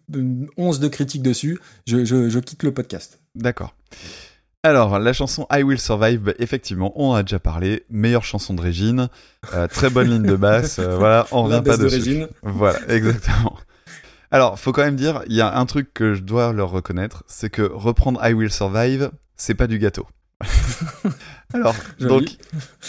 once 0.55 0.79
de 0.79 0.87
critique 0.87 1.21
dessus, 1.23 1.59
je, 1.85 2.05
je- 2.05 2.29
je 2.29 2.39
quitte 2.39 2.63
le 2.63 2.73
podcast. 2.73 3.19
D'accord. 3.35 3.75
Alors, 4.65 4.97
la 4.97 5.13
chanson 5.13 5.45
I 5.51 5.61
Will 5.61 5.79
Survive, 5.79 6.21
bah, 6.21 6.31
effectivement, 6.39 6.91
on 6.95 7.11
en 7.11 7.13
a 7.13 7.21
déjà 7.21 7.37
parlé. 7.37 7.85
Meilleure 7.91 8.23
chanson 8.23 8.55
de 8.55 8.61
Régine. 8.61 9.09
Euh, 9.53 9.67
très 9.67 9.91
bonne 9.91 10.09
ligne 10.09 10.23
de 10.23 10.35
basse. 10.35 10.79
euh, 10.79 10.97
voilà, 10.97 11.27
on 11.31 11.43
revient 11.43 11.61
pas 11.63 11.77
de 11.77 11.83
dessus. 11.83 11.97
Régine. 11.97 12.27
Voilà, 12.41 12.79
exactement. 12.89 13.55
Alors, 14.31 14.57
faut 14.57 14.71
quand 14.71 14.81
même 14.81 14.95
dire, 14.95 15.21
il 15.27 15.35
y 15.35 15.41
a 15.41 15.55
un 15.55 15.67
truc 15.67 15.93
que 15.93 16.15
je 16.15 16.23
dois 16.23 16.51
leur 16.51 16.71
reconnaître, 16.71 17.23
c'est 17.27 17.51
que 17.51 17.61
reprendre 17.61 18.19
I 18.27 18.33
Will 18.33 18.51
Survive, 18.51 19.11
c'est 19.35 19.53
pas 19.53 19.67
du 19.67 19.77
gâteau. 19.77 20.07
Alors, 21.53 21.75
Joli. 21.99 22.09
donc, 22.09 22.37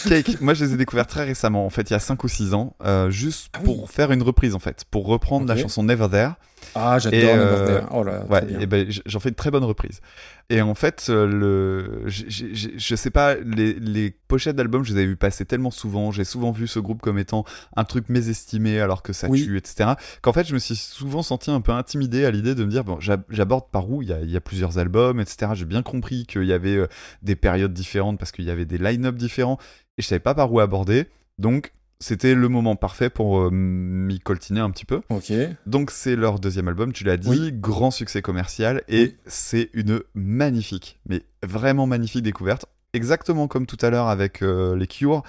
Cake, 0.09 0.41
moi 0.41 0.55
je 0.55 0.65
les 0.65 0.73
ai 0.73 0.77
découverts 0.77 1.05
très 1.05 1.25
récemment, 1.25 1.63
en 1.63 1.69
fait, 1.69 1.91
il 1.91 1.93
y 1.93 1.95
a 1.95 1.99
5 1.99 2.23
ou 2.23 2.27
6 2.27 2.55
ans, 2.55 2.75
euh, 2.83 3.11
juste 3.11 3.49
Ah 3.53 3.59
oui. 3.59 3.65
pour 3.65 3.91
faire 3.91 4.11
une 4.11 4.23
reprise, 4.23 4.55
en 4.55 4.59
fait, 4.59 4.83
pour 4.89 5.05
reprendre 5.05 5.45
la 5.47 5.55
chanson 5.55 5.83
Never 5.83 6.07
There. 6.09 6.31
Ah, 6.77 6.99
j'adore 6.99 7.35
euh. 7.35 7.81
Oh 7.91 8.03
ouais, 8.29 8.65
ben, 8.67 8.87
j'en 9.05 9.19
fais 9.19 9.29
une 9.29 9.35
très 9.35 9.51
bonne 9.51 9.63
reprise. 9.63 10.01
Et 10.49 10.61
en 10.61 10.75
fait, 10.75 11.07
euh, 11.09 11.25
le, 11.27 12.07
j- 12.07 12.73
je 12.77 12.95
sais 12.95 13.09
pas, 13.09 13.35
les, 13.35 13.73
les 13.73 14.11
pochettes 14.29 14.55
d'albums, 14.55 14.83
je 14.85 14.91
les 14.93 14.99
avais 14.99 15.07
vu 15.07 15.17
passer 15.17 15.43
tellement 15.45 15.71
souvent. 15.71 16.11
J'ai 16.11 16.23
souvent 16.23 16.51
vu 16.51 16.67
ce 16.67 16.79
groupe 16.79 17.01
comme 17.01 17.17
étant 17.19 17.43
un 17.75 17.83
truc 17.83 18.07
mésestimé 18.09 18.79
alors 18.79 19.03
que 19.03 19.11
ça 19.11 19.27
Oui. 19.27 19.43
tue, 19.43 19.57
etc. 19.57 19.91
Qu'en 20.21 20.31
fait, 20.33 20.47
je 20.47 20.53
me 20.53 20.59
suis 20.59 20.75
souvent 20.75 21.21
senti 21.23 21.51
un 21.51 21.59
peu 21.61 21.71
intimidé 21.73 22.23
à 22.25 22.31
l'idée 22.31 22.55
de 22.55 22.63
me 22.63 22.69
dire 22.69 22.83
bon, 22.83 22.99
j'ab- 22.99 23.23
j'aborde 23.29 23.69
par 23.71 23.89
où? 23.89 24.01
Il 24.01 24.09
y, 24.09 24.13
a, 24.13 24.21
il 24.21 24.29
y 24.31 24.37
a 24.37 24.41
plusieurs 24.41 24.77
albums, 24.77 25.19
etc. 25.19 25.51
J'ai 25.55 25.65
bien 25.65 25.81
compris 25.83 26.25
qu'il 26.25 26.43
y 26.45 26.53
avait 26.53 26.77
euh, 26.77 26.87
des 27.23 27.35
périodes 27.35 27.73
différentes 27.73 28.17
parce 28.19 28.31
qu'il 28.31 28.45
y 28.45 28.51
avait 28.51 28.65
des 28.65 28.77
line-up 28.77 29.15
différents 29.15 29.57
et 29.97 30.01
je 30.01 30.07
savais 30.07 30.19
pas 30.19 30.33
par 30.35 30.51
où 30.53 30.59
aborder. 30.59 31.07
Donc, 31.39 31.73
c'était 31.99 32.35
le 32.35 32.47
moment 32.49 32.75
parfait 32.75 33.09
pour 33.09 33.39
euh, 33.39 33.49
m'y 33.51 34.19
coltiner 34.19 34.59
un 34.59 34.69
petit 34.69 34.85
peu. 34.85 35.01
Ok. 35.09 35.31
Donc 35.65 35.91
c'est 35.91 36.15
leur 36.15 36.39
deuxième 36.39 36.67
album, 36.67 36.93
tu 36.93 37.03
l'as 37.03 37.17
dit, 37.17 37.29
Oui. 37.29 37.51
grand 37.53 37.91
succès 37.91 38.21
commercial 38.21 38.83
et 38.87 39.01
Oui. 39.03 39.15
c'est 39.25 39.69
une 39.73 40.01
magnifique, 40.13 40.99
mais 41.07 41.23
vraiment 41.43 41.87
magnifique 41.87 42.23
découverte. 42.23 42.65
Exactement 42.93 43.47
comme 43.47 43.65
tout 43.65 43.77
à 43.81 43.89
l'heure 43.89 44.07
avec 44.07 44.41
euh, 44.41 44.75
les 44.75 44.87
Cure, 44.87 45.23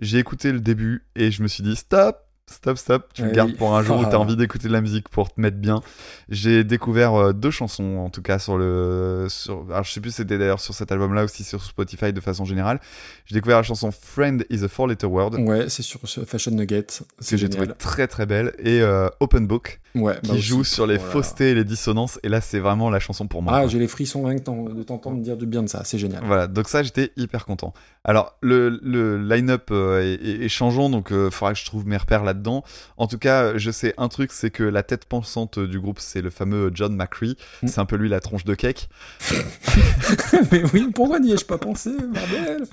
j'ai 0.00 0.18
écouté 0.18 0.52
le 0.52 0.60
début 0.60 1.04
et 1.14 1.30
je 1.30 1.42
me 1.42 1.48
suis 1.48 1.62
dit 1.62 1.76
stop, 1.76 2.18
stop, 2.48 2.78
stop, 2.78 3.08
tu 3.12 3.22
le 3.22 3.28
Oui. 3.28 3.34
gardes 3.34 3.56
pour 3.56 3.74
un 3.76 3.82
jour 3.82 3.98
où 3.98 4.02
Ah. 4.06 4.08
t'as 4.10 4.16
envie 4.18 4.36
d'écouter 4.36 4.68
de 4.68 4.72
la 4.72 4.80
musique 4.80 5.08
pour 5.08 5.32
te 5.32 5.40
mettre 5.40 5.56
bien. 5.56 5.80
J'ai 6.28 6.62
découvert 6.62 7.14
euh, 7.14 7.32
deux 7.32 7.50
chansons 7.50 7.98
en 7.98 8.08
tout 8.10 8.22
cas 8.22 8.38
sur 8.38 8.56
le, 8.56 9.26
sur, 9.28 9.64
alors 9.70 9.82
je 9.84 9.92
sais 9.92 10.00
plus 10.00 10.10
si 10.10 10.16
c'était 10.18 10.38
d'ailleurs 10.38 10.60
sur 10.60 10.72
cet 10.72 10.92
album-là 10.92 11.24
aussi 11.24 11.42
sur 11.42 11.62
Spotify 11.62 12.12
de 12.12 12.20
façon 12.20 12.44
générale. 12.44 12.80
J'ai 13.26 13.34
découvert 13.34 13.56
la 13.58 13.62
chanson 13.64 13.90
Friend 13.90 14.44
is 14.48 14.62
a 14.64 14.68
Four 14.68 14.86
Letter 14.86 15.06
Word. 15.06 15.34
Ouais, 15.40 15.68
c'est 15.68 15.82
sur 15.82 16.00
Fashion 16.26 16.52
Nugget. 16.52 16.86
que 17.28 17.36
j'ai 17.36 17.48
trouvé 17.48 17.66
très 17.78 18.06
très 18.06 18.26
belle 18.26 18.52
et 18.60 18.80
euh, 18.80 19.08
Open 19.20 19.46
Book 19.46 19.80
Ouais, 19.96 20.14
qui 20.22 20.28
bah 20.28 20.34
aussi. 20.34 20.42
joue 20.42 20.62
sur 20.64 20.86
les 20.86 20.98
Voilà. 20.98 21.10
faussetés 21.12 21.50
et 21.50 21.54
les 21.54 21.64
dissonances. 21.64 22.20
Et 22.22 22.28
là, 22.28 22.40
c'est 22.42 22.58
vraiment 22.58 22.90
la 22.90 23.00
chanson 23.00 23.26
pour 23.26 23.40
moi. 23.42 23.54
Ah, 23.56 23.66
j'ai 23.66 23.78
les 23.78 23.88
frissons 23.88 24.22
rien 24.24 24.36
que 24.38 24.74
de 24.74 24.82
t'entendre 24.82 25.20
dire 25.22 25.38
du 25.38 25.46
bien 25.46 25.62
de 25.62 25.68
ça. 25.68 25.82
C'est 25.84 25.98
génial. 25.98 26.22
Voilà, 26.26 26.46
donc 26.48 26.68
ça, 26.68 26.82
j'étais 26.82 27.12
hyper 27.16 27.46
content. 27.46 27.72
Alors, 28.04 28.36
le, 28.42 28.68
le 28.82 29.16
line-up 29.16 29.70
euh, 29.70 30.02
est, 30.02 30.14
est- 30.22 30.44
est 30.44 30.48
changeant, 30.50 30.90
donc 30.90 31.08
il 31.10 31.30
faudra 31.30 31.54
que 31.54 31.58
je 31.58 31.64
trouve 31.64 31.86
mes 31.86 31.96
repères 31.96 32.24
là-dedans. 32.36 32.62
En 32.98 33.06
tout 33.06 33.18
cas, 33.18 33.56
je 33.58 33.70
sais 33.70 33.94
un 33.96 34.08
truc, 34.08 34.30
c'est 34.32 34.50
que 34.50 34.62
la 34.62 34.82
tête 34.82 35.06
pensante 35.06 35.58
du 35.58 35.80
groupe, 35.80 35.98
c'est 35.98 36.20
le 36.22 36.30
fameux 36.30 36.70
John 36.74 36.94
McCree. 36.94 37.36
Mm. 37.62 37.68
C'est 37.68 37.80
un 37.80 37.86
peu 37.86 37.96
lui 37.96 38.08
la 38.08 38.20
tronche 38.20 38.44
de 38.44 38.54
cake. 38.54 38.88
mais 40.52 40.62
oui, 40.72 40.88
pourquoi 40.94 41.18
n'y 41.18 41.32
ai-je 41.32 41.44
pas 41.46 41.58
pensé, 41.58 41.90
bordel 41.90 42.64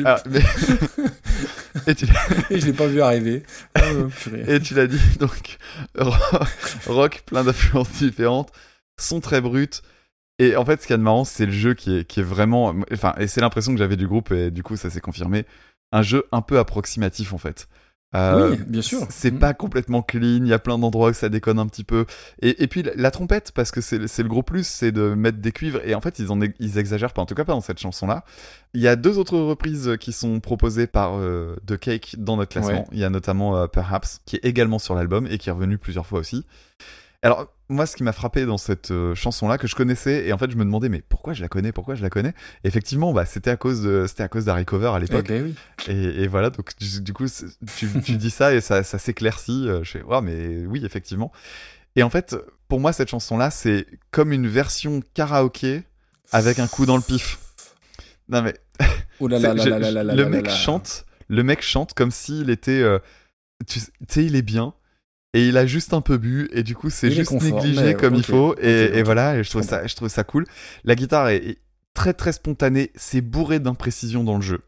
Ah, 0.04 0.22
mais- 0.28 0.40
et 1.86 1.94
tu 1.94 2.06
Et 2.50 2.60
je 2.60 2.66
l'ai 2.66 2.72
pas 2.72 2.86
vu 2.86 3.00
arriver. 3.02 3.42
Oh, 3.78 4.06
purée. 4.18 4.44
Et 4.48 4.60
tu 4.60 4.74
l'as 4.74 4.86
dit, 4.86 5.00
donc, 5.18 5.58
ro- 5.98 6.14
rock, 6.86 7.22
plein 7.26 7.44
d'influences 7.44 7.90
différentes, 7.92 8.50
sont 8.98 9.20
très 9.20 9.40
brutes. 9.40 9.82
Et 10.38 10.56
en 10.56 10.64
fait, 10.64 10.82
ce 10.82 10.92
a 10.92 10.96
de 10.96 11.02
marrant, 11.02 11.24
c'est 11.24 11.46
le 11.46 11.52
jeu 11.52 11.74
qui 11.74 11.98
est, 11.98 12.04
qui 12.04 12.20
est 12.20 12.24
vraiment. 12.24 12.74
Enfin, 12.92 13.14
et 13.18 13.26
c'est 13.26 13.40
l'impression 13.42 13.72
que 13.72 13.78
j'avais 13.78 13.96
du 13.96 14.06
groupe, 14.06 14.32
et 14.32 14.50
du 14.50 14.62
coup, 14.62 14.76
ça 14.76 14.88
s'est 14.90 15.00
confirmé. 15.00 15.44
Un 15.92 16.02
jeu 16.02 16.24
un 16.32 16.40
peu 16.40 16.58
approximatif, 16.58 17.32
en 17.32 17.38
fait. 17.38 17.68
Euh, 18.14 18.50
Oui, 18.50 18.56
bien 18.66 18.82
sûr. 18.82 19.06
C'est 19.08 19.30
Mm. 19.32 19.38
pas 19.38 19.54
complètement 19.54 20.02
clean, 20.02 20.40
il 20.42 20.48
y 20.48 20.52
a 20.52 20.58
plein 20.58 20.78
d'endroits 20.78 21.10
où 21.10 21.12
ça 21.12 21.28
déconne 21.28 21.58
un 21.60 21.66
petit 21.66 21.84
peu. 21.84 22.06
Et, 22.42 22.62
et 22.62 22.66
puis 22.66 22.82
la, 22.82 22.92
la 22.96 23.10
trompette, 23.12 23.52
parce 23.52 23.70
que 23.70 23.80
c'est 23.80 24.08
c'est 24.08 24.22
le 24.24 24.28
gros 24.28 24.42
plus, 24.42 24.66
c'est 24.66 24.90
de 24.90 25.14
mettre 25.14 25.38
des 25.38 25.52
cuivres. 25.52 25.80
Et 25.84 25.94
en 25.94 26.00
fait, 26.00 26.18
ils, 26.18 26.30
en, 26.32 26.40
ils 26.58 26.78
exagèrent 26.78 27.12
pas, 27.12 27.22
en 27.22 27.26
tout 27.26 27.34
cas 27.36 27.44
pas 27.44 27.52
dans 27.52 27.60
cette 27.60 27.78
chanson-là. 27.78 28.24
Il 28.74 28.80
y 28.80 28.88
a 28.88 28.96
deux 28.96 29.18
autres 29.18 29.38
reprises 29.38 29.96
qui 30.00 30.12
sont 30.12 30.40
proposées 30.40 30.86
par 30.88 31.18
euh, 31.18 31.54
The 31.66 31.76
Cake 31.76 32.16
dans 32.18 32.36
notre 32.36 32.50
classement. 32.50 32.80
Ouais. 32.80 32.86
Il 32.92 32.98
y 32.98 33.04
a 33.04 33.10
notamment 33.10 33.56
euh, 33.56 33.66
Perhaps, 33.68 34.20
qui 34.26 34.36
est 34.36 34.44
également 34.44 34.78
sur 34.80 34.94
l'album 34.96 35.28
et 35.30 35.38
qui 35.38 35.48
est 35.48 35.52
revenu 35.52 35.78
plusieurs 35.78 36.06
fois 36.06 36.18
aussi. 36.18 36.44
Alors, 37.22 37.52
moi, 37.68 37.84
ce 37.86 37.96
qui 37.96 38.02
m'a 38.02 38.12
frappé 38.12 38.46
dans 38.46 38.56
cette 38.56 38.90
euh, 38.92 39.14
chanson-là, 39.14 39.58
que 39.58 39.66
je 39.66 39.74
connaissais, 39.74 40.26
et 40.26 40.32
en 40.32 40.38
fait, 40.38 40.50
je 40.50 40.56
me 40.56 40.64
demandais, 40.64 40.88
mais 40.88 41.02
pourquoi 41.06 41.34
je 41.34 41.42
la 41.42 41.48
connais, 41.48 41.70
pourquoi 41.70 41.94
je 41.94 42.02
la 42.02 42.08
connais 42.08 42.30
Et 42.64 42.68
Effectivement, 42.68 43.12
bah, 43.12 43.26
c'était 43.26 43.50
à 43.50 43.56
cause 43.56 43.82
de, 43.82 44.06
c'était 44.08 44.22
à 44.22 44.28
cause 44.28 44.46
d'Harry 44.46 44.64
Cover 44.64 44.88
à 44.94 44.96
Eh 44.96 45.00
l'époque. 45.02 45.28
ben 45.28 45.44
oui. 45.44 45.54
Et, 45.88 46.22
et 46.22 46.26
voilà, 46.28 46.48
donc 46.50 46.70
du, 46.78 47.00
du 47.02 47.12
coup, 47.12 47.26
tu, 47.76 47.88
tu 48.02 48.16
dis 48.16 48.30
ça 48.30 48.54
et 48.54 48.60
ça, 48.62 48.82
ça 48.82 48.98
s'éclaircit. 48.98 49.68
euh, 49.68 49.84
Je 49.84 49.90
fais, 49.90 50.02
ouais, 50.02 50.20
mais 50.22 50.64
oui, 50.66 50.82
effectivement. 50.84 51.30
Et 51.94 52.02
en 52.02 52.08
fait, 52.10 52.36
pour 52.68 52.80
moi, 52.80 52.92
cette 52.94 53.10
chanson-là, 53.10 53.50
c'est 53.50 53.86
comme 54.10 54.32
une 54.32 54.46
version 54.48 55.02
karaoké 55.14 55.82
avec 56.32 56.58
un 56.58 56.68
coup 56.68 56.86
dans 56.86 56.96
le 56.96 57.02
pif. 57.02 57.38
Non 58.30 58.40
mais, 58.42 58.54
le 60.14 60.24
mec 60.30 60.48
chante, 60.48 61.04
le 61.28 61.42
mec 61.42 61.60
chante 61.62 61.92
comme 61.94 62.10
s'il 62.12 62.48
était, 62.48 62.80
euh, 62.80 62.98
tu 63.66 63.80
sais, 64.08 64.24
il 64.24 64.36
est 64.36 64.42
bien. 64.42 64.72
Et 65.32 65.46
il 65.46 65.56
a 65.56 65.64
juste 65.66 65.94
un 65.94 66.00
peu 66.00 66.18
bu, 66.18 66.48
et 66.52 66.62
du 66.64 66.74
coup, 66.74 66.90
c'est 66.90 67.10
juste 67.10 67.30
confort, 67.30 67.62
négligé 67.62 67.94
comme 67.94 68.14
il 68.16 68.24
faut. 68.24 68.56
Et, 68.60 69.02
voilà, 69.04 69.36
et 69.38 69.44
je 69.44 69.50
trouve, 69.50 69.62
ça, 69.62 69.86
je 69.86 69.94
trouve 69.94 70.08
ça 70.08 70.24
cool. 70.24 70.44
La 70.84 70.94
guitare 70.96 71.28
est, 71.28 71.36
est 71.36 71.58
très 71.94 72.14
très 72.14 72.32
spontanée, 72.32 72.90
c'est 72.96 73.20
bourré 73.20 73.60
d'imprécisions 73.60 74.24
dans 74.24 74.36
le 74.36 74.42
jeu. 74.42 74.60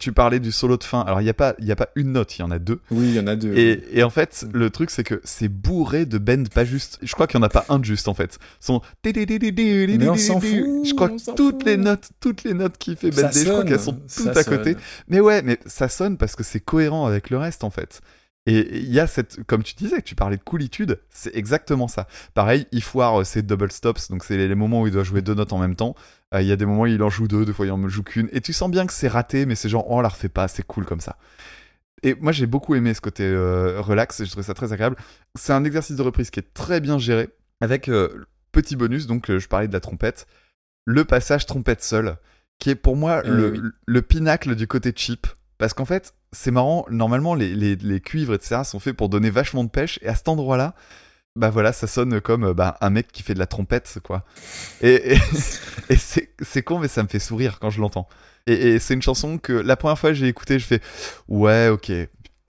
Tu 0.00 0.10
parlais 0.12 0.40
du 0.40 0.50
solo 0.50 0.76
de 0.76 0.82
fin. 0.82 1.02
Alors, 1.02 1.20
il 1.20 1.24
n'y 1.24 1.30
a, 1.30 1.34
pas- 1.34 1.54
il 1.60 1.64
y 1.64 1.70
a 1.70 1.76
pas 1.76 1.90
une 1.94 2.10
note, 2.10 2.36
il 2.36 2.40
y 2.40 2.42
en 2.42 2.50
a 2.50 2.58
deux. 2.58 2.80
Oui, 2.90 3.06
il 3.10 3.14
y 3.14 3.20
en 3.20 3.28
a 3.28 3.36
deux. 3.36 3.56
Et, 3.56 3.84
et 3.92 4.02
en 4.02 4.10
fait, 4.10 4.44
le 4.52 4.68
truc, 4.68 4.90
c'est 4.90 5.04
que 5.04 5.20
c'est 5.22 5.46
bourré 5.46 6.06
de 6.06 6.18
bends 6.18 6.42
pas 6.52 6.64
juste. 6.64 6.98
Je 7.02 7.12
crois 7.14 7.28
qu'il 7.28 7.38
n'y 7.38 7.44
en 7.44 7.46
a 7.46 7.50
pas 7.50 7.64
un 7.68 7.78
de 7.78 7.84
juste, 7.84 8.08
en 8.08 8.14
fait. 8.14 8.40
Son. 8.58 8.80
Mais 9.04 10.08
on 10.08 10.16
s'en 10.16 10.40
fout, 10.40 10.50
Je 10.86 10.92
crois 10.94 11.08
que 11.10 11.34
toutes 11.36 11.54
fout. 11.60 11.64
les 11.66 11.76
notes, 11.76 12.08
toutes 12.18 12.42
les 12.42 12.54
notes 12.54 12.78
qui 12.78 12.96
fait 12.96 13.12
Ça 13.12 13.22
bender, 13.28 13.44
je 13.44 13.48
crois 13.48 13.64
qu'elles 13.64 13.78
sont 13.78 14.00
ça 14.08 14.24
toutes 14.24 14.36
à 14.36 14.42
côté. 14.42 14.72
sonne. 14.72 14.80
Mais 15.06 15.20
ouais, 15.20 15.42
mais 15.42 15.60
ça 15.66 15.88
sonne 15.88 16.16
parce 16.16 16.34
que 16.34 16.42
c'est 16.42 16.58
cohérent 16.60 17.06
avec 17.06 17.30
le 17.30 17.38
reste, 17.38 17.62
en 17.62 17.70
fait. 17.70 18.00
Et 18.46 18.78
il 18.78 18.92
y 18.92 19.00
a 19.00 19.06
cette, 19.06 19.44
comme 19.44 19.62
tu 19.62 19.74
disais, 19.74 19.96
que 19.96 20.06
tu 20.06 20.14
parlais 20.14 20.38
de 20.38 20.42
coolitude, 20.42 21.00
c'est 21.10 21.34
exactement 21.36 21.88
ça. 21.88 22.06
Pareil, 22.32 22.66
il 22.72 22.82
foire 22.82 23.20
euh, 23.20 23.24
ses 23.24 23.42
double 23.42 23.70
stops, 23.70 24.08
donc 24.08 24.24
c'est 24.24 24.36
les, 24.36 24.54
moments 24.54 24.80
où 24.80 24.86
il 24.86 24.92
doit 24.92 25.04
jouer 25.04 25.20
deux 25.20 25.34
notes 25.34 25.52
en 25.52 25.58
même 25.58 25.76
temps. 25.76 25.94
Euh, 26.34 26.40
Il 26.40 26.48
y 26.48 26.52
a 26.52 26.56
des 26.56 26.64
moments 26.64 26.82
où 26.82 26.86
il 26.86 27.02
en 27.02 27.10
joue 27.10 27.28
deux, 27.28 27.44
des 27.44 27.52
fois 27.52 27.66
il 27.66 27.72
en 27.72 27.88
joue 27.88 28.02
qu'une. 28.02 28.28
Et 28.32 28.40
tu 28.40 28.52
sens 28.52 28.70
bien 28.70 28.86
que 28.86 28.94
c'est 28.94 29.08
raté, 29.08 29.44
mais 29.44 29.54
c'est 29.54 29.68
genre, 29.68 29.84
oh, 29.88 29.98
on 29.98 30.00
la 30.00 30.08
refait 30.08 30.30
pas, 30.30 30.48
c'est 30.48 30.62
cool 30.66 30.86
comme 30.86 31.00
ça. 31.00 31.18
Et 32.02 32.14
moi 32.14 32.32
j'ai 32.32 32.46
beaucoup 32.46 32.74
aimé 32.74 32.94
ce 32.94 33.02
côté 33.02 33.24
euh, 33.24 33.80
relax, 33.80 34.20
et 34.20 34.24
je 34.24 34.30
trouvais 34.30 34.46
ça 34.46 34.54
très 34.54 34.72
agréable. 34.72 34.96
C'est 35.34 35.52
un 35.52 35.64
exercice 35.64 35.96
de 35.96 36.02
reprise 36.02 36.30
qui 36.30 36.40
est 36.40 36.54
très 36.54 36.80
bien 36.80 36.98
géré, 36.98 37.28
avec 37.60 37.88
euh, 37.88 38.24
petit 38.52 38.74
bonus, 38.74 39.06
donc 39.06 39.36
je 39.36 39.48
parlais 39.48 39.68
de 39.68 39.72
la 39.74 39.80
trompette, 39.80 40.26
le 40.86 41.04
passage 41.04 41.44
trompette 41.44 41.82
seule, 41.82 42.16
qui 42.58 42.70
est 42.70 42.74
pour 42.74 42.96
moi 42.96 43.22
le, 43.22 43.52
oui. 43.52 43.60
le 43.86 44.02
pinacle 44.02 44.54
du 44.54 44.66
côté 44.66 44.92
cheap. 44.96 45.26
Parce 45.58 45.74
qu'en 45.74 45.84
fait, 45.84 46.14
c'est 46.32 46.50
marrant, 46.50 46.86
normalement, 46.90 47.34
les, 47.34 47.54
les, 47.54 48.00
cuivres, 48.00 48.34
etc., 48.34 48.62
sont 48.64 48.78
faits 48.78 48.96
pour 48.96 49.08
donner 49.08 49.30
vachement 49.30 49.64
de 49.64 49.70
pêche, 49.70 49.98
et 50.02 50.08
à 50.08 50.14
cet 50.14 50.28
endroit-là, 50.28 50.74
bah 51.36 51.50
voilà, 51.50 51.72
ça 51.72 51.86
sonne 51.86 52.20
comme 52.20 52.44
euh, 52.44 52.54
bah, 52.54 52.76
un 52.80 52.90
mec 52.90 53.10
qui 53.12 53.22
fait 53.22 53.34
de 53.34 53.38
la 53.38 53.46
trompette, 53.46 53.98
quoi. 54.04 54.24
Et, 54.80 55.12
et, 55.12 55.18
et 55.90 55.96
c'est 55.96 56.34
c'est 56.40 56.62
con, 56.62 56.78
mais 56.78 56.88
ça 56.88 57.02
me 57.02 57.08
fait 57.08 57.18
sourire 57.18 57.58
quand 57.60 57.70
je 57.70 57.80
l'entends. 57.80 58.08
Et, 58.46 58.52
et 58.52 58.78
c'est 58.78 58.94
une 58.94 59.02
chanson 59.02 59.38
que 59.38 59.52
la 59.52 59.76
première 59.76 59.98
fois 59.98 60.10
que 60.10 60.16
j'ai 60.16 60.28
écoutée, 60.28 60.58
je 60.58 60.66
fais 60.66 60.80
ouais, 61.28 61.68
ok. 61.68 61.92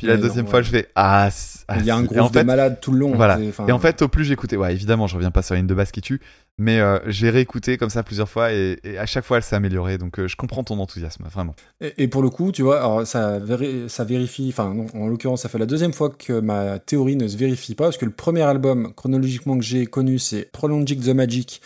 Puis 0.01 0.07
la 0.07 0.17
deuxième 0.17 0.47
fois, 0.47 0.61
je 0.61 0.69
fais 0.69 0.87
ah. 0.95 1.29
ah, 1.67 1.77
Il 1.79 1.85
y 1.85 1.91
a 1.91 1.95
un 1.95 2.05
en 2.05 2.27
de 2.27 2.33
fait, 2.33 2.43
malade 2.43 2.79
tout 2.81 2.91
le 2.91 2.99
long. 2.99 3.13
Voilà. 3.15 3.39
Et 3.39 3.71
en 3.71 3.79
fait, 3.79 4.01
au 4.01 4.07
plus 4.07 4.25
j'écoutais, 4.25 4.57
ouais, 4.57 4.73
évidemment, 4.73 5.07
je 5.07 5.15
reviens 5.15 5.31
pas 5.31 5.41
sur 5.41 5.55
une 5.55 5.67
de 5.67 5.73
basse 5.73 5.91
qui 5.91 6.01
tue, 6.01 6.19
mais 6.57 6.79
euh, 6.79 6.99
j'ai 7.07 7.29
réécouté 7.29 7.77
comme 7.77 7.89
ça 7.89 8.03
plusieurs 8.03 8.29
fois 8.29 8.51
et, 8.51 8.79
à 8.99 9.05
chaque 9.05 9.25
fois, 9.25 9.37
elle 9.37 9.43
s'est 9.43 9.55
améliorée. 9.55 9.97
Donc, 9.97 10.19
euh, 10.19 10.27
je 10.27 10.35
comprends 10.35 10.63
ton 10.63 10.79
enthousiasme, 10.79 11.25
vraiment. 11.31 11.55
Et, 11.97 12.07
pour 12.07 12.21
le 12.21 12.29
coup, 12.29 12.51
tu 12.51 12.61
vois, 12.63 12.79
alors 12.79 13.05
ça, 13.07 13.39
véri- 13.39 13.87
ça 13.87 14.03
vérifie, 14.03 14.47
enfin, 14.49 14.75
en 14.93 15.07
l'occurrence, 15.07 15.41
ça 15.43 15.49
fait 15.49 15.59
la 15.59 15.65
deuxième 15.65 15.93
fois 15.93 16.09
que 16.09 16.39
ma 16.39 16.79
théorie 16.79 17.15
ne 17.15 17.27
se 17.27 17.37
vérifie 17.37 17.75
pas, 17.75 17.85
parce 17.85 17.97
que 17.97 18.05
le 18.05 18.11
premier 18.11 18.41
album, 18.41 18.93
chronologiquement, 18.95 19.57
que 19.57 19.63
j'ai 19.63 19.85
connu, 19.85 20.19
c'est 20.19 20.49
Prolonging 20.51 20.99
the 21.01 21.09
Magic, 21.15 21.61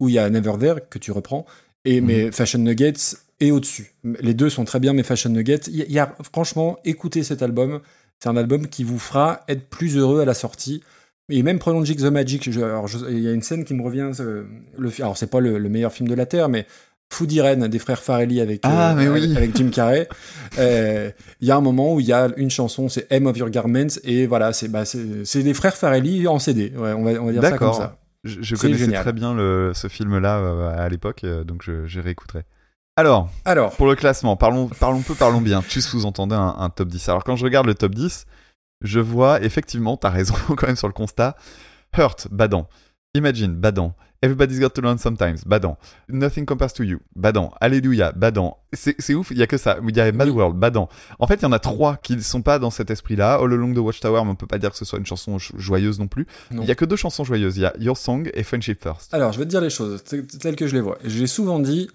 où 0.00 0.08
il 0.08 0.14
y 0.14 0.18
a 0.18 0.28
Never 0.30 0.52
There, 0.60 0.76
que 0.90 0.98
tu 0.98 1.10
reprends, 1.12 1.46
et 1.84 2.00
Mhm. 2.00 2.06
mes 2.06 2.32
Fashion 2.32 2.58
Nuggets 2.60 3.16
est 3.40 3.50
au-dessus. 3.50 3.92
Les 4.20 4.34
deux 4.34 4.50
sont 4.50 4.64
très 4.64 4.80
bien, 4.80 4.92
mes 4.92 5.02
Fashion 5.02 5.30
Nuggets. 5.30 5.60
Il 5.68 5.76
y, 5.90 5.98
a- 5.98 6.14
franchement, 6.32 6.78
écoutez 6.84 7.22
cet 7.22 7.42
album, 7.42 7.80
c'est 8.20 8.28
un 8.28 8.36
album 8.36 8.66
qui 8.66 8.84
vous 8.84 8.98
fera 8.98 9.40
être 9.48 9.68
plus 9.68 9.96
heureux 9.96 10.20
à 10.20 10.24
la 10.24 10.34
sortie. 10.34 10.82
Et 11.30 11.42
même 11.42 11.58
Prolonging 11.58 11.96
the 11.96 12.04
Magic, 12.10 12.50
je- 12.50 12.60
alors 12.60 12.88
je- 12.88 12.98
il 13.10 13.20
y 13.20 13.28
a 13.28 13.32
une 13.32 13.42
scène 13.42 13.64
qui 13.64 13.74
me 13.74 13.82
revient, 13.82 14.10
euh, 14.20 14.44
le, 14.78 14.90
alors 14.98 15.16
c'est 15.18 15.30
pas 15.30 15.40
le, 15.40 15.58
le 15.58 15.68
meilleur 15.68 15.92
film 15.92 16.08
de 16.08 16.14
la 16.14 16.24
Terre, 16.26 16.48
mais 16.48 16.66
Food 17.10 17.30
Irene 17.32 17.68
des 17.68 17.78
frères 17.78 18.02
Farelli 18.02 18.40
avec, 18.40 18.64
euh, 18.66 18.70
Ah, 18.70 18.94
mais 18.96 19.08
oui. 19.08 19.24
avec, 19.24 19.36
avec 19.36 19.56
Jim 19.56 19.70
Carrey. 19.70 20.08
Euh, 20.58 21.10
Il 21.40 21.46
y 21.46 21.50
a 21.50 21.56
un 21.56 21.60
moment 21.60 21.94
où 21.94 22.00
il 22.00 22.06
y 22.06 22.12
a 22.12 22.28
une 22.38 22.50
chanson, 22.50 22.88
c'est 22.88 23.06
M 23.10 23.26
of 23.26 23.36
Your 23.36 23.50
Garments, 23.50 23.86
et 24.04 24.26
voilà, 24.26 24.52
c'est 24.54 24.68
bah, 24.68 24.82
les 25.34 25.54
frères 25.54 25.76
Farelli 25.76 26.26
en 26.26 26.38
CD. 26.38 26.72
Ouais, 26.76 26.92
on, 26.94 27.04
va, 27.04 27.10
on 27.22 27.26
va 27.26 27.32
dire 27.32 27.42
ça 27.42 27.50
comme 27.50 27.58
D'accord. 27.68 27.76
ça. 27.76 27.98
Je, 28.24 28.40
je 28.42 28.56
connaissais 28.56 28.84
génial. 28.86 29.02
très 29.02 29.12
bien 29.12 29.34
le, 29.34 29.70
ce 29.74 29.86
film-là 29.88 30.38
euh, 30.38 30.70
à 30.84 30.88
l'époque, 30.88 31.22
euh, 31.24 31.44
donc 31.44 31.62
je, 31.62 31.86
je 31.86 32.00
réécouterai. 32.00 32.42
Alors, 32.98 33.30
Alors, 33.44 33.76
pour 33.76 33.86
le 33.86 33.94
classement, 33.94 34.36
parlons, 34.36 34.66
parlons 34.80 35.02
peu, 35.02 35.14
parlons 35.14 35.40
bien. 35.40 35.62
Tu 35.62 35.80
sous-entendais 35.80 36.34
un, 36.34 36.56
un 36.58 36.68
top 36.68 36.88
10. 36.88 37.08
Alors, 37.10 37.22
quand 37.22 37.36
je 37.36 37.44
regarde 37.44 37.64
le 37.66 37.74
top 37.76 37.94
10, 37.94 38.26
je 38.82 38.98
vois 38.98 39.40
effectivement, 39.40 39.96
t'as 39.96 40.08
raison 40.10 40.34
quand 40.48 40.66
même 40.66 40.74
sur 40.74 40.88
le 40.88 40.92
constat. 40.92 41.36
Hurt, 41.96 42.26
badant. 42.32 42.66
Imagine, 43.14 43.54
badant. 43.54 43.94
Everybody's 44.20 44.58
got 44.58 44.70
to 44.70 44.82
learn 44.82 44.98
sometimes, 44.98 45.44
badant. 45.46 45.76
Nothing 46.08 46.44
compares 46.44 46.72
to 46.74 46.82
you, 46.82 46.98
badant. 47.14 47.52
Alléluia, 47.60 48.10
badant. 48.10 48.56
C'est 48.72 49.14
ouf, 49.14 49.30
il 49.30 49.38
y 49.38 49.44
a 49.44 49.46
que 49.46 49.58
ça. 49.58 49.76
Il 49.88 49.96
y 49.96 50.00
a 50.00 50.10
Mad 50.10 50.28
World, 50.28 50.56
badant. 50.56 50.88
En 51.20 51.28
fait, 51.28 51.36
il 51.36 51.42
y 51.42 51.46
en 51.46 51.52
a 51.52 51.60
trois 51.60 51.96
qui 51.98 52.16
ne 52.16 52.20
sont 52.20 52.42
pas 52.42 52.58
dans 52.58 52.70
cet 52.70 52.90
esprit-là. 52.90 53.34
All 53.34 53.52
Along 53.52 53.74
the 53.74 53.78
Watchtower, 53.78 54.24
mais 54.24 54.30
on 54.30 54.34
peut 54.34 54.48
pas 54.48 54.58
dire 54.58 54.72
que 54.72 54.76
ce 54.76 54.84
soit 54.84 54.98
une 54.98 55.06
chanson 55.06 55.38
jo- 55.38 55.54
joyeuse 55.56 56.00
non 56.00 56.08
plus. 56.08 56.26
Il 56.50 56.64
y 56.64 56.70
a 56.72 56.74
que 56.74 56.84
deux 56.84 56.96
chansons 56.96 57.22
joyeuses. 57.22 57.56
Il 57.58 57.60
y 57.60 57.64
a 57.66 57.72
Your 57.78 57.96
Song 57.96 58.28
et 58.34 58.42
Friendship 58.42 58.82
First. 58.82 59.14
alors, 59.14 59.32
je 59.32 59.38
vais 59.38 59.44
te 59.44 59.50
dire 59.50 59.60
les 59.60 59.70
choses 59.70 60.02
telles 60.02 60.56
que 60.56 60.66
je 60.66 60.74
les 60.74 60.80
vois. 60.80 60.98
J'ai 61.04 61.28
souvent 61.28 61.60
dit, 61.60 61.88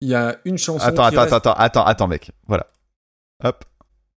il 0.00 0.08
y 0.08 0.14
a 0.14 0.38
une 0.44 0.58
chanson. 0.58 0.84
Attends, 0.84 1.04
attends, 1.04 1.20
reste- 1.22 1.32
attends, 1.32 1.52
attends, 1.54 1.84
attends, 1.84 2.08
mec. 2.08 2.30
Voilà. 2.46 2.66
Hop. 3.44 3.64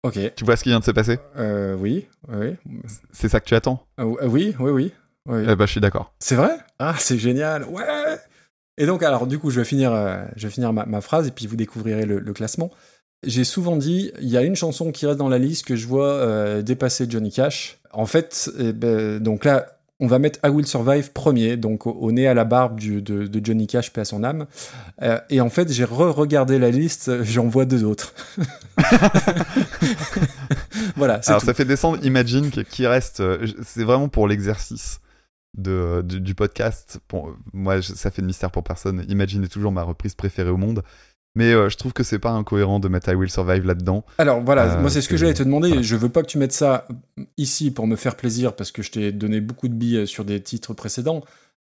Ok. 0.03 0.19
Tu 0.37 0.45
vois 0.45 0.57
ce 0.57 0.63
qui 0.63 0.69
vient 0.69 0.79
de 0.81 0.85
se 0.85 0.91
passer? 0.91 1.19
Euh, 1.37 1.75
oui, 1.75 2.07
oui. 2.29 2.57
C'est 3.13 3.29
ça 3.29 3.41
que 3.41 3.47
tu 3.47 3.55
attends? 3.55 3.85
Euh, 4.01 4.05
oui, 4.29 4.55
oui, 4.61 4.71
oui. 4.71 4.93
oui. 5.27 5.45
Eh 5.49 5.57
ben, 5.57 5.67
je 5.67 5.71
suis 5.73 5.81
d'accord. 5.81 6.13
C'est 6.21 6.37
vrai? 6.37 6.57
Ah, 6.79 6.95
c'est 6.99 7.19
génial. 7.19 7.65
Ouais. 7.65 7.85
Et 8.77 8.87
donc, 8.87 9.03
alors, 9.03 9.27
du 9.27 9.39
coup, 9.39 9.51
je 9.51 9.59
vais 9.59 9.65
finir, 9.65 9.93
euh, 9.93 10.25
je 10.37 10.47
vais 10.47 10.53
finir 10.53 10.73
ma, 10.73 10.87
ma 10.87 11.01
phrase 11.01 11.27
et 11.27 11.31
puis 11.33 11.47
vous 11.47 11.57
découvrirez 11.57 12.07
le, 12.07 12.21
le 12.21 12.33
classement. 12.33 12.71
J'ai 13.27 13.43
souvent 13.43 13.77
dit, 13.77 14.13
il 14.21 14.29
y 14.29 14.37
a 14.37 14.43
une 14.43 14.55
chanson 14.55 14.93
qui 14.93 15.05
reste 15.05 15.19
dans 15.19 15.29
la 15.29 15.39
liste 15.39 15.67
que 15.67 15.75
je 15.75 15.89
vois 15.89 16.63
dépasser 16.63 17.07
Johnny 17.11 17.33
Cash. 17.33 17.79
En 17.93 18.07
fait, 18.07 18.49
eh 18.59 18.73
ben, 18.73 19.19
donc 19.19 19.45
là, 19.45 19.78
on 20.01 20.07
va 20.07 20.19
mettre 20.21 20.39
I 20.45 20.49
Will 20.49 20.67
Survive 20.67 21.13
premier, 21.13 21.57
donc 21.57 21.87
au, 21.87 21.91
au 21.91 22.13
nez 22.13 22.29
à 22.29 22.35
la 22.35 22.45
barbe 22.45 22.79
du- 22.79 23.03
de, 23.03 23.27
de 23.27 23.45
Johnny 23.45 23.67
Cash, 23.67 23.93
paix 23.93 24.03
à 24.03 24.05
son 24.05 24.23
âme. 24.23 24.47
Euh, 25.03 25.19
et 25.29 25.41
en 25.41 25.51
fait, 25.51 25.73
j'ai 25.73 25.85
re-regardé 25.85 26.59
la 26.59 26.71
liste, 26.71 27.09
euh, 27.09 27.25
j'en 27.25 27.49
vois 27.49 27.65
deux 27.65 27.83
autres. 27.85 28.15
voilà, 30.97 31.21
Alors 31.27 31.41
tout. 31.41 31.47
ça 31.47 31.55
fait 31.55 31.65
descendre 31.65 31.99
Imagine 32.05 32.51
qui- 32.51 32.87
reste. 32.87 33.21
euh, 33.21 33.47
C'est 33.65 33.85
vraiment 33.85 34.09
pour 34.09 34.29
l'exercice 34.29 35.01
de, 35.57 36.03
du, 36.05 36.21
du 36.21 36.35
podcast. 36.35 37.01
Pour, 37.09 37.35
moi, 37.53 37.81
je- 37.81 37.93
ça 37.95 38.11
fait 38.11 38.23
de 38.23 38.27
mystère 38.27 38.51
pour 38.51 38.63
personne. 38.65 39.05
Imagine 39.09 39.45
est 39.45 39.49
toujours 39.49 39.73
ma 39.73 39.83
reprise 39.83 40.15
préférée 40.15 40.51
au 40.51 40.57
monde. 40.57 40.83
Mais 41.35 41.53
euh, 41.53 41.69
je 41.69 41.77
trouve 41.77 41.93
que 41.93 42.03
c'est 42.03 42.19
pas 42.19 42.31
incohérent 42.31 42.81
de 42.81 42.89
mettre 42.89 43.11
I 43.11 43.15
Will 43.15 43.31
Survive 43.31 43.65
là-dedans. 43.67 44.05
Alors 44.19 44.43
voilà, 44.43 44.75
Euh, 44.77 44.81
moi 44.81 44.91
c'est 44.91 45.01
ce 45.03 45.09
que 45.09 45.17
j'allais 45.17 45.35
te 45.35 45.43
demander. 45.43 45.69
voilà. 45.69 45.83
Je 45.83 45.97
veux 45.97 46.09
pas 46.09 46.23
que 46.23 46.27
tu 46.27 46.39
mettes 46.39 46.53
ça 46.53 46.89
ici 47.37 47.71
pour 47.71 47.87
me 47.87 47.97
faire 47.97 48.17
plaisir 48.17 48.57
parce 48.57 48.73
que 48.73 48.83
je 48.83 48.91
t'ai 48.91 49.13
donné 49.13 49.41
beaucoup 49.41 49.69
de 49.69 49.75
billes 49.75 50.07
sur 50.07 50.25
des 50.25 50.41
titres 50.43 50.75
précédents, 50.75 51.23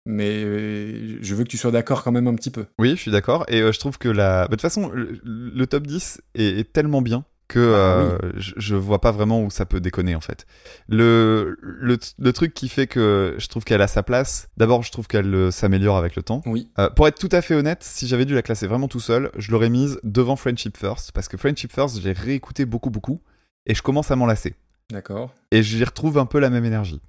mais 0.07 0.43
euh, 0.43 1.19
je 1.21 1.35
veux 1.35 1.45
que 1.45 1.49
tu 1.51 1.59
sois 1.59 1.71
d'accord 1.71 2.03
quand 2.03 2.11
même 2.13 2.27
un 2.27 2.35
petit 2.35 2.51
peu. 2.51 2.65
Oui, 2.79 2.91
je 2.97 3.03
suis 3.03 3.11
d'accord. 3.11 3.45
Et 3.49 3.61
euh, 3.61 3.71
je 3.71 3.79
trouve 3.79 3.99
que 3.99 4.09
la. 4.09 4.43
bah, 4.43 4.47
De 4.49 4.51
toute 4.53 4.63
façon, 4.63 4.91
le, 4.93 5.21
le 5.25 5.67
top 5.67 5.87
10 5.87 6.21
est, 6.35 6.45
est 6.61 6.73
tellement 6.73 7.03
bien 7.03 7.25
que 7.51 7.59
Ah 7.75 7.79
euh, 7.79 8.19
je, 8.37 8.53
je 8.57 8.75
vois 8.75 9.01
pas 9.01 9.11
vraiment 9.11 9.43
où 9.43 9.51
ça 9.51 9.67
peut 9.67 9.81
déconner 9.81 10.15
en 10.15 10.21
fait. 10.21 10.47
Le, 10.89 11.59
le, 11.61 11.99
le 12.19 12.33
truc 12.33 12.55
qui 12.55 12.69
fait 12.69 12.87
que 12.87 13.35
je 13.37 13.47
trouve 13.49 13.65
qu'elle 13.65 13.83
a 13.83 13.89
sa 13.89 14.03
place, 14.03 14.49
d'abord 14.57 14.83
je 14.83 14.91
trouve 14.91 15.07
qu'elle 15.07 15.35
euh, 15.35 15.51
s'améliore 15.51 15.99
avec 15.99 16.17
le 16.17 16.23
temps. 16.23 16.41
Oui. 16.47 16.71
Euh, 16.79 16.89
pour 16.89 17.07
être 17.09 17.19
tout 17.19 17.29
à 17.33 17.43
fait 17.43 17.55
honnête, 17.55 17.83
si 17.83 18.07
j'avais 18.07 18.25
dû 18.25 18.35
la 18.35 18.43
classer 18.43 18.67
vraiment 18.67 18.89
tout 18.89 19.01
seul, 19.01 19.31
je 19.37 19.51
l'aurais 19.53 19.69
mise 19.69 19.99
devant 20.05 20.37
Friendship 20.37 20.77
First, 20.77 21.13
parce 21.13 21.29
que 21.29 21.37
Friendship 21.37 21.73
First, 21.73 22.01
j'ai 22.01 22.13
réécouté 22.13 22.65
beaucoup 22.65 22.91
beaucoup, 22.91 23.21
et 23.67 23.75
je 23.75 23.83
commence 23.83 24.11
à 24.11 24.17
m'en 24.17 24.27
lasser. 24.27 24.55
D'accord. 24.91 25.35
Et 25.51 25.63
j'y 25.63 25.85
retrouve 25.85 26.17
un 26.17 26.27
peu 26.27 26.39
la 26.39 26.49
même 26.49 26.65
énergie. 26.65 27.01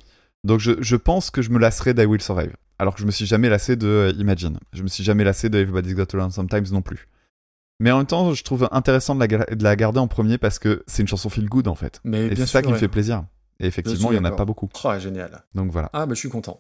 Donc 0.44 0.60
je, 0.60 0.72
je 0.82 0.96
pense 0.96 1.30
que 1.30 1.42
je 1.42 1.52
me 1.52 1.60
lasserai 1.60 1.94
d'I 1.94 2.06
Will 2.06 2.22
Survive. 2.22 2.56
Alors 2.80 2.96
que 2.96 3.02
je 3.02 3.06
me 3.06 3.12
suis 3.12 3.28
jamais 3.28 3.48
lassé 3.48 3.76
de 3.76 4.12
Imagine. 4.18 4.58
Je 4.74 4.82
me 4.82 4.88
suis 4.88 5.04
jamais 5.04 5.24
lassé 5.24 5.50
de 5.50 5.60
Everybody's 5.60 5.94
Got 5.94 6.08
to 6.08 6.18
Learn 6.18 6.32
Sometimes 6.32 6.72
non 6.72 6.82
plus. 6.82 7.08
Mais 7.82 7.92
en 7.92 7.98
même 7.98 8.06
temps, 8.06 8.34
je 8.34 8.44
trouve 8.44 8.70
intéressant 8.72 9.16
de 9.16 9.20
la, 9.20 9.28
ga- 9.28 9.46
de 9.46 9.64
la 9.64 9.76
garder 9.76 10.00
en 10.00 10.08
premier 10.08 10.38
parce 10.38 10.60
que 10.60 10.84
c'est 10.88 11.02
une 11.02 11.08
chanson 11.08 11.30
feel 11.30 11.50
good 11.50 11.68
en 11.68 11.76
fait. 11.76 12.00
Mais 12.04 12.28
Et 12.28 12.36
c'est 12.36 12.46
ça 12.46 12.62
qui 12.62 12.72
me 12.72 12.78
fait 12.78 12.88
plaisir. 12.88 13.24
Et 13.60 13.66
effectivement, 13.68 14.12
il 14.12 14.16
y 14.16 14.20
en 14.20 14.24
a 14.26 14.32
pas 14.32 14.46
beaucoup. 14.46 14.70
Oh, 14.84 15.00
génial. 15.00 15.44
Donc 15.56 15.72
voilà. 15.72 15.90
Ah 15.94 16.06
bah 16.06 16.14
je 16.14 16.20
suis 16.20 16.30
content. 16.30 16.60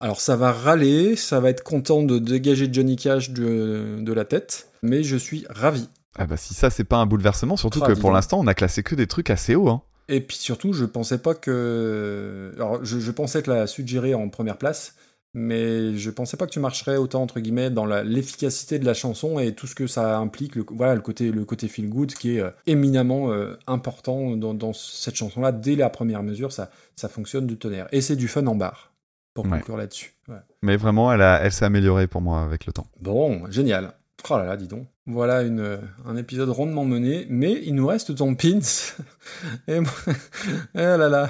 Alors 0.00 0.20
ça 0.20 0.36
va 0.36 0.52
râler, 0.52 1.16
ça 1.16 1.40
va 1.40 1.50
être 1.50 1.62
content 1.64 2.02
de 2.02 2.18
dégager 2.18 2.68
Johnny 2.72 2.96
Cash 2.96 3.30
de, 3.30 3.98
de 4.00 4.12
la 4.12 4.24
tête, 4.24 4.68
mais 4.82 5.02
je 5.02 5.16
suis 5.16 5.44
ravi. 5.50 5.88
Ah 6.18 6.26
bah 6.26 6.36
si 6.36 6.54
ça 6.54 6.70
c'est 6.70 6.84
pas 6.84 6.96
un 6.98 7.06
bouleversement, 7.06 7.56
surtout 7.56 7.80
Ah, 7.82 7.88
que 7.88 7.98
pour 7.98 8.10
l'instant 8.12 8.38
on 8.40 8.46
a 8.46 8.54
classé 8.54 8.82
que 8.82 8.94
des 8.94 9.06
trucs 9.06 9.30
assez 9.30 9.54
hauts. 9.56 9.68
Hein. 9.68 9.82
Et 10.08 10.20
puis 10.20 10.36
surtout, 10.38 10.72
je 10.72 10.84
pensais 10.86 11.18
pas 11.18 11.34
que. 11.34 12.52
Alors, 12.56 12.84
je, 12.84 12.98
je 12.98 13.10
pensais 13.10 13.42
te 13.42 13.50
la 13.50 13.66
suggérer 13.66 14.14
en 14.14 14.28
première 14.28 14.56
place, 14.56 14.94
mais 15.38 15.96
je 15.96 16.10
pensais 16.10 16.36
pas 16.36 16.46
que 16.46 16.50
tu 16.50 16.60
marcherais 16.60 16.96
autant, 16.96 17.22
entre 17.22 17.38
guillemets, 17.40 17.70
dans 17.70 17.86
l'efficacité 17.86 18.78
de 18.78 18.84
la 18.84 18.94
chanson 18.94 19.38
et 19.38 19.54
tout 19.54 19.66
ce 19.66 19.74
que 19.74 19.86
ça 19.86 20.18
implique, 20.18 20.56
le, 20.56 20.64
voilà, 20.70 20.94
le 20.94 21.00
côté, 21.00 21.30
le 21.30 21.44
côté 21.44 21.68
feel 21.68 21.88
good 21.88 22.12
qui 22.12 22.36
est 22.36 22.40
euh, 22.40 22.50
éminemment 22.66 23.30
euh, 23.32 23.56
important 23.66 24.36
dans, 24.36 24.54
dans 24.54 24.72
cette 24.72 25.14
chanson-là. 25.16 25.52
Dès 25.52 25.76
la 25.76 25.90
première 25.90 26.22
mesure, 26.22 26.52
ça, 26.52 26.70
ça 26.96 27.08
fonctionne 27.08 27.46
du 27.46 27.56
tonnerre. 27.56 27.86
Et 27.92 28.00
c'est 28.00 28.16
du 28.16 28.26
fun 28.28 28.46
en 28.46 28.54
barre, 28.56 28.92
pour 29.34 29.44
Ouais. 29.46 29.58
conclure 29.58 29.76
là-dessus. 29.76 30.14
Ouais. 30.28 30.36
Mais 30.62 30.76
vraiment, 30.76 31.12
elle, 31.12 31.22
a- 31.22 31.40
elle 31.42 31.52
s'est 31.52 31.64
améliorée 31.64 32.06
pour 32.08 32.20
moi 32.20 32.42
avec 32.42 32.66
le 32.66 32.72
temps. 32.72 32.86
Bon, 33.00 33.48
génial. 33.50 33.92
Oh 34.28 34.36
là 34.36 34.44
là, 34.46 34.56
dis 34.56 34.66
donc. 34.66 34.86
Voilà 35.06 35.42
une, 35.42 35.78
un 36.04 36.16
épisode 36.16 36.48
rondement 36.50 36.84
mené, 36.84 37.26
mais 37.30 37.62
il 37.64 37.74
nous 37.76 37.86
reste 37.86 38.14
ton 38.16 38.34
pins. 38.34 38.58
Et 39.68 39.78
moi... 39.80 39.90
eh 40.74 40.78
là 40.78 41.08
là. 41.08 41.28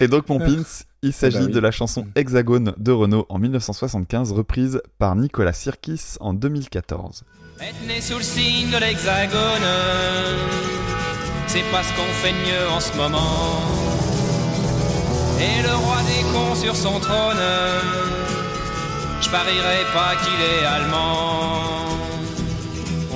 Et 0.00 0.06
donc 0.08 0.28
mon 0.28 0.38
pins, 0.38 0.62
Il 1.04 1.12
s'agit 1.12 1.36
bah 1.36 1.44
oui. 1.48 1.52
de 1.52 1.60
la 1.60 1.70
chanson 1.70 2.06
Hexagone 2.14 2.72
de 2.78 2.90
Renault 2.90 3.26
en 3.28 3.38
1975, 3.38 4.32
reprise 4.32 4.80
par 4.98 5.14
Nicolas 5.16 5.52
Sirkis 5.52 6.16
en 6.18 6.32
2014. 6.32 7.24
Être 7.60 7.86
né 7.86 8.00
sous 8.00 8.16
le 8.16 8.22
signe 8.22 8.70
de 8.70 8.78
l'hexagone, 8.78 9.68
c'est 11.46 11.70
pas 11.70 11.82
ce 11.82 11.90
qu'on 11.90 12.10
fait 12.22 12.32
de 12.32 12.38
mieux 12.38 12.68
en 12.74 12.80
ce 12.80 12.96
moment. 12.96 13.60
Et 15.38 15.62
le 15.62 15.74
roi 15.76 15.98
des 16.06 16.22
cons 16.32 16.54
sur 16.54 16.74
son 16.74 16.98
trône, 16.98 17.44
je 19.20 19.28
parierais 19.28 19.84
pas 19.92 20.16
qu'il 20.16 20.40
est 20.40 20.64
allemand. 20.64 21.93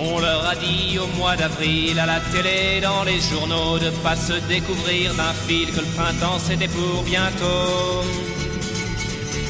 On 0.00 0.20
leur 0.20 0.46
a 0.46 0.54
dit 0.54 0.96
au 0.98 1.06
mois 1.18 1.34
d'avril 1.34 1.98
à 1.98 2.06
la 2.06 2.20
télé, 2.20 2.80
dans 2.80 3.02
les 3.02 3.20
journaux, 3.20 3.78
de 3.78 3.90
pas 4.04 4.14
se 4.14 4.34
découvrir 4.48 5.12
d'un 5.14 5.32
fil 5.46 5.70
que 5.72 5.80
le 5.80 5.86
printemps 5.96 6.38
c'était 6.38 6.68
pour 6.68 7.02
bientôt. 7.02 8.04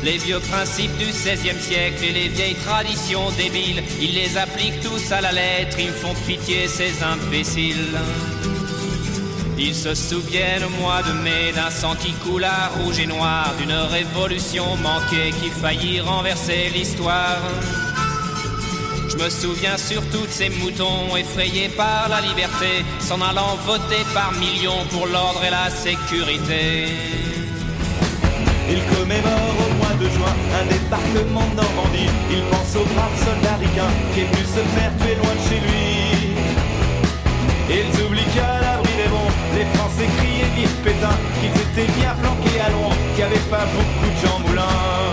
Les 0.02 0.16
vieux 0.16 0.40
principes 0.40 0.96
du 0.96 1.06
XVIe 1.06 1.60
siècle 1.60 2.02
et 2.02 2.12
les 2.12 2.28
vieilles 2.28 2.54
traditions 2.54 3.30
débiles, 3.32 3.82
ils 4.00 4.14
les 4.14 4.38
appliquent 4.38 4.80
tous 4.80 5.12
à 5.12 5.20
la 5.20 5.32
lettre, 5.32 5.76
ils 5.78 5.90
font 5.90 6.14
pitié 6.26 6.66
ces 6.66 7.02
imbéciles. 7.02 7.98
Ils 9.58 9.74
se 9.74 9.94
souviennent 9.94 10.64
au 10.64 10.80
mois 10.80 11.02
de 11.02 11.12
mai 11.24 11.52
d'un 11.54 11.70
sang 11.70 11.94
qui 11.96 12.12
coula 12.12 12.70
rouge 12.78 13.00
et 13.00 13.06
noir, 13.06 13.52
d'une 13.58 13.72
révolution 13.72 14.76
manquée 14.76 15.32
qui 15.42 15.50
faillit 15.50 16.00
renverser 16.00 16.70
l'histoire. 16.72 17.42
Je 19.08 19.16
me 19.16 19.30
souviens 19.30 19.78
surtout 19.78 20.26
de 20.26 20.30
ces 20.30 20.50
moutons 20.50 21.16
effrayés 21.16 21.70
par 21.70 22.08
la 22.10 22.20
liberté, 22.20 22.84
s'en 23.00 23.20
allant 23.22 23.56
voter 23.66 24.04
par 24.12 24.32
millions 24.32 24.84
pour 24.90 25.06
l'ordre 25.06 25.42
et 25.44 25.50
la 25.50 25.70
sécurité. 25.70 26.92
Il 28.68 28.84
commémore 28.94 29.54
au 29.64 29.74
mois 29.80 29.96
de 29.98 30.08
juin 30.10 30.34
un 30.60 30.66
débarquement 30.66 31.46
de 31.50 31.56
Normandie. 31.56 32.10
Il 32.30 32.42
pense 32.50 32.76
au 32.76 32.84
brave 32.84 33.16
soldat 33.24 33.56
ricain 33.56 33.90
qui 34.12 34.20
est 34.20 34.24
venu 34.24 34.44
se 34.44 34.62
faire 34.76 34.92
tuer 35.00 35.14
loin 35.14 35.34
de 35.34 35.44
chez 35.48 35.60
lui. 35.66 35.88
Ils 37.70 38.04
oublient 38.04 38.34
qu'à 38.34 38.60
l'abri 38.60 38.92
des 38.92 39.08
bombes, 39.08 39.38
les 39.54 39.64
Français 39.76 40.08
criaient 40.18 40.52
vive 40.54 40.76
Pétain, 40.84 41.16
qu'ils 41.40 41.56
étaient 41.62 41.92
bien 41.98 42.14
planqués 42.20 42.60
à 42.60 42.68
loin, 42.70 42.94
qu'il 43.14 43.24
n'y 43.24 43.30
avait 43.30 43.48
pas 43.50 43.64
beaucoup 43.72 44.10
de 44.10 44.26
Jean 44.26 44.38
Moulin. 44.40 45.07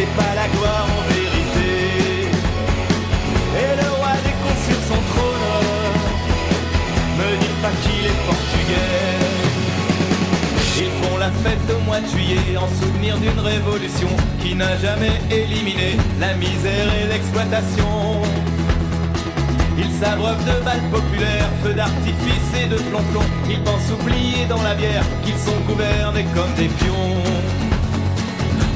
C'est 0.00 0.16
pas 0.16 0.34
la 0.34 0.48
gloire 0.48 0.86
en 0.98 1.02
vérité. 1.12 1.72
Et 3.62 3.72
le 3.80 3.88
roi 3.96 4.14
cons 4.42 4.60
sur 4.66 4.80
son 4.88 5.00
trône, 5.10 6.00
me 7.18 7.28
dites 7.42 7.60
pas 7.64 7.74
qu'il 7.82 8.06
est 8.10 8.20
portugais. 8.28 9.18
Ils 10.82 10.94
font 11.00 11.18
la 11.18 11.30
fête 11.42 11.68
au 11.76 11.80
mois 11.84 12.00
de 12.00 12.06
juillet 12.06 12.56
en 12.56 12.68
souvenir 12.80 13.18
d'une 13.18 13.40
révolution 13.40 14.08
qui 14.40 14.54
n'a 14.54 14.74
jamais 14.78 15.20
éliminé 15.30 15.98
la 16.18 16.32
misère 16.34 16.88
et 16.98 17.06
l'exploitation. 17.06 18.22
Ils 19.76 19.92
s'abreuvent 20.00 20.44
de 20.44 20.64
balles 20.64 20.88
populaires, 20.90 21.50
feux 21.62 21.74
d'artifice 21.74 22.50
et 22.62 22.68
de 22.68 22.76
plomb-plomb. 22.88 23.28
Ils 23.50 23.62
pensent 23.62 23.92
oublier 24.00 24.46
dans 24.48 24.62
la 24.62 24.74
bière 24.74 25.04
qu'ils 25.22 25.38
sont 25.38 25.60
gouvernés 25.68 26.26
comme 26.34 26.54
des 26.54 26.68
pions. 26.68 27.39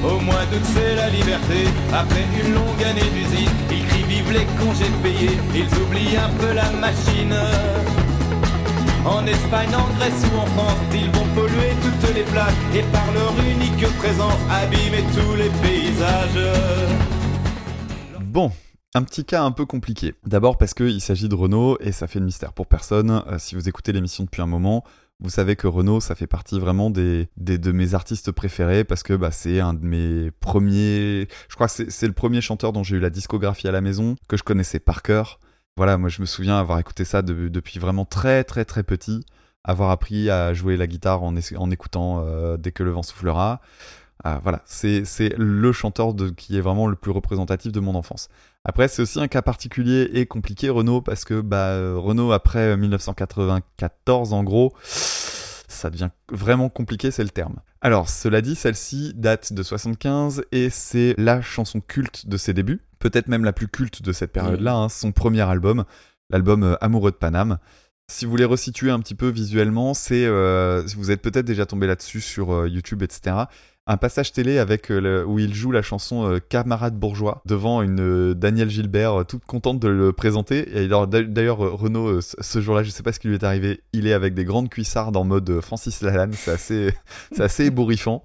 Au 0.04 0.20
mois 0.20 0.44
d'août 0.50 0.62
c'est 0.74 0.94
la 0.96 1.08
liberté, 1.08 1.64
après 1.92 2.24
une 2.38 2.54
longue 2.54 2.84
année 2.84 3.08
d'usine, 3.14 3.50
ils 3.70 3.84
crient 3.86 4.04
vive 4.04 4.32
les 4.32 4.46
congés 4.60 4.90
payés, 5.02 5.38
ils 5.54 5.78
oublient 5.82 6.16
un 6.16 6.30
peu 6.38 6.52
la 6.52 6.70
machine. 6.72 7.34
En 9.04 9.26
Espagne, 9.26 9.74
en 9.74 9.88
Grèce 9.96 10.24
ou 10.32 10.38
en 10.38 10.46
France, 10.46 10.78
ils 10.94 11.10
vont 11.10 11.26
polluer 11.34 11.72
toutes 11.82 12.14
les 12.14 12.22
plages 12.22 12.54
et 12.74 12.82
par 12.84 13.12
leur 13.12 13.32
unique 13.44 13.86
présence 13.98 14.38
abîmer 14.50 15.04
tous 15.14 15.34
les 15.36 15.50
paysages. 15.62 16.52
Bon, 18.20 18.50
un 18.94 19.02
petit 19.02 19.24
cas 19.24 19.42
un 19.42 19.50
peu 19.50 19.66
compliqué. 19.66 20.14
D'abord 20.24 20.56
parce 20.56 20.72
qu'il 20.72 21.00
s'agit 21.00 21.28
de 21.28 21.34
Renault 21.34 21.76
et 21.80 21.92
ça 21.92 22.06
fait 22.06 22.20
le 22.20 22.24
mystère 22.24 22.52
pour 22.52 22.66
personne. 22.66 23.22
Euh, 23.26 23.38
si 23.38 23.56
vous 23.56 23.68
écoutez 23.68 23.92
l'émission 23.92 24.24
depuis 24.24 24.40
un 24.40 24.46
moment, 24.46 24.84
vous 25.20 25.30
savez 25.30 25.56
que 25.56 25.66
Renault, 25.66 26.00
ça 26.00 26.14
fait 26.14 26.26
partie 26.26 26.58
vraiment 26.60 26.90
des, 26.90 27.28
des- 27.36 27.58
de 27.58 27.72
mes 27.72 27.94
artistes 27.94 28.30
préférés 28.32 28.84
parce 28.84 29.02
que 29.02 29.14
bah, 29.14 29.30
c'est 29.30 29.60
un 29.60 29.72
de 29.74 29.84
mes 29.84 30.30
premiers. 30.32 31.28
Je 31.48 31.54
crois 31.54 31.68
que 31.68 31.90
c'est- 31.90 32.06
le 32.06 32.12
premier 32.12 32.40
chanteur 32.40 32.72
dont 32.72 32.82
j'ai 32.82 32.96
eu 32.96 33.00
la 33.00 33.10
discographie 33.10 33.68
à 33.68 33.72
la 33.72 33.80
maison, 33.80 34.16
que 34.28 34.36
je 34.36 34.42
connaissais 34.42 34.80
par 34.80 35.02
cœur. 35.02 35.38
Voilà, 35.76 35.96
moi 35.98 36.08
je 36.08 36.20
me 36.20 36.26
souviens 36.26 36.58
avoir 36.58 36.78
écouté 36.78 37.04
ça 37.04 37.22
de- 37.22 37.48
depuis 37.48 37.78
vraiment 37.78 38.04
très 38.04 38.44
très 38.44 38.64
très 38.64 38.82
petit, 38.82 39.24
avoir 39.64 39.90
appris 39.90 40.30
à 40.30 40.52
jouer 40.54 40.76
la 40.76 40.86
guitare 40.86 41.22
en, 41.22 41.34
en 41.56 41.70
écoutant 41.70 42.22
euh, 42.26 42.56
Dès 42.56 42.72
que 42.72 42.82
le 42.82 42.90
vent 42.90 43.02
soufflera. 43.02 43.60
Ah, 44.26 44.40
voilà, 44.42 44.62
c'est 44.64 45.04
le 45.36 45.72
chanteur 45.72 46.14
de, 46.14 46.30
qui 46.30 46.56
est 46.56 46.62
vraiment 46.62 46.86
le 46.86 46.96
plus 46.96 47.10
représentatif 47.10 47.72
de 47.72 47.80
mon 47.80 47.94
enfance. 47.94 48.30
Après, 48.64 48.88
c'est 48.88 49.02
aussi 49.02 49.20
un 49.20 49.28
cas 49.28 49.42
particulier 49.42 50.08
et 50.14 50.24
compliqué, 50.24 50.70
Renault, 50.70 51.02
parce 51.02 51.26
que 51.26 51.42
bah, 51.42 51.72
euh, 51.72 51.98
Renault, 51.98 52.32
après 52.32 52.74
1994, 52.74 54.32
en 54.32 54.42
gros, 54.42 54.72
ça 54.82 55.90
devient 55.90 56.08
vraiment 56.30 56.70
compliqué, 56.70 57.10
c'est 57.10 57.22
le 57.22 57.28
terme. 57.28 57.56
Alors, 57.82 58.08
cela 58.08 58.40
dit, 58.40 58.54
celle-ci 58.54 59.12
date 59.14 59.52
de 59.52 59.62
75 59.62 60.44
et 60.52 60.70
c'est 60.70 61.14
la 61.18 61.42
chanson 61.42 61.82
culte 61.82 62.26
de 62.26 62.38
ses 62.38 62.54
débuts, 62.54 62.80
peut-être 63.00 63.28
même 63.28 63.44
la 63.44 63.52
plus 63.52 63.68
culte 63.68 64.00
de 64.00 64.12
cette 64.12 64.32
période-là, 64.32 64.74
hein, 64.74 64.88
son 64.88 65.12
premier 65.12 65.42
album, 65.42 65.84
l'album 66.30 66.62
euh, 66.62 66.76
Amoureux 66.80 67.10
de 67.10 67.16
Paname. 67.16 67.58
Si 68.10 68.24
vous 68.24 68.30
voulez 68.30 68.44
resituer 68.46 68.90
un 68.90 69.00
petit 69.00 69.14
peu 69.14 69.28
visuellement, 69.28 69.92
c'est, 69.92 70.24
euh, 70.24 70.82
vous 70.96 71.10
êtes 71.10 71.20
peut-être 71.20 71.44
déjà 71.44 71.66
tombé 71.66 71.86
là-dessus 71.86 72.22
sur 72.22 72.54
euh, 72.54 72.68
YouTube, 72.68 73.02
etc 73.02 73.44
un 73.86 73.96
passage 73.98 74.32
télé 74.32 74.58
avec 74.58 74.90
euh, 74.90 74.98
le- 75.00 75.26
où 75.26 75.38
il 75.38 75.54
joue 75.54 75.70
la 75.70 75.82
chanson 75.82 76.26
euh, 76.26 76.38
Camarade 76.38 76.98
bourgeois 76.98 77.42
devant 77.44 77.82
une 77.82 78.00
euh, 78.00 78.34
Danielle 78.34 78.70
Gilbert 78.70 79.24
toute 79.28 79.44
contente 79.44 79.78
de 79.80 79.88
le 79.88 80.12
présenter. 80.12 80.82
Et 80.82 80.88
d'ailleurs, 80.88 81.58
Renaud, 81.58 82.20
ce- 82.22 82.60
jour-là, 82.60 82.82
je 82.82 82.90
sais 82.90 83.02
pas 83.02 83.12
ce 83.12 83.20
qui 83.20 83.28
lui 83.28 83.34
est 83.34 83.44
arrivé, 83.44 83.82
il 83.92 84.06
est 84.06 84.12
avec 84.14 84.32
des 84.34 84.44
grandes 84.44 84.70
cuissardes 84.70 85.16
en 85.16 85.24
mode 85.24 85.60
Francis 85.60 86.00
Lalanne. 86.00 86.32
C'est 86.32 86.52
assez, 86.52 86.94
c'est 87.32 87.42
assez 87.42 87.64
ébouriffant. 87.66 88.22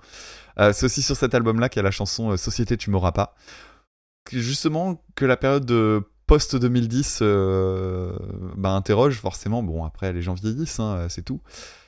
Euh, 0.60 0.72
c'est 0.74 0.86
aussi 0.86 1.02
sur 1.02 1.16
cet 1.16 1.34
album-là 1.36 1.70
qu'il 1.70 1.80
y 1.80 1.82
a 1.82 1.84
la 1.84 1.92
chanson 1.92 2.36
Société, 2.38 2.78
tu 2.78 2.90
m'auras 2.90 3.12
pas. 3.12 3.36
Justement, 4.32 5.04
que 5.16 5.26
la 5.26 5.38
période 5.38 5.66
de 5.66 6.04
post 6.28 6.56
2010 6.56 7.20
euh, 7.22 8.14
bah, 8.56 8.70
interroge 8.72 9.16
forcément. 9.20 9.64
Bon, 9.64 9.84
après, 9.84 10.14
les 10.14 10.22
gens 10.22 10.36
vieillissent, 10.36 10.80
hein, 10.80 11.08
c'est 11.10 11.24
tout. 11.24 11.42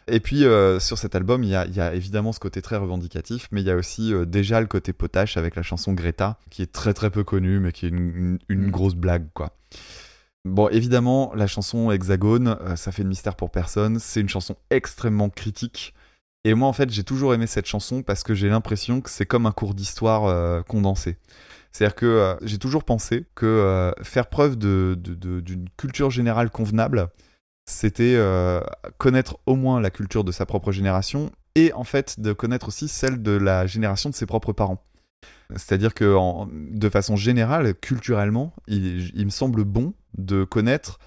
Et 0.07 0.19
puis 0.19 0.45
euh, 0.45 0.79
sur 0.79 0.97
cet 0.97 1.15
album, 1.15 1.43
il 1.43 1.49
y, 1.49 1.55
a, 1.55 1.65
il 1.65 1.75
y 1.75 1.79
a 1.81 1.93
évidemment 1.93 2.31
ce 2.33 2.39
côté 2.39 2.61
très 2.61 2.75
revendicatif, 2.77 3.47
mais 3.51 3.61
il 3.61 3.67
y 3.67 3.71
a 3.71 3.75
aussi 3.75 4.13
euh, 4.13 4.25
déjà 4.25 4.59
le 4.59 4.67
côté 4.67 4.93
potache 4.93 5.37
avec 5.37 5.55
la 5.55 5.61
chanson 5.63 5.93
Greta, 5.93 6.37
qui 6.49 6.61
est 6.61 6.71
très 6.71 6.93
très 6.93 7.09
peu 7.09 7.23
connue, 7.23 7.59
mais 7.59 7.71
qui 7.71 7.85
est 7.85 7.89
une, 7.89 7.99
une- 8.15 8.39
une 8.49 8.71
grosse 8.71 8.95
blague, 8.95 9.27
quoi. 9.33 9.55
Bon, 10.43 10.67
évidemment, 10.69 11.31
la 11.35 11.45
chanson 11.47 11.91
Hexagone, 11.91 12.57
euh, 12.61 12.75
ça 12.75 12.91
fait 12.91 13.03
de 13.03 13.07
mystère 13.07 13.35
pour 13.35 13.51
personne. 13.51 13.99
C'est 13.99 14.21
une 14.21 14.29
chanson 14.29 14.55
extrêmement 14.71 15.29
critique. 15.29 15.93
Et 16.43 16.55
moi, 16.55 16.67
en 16.67 16.73
fait, 16.73 16.89
j'ai 16.89 17.03
toujours 17.03 17.35
aimé 17.35 17.45
cette 17.45 17.67
chanson 17.67 18.01
parce 18.01 18.23
que 18.23 18.33
j'ai 18.33 18.49
l'impression 18.49 19.01
que 19.01 19.11
c'est 19.11 19.27
comme 19.27 19.45
un 19.45 19.51
cours 19.51 19.75
d'histoire 19.75 20.63
condensé. 20.65 21.17
C'est-à-dire 21.71 21.95
que 21.95 22.05
euh, 22.07 22.35
j'ai 22.41 22.57
toujours 22.57 22.83
pensé 22.83 23.25
que 23.35 23.45
euh, 23.45 23.91
faire 24.01 24.27
preuve 24.27 24.57
de- 24.57 24.97
de- 24.99 25.13
de- 25.13 25.39
d'une 25.39 25.69
culture 25.77 26.09
générale 26.09 26.49
convenable, 26.49 27.09
c'était 27.65 28.15
euh, 28.15 28.61
connaître 28.97 29.37
au 29.45 29.55
moins 29.55 29.79
la 29.79 29.89
culture 29.89 30.23
de 30.23 30.31
sa 30.31 30.45
propre 30.45 30.71
génération 30.71 31.31
et 31.55 31.73
en 31.73 31.83
fait 31.83 32.19
de 32.19 32.33
connaître 32.33 32.67
aussi 32.67 32.87
celle 32.87 33.21
de 33.21 33.31
la 33.31 33.67
génération 33.67 34.09
de 34.09 34.15
ses 34.15 34.25
propres 34.25 34.53
parents. 34.53 34.83
C'est-à-dire 35.55 35.93
que 35.93 36.15
en- 36.15 36.47
de 36.51 36.89
façon 36.89 37.15
générale, 37.15 37.73
culturellement, 37.75 38.53
il, 38.67 39.11
il 39.15 39.25
me 39.25 39.29
semble 39.31 39.63
bon 39.63 39.93
de 40.17 40.43
connaître 40.43 40.99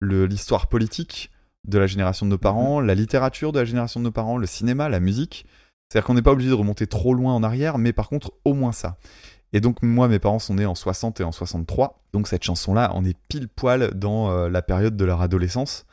l'histoire 0.00 0.66
politique 0.66 1.30
de 1.68 1.78
la 1.78 1.86
génération 1.86 2.26
de 2.26 2.30
nos 2.30 2.38
parents, 2.38 2.80
la 2.80 2.94
littérature 2.96 3.52
de 3.52 3.60
la 3.60 3.64
génération 3.64 4.00
de 4.00 4.04
nos 4.04 4.10
parents, 4.10 4.36
le 4.36 4.46
cinéma, 4.46 4.88
la 4.88 4.98
musique. 4.98 5.46
C'est-à-dire 5.88 6.06
qu'on 6.06 6.14
n'est 6.14 6.22
pas 6.22 6.32
obligé 6.32 6.50
de 6.50 6.54
remonter 6.54 6.86
trop 6.88 7.14
loin 7.14 7.34
en 7.34 7.42
arrière, 7.44 7.78
mais 7.78 7.92
par 7.92 8.08
contre 8.08 8.32
au 8.44 8.54
moins 8.54 8.72
ça. 8.72 8.96
Et 9.52 9.60
donc 9.60 9.82
moi, 9.82 10.08
mes 10.08 10.18
parents 10.18 10.38
sont 10.40 10.54
nés 10.54 10.66
en 10.66 10.74
60 10.74 11.20
et 11.20 11.24
en 11.24 11.30
63, 11.30 12.02
donc 12.12 12.26
cette 12.26 12.42
chanson-là, 12.42 12.90
on 12.94 13.04
est 13.04 13.16
pile 13.28 13.48
poil 13.48 13.90
dans 13.94 14.30
euh, 14.30 14.48
la 14.48 14.62
période 14.62 14.96
de 14.96 15.04
leur 15.04 15.20
adolescence. 15.22 15.84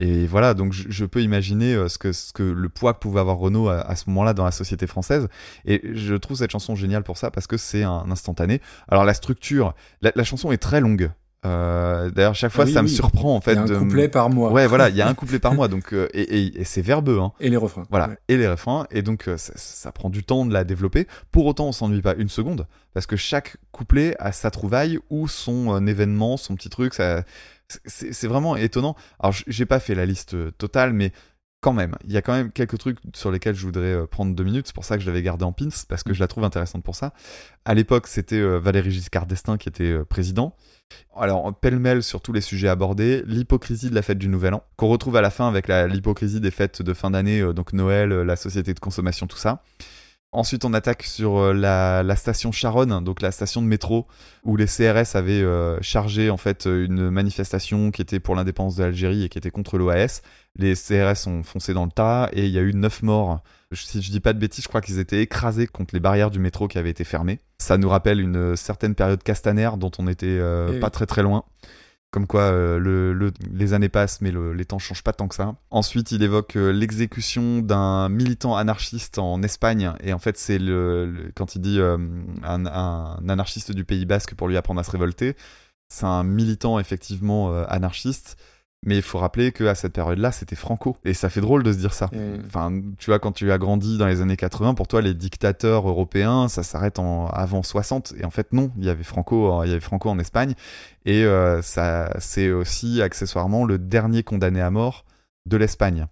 Et 0.00 0.26
voilà, 0.26 0.52
donc 0.52 0.72
je, 0.74 0.84
je 0.90 1.04
peux 1.06 1.22
imaginer 1.22 1.74
euh, 1.74 1.88
ce 1.88 1.96
que, 1.96 2.12
ce 2.12 2.32
que 2.34 2.42
le 2.42 2.68
poids 2.68 2.92
que 2.92 2.98
pouvait 2.98 3.20
avoir 3.20 3.38
Renault 3.38 3.68
à, 3.68 3.80
à 3.80 3.96
ce 3.96 4.04
moment-là 4.10 4.34
dans 4.34 4.44
la 4.44 4.50
société 4.50 4.86
française. 4.86 5.26
Et 5.64 5.80
je 5.94 6.14
trouve 6.14 6.36
cette 6.36 6.50
chanson 6.50 6.74
géniale 6.74 7.02
pour 7.02 7.16
ça 7.16 7.30
parce 7.30 7.46
que 7.46 7.56
c'est 7.56 7.82
un 7.82 8.04
instantané. 8.10 8.60
Alors 8.88 9.04
la 9.06 9.14
structure, 9.14 9.74
la, 10.02 10.12
la 10.14 10.24
chanson 10.24 10.52
est 10.52 10.58
très 10.58 10.80
longue. 10.80 11.10
Euh, 11.46 12.10
D'ailleurs, 12.10 12.34
chaque 12.34 12.50
fois, 12.52 12.64
oui, 12.64 12.72
ça 12.72 12.82
me 12.82 12.88
surprend 12.88 13.36
en 13.36 13.40
fait. 13.40 13.52
Il 13.52 13.56
y 13.56 13.58
a 13.58 13.62
un 13.62 13.66
de- 13.66 13.78
couplet 13.78 14.08
par 14.08 14.28
mois. 14.30 14.50
Ouais, 14.50 14.66
voilà, 14.66 14.88
il 14.88 14.96
y 14.96 15.00
a 15.02 15.08
un 15.08 15.14
couplet 15.20 15.38
par 15.38 15.54
mois, 15.54 15.68
donc 15.68 15.92
euh, 15.92 16.08
et, 16.12 16.22
et- 16.22 16.60
et 16.60 16.64
c'est 16.64 16.82
verbeux. 16.82 17.20
Hein. 17.20 17.32
Et 17.40 17.48
les 17.50 17.56
refrains. 17.56 17.84
Voilà, 17.88 18.08
Ouais. 18.08 18.18
et 18.28 18.36
les 18.36 18.48
refrains. 18.48 18.86
Et 18.90 19.02
donc, 19.02 19.28
euh, 19.28 19.36
ça, 19.36 19.52
ça 19.54 19.92
prend 19.92 20.10
du 20.10 20.24
temps 20.24 20.44
de 20.44 20.52
la 20.52 20.64
développer. 20.64 21.06
Pour 21.30 21.46
autant, 21.46 21.68
on 21.68 21.72
s'ennuie 21.72 22.02
pas 22.02 22.14
une 22.16 22.28
seconde, 22.28 22.66
parce 22.94 23.06
que 23.06 23.16
chaque 23.16 23.58
couplet 23.70 24.16
a 24.18 24.32
sa 24.32 24.50
trouvaille 24.50 24.98
ou 25.08 25.28
son 25.28 25.74
euh, 25.74 25.86
événement, 25.86 26.36
son 26.36 26.54
petit 26.56 26.68
truc. 26.68 26.94
Ça... 26.94 27.22
C'est 27.84 28.26
vraiment 28.26 28.56
étonnant. 28.56 28.94
Alors, 29.18 29.34
j'ai 29.46 29.66
pas 29.66 29.80
fait 29.80 29.94
la 29.94 30.06
liste 30.06 30.34
euh, 30.34 30.50
totale, 30.52 30.92
mais 30.92 31.12
quand 31.60 31.72
même, 31.72 31.96
il 32.04 32.12
y 32.12 32.16
a 32.16 32.22
quand 32.22 32.32
même 32.32 32.52
quelques 32.52 32.78
trucs 32.78 32.98
sur 33.14 33.32
lesquels 33.32 33.56
je 33.56 33.66
voudrais 33.66 33.92
euh, 33.92 34.06
prendre 34.06 34.34
deux 34.34 34.44
minutes. 34.44 34.68
C'est 34.68 34.74
pour 34.74 34.84
ça 34.84 34.96
que 34.96 35.02
je 35.02 35.06
l'avais 35.08 35.22
gardé 35.22 35.44
en 35.44 35.52
pins, 35.52 35.68
parce 35.88 36.02
que 36.04 36.14
je 36.14 36.20
la 36.20 36.28
trouve 36.28 36.44
intéressante 36.44 36.84
pour 36.84 36.94
ça. 36.94 37.12
À 37.64 37.74
l'époque, 37.74 38.06
c'était 38.06 38.36
euh, 38.36 38.58
Valéry 38.58 38.90
Giscard 38.90 39.26
d'Estaing 39.26 39.56
qui 39.56 39.68
était 39.68 40.04
président. 40.04 40.54
Alors, 41.16 41.52
pêle-mêle 41.58 42.02
sur 42.02 42.20
tous 42.20 42.32
les 42.32 42.40
sujets 42.40 42.68
abordés, 42.68 43.24
l'hypocrisie 43.26 43.90
de 43.90 43.94
la 43.94 44.02
fête 44.02 44.18
du 44.18 44.28
Nouvel 44.28 44.54
An, 44.54 44.62
qu'on 44.76 44.86
retrouve 44.86 45.16
à 45.16 45.20
la 45.20 45.30
fin 45.30 45.48
avec 45.48 45.66
l'hypocrisie 45.66 46.40
des 46.40 46.52
fêtes 46.52 46.82
de 46.82 46.94
fin 46.94 47.10
d'année, 47.10 47.42
donc 47.52 47.72
Noël, 47.72 48.10
la 48.10 48.36
société 48.36 48.72
de 48.72 48.78
consommation, 48.78 49.26
tout 49.26 49.36
ça. 49.36 49.64
Ensuite, 50.32 50.64
on 50.64 50.74
attaque 50.74 51.04
sur 51.04 51.38
euh, 51.38 51.52
la, 51.54 52.02
la 52.02 52.16
station 52.16 52.52
Charonne, 52.52 53.02
donc 53.02 53.22
la 53.22 53.30
station 53.30 53.62
de 53.62 53.66
métro, 53.66 54.06
où 54.44 54.56
les 54.56 54.66
CRS 54.66 55.16
avaient 55.16 55.40
euh, 55.40 55.78
chargé 55.80 56.28
en 56.30 56.36
fait 56.36 56.66
une 56.66 57.10
manifestation 57.10 57.90
qui 57.90 58.02
était 58.02 58.20
pour 58.20 58.34
l'indépendance 58.34 58.76
de 58.76 58.84
l'Algérie 58.84 59.24
et 59.24 59.28
qui 59.28 59.38
était 59.38 59.50
contre 59.50 59.78
l'OAS. 59.78 60.20
Les 60.58 60.74
CRS 60.74 61.26
ont 61.26 61.42
foncé 61.42 61.74
dans 61.74 61.84
le 61.84 61.90
tas 61.90 62.28
et 62.32 62.46
il 62.46 62.52
y 62.52 62.58
a 62.58 62.62
eu 62.62 62.74
neuf 62.74 63.02
morts. 63.02 63.40
Si 63.72 64.00
je 64.00 64.10
dis 64.10 64.20
pas 64.20 64.32
de 64.32 64.38
bêtises, 64.38 64.64
je 64.64 64.68
crois 64.68 64.80
qu'ils 64.80 64.98
étaient 64.98 65.20
écrasés 65.22 65.66
contre 65.66 65.94
les 65.94 66.00
barrières 66.00 66.30
du 66.30 66.38
métro 66.38 66.68
qui 66.68 66.78
avaient 66.78 66.90
été 66.90 67.04
fermées. 67.04 67.40
Ça 67.58 67.78
nous 67.78 67.88
rappelle 67.88 68.20
une 68.20 68.36
euh, 68.36 68.56
certaine 68.56 68.94
période 68.94 69.22
Castaner 69.22 69.70
dont 69.78 69.90
on 69.98 70.06
était 70.06 70.26
euh, 70.26 70.72
Eh 70.74 70.78
pas 70.78 70.90
très 70.90 71.06
très 71.06 71.22
loin. 71.22 71.44
Comme 72.16 72.26
quoi, 72.26 72.44
euh, 72.44 72.78
le- 72.78 73.12
le- 73.12 73.30
les 73.52 73.74
années 73.74 73.90
passent, 73.90 74.22
mais 74.22 74.30
le- 74.30 74.54
les 74.54 74.64
temps 74.64 74.78
changent 74.78 75.02
pas 75.02 75.12
tant 75.12 75.28
que 75.28 75.34
ça. 75.34 75.54
Ensuite, 75.70 76.12
il 76.12 76.22
évoque 76.22 76.56
euh, 76.56 76.72
l'exécution 76.72 77.58
d'un 77.58 78.08
militant 78.08 78.56
anarchiste 78.56 79.18
en 79.18 79.42
Espagne. 79.42 79.92
Et 80.00 80.14
en 80.14 80.18
fait, 80.18 80.38
c'est 80.38 80.56
quand 81.34 81.56
il 81.56 81.60
dit 81.60 81.78
euh, 81.78 81.98
un, 82.42 82.64
anarchiste 83.28 83.72
du 83.72 83.84
Pays 83.84 84.06
Basque 84.06 84.34
pour 84.34 84.48
lui 84.48 84.56
apprendre 84.56 84.80
à 84.80 84.84
se 84.84 84.90
révolter, 84.92 85.36
c'est 85.90 86.06
un 86.06 86.24
militant 86.24 86.78
effectivement 86.78 87.54
anarchiste. 87.64 88.38
Mais 88.84 88.96
il 88.96 89.02
faut 89.02 89.18
rappeler 89.18 89.50
qu'à 89.52 89.74
cette 89.74 89.94
période-là, 89.94 90.30
c'était 90.30 90.54
Franco. 90.54 90.96
Et 91.04 91.12
ça 91.14 91.28
fait 91.28 91.40
drôle 91.40 91.62
de 91.64 91.72
se 91.72 91.78
dire 91.78 91.92
ça. 91.92 92.08
Et- 92.12 92.38
Enfin, 92.46 92.72
tu 92.98 93.10
vois, 93.10 93.18
quand 93.18 93.32
tu 93.32 93.50
as 93.50 93.58
grandi 93.58 93.98
dans 93.98 94.06
les 94.06 94.20
années 94.20 94.36
80, 94.36 94.74
pour 94.74 94.86
toi, 94.86 95.00
les 95.02 95.14
dictateurs 95.14 95.88
européens, 95.88 96.46
ça 96.48 96.62
s'arrête 96.62 96.98
en 97.00 97.26
avant 97.28 97.62
60. 97.64 98.14
Et 98.18 98.24
en 98.24 98.30
fait, 98.30 98.52
non, 98.52 98.70
il 98.76 98.84
y 98.84 98.88
avait 98.90 99.02
Franco, 99.02 99.64
il 99.64 99.68
y 99.68 99.72
avait 99.72 99.80
Franco 99.80 100.08
en 100.08 100.18
Espagne. 100.18 100.54
Et 101.04 101.24
euh, 101.24 101.62
ça, 101.62 102.10
c'est 102.20 102.50
aussi 102.52 103.02
accessoirement 103.02 103.64
le 103.64 103.78
dernier 103.78 104.22
condamné 104.22 104.60
à 104.60 104.70
mort 104.70 105.04
de 105.46 105.56
l'Espagne. 105.56 106.06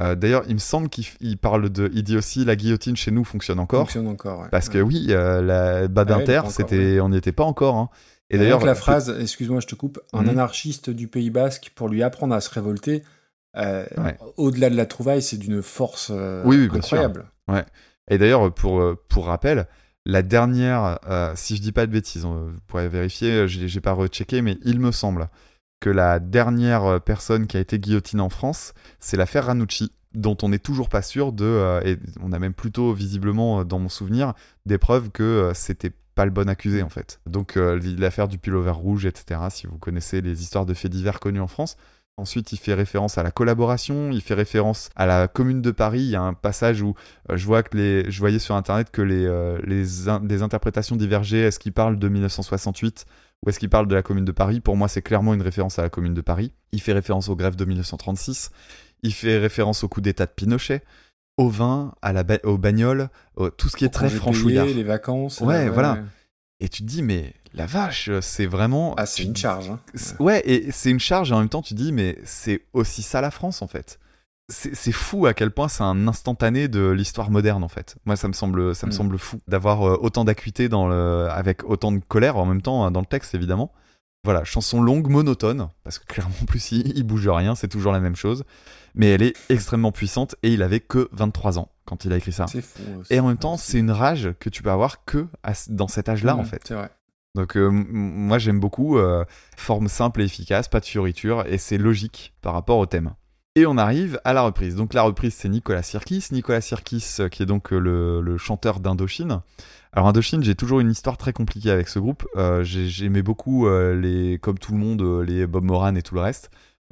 Euh, 0.00 0.14
D'ailleurs, 0.14 0.44
il 0.46 0.54
me 0.54 0.60
semble 0.60 0.88
qu'il 0.88 1.36
parle 1.38 1.68
de, 1.70 1.90
il 1.92 2.04
dit 2.04 2.16
aussi 2.16 2.44
la 2.44 2.54
guillotine 2.54 2.96
chez 2.96 3.10
nous 3.10 3.24
fonctionne 3.24 3.58
encore. 3.58 3.80
Fonctionne 3.80 4.06
encore. 4.06 4.40
ouais. 4.42 4.48
Parce 4.50 4.68
que 4.68 4.78
Ouais. 4.78 4.84
oui, 4.84 5.06
euh, 5.10 5.42
la 5.42 5.88
Badinter, 5.88 6.36
Ah 6.36 6.44
ouais, 6.44 6.50
c'était, 6.50 7.00
on 7.00 7.08
n'y 7.08 7.16
était 7.16 7.32
pas 7.32 7.44
encore. 7.44 7.74
hein. 7.76 7.90
Et 8.30 8.38
d'ailleurs, 8.38 8.64
la 8.64 8.74
phrase, 8.74 9.16
excuse-moi, 9.20 9.60
je 9.60 9.66
te 9.66 9.74
coupe, 9.74 10.00
un 10.12 10.22
Mhm. 10.22 10.28
anarchiste 10.30 10.90
du 10.90 11.08
Pays 11.08 11.30
Basque 11.30 11.72
pour 11.74 11.88
lui 11.88 12.02
apprendre 12.02 12.34
à 12.34 12.40
se 12.40 12.50
révolter, 12.50 13.02
euh, 13.56 13.86
Ouais. 13.96 14.18
au-delà 14.36 14.68
de 14.70 14.76
la 14.76 14.86
trouvaille, 14.86 15.22
c'est 15.22 15.38
d'une 15.38 15.62
force 15.62 16.08
euh, 16.10 16.42
Oui, 16.44 16.56
oui, 16.56 16.68
bien 16.68 16.82
sûr. 16.82 16.98
incroyable. 16.98 17.30
Ouais. 17.48 17.64
Et 18.10 18.18
d'ailleurs, 18.18 18.52
pour, 18.52 18.80
euh, 18.80 19.02
pour 19.08 19.26
rappel, 19.26 19.66
la 20.04 20.22
dernière, 20.22 20.98
euh, 21.08 21.32
si 21.36 21.56
je 21.56 21.62
dis 21.62 21.72
pas 21.72 21.86
de 21.86 21.92
bêtises, 21.92 22.24
on- 22.24 22.48
vous 22.50 22.60
pourrez 22.66 22.88
vérifier, 22.88 23.30
euh, 23.32 23.46
j'ai 23.46 23.80
pas 23.80 23.92
rechecké, 23.92 24.42
mais 24.42 24.58
il 24.64 24.78
me 24.80 24.92
semble 24.92 25.28
que 25.80 25.90
la 25.90 26.18
dernière 26.18 26.84
euh, 26.84 26.98
personne 26.98 27.46
qui 27.46 27.56
a 27.56 27.60
été 27.60 27.78
guillotinée 27.78 28.22
en 28.22 28.28
France, 28.30 28.74
c'est 29.00 29.16
l'affaire 29.16 29.46
Ranucci, 29.46 29.92
dont 30.14 30.36
on 30.42 30.48
n'est 30.50 30.58
toujours 30.58 30.88
pas 30.88 31.02
sûr 31.02 31.32
de, 31.32 31.44
euh, 31.44 31.80
et 31.84 31.98
on 32.22 32.32
a 32.32 32.38
même 32.38 32.54
plutôt 32.54 32.92
visiblement, 32.92 33.64
dans 33.64 33.78
mon 33.78 33.88
souvenir, 33.88 34.34
des 34.66 34.78
preuves 34.78 35.10
que 35.10 35.22
euh, 35.22 35.54
c'était 35.54 35.92
pas 36.18 36.24
le 36.24 36.32
bon 36.32 36.48
accusé 36.48 36.82
en 36.82 36.88
fait. 36.88 37.20
Donc 37.26 37.56
euh, 37.56 37.80
l'affaire 37.96 38.26
du 38.26 38.38
pullover 38.38 38.72
rouge, 38.72 39.06
etc., 39.06 39.40
si 39.50 39.68
vous 39.68 39.78
connaissez 39.78 40.20
les 40.20 40.42
histoires 40.42 40.66
de 40.66 40.74
faits 40.74 40.90
divers 40.90 41.20
connus 41.20 41.40
en 41.40 41.46
France. 41.46 41.76
Ensuite, 42.16 42.50
il 42.52 42.56
fait 42.56 42.74
référence 42.74 43.16
à 43.18 43.22
la 43.22 43.30
collaboration, 43.30 44.10
il 44.10 44.20
fait 44.20 44.34
référence 44.34 44.90
à 44.96 45.06
la 45.06 45.28
Commune 45.28 45.62
de 45.62 45.70
Paris. 45.70 46.00
Il 46.00 46.10
y 46.10 46.16
a 46.16 46.22
un 46.22 46.34
passage 46.34 46.82
où 46.82 46.94
euh, 47.30 47.36
je 47.36 47.46
vois 47.46 47.62
que 47.62 47.76
les, 47.76 48.10
je 48.10 48.18
voyais 48.18 48.40
sur 48.40 48.56
internet 48.56 48.90
que 48.90 49.02
les, 49.02 49.24
euh, 49.24 49.56
les, 49.64 50.08
in- 50.08 50.18
des 50.18 50.42
interprétations 50.42 50.96
divergeaient. 50.96 51.42
Est-ce 51.42 51.60
qu'il 51.60 51.72
parle 51.72 51.96
de 51.96 52.08
1968 52.08 53.06
ou 53.46 53.48
est-ce 53.50 53.60
qu'il 53.60 53.70
parle 53.70 53.86
de 53.86 53.94
la 53.94 54.02
Commune 54.02 54.24
de 54.24 54.32
Paris? 54.32 54.58
Pour 54.58 54.76
moi, 54.76 54.88
c'est 54.88 55.00
clairement 55.02 55.32
une 55.32 55.42
référence 55.42 55.78
à 55.78 55.82
la 55.82 55.90
Commune 55.90 56.14
de 56.14 56.20
Paris. 56.20 56.52
Il 56.72 56.80
fait 56.82 56.92
référence 56.92 57.28
aux 57.28 57.36
grèves 57.36 57.54
de 57.54 57.64
1936. 57.64 58.50
Il 59.04 59.14
fait 59.14 59.38
référence 59.38 59.84
au 59.84 59.88
coup 59.88 60.00
d'État 60.00 60.26
de 60.26 60.32
Pinochet, 60.32 60.82
au 61.38 61.48
vin, 61.48 61.94
à 62.02 62.12
la 62.12 62.22
ba- 62.24 62.38
aux 62.44 62.58
bagnoles, 62.58 63.08
au- 63.36 63.48
tout 63.48 63.68
ce 63.70 63.76
qui 63.76 63.84
est 63.84 63.88
Au 63.88 63.90
très 63.90 64.10
franchouillard. 64.10 64.66
les 64.66 64.82
vacances. 64.82 65.40
Ouais, 65.40 65.68
euh, 65.68 65.70
voilà. 65.70 65.98
Et 66.60 66.68
tu 66.68 66.82
te 66.82 66.86
dis, 66.88 67.02
mais 67.02 67.32
la 67.54 67.64
vache, 67.66 68.10
c'est 68.20 68.46
vraiment. 68.46 68.94
Ah, 68.98 69.06
c'est 69.06 69.22
une 69.22 69.36
charge. 69.36 69.70
hein. 69.70 69.78
Ouais, 70.18 70.42
et 70.44 70.70
c'est 70.72 70.90
une 70.90 70.98
charge, 71.00 71.30
et 71.30 71.34
en 71.34 71.38
même 71.38 71.48
temps, 71.48 71.62
tu 71.62 71.72
dis, 71.74 71.92
mais 71.92 72.18
c'est 72.24 72.62
aussi 72.74 73.02
ça 73.02 73.20
la 73.20 73.30
France, 73.30 73.62
en 73.62 73.68
fait. 73.68 73.98
C'est 74.50 74.92
fou 74.92 75.26
à 75.26 75.34
quel 75.34 75.50
point 75.50 75.68
c'est 75.68 75.82
un 75.82 76.08
instantané 76.08 76.68
de 76.68 76.88
l'histoire 76.88 77.30
moderne, 77.30 77.62
en 77.62 77.68
fait. 77.68 77.96
Moi, 78.06 78.16
ça 78.16 78.28
me 78.28 78.32
semble, 78.32 78.74
ça 78.74 78.86
me 78.86 78.90
Mm. 78.92 78.94
semble 78.94 79.18
fou 79.18 79.38
d'avoir 79.46 79.86
euh, 79.86 79.98
autant 80.00 80.24
d'acuité 80.24 80.68
avec 81.30 81.64
autant 81.68 81.92
de 81.92 82.00
colère 82.08 82.38
en 82.38 82.46
même 82.46 82.62
temps 82.62 82.90
dans 82.90 83.00
le 83.00 83.06
texte, 83.06 83.34
évidemment. 83.34 83.70
Voilà, 84.24 84.44
chanson 84.44 84.80
longue, 84.82 85.08
monotone, 85.10 85.68
parce 85.84 85.98
que 85.98 86.06
clairement, 86.06 86.34
en 86.42 86.44
plus, 86.46 86.72
il, 86.72 86.96
il 86.96 87.04
bouge 87.04 87.28
rien, 87.28 87.54
c'est 87.54 87.68
toujours 87.68 87.92
la 87.92 88.00
même 88.00 88.16
chose. 88.16 88.42
Mais 88.94 89.08
elle 89.10 89.22
est 89.22 89.34
extrêmement 89.48 89.92
puissante, 89.92 90.34
et 90.42 90.52
il 90.52 90.62
avait 90.62 90.80
que 90.80 91.08
23 91.12 91.58
ans 91.58 91.68
quand 91.84 92.04
il 92.04 92.12
a 92.12 92.16
écrit 92.16 92.32
ça. 92.32 92.46
C'est 92.46 92.60
fou. 92.62 92.82
euh, 92.86 93.02
Et 93.10 93.18
en 93.20 93.28
même 93.28 93.36
temps, 93.38 93.56
c'est 93.56 93.78
une 93.78 93.90
rage 93.90 94.30
que 94.40 94.48
tu 94.50 94.62
peux 94.62 94.70
avoir 94.70 95.04
que 95.04 95.26
à 95.42 95.52
dans 95.70 95.88
cet 95.88 96.08
âge-là, 96.08 96.34
Mm, 96.34 96.40
en 96.40 96.44
fait. 96.44 96.62
C'est 96.66 96.74
vrai. 96.74 96.90
Donc 97.34 97.56
euh, 97.56 97.68
moi 97.70 98.38
j'aime 98.38 98.58
beaucoup, 98.58 98.98
euh, 98.98 99.24
forme 99.56 99.88
simple 99.88 100.22
et 100.22 100.24
efficace, 100.24 100.66
pas 100.68 100.80
de 100.80 100.84
fioriture, 100.86 101.44
et 101.46 101.58
c'est 101.58 101.78
logique 101.78 102.34
par 102.40 102.52
rapport 102.54 102.78
au 102.78 102.86
thème. 102.86 103.12
Et 103.54 103.64
on 103.66 103.76
arrive 103.76 104.20
à 104.24 104.32
la 104.32 104.42
reprise. 104.42 104.74
Donc 104.76 104.92
la 104.94 105.02
reprise 105.02 105.34
c'est 105.34 105.48
Nicolas 105.48 105.82
Sirkis. 105.82 106.26
Nicolas 106.32 106.60
Sirkis 106.60 107.04
euh, 107.20 107.28
qui 107.28 107.42
est 107.42 107.46
donc 107.46 107.70
le, 107.70 108.20
le 108.20 108.38
chanteur 108.38 108.80
d'Indochine. 108.80 109.40
Alors 109.92 110.08
Indochine, 110.08 110.42
j'ai 110.42 110.54
toujours 110.54 110.80
une 110.80 110.90
histoire 110.90 111.16
très 111.16 111.32
compliquée 111.32 111.70
avec 111.70 111.88
ce 111.88 111.98
groupe. 111.98 112.26
Euh, 112.36 112.62
j'ai- 112.64 112.88
J'aimais 112.88 113.22
beaucoup 113.22 113.68
les, 113.68 114.38
comme 114.40 114.58
tout 114.58 114.72
le 114.72 114.78
monde, 114.78 115.02
les 115.26 115.46
Bob 115.46 115.64
Moran 115.64 115.94
et 115.94 116.02
tout 116.02 116.14
le 116.14 116.20
reste. 116.20 116.50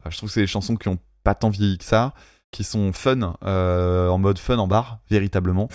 Je 0.08 0.16
trouve 0.16 0.28
que 0.28 0.34
c'est 0.34 0.40
des 0.42 0.46
chansons 0.46 0.76
qui 0.76 0.88
ont 0.88 0.98
pas 1.26 1.34
tant 1.34 1.48
vieilli 1.48 1.76
que 1.76 1.84
ça, 1.84 2.14
qui 2.52 2.62
sont 2.62 2.92
fun, 2.92 3.34
euh, 3.44 4.08
en 4.08 4.16
mode 4.16 4.38
fun 4.38 4.58
en 4.58 4.68
bar, 4.68 5.00
véritablement. 5.10 5.68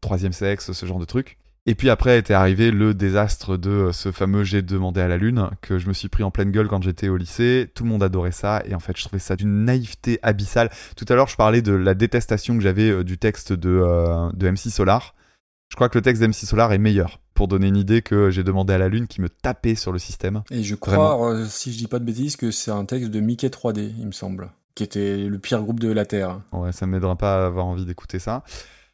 Troisième 0.00 0.32
sexe, 0.32 0.72
ce 0.72 0.86
genre 0.86 0.98
de 0.98 1.04
truc. 1.04 1.38
Et 1.66 1.76
puis 1.76 1.88
après 1.88 2.18
était 2.18 2.34
arrivé 2.34 2.72
le 2.72 2.94
désastre 2.94 3.56
de 3.56 3.70
euh, 3.70 3.92
ce 3.92 4.10
fameux 4.10 4.42
J'ai 4.42 4.60
demandé 4.60 5.00
à 5.00 5.06
la 5.06 5.16
lune 5.16 5.50
que 5.60 5.78
je 5.78 5.86
me 5.86 5.92
suis 5.92 6.08
pris 6.08 6.24
en 6.24 6.32
pleine 6.32 6.50
gueule 6.50 6.66
quand 6.66 6.82
j'étais 6.82 7.08
au 7.08 7.16
lycée. 7.16 7.70
Tout 7.76 7.84
le 7.84 7.90
monde 7.90 8.02
adorait 8.02 8.32
ça 8.32 8.60
et 8.64 8.74
en 8.74 8.80
fait 8.80 8.96
je 8.96 9.04
trouvais 9.04 9.20
ça 9.20 9.36
d'une 9.36 9.64
naïveté 9.64 10.18
abyssale. 10.22 10.68
Tout 10.96 11.04
à 11.08 11.14
l'heure 11.14 11.28
je 11.28 11.36
parlais 11.36 11.62
de 11.62 11.72
la 11.72 11.94
détestation 11.94 12.56
que 12.56 12.62
j'avais 12.62 12.90
euh, 12.90 13.04
du 13.04 13.18
texte 13.18 13.52
de, 13.52 13.68
euh, 13.68 14.30
de 14.32 14.50
MC 14.50 14.70
Solar. 14.70 15.14
Je 15.68 15.76
crois 15.76 15.88
que 15.88 15.98
le 15.98 16.02
texte 16.02 16.22
d'MC 16.22 16.32
Solar 16.32 16.72
est 16.72 16.78
meilleur 16.78 17.20
pour 17.34 17.46
donner 17.46 17.68
une 17.68 17.76
idée 17.76 18.02
que 18.02 18.30
j'ai 18.30 18.42
demandé 18.42 18.72
à 18.72 18.78
la 18.78 18.88
lune 18.88 19.06
qui 19.06 19.20
me 19.20 19.28
tapait 19.28 19.74
sur 19.74 19.92
le 19.92 19.98
système. 19.98 20.42
Et 20.50 20.64
je 20.64 20.74
crois, 20.74 21.30
euh, 21.30 21.46
si 21.46 21.72
je 21.72 21.78
dis 21.78 21.86
pas 21.86 21.98
de 21.98 22.04
bêtises, 22.04 22.36
que 22.36 22.50
c'est 22.50 22.72
un 22.72 22.84
texte 22.84 23.10
de 23.10 23.20
Mickey 23.20 23.46
3D, 23.48 23.92
il 23.98 24.06
me 24.06 24.12
semble, 24.12 24.50
qui 24.78 24.84
était 24.84 25.16
le 25.16 25.38
pire 25.40 25.60
groupe 25.60 25.80
de 25.80 25.90
la 25.90 26.06
Terre. 26.06 26.40
Ouais, 26.52 26.70
ça 26.70 26.86
m'aidera 26.86 27.16
pas 27.16 27.42
à 27.42 27.46
avoir 27.46 27.66
envie 27.66 27.84
d'écouter 27.84 28.20
ça. 28.20 28.44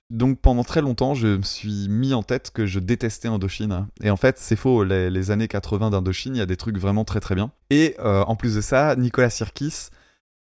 Donc 0.09 0.41
pendant 0.41 0.65
très 0.65 0.81
longtemps, 0.81 1.15
je 1.15 1.27
me 1.27 1.43
suis 1.43 1.89
mis 1.91 2.15
en 2.15 2.23
tête 2.23 2.51
que 2.53 2.65
je 2.65 2.79
détestais 2.79 3.29
Indochine. 3.29 3.87
Et 4.03 4.09
en 4.09 4.17
fait, 4.17 4.39
c'est 4.39 4.57
faux. 4.57 4.83
Les, 4.83 5.31
années 5.31 5.47
80 5.47 5.91
d'Indochine, 5.91 6.37
il 6.37 6.39
y 6.39 6.43
a 6.43 6.47
des 6.47 6.57
trucs 6.57 6.79
vraiment 6.79 7.05
très 7.05 7.21
très 7.21 7.35
bien. 7.35 7.51
Et 7.69 7.97
euh, 7.99 8.25
en 8.25 8.35
plus 8.35 8.55
de 8.55 8.63
ça, 8.63 8.97
Nicolas 8.97 9.29
Sirkis, 9.29 9.89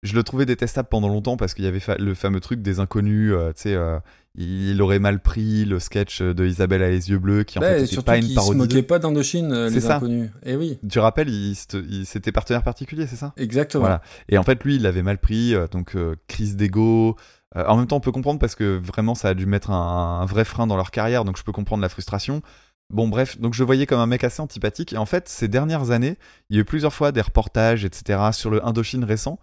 je 0.04 0.16
le 0.16 0.24
trouvais 0.24 0.46
détestable 0.46 0.88
pendant 0.90 1.08
longtemps 1.08 1.38
parce 1.38 1.54
qu'il 1.54 1.64
y 1.66 1.68
avait 1.68 1.80
fa- 1.80 1.98
le 1.98 2.14
fameux 2.16 2.40
truc 2.40 2.62
des 2.62 2.80
inconnus. 2.80 3.32
euh, 3.34 3.52
tu 3.54 3.64
sais, 3.64 3.74
euh, 3.76 4.00
il 4.36 4.82
aurait 4.82 5.00
mal 5.00 5.22
pris 5.22 5.66
le 5.66 5.78
sketch 5.80 6.22
de 6.22 6.46
Isabelle 6.46 6.82
à 6.84 6.90
les 6.90 7.10
yeux 7.10 7.20
bleus, 7.20 7.44
qui 7.44 7.60
en 7.60 7.62
fait 7.62 7.74
et 7.74 7.78
était 7.84 7.86
surtout 7.88 8.06
pas 8.06 8.16
une 8.18 8.24
qu'ils 8.24 8.32
se 8.32 8.36
parodie. 8.36 8.58
moquaient 8.58 8.82
pas 8.84 8.98
d'Indochine, 8.98 9.52
euh, 9.52 9.70
les 9.70 9.82
ça. 9.82 9.98
inconnus. 9.98 10.30
Et 10.44 10.56
oui, 10.56 10.80
Tu 10.90 11.00
rappelles, 11.00 11.30
il, 11.30 11.54
c'était- 11.56 11.84
il- 11.88 12.06
c'était 12.06 12.32
partenaire 12.32 12.64
particulier, 12.64 13.06
c'est 13.08 13.16
ça? 13.18 13.34
Exactement. 13.38 13.82
voilà. 13.82 14.02
Et 14.30 14.38
en 14.38 14.44
fait, 14.44 14.64
lui, 14.64 14.76
il 14.78 14.82
l'avait 14.84 15.04
mal 15.04 15.18
pris, 15.20 15.54
euh, 15.54 15.68
donc 15.68 15.96
crise 16.28 16.56
d'ego. 16.56 17.16
En 17.54 17.76
même 17.76 17.86
temps, 17.88 17.98
on 17.98 18.02
peut 18.02 18.14
comprendre 18.14 18.40
parce 18.40 18.56
que 18.56 18.80
vraiment, 18.82 19.14
ça 19.14 19.28
a 19.30 19.34
dû 19.34 19.46
mettre 19.46 19.72
un, 19.72 20.22
un 20.22 20.26
vrai 20.26 20.46
frein 20.46 20.68
dans 20.68 20.78
leur 20.78 20.90
carrière, 20.90 21.26
donc 21.26 21.38
je 21.38 21.44
peux 21.44 21.52
comprendre 21.52 21.82
la 21.82 21.90
frustration. 21.90 22.42
Bon, 22.90 23.10
bref, 23.10 23.40
donc 23.42 23.54
je 23.54 23.64
voyais 23.66 23.86
comme 23.86 24.00
un 24.00 24.06
mec 24.06 24.24
assez 24.24 24.42
antipathique. 24.42 24.94
Et 24.94 24.98
en 24.98 25.06
fait, 25.06 25.28
ces 25.28 25.50
dernières 25.50 25.92
années, 25.92 26.18
il 26.50 26.56
y 26.56 26.60
a 26.60 26.62
eu 26.62 26.66
plusieurs 26.66 26.94
fois 26.94 27.12
des 27.12 27.20
reportages, 27.22 27.84
etc., 27.86 28.20
sur 28.32 28.50
le 28.50 28.66
Indochine 28.66 29.04
récent. 29.04 29.38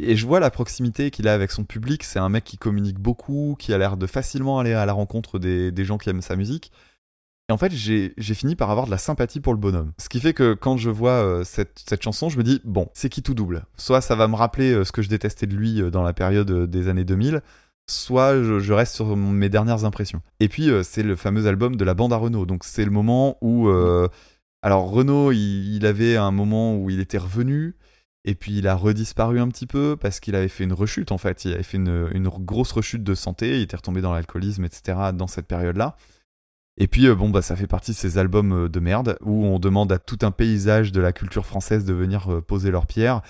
Et 0.00 0.14
je 0.14 0.26
vois 0.26 0.38
la 0.38 0.50
proximité 0.50 1.10
qu'il 1.10 1.26
a 1.26 1.34
avec 1.34 1.50
son 1.50 1.64
public. 1.64 2.04
C'est 2.04 2.20
un 2.20 2.28
mec 2.28 2.44
qui 2.44 2.56
communique 2.56 3.00
beaucoup, 3.00 3.56
qui 3.58 3.72
a 3.72 3.78
l'air 3.78 3.96
de 3.96 4.06
facilement 4.06 4.60
aller 4.60 4.72
à 4.72 4.86
la 4.86 4.92
rencontre 4.92 5.40
des, 5.40 5.84
gens 5.84 5.98
qui 5.98 6.08
aiment 6.08 6.22
sa 6.22 6.36
musique. 6.36 6.70
Et 7.48 7.52
en 7.52 7.58
fait, 7.58 7.72
j'ai 7.72 8.34
fini 8.34 8.54
par 8.54 8.70
avoir 8.70 8.86
de 8.86 8.90
la 8.90 8.98
sympathie 8.98 9.40
pour 9.40 9.52
le 9.52 9.58
bonhomme. 9.58 9.92
Ce 9.98 10.08
qui 10.08 10.20
fait 10.20 10.34
que 10.34 10.54
quand 10.54 10.76
je 10.76 10.90
vois 10.90 11.22
euh, 11.22 11.44
cette, 11.44 12.02
chanson, 12.02 12.28
je 12.28 12.38
me 12.38 12.44
dis, 12.44 12.60
bon, 12.64 12.88
c'est 12.92 13.08
qui 13.08 13.22
tout 13.22 13.34
double? 13.34 13.64
Soit 13.76 14.00
ça 14.00 14.14
va 14.14 14.28
me 14.28 14.36
rappeler 14.36 14.72
euh, 14.72 14.84
ce 14.84 14.92
que 14.92 15.02
je 15.02 15.08
détestais 15.08 15.46
de 15.46 15.56
lui 15.56 15.80
euh, 15.80 15.90
dans 15.90 16.02
la 16.02 16.12
période 16.12 16.66
des 16.70 16.88
années 16.88 17.04
2000, 17.04 17.40
soit 17.88 18.34
je, 18.42 18.72
reste 18.72 18.94
sur 18.94 19.16
mes 19.16 19.48
dernières 19.48 19.84
impressions. 19.84 20.20
Et 20.38 20.48
puis, 20.48 20.70
c'est 20.84 21.02
le 21.02 21.16
fameux 21.16 21.46
album 21.46 21.74
de 21.74 21.84
la 21.84 21.94
bande 21.94 22.12
à 22.12 22.16
Renault. 22.16 22.44
Donc, 22.46 22.64
c'est 22.64 22.84
le 22.84 22.90
moment 22.90 23.38
où. 23.40 23.70
alors, 24.60 24.90
Renault, 24.90 25.32
il 25.32 25.86
avait 25.86 26.16
un 26.16 26.30
moment 26.30 26.76
où 26.76 26.90
il 26.90 27.00
était 27.00 27.18
revenu. 27.18 27.74
Et 28.24 28.34
puis 28.34 28.58
il 28.58 28.66
a 28.68 28.74
redisparu 28.74 29.40
un 29.40 29.48
petit 29.48 29.66
peu 29.66 29.96
parce 29.96 30.20
qu'il 30.20 30.34
avait 30.34 30.48
fait 30.48 30.64
une 30.64 30.72
rechute 30.72 31.12
en 31.12 31.18
fait. 31.18 31.44
Il 31.44 31.54
avait 31.54 31.62
fait 31.62 31.78
une, 31.78 32.10
une 32.12 32.28
grosse 32.28 32.72
rechute 32.72 33.02
de 33.02 33.14
santé. 33.14 33.58
Il 33.58 33.62
était 33.62 33.76
retombé 33.76 34.00
dans 34.00 34.12
l'alcoolisme, 34.12 34.64
etc. 34.64 34.98
dans 35.14 35.26
cette 35.26 35.46
période-là. 35.46 35.96
Et 36.78 36.86
puis 36.86 37.08
euh, 37.08 37.14
bon 37.14 37.28
bah 37.28 37.42
ça 37.42 37.56
fait 37.56 37.66
partie 37.66 37.90
de 37.90 37.96
ces 37.96 38.18
albums 38.18 38.52
euh, 38.52 38.68
de 38.68 38.80
merde 38.80 39.18
où 39.22 39.44
on 39.44 39.58
demande 39.58 39.90
à 39.90 39.98
tout 39.98 40.18
un 40.22 40.30
paysage 40.30 40.92
de 40.92 41.00
la 41.00 41.12
culture 41.12 41.44
française 41.44 41.84
de 41.84 41.92
venir 41.92 42.32
euh, 42.32 42.40
poser 42.40 42.70
leur 42.70 42.86
pierre. 42.86 43.20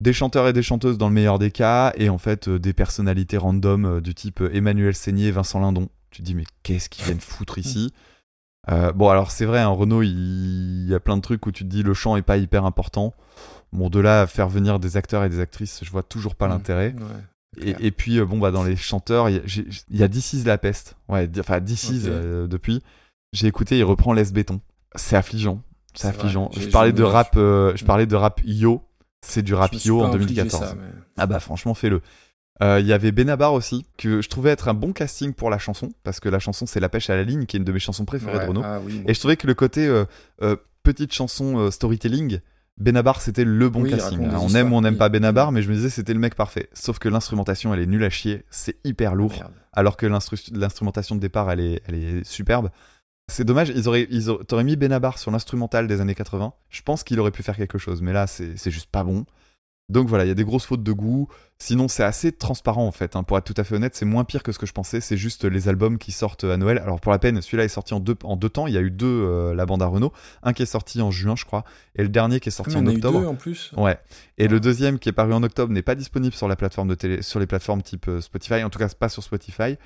Des 0.00 0.14
chanteurs 0.14 0.48
et 0.48 0.54
des 0.54 0.62
chanteuses 0.62 0.96
dans 0.96 1.08
le 1.08 1.14
meilleur 1.14 1.38
des 1.38 1.50
cas 1.50 1.92
et 1.96 2.08
en 2.08 2.16
fait 2.16 2.48
des 2.48 2.72
personnalités 2.72 3.36
random 3.36 4.00
du 4.00 4.14
type 4.14 4.42
Emmanuel 4.52 4.94
Seigné, 4.94 5.30
Vincent 5.30 5.60
Lindon. 5.60 5.90
Tu 6.10 6.22
te 6.22 6.26
dis 6.26 6.34
mais 6.34 6.46
qu'est-ce 6.62 6.88
qu'ils 6.88 7.04
viennent 7.04 7.20
foutre 7.20 7.58
ici? 7.58 7.92
Euh, 8.70 8.92
Bon 8.92 9.10
alors 9.10 9.30
c'est 9.30 9.44
vrai, 9.44 9.60
un 9.60 9.68
Renault 9.68 10.02
il... 10.02 10.84
il 10.84 10.88
y 10.88 10.94
a 10.94 11.00
plein 11.00 11.18
de 11.18 11.22
trucs 11.22 11.44
où 11.46 11.52
tu 11.52 11.64
te 11.64 11.68
dis 11.68 11.82
le 11.82 11.92
chant 11.92 12.16
est 12.16 12.22
pas 12.22 12.38
hyper 12.38 12.64
important. 12.64 13.14
Bon 13.72 13.88
de 13.88 14.00
là 14.00 14.22
à 14.22 14.26
faire 14.26 14.48
venir 14.48 14.78
des 14.80 14.96
acteurs 14.96 15.22
et 15.24 15.28
des 15.28 15.40
actrices, 15.40 15.80
je 15.84 15.90
vois 15.90 16.02
toujours 16.02 16.34
pas 16.34 16.48
l'intérêt. 16.48 16.94
Ouais. 16.98 17.62
Et, 17.66 17.86
et 17.86 17.90
puis, 17.90 18.18
euh, 18.18 18.24
bon, 18.24 18.38
bah, 18.38 18.50
dans 18.52 18.62
les 18.64 18.76
chanteurs, 18.76 19.28
il 19.28 19.42
y 19.90 20.02
a- 20.02 20.08
This 20.08 20.32
is 20.34 20.44
la 20.44 20.56
peste. 20.58 20.96
Ouais, 21.08 21.28
enfin, 21.38 21.60
This 21.60 21.90
is 21.90 22.02
euh, 22.06 22.46
depuis. 22.46 22.82
J'ai 23.32 23.46
écouté, 23.48 23.78
il 23.78 23.84
reprend 23.84 24.12
Les 24.12 24.24
Béton. 24.32 24.60
C'est 24.96 25.16
affligeant. 25.16 25.60
C'est 25.94 26.08
affligeant. 26.08 26.48
vrai, 26.52 26.60
Je 26.62 26.68
parlais 26.68 26.92
de 26.92 27.02
rap, 27.02 27.34
euh, 27.36 27.72
je 27.76 27.84
parlais 27.84 28.06
de 28.06 28.14
rap 28.16 28.40
yo. 28.44 28.82
C'est 29.24 29.42
du 29.42 29.54
rap 29.54 29.72
yo 29.84 30.00
en 30.00 30.06
infligé 30.08 30.26
2014. 30.42 30.64
ça, 30.64 30.74
mais- 30.74 30.86
Ah 31.18 31.26
bah, 31.26 31.40
franchement, 31.40 31.74
fais-le. 31.74 32.00
Euh, 32.62 32.78
Il 32.80 32.86
y 32.86 32.92
avait 32.92 33.10
Benabar 33.12 33.52
aussi, 33.54 33.86
que 33.98 34.20
je 34.20 34.28
trouvais 34.28 34.50
être 34.50 34.68
un 34.68 34.74
bon 34.74 34.92
casting 34.92 35.32
pour 35.32 35.48
la 35.50 35.58
chanson, 35.58 35.90
parce 36.04 36.20
que 36.20 36.28
la 36.28 36.38
chanson 36.38 36.66
c'est 36.66 36.78
La 36.80 36.88
pêche 36.88 37.08
à 37.10 37.16
la 37.16 37.24
ligne, 37.24 37.46
qui 37.46 37.56
est 37.56 37.58
une 37.58 37.64
de 37.64 37.72
mes 37.72 37.78
chansons 37.80 38.04
préférées 38.04 38.36
Ouais, 38.38 38.44
de 38.44 38.48
Renaud. 38.48 38.62
ah 38.64 38.78
oui, 38.84 39.02
Et 39.06 39.14
je 39.14 39.18
trouvais 39.18 39.36
que 39.36 39.46
le 39.46 39.54
côté 39.54 39.86
euh, 39.86 40.04
euh, 40.42 40.56
petite 40.82 41.12
chanson 41.12 41.70
storytelling, 41.70 42.40
Benabar 42.80 43.20
c'était 43.20 43.44
le 43.44 43.68
bon 43.68 43.82
Oui, 43.82 43.90
casting. 43.90 44.18
des 44.18 44.24
on 44.34 44.46
histoires, 44.46 44.56
aime 44.56 44.72
ou 44.72 44.76
on 44.76 44.80
n'aime 44.80 44.94
oui. 44.94 44.98
pas 44.98 45.08
Benabar, 45.10 45.52
mais 45.52 45.62
je 45.62 45.68
me 45.68 45.74
disais 45.74 45.90
c'était 45.90 46.14
le 46.14 46.18
mec 46.18 46.34
parfait. 46.34 46.68
Sauf 46.72 46.98
que 46.98 47.08
l'instrumentation 47.08 47.72
elle 47.74 47.80
est 47.80 47.86
nulle 47.86 48.04
à 48.04 48.10
chier, 48.10 48.44
c'est 48.50 48.76
hyper 48.84 49.14
lourd, 49.14 49.32
Merde. 49.32 49.52
alors 49.72 49.96
que 49.96 50.06
l'instru- 50.06 50.50
l'instrumentation 50.52 51.14
de 51.14 51.20
départ 51.20 51.50
elle 51.50 51.60
est, 51.60 51.82
elle 51.86 51.94
est 51.94 52.24
superbe. 52.26 52.70
C'est 53.28 53.44
dommage, 53.44 53.68
ils 53.68 53.86
auraient, 53.86 54.08
ils 54.10 54.28
auraient- 54.30 54.44
t'aurais 54.44 54.64
mis 54.64 54.74
Benabar 54.76 55.18
sur 55.18 55.30
l'instrumental 55.30 55.86
des 55.86 56.00
années 56.00 56.14
80. 56.16 56.52
Je 56.68 56.82
pense 56.82 57.04
qu'il 57.04 57.20
aurait 57.20 57.30
pu 57.30 57.42
faire 57.44 57.56
quelque 57.56 57.78
chose, 57.78 58.02
mais 58.02 58.12
là 58.12 58.26
c'est 58.26 58.56
c'est 58.56 58.70
juste 58.72 58.90
pas 58.90 59.04
bon. 59.04 59.24
Donc 59.90 60.08
voilà, 60.08 60.24
il 60.24 60.28
y 60.28 60.30
a 60.30 60.34
des 60.34 60.44
grosses 60.44 60.64
fautes 60.66 60.82
de 60.82 60.92
goût. 60.92 61.28
Sinon, 61.58 61.88
c'est 61.88 62.04
assez 62.04 62.32
transparent 62.32 62.86
en 62.86 62.90
fait. 62.92 63.16
hein. 63.16 63.22
Pour 63.22 63.36
être 63.36 63.44
tout 63.44 63.54
à 63.58 63.64
fait 63.64 63.74
honnête, 63.74 63.94
c'est 63.94 64.06
moins 64.06 64.24
pire 64.24 64.42
que 64.42 64.50
ce 64.52 64.58
que 64.58 64.64
je 64.64 64.72
pensais. 64.72 65.02
C'est 65.02 65.18
juste 65.18 65.44
les 65.44 65.68
albums 65.68 65.98
qui 65.98 66.10
sortent 66.10 66.44
à 66.44 66.56
Noël. 66.56 66.78
Alors 66.78 67.00
pour 67.00 67.12
la 67.12 67.18
peine, 67.18 67.42
celui-là 67.42 67.64
est 67.64 67.68
sorti 67.68 67.92
en 67.92 68.00
deux, 68.00 68.14
en 68.24 68.36
deux 68.36 68.48
temps. 68.48 68.66
Il 68.66 68.72
y 68.72 68.78
a 68.78 68.80
eu 68.80 68.90
deux, 68.90 69.06
euh, 69.06 69.54
la 69.54 69.66
bande 69.66 69.82
à 69.82 69.86
Renault. 69.86 70.12
Un 70.42 70.52
qui 70.54 70.62
est 70.62 70.66
sorti 70.66 71.02
en 71.02 71.10
juin, 71.10 71.34
je 71.36 71.44
crois, 71.44 71.64
et 71.96 72.02
le 72.02 72.08
dernier 72.08 72.40
qui 72.40 72.48
est 72.48 72.52
sorti 72.52 72.72
Ah, 72.76 72.78
en 72.78 72.84
on 72.84 72.88
a 72.88 72.92
eu 72.92 72.96
octobre. 72.96 73.20
deux 73.20 73.26
en 73.26 73.34
plus. 73.34 73.72
Ouais. 73.76 73.98
Et 74.38 74.48
le 74.48 74.58
deuxième 74.58 74.98
qui 74.98 75.10
est 75.10 75.12
paru 75.12 75.34
en 75.34 75.42
octobre 75.42 75.70
n'est 75.72 75.82
pas 75.82 75.94
disponible 75.96 76.34
sur 76.34 76.48
la 76.48 76.56
plateforme 76.56 76.88
de 76.88 76.94
télé, 76.94 77.20
sur 77.20 77.40
les 77.40 77.46
plateformes 77.46 77.82
type 77.82 78.08
euh, 78.08 78.20
Spotify. 78.22 78.62
En 78.64 78.70
tout 78.70 78.78
cas, 78.78 78.88
pas 78.98 79.08
sur 79.10 79.22
Spotify. 79.22 79.76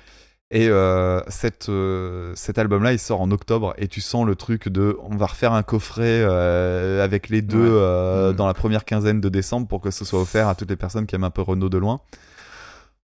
Et 0.51 0.67
euh, 0.69 1.21
cette, 1.27 1.69
euh, 1.69 2.33
cet 2.35 2.59
album-là, 2.59 2.93
il 2.93 2.99
sort 2.99 3.19
en 3.19 3.31
octobre 3.31 3.73
et 3.77 3.87
tu 3.87 3.99
sens 3.99 4.25
le 4.25 4.35
truc 4.35 4.69
de 4.69 4.97
on 5.01 5.15
va 5.15 5.25
refaire 5.25 5.53
un 5.53 5.63
coffret 5.63 6.21
euh, 6.21 7.03
avec 7.03 7.29
les 7.29 7.41
deux 7.41 7.65
Ouais. 7.65 8.33
dans 8.35 8.45
la 8.45 8.53
première 8.53 8.85
quinzaine 8.85 9.19
de 9.21 9.29
décembre 9.29 9.67
pour 9.67 9.81
que 9.81 9.89
ce 9.91 10.05
soit 10.05 10.21
offert 10.21 10.47
à 10.47 10.55
toutes 10.55 10.69
les 10.69 10.75
personnes 10.75 11.07
qui 11.07 11.15
aiment 11.15 11.23
un 11.23 11.31
peu 11.31 11.41
Renault 11.41 11.69
de 11.69 11.77
loin. 11.79 11.99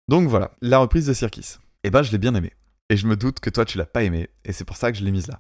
Donc 0.08 0.28
voilà, 0.28 0.52
la 0.62 0.78
reprise 0.80 1.08
de 1.08 1.14
Circus. 1.14 1.60
Et 1.84 1.90
ben 1.90 2.04
je 2.04 2.12
l'ai 2.12 2.18
bien 2.20 2.36
aimé. 2.36 2.52
Et 2.90 2.98
je 2.98 3.08
me 3.08 3.16
doute 3.16 3.40
que 3.40 3.50
toi 3.50 3.66
tu 3.66 3.78
l'as 3.78 3.86
pas 3.86 4.04
aimé 4.04 4.30
et 4.46 4.52
c'est 4.54 4.66
pour 4.66 4.76
ça 4.78 4.92
que 4.92 4.98
je 4.98 5.04
l'ai 5.04 5.12
mise 5.12 5.28
là. 5.28 5.40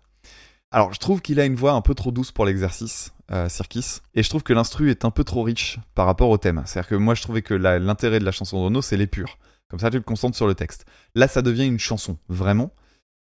Alors 0.71 0.93
je 0.93 0.99
trouve 0.99 1.21
qu'il 1.21 1.39
a 1.39 1.45
une 1.45 1.55
voix 1.55 1.73
un 1.73 1.81
peu 1.81 1.93
trop 1.93 2.11
douce 2.11 2.31
pour 2.31 2.45
l'exercice, 2.45 3.13
euh, 3.31 3.49
Circus, 3.49 4.01
et 4.15 4.23
je 4.23 4.29
trouve 4.29 4.41
que 4.41 4.53
l'instru 4.53 4.89
est 4.89 5.03
un 5.05 5.11
peu 5.11 5.23
trop 5.25 5.43
riche 5.43 5.77
par 5.95 6.05
rapport 6.05 6.29
au 6.29 6.37
thème. 6.37 6.63
C'est-à-dire 6.65 6.89
que 6.89 6.95
moi 6.95 7.13
je 7.13 7.21
trouvais 7.21 7.41
que 7.41 7.53
l'intérêt 7.53 8.19
de 8.19 8.25
la 8.25 8.31
chanson 8.31 8.57
de 8.59 8.65
Renault 8.65 8.81
c'est 8.81 8.97
l'épure. 8.97 9.37
Comme 9.71 9.79
ça 9.79 9.89
tu 9.89 9.99
te 9.99 10.05
concentres 10.05 10.37
sur 10.37 10.45
le 10.47 10.53
texte. 10.53 10.85
Là 11.15 11.27
ça 11.27 11.41
devient 11.41 11.65
une 11.65 11.79
chanson, 11.79 12.17
vraiment. 12.29 12.71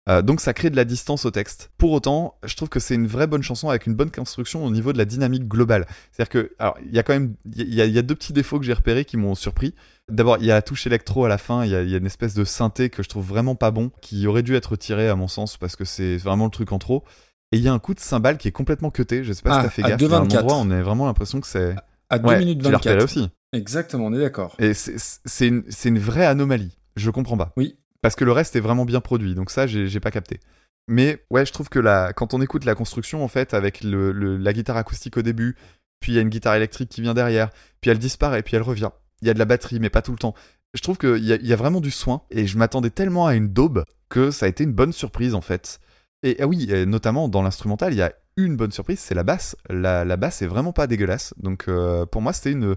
Euh, 0.09 0.21
donc 0.21 0.41
ça 0.41 0.53
crée 0.53 0.69
de 0.69 0.75
la 0.75 0.85
distance 0.85 1.25
au 1.27 1.31
texte. 1.31 1.71
Pour 1.79 1.93
autant, 1.93 2.35
je 2.43 2.57
trouve 2.57 2.69
que 2.69 2.81
c'est 2.81 2.97
une 2.97 3.07
vraie 3.07 3.29
bonne 3.29 3.45
chanson 3.45 3.69
avec 3.69 3.87
une 3.87 3.95
bonne 3.95 4.11
construction 4.11 4.65
au 4.65 4.71
niveau 4.73 4.93
de 4.93 4.99
la 4.99 5.05
dynamique 5.05 5.47
globale. 5.47 5.87
C'est-à-dire 6.11 6.29
que, 6.29 6.53
alors, 6.59 6.77
il 6.85 6.93
y 6.93 6.99
a 6.99 7.05
quand 7.05 7.12
même, 7.12 7.37
il 7.55 7.73
y, 7.73 7.81
a- 7.81 7.85
il 7.85 7.93
y 7.93 7.99
a 7.99 8.03
deux 8.03 8.17
petits 8.17 8.33
défauts 8.33 8.59
que 8.59 8.65
j'ai 8.65 8.73
repérés 8.73 9.05
qui 9.05 9.17
m'ont 9.17 9.37
surpris. 9.37 9.77
D'abord, 10.11 10.39
il 10.41 10.47
y 10.47 10.51
a 10.51 10.55
la 10.55 10.62
touche 10.62 10.89
électro 10.89 11.25
à 11.25 11.29
la 11.29 11.39
fin, 11.39 11.65
il 11.65 11.71
y, 11.71 11.77
a, 11.77 11.83
il 11.83 11.89
y 11.89 11.95
a 11.95 11.99
une 11.99 12.07
espèce 12.07 12.35
de 12.35 12.43
synthé 12.45 12.91
que 12.91 13.05
je 13.05 13.09
trouve 13.09 13.25
vraiment 13.25 13.55
pas 13.55 13.71
bon, 13.71 13.93
qui 14.01 14.27
aurait 14.27 14.43
dû 14.43 14.57
être 14.57 14.75
tiré 14.75 15.09
à 15.09 15.15
mon 15.15 15.29
sens 15.29 15.57
parce 15.57 15.77
que 15.77 15.85
c'est 15.85 16.17
vraiment 16.17 16.47
le 16.47 16.51
truc 16.51 16.73
en 16.73 16.81
trop. 16.81 17.05
Et 17.53 17.59
il 17.59 17.62
y 17.62 17.69
a 17.69 17.73
un 17.73 17.79
coup 17.79 17.95
de 17.95 18.01
cymbale 18.01 18.39
qui 18.39 18.49
est 18.49 18.53
complètement 18.53 18.91
cuté. 18.91 19.23
Je 19.23 19.33
sais 19.33 19.43
pas 19.43 19.51
Ah, 19.53 19.61
si 19.61 19.65
t'as 19.67 19.71
fait 19.71 19.85
à 19.85 19.97
gaffe. 19.97 20.03
A 20.12 20.17
un 20.17 20.25
2,24. 20.25 20.39
endroit, 20.39 20.57
on 20.57 20.71
a 20.73 20.83
vraiment 20.83 21.07
l'impression 21.07 21.41
que 21.41 21.47
c'est 21.47 21.77
À 22.13 22.19
2 22.19 22.29
Ouais, 22.29 22.39
minutes 22.39 22.63
tu 22.63 22.71
l'as 22.71 22.79
repéré 22.79 22.97
24. 22.97 23.05
aussi. 23.05 23.31
Exactement, 23.53 24.07
on 24.07 24.13
est 24.15 24.19
d'accord. 24.21 24.55
Et 24.59 24.75
c'est- 24.75 25.49
une, 25.49 25.99
vraie 25.99 26.27
anomalie. 26.27 26.77
Je 26.97 27.11
comprends 27.11 27.37
pas. 27.37 27.53
Oui. 27.57 27.77
Parce 28.03 28.15
que 28.17 28.25
le 28.25 28.33
reste 28.33 28.55
est 28.57 28.61
vraiment 28.61 28.85
bien 28.85 29.01
produit. 29.01 29.35
Donc 29.35 29.51
ça, 29.51 29.67
j'ai 29.67 30.01
pas 30.01 30.11
capté. 30.11 30.41
Mais 30.89 31.25
ouais, 31.31 31.47
je 31.47 31.53
trouve 31.53 31.69
que 31.69 31.79
la, 31.79 32.13
quand 32.13 32.35
on 32.35 32.43
écoute 32.43 32.65
la 32.65 32.75
construction, 32.75 33.23
en 33.25 33.29
fait, 33.29 33.55
avec 33.55 33.83
le, 33.83 34.13
le- 34.13 34.37
la 34.37 34.53
guitare 34.53 34.77
acoustique 34.77 35.17
au 35.17 35.23
début, 35.23 35.57
puis 36.01 36.13
il 36.13 36.15
y 36.17 36.19
a 36.19 36.23
une 36.23 36.29
guitare 36.29 36.55
électrique 36.55 36.89
qui 36.89 37.01
vient 37.01 37.15
derrière, 37.15 37.51
puis 37.81 37.91
elle 37.91 37.99
disparaît, 37.99 38.43
puis 38.43 38.57
elle 38.57 38.63
revient. 38.63 38.91
Il 39.23 39.29
y 39.29 39.31
a 39.31 39.35
de 39.35 39.39
la 39.39 39.45
batterie, 39.45 39.79
mais 39.81 39.91
pas 39.91 40.03
tout 40.03 40.11
le 40.13 40.19
temps. 40.19 40.35
Je 40.75 40.81
trouve 40.83 40.99
qu'il 40.99 41.19
y, 41.25 41.29
y 41.29 41.53
a 41.53 41.57
vraiment 41.57 41.81
du 41.81 41.91
soin. 41.93 42.23
Et 42.31 42.47
je 42.47 42.59
m'attendais 42.59 42.91
tellement 42.91 43.27
à 43.27 43.35
une 43.37 43.49
daube 43.53 43.85
que 44.09 44.31
ça 44.31 44.47
a 44.47 44.49
été 44.49 44.65
une 44.65 44.73
bonne 44.73 44.93
surprise, 44.93 45.35
en 45.35 45.41
fait. 45.41 45.79
Et 46.25 46.37
ah 46.41 46.47
oui, 46.47 46.69
et 46.71 46.85
notamment 46.87 47.29
dans 47.29 47.43
l'instrumental, 47.43 47.93
il 47.93 47.97
y 47.99 48.03
a 48.03 48.13
une 48.36 48.57
bonne 48.57 48.73
surprise, 48.73 48.99
c'est 48.99 49.15
la 49.15 49.23
basse. 49.25 49.57
La, 49.69 50.05
la 50.05 50.17
basse 50.17 50.43
est 50.43 50.47
vraiment 50.47 50.73
pas 50.73 50.86
dégueulasse. 50.86 51.35
Donc 51.36 51.65
euh, 51.69 52.07
pour 52.07 52.23
moi, 52.23 52.33
c'était 52.33 52.52
une. 52.52 52.77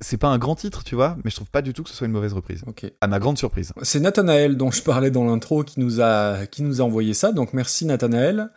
c'est- 0.00 0.16
pas 0.16 0.28
un 0.28 0.38
grand 0.38 0.54
titre, 0.54 0.82
tu 0.84 0.94
vois, 0.94 1.16
mais 1.24 1.30
je 1.30 1.36
trouve 1.36 1.50
pas 1.50 1.60
du 1.62 1.72
tout 1.74 1.82
que 1.82 1.90
ce 1.90 1.94
soit 1.96 2.06
une 2.06 2.12
mauvaise 2.12 2.32
reprise. 2.32 2.62
Ok. 2.66 2.86
À 3.00 3.06
ma 3.06 3.18
grande 3.18 3.36
surprise. 3.36 3.72
C'est 3.82 4.00
Nathanaël 4.00 4.56
dont 4.56 4.70
je 4.70 4.82
parlais 4.82 5.10
dans 5.10 5.24
l'intro 5.24 5.62
qui 5.64 5.80
nous 5.80 6.00
a 6.00 6.46
qui 6.46 6.62
nous 6.62 6.80
a 6.80 6.84
envoyé 6.84 7.12
ça. 7.14 7.32
Donc 7.32 7.52
merci 7.52 7.84
Nathanaël. 7.86 8.50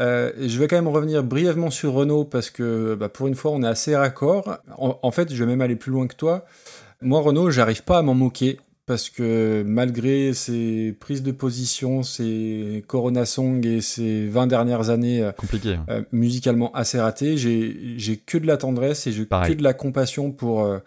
Euh, 0.00 0.32
je 0.40 0.58
vais 0.58 0.68
quand 0.68 0.76
même 0.76 0.88
revenir 0.88 1.22
brièvement 1.22 1.70
sur 1.70 1.92
Renault 1.92 2.24
parce 2.24 2.50
que 2.50 2.94
bah, 2.94 3.08
pour 3.08 3.26
une 3.28 3.34
fois 3.34 3.52
on 3.52 3.62
est 3.62 3.68
assez 3.68 3.94
raccord. 3.96 4.58
En, 4.76 4.98
en 5.02 5.10
fait, 5.10 5.32
je 5.32 5.44
vais 5.44 5.50
même 5.50 5.60
aller 5.60 5.76
plus 5.76 5.92
loin 5.92 6.06
que 6.06 6.16
toi. 6.16 6.44
Moi 7.00 7.20
Renault, 7.20 7.50
j'arrive 7.50 7.82
pas 7.84 7.98
à 7.98 8.02
m'en 8.02 8.14
moquer 8.14 8.58
parce 8.86 9.10
que 9.10 9.62
malgré 9.64 10.32
ses 10.34 10.92
prises 10.98 11.22
de 11.22 11.32
position, 11.32 12.02
ses 12.02 12.84
Corona 12.86 13.24
Song 13.26 13.64
et 13.66 13.80
ses 13.80 14.26
20 14.28 14.46
dernières 14.48 14.90
années 14.90 15.22
euh, 15.22 15.32
Compliqué. 15.32 15.74
hein. 15.74 15.86
euh, 15.88 16.02
musicalement 16.12 16.72
assez 16.72 16.98
ratées, 17.00 17.36
j'ai 17.36 18.16
que 18.16 18.38
de 18.38 18.46
la 18.46 18.56
tendresse 18.56 19.06
et 19.06 19.12
j'ai 19.12 19.26
que 19.26 19.52
de 19.54 19.62
la 19.62 19.74
compassion 19.74 20.32
pour 20.32 20.64
euh, 20.64 20.78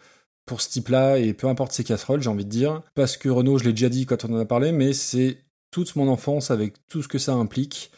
pour 0.46 0.62
ce 0.62 0.70
type-là 0.70 1.18
et 1.18 1.34
peu 1.34 1.48
importe 1.48 1.72
ses 1.72 1.84
casseroles, 1.84 2.22
j'ai 2.22 2.30
envie 2.30 2.46
de 2.46 2.50
dire. 2.52 2.84
Parce 2.94 3.18
que 3.18 3.30
Renault, 3.30 3.58
je 3.58 3.64
l'ai 3.64 3.72
déjà 3.72 3.90
dit 3.90 4.06
quand 4.06 4.26
on 4.26 4.34
en 4.36 4.40
a 4.40 4.46
parlé, 4.46 4.72
mais 4.72 4.94
c'est 4.94 5.38
toute 5.72 5.96
mon 5.96 6.08
enfance 6.08 6.52
avec 6.52 6.74
tout 6.88 7.02
ce 7.02 7.08
que 7.08 7.18
ça 7.18 7.34
implique. 7.34 7.90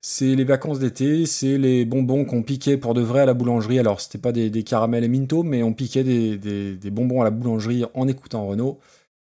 C'est 0.00 0.36
les 0.36 0.44
vacances 0.44 0.78
d'été, 0.78 1.26
c'est 1.26 1.58
les 1.58 1.84
bonbons 1.84 2.24
qu'on 2.24 2.44
piquait 2.44 2.76
pour 2.76 2.94
de 2.94 3.00
vrai 3.00 3.22
à 3.22 3.26
la 3.26 3.34
boulangerie. 3.34 3.80
Alors, 3.80 4.00
c'était 4.00 4.18
pas 4.18 4.30
des, 4.30 4.50
des 4.50 4.62
caramels 4.62 5.02
et 5.02 5.08
minto, 5.08 5.42
mais 5.42 5.64
on 5.64 5.72
piquait 5.72 6.04
des, 6.04 6.36
des- 6.38 6.76
des 6.76 6.90
bonbons 6.92 7.22
à 7.22 7.24
la 7.24 7.30
boulangerie 7.30 7.84
en 7.94 8.06
écoutant 8.06 8.46
Renault. 8.46 8.78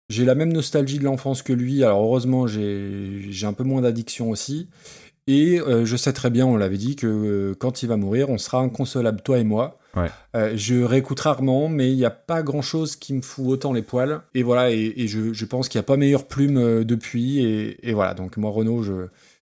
J'ai 0.08 0.24
la 0.24 0.34
même 0.34 0.52
nostalgie 0.52 0.98
de 0.98 1.05
l'enfance 1.05 1.42
que 1.42 1.52
lui. 1.52 1.82
Alors, 1.84 2.02
heureusement, 2.02 2.47
j'ai 2.47 3.31
un 3.44 3.52
peu 3.52 3.64
moins 3.64 3.81
d'addiction 3.82 4.31
aussi. 4.31 4.68
Et 5.28 5.60
euh, 5.60 5.84
je 5.86 5.97
sais 5.97 6.12
très 6.12 6.31
bien, 6.31 6.47
on 6.47 6.56
l'avait 6.56 6.76
dit, 6.76 6.97
que 6.97 7.06
euh, 7.06 7.55
quand 7.56 7.82
il 7.84 7.89
va 7.89 7.97
mourir, 7.97 8.28
on 8.28 8.39
sera 8.39 8.58
inconsolable, 8.60 9.20
toi 9.22 9.39
et 9.39 9.44
moi. 9.44 9.78
Ouais. 9.97 10.08
Euh, 10.34 10.52
je 10.56 10.82
réécoute 10.82 11.20
rarement, 11.20 11.68
mais 11.68 11.92
il 11.92 11.97
n'y 11.97 12.05
a 12.05 12.10
pas 12.10 12.42
grand 12.42 12.62
chose 12.62 12.97
qui 12.97 13.14
me 13.14 13.22
fout 13.22 13.47
autant 13.47 13.72
les 13.72 13.82
poils. 13.82 14.22
Et 14.34 14.42
voilà, 14.42 14.72
et, 14.72 14.92
et 14.97 15.06
je, 15.06 15.32
je 15.32 15.44
pense 15.44 15.68
qu'il 15.68 15.78
n'y 15.78 15.84
a 15.84 15.86
pas 15.86 15.97
meilleure 15.97 16.26
plume 16.26 16.82
depuis. 16.84 17.39
Et, 17.44 17.89
et 17.89 17.92
voilà, 17.92 18.14
donc 18.14 18.36
moi, 18.36 18.50
Renault, 18.50 18.82
je, 18.82 19.06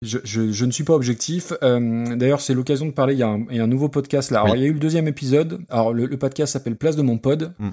je, 0.02 0.18
je- 0.22 0.52
je 0.52 0.64
ne 0.66 0.70
suis 0.70 0.84
pas 0.84 0.92
objectif. 0.94 1.54
Euh, 1.62 2.14
D'ailleurs, 2.14 2.42
c'est 2.42 2.52
l'occasion 2.52 2.84
de 2.84 2.90
parler. 2.92 3.14
Il 3.14 3.20
y, 3.20 3.22
a 3.22 3.28
un, 3.28 3.46
il 3.50 3.56
y 3.56 3.60
a 3.60 3.64
un 3.64 3.68
nouveau 3.68 3.88
podcast 3.88 4.30
là. 4.30 4.40
Alors, 4.42 4.52
Oui. 4.52 4.58
il 4.58 4.62
y 4.62 4.66
a 4.66 4.68
eu 4.68 4.74
le 4.74 4.78
deuxième 4.80 5.08
épisode. 5.08 5.60
Alors, 5.70 5.94
le, 5.94 6.04
le 6.06 6.16
podcast 6.18 6.52
s'appelle 6.52 6.76
Place 6.76 6.96
de 6.96 7.02
mon 7.02 7.16
pod 7.16 7.54
Mm, 7.58 7.66
mm. 7.68 7.70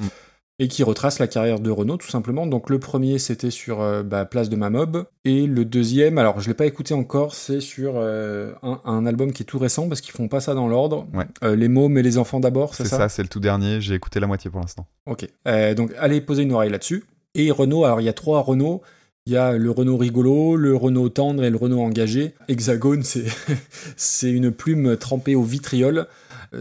Et 0.60 0.68
qui 0.68 0.84
retrace 0.84 1.18
la 1.18 1.28
carrière 1.28 1.60
de 1.60 1.72
Renault 1.72 1.98
tout 1.98 2.10
simplement. 2.10 2.46
Donc 2.46 2.70
le 2.70 2.80
premier 2.80 3.18
c'était 3.20 3.50
sur 3.50 3.82
euh, 3.82 4.04
bah, 4.04 4.26
Place 4.26 4.50
de 4.50 4.56
ma 4.56 4.70
mob 4.70 5.06
et 5.26 5.48
le 5.48 5.66
deuxième, 5.66 6.18
alors 6.18 6.40
je 6.40 6.48
l'ai 6.48 6.54
pas 6.54 6.66
écouté 6.66 6.94
encore, 6.94 7.34
c'est 7.34 7.62
sur 7.62 7.94
euh, 7.96 8.54
un, 8.62 8.80
un 8.86 9.06
album 9.06 9.34
qui 9.34 9.44
est 9.44 9.46
tout 9.46 9.60
récent 9.60 9.88
parce 9.88 10.02
qu'ils 10.02 10.14
font 10.14 10.28
pas 10.28 10.40
ça 10.40 10.54
dans 10.54 10.68
l'ordre. 10.68 11.08
Ouais. 11.14 11.26
Euh, 11.44 11.56
les 11.56 11.68
mômes 11.68 11.98
et 11.98 12.04
les 12.04 12.18
enfants 12.18 12.40
d'abord, 12.40 12.76
c'est 12.76 12.84
C'est 12.84 12.90
ça, 12.90 12.98
ça, 12.98 13.10
c'est 13.10 13.24
le 13.24 13.28
tout 13.28 13.40
dernier. 13.40 13.82
J'ai 13.82 13.96
écouté 13.96 14.20
la 14.20 14.28
moitié 14.28 14.52
pour 14.52 14.62
l'instant. 14.62 14.86
Ok. 15.08 15.28
Donc 15.76 15.92
allez 15.98 16.22
poser 16.22 16.44
une 16.44 16.52
oreille 16.52 16.70
là-dessus. 16.70 17.04
Et 17.34 17.50
Renault, 17.50 17.86
alors 17.86 18.02
il 18.02 18.04
y 18.06 18.10
a 18.10 18.14
trois 18.14 18.42
Renault. 18.42 18.82
Il 19.26 19.34
y 19.34 19.38
a 19.38 19.56
le 19.56 19.70
Renault 19.70 19.98
rigolo, 19.98 20.56
le 20.56 20.76
Renault 20.76 21.10
tendre 21.10 21.44
et 21.44 21.50
le 21.50 21.58
Renault 21.58 21.82
engagé. 21.82 22.34
Hexagone, 22.48 23.04
c'est 23.04 23.26
c'est 23.96 24.32
une 24.32 24.52
plume 24.52 24.98
trempée 24.98 25.36
au 25.36 25.44
vitriol. 25.44 26.08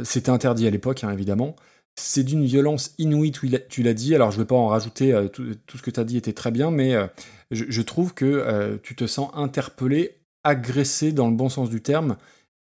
C'était 0.05 0.31
interdit 0.31 0.67
à 0.67 0.71
l'époque, 0.71 1.03
hein, 1.03 1.11
évidemment. 1.11 1.57
C'est 1.97 2.25
d'une 2.25 2.45
violence 2.45 2.95
inouïe, 2.99 3.31
tu 3.33 3.47
l'as- 3.83 3.95
dit. 3.95 4.15
Alors, 4.15 4.31
je 4.31 4.37
ne 4.39 4.43
vais 4.43 4.47
pas 4.47 4.55
en 4.55 4.69
rajouter, 4.69 5.13
euh, 5.13 5.29
tout, 5.29 5.45
tout 5.67 5.77
ce 5.79 5.83
que 5.83 5.91
tu 5.91 6.01
as 6.01 6.05
dit 6.05 6.17
était 6.17 6.33
très 6.33 6.51
bien, 6.51 6.71
mais 6.71 6.95
euh, 6.95 7.07
je, 7.51 7.65
je 7.69 7.83
trouve 7.83 8.15
que 8.15 8.25
euh, 8.25 8.79
tu 8.83 8.95
te 8.97 9.07
sens 9.07 9.31
interpellé, 9.35 10.17
agressé 10.45 11.13
dans 11.13 11.29
le 11.29 11.37
bon 11.37 11.49
sens 11.49 11.69
du 11.69 11.83
terme. 11.83 12.17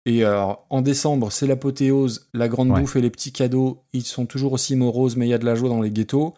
Et 0.06 0.24
alors, 0.24 0.66
en 0.70 0.80
décembre, 0.80 1.30
c'est 1.30 1.46
l'apothéose, 1.46 2.28
la 2.34 2.48
grande 2.48 2.70
Ouais. 2.70 2.80
bouffe 2.80 2.96
et 2.96 3.00
les 3.00 3.10
petits 3.10 3.32
cadeaux. 3.32 3.84
Ils 3.92 4.02
sont 4.04 4.26
toujours 4.26 4.52
aussi 4.54 4.74
moroses, 4.74 5.16
mais 5.16 5.26
il 5.26 5.30
y 5.30 5.34
a 5.34 5.38
de 5.38 5.44
la 5.44 5.54
joie 5.54 5.68
dans 5.68 5.82
les 5.82 5.90
ghettos. 5.90 6.34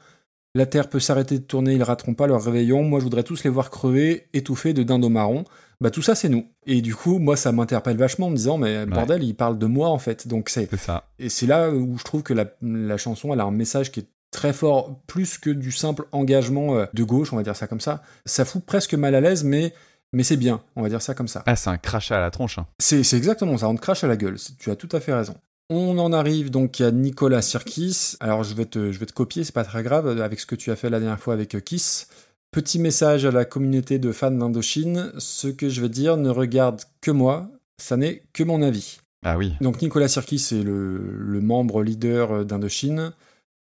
La 0.55 0.67
Terre 0.67 0.89
peut 0.89 0.99
s'arrêter 1.01 1.39
de 1.39 1.45
tourner, 1.45 1.75
ils 1.75 1.83
rateront 1.83 2.15
pas 2.15 2.27
leur 2.27 2.43
réveillon. 2.43 2.83
Moi, 2.83 2.99
je 2.99 3.05
voudrais 3.05 3.23
tous 3.23 3.45
les 3.45 3.51
voir 3.51 3.71
crever, 3.71 4.27
étouffés 4.33 4.73
de 4.73 4.83
dindos 4.83 5.09
marrons. 5.09 5.45
Bah, 5.81 5.91
tout 5.91 6.03
ça, 6.03 6.15
c'est 6.15 6.29
nous. 6.29 6.47
Et 6.67 6.83
du 6.83 6.95
coup, 6.95 7.19
moi, 7.19 7.37
ça 7.37 7.53
m'interpelle 7.53 7.97
vachement 7.97 8.27
en 8.27 8.31
me 8.31 8.37
disant, 8.37 8.59
mais 8.59 8.85
bordel, 8.85 9.23
il 9.23 9.35
parle 9.35 9.59
de 9.59 9.67
moi, 9.67 9.89
en 9.89 9.99
fait. 9.99 10.27
Donc, 10.27 10.49
c'est. 10.49 10.69
Ça. 10.77 11.05
Et 11.19 11.29
c'est 11.29 11.47
là 11.47 11.71
où 11.71 11.97
je 11.97 12.05
trouve 12.05 12.23
que 12.23 12.35
la, 12.35 12.47
la 12.63 12.97
chanson, 12.97 13.33
elle 13.33 13.41
a 13.41 13.45
un 13.45 13.51
message 13.53 13.93
qui 13.93 14.01
est 14.01 14.07
très 14.33 14.53
fort, 14.53 15.01
plus 15.07 15.39
que 15.39 15.51
du 15.51 15.73
simple 15.73 16.05
engagement 16.13 16.77
euh, 16.77 16.87
de 16.95 17.03
gauche, 17.05 17.33
on 17.33 17.37
va 17.37 17.43
dire 17.43 17.57
ça 17.57 17.67
comme 17.67 17.81
ça. 17.81 18.03
Ça 18.27 18.45
fout 18.45 18.65
presque 18.65 18.95
mal 18.95 19.15
à 19.15 19.21
l'aise, 19.21 19.43
mais, 19.45 19.73
mais 20.13 20.23
c'est 20.23 20.37
bien, 20.37 20.63
on 20.77 20.83
va 20.83 20.89
dire 20.89 21.03
ça 21.03 21.15
comme 21.15 21.27
ça. 21.29 21.43
Ah, 21.47 21.57
c'est 21.57 21.71
un 21.71 21.79
crachat 21.79 22.19
à 22.19 22.21
la 22.21 22.31
tronche. 22.31 22.59
hein. 22.59 22.67
C'est 22.79 23.01
exactement 23.15 23.57
ça, 23.59 23.69
on 23.69 23.75
te 23.75 23.81
crache 23.81 24.05
à 24.05 24.07
la 24.07 24.17
gueule, 24.17 24.37
tu 24.59 24.71
as 24.71 24.77
tout 24.77 24.89
à 24.93 25.01
fait 25.01 25.13
raison. 25.13 25.35
On 25.73 25.99
en 25.99 26.13
arrive 26.13 26.51
donc 26.51 26.81
à 26.81 26.91
Nicolas 26.91 27.43
Sirkis. 27.43 28.17
Alors 28.19 28.43
je 28.43 28.55
vais 28.55 28.65
te, 28.65 28.91
je 28.91 28.99
vais 28.99 29.07
te 29.07 29.13
copier, 29.13 29.45
c'est 29.45 29.55
pas 29.55 29.63
très 29.63 29.85
grave, 29.85 30.21
avec 30.21 30.41
ce 30.41 30.47
que 30.47 30.57
tu 30.57 30.73
as 30.73 30.77
fait 30.77 30.91
la 30.91 30.99
dernière 30.99 31.21
fois 31.21 31.33
avec 31.33 31.55
euh, 31.55 31.61
Kiss. 31.61 32.09
Petit 32.51 32.81
message 32.81 33.25
à 33.25 33.31
la 33.31 33.45
communauté 33.45 34.01
de 34.01 34.11
fans 34.11 34.33
d'Indochine, 34.33 35.13
ce 35.19 35.47
que 35.47 35.69
je 35.69 35.81
vais 35.81 35.89
dire 35.89 36.17
ne 36.17 36.29
regarde 36.29 36.83
que 37.01 37.13
moi, 37.13 37.49
ça 37.81 37.97
n'est 37.97 38.25
que 38.33 38.43
mon 38.43 38.63
avis. 38.63 38.99
Ah 39.25 39.39
oui. 39.39 39.53
Donc 39.61 39.81
Nicolas 39.81 40.09
Sirkis 40.09 40.49
est 40.51 40.65
le, 40.65 40.99
le 40.99 41.41
membre 41.41 41.85
leader 41.85 42.33
euh, 42.33 42.45
d'Indochine. 42.45 43.13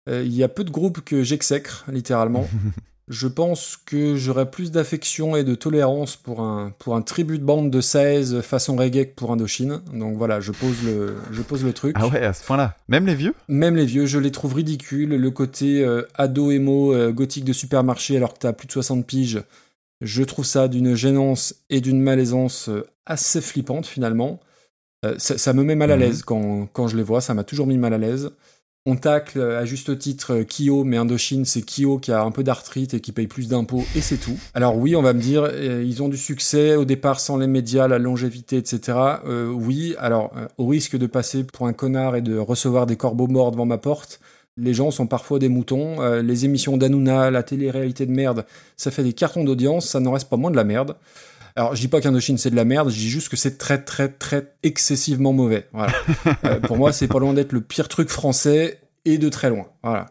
Euh, 0.08 0.24
il 0.24 0.34
y 0.34 0.42
a 0.42 0.48
peu 0.48 0.64
de 0.64 0.72
groupes 0.72 1.02
que 1.02 1.24
j'exècre, 1.24 1.84
littéralement. 1.92 2.48
Je 3.10 3.28
pense 3.28 3.76
que 3.76 4.16
j'aurais 4.16 4.52
plus 4.52 4.70
d'affection 4.70 5.36
et 5.36 5.44
de 5.44 5.56
tolérance 5.56 6.16
pour 6.16 6.42
un, 6.42 6.72
pour 6.78 6.96
un 6.96 7.02
tribut 7.02 7.40
de 7.40 7.44
bande 7.44 7.72
de 7.72 7.82
16 7.82 8.42
façon 8.42 8.76
reggae 8.76 9.06
que 9.06 9.16
pour 9.16 9.32
Indochine. 9.32 9.82
Donc 9.94 10.16
voilà, 10.16 10.40
je 10.40 10.52
pose 10.52 10.84
le, 10.86 11.16
je 11.32 11.42
pose 11.42 11.64
le 11.64 11.74
truc. 11.74 11.96
Ah 12.00 12.08
ouais, 12.08 12.22
à 12.24 12.34
ce 12.34 12.44
point-là. 12.44 12.76
Même 12.88 13.08
les 13.08 13.16
vieux? 13.16 13.34
Même 13.48 13.76
les 13.76 13.86
vieux, 13.86 14.06
je 14.06 14.20
les 14.20 14.32
trouve 14.32 14.54
ridicules. 14.54 15.10
Le 15.10 15.32
côté 15.32 15.84
euh, 15.84 16.04
ado 16.14 16.52
émo 16.52 16.94
euh, 16.94 17.12
gothique 17.12 17.46
de 17.46 17.54
supermarché 17.54 18.16
alors 18.16 18.36
que 18.36 18.40
t'as 18.40 18.54
plus 18.54 18.68
de 18.68 18.74
60 18.74 19.08
piges, 19.08 19.42
je 20.02 20.22
trouve 20.24 20.46
ça 20.46 20.68
d'une 20.68 20.94
gênance 20.94 21.56
et 21.72 21.82
d'une 21.82 22.02
malaisance 22.02 22.70
euh, 22.70 22.86
assez 23.08 23.42
flippante 23.42 23.88
finalement. 23.88 24.40
Euh, 25.04 25.16
ça, 25.18 25.40
ça 25.40 25.54
me 25.54 25.64
met 25.64 25.76
mal 25.76 25.90
à 25.92 25.96
Mhm. 25.96 26.02
l'aise 26.02 26.22
quand, 26.22 26.68
quand 26.74 26.88
je 26.88 26.96
les 26.96 27.04
vois, 27.04 27.22
ça 27.22 27.34
m'a 27.34 27.44
toujours 27.44 27.66
mis 27.66 27.78
mal 27.80 27.94
à 27.94 27.98
l'aise. 27.98 28.30
On 28.90 28.96
tacle 28.96 29.40
à 29.40 29.66
juste 29.66 30.00
titre 30.00 30.42
Kyo, 30.42 30.84
mais 30.84 30.98
Indochine, 30.98 31.46
c'est 31.46 31.62
Kyo 31.62 32.00
qui 32.00 32.12
a 32.12 32.24
un 32.24 32.32
peu 32.32 32.44
d'arthrite 32.44 32.96
et 32.96 33.00
qui 33.00 33.12
paye 33.12 33.28
plus 33.28 33.48
d'impôts, 33.48 33.84
et 33.96 34.02
c'est 34.02 34.18
tout. 34.18 34.36
Alors 34.56 34.78
oui, 34.78 34.96
on 34.96 35.04
va 35.04 35.14
me 35.14 35.22
dire, 35.22 35.44
euh, 35.44 35.84
ils 35.86 36.02
ont 36.02 36.10
du 36.10 36.18
succès 36.18 36.76
au 36.76 36.86
départ 36.86 37.20
sans 37.20 37.38
les 37.38 37.46
médias, 37.46 37.88
la 37.88 38.00
longévité, 38.00 38.58
etc. 38.58 38.98
Euh, 39.28 39.52
oui, 39.52 39.94
alors 40.00 40.32
euh, 40.36 40.48
au 40.58 40.66
risque 40.66 40.98
de 40.98 41.06
passer 41.06 41.44
pour 41.44 41.68
un 41.68 41.74
connard 41.74 42.16
et 42.16 42.24
de 42.24 42.36
recevoir 42.40 42.88
des 42.88 42.96
corbeaux 42.96 43.28
morts 43.28 43.52
devant 43.52 43.68
ma 43.68 43.78
porte, 43.78 44.20
les 44.60 44.74
gens 44.74 44.92
sont 44.92 45.08
parfois 45.08 45.40
des 45.40 45.50
moutons. 45.50 46.02
Euh, 46.02 46.22
les 46.22 46.46
émissions 46.46 46.78
d'Anouna, 46.78 47.32
la 47.32 47.44
télé-réalité 47.44 48.06
de 48.06 48.12
merde, 48.12 48.46
ça 48.76 48.92
fait 48.92 49.04
des 49.04 49.14
cartons 49.14 49.44
d'audience, 49.44 49.88
ça 49.88 50.00
n'en 50.00 50.12
reste 50.12 50.30
pas 50.30 50.38
moins 50.38 50.52
de 50.52 50.56
la 50.56 50.64
merde. 50.64 50.96
Alors, 51.56 51.76
je 51.76 51.82
dis 51.82 51.88
pas 51.88 52.02
qu'Indochine 52.02 52.38
c'est 52.38 52.50
de 52.50 52.56
la 52.56 52.66
merde, 52.66 52.90
je 52.90 52.96
dis 52.96 53.10
juste 53.10 53.30
que 53.30 53.38
c'est 53.38 53.58
très, 53.58 53.84
très, 53.84 54.10
très 54.10 54.54
excessivement 54.64 55.34
mauvais. 55.34 55.68
Voilà. 55.74 55.94
Euh, 56.46 56.60
pour 56.60 56.78
moi, 56.78 56.94
c'est 56.94 57.08
pas 57.08 57.20
loin 57.20 57.34
d'être 57.34 57.52
le 57.52 57.62
pire 57.62 57.88
truc 57.88 58.10
français 58.10 58.80
et 59.04 59.18
de 59.18 59.30
très 59.30 59.50
loin. 59.50 59.66
Voilà. 59.84 60.06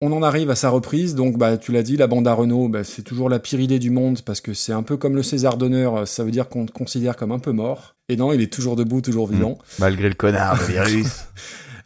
On 0.00 0.12
en 0.12 0.22
arrive 0.22 0.50
à 0.50 0.54
sa 0.54 0.70
reprise, 0.70 1.14
donc 1.14 1.36
bah, 1.36 1.56
tu 1.56 1.72
l'as 1.72 1.82
dit, 1.82 1.96
la 1.96 2.06
bande 2.06 2.28
à 2.28 2.34
Renault, 2.34 2.68
bah, 2.68 2.84
c'est 2.84 3.02
toujours 3.02 3.28
la 3.28 3.40
pire 3.40 3.58
idée 3.58 3.78
du 3.78 3.90
monde 3.90 4.20
parce 4.22 4.40
que 4.40 4.54
c'est 4.54 4.72
un 4.72 4.84
peu 4.84 4.96
comme 4.96 5.16
le 5.16 5.22
César 5.22 5.56
d'honneur, 5.56 6.06
ça 6.06 6.22
veut 6.22 6.30
dire 6.30 6.48
qu'on 6.48 6.66
te 6.66 6.72
considère 6.72 7.16
comme 7.16 7.32
un 7.32 7.40
peu 7.40 7.50
mort. 7.50 7.96
Et 8.08 8.16
non, 8.16 8.32
il 8.32 8.40
est 8.40 8.52
toujours 8.52 8.76
debout, 8.76 9.00
toujours 9.00 9.26
vivant. 9.26 9.58
Malgré 9.78 10.08
le 10.08 10.14
connard, 10.14 10.58
le 10.60 10.66
virus. 10.66 11.08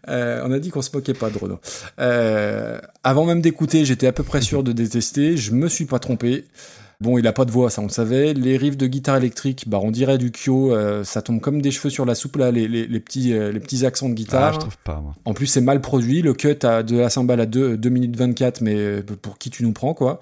Euh, 0.08 0.42
on 0.44 0.50
a 0.50 0.58
dit 0.58 0.70
qu'on 0.70 0.82
se 0.82 0.90
moquait 0.92 1.14
pas 1.14 1.30
de 1.30 1.38
Renault. 1.38 1.60
Euh, 2.00 2.80
avant 3.04 3.24
même 3.24 3.40
d'écouter, 3.40 3.84
j'étais 3.84 4.08
à 4.08 4.12
peu 4.12 4.24
près 4.24 4.40
sûr 4.40 4.64
de 4.64 4.72
détester. 4.72 5.36
Je 5.36 5.52
me 5.52 5.68
suis 5.68 5.84
pas 5.84 6.00
trompé. 6.00 6.44
Bon, 7.02 7.18
il 7.18 7.26
a 7.26 7.32
pas 7.32 7.44
de 7.44 7.50
voix, 7.50 7.68
ça 7.68 7.82
on 7.82 7.86
le 7.86 7.90
savait. 7.90 8.32
Les 8.32 8.56
riffs 8.56 8.76
de 8.76 8.86
guitare 8.86 9.16
électrique, 9.16 9.64
bah 9.68 9.78
on 9.82 9.90
dirait 9.90 10.18
du 10.18 10.30
Kyo, 10.30 10.72
euh, 10.72 11.04
ça 11.04 11.20
tombe 11.20 11.40
comme 11.40 11.60
des 11.60 11.70
cheveux 11.70 11.90
sur 11.90 12.04
la 12.06 12.14
soupe 12.14 12.36
là, 12.36 12.50
les, 12.50 12.68
les, 12.68 12.86
les 12.86 13.00
petits, 13.00 13.32
euh, 13.32 13.50
les 13.52 13.60
petits 13.60 13.84
accents 13.84 14.08
de 14.08 14.14
guitare. 14.14 14.44
Ah, 14.50 14.52
je 14.52 14.58
trouve 14.60 14.78
pas, 14.78 15.00
moi. 15.00 15.14
En 15.24 15.34
plus, 15.34 15.46
c'est 15.46 15.60
mal 15.60 15.80
produit. 15.80 16.22
Le 16.22 16.32
cut 16.34 16.56
a 16.64 16.82
de 16.82 16.96
la 16.98 17.10
cymbale 17.10 17.40
à 17.40 17.46
2, 17.46 17.76
2 17.76 17.88
minutes 17.88 18.16
24, 18.16 18.60
mais 18.60 18.74
euh, 18.76 19.02
pour 19.02 19.36
qui 19.38 19.50
tu 19.50 19.62
nous 19.64 19.72
prends, 19.72 19.94
quoi. 19.94 20.20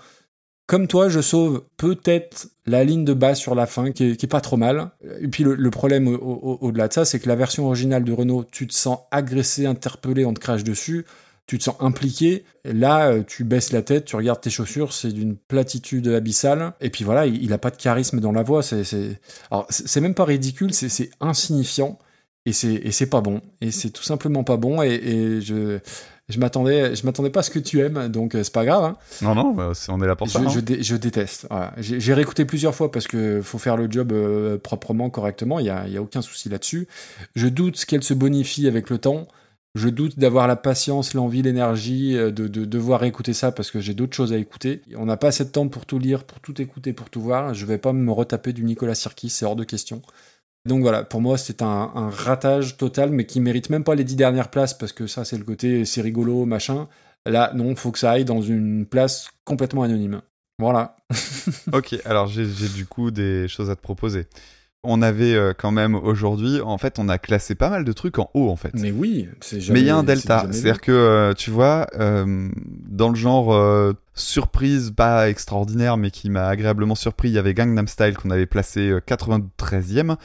Comme 0.67 0.87
toi, 0.87 1.09
je 1.09 1.21
sauve 1.21 1.65
peut-être 1.77 2.49
la 2.65 2.85
ligne 2.85 3.05
de 3.05 3.13
basse 3.13 3.41
sur 3.41 3.57
la 3.57 3.67
fin, 3.67 3.91
qui 3.91 4.05
est, 4.13 4.17
qui 4.17 4.27
est 4.27 4.29
pas 4.29 4.41
trop 4.41 4.57
mal. 4.57 4.91
Et 5.21 5.27
puis 5.27 5.43
le, 5.43 5.57
le 5.57 5.71
problème 5.71 6.07
au- 6.07 6.15
au- 6.17 6.59
au-delà 6.61 6.87
de 6.87 6.93
ça, 6.93 7.05
c'est 7.05 7.19
que 7.19 7.29
la 7.29 7.35
version 7.35 7.67
originale 7.67 8.05
de 8.05 8.13
Renault, 8.13 8.45
tu 8.51 8.69
te 8.69 8.73
sens 8.75 8.99
agressé, 9.11 9.67
interpellé, 9.67 10.25
on 10.25 10.33
te 10.33 10.39
crache 10.39 10.63
dessus, 10.63 11.05
tu 11.51 11.59
te 11.59 11.65
sens 11.65 11.75
impliqué. 11.81 12.45
Là, 12.65 13.09
euh, 13.09 13.23
tu 13.27 13.43
baisses 13.43 13.73
la 13.73 13.83
tête, 13.83 14.05
tu 14.05 14.15
regardes 14.15 14.41
tes 14.41 14.51
chaussures, 14.51 14.93
c'est 14.93 15.11
d'une 15.11 15.35
platitude 15.37 16.07
abyssale. 16.07 16.75
Et 16.81 16.91
puis 16.91 17.03
voilà, 17.03 17.27
il, 17.27 17.43
il 17.43 17.53
a 17.53 17.59
pas 17.59 17.71
de 17.71 17.77
charisme 17.77 18.21
dans 18.21 18.31
la 18.31 18.45
voix. 18.45 18.63
C'est, 18.63 18.85
c'est... 18.85 19.19
Alors, 19.51 19.67
c'est 19.69 19.89
c'est 19.89 20.01
même 20.01 20.15
pas 20.15 20.25
ridicule, 20.27 20.73
c'est, 20.73 21.11
insignifiant. 21.21 21.99
Et 22.47 22.53
c'est, 22.53 23.07
pas 23.07 23.21
bon. 23.21 23.41
Et 23.61 23.73
c'est 23.73 23.91
tout 23.91 24.05
simplement 24.05 24.45
pas 24.45 24.57
bon. 24.57 24.81
Et, 24.81 24.95
et 24.95 25.41
je, 25.41 25.81
je 26.29 26.39
m'attendais, 26.39 26.95
je 26.95 27.05
m'attendais 27.05 27.31
pas 27.31 27.41
à 27.41 27.43
ce 27.43 27.51
que 27.51 27.59
tu 27.59 27.81
aimes, 27.81 28.07
donc 28.09 28.37
euh, 28.37 28.45
c'est 28.45 28.53
pas 28.53 28.65
grave. 28.65 28.85
hein. 28.85 28.97
Non, 29.21 29.35
non, 29.35 29.53
bah, 29.53 29.73
on 29.89 30.01
est 30.01 30.07
là 30.07 30.15
pour 30.15 30.29
Je, 30.29 30.33
ça. 30.35 30.39
hein. 30.39 30.49
je 30.49 30.61
dé- 30.61 30.83
je 30.85 30.95
déteste. 30.95 31.47
Voilà. 31.51 31.75
J'ai 31.79 32.15
réécouté 32.15 32.45
plusieurs 32.45 32.77
fois 32.77 32.93
parce 32.93 33.09
que 33.09 33.43
faut 33.43 33.59
faire 33.59 33.77
le 33.77 33.91
job 33.91 34.13
euh, 34.13 34.57
proprement, 34.57 35.11
correctement. 35.11 35.59
Il 35.59 35.67
y 35.67 35.71
a, 35.71 35.89
y 35.89 35.97
a 35.97 36.03
aucun 36.03 36.23
souci 36.23 36.49
là-dessus. 36.49 36.87
Je 37.35 37.49
doute 37.49 37.85
qu'elle 37.87 38.05
se 38.05 38.15
bonifie 38.15 38.69
avec 38.69 38.89
le 38.89 38.99
temps. 38.99 39.27
Je 39.77 39.89
doute 39.89 40.19
d'avoir 40.19 40.49
la 40.49 40.57
patience, 40.57 41.15
l'envie, 41.15 41.43
l'énergie 41.43 42.17
euh, 42.17 42.33
de, 42.33 42.49
de 42.49 42.65
devoir 42.65 43.05
écouter 43.05 43.33
ça 43.33 43.53
parce 43.53 43.71
que 43.71 43.81
j'ai 43.81 43.95
d'autres 43.95 44.17
choses 44.17 44.33
à 44.33 44.37
écouter. 44.37 44.83
On 44.97 45.07
n'a 45.07 45.17
pas 45.17 45.29
assez 45.29 45.45
de 45.45 45.51
temps 45.51 45.69
pour 45.69 45.87
tout 45.87 45.99
lire, 45.99 46.25
pour 46.25 46.41
tout 46.41 46.61
écouter, 46.61 46.93
pour 46.93 47.09
tout 47.09 47.21
voir. 47.21 47.55
Je 47.55 47.67
vais 47.67 47.79
pas 47.79 47.93
me 47.93 48.11
retaper 48.11 48.53
du 48.53 48.65
Nicolas 48.65 48.97
Sirkis, 48.97 49.31
c'est 49.31 49.45
hors 49.45 49.57
de 49.57 49.65
question. 49.65 50.03
Donc 50.67 50.83
voilà, 50.83 51.05
pour 51.05 51.21
moi 51.21 51.39
c'est 51.39 51.63
un, 51.63 51.93
un 51.95 52.11
ratage 52.11 52.77
total, 52.77 53.11
mais 53.11 53.25
qui 53.25 53.41
mérite 53.41 53.71
même 53.71 53.85
pas 53.85 53.95
les 53.95 54.05
dix 54.05 54.17
dernières 54.17 54.51
places 54.51 54.75
parce 54.75 54.93
que 54.93 55.07
ça 55.07 55.25
c'est 55.25 55.39
le 55.39 55.45
côté 55.45 55.85
c'est 55.85 56.03
rigolo 56.03 56.45
machin. 56.45 56.89
Là 57.25 57.53
non, 57.55 57.75
faut 57.77 57.93
que 57.93 57.99
ça 57.99 58.11
aille 58.11 58.25
dans 58.25 58.43
une 58.43 58.87
place 58.87 59.29
complètement 59.45 59.85
anonyme. 59.85 60.21
Voilà. 60.59 60.97
ok, 61.73 61.97
alors 62.05 62.27
j'ai 62.27 62.45
du 62.45 62.85
coup 62.87 63.11
des 63.11 63.49
choses 63.49 63.71
à 63.71 63.77
te 63.77 63.81
proposer. 63.81 64.27
On 64.83 65.03
avait 65.03 65.35
euh, 65.35 65.53
quand 65.57 65.73
même 65.73 65.95
aujourd'hui, 65.95 66.61
en 66.63 66.79
fait, 66.79 66.99
on 66.99 67.11
a 67.11 67.19
classé 67.19 67.55
pas 67.55 67.69
mal 67.69 67.85
de 67.85 67.93
trucs 67.93 68.19
en 68.19 68.31
haut, 68.33 68.49
en 68.49 68.57
fait. 68.57 68.71
Mais 68.75 68.91
oui, 68.91 69.29
c'est 69.41 69.61
jamais. 69.61 69.79
Mais 69.79 69.85
il 69.85 69.89
y 69.89 69.91
a 69.91 69.97
un 69.97 70.03
delta, 70.03 70.47
c'est-à-dire 70.51 70.81
que 70.81 70.91
euh, 70.91 71.35
tu 71.35 71.51
vois, 71.51 71.87
euh, 71.99 72.49
dans 72.89 73.11
le 73.11 73.15
genre 73.15 73.53
euh, 73.53 73.93
surprise, 74.15 74.93
pas 74.97 75.29
extraordinaire, 75.29 75.99
mais 75.99 76.11
qui 76.11 76.31
m'a 76.31 76.47
agréablement 76.47 76.95
surpris, 76.95 77.29
il 77.29 77.35
y 77.35 77.39
avait 77.39 77.53
Gangnam 77.53 77.89
Style 77.89 78.17
qu'on 78.17 78.31
avait 78.31 78.47
placé 78.47 78.89
euh, 78.89 79.01
93e, 79.07 80.17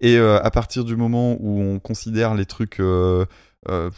et 0.00 0.16
euh, 0.16 0.42
à 0.42 0.50
partir 0.50 0.84
du 0.84 0.96
moment 0.96 1.36
où 1.38 1.60
on 1.60 1.78
considère 1.78 2.34
les 2.34 2.46
trucs, 2.46 2.80
euh, 2.80 3.24
euh, 3.68 3.90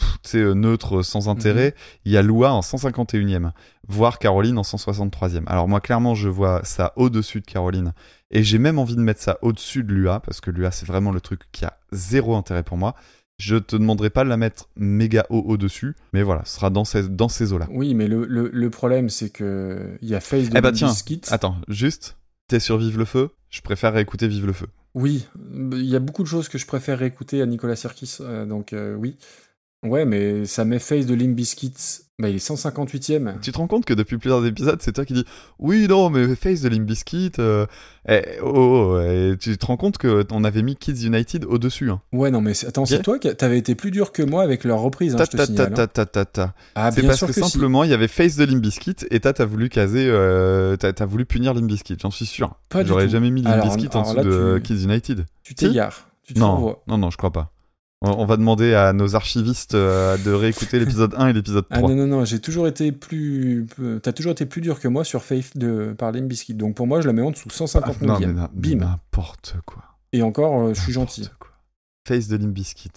neutres, 0.55 1.03
sans 1.03 1.29
intérêt, 1.29 1.75
il 2.05 2.13
y 2.13 2.17
a 2.17 2.23
Lua 2.23 2.53
en 2.53 2.61
151e, 2.61 3.53
voire 3.87 4.19
Caroline 4.19 4.59
en 4.59 4.63
163e. 4.63 5.45
Alors 5.47 5.69
moi, 5.69 5.81
clairement, 5.81 6.15
je 6.15 6.29
vois 6.29 6.63
ça 6.65 6.93
au-dessus 6.97 7.41
de 7.41 7.47
Caroline, 7.47 7.93
et 8.33 8.43
j'ai 8.43 8.59
même 8.59 8.79
envie 8.79 8.97
de 8.97 9.01
mettre 9.01 9.21
ça 9.21 9.39
au-dessus 9.43 9.85
de 9.85 9.93
Lua, 9.93 10.21
parce 10.21 10.41
que 10.41 10.51
Lua, 10.51 10.71
c'est 10.71 10.87
vraiment 10.87 11.13
le 11.13 11.21
truc 11.21 11.43
qui 11.53 11.65
a 11.65 11.79
zéro 11.93 12.35
intérêt 12.35 12.63
pour 12.63 12.77
moi. 12.77 12.95
Je 13.39 13.57
te 13.57 13.77
demanderai 13.77 14.11
pas 14.11 14.25
de 14.25 14.29
la 14.29 14.37
mettre 14.37 14.69
méga 14.77 15.27
haut 15.31 15.43
au-dessus, 15.47 15.95
mais 16.13 16.23
voilà, 16.23 16.45
ce 16.45 16.57
sera 16.57 16.71
dans 16.71 16.85
ces, 16.85 17.09
dans 17.09 17.29
ces 17.29 17.53
eaux-là. 17.53 17.67
Oui, 17.71 17.95
mais 17.95 18.07
le, 18.09 18.25
le, 18.27 18.51
le 18.53 18.71
problème 18.71 19.09
c'est 19.09 19.31
que 19.31 19.97
il 20.01 20.09
y 20.09 20.15
a 20.15 20.21
Face 20.21 20.49
de 20.49 20.59
Eh 20.59 20.61
bah 20.61 20.73
tiens, 20.73 20.93
attends, 21.31 21.57
juste, 21.69 22.17
t'es 22.47 22.61
sur 22.61 22.79
Vive 22.79 22.99
le 22.99 23.05
Feu, 23.05 23.31
je 23.51 23.61
préfère 23.61 23.97
écouter 23.97 24.29
Vive 24.29 24.47
le 24.47 24.53
Feu. 24.53 24.67
Oui, 24.95 25.27
il 25.73 25.85
y 25.85 25.97
a 25.97 26.01
beaucoup 26.01 26.23
de 26.23 26.29
choses 26.29 26.49
que 26.49 26.59
je 26.59 26.67
préfère 26.67 27.03
écouter 27.03 27.43
à 27.43 27.47
Nicolas 27.47 27.77
Sirkis, 27.77 28.19
euh, 28.21 28.45
donc 28.47 28.73
euh, 28.73 28.95
oui. 28.95 29.17
Ouais, 29.85 30.05
mais 30.05 30.47
ça 30.47 30.65
met 30.65 30.79
Face 30.79 31.07
de 31.07 31.15
Limp 31.15 31.35
Bizkit, 31.35 31.73
bah 32.21 32.29
il 32.29 32.37
est 32.37 32.39
158ème. 32.39 33.41
Tu 33.41 33.51
te 33.51 33.59
rends 33.59 33.67
compte 33.67 33.85
que 33.85 33.95
depuis 33.95 34.17
plusieurs 34.17 34.47
épisodes, 34.47 34.81
c'est 34.81 34.93
toi 34.93 35.05
qui 35.05 35.13
dis 35.13 35.25
Oui, 35.59 35.87
non, 35.89 36.09
mais 36.09 36.37
Face 36.37 36.61
de 36.61 36.69
Limp 36.69 36.87
Bizkit, 36.87 37.33
euh, 37.41 37.67
eh, 38.09 38.23
oh, 38.45 38.95
oh, 38.97 39.01
et 39.01 39.37
tu 39.41 39.59
te 39.59 39.67
rends 39.67 39.77
compte 39.77 39.99
qu'on 39.99 40.45
avait 40.45 40.63
mis 40.63 40.77
Kids 40.77 41.05
United 41.05 41.45
au-dessus. 41.47 41.91
Hein. 41.91 42.01
Ouais, 42.13 42.31
non, 42.31 42.41
mais 42.41 42.55
c'est- 42.55 42.69
attends, 42.69 42.87
c'est 42.87 43.03
toi 43.03 43.19
qui 43.19 43.35
t'avais 43.35 43.59
été 43.59 43.75
plus 43.75 43.91
dur 43.91 44.13
que 44.13 44.23
moi 44.23 44.45
avec 44.45 44.63
leur 44.63 44.79
reprise, 44.79 45.15
hein, 45.15 45.19
Ta, 45.19 45.25
je 45.25 45.31
te 45.31 45.37
ta, 45.37 45.47
signale. 45.47 45.75
ta, 45.75 45.83
hein. 45.83 45.87
ta, 45.89 46.07
ta, 46.07 46.25
ta. 46.27 46.55
Ah, 46.77 46.93
c'est 46.93 47.01
bien 47.01 47.11
parce 47.11 47.21
que, 47.23 47.27
que 47.27 47.33
si. 47.33 47.41
simplement, 47.41 47.83
il 47.83 47.91
y 47.91 47.95
avait 47.95 48.07
Face 48.09 48.37
de 48.37 48.45
Limp 48.45 48.61
Bizkit 48.63 48.97
et 49.11 49.19
t'as 49.19 49.45
voulu 49.45 49.69
caser, 49.69 50.07
euh, 50.09 50.77
t'as 50.77 51.07
voulu 51.07 51.25
punir 51.27 51.55
Limp 51.55 51.67
Bizkit, 51.67 51.97
j'en 52.01 52.13
suis 52.13 52.27
sûr. 52.27 52.55
J'aurais 52.85 53.09
jamais 53.09 53.33
mis 53.33 53.43
Bizkit 53.43 53.89
en 53.97 54.03
dessous 54.03 54.23
de 54.23 54.61
tu- 54.63 54.75
Kids 54.75 54.85
United. 54.85 55.25
Tu 55.43 55.55
Si 55.59 55.67
t'égares, 55.67 56.09
non, 56.37 56.53
renvoies. 56.55 56.83
non, 56.87 56.99
non, 56.99 57.11
je 57.11 57.17
crois 57.17 57.33
pas. 57.33 57.52
On, 58.05 58.25
va 58.27 58.37
demander 58.37 58.75
à 58.75 58.93
nos 58.93 59.15
archivistes 59.15 59.75
euh, 59.77 60.17
de 60.19 60.33
réécouter 60.33 60.81
l'épisode 60.81 61.15
1 61.17 61.29
et 61.29 61.33
l'épisode 61.33 61.69
3. 61.71 61.79
Ah 61.79 61.95
non, 61.95 61.95
non, 61.95 62.07
non, 62.19 62.25
j'ai 62.25 62.41
toujours 62.41 62.67
été 62.67 62.91
plus. 62.91 63.67
euh, 63.81 64.01
T'as 64.01 64.13
toujours 64.13 64.33
été 64.33 64.45
plus 64.45 64.61
dur 64.61 64.81
que 64.81 64.89
moi 64.89 65.05
sur 65.05 65.23
Faith 65.23 65.57
de 65.57 65.95
par 65.97 66.11
Limp 66.11 66.27
Bizkit. 66.27 66.55
Donc 66.55 66.75
pour 66.75 66.89
moi, 66.89 67.01
je 67.01 67.07
la 67.07 67.13
mets 67.13 67.23
en 67.23 67.31
dessous, 67.31 67.49
159 67.49 68.03
non, 68.03 68.19
mais, 68.19 68.49
Bim. 68.55 68.81
n'importe 68.81 69.55
quoi. 69.67 69.85
Et 70.13 70.23
encore, 70.23 70.61
euh, 70.61 70.75
je 70.75 70.81
suis 70.81 70.93
gentil. 70.93 71.29
Face 72.07 72.27
de 72.27 72.37
Limbiskit. 72.37 72.91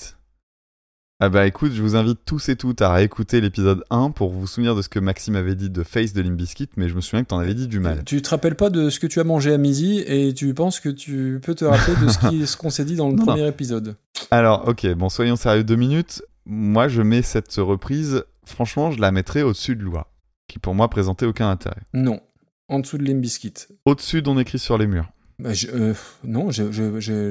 Ah 1.22 1.30
bah 1.30 1.48
écoute, 1.48 1.72
je 1.72 1.82
vous 1.82 1.96
invite 1.96 2.20
tous 2.26 2.50
et 2.50 2.58
toutes 2.58 2.82
à 2.82 2.92
réécouter 2.94 3.40
l'épisode 3.40 3.86
1 3.90 4.12
pour 4.12 4.32
vous 4.34 4.48
souvenir 4.48 4.76
de 4.76 4.82
ce 4.82 4.90
que 4.90 5.00
Maxime 5.00 5.38
avait 5.38 5.56
dit 5.56 5.70
de 5.70 5.82
Face 5.82 6.12
de 6.12 6.22
Limbiskit, 6.22 6.68
mais 6.76 6.90
je 6.90 6.94
me 6.94 7.00
souviens 7.00 7.24
que 7.24 7.30
t'en 7.30 7.40
avais 7.40 7.54
dit 7.54 7.70
du 7.70 7.80
mal. 7.80 8.04
Tu 8.04 8.22
te 8.22 8.30
rappelles 8.32 8.56
pas 8.56 8.70
de 8.70 8.90
ce 8.90 9.00
que 9.00 9.08
tu 9.08 9.22
as 9.22 9.24
mangé 9.24 9.54
à 9.54 9.58
midi 9.58 10.04
et 10.06 10.34
tu 10.34 10.54
penses 10.54 10.82
que 10.82 10.90
tu 10.90 11.40
peux 11.42 11.56
te 11.56 11.64
rappeler 11.64 11.96
de 11.96 12.46
ce 12.46 12.58
qu'on 12.58 12.70
s'est 12.70 12.84
dit 12.84 12.98
dans 12.98 13.08
le 13.10 13.16
Non, 13.16 13.24
premier 13.26 13.44
non. 13.44 13.48
épisode? 13.48 13.96
Alors, 14.30 14.68
ok, 14.68 14.86
bon, 14.96 15.08
soyons 15.08 15.38
sérieux 15.38 15.64
deux 15.64 15.78
minutes. 15.78 16.22
Moi, 16.46 16.90
je 16.90 17.02
mets 17.02 17.22
cette 17.22 17.54
reprise, 17.56 18.26
franchement, 18.46 18.92
je 18.92 19.00
la 19.00 19.14
mettrais 19.14 19.42
au-dessus 19.42 19.78
de 19.78 19.84
Loi, 19.84 20.12
qui 20.50 20.60
pour 20.60 20.76
moi 20.76 20.90
présentait 20.90 21.26
aucun 21.26 21.50
intérêt. 21.50 21.82
Non. 21.94 22.20
En 22.68 22.80
dessous 22.80 22.98
de 22.98 23.04
Limbiskit. 23.06 23.54
Au-dessus 23.86 24.22
d'On 24.22 24.38
écrit 24.38 24.60
sur 24.60 24.78
les 24.78 24.86
murs. 24.88 25.10
Bah, 25.40 25.54
je- 25.54 25.68
euh, 25.68 25.94
non, 26.26 26.52
je, 26.52 26.72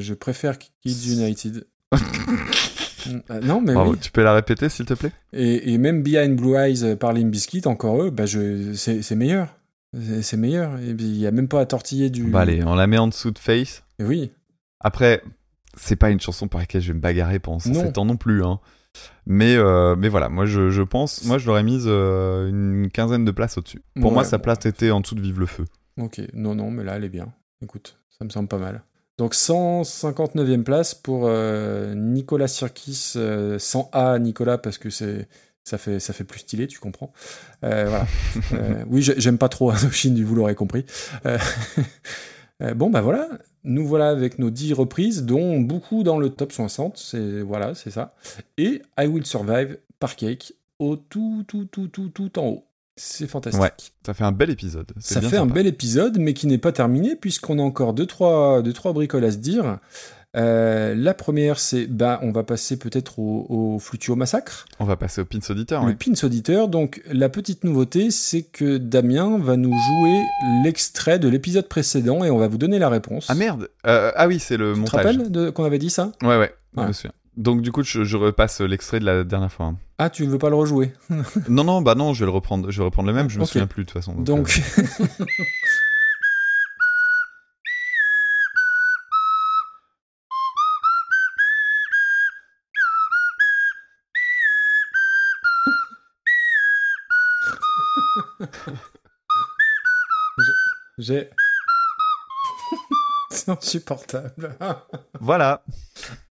je 0.01 0.15
préfère 0.15 0.57
Kids 0.59 1.13
United. 1.13 1.67
Euh, 3.31 3.41
non, 3.41 3.60
mais 3.60 3.74
Bravo, 3.74 3.92
oui. 3.92 3.99
Tu 4.00 4.10
peux 4.10 4.23
la 4.23 4.34
répéter, 4.34 4.68
s'il 4.68 4.86
te 4.86 4.94
plaît? 4.94 5.12
Et, 5.33 5.73
et 5.73 5.78
même 5.78 6.02
Behind 6.02 6.36
Blue 6.36 6.57
Eyes 6.57 6.84
euh, 6.84 6.97
par 6.97 7.12
Limbiskit, 7.12 7.62
encore 7.66 8.02
eux, 8.02 8.10
bah 8.10 8.24
c'est, 8.26 9.15
meilleur. 9.15 9.57
C'est, 10.23 10.36
meilleur. 10.36 10.78
Et 10.78 10.91
il 10.91 11.12
n'y 11.12 11.26
a 11.26 11.31
même 11.31 11.49
pas 11.49 11.60
à 11.60 11.66
tortiller 11.66 12.10
du. 12.10 12.24
Bah 12.24 12.41
allez, 12.41 12.65
on 12.65 12.74
la 12.74 12.86
met 12.86 12.99
en 12.99 13.08
dessous 13.08 13.31
de 13.31 13.39
Face. 13.39 13.84
Et 13.99 14.05
oui. 14.05 14.33
Après, 14.81 15.23
c'est 15.76 15.97
pas 15.97 16.10
une 16.10 16.20
chanson 16.20 16.49
par 16.49 16.60
laquelle 16.60 16.83
je 16.83 16.89
vais 16.89 16.94
me 16.94 17.00
bagarrer 17.00 17.39
pendant 17.39 17.58
Non. 17.66 17.74
107 17.74 17.99
ans 17.99 18.05
non 18.05 18.16
plus. 18.16 18.44
Hein. 18.44 18.60
Mais, 19.26 19.57
euh, 19.57 19.97
mais 19.97 20.08
voilà, 20.08 20.28
moi 20.28 20.47
je, 20.47 20.70
je 20.70 20.83
pense, 20.83 21.24
moi 21.24 21.39
je 21.39 21.47
l'aurais 21.47 21.62
mise 21.65 21.84
euh, 21.86 22.49
une 22.49 22.91
quinzaine 22.92 23.24
de 23.24 23.31
places 23.31 23.58
au-dessus. 23.58 23.83
Pour 23.94 24.10
Ouais, 24.10 24.15
moi, 24.15 24.24
sa 24.24 24.39
place 24.39 24.65
était 24.66 24.91
en 24.91 25.00
dessous 25.00 25.15
de 25.15 25.20
Vive 25.20 25.41
le 25.41 25.47
Feu. 25.47 25.65
Ok, 25.99 26.20
non, 26.33 26.55
non, 26.55 26.70
mais 26.70 26.84
là, 26.84 26.97
elle 26.97 27.05
est 27.05 27.08
bien. 27.08 27.33
Écoute, 27.62 27.99
ça 28.16 28.24
me 28.24 28.31
semble 28.31 28.49
pas 28.49 28.58
mal. 28.58 28.83
Donc 29.18 29.34
159e 29.34 30.65
place 30.65 30.94
pour 30.94 31.23
euh, 31.26 31.94
Nicolas 31.94 32.49
Sirkis, 32.49 33.12
euh, 33.17 33.59
sans 33.59 33.89
A 33.93 34.18
Nicolas 34.18 34.59
parce 34.59 34.78
que 34.78 34.91
c'est 34.91 35.28
ça 35.62 35.78
fait 35.78 35.99
ça 36.01 36.12
fait 36.12 36.25
plus 36.25 36.41
stylé, 36.41 36.67
tu 36.67 36.78
comprends. 36.81 37.12
Euh, 37.65 37.86
voilà. 37.89 38.07
Euh, 38.52 38.84
oui, 38.89 39.02
j'ai- 39.02 39.18
j'aime 39.20 39.39
pas 39.39 39.49
trop 39.49 39.70
Indochine, 39.70 40.23
vous 40.25 40.34
l'aurez 40.34 40.55
compris. 40.55 40.84
Euh, 41.26 41.39
bon 42.75 42.91
bah 42.91 43.01
voilà, 43.01 43.28
nous 43.65 43.86
voilà 43.86 44.10
avec 44.10 44.39
nos 44.39 44.51
10 44.51 44.73
reprises, 44.75 45.23
dont 45.25 45.60
beaucoup 45.60 46.02
dans 46.02 46.18
le 46.18 46.31
top 46.31 46.52
60. 46.52 46.97
C'est 46.99 47.41
voilà, 47.43 47.75
c'est 47.75 47.91
ça. 47.91 48.15
Et 48.59 48.83
I 48.99 49.07
Will 49.07 49.26
Survive 49.26 49.78
par 50.01 50.17
Cake 50.17 50.55
au 50.78 50.97
tout 50.97 51.44
tout 51.49 51.65
tout 51.67 51.89
tout 51.89 52.09
tout 52.09 52.39
en 52.39 52.47
haut. 52.49 52.67
C'est 52.97 53.26
fantastique. 53.26 53.60
Ouais, 53.62 53.73
ça 54.06 54.14
fait 54.14 54.24
un 54.24 54.32
bel 54.32 54.50
épisode. 54.50 54.92
Ça 55.00 55.20
bien 55.20 55.28
fait 55.28 55.36
un 55.36 55.47
bel 55.47 55.66
épisode, 55.66 56.18
mais 56.18 56.32
qui 56.32 56.47
n'est 56.47 56.58
pas 56.58 56.70
terminé, 56.73 57.16
puisqu'on 57.16 57.58
a 57.58 57.62
encore 57.62 57.92
deux 57.92 58.06
trois, 58.06 58.62
deux, 58.62 58.73
trois 58.73 58.92
bricoles 58.92 59.24
à 59.24 59.32
se 59.32 59.39
dire. 59.39 59.78
Euh, 60.36 60.97
la 60.97 61.14
première, 61.14 61.60
c'est 61.60 61.86
bah, 61.86 62.18
on 62.23 62.32
va 62.32 62.42
passer 62.42 62.76
peut-être 62.76 63.20
au, 63.20 63.47
au 63.48 63.78
Flutio 63.78 64.16
Massacre, 64.16 64.66
On 64.81 64.84
va 64.84 64.97
passer 64.97 65.20
au 65.20 65.24
Pins 65.24 65.39
Auditeur. 65.48 65.84
le. 65.86 65.94
Pins 65.94 66.24
Auditeur. 66.24 66.66
Donc, 66.68 67.02
la 67.12 67.28
petite 67.28 67.62
nouveauté, 67.62 68.10
c'est 68.10 68.42
que 68.42 68.76
Damien 68.78 69.39
va 69.39 69.56
nous 69.56 69.70
jouer 69.73 70.23
l'extrait 70.64 71.20
de 71.20 71.28
l'épisode 71.28 71.68
précédent 71.68 72.24
et 72.24 72.31
on 72.31 72.39
va 72.39 72.48
vous 72.48 72.58
donner 72.58 72.81
la 72.81 72.89
réponse. 72.89 73.26
Ah 73.28 73.34
merde 73.36 73.68
Euh, 73.86 74.10
Ah 74.16 74.26
oui, 74.26 74.40
c'est 74.40 74.56
le 74.56 74.70
Tu 74.70 74.74
te 74.74 74.81
montage. 74.81 74.94
rappelles 75.06 75.31
de- 75.31 75.50
qu'on 75.50 75.64
avait 75.64 75.78
dit 75.78 75.90
ça? 75.90 76.10
Ouais, 76.23 76.36
ouais, 76.36 76.52
je 76.76 76.81
Ouais. 76.81 76.89
me 76.89 76.92
souviens. 76.92 77.12
Donc 77.36 77.62
du 77.62 77.70
coup, 77.70 77.82
je, 77.84 78.02
je 78.05 78.16
repasse 78.16 78.60
l'extrait 78.60 78.98
de 79.00 79.05
la 79.05 79.23
dernière 79.24 79.52
fois. 79.52 79.66
hein. 79.66 79.76
Ah, 79.98 80.10
tu 80.10 80.26
veux 80.26 80.39
pas 80.39 80.50
le 80.50 80.56
rejouer 80.56 80.92
non, 81.48 81.62
non, 81.62 81.81
bah 81.81 81.94
non, 81.94 82.14
je 82.14 82.20
vais 82.20 82.26
le 82.26 82.32
reprendre. 82.32 82.70
Je 82.70 82.78
vais 82.78 82.84
reprendre 82.84 83.08
le 83.08 83.14
même. 83.14 83.31
Je 83.31 83.39
me 83.39 83.44
souviens 83.44 83.66
plus 83.66 83.84
de 83.84 83.89
toute 83.89 83.98
façon. 83.98 84.14
Donc, 84.14 84.24
Donc, 84.24 84.60
euh, 84.78 85.24
j'ai. 100.98 101.31
c'est 103.31 103.48
insupportable. 103.48 104.56
voilà. 105.20 105.62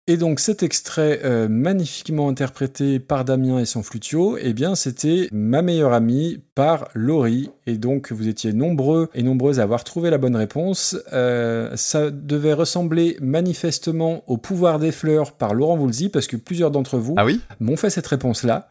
Et 0.05 0.17
donc 0.17 0.41
cet 0.41 0.63
extrait 0.63 1.21
euh, 1.23 1.47
magnifiquement 1.47 2.27
interprété 2.27 2.99
par 2.99 3.23
Damien 3.23 3.59
et 3.59 3.65
son 3.65 3.83
flutio, 3.83 4.37
eh 4.37 4.51
bien 4.51 4.75
c'était 4.75 5.29
Ma 5.31 5.61
meilleure 5.61 5.93
amie 5.93 6.41
par 6.55 6.89
Laurie. 6.93 7.49
Et 7.67 7.77
donc 7.77 8.11
vous 8.11 8.27
étiez 8.27 8.51
nombreux 8.51 9.07
et 9.13 9.23
nombreuses 9.23 9.61
à 9.61 9.63
avoir 9.63 9.85
trouvé 9.85 10.09
la 10.09 10.17
bonne 10.17 10.35
réponse. 10.35 10.97
Euh, 11.13 11.71
ça 11.77 12.11
devait 12.11 12.51
ressembler 12.51 13.15
manifestement 13.21 14.25
au 14.27 14.35
pouvoir 14.35 14.77
des 14.77 14.91
fleurs 14.91 15.31
par 15.37 15.53
Laurent 15.53 15.77
Voulzy 15.77 16.09
parce 16.09 16.27
que 16.27 16.35
plusieurs 16.35 16.71
d'entre 16.71 16.97
vous 16.97 17.13
Ah 17.15 17.23
oui? 17.23 17.39
m'ont 17.61 17.77
fait 17.77 17.89
cette 17.89 18.07
réponse-là. 18.07 18.67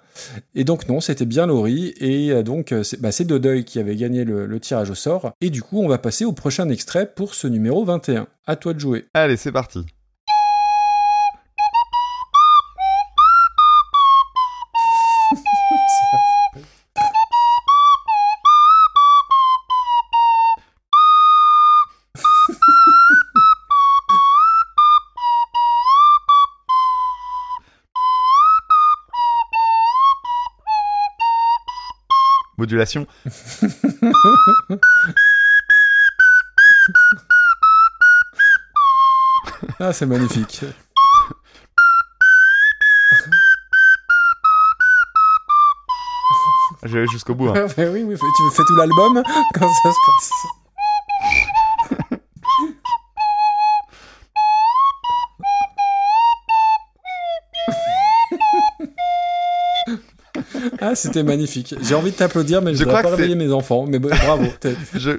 Et 0.54 0.64
donc 0.64 0.86
non, 0.86 1.00
c'était 1.00 1.24
bien 1.24 1.46
Laurie. 1.46 1.94
Et 1.98 2.30
euh, 2.30 2.42
donc 2.42 2.74
c'est 2.82 3.00
bah, 3.00 3.08
Dodeuil 3.20 3.64
qui 3.64 3.78
avait 3.78 3.96
gagné 3.96 4.24
le, 4.24 4.44
le 4.44 4.60
tirage 4.60 4.90
au 4.90 4.94
sort. 4.94 5.32
Et 5.40 5.48
du 5.48 5.62
coup 5.62 5.80
on 5.80 5.88
va 5.88 5.96
passer 5.96 6.26
au 6.26 6.32
prochain 6.32 6.68
extrait 6.68 7.10
pour 7.10 7.34
ce 7.34 7.46
numéro 7.46 7.86
21. 7.86 8.26
À 8.46 8.56
toi 8.56 8.74
de 8.74 8.80
jouer. 8.80 9.06
Allez, 9.14 9.38
c'est 9.38 9.52
parti. 9.52 9.86
Modulation. 32.62 33.08
Ah, 39.80 39.92
c'est 39.92 40.06
magnifique. 40.06 40.64
Je 46.84 46.98
vais 46.98 47.06
jusqu'au 47.08 47.34
bout. 47.34 47.48
hein. 47.48 47.66
Ouais, 47.78 47.88
oui, 47.88 48.04
oui, 48.04 48.14
tu 48.16 48.50
fais 48.56 48.62
tout 48.66 48.76
l'album 48.76 49.22
Quand 49.54 49.68
ça 49.68 49.90
se 49.90 49.96
passe 50.06 50.30
Ah, 60.92 60.94
c'était 60.94 61.22
magnifique. 61.22 61.74
J'ai 61.80 61.94
envie 61.94 62.10
de 62.10 62.16
t'applaudir, 62.16 62.60
mais 62.60 62.74
je, 62.74 62.84
ne 62.84 62.90
pas 62.90 63.00
réveiller 63.00 63.34
mes 63.34 63.50
enfants. 63.50 63.86
Mais 63.88 63.98
bravo. 63.98 64.44
je, 64.94 65.12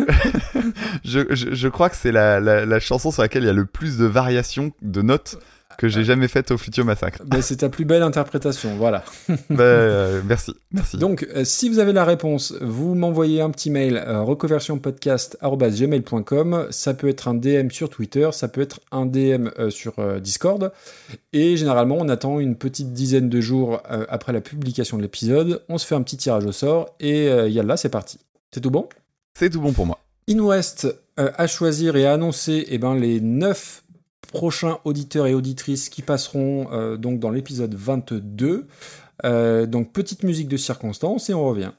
je, 1.03 1.19
je, 1.31 1.47
je 1.51 1.67
crois 1.67 1.89
que 1.89 1.95
c'est 1.95 2.11
la, 2.11 2.39
la, 2.39 2.63
la 2.63 2.79
chanson 2.79 3.09
sur 3.09 3.23
laquelle 3.23 3.41
il 3.41 3.47
y 3.47 3.49
a 3.49 3.53
le 3.53 3.65
plus 3.65 3.97
de 3.97 4.05
variations 4.05 4.71
de 4.83 5.01
notes 5.01 5.39
que 5.83 5.89
j'ai 5.89 6.05
jamais 6.05 6.29
faites 6.29 6.51
au 6.51 6.57
Flutio 6.57 6.85
Massacre. 6.85 7.19
Ben, 7.25 7.41
c'est 7.41 7.57
ta 7.57 7.67
plus 7.67 7.83
belle 7.83 8.03
interprétation, 8.03 8.77
voilà. 8.77 9.03
Bah, 9.49 9.63
euh, 9.63 10.21
merci, 10.25 10.53
merci. 10.71 10.97
Donc, 10.97 11.27
euh, 11.35 11.43
si 11.43 11.67
vous 11.67 11.79
avez 11.79 11.91
la 11.91 12.05
réponse, 12.05 12.53
vous 12.61 12.95
m'envoyez 12.95 13.41
un 13.41 13.49
petit 13.49 13.69
mail 13.69 13.97
euh, 13.97 14.21
reconversionpodcast@gmail.com. 14.21 16.67
Ça 16.69 16.93
peut 16.93 17.09
être 17.09 17.27
un 17.27 17.33
DM 17.33 17.69
sur 17.69 17.89
Twitter, 17.89 18.29
ça 18.31 18.47
peut 18.47 18.61
être 18.61 18.79
un 18.93 19.05
DM 19.05 19.49
euh, 19.59 19.69
sur 19.69 19.95
Discord. 20.21 20.71
Et 21.33 21.57
généralement, 21.57 21.97
on 21.99 22.07
attend 22.07 22.39
une 22.39 22.55
petite 22.55 22.93
dizaine 22.93 23.27
de 23.27 23.41
jours 23.41 23.83
après 24.07 24.31
la 24.31 24.39
publication 24.39 24.95
de 24.95 25.01
l'épisode. 25.01 25.63
On 25.67 25.77
se 25.77 25.85
fait 25.85 25.95
un 25.95 26.01
petit 26.01 26.15
tirage 26.15 26.45
au 26.45 26.53
sort 26.53 26.95
et 27.01 27.25
yalla, 27.25 27.75
c'est 27.75 27.89
parti. 27.89 28.19
C'est 28.53 28.61
tout 28.61 28.71
bon? 28.71 28.87
C'est 29.33 29.49
tout 29.49 29.59
bon 29.59 29.73
pour 29.73 29.85
moi. 29.85 29.99
Reste 30.29 30.87
euh, 31.19 31.29
à 31.37 31.45
choisir 31.45 31.95
et 31.95 32.07
à 32.07 32.13
annoncer 32.13 32.65
eh 32.69 32.79
ben, 32.79 32.95
les 32.95 33.21
9 33.21 33.82
prochains 34.31 34.79
auditeurs 34.85 35.27
et 35.27 35.33
auditrices 35.33 35.89
qui 35.89 36.01
passeront 36.01 36.67
euh, 36.71 36.97
donc 36.97 37.19
dans 37.19 37.31
l'épisode 37.31 37.73
22. 37.73 38.67
Euh, 39.25 39.65
donc 39.65 39.93
petite 39.93 40.23
musique 40.23 40.47
de 40.47 40.57
circonstance 40.57 41.29
et 41.29 41.33
on 41.33 41.45
revient. 41.45 41.71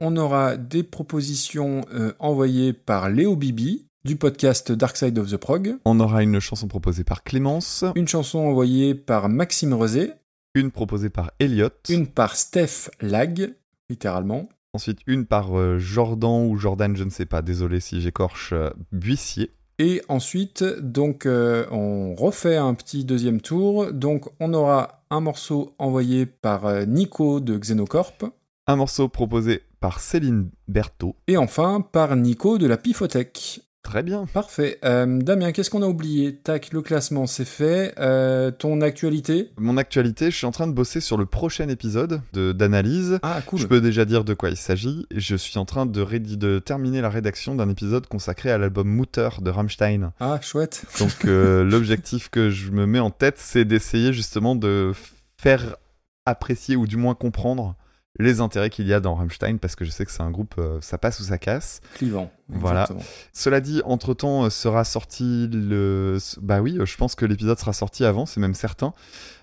On 0.00 0.16
aura 0.16 0.56
des 0.56 0.84
propositions 0.84 1.80
euh, 1.92 2.12
envoyées 2.20 2.72
par 2.72 3.10
Léo 3.10 3.34
Bibi 3.34 3.85
du 4.06 4.14
podcast 4.14 4.70
Dark 4.70 4.96
Side 4.96 5.18
of 5.18 5.28
the 5.28 5.36
Prog, 5.36 5.78
On 5.84 5.98
aura 5.98 6.22
une 6.22 6.38
chanson 6.38 6.68
proposée 6.68 7.02
par 7.02 7.24
Clémence, 7.24 7.84
une 7.96 8.06
chanson 8.06 8.38
envoyée 8.38 8.94
par 8.94 9.28
Maxime 9.28 9.74
Rezé, 9.74 10.12
une 10.54 10.70
proposée 10.70 11.10
par 11.10 11.32
Elliot, 11.40 11.70
une 11.88 12.06
par 12.06 12.36
Steph 12.36 12.88
Lag, 13.00 13.54
littéralement, 13.90 14.48
ensuite 14.74 15.00
une 15.08 15.26
par 15.26 15.58
euh, 15.58 15.80
Jordan 15.80 16.48
ou 16.48 16.56
Jordan, 16.56 16.96
je 16.96 17.02
ne 17.02 17.10
sais 17.10 17.26
pas, 17.26 17.42
désolé 17.42 17.80
si 17.80 18.00
j'écorche, 18.00 18.52
euh, 18.52 18.70
Buissier, 18.92 19.50
Et 19.80 20.02
ensuite, 20.08 20.62
donc, 20.62 21.26
euh, 21.26 21.66
on 21.72 22.14
refait 22.14 22.56
un 22.56 22.74
petit 22.74 23.04
deuxième 23.04 23.40
tour. 23.40 23.92
Donc, 23.92 24.26
on 24.38 24.54
aura 24.54 25.02
un 25.10 25.20
morceau 25.20 25.74
envoyé 25.78 26.26
par 26.26 26.86
Nico 26.86 27.40
de 27.40 27.58
Xenocorp. 27.58 28.30
Un 28.68 28.76
morceau 28.76 29.08
proposé 29.08 29.62
par 29.80 29.98
Céline 29.98 30.50
Berthaud. 30.68 31.16
Et 31.26 31.36
enfin, 31.36 31.80
par 31.80 32.14
Nico 32.14 32.56
de 32.56 32.66
la 32.66 32.76
Pifothèque. 32.76 33.65
Très 33.86 34.02
bien. 34.02 34.26
Parfait. 34.34 34.78
Euh, 34.84 35.20
Damien, 35.20 35.52
qu'est-ce 35.52 35.70
qu'on 35.70 35.82
a 35.82 35.86
oublié? 35.86 36.34
Tac, 36.34 36.72
le 36.72 36.82
classement, 36.82 37.28
c'est 37.28 37.44
fait. 37.44 37.94
Euh, 38.00 38.50
ton 38.50 38.80
actualité? 38.80 39.52
Mon 39.58 39.76
actualité, 39.76 40.32
je 40.32 40.36
suis 40.36 40.44
en 40.44 40.50
train 40.50 40.66
de 40.66 40.72
bosser 40.72 41.00
sur 41.00 41.16
le 41.16 41.24
prochain 41.24 41.68
épisode 41.68 42.20
de- 42.32 42.50
d'analyse. 42.50 43.20
Ah, 43.22 43.40
cool. 43.46 43.60
Je 43.60 43.66
peux 43.68 43.80
déjà 43.80 44.04
dire 44.04 44.24
de 44.24 44.34
quoi 44.34 44.50
il 44.50 44.56
s'agit. 44.56 45.06
Je 45.14 45.36
suis 45.36 45.56
en 45.56 45.64
train 45.64 45.86
de 45.86 46.58
terminer 46.58 47.00
la 47.00 47.08
rédaction 47.10 47.54
d'un 47.54 47.68
épisode 47.68 48.08
consacré 48.08 48.50
à 48.50 48.58
l'album 48.58 48.88
Mutter 48.88 49.28
de 49.40 49.50
Rammstein. 49.50 50.10
Ah, 50.18 50.40
chouette. 50.42 50.84
Donc 50.98 51.24
euh, 51.24 51.62
l'objectif 51.62 52.28
que 52.28 52.50
je 52.50 52.72
me 52.72 52.86
mets 52.86 52.98
en 52.98 53.10
tête, 53.10 53.36
c'est 53.38 53.64
d'essayer 53.64 54.12
justement 54.12 54.56
de 54.56 54.90
faire 55.40 55.76
apprécier 56.24 56.74
ou 56.74 56.88
du 56.88 56.96
moins 56.96 57.14
comprendre 57.14 57.76
les 58.18 58.40
intérêts 58.40 58.70
qu'il 58.70 58.86
y 58.86 58.92
a 58.92 59.00
dans 59.00 59.14
Rammstein 59.14 59.58
parce 59.58 59.76
que 59.76 59.84
je 59.84 59.90
sais 59.90 60.04
que 60.04 60.10
c'est 60.10 60.22
un 60.22 60.30
groupe, 60.30 60.54
euh, 60.58 60.78
ça 60.80 60.98
passe 60.98 61.20
ou 61.20 61.24
ça 61.24 61.38
casse. 61.38 61.80
Clivant. 61.94 62.30
Voilà. 62.48 62.82
exactement. 62.82 63.04
Cela 63.32 63.60
dit, 63.60 63.82
entre-temps 63.84 64.44
euh, 64.44 64.50
sera 64.50 64.84
sorti 64.84 65.48
le... 65.52 66.18
Bah 66.40 66.60
oui, 66.60 66.78
euh, 66.78 66.86
je 66.86 66.96
pense 66.96 67.14
que 67.14 67.24
l'épisode 67.24 67.58
sera 67.58 67.72
sorti 67.72 68.04
avant, 68.04 68.26
c'est 68.26 68.40
même 68.40 68.54
certain. 68.54 68.94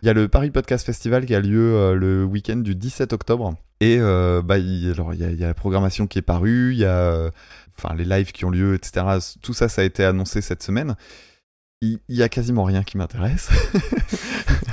Il 0.01 0.07
y 0.07 0.09
a 0.09 0.13
le 0.13 0.27
Paris 0.27 0.51
Podcast 0.51 0.85
Festival 0.85 1.25
qui 1.25 1.35
a 1.35 1.39
lieu 1.39 1.93
le 1.95 2.23
week-end 2.23 2.57
du 2.57 2.75
17 2.75 3.13
octobre. 3.13 3.55
Et 3.79 3.99
bah, 3.99 4.57
il, 4.57 4.91
alors, 4.91 5.13
il, 5.13 5.19
y 5.19 5.25
a, 5.25 5.29
il 5.29 5.39
y 5.39 5.43
a 5.43 5.47
la 5.47 5.53
programmation 5.53 6.07
qui 6.07 6.19
est 6.19 6.23
parue, 6.23 6.73
il 6.73 6.79
y 6.79 6.85
a 6.85 7.29
enfin, 7.77 7.95
les 7.95 8.05
lives 8.05 8.31
qui 8.31 8.45
ont 8.45 8.49
lieu, 8.49 8.75
etc. 8.75 9.05
Tout 9.41 9.53
ça, 9.53 9.69
ça 9.69 9.81
a 9.81 9.85
été 9.85 10.03
annoncé 10.03 10.41
cette 10.41 10.63
semaine. 10.63 10.95
Il 11.81 11.99
il 12.07 12.15
y 12.15 12.23
a 12.23 12.29
quasiment 12.29 12.63
rien 12.63 12.83
qui 12.83 12.97
m'intéresse. 12.97 13.49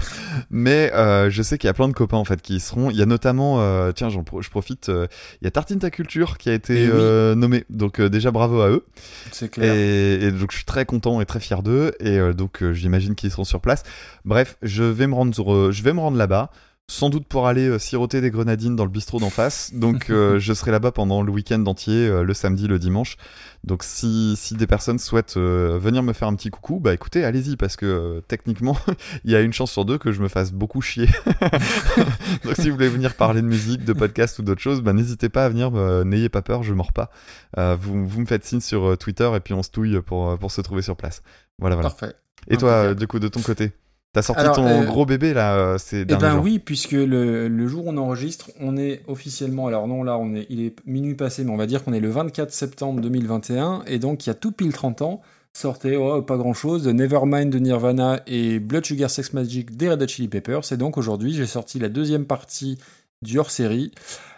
Mais 0.51 0.93
euh, 0.95 1.31
je 1.31 1.43
sais 1.43 1.59
qu'il 1.59 1.69
y 1.69 1.71
a 1.71 1.75
plein 1.75 1.89
de 1.89 1.93
copains 1.93 2.17
en 2.17 2.25
fait 2.25 2.41
qui 2.43 2.57
y 2.57 2.61
seront. 2.61 2.91
Il 2.91 2.97
y 2.97 3.03
a 3.03 3.07
notamment, 3.07 3.61
euh, 3.61 3.93
tiens, 3.93 4.09
pro- 4.25 4.43
je 4.43 4.51
profite, 4.51 4.89
euh, 4.89 5.07
il 5.41 5.45
y 5.45 5.49
a 5.49 5.51
Tartine 5.51 5.79
ta 5.79 5.91
culture 5.91 6.39
qui 6.39 6.51
a 6.51 6.55
été 6.55 6.85
Eh 6.85 6.87
oui. 6.87 6.93
euh, 6.93 7.35
nommé. 7.35 7.65
Donc 7.71 8.01
euh, 8.01 8.09
déjà 8.09 8.31
bravo 8.31 8.61
à 8.61 8.71
eux. 8.71 8.85
C'est 9.33 9.51
clair. 9.51 9.73
Et, 9.75 10.15
et 10.27 10.31
donc 10.33 10.51
je 10.51 10.57
suis 10.57 10.65
très 10.67 10.85
content 10.85 11.21
et 11.21 11.27
très 11.27 11.41
fier 11.41 11.63
d'eux. 11.63 11.93
Et 12.01 12.19
euh, 12.19 12.33
donc 12.33 12.63
j'imagine 12.73 13.15
qu'ils 13.15 13.31
seront 13.31 13.45
sur 13.45 13.61
place. 13.61 13.83
Bref, 14.25 14.57
je 14.63 14.85
vais 14.85 15.07
me 15.07 15.15
rendre, 15.15 15.71
je 15.71 15.83
vais 15.83 15.93
me 15.93 16.01
rendre 16.01 16.17
là-bas. 16.17 16.51
Sans 16.91 17.09
doute 17.09 17.29
pour 17.29 17.47
aller 17.47 17.69
euh, 17.69 17.79
siroter 17.79 18.21
des 18.21 18.33
grenadines 18.33 18.75
dans 18.75 18.83
le 18.83 18.91
bistrot 18.91 19.21
d'en 19.21 19.31
face. 19.31 19.73
Donc 19.73 20.11
euh, 20.11 20.39
je 20.41 20.53
serai 20.53 20.73
là-bas 20.73 20.91
pendant 20.91 21.23
le 21.23 21.31
week-end 21.31 21.65
entier, 21.67 22.09
euh, 22.09 22.25
le 22.25 22.35
samedi, 22.35 22.67
le 22.67 22.81
dimanche. 22.81 23.17
Donc 23.63 23.85
si, 23.85 24.35
si 24.37 24.55
des 24.55 24.67
personnes 24.67 24.99
souhaitent 24.99 25.37
venir 25.37 26.03
me 26.03 26.13
faire 26.13 26.27
un 26.27 26.35
petit 26.35 26.51
coucou, 26.51 26.81
bah 26.81 26.93
écoutez, 26.93 27.25
allez-y, 27.25 27.57
parce 27.57 27.77
que 27.77 28.21
techniquement, 28.27 28.77
il 29.25 29.31
y 29.31 29.37
a 29.37 29.41
une 29.41 29.53
chance 29.53 29.71
sur 29.71 29.85
deux 29.85 29.99
que 29.99 30.11
je 30.11 30.21
me 30.21 30.27
fasse 30.27 30.51
beaucoup 30.51 30.81
chier. 30.81 31.07
Donc 32.45 32.57
si 32.57 32.71
vous 32.71 32.75
voulez 32.75 32.89
venir 32.89 33.15
parler 33.15 33.41
de 33.41 33.47
musique, 33.47 33.85
de 33.85 33.93
podcast 33.93 34.41
ou 34.41 34.43
d'autres 34.43 34.63
choses, 34.63 34.81
bah 34.81 34.93
n'hésitez 34.93 35.29
pas 35.29 35.45
à 35.45 35.49
venir, 35.49 35.71
n'ayez 36.05 36.29
pas 36.29 36.43
peur, 36.43 36.65
je 36.65 36.75
mords 36.75 36.93
pas. 36.93 37.13
Vous, 37.57 38.05
vous 38.05 38.21
me 38.21 38.27
faites 38.27 38.45
signe 38.45 38.61
sur 38.61 38.99
Twitter 38.99 39.31
et 39.37 39.41
puis 39.41 39.55
on 39.55 39.63
se 39.63 39.71
touille 39.71 40.01
pour, 40.01 40.37
pour 40.39 40.51
se 40.51 40.61
trouver 40.61 40.83
sur 40.83 40.97
place. 40.97 41.23
Voilà, 41.61 41.77
voilà. 41.77 41.91
Parfait. 41.91 42.15
Et 42.49 42.57
toi, 42.57 42.95
du 42.95 43.07
coup, 43.07 43.21
de 43.21 43.29
ton 43.29 43.43
côté? 43.43 43.71
T'as 44.13 44.23
sorti 44.23 44.41
Alors, 44.41 44.57
ton 44.57 44.67
euh, 44.67 44.85
gros 44.85 45.07
bébé 45.07 45.35
là 45.35 45.57
euh, 45.57 45.79
ces 45.79 46.01
Eh 46.01 46.05
ben 46.05 46.33
jours 46.33 46.43
oui, 46.43 46.59
puisque 46.59 46.93
le, 46.93 47.47
le 47.47 47.67
jour 47.69 47.87
où 47.87 47.91
on 47.91 47.97
enregistre, 47.97 48.51
on 48.61 48.77
est 48.77 49.03
officiellement, 49.07 49.69
alors 49.69 49.87
non 49.87 50.03
là, 50.03 50.19
on 50.19 50.35
est, 50.35 50.47
il 50.51 50.61
est 50.61 50.75
minuit 50.85 51.15
passé, 51.15 51.45
mais 51.45 51.53
on 51.53 51.57
va 51.57 51.67
dire 51.67 51.85
qu'on 51.85 51.93
est 51.93 52.01
le 52.01 52.11
24 52.11 52.53
septembre 52.53 53.01
2021, 53.03 53.85
et 53.87 54.01
donc 54.01 54.27
il 54.27 54.31
y 54.31 54.33
a 54.33 54.35
tout 54.35 54.51
pile 54.51 54.73
30 54.73 55.03
ans, 55.03 55.21
sortait 55.53 55.95
oh, 55.95 56.23
pas 56.23 56.37
grand 56.37 56.55
chose, 56.55 56.89
Nevermind 56.89 57.53
de 57.53 57.59
Nirvana 57.61 58.21
et 58.27 58.59
Blood 58.59 58.85
Sugar 58.85 59.11
Sex 59.11 59.33
Magic 59.33 59.77
des 59.77 59.91
Red 59.91 60.03
Hot 60.03 60.09
Chili 60.09 60.27
Peppers, 60.27 60.73
et 60.73 60.77
donc 60.77 60.99
aujourd'hui 60.99 61.33
j'ai 61.33 61.47
sorti 61.47 61.79
la 61.79 61.89
deuxième 61.89 62.25
partie 62.25 62.79
du 63.23 63.39
hors-série, 63.39 63.93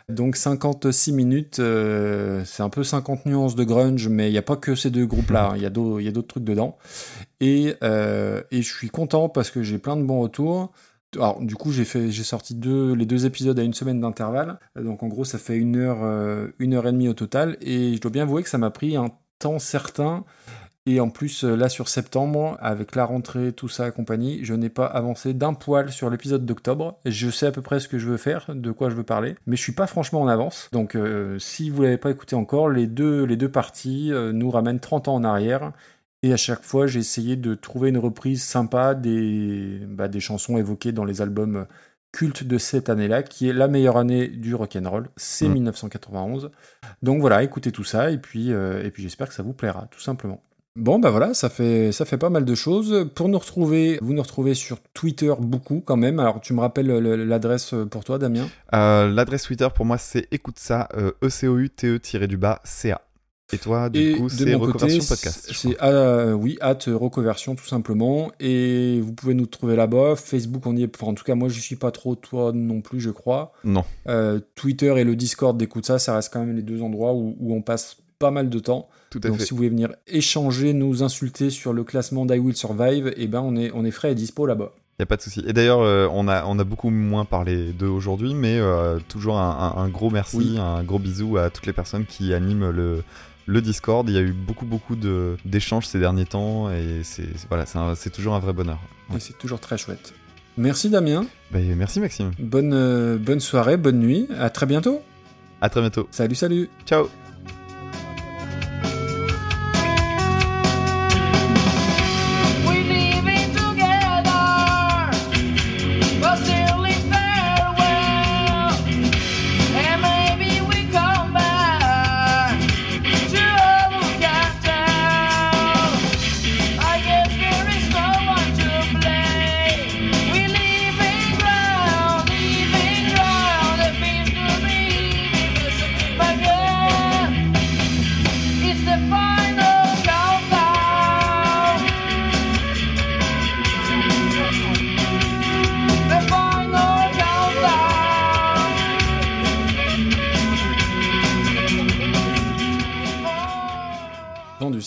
donc 0.09 0.37
56 0.37 1.13
minutes, 1.13 1.59
euh, 1.61 2.43
c'est 2.45 2.63
un 2.63 2.69
peu 2.69 2.85
50 2.85 3.27
nuances 3.27 3.55
de 3.55 3.65
grunge, 3.65 4.09
mais 4.09 4.29
il 4.29 4.33
n'y 4.33 4.39
a 4.39 4.43
pas 4.43 4.57
que 4.57 4.75
ces 4.75 4.91
deux 4.91 5.07
groupes-là, 5.07 5.51
hein, 5.51 5.57
il 5.57 5.63
y 5.63 5.67
a 5.67 5.71
d'autres 5.71 6.29
trucs 6.29 6.45
dedans. 6.45 6.77
Et, 7.43 7.75
euh, 7.83 8.41
et 8.53 8.63
je 8.63 8.73
suis 8.73 8.89
content 8.89 9.29
parce 9.29 9.51
que 9.51 9.65
j'ai 9.65 9.79
plein 9.79 9.97
de 9.97 10.05
bons 10.05 10.21
retours. 10.21 10.71
Alors, 11.17 11.43
du 11.43 11.57
coup, 11.57 11.73
j'ai 11.73 11.85
sorti 11.85 12.55
les 12.55 13.05
deux 13.05 13.27
épisodes 13.27 13.59
à 13.59 13.65
une 13.65 13.75
semaine 13.75 14.01
d'intervalle. 14.01 14.59
Donc, 14.77 15.03
en 15.03 15.09
gros, 15.09 15.25
ça 15.25 15.39
fait 15.39 15.57
une 15.57 15.77
heure, 15.77 15.99
euh, 16.05 16.47
une 16.61 16.73
heure 16.73 16.87
et 16.87 16.93
demie 16.93 17.09
au 17.09 17.15
total. 17.15 17.59
Et 17.61 17.97
je 17.97 18.01
dois 18.01 18.13
bien 18.13 18.23
avouer 18.23 18.45
que 18.45 18.49
ça 18.49 18.59
m'a 18.59 18.71
pris 18.71 18.97
un 18.97 19.11
temps 19.41 19.59
certain. 19.59 20.25
Et 20.87 21.01
en 21.01 21.11
plus, 21.11 21.45
euh, 21.45 21.57
là, 21.57 21.69
sur 21.69 21.89
septembre, 21.89 22.57
avec 22.61 22.95
la 22.95 23.05
rentrée, 23.05 23.53
tout 23.53 23.69
ça 23.69 23.91
compagnie, 23.91 24.45
je 24.45 24.55
n'ai 24.55 24.71
pas 24.71 24.87
avancé 24.87 25.35
d'un 25.35 25.53
poil 25.53 25.91
sur 25.91 26.11
l'épisode 26.11 26.47
d'octobre. 26.47 27.01
Je 27.05 27.29
sais 27.29 27.47
à 27.47 27.53
peu 27.53 27.61
près 27.61 27.81
ce 27.81 27.89
que 27.89 27.99
je 27.99 28.09
veux 28.09 28.17
faire, 28.17 28.47
de 28.55 28.71
quoi 28.71 28.89
je 28.89 28.95
veux 28.95 29.03
parler, 29.03 29.35
mais 29.47 29.57
je 29.57 29.63
suis 29.63 29.73
pas 29.73 29.87
franchement 29.89 30.23
en 30.23 30.29
avance. 30.29 30.69
Donc, 30.73 30.97
si 31.39 31.71
vous 31.71 31.83
l'avez 31.83 31.99
pas 31.99 32.11
écouté 32.11 32.35
encore, 32.35 32.69
les 32.69 32.87
deux, 32.87 33.49
parties 33.49 34.11
nous 34.33 34.51
ramènent 34.51 34.81
30 34.81 35.09
ans 35.09 35.15
en 35.15 35.25
arrière. 35.25 35.73
Et 36.23 36.33
à 36.33 36.37
chaque 36.37 36.63
fois, 36.63 36.87
j'ai 36.87 37.01
essayé 37.01 37.37
de 37.37 37.55
trouver 37.55 37.89
une 37.89 37.99
reprise 37.99 38.43
sympa 38.43 38.95
des, 38.95 39.81
bah, 39.89 40.07
des 40.09 40.21
chansons 40.21 40.57
évoquées 40.57 40.93
dans 40.93 41.05
les 41.05 41.21
albums 41.21 41.67
cultes 42.13 42.45
de 42.45 42.59
cette 42.59 42.91
année-là, 42.91 43.23
qui 43.23 43.49
est 43.49 43.53
la 43.53 43.69
meilleure 43.69 43.97
année 43.97 44.29
du 44.29 44.55
rock'n'roll, 44.55 45.09
c'est 45.17 45.49
Mm. 45.49 45.53
1991. 45.55 46.51
Donc 47.03 47.21
voilà, 47.21 47.43
écoutez 47.43 47.73
tout 47.73 47.85
ça, 47.85 48.11
et 48.11 48.19
puis, 48.19 48.53
euh, 48.53 48.85
et 48.85 48.91
puis 48.91 49.03
j'espère 49.03 49.29
que 49.29 49.35
ça 49.35 49.43
vous 49.43 49.55
plaira, 49.55 49.89
tout 49.91 50.01
simplement. 50.01 50.43
Bon, 50.77 50.99
bah 50.99 51.11
voilà, 51.11 51.35
ça 51.35 51.51
fait, 51.51 51.91
ça 51.93 52.05
fait 52.07 52.17
pas 52.19 52.31
mal 52.31 52.45
de 52.47 52.55
choses. 52.55 53.07
Pour 53.15 53.29
nous 53.29 53.39
retrouver, 53.39 53.99
vous 54.01 54.15
nous 54.15 54.23
retrouvez 54.23 54.55
sur 54.55 54.79
Twitter 54.95 55.33
beaucoup 55.39 55.81
quand 55.85 55.97
même. 55.99 56.19
Alors, 56.19 56.41
tu 56.41 56.55
me 56.55 56.61
rappelles 56.61 56.87
le- 56.87 57.25
l'adresse 57.25 57.75
pour 57.91 58.05
toi, 58.05 58.19
Damien? 58.19 58.47
Euh, 58.75 59.09
L'adresse 59.09 59.43
Twitter 59.43 59.69
pour 59.75 59.85
moi 59.85 59.99
c'est 59.99 60.29
écoute 60.31 60.59
ça, 60.59 60.89
euh, 60.97 61.13
E-C-O-U-T-E-du-bas 61.25 62.61
C-A. 62.65 63.01
Et 63.53 63.59
toi, 63.59 63.91
du 63.91 64.01
Et 64.01 64.13
coup, 64.13 64.29
c'est 64.29 64.39
côté, 64.45 64.55
Reconversion 64.55 65.05
Podcast. 65.05 65.51
c'est 65.53 65.77
euh, 65.83 66.33
oui, 66.33 66.57
at 66.61 66.79
Recoversion 66.87 67.55
tout 67.55 67.67
simplement. 67.67 68.31
Et 68.41 69.01
vous 69.03 69.13
pouvez 69.13 69.35
nous 69.35 69.47
trouver 69.47 69.77
là-bas. 69.77 70.17
Facebook, 70.17 70.67
on 70.67 70.75
y 70.77 70.83
est. 70.85 70.91
Enfin, 70.97 71.11
en 71.11 71.15
tout 71.15 71.25
cas, 71.25 71.35
moi, 71.35 71.49
je 71.49 71.61
suis 71.61 71.77
pas 71.77 71.91
trop. 71.91 72.15
Toi 72.15 72.53
non 72.55 72.81
plus, 72.81 73.01
je 73.01 73.11
crois. 73.11 73.53
Non. 73.65 73.85
Euh, 74.09 74.41
Twitter 74.55 74.95
et 74.99 75.05
le 75.05 75.17
Discord 75.17 75.57
d'écoute 75.57 75.85
ça, 75.87 75.99
ça 75.99 76.15
reste 76.15 76.33
quand 76.33 76.41
même 76.41 76.57
les 76.57 76.63
deux 76.63 76.83
endroits 76.83 77.13
où, 77.13 77.37
où 77.39 77.55
on 77.55 77.61
passe 77.63 77.99
pas 78.19 78.31
mal 78.31 78.49
de 78.49 78.59
temps. 78.59 78.89
Tout 79.11 79.21
à 79.25 79.29
Donc, 79.29 79.39
fait. 79.39 79.45
si 79.45 79.51
vous 79.51 79.57
voulez 79.57 79.69
venir 79.69 79.93
échanger, 80.07 80.73
nous 80.73 81.03
insulter 81.03 81.51
sur 81.51 81.73
le 81.73 81.85
classement 81.85 82.25
d'I 82.25 82.39
Will 82.39 82.57
Survive, 82.57 83.13
et 83.17 83.27
ben, 83.27 83.41
on 83.41 83.57
est, 83.57 83.71
on 83.75 83.85
est 83.85 83.91
frais 83.91 84.13
et 84.13 84.15
dispo 84.15 84.47
là-bas. 84.47 84.73
Y 85.01 85.03
a 85.03 85.07
pas 85.07 85.17
de 85.17 85.23
souci. 85.23 85.43
Et 85.47 85.53
d'ailleurs, 85.53 85.81
euh, 85.81 86.07
on, 86.13 86.29
a, 86.29 86.45
on 86.47 86.59
a 86.59 86.65
beaucoup 86.65 86.91
moins 86.91 87.25
parlé 87.25 87.73
d'eux 87.73 87.89
aujourd'hui, 87.89 88.35
mais 88.35 88.59
euh, 88.59 88.99
toujours 89.09 89.39
un, 89.39 89.75
un- 89.77 89.83
un 89.83 89.89
gros 89.89 90.11
merci, 90.11 90.37
Oui. 90.37 90.59
un 90.59 90.85
gros 90.85 90.99
bisou 91.01 91.37
à 91.39 91.51
toutes 91.51 91.67
les 91.67 91.73
personnes 91.73 92.05
qui 92.07 92.33
animent 92.33 92.71
le, 92.71 93.03
le 93.47 93.61
Discord. 93.61 94.09
Il 94.09 94.15
y 94.15 94.19
a 94.19 94.23
eu 94.23 94.33
beaucoup, 94.33 94.65
beaucoup 94.67 94.97
de- 94.97 95.37
d'échanges 95.45 95.87
ces 95.87 95.99
derniers 95.99 96.27
temps, 96.27 96.71
et 96.71 97.01
c'est 97.03 97.29
voilà, 97.49 97.65
c'est 97.97 98.11
toujours 98.11 98.35
un 98.35 98.39
vrai 98.41 98.53
bonheur. 98.53 98.79
C'est 99.19 99.37
toujours 99.39 99.61
très 99.61 99.77
chouette. 99.79 100.15
Merci 100.57 100.91
Damien. 100.91 101.25
Bah, 101.51 101.59
merci 101.77 101.99
Maxime. 102.01 102.31
Bonne, 102.39 102.73
euh, 102.75 103.17
bonne 103.19 103.41
soirée, 103.41 103.77
bonne 103.77 103.99
nuit. 103.99 104.29
À 104.39 104.51
très 104.51 104.67
bientôt. 104.67 105.01
À 105.61 105.69
très 105.71 105.81
bientôt. 105.81 106.09
Salut, 106.11 106.35
salut. 106.35 106.69
Ciao. 106.87 107.09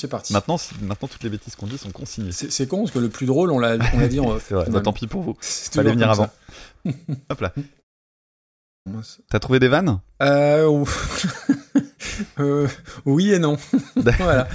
C'est 0.05 0.09
parti. 0.09 0.33
Maintenant, 0.33 0.57
maintenant, 0.81 1.07
toutes 1.07 1.23
les 1.23 1.29
bêtises 1.29 1.55
qu'on 1.55 1.67
dit 1.67 1.77
sont 1.77 1.91
consignées. 1.91 2.31
C'est 2.31 2.67
con 2.67 2.79
parce 2.79 2.91
que 2.91 2.99
le 2.99 3.09
plus 3.09 3.25
drôle, 3.25 3.51
on 3.51 3.59
l'a 3.59 3.77
dit 4.07 4.19
en. 4.19 4.37
C'est 4.47 4.53
vrai, 4.53 4.65
bah, 4.69 4.81
tant 4.81 4.93
pis 4.93 5.07
pour 5.07 5.21
vous. 5.23 5.35
Fallait 5.41 5.91
venir 5.91 6.09
avant. 6.09 6.29
Hop 7.29 7.41
là. 7.41 7.51
T'as 9.29 9.39
trouvé 9.39 9.59
des 9.59 9.67
vannes? 9.67 9.99
Euh. 10.21 10.85
Euh, 12.39 12.67
oui 13.05 13.33
et 13.33 13.39
non. 13.39 13.57
voilà. 13.95 14.47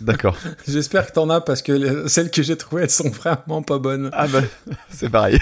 D'accord. 0.00 0.38
J'espère 0.66 1.06
que 1.06 1.12
t'en 1.12 1.28
as 1.28 1.42
parce 1.42 1.60
que 1.60 1.72
les- 1.72 2.08
celles 2.08 2.30
que 2.30 2.42
j'ai 2.42 2.56
trouvées, 2.56 2.84
elles 2.84 2.90
sont 2.90 3.10
vraiment 3.10 3.62
pas 3.62 3.78
bonnes. 3.78 4.08
Ah 4.14 4.26
bah, 4.26 4.40
c'est 4.88 5.10
pareil. 5.10 5.38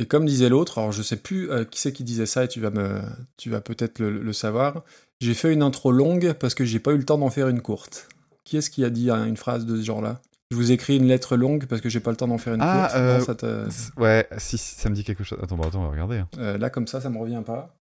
Et 0.00 0.06
comme 0.06 0.24
disait 0.26 0.48
l'autre, 0.48 0.78
alors 0.78 0.92
je 0.92 1.02
sais 1.02 1.16
plus 1.16 1.50
euh, 1.50 1.64
qui 1.64 1.78
c'est 1.78 1.92
qui 1.92 2.04
disait 2.04 2.26
ça 2.26 2.44
et 2.44 2.48
tu 2.48 2.58
vas 2.60 2.70
me, 2.70 3.00
tu 3.36 3.50
vas 3.50 3.60
peut-être 3.60 3.98
le, 3.98 4.18
le 4.22 4.32
savoir. 4.32 4.82
J'ai 5.20 5.34
fait 5.34 5.52
une 5.52 5.62
intro 5.62 5.92
longue 5.92 6.32
parce 6.32 6.54
que 6.54 6.64
j'ai 6.64 6.80
pas 6.80 6.92
eu 6.92 6.96
le 6.96 7.04
temps 7.04 7.18
d'en 7.18 7.28
faire 7.30 7.48
une 7.48 7.60
courte. 7.60 8.08
Qui 8.44 8.56
est-ce 8.56 8.70
qui 8.70 8.84
a 8.84 8.90
dit 8.90 9.10
hein, 9.10 9.26
une 9.26 9.36
phrase 9.36 9.66
de 9.66 9.76
ce 9.76 9.82
genre-là? 9.84 10.22
Je 10.50 10.56
vous 10.56 10.72
écris 10.72 10.96
une 10.96 11.06
lettre 11.06 11.36
longue 11.36 11.66
parce 11.66 11.80
que 11.82 11.88
j'ai 11.90 12.00
pas 12.00 12.10
le 12.10 12.16
temps 12.16 12.26
d'en 12.28 12.38
faire 12.38 12.54
une 12.54 12.62
Ah, 12.62 12.88
courte. 12.88 12.96
euh, 12.96 13.18
Non, 13.18 13.24
ça 13.24 13.34
te- 13.34 13.70
c- 13.70 13.90
ouais, 13.98 14.26
si, 14.38 14.56
ça 14.58 14.88
me 14.88 14.94
dit 14.94 15.04
quelque 15.04 15.22
chose. 15.22 15.38
Attends, 15.42 15.56
bah, 15.56 15.66
attends, 15.68 15.80
on 15.80 15.84
va 15.84 15.90
regarder. 15.90 16.16
hein. 16.18 16.28
Euh, 16.38 16.56
là 16.58 16.70
comme 16.70 16.86
ça, 16.86 17.00
ça 17.02 17.10
me 17.10 17.18
revient 17.18 17.42
pas. 17.44 17.76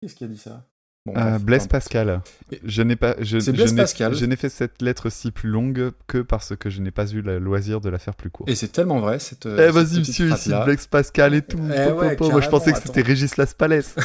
Qui 0.00 0.06
est-ce 0.06 0.14
qui 0.16 0.24
a 0.24 0.28
dit 0.28 0.38
ça? 0.38 0.64
Bon, 1.06 1.14
Euh, 1.16 1.30
bref, 1.30 1.42
Blaise. 1.42 1.66
Pascal. 1.66 2.20
Je 2.62 2.82
n'ai 2.82 2.94
pas. 2.94 3.14
Je, 3.20 3.38
C'est 3.38 3.46
je 3.52 3.56
Blaise 3.56 3.72
n'ai- 3.72 3.80
Pascal. 3.80 4.14
Je 4.14 4.24
n'ai 4.26 4.36
fait 4.36 4.50
cette 4.50 4.82
lettre-ci 4.82 5.30
plus 5.30 5.48
longue 5.48 5.92
que 6.06 6.18
parce 6.18 6.54
que 6.56 6.68
je 6.68 6.82
n'ai 6.82 6.90
pas 6.90 7.06
eu 7.10 7.22
le 7.22 7.38
loisir 7.38 7.80
de 7.80 7.88
la 7.88 7.98
faire 7.98 8.14
plus 8.14 8.28
courte. 8.28 8.50
Et 8.50 8.54
c'est 8.54 8.68
tellement 8.68 9.00
vrai 9.00 9.18
cette. 9.18 9.46
Eh 9.46 9.56
cette 9.56 9.70
vas-y, 9.70 9.98
monsieur, 10.00 10.30
ici. 10.30 10.50
Blaise 10.64 10.86
Pascal 10.86 11.34
et 11.34 11.40
tout. 11.40 11.58
Eh 11.74 11.88
Po, 11.88 11.94
po, 11.94 12.00
ouais, 12.02 12.16
po. 12.16 12.30
Moi, 12.30 12.42
je 12.42 12.48
pensais 12.50 12.72
que 12.72 12.78
c'était 12.78 13.00
Régis 13.00 13.36
Laspalès. 13.38 13.94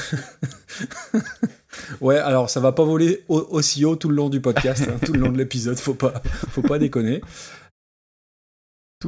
Ouais, 2.00 2.18
alors 2.18 2.50
ça 2.50 2.62
va 2.62 2.72
pas 2.72 2.86
voler 2.86 3.26
au- 3.28 3.46
aussi 3.52 3.84
haut 3.84 3.98
tout 3.98 4.08
le 4.08 4.16
long 4.16 4.30
du 4.30 4.40
podcast, 4.40 4.88
hein, 4.90 4.96
tout 5.06 5.12
le 5.12 5.20
long 5.20 5.30
de 5.30 5.38
l'épisode, 5.38 5.78
faut 5.78 5.94
pas, 5.94 6.14
faut 6.52 6.62
pas 6.62 6.80
déconner. 6.80 7.20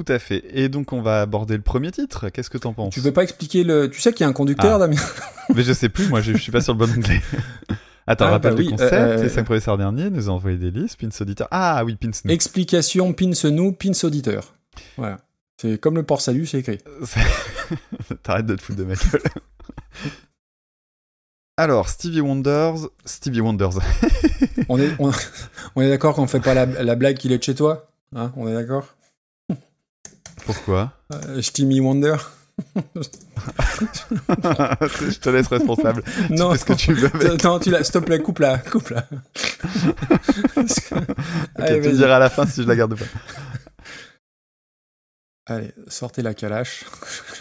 Tout 0.05 0.13
à 0.13 0.19
fait. 0.19 0.43
Et 0.53 0.69
donc, 0.69 0.93
on 0.93 1.01
va 1.01 1.21
aborder 1.21 1.55
le 1.55 1.63
premier 1.63 1.89
titre. 1.91 2.29
Qu'est-ce 2.29 2.51
que 2.51 2.59
t'en 2.59 2.73
penses? 2.73 2.93
Tu 2.93 2.99
veux 2.99 3.11
pas 3.13 3.23
expliquer 3.23 3.63
le. 3.63 3.89
Tu 3.89 3.99
sais 3.99 4.13
qu'il 4.13 4.21
y 4.21 4.23
a 4.25 4.27
un 4.27 4.33
conducteur, 4.33 4.75
Ah. 4.75 4.79
Damien? 4.79 5.01
Mais 5.55 5.63
je 5.63 5.73
sais 5.73 5.89
plus, 5.89 6.07
moi, 6.07 6.21
je, 6.21 6.33
je 6.33 6.37
suis 6.37 6.51
pas 6.51 6.61
sur 6.61 6.73
le 6.73 6.79
bon 6.85 6.91
onglet. 6.95 7.19
Attends, 8.05 8.25
Ah, 8.27 8.31
rappel 8.31 8.51
bah 8.53 8.57
oui, 8.59 8.69
concept. 8.69 8.93
euh, 8.93 9.23
Les 9.23 9.29
5 9.29 9.43
professeurs 9.45 9.77
derniers 9.77 10.09
nous 10.11 10.29
ont 10.29 10.33
envoyé 10.33 10.57
des 10.57 10.69
listes. 10.69 10.99
Pins 11.01 11.09
auditeur. 11.19 11.47
Ah 11.49 11.83
oui, 11.83 11.95
Pins 11.95 12.11
nous. 12.25 12.31
Explication 12.31 13.11
pins 13.13 13.31
nous, 13.49 13.71
pins 13.71 13.91
auditeur. 14.03 14.53
Voilà. 14.97 15.17
C'est 15.59 15.79
comme 15.79 15.95
le 15.95 16.03
port 16.03 16.21
salut, 16.21 16.45
c'est 16.45 16.59
écrit. 16.59 16.77
T'arrêtes 18.23 18.45
de 18.45 18.55
te 18.55 18.61
foutre 18.61 18.77
de 18.77 18.83
ma 18.83 18.93
gueule. 18.93 19.21
Alors, 21.57 21.89
Stevie 21.89 22.21
Wonders. 22.21 22.87
Stevie 23.05 23.41
Wonders. 23.41 23.79
On 24.69 24.79
est, 24.79 24.91
on, 24.99 25.11
on 25.75 25.81
est 25.81 25.89
d'accord 25.89 26.13
qu'on 26.15 26.27
fait 26.27 26.39
pas 26.39 26.53
la, 26.53 26.65
la 26.67 26.95
blague 26.95 27.17
qu'il 27.17 27.31
est 27.31 27.39
de 27.39 27.43
chez 27.43 27.55
toi? 27.55 27.89
Hein 28.15 28.31
On 28.37 28.47
est 28.47 28.53
d'accord? 28.53 28.95
Pourquoi 30.45 30.93
euh, 31.13 31.41
Stevie 31.41 31.79
Wonder 31.81 32.15
Je 34.17 35.19
te 35.19 35.29
laisse 35.29 35.47
responsable. 35.47 36.03
Non, 36.29 36.51
tu 36.53 36.57
fais 36.57 36.59
ce 36.59 36.65
que 36.65 36.73
tu 36.73 36.93
veux. 36.93 37.11
mec. 37.29 37.43
non, 37.43 37.59
tu 37.59 37.69
la, 37.69 37.83
s'il 37.83 37.93
te 37.93 37.99
plaît, 37.99 38.19
coupe 38.21 38.39
la, 38.39 38.57
coupe 38.57 38.89
la. 38.89 39.03
Parce 40.55 40.79
que- 40.79 40.95
Ok, 40.95 41.05
Allez, 41.57 41.75
tu 41.81 41.87
vas-y. 41.87 41.97
diras 41.97 42.15
à 42.15 42.19
la 42.19 42.29
fin 42.29 42.45
si 42.45 42.63
je 42.63 42.67
la 42.67 42.75
garde 42.75 42.93
ou 42.93 42.95
pas. 42.97 43.05
Allez, 45.45 45.73
sortez 45.87 46.21
la 46.21 46.33
calache. 46.33 46.83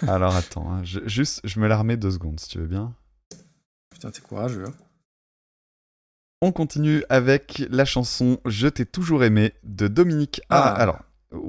Alors 0.07 0.35
attends, 0.37 0.71
hein, 0.73 0.85
je- 0.85 1.01
juste, 1.07 1.41
je 1.45 1.59
me 1.61 1.67
la 1.67 1.77
remets 1.79 1.97
deux 1.97 2.11
secondes 2.13 2.39
si 2.39 2.49
tu 2.49 2.59
veux 2.59 2.67
bien. 2.67 2.95
Putain, 3.91 4.11
t'es 4.11 4.21
courageux. 4.21 4.65
hein. 4.67 4.75
On 6.43 6.53
continue 6.53 7.03
avec 7.09 7.63
la 7.71 7.87
chanson 7.87 8.39
Je 8.45 8.69
t'ai 8.69 8.85
toujours 8.85 9.25
aimé 9.25 9.55
de 9.65 9.89
Dominique. 9.89 10.43
Ah, 10.51 10.75
Ah. 10.77 10.81
alors, 10.81 10.99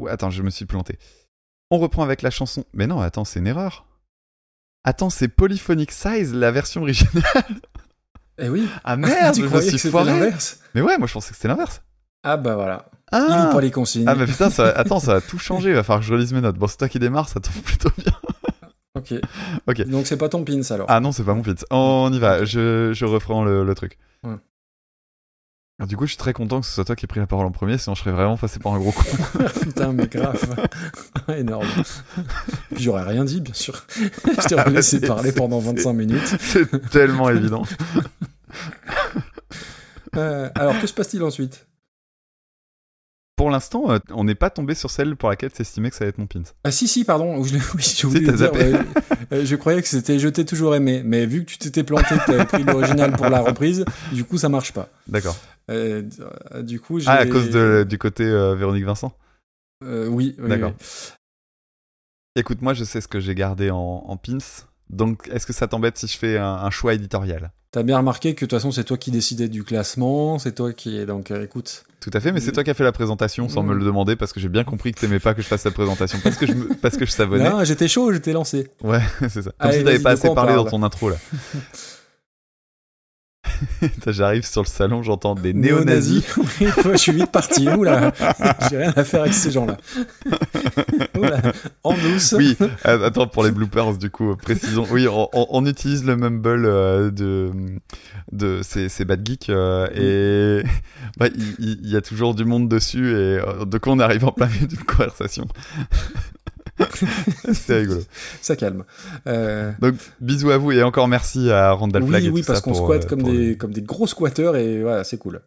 attends, 0.09 0.29
je 0.29 0.41
me 0.41 0.49
suis 0.49 0.65
planté. 0.65 0.97
On 1.71 1.77
reprend 1.77 2.03
avec 2.03 2.21
la 2.21 2.29
chanson. 2.29 2.65
Mais 2.73 2.87
non, 2.87 3.01
attends, 3.01 3.25
c'est 3.25 3.39
une 3.39 3.47
erreur. 3.47 3.85
Attends, 4.83 5.09
c'est 5.09 5.27
Polyphonic 5.27 5.91
Size, 5.91 6.33
la 6.33 6.51
version 6.51 6.81
originale. 6.81 7.23
Eh 8.39 8.49
oui. 8.49 8.69
Ah 8.83 8.97
merde, 8.97 9.33
tu 9.33 9.39
je 9.39 9.45
me 9.45 9.49
croyais 9.49 9.75
suis 9.75 9.89
que 9.89 9.97
l'inverse 9.97 10.59
Mais 10.75 10.81
ouais, 10.81 10.99
moi 10.99 11.07
je 11.07 11.13
pensais 11.13 11.31
que 11.31 11.35
c'était 11.37 11.47
l'inverse. 11.47 11.81
Ah 12.21 12.37
bah 12.37 12.53
voilà. 12.53 12.85
Ah. 13.11 13.47
Il 13.49 13.53
pas 13.55 13.61
les 13.61 13.71
consignes. 13.71 14.05
Ah 14.07 14.13
mais 14.13 14.27
putain, 14.27 14.51
ça, 14.51 14.69
attends, 14.69 14.99
ça 14.99 15.15
va 15.15 15.21
tout 15.21 15.39
changer. 15.39 15.69
Il 15.69 15.75
va 15.75 15.81
falloir 15.81 16.01
que 16.01 16.05
je 16.05 16.13
relise 16.13 16.33
mes 16.33 16.41
notes. 16.41 16.55
Bon, 16.55 16.67
c'est 16.67 16.77
toi 16.77 16.87
qui 16.87 16.99
démarre, 16.99 17.29
ça 17.29 17.39
tombe 17.39 17.63
plutôt 17.63 17.89
bien. 17.97 18.13
Ok. 18.95 19.13
Ok. 19.67 19.87
Donc 19.87 20.07
c'est 20.07 20.17
pas 20.17 20.27
ton 20.27 20.43
pins 20.43 20.61
alors. 20.71 20.87
Ah 20.89 20.99
non, 20.99 21.11
c'est 21.11 21.23
pas 21.23 21.35
mon 21.35 21.43
pitch. 21.43 21.61
On 21.69 22.11
y 22.11 22.17
va, 22.17 22.45
je, 22.45 22.93
je 22.93 23.05
reprends 23.05 23.43
le, 23.43 23.63
le 23.63 23.75
truc. 23.75 23.99
Ouais. 24.23 24.33
Alors, 25.79 25.87
du 25.87 25.95
coup, 25.95 26.05
je 26.07 26.11
suis 26.13 26.17
très 26.17 26.33
content 26.33 26.59
que 26.59 26.65
ce 26.65 26.73
soit 26.73 26.85
toi 26.85 26.95
qui 26.95 27.05
aies 27.05 27.07
pris 27.07 27.19
la 27.19 27.27
parole 27.27 27.45
en 27.45 27.51
premier, 27.51 27.77
sinon 27.77 27.93
je 27.93 27.99
serais 28.01 28.11
vraiment 28.11 28.35
passé 28.35 28.57
pour 28.57 28.73
un 28.73 28.79
gros 28.79 28.91
con. 28.91 29.03
Putain, 29.61 29.93
mais 29.93 30.07
grave. 30.07 30.41
Énorme. 31.27 31.67
Puis 32.73 32.83
j'aurais 32.83 33.03
rien 33.03 33.23
dit, 33.25 33.41
bien 33.41 33.53
sûr. 33.53 33.85
Je 33.95 34.47
t'aurais 34.49 34.71
laissé 34.71 34.99
C'est- 34.99 35.05
parler 35.07 35.31
pendant 35.31 35.61
c'est- 35.61 35.67
25 35.67 35.93
minutes. 35.93 36.35
C'est 36.39 36.89
tellement 36.89 37.29
évident. 37.29 37.61
Euh, 40.15 40.49
alors, 40.55 40.79
que 40.81 40.87
se 40.87 40.93
passe-t-il 40.93 41.21
ensuite? 41.21 41.67
Pour 43.37 43.49
l'instant, 43.51 43.91
euh, 43.91 43.99
on 44.09 44.23
n'est 44.25 44.35
pas 44.35 44.49
tombé 44.49 44.73
sur 44.73 44.89
celle 44.89 45.15
pour 45.15 45.29
laquelle 45.29 45.51
t'estimais 45.51 45.89
que 45.91 45.95
ça 45.95 46.03
allait 46.03 46.09
être 46.09 46.17
mon 46.17 46.25
pins. 46.25 46.41
Ah 46.63 46.71
si, 46.71 46.87
si, 46.87 47.05
pardon. 47.05 47.41
Je, 47.43 47.53
l'ai- 47.53 47.59
oui, 47.75 47.93
j'ai 47.95 48.07
oublié 48.07 48.25
t'as 48.25 48.31
de 48.31 48.37
dire, 48.37 48.45
zappé. 48.47 48.71
ouais, 48.73 48.79
euh, 49.31 49.45
je 49.45 49.55
croyais 49.55 49.81
que 49.81 49.87
c'était 49.87 50.17
Je 50.17 50.27
t'ai 50.27 50.43
toujours 50.43 50.73
aimé. 50.75 51.03
Mais 51.05 51.25
vu 51.27 51.45
que 51.45 51.51
tu 51.51 51.57
t'étais 51.59 51.83
planté, 51.83 52.15
que 52.17 52.25
t'avais 52.25 52.45
pris 52.45 52.63
l'original 52.63 53.15
pour 53.15 53.29
la 53.29 53.39
reprise, 53.41 53.85
du 54.11 54.25
coup, 54.25 54.37
ça 54.39 54.49
marche 54.49 54.73
pas. 54.73 54.89
D'accord. 55.07 55.37
Euh, 55.69 56.01
du 56.63 56.79
coup. 56.79 56.99
Ah, 57.05 57.13
à 57.13 57.25
cause 57.27 57.49
de, 57.51 57.85
du 57.87 57.97
côté 57.97 58.23
euh, 58.25 58.55
Véronique 58.55 58.85
Vincent 58.85 59.13
oui, 59.85 60.35
oui, 60.39 60.49
D'accord. 60.49 60.73
oui. 60.79 60.85
Écoute, 62.35 62.61
moi 62.63 62.73
je 62.73 62.83
sais 62.83 63.01
ce 63.01 63.07
que 63.07 63.19
j'ai 63.19 63.35
gardé 63.35 63.69
en, 63.71 63.77
en 63.77 64.17
pins. 64.17 64.37
Donc, 64.89 65.29
est-ce 65.33 65.45
que 65.45 65.53
ça 65.53 65.67
t'embête 65.67 65.97
si 65.97 66.07
je 66.07 66.17
fais 66.17 66.37
un, 66.37 66.45
un 66.45 66.69
choix 66.69 66.93
éditorial? 66.93 67.51
T'as 67.71 67.83
bien 67.83 67.97
remarqué 67.97 68.33
que 68.33 68.45
de 68.45 68.49
toute 68.49 68.57
façon, 68.57 68.71
c'est 68.71 68.85
toi 68.85 68.97
qui 68.97 69.11
décidais 69.11 69.49
du 69.49 69.63
classement, 69.65 70.39
c'est 70.39 70.53
toi 70.55 70.71
qui... 70.71 71.05
Donc, 71.05 71.31
euh, 71.31 71.43
écoute... 71.43 71.83
Tout 71.99 72.11
à 72.13 72.19
fait, 72.21 72.31
mais 72.31 72.39
c'est 72.39 72.51
toi 72.53 72.63
qui 72.63 72.69
as 72.69 72.73
fait 72.73 72.83
la 72.85 72.91
présentation 72.93 73.49
sans 73.49 73.63
Mm. 73.63 73.67
me 73.67 73.73
le 73.73 73.83
demander 73.83 74.15
parce 74.15 74.31
que 74.31 74.39
j'ai 74.39 74.47
bien 74.49 74.63
compris 74.63 74.93
que 74.93 74.99
t'aimais 74.99 75.19
pas 75.19 75.33
que 75.33 75.41
je 75.41 75.47
fasse 75.47 75.61
cette 75.61 75.73
présentation 75.73 76.19
parce 76.23 76.37
que 76.37 76.45
je, 76.47 76.53
me- 76.53 76.73
parce 76.75 76.95
que 76.95 77.05
je 77.05 77.11
savonnais. 77.11 77.49
Non, 77.49 77.63
j'étais 77.65 77.87
chaud, 77.89 78.13
j'étais 78.13 78.31
lancé. 78.33 78.69
Ouais, 78.83 79.01
c'est 79.29 79.41
ça. 79.41 79.51
Comme 79.59 79.69
Allez, 79.69 79.79
si 79.79 79.83
t'avais 79.83 79.99
pas 79.99 80.11
assez 80.11 80.33
parlé 80.33 80.53
dans 80.53 80.63
ton 80.65 80.81
intro 80.83 81.09
là. 81.09 81.17
J'arrive 84.07 84.45
sur 84.45 84.61
le 84.61 84.67
salon, 84.67 85.03
j'entends 85.03 85.35
des 85.35 85.53
néo-nazis. 85.53 86.23
oui, 86.61 86.67
je 86.91 86.97
suis 86.97 87.11
vite 87.11 87.31
parti. 87.31 87.67
Oula, 87.69 88.13
j'ai 88.69 88.77
rien 88.77 88.93
à 88.95 89.03
faire 89.03 89.21
avec 89.21 89.33
ces 89.33 89.51
gens-là. 89.51 89.77
En 91.83 91.93
douce. 91.93 92.33
Oui, 92.37 92.57
attends, 92.83 93.27
pour 93.27 93.43
les 93.43 93.51
bloopers, 93.51 93.97
du 93.97 94.09
coup, 94.09 94.35
précisons. 94.35 94.85
Oui, 94.91 95.07
on, 95.33 95.65
utilise 95.65 96.05
le 96.05 96.15
mumble 96.15 96.65
euh, 96.65 97.11
de, 97.11 97.51
de 98.31 98.61
ces, 98.63 98.89
ces 98.89 99.05
bad 99.05 99.25
geeks 99.25 99.49
euh, 99.49 99.87
et 100.63 100.65
bah, 101.17 101.27
il, 101.35 101.55
il- 101.59 101.79
il 101.83 101.89
y 101.89 101.95
a 101.95 102.01
toujours 102.01 102.35
du 102.35 102.45
monde 102.45 102.67
dessus 102.69 103.09
et 103.11 103.13
euh, 103.39 103.65
de 103.65 103.77
quoi 103.77 103.93
on 103.93 103.99
arrive 103.99 104.25
en 104.25 104.31
plein 104.31 104.47
milieu 104.47 104.67
d'une 104.67 104.83
conversation. 104.83 105.47
C'est 107.53 107.77
rigolo. 107.79 108.01
Ça 108.41 108.55
calme. 108.55 108.83
Euh, 109.27 109.71
Donc, 109.79 109.95
bisous 110.21 110.51
à 110.51 110.57
vous 110.57 110.71
et 110.71 110.83
encore 110.83 111.07
merci 111.07 111.49
à 111.51 111.71
Randall 111.71 112.05
Flag 112.05 112.21
oui, 112.23 112.27
et 112.27 112.31
oui, 112.31 112.41
tout 112.41 112.47
parce 112.47 112.61
qu'on 112.61 112.73
squatte 112.73 113.05
euh, 113.05 113.07
comme, 113.07 113.23
des, 113.23 113.49
le- 113.49 113.55
comme 113.55 113.71
des 113.73 113.81
gros 113.81 114.07
squatteurs 114.07 114.55
et 114.55 114.81
voilà, 114.81 115.03
c'est 115.03 115.17
cool. 115.17 115.41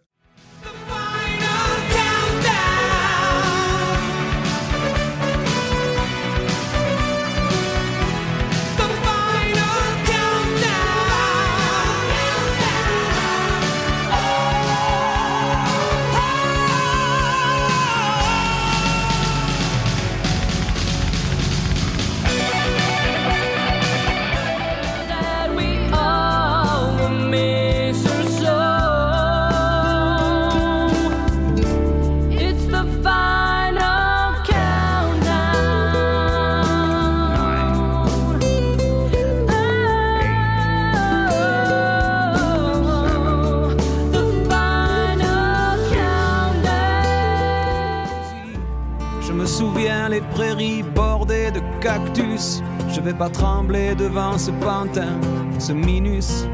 pas 53.20 53.28
trembler 53.28 53.94
devant 53.94 54.38
ce 54.38 54.50
pantin, 54.50 55.20
ce 55.58 55.74
minus. 55.74 56.46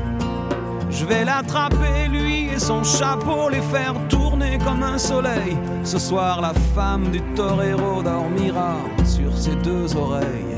Je 0.91 1.05
vais 1.05 1.25
l'attraper, 1.25 2.09
lui 2.11 2.49
et 2.49 2.59
son 2.59 2.83
chapeau, 2.83 3.49
les 3.49 3.61
faire 3.61 3.95
tourner 4.09 4.59
comme 4.65 4.83
un 4.83 4.99
soleil. 4.99 5.57
Ce 5.85 6.01
soir, 6.01 6.41
la 6.41 6.53
femme 6.75 7.13
du 7.13 7.21
torero 7.37 8.03
dormira 8.03 8.79
sur 9.05 9.39
ses 9.39 9.55
deux 9.63 9.95
oreilles. 9.95 10.57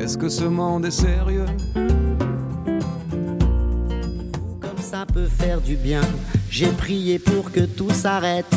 Est-ce 0.00 0.16
que 0.16 0.30
ce 0.30 0.44
monde 0.44 0.86
est 0.86 0.90
sérieux? 0.90 1.44
Comme 4.62 4.80
ça 4.80 5.04
peut 5.04 5.28
faire 5.28 5.60
du 5.60 5.76
bien, 5.76 6.00
j'ai 6.48 6.68
prié 6.68 7.18
pour 7.18 7.52
que 7.52 7.60
tout 7.60 7.90
s'arrête 7.90 8.56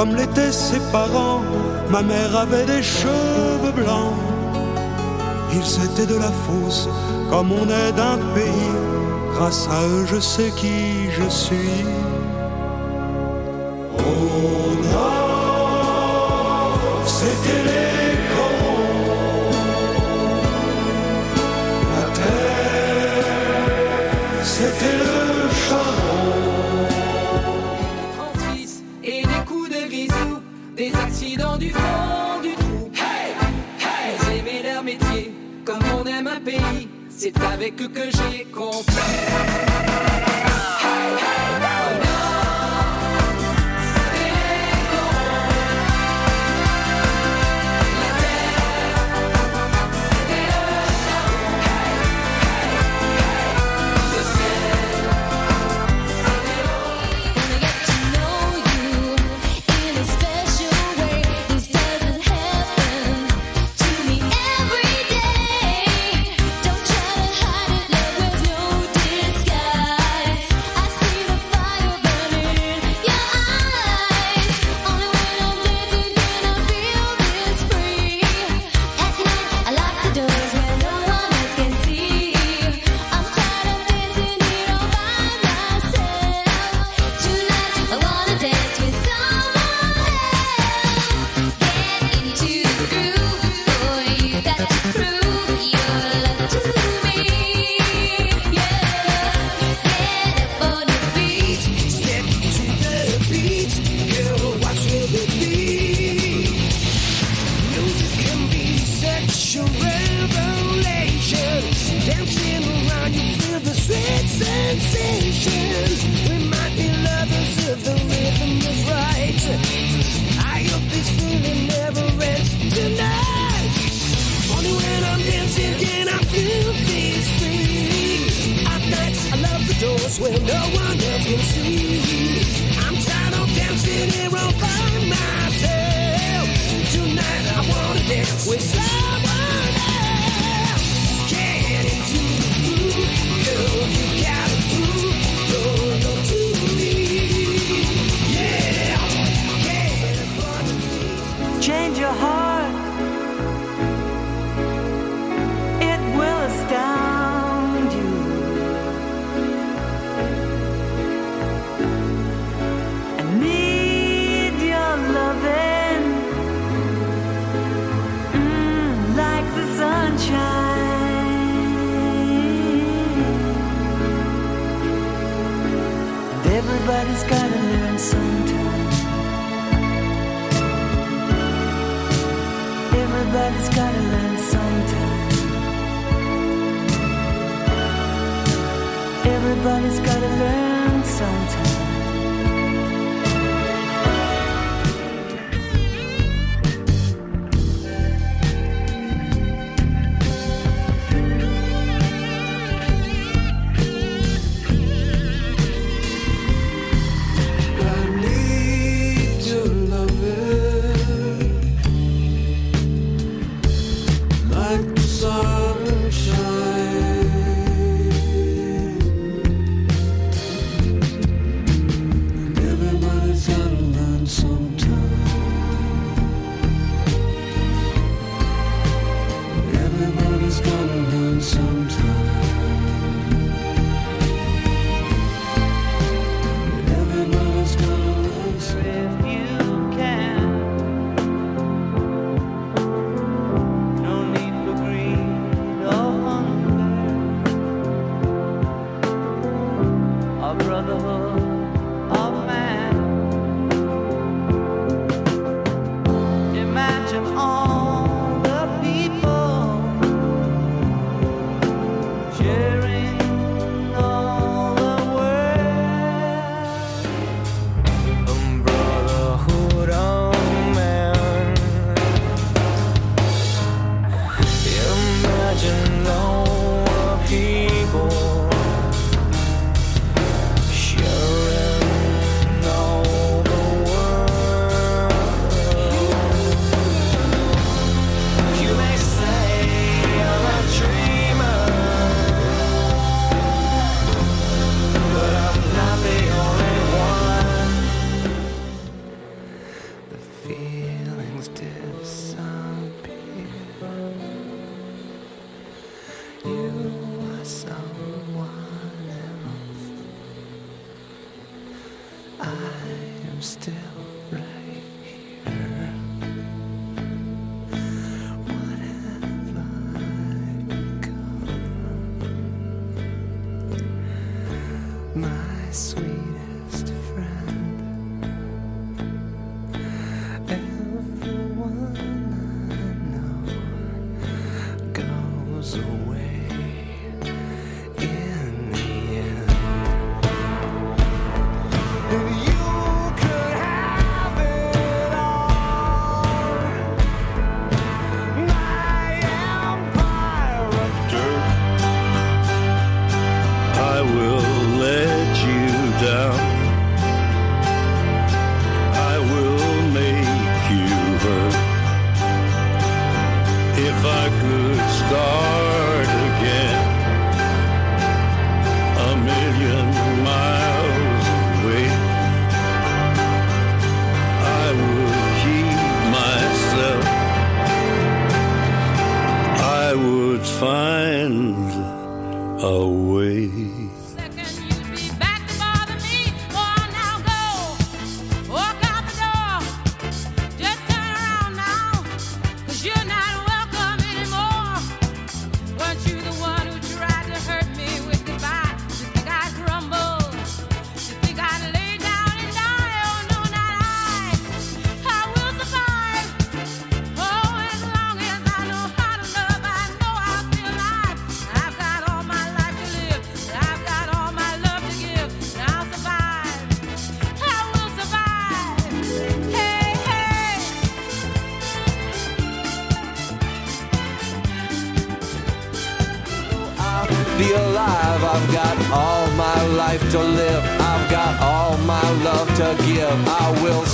Comme 0.00 0.16
l'étaient 0.16 0.50
ses 0.50 0.80
parents, 0.92 1.42
ma 1.90 2.00
mère 2.00 2.34
avait 2.34 2.64
des 2.64 2.82
cheveux 2.82 3.70
blancs. 3.76 4.14
Ils 5.52 5.84
étaient 5.84 6.06
de 6.06 6.18
la 6.18 6.32
fosse, 6.32 6.88
comme 7.28 7.52
on 7.52 7.66
est 7.68 7.92
d'un 7.92 8.16
pays. 8.34 8.72
Grâce 9.34 9.68
à 9.70 9.86
eux, 9.86 10.06
je 10.06 10.18
sais 10.18 10.52
qui 10.56 11.10
je 11.10 11.28
suis. 11.28 11.84
C'est 37.22 37.38
avec 37.42 37.82
eux 37.82 37.88
que 37.88 38.10
j'ai 38.10 38.46
compris. 38.46 39.69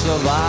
Survive. 0.07 0.46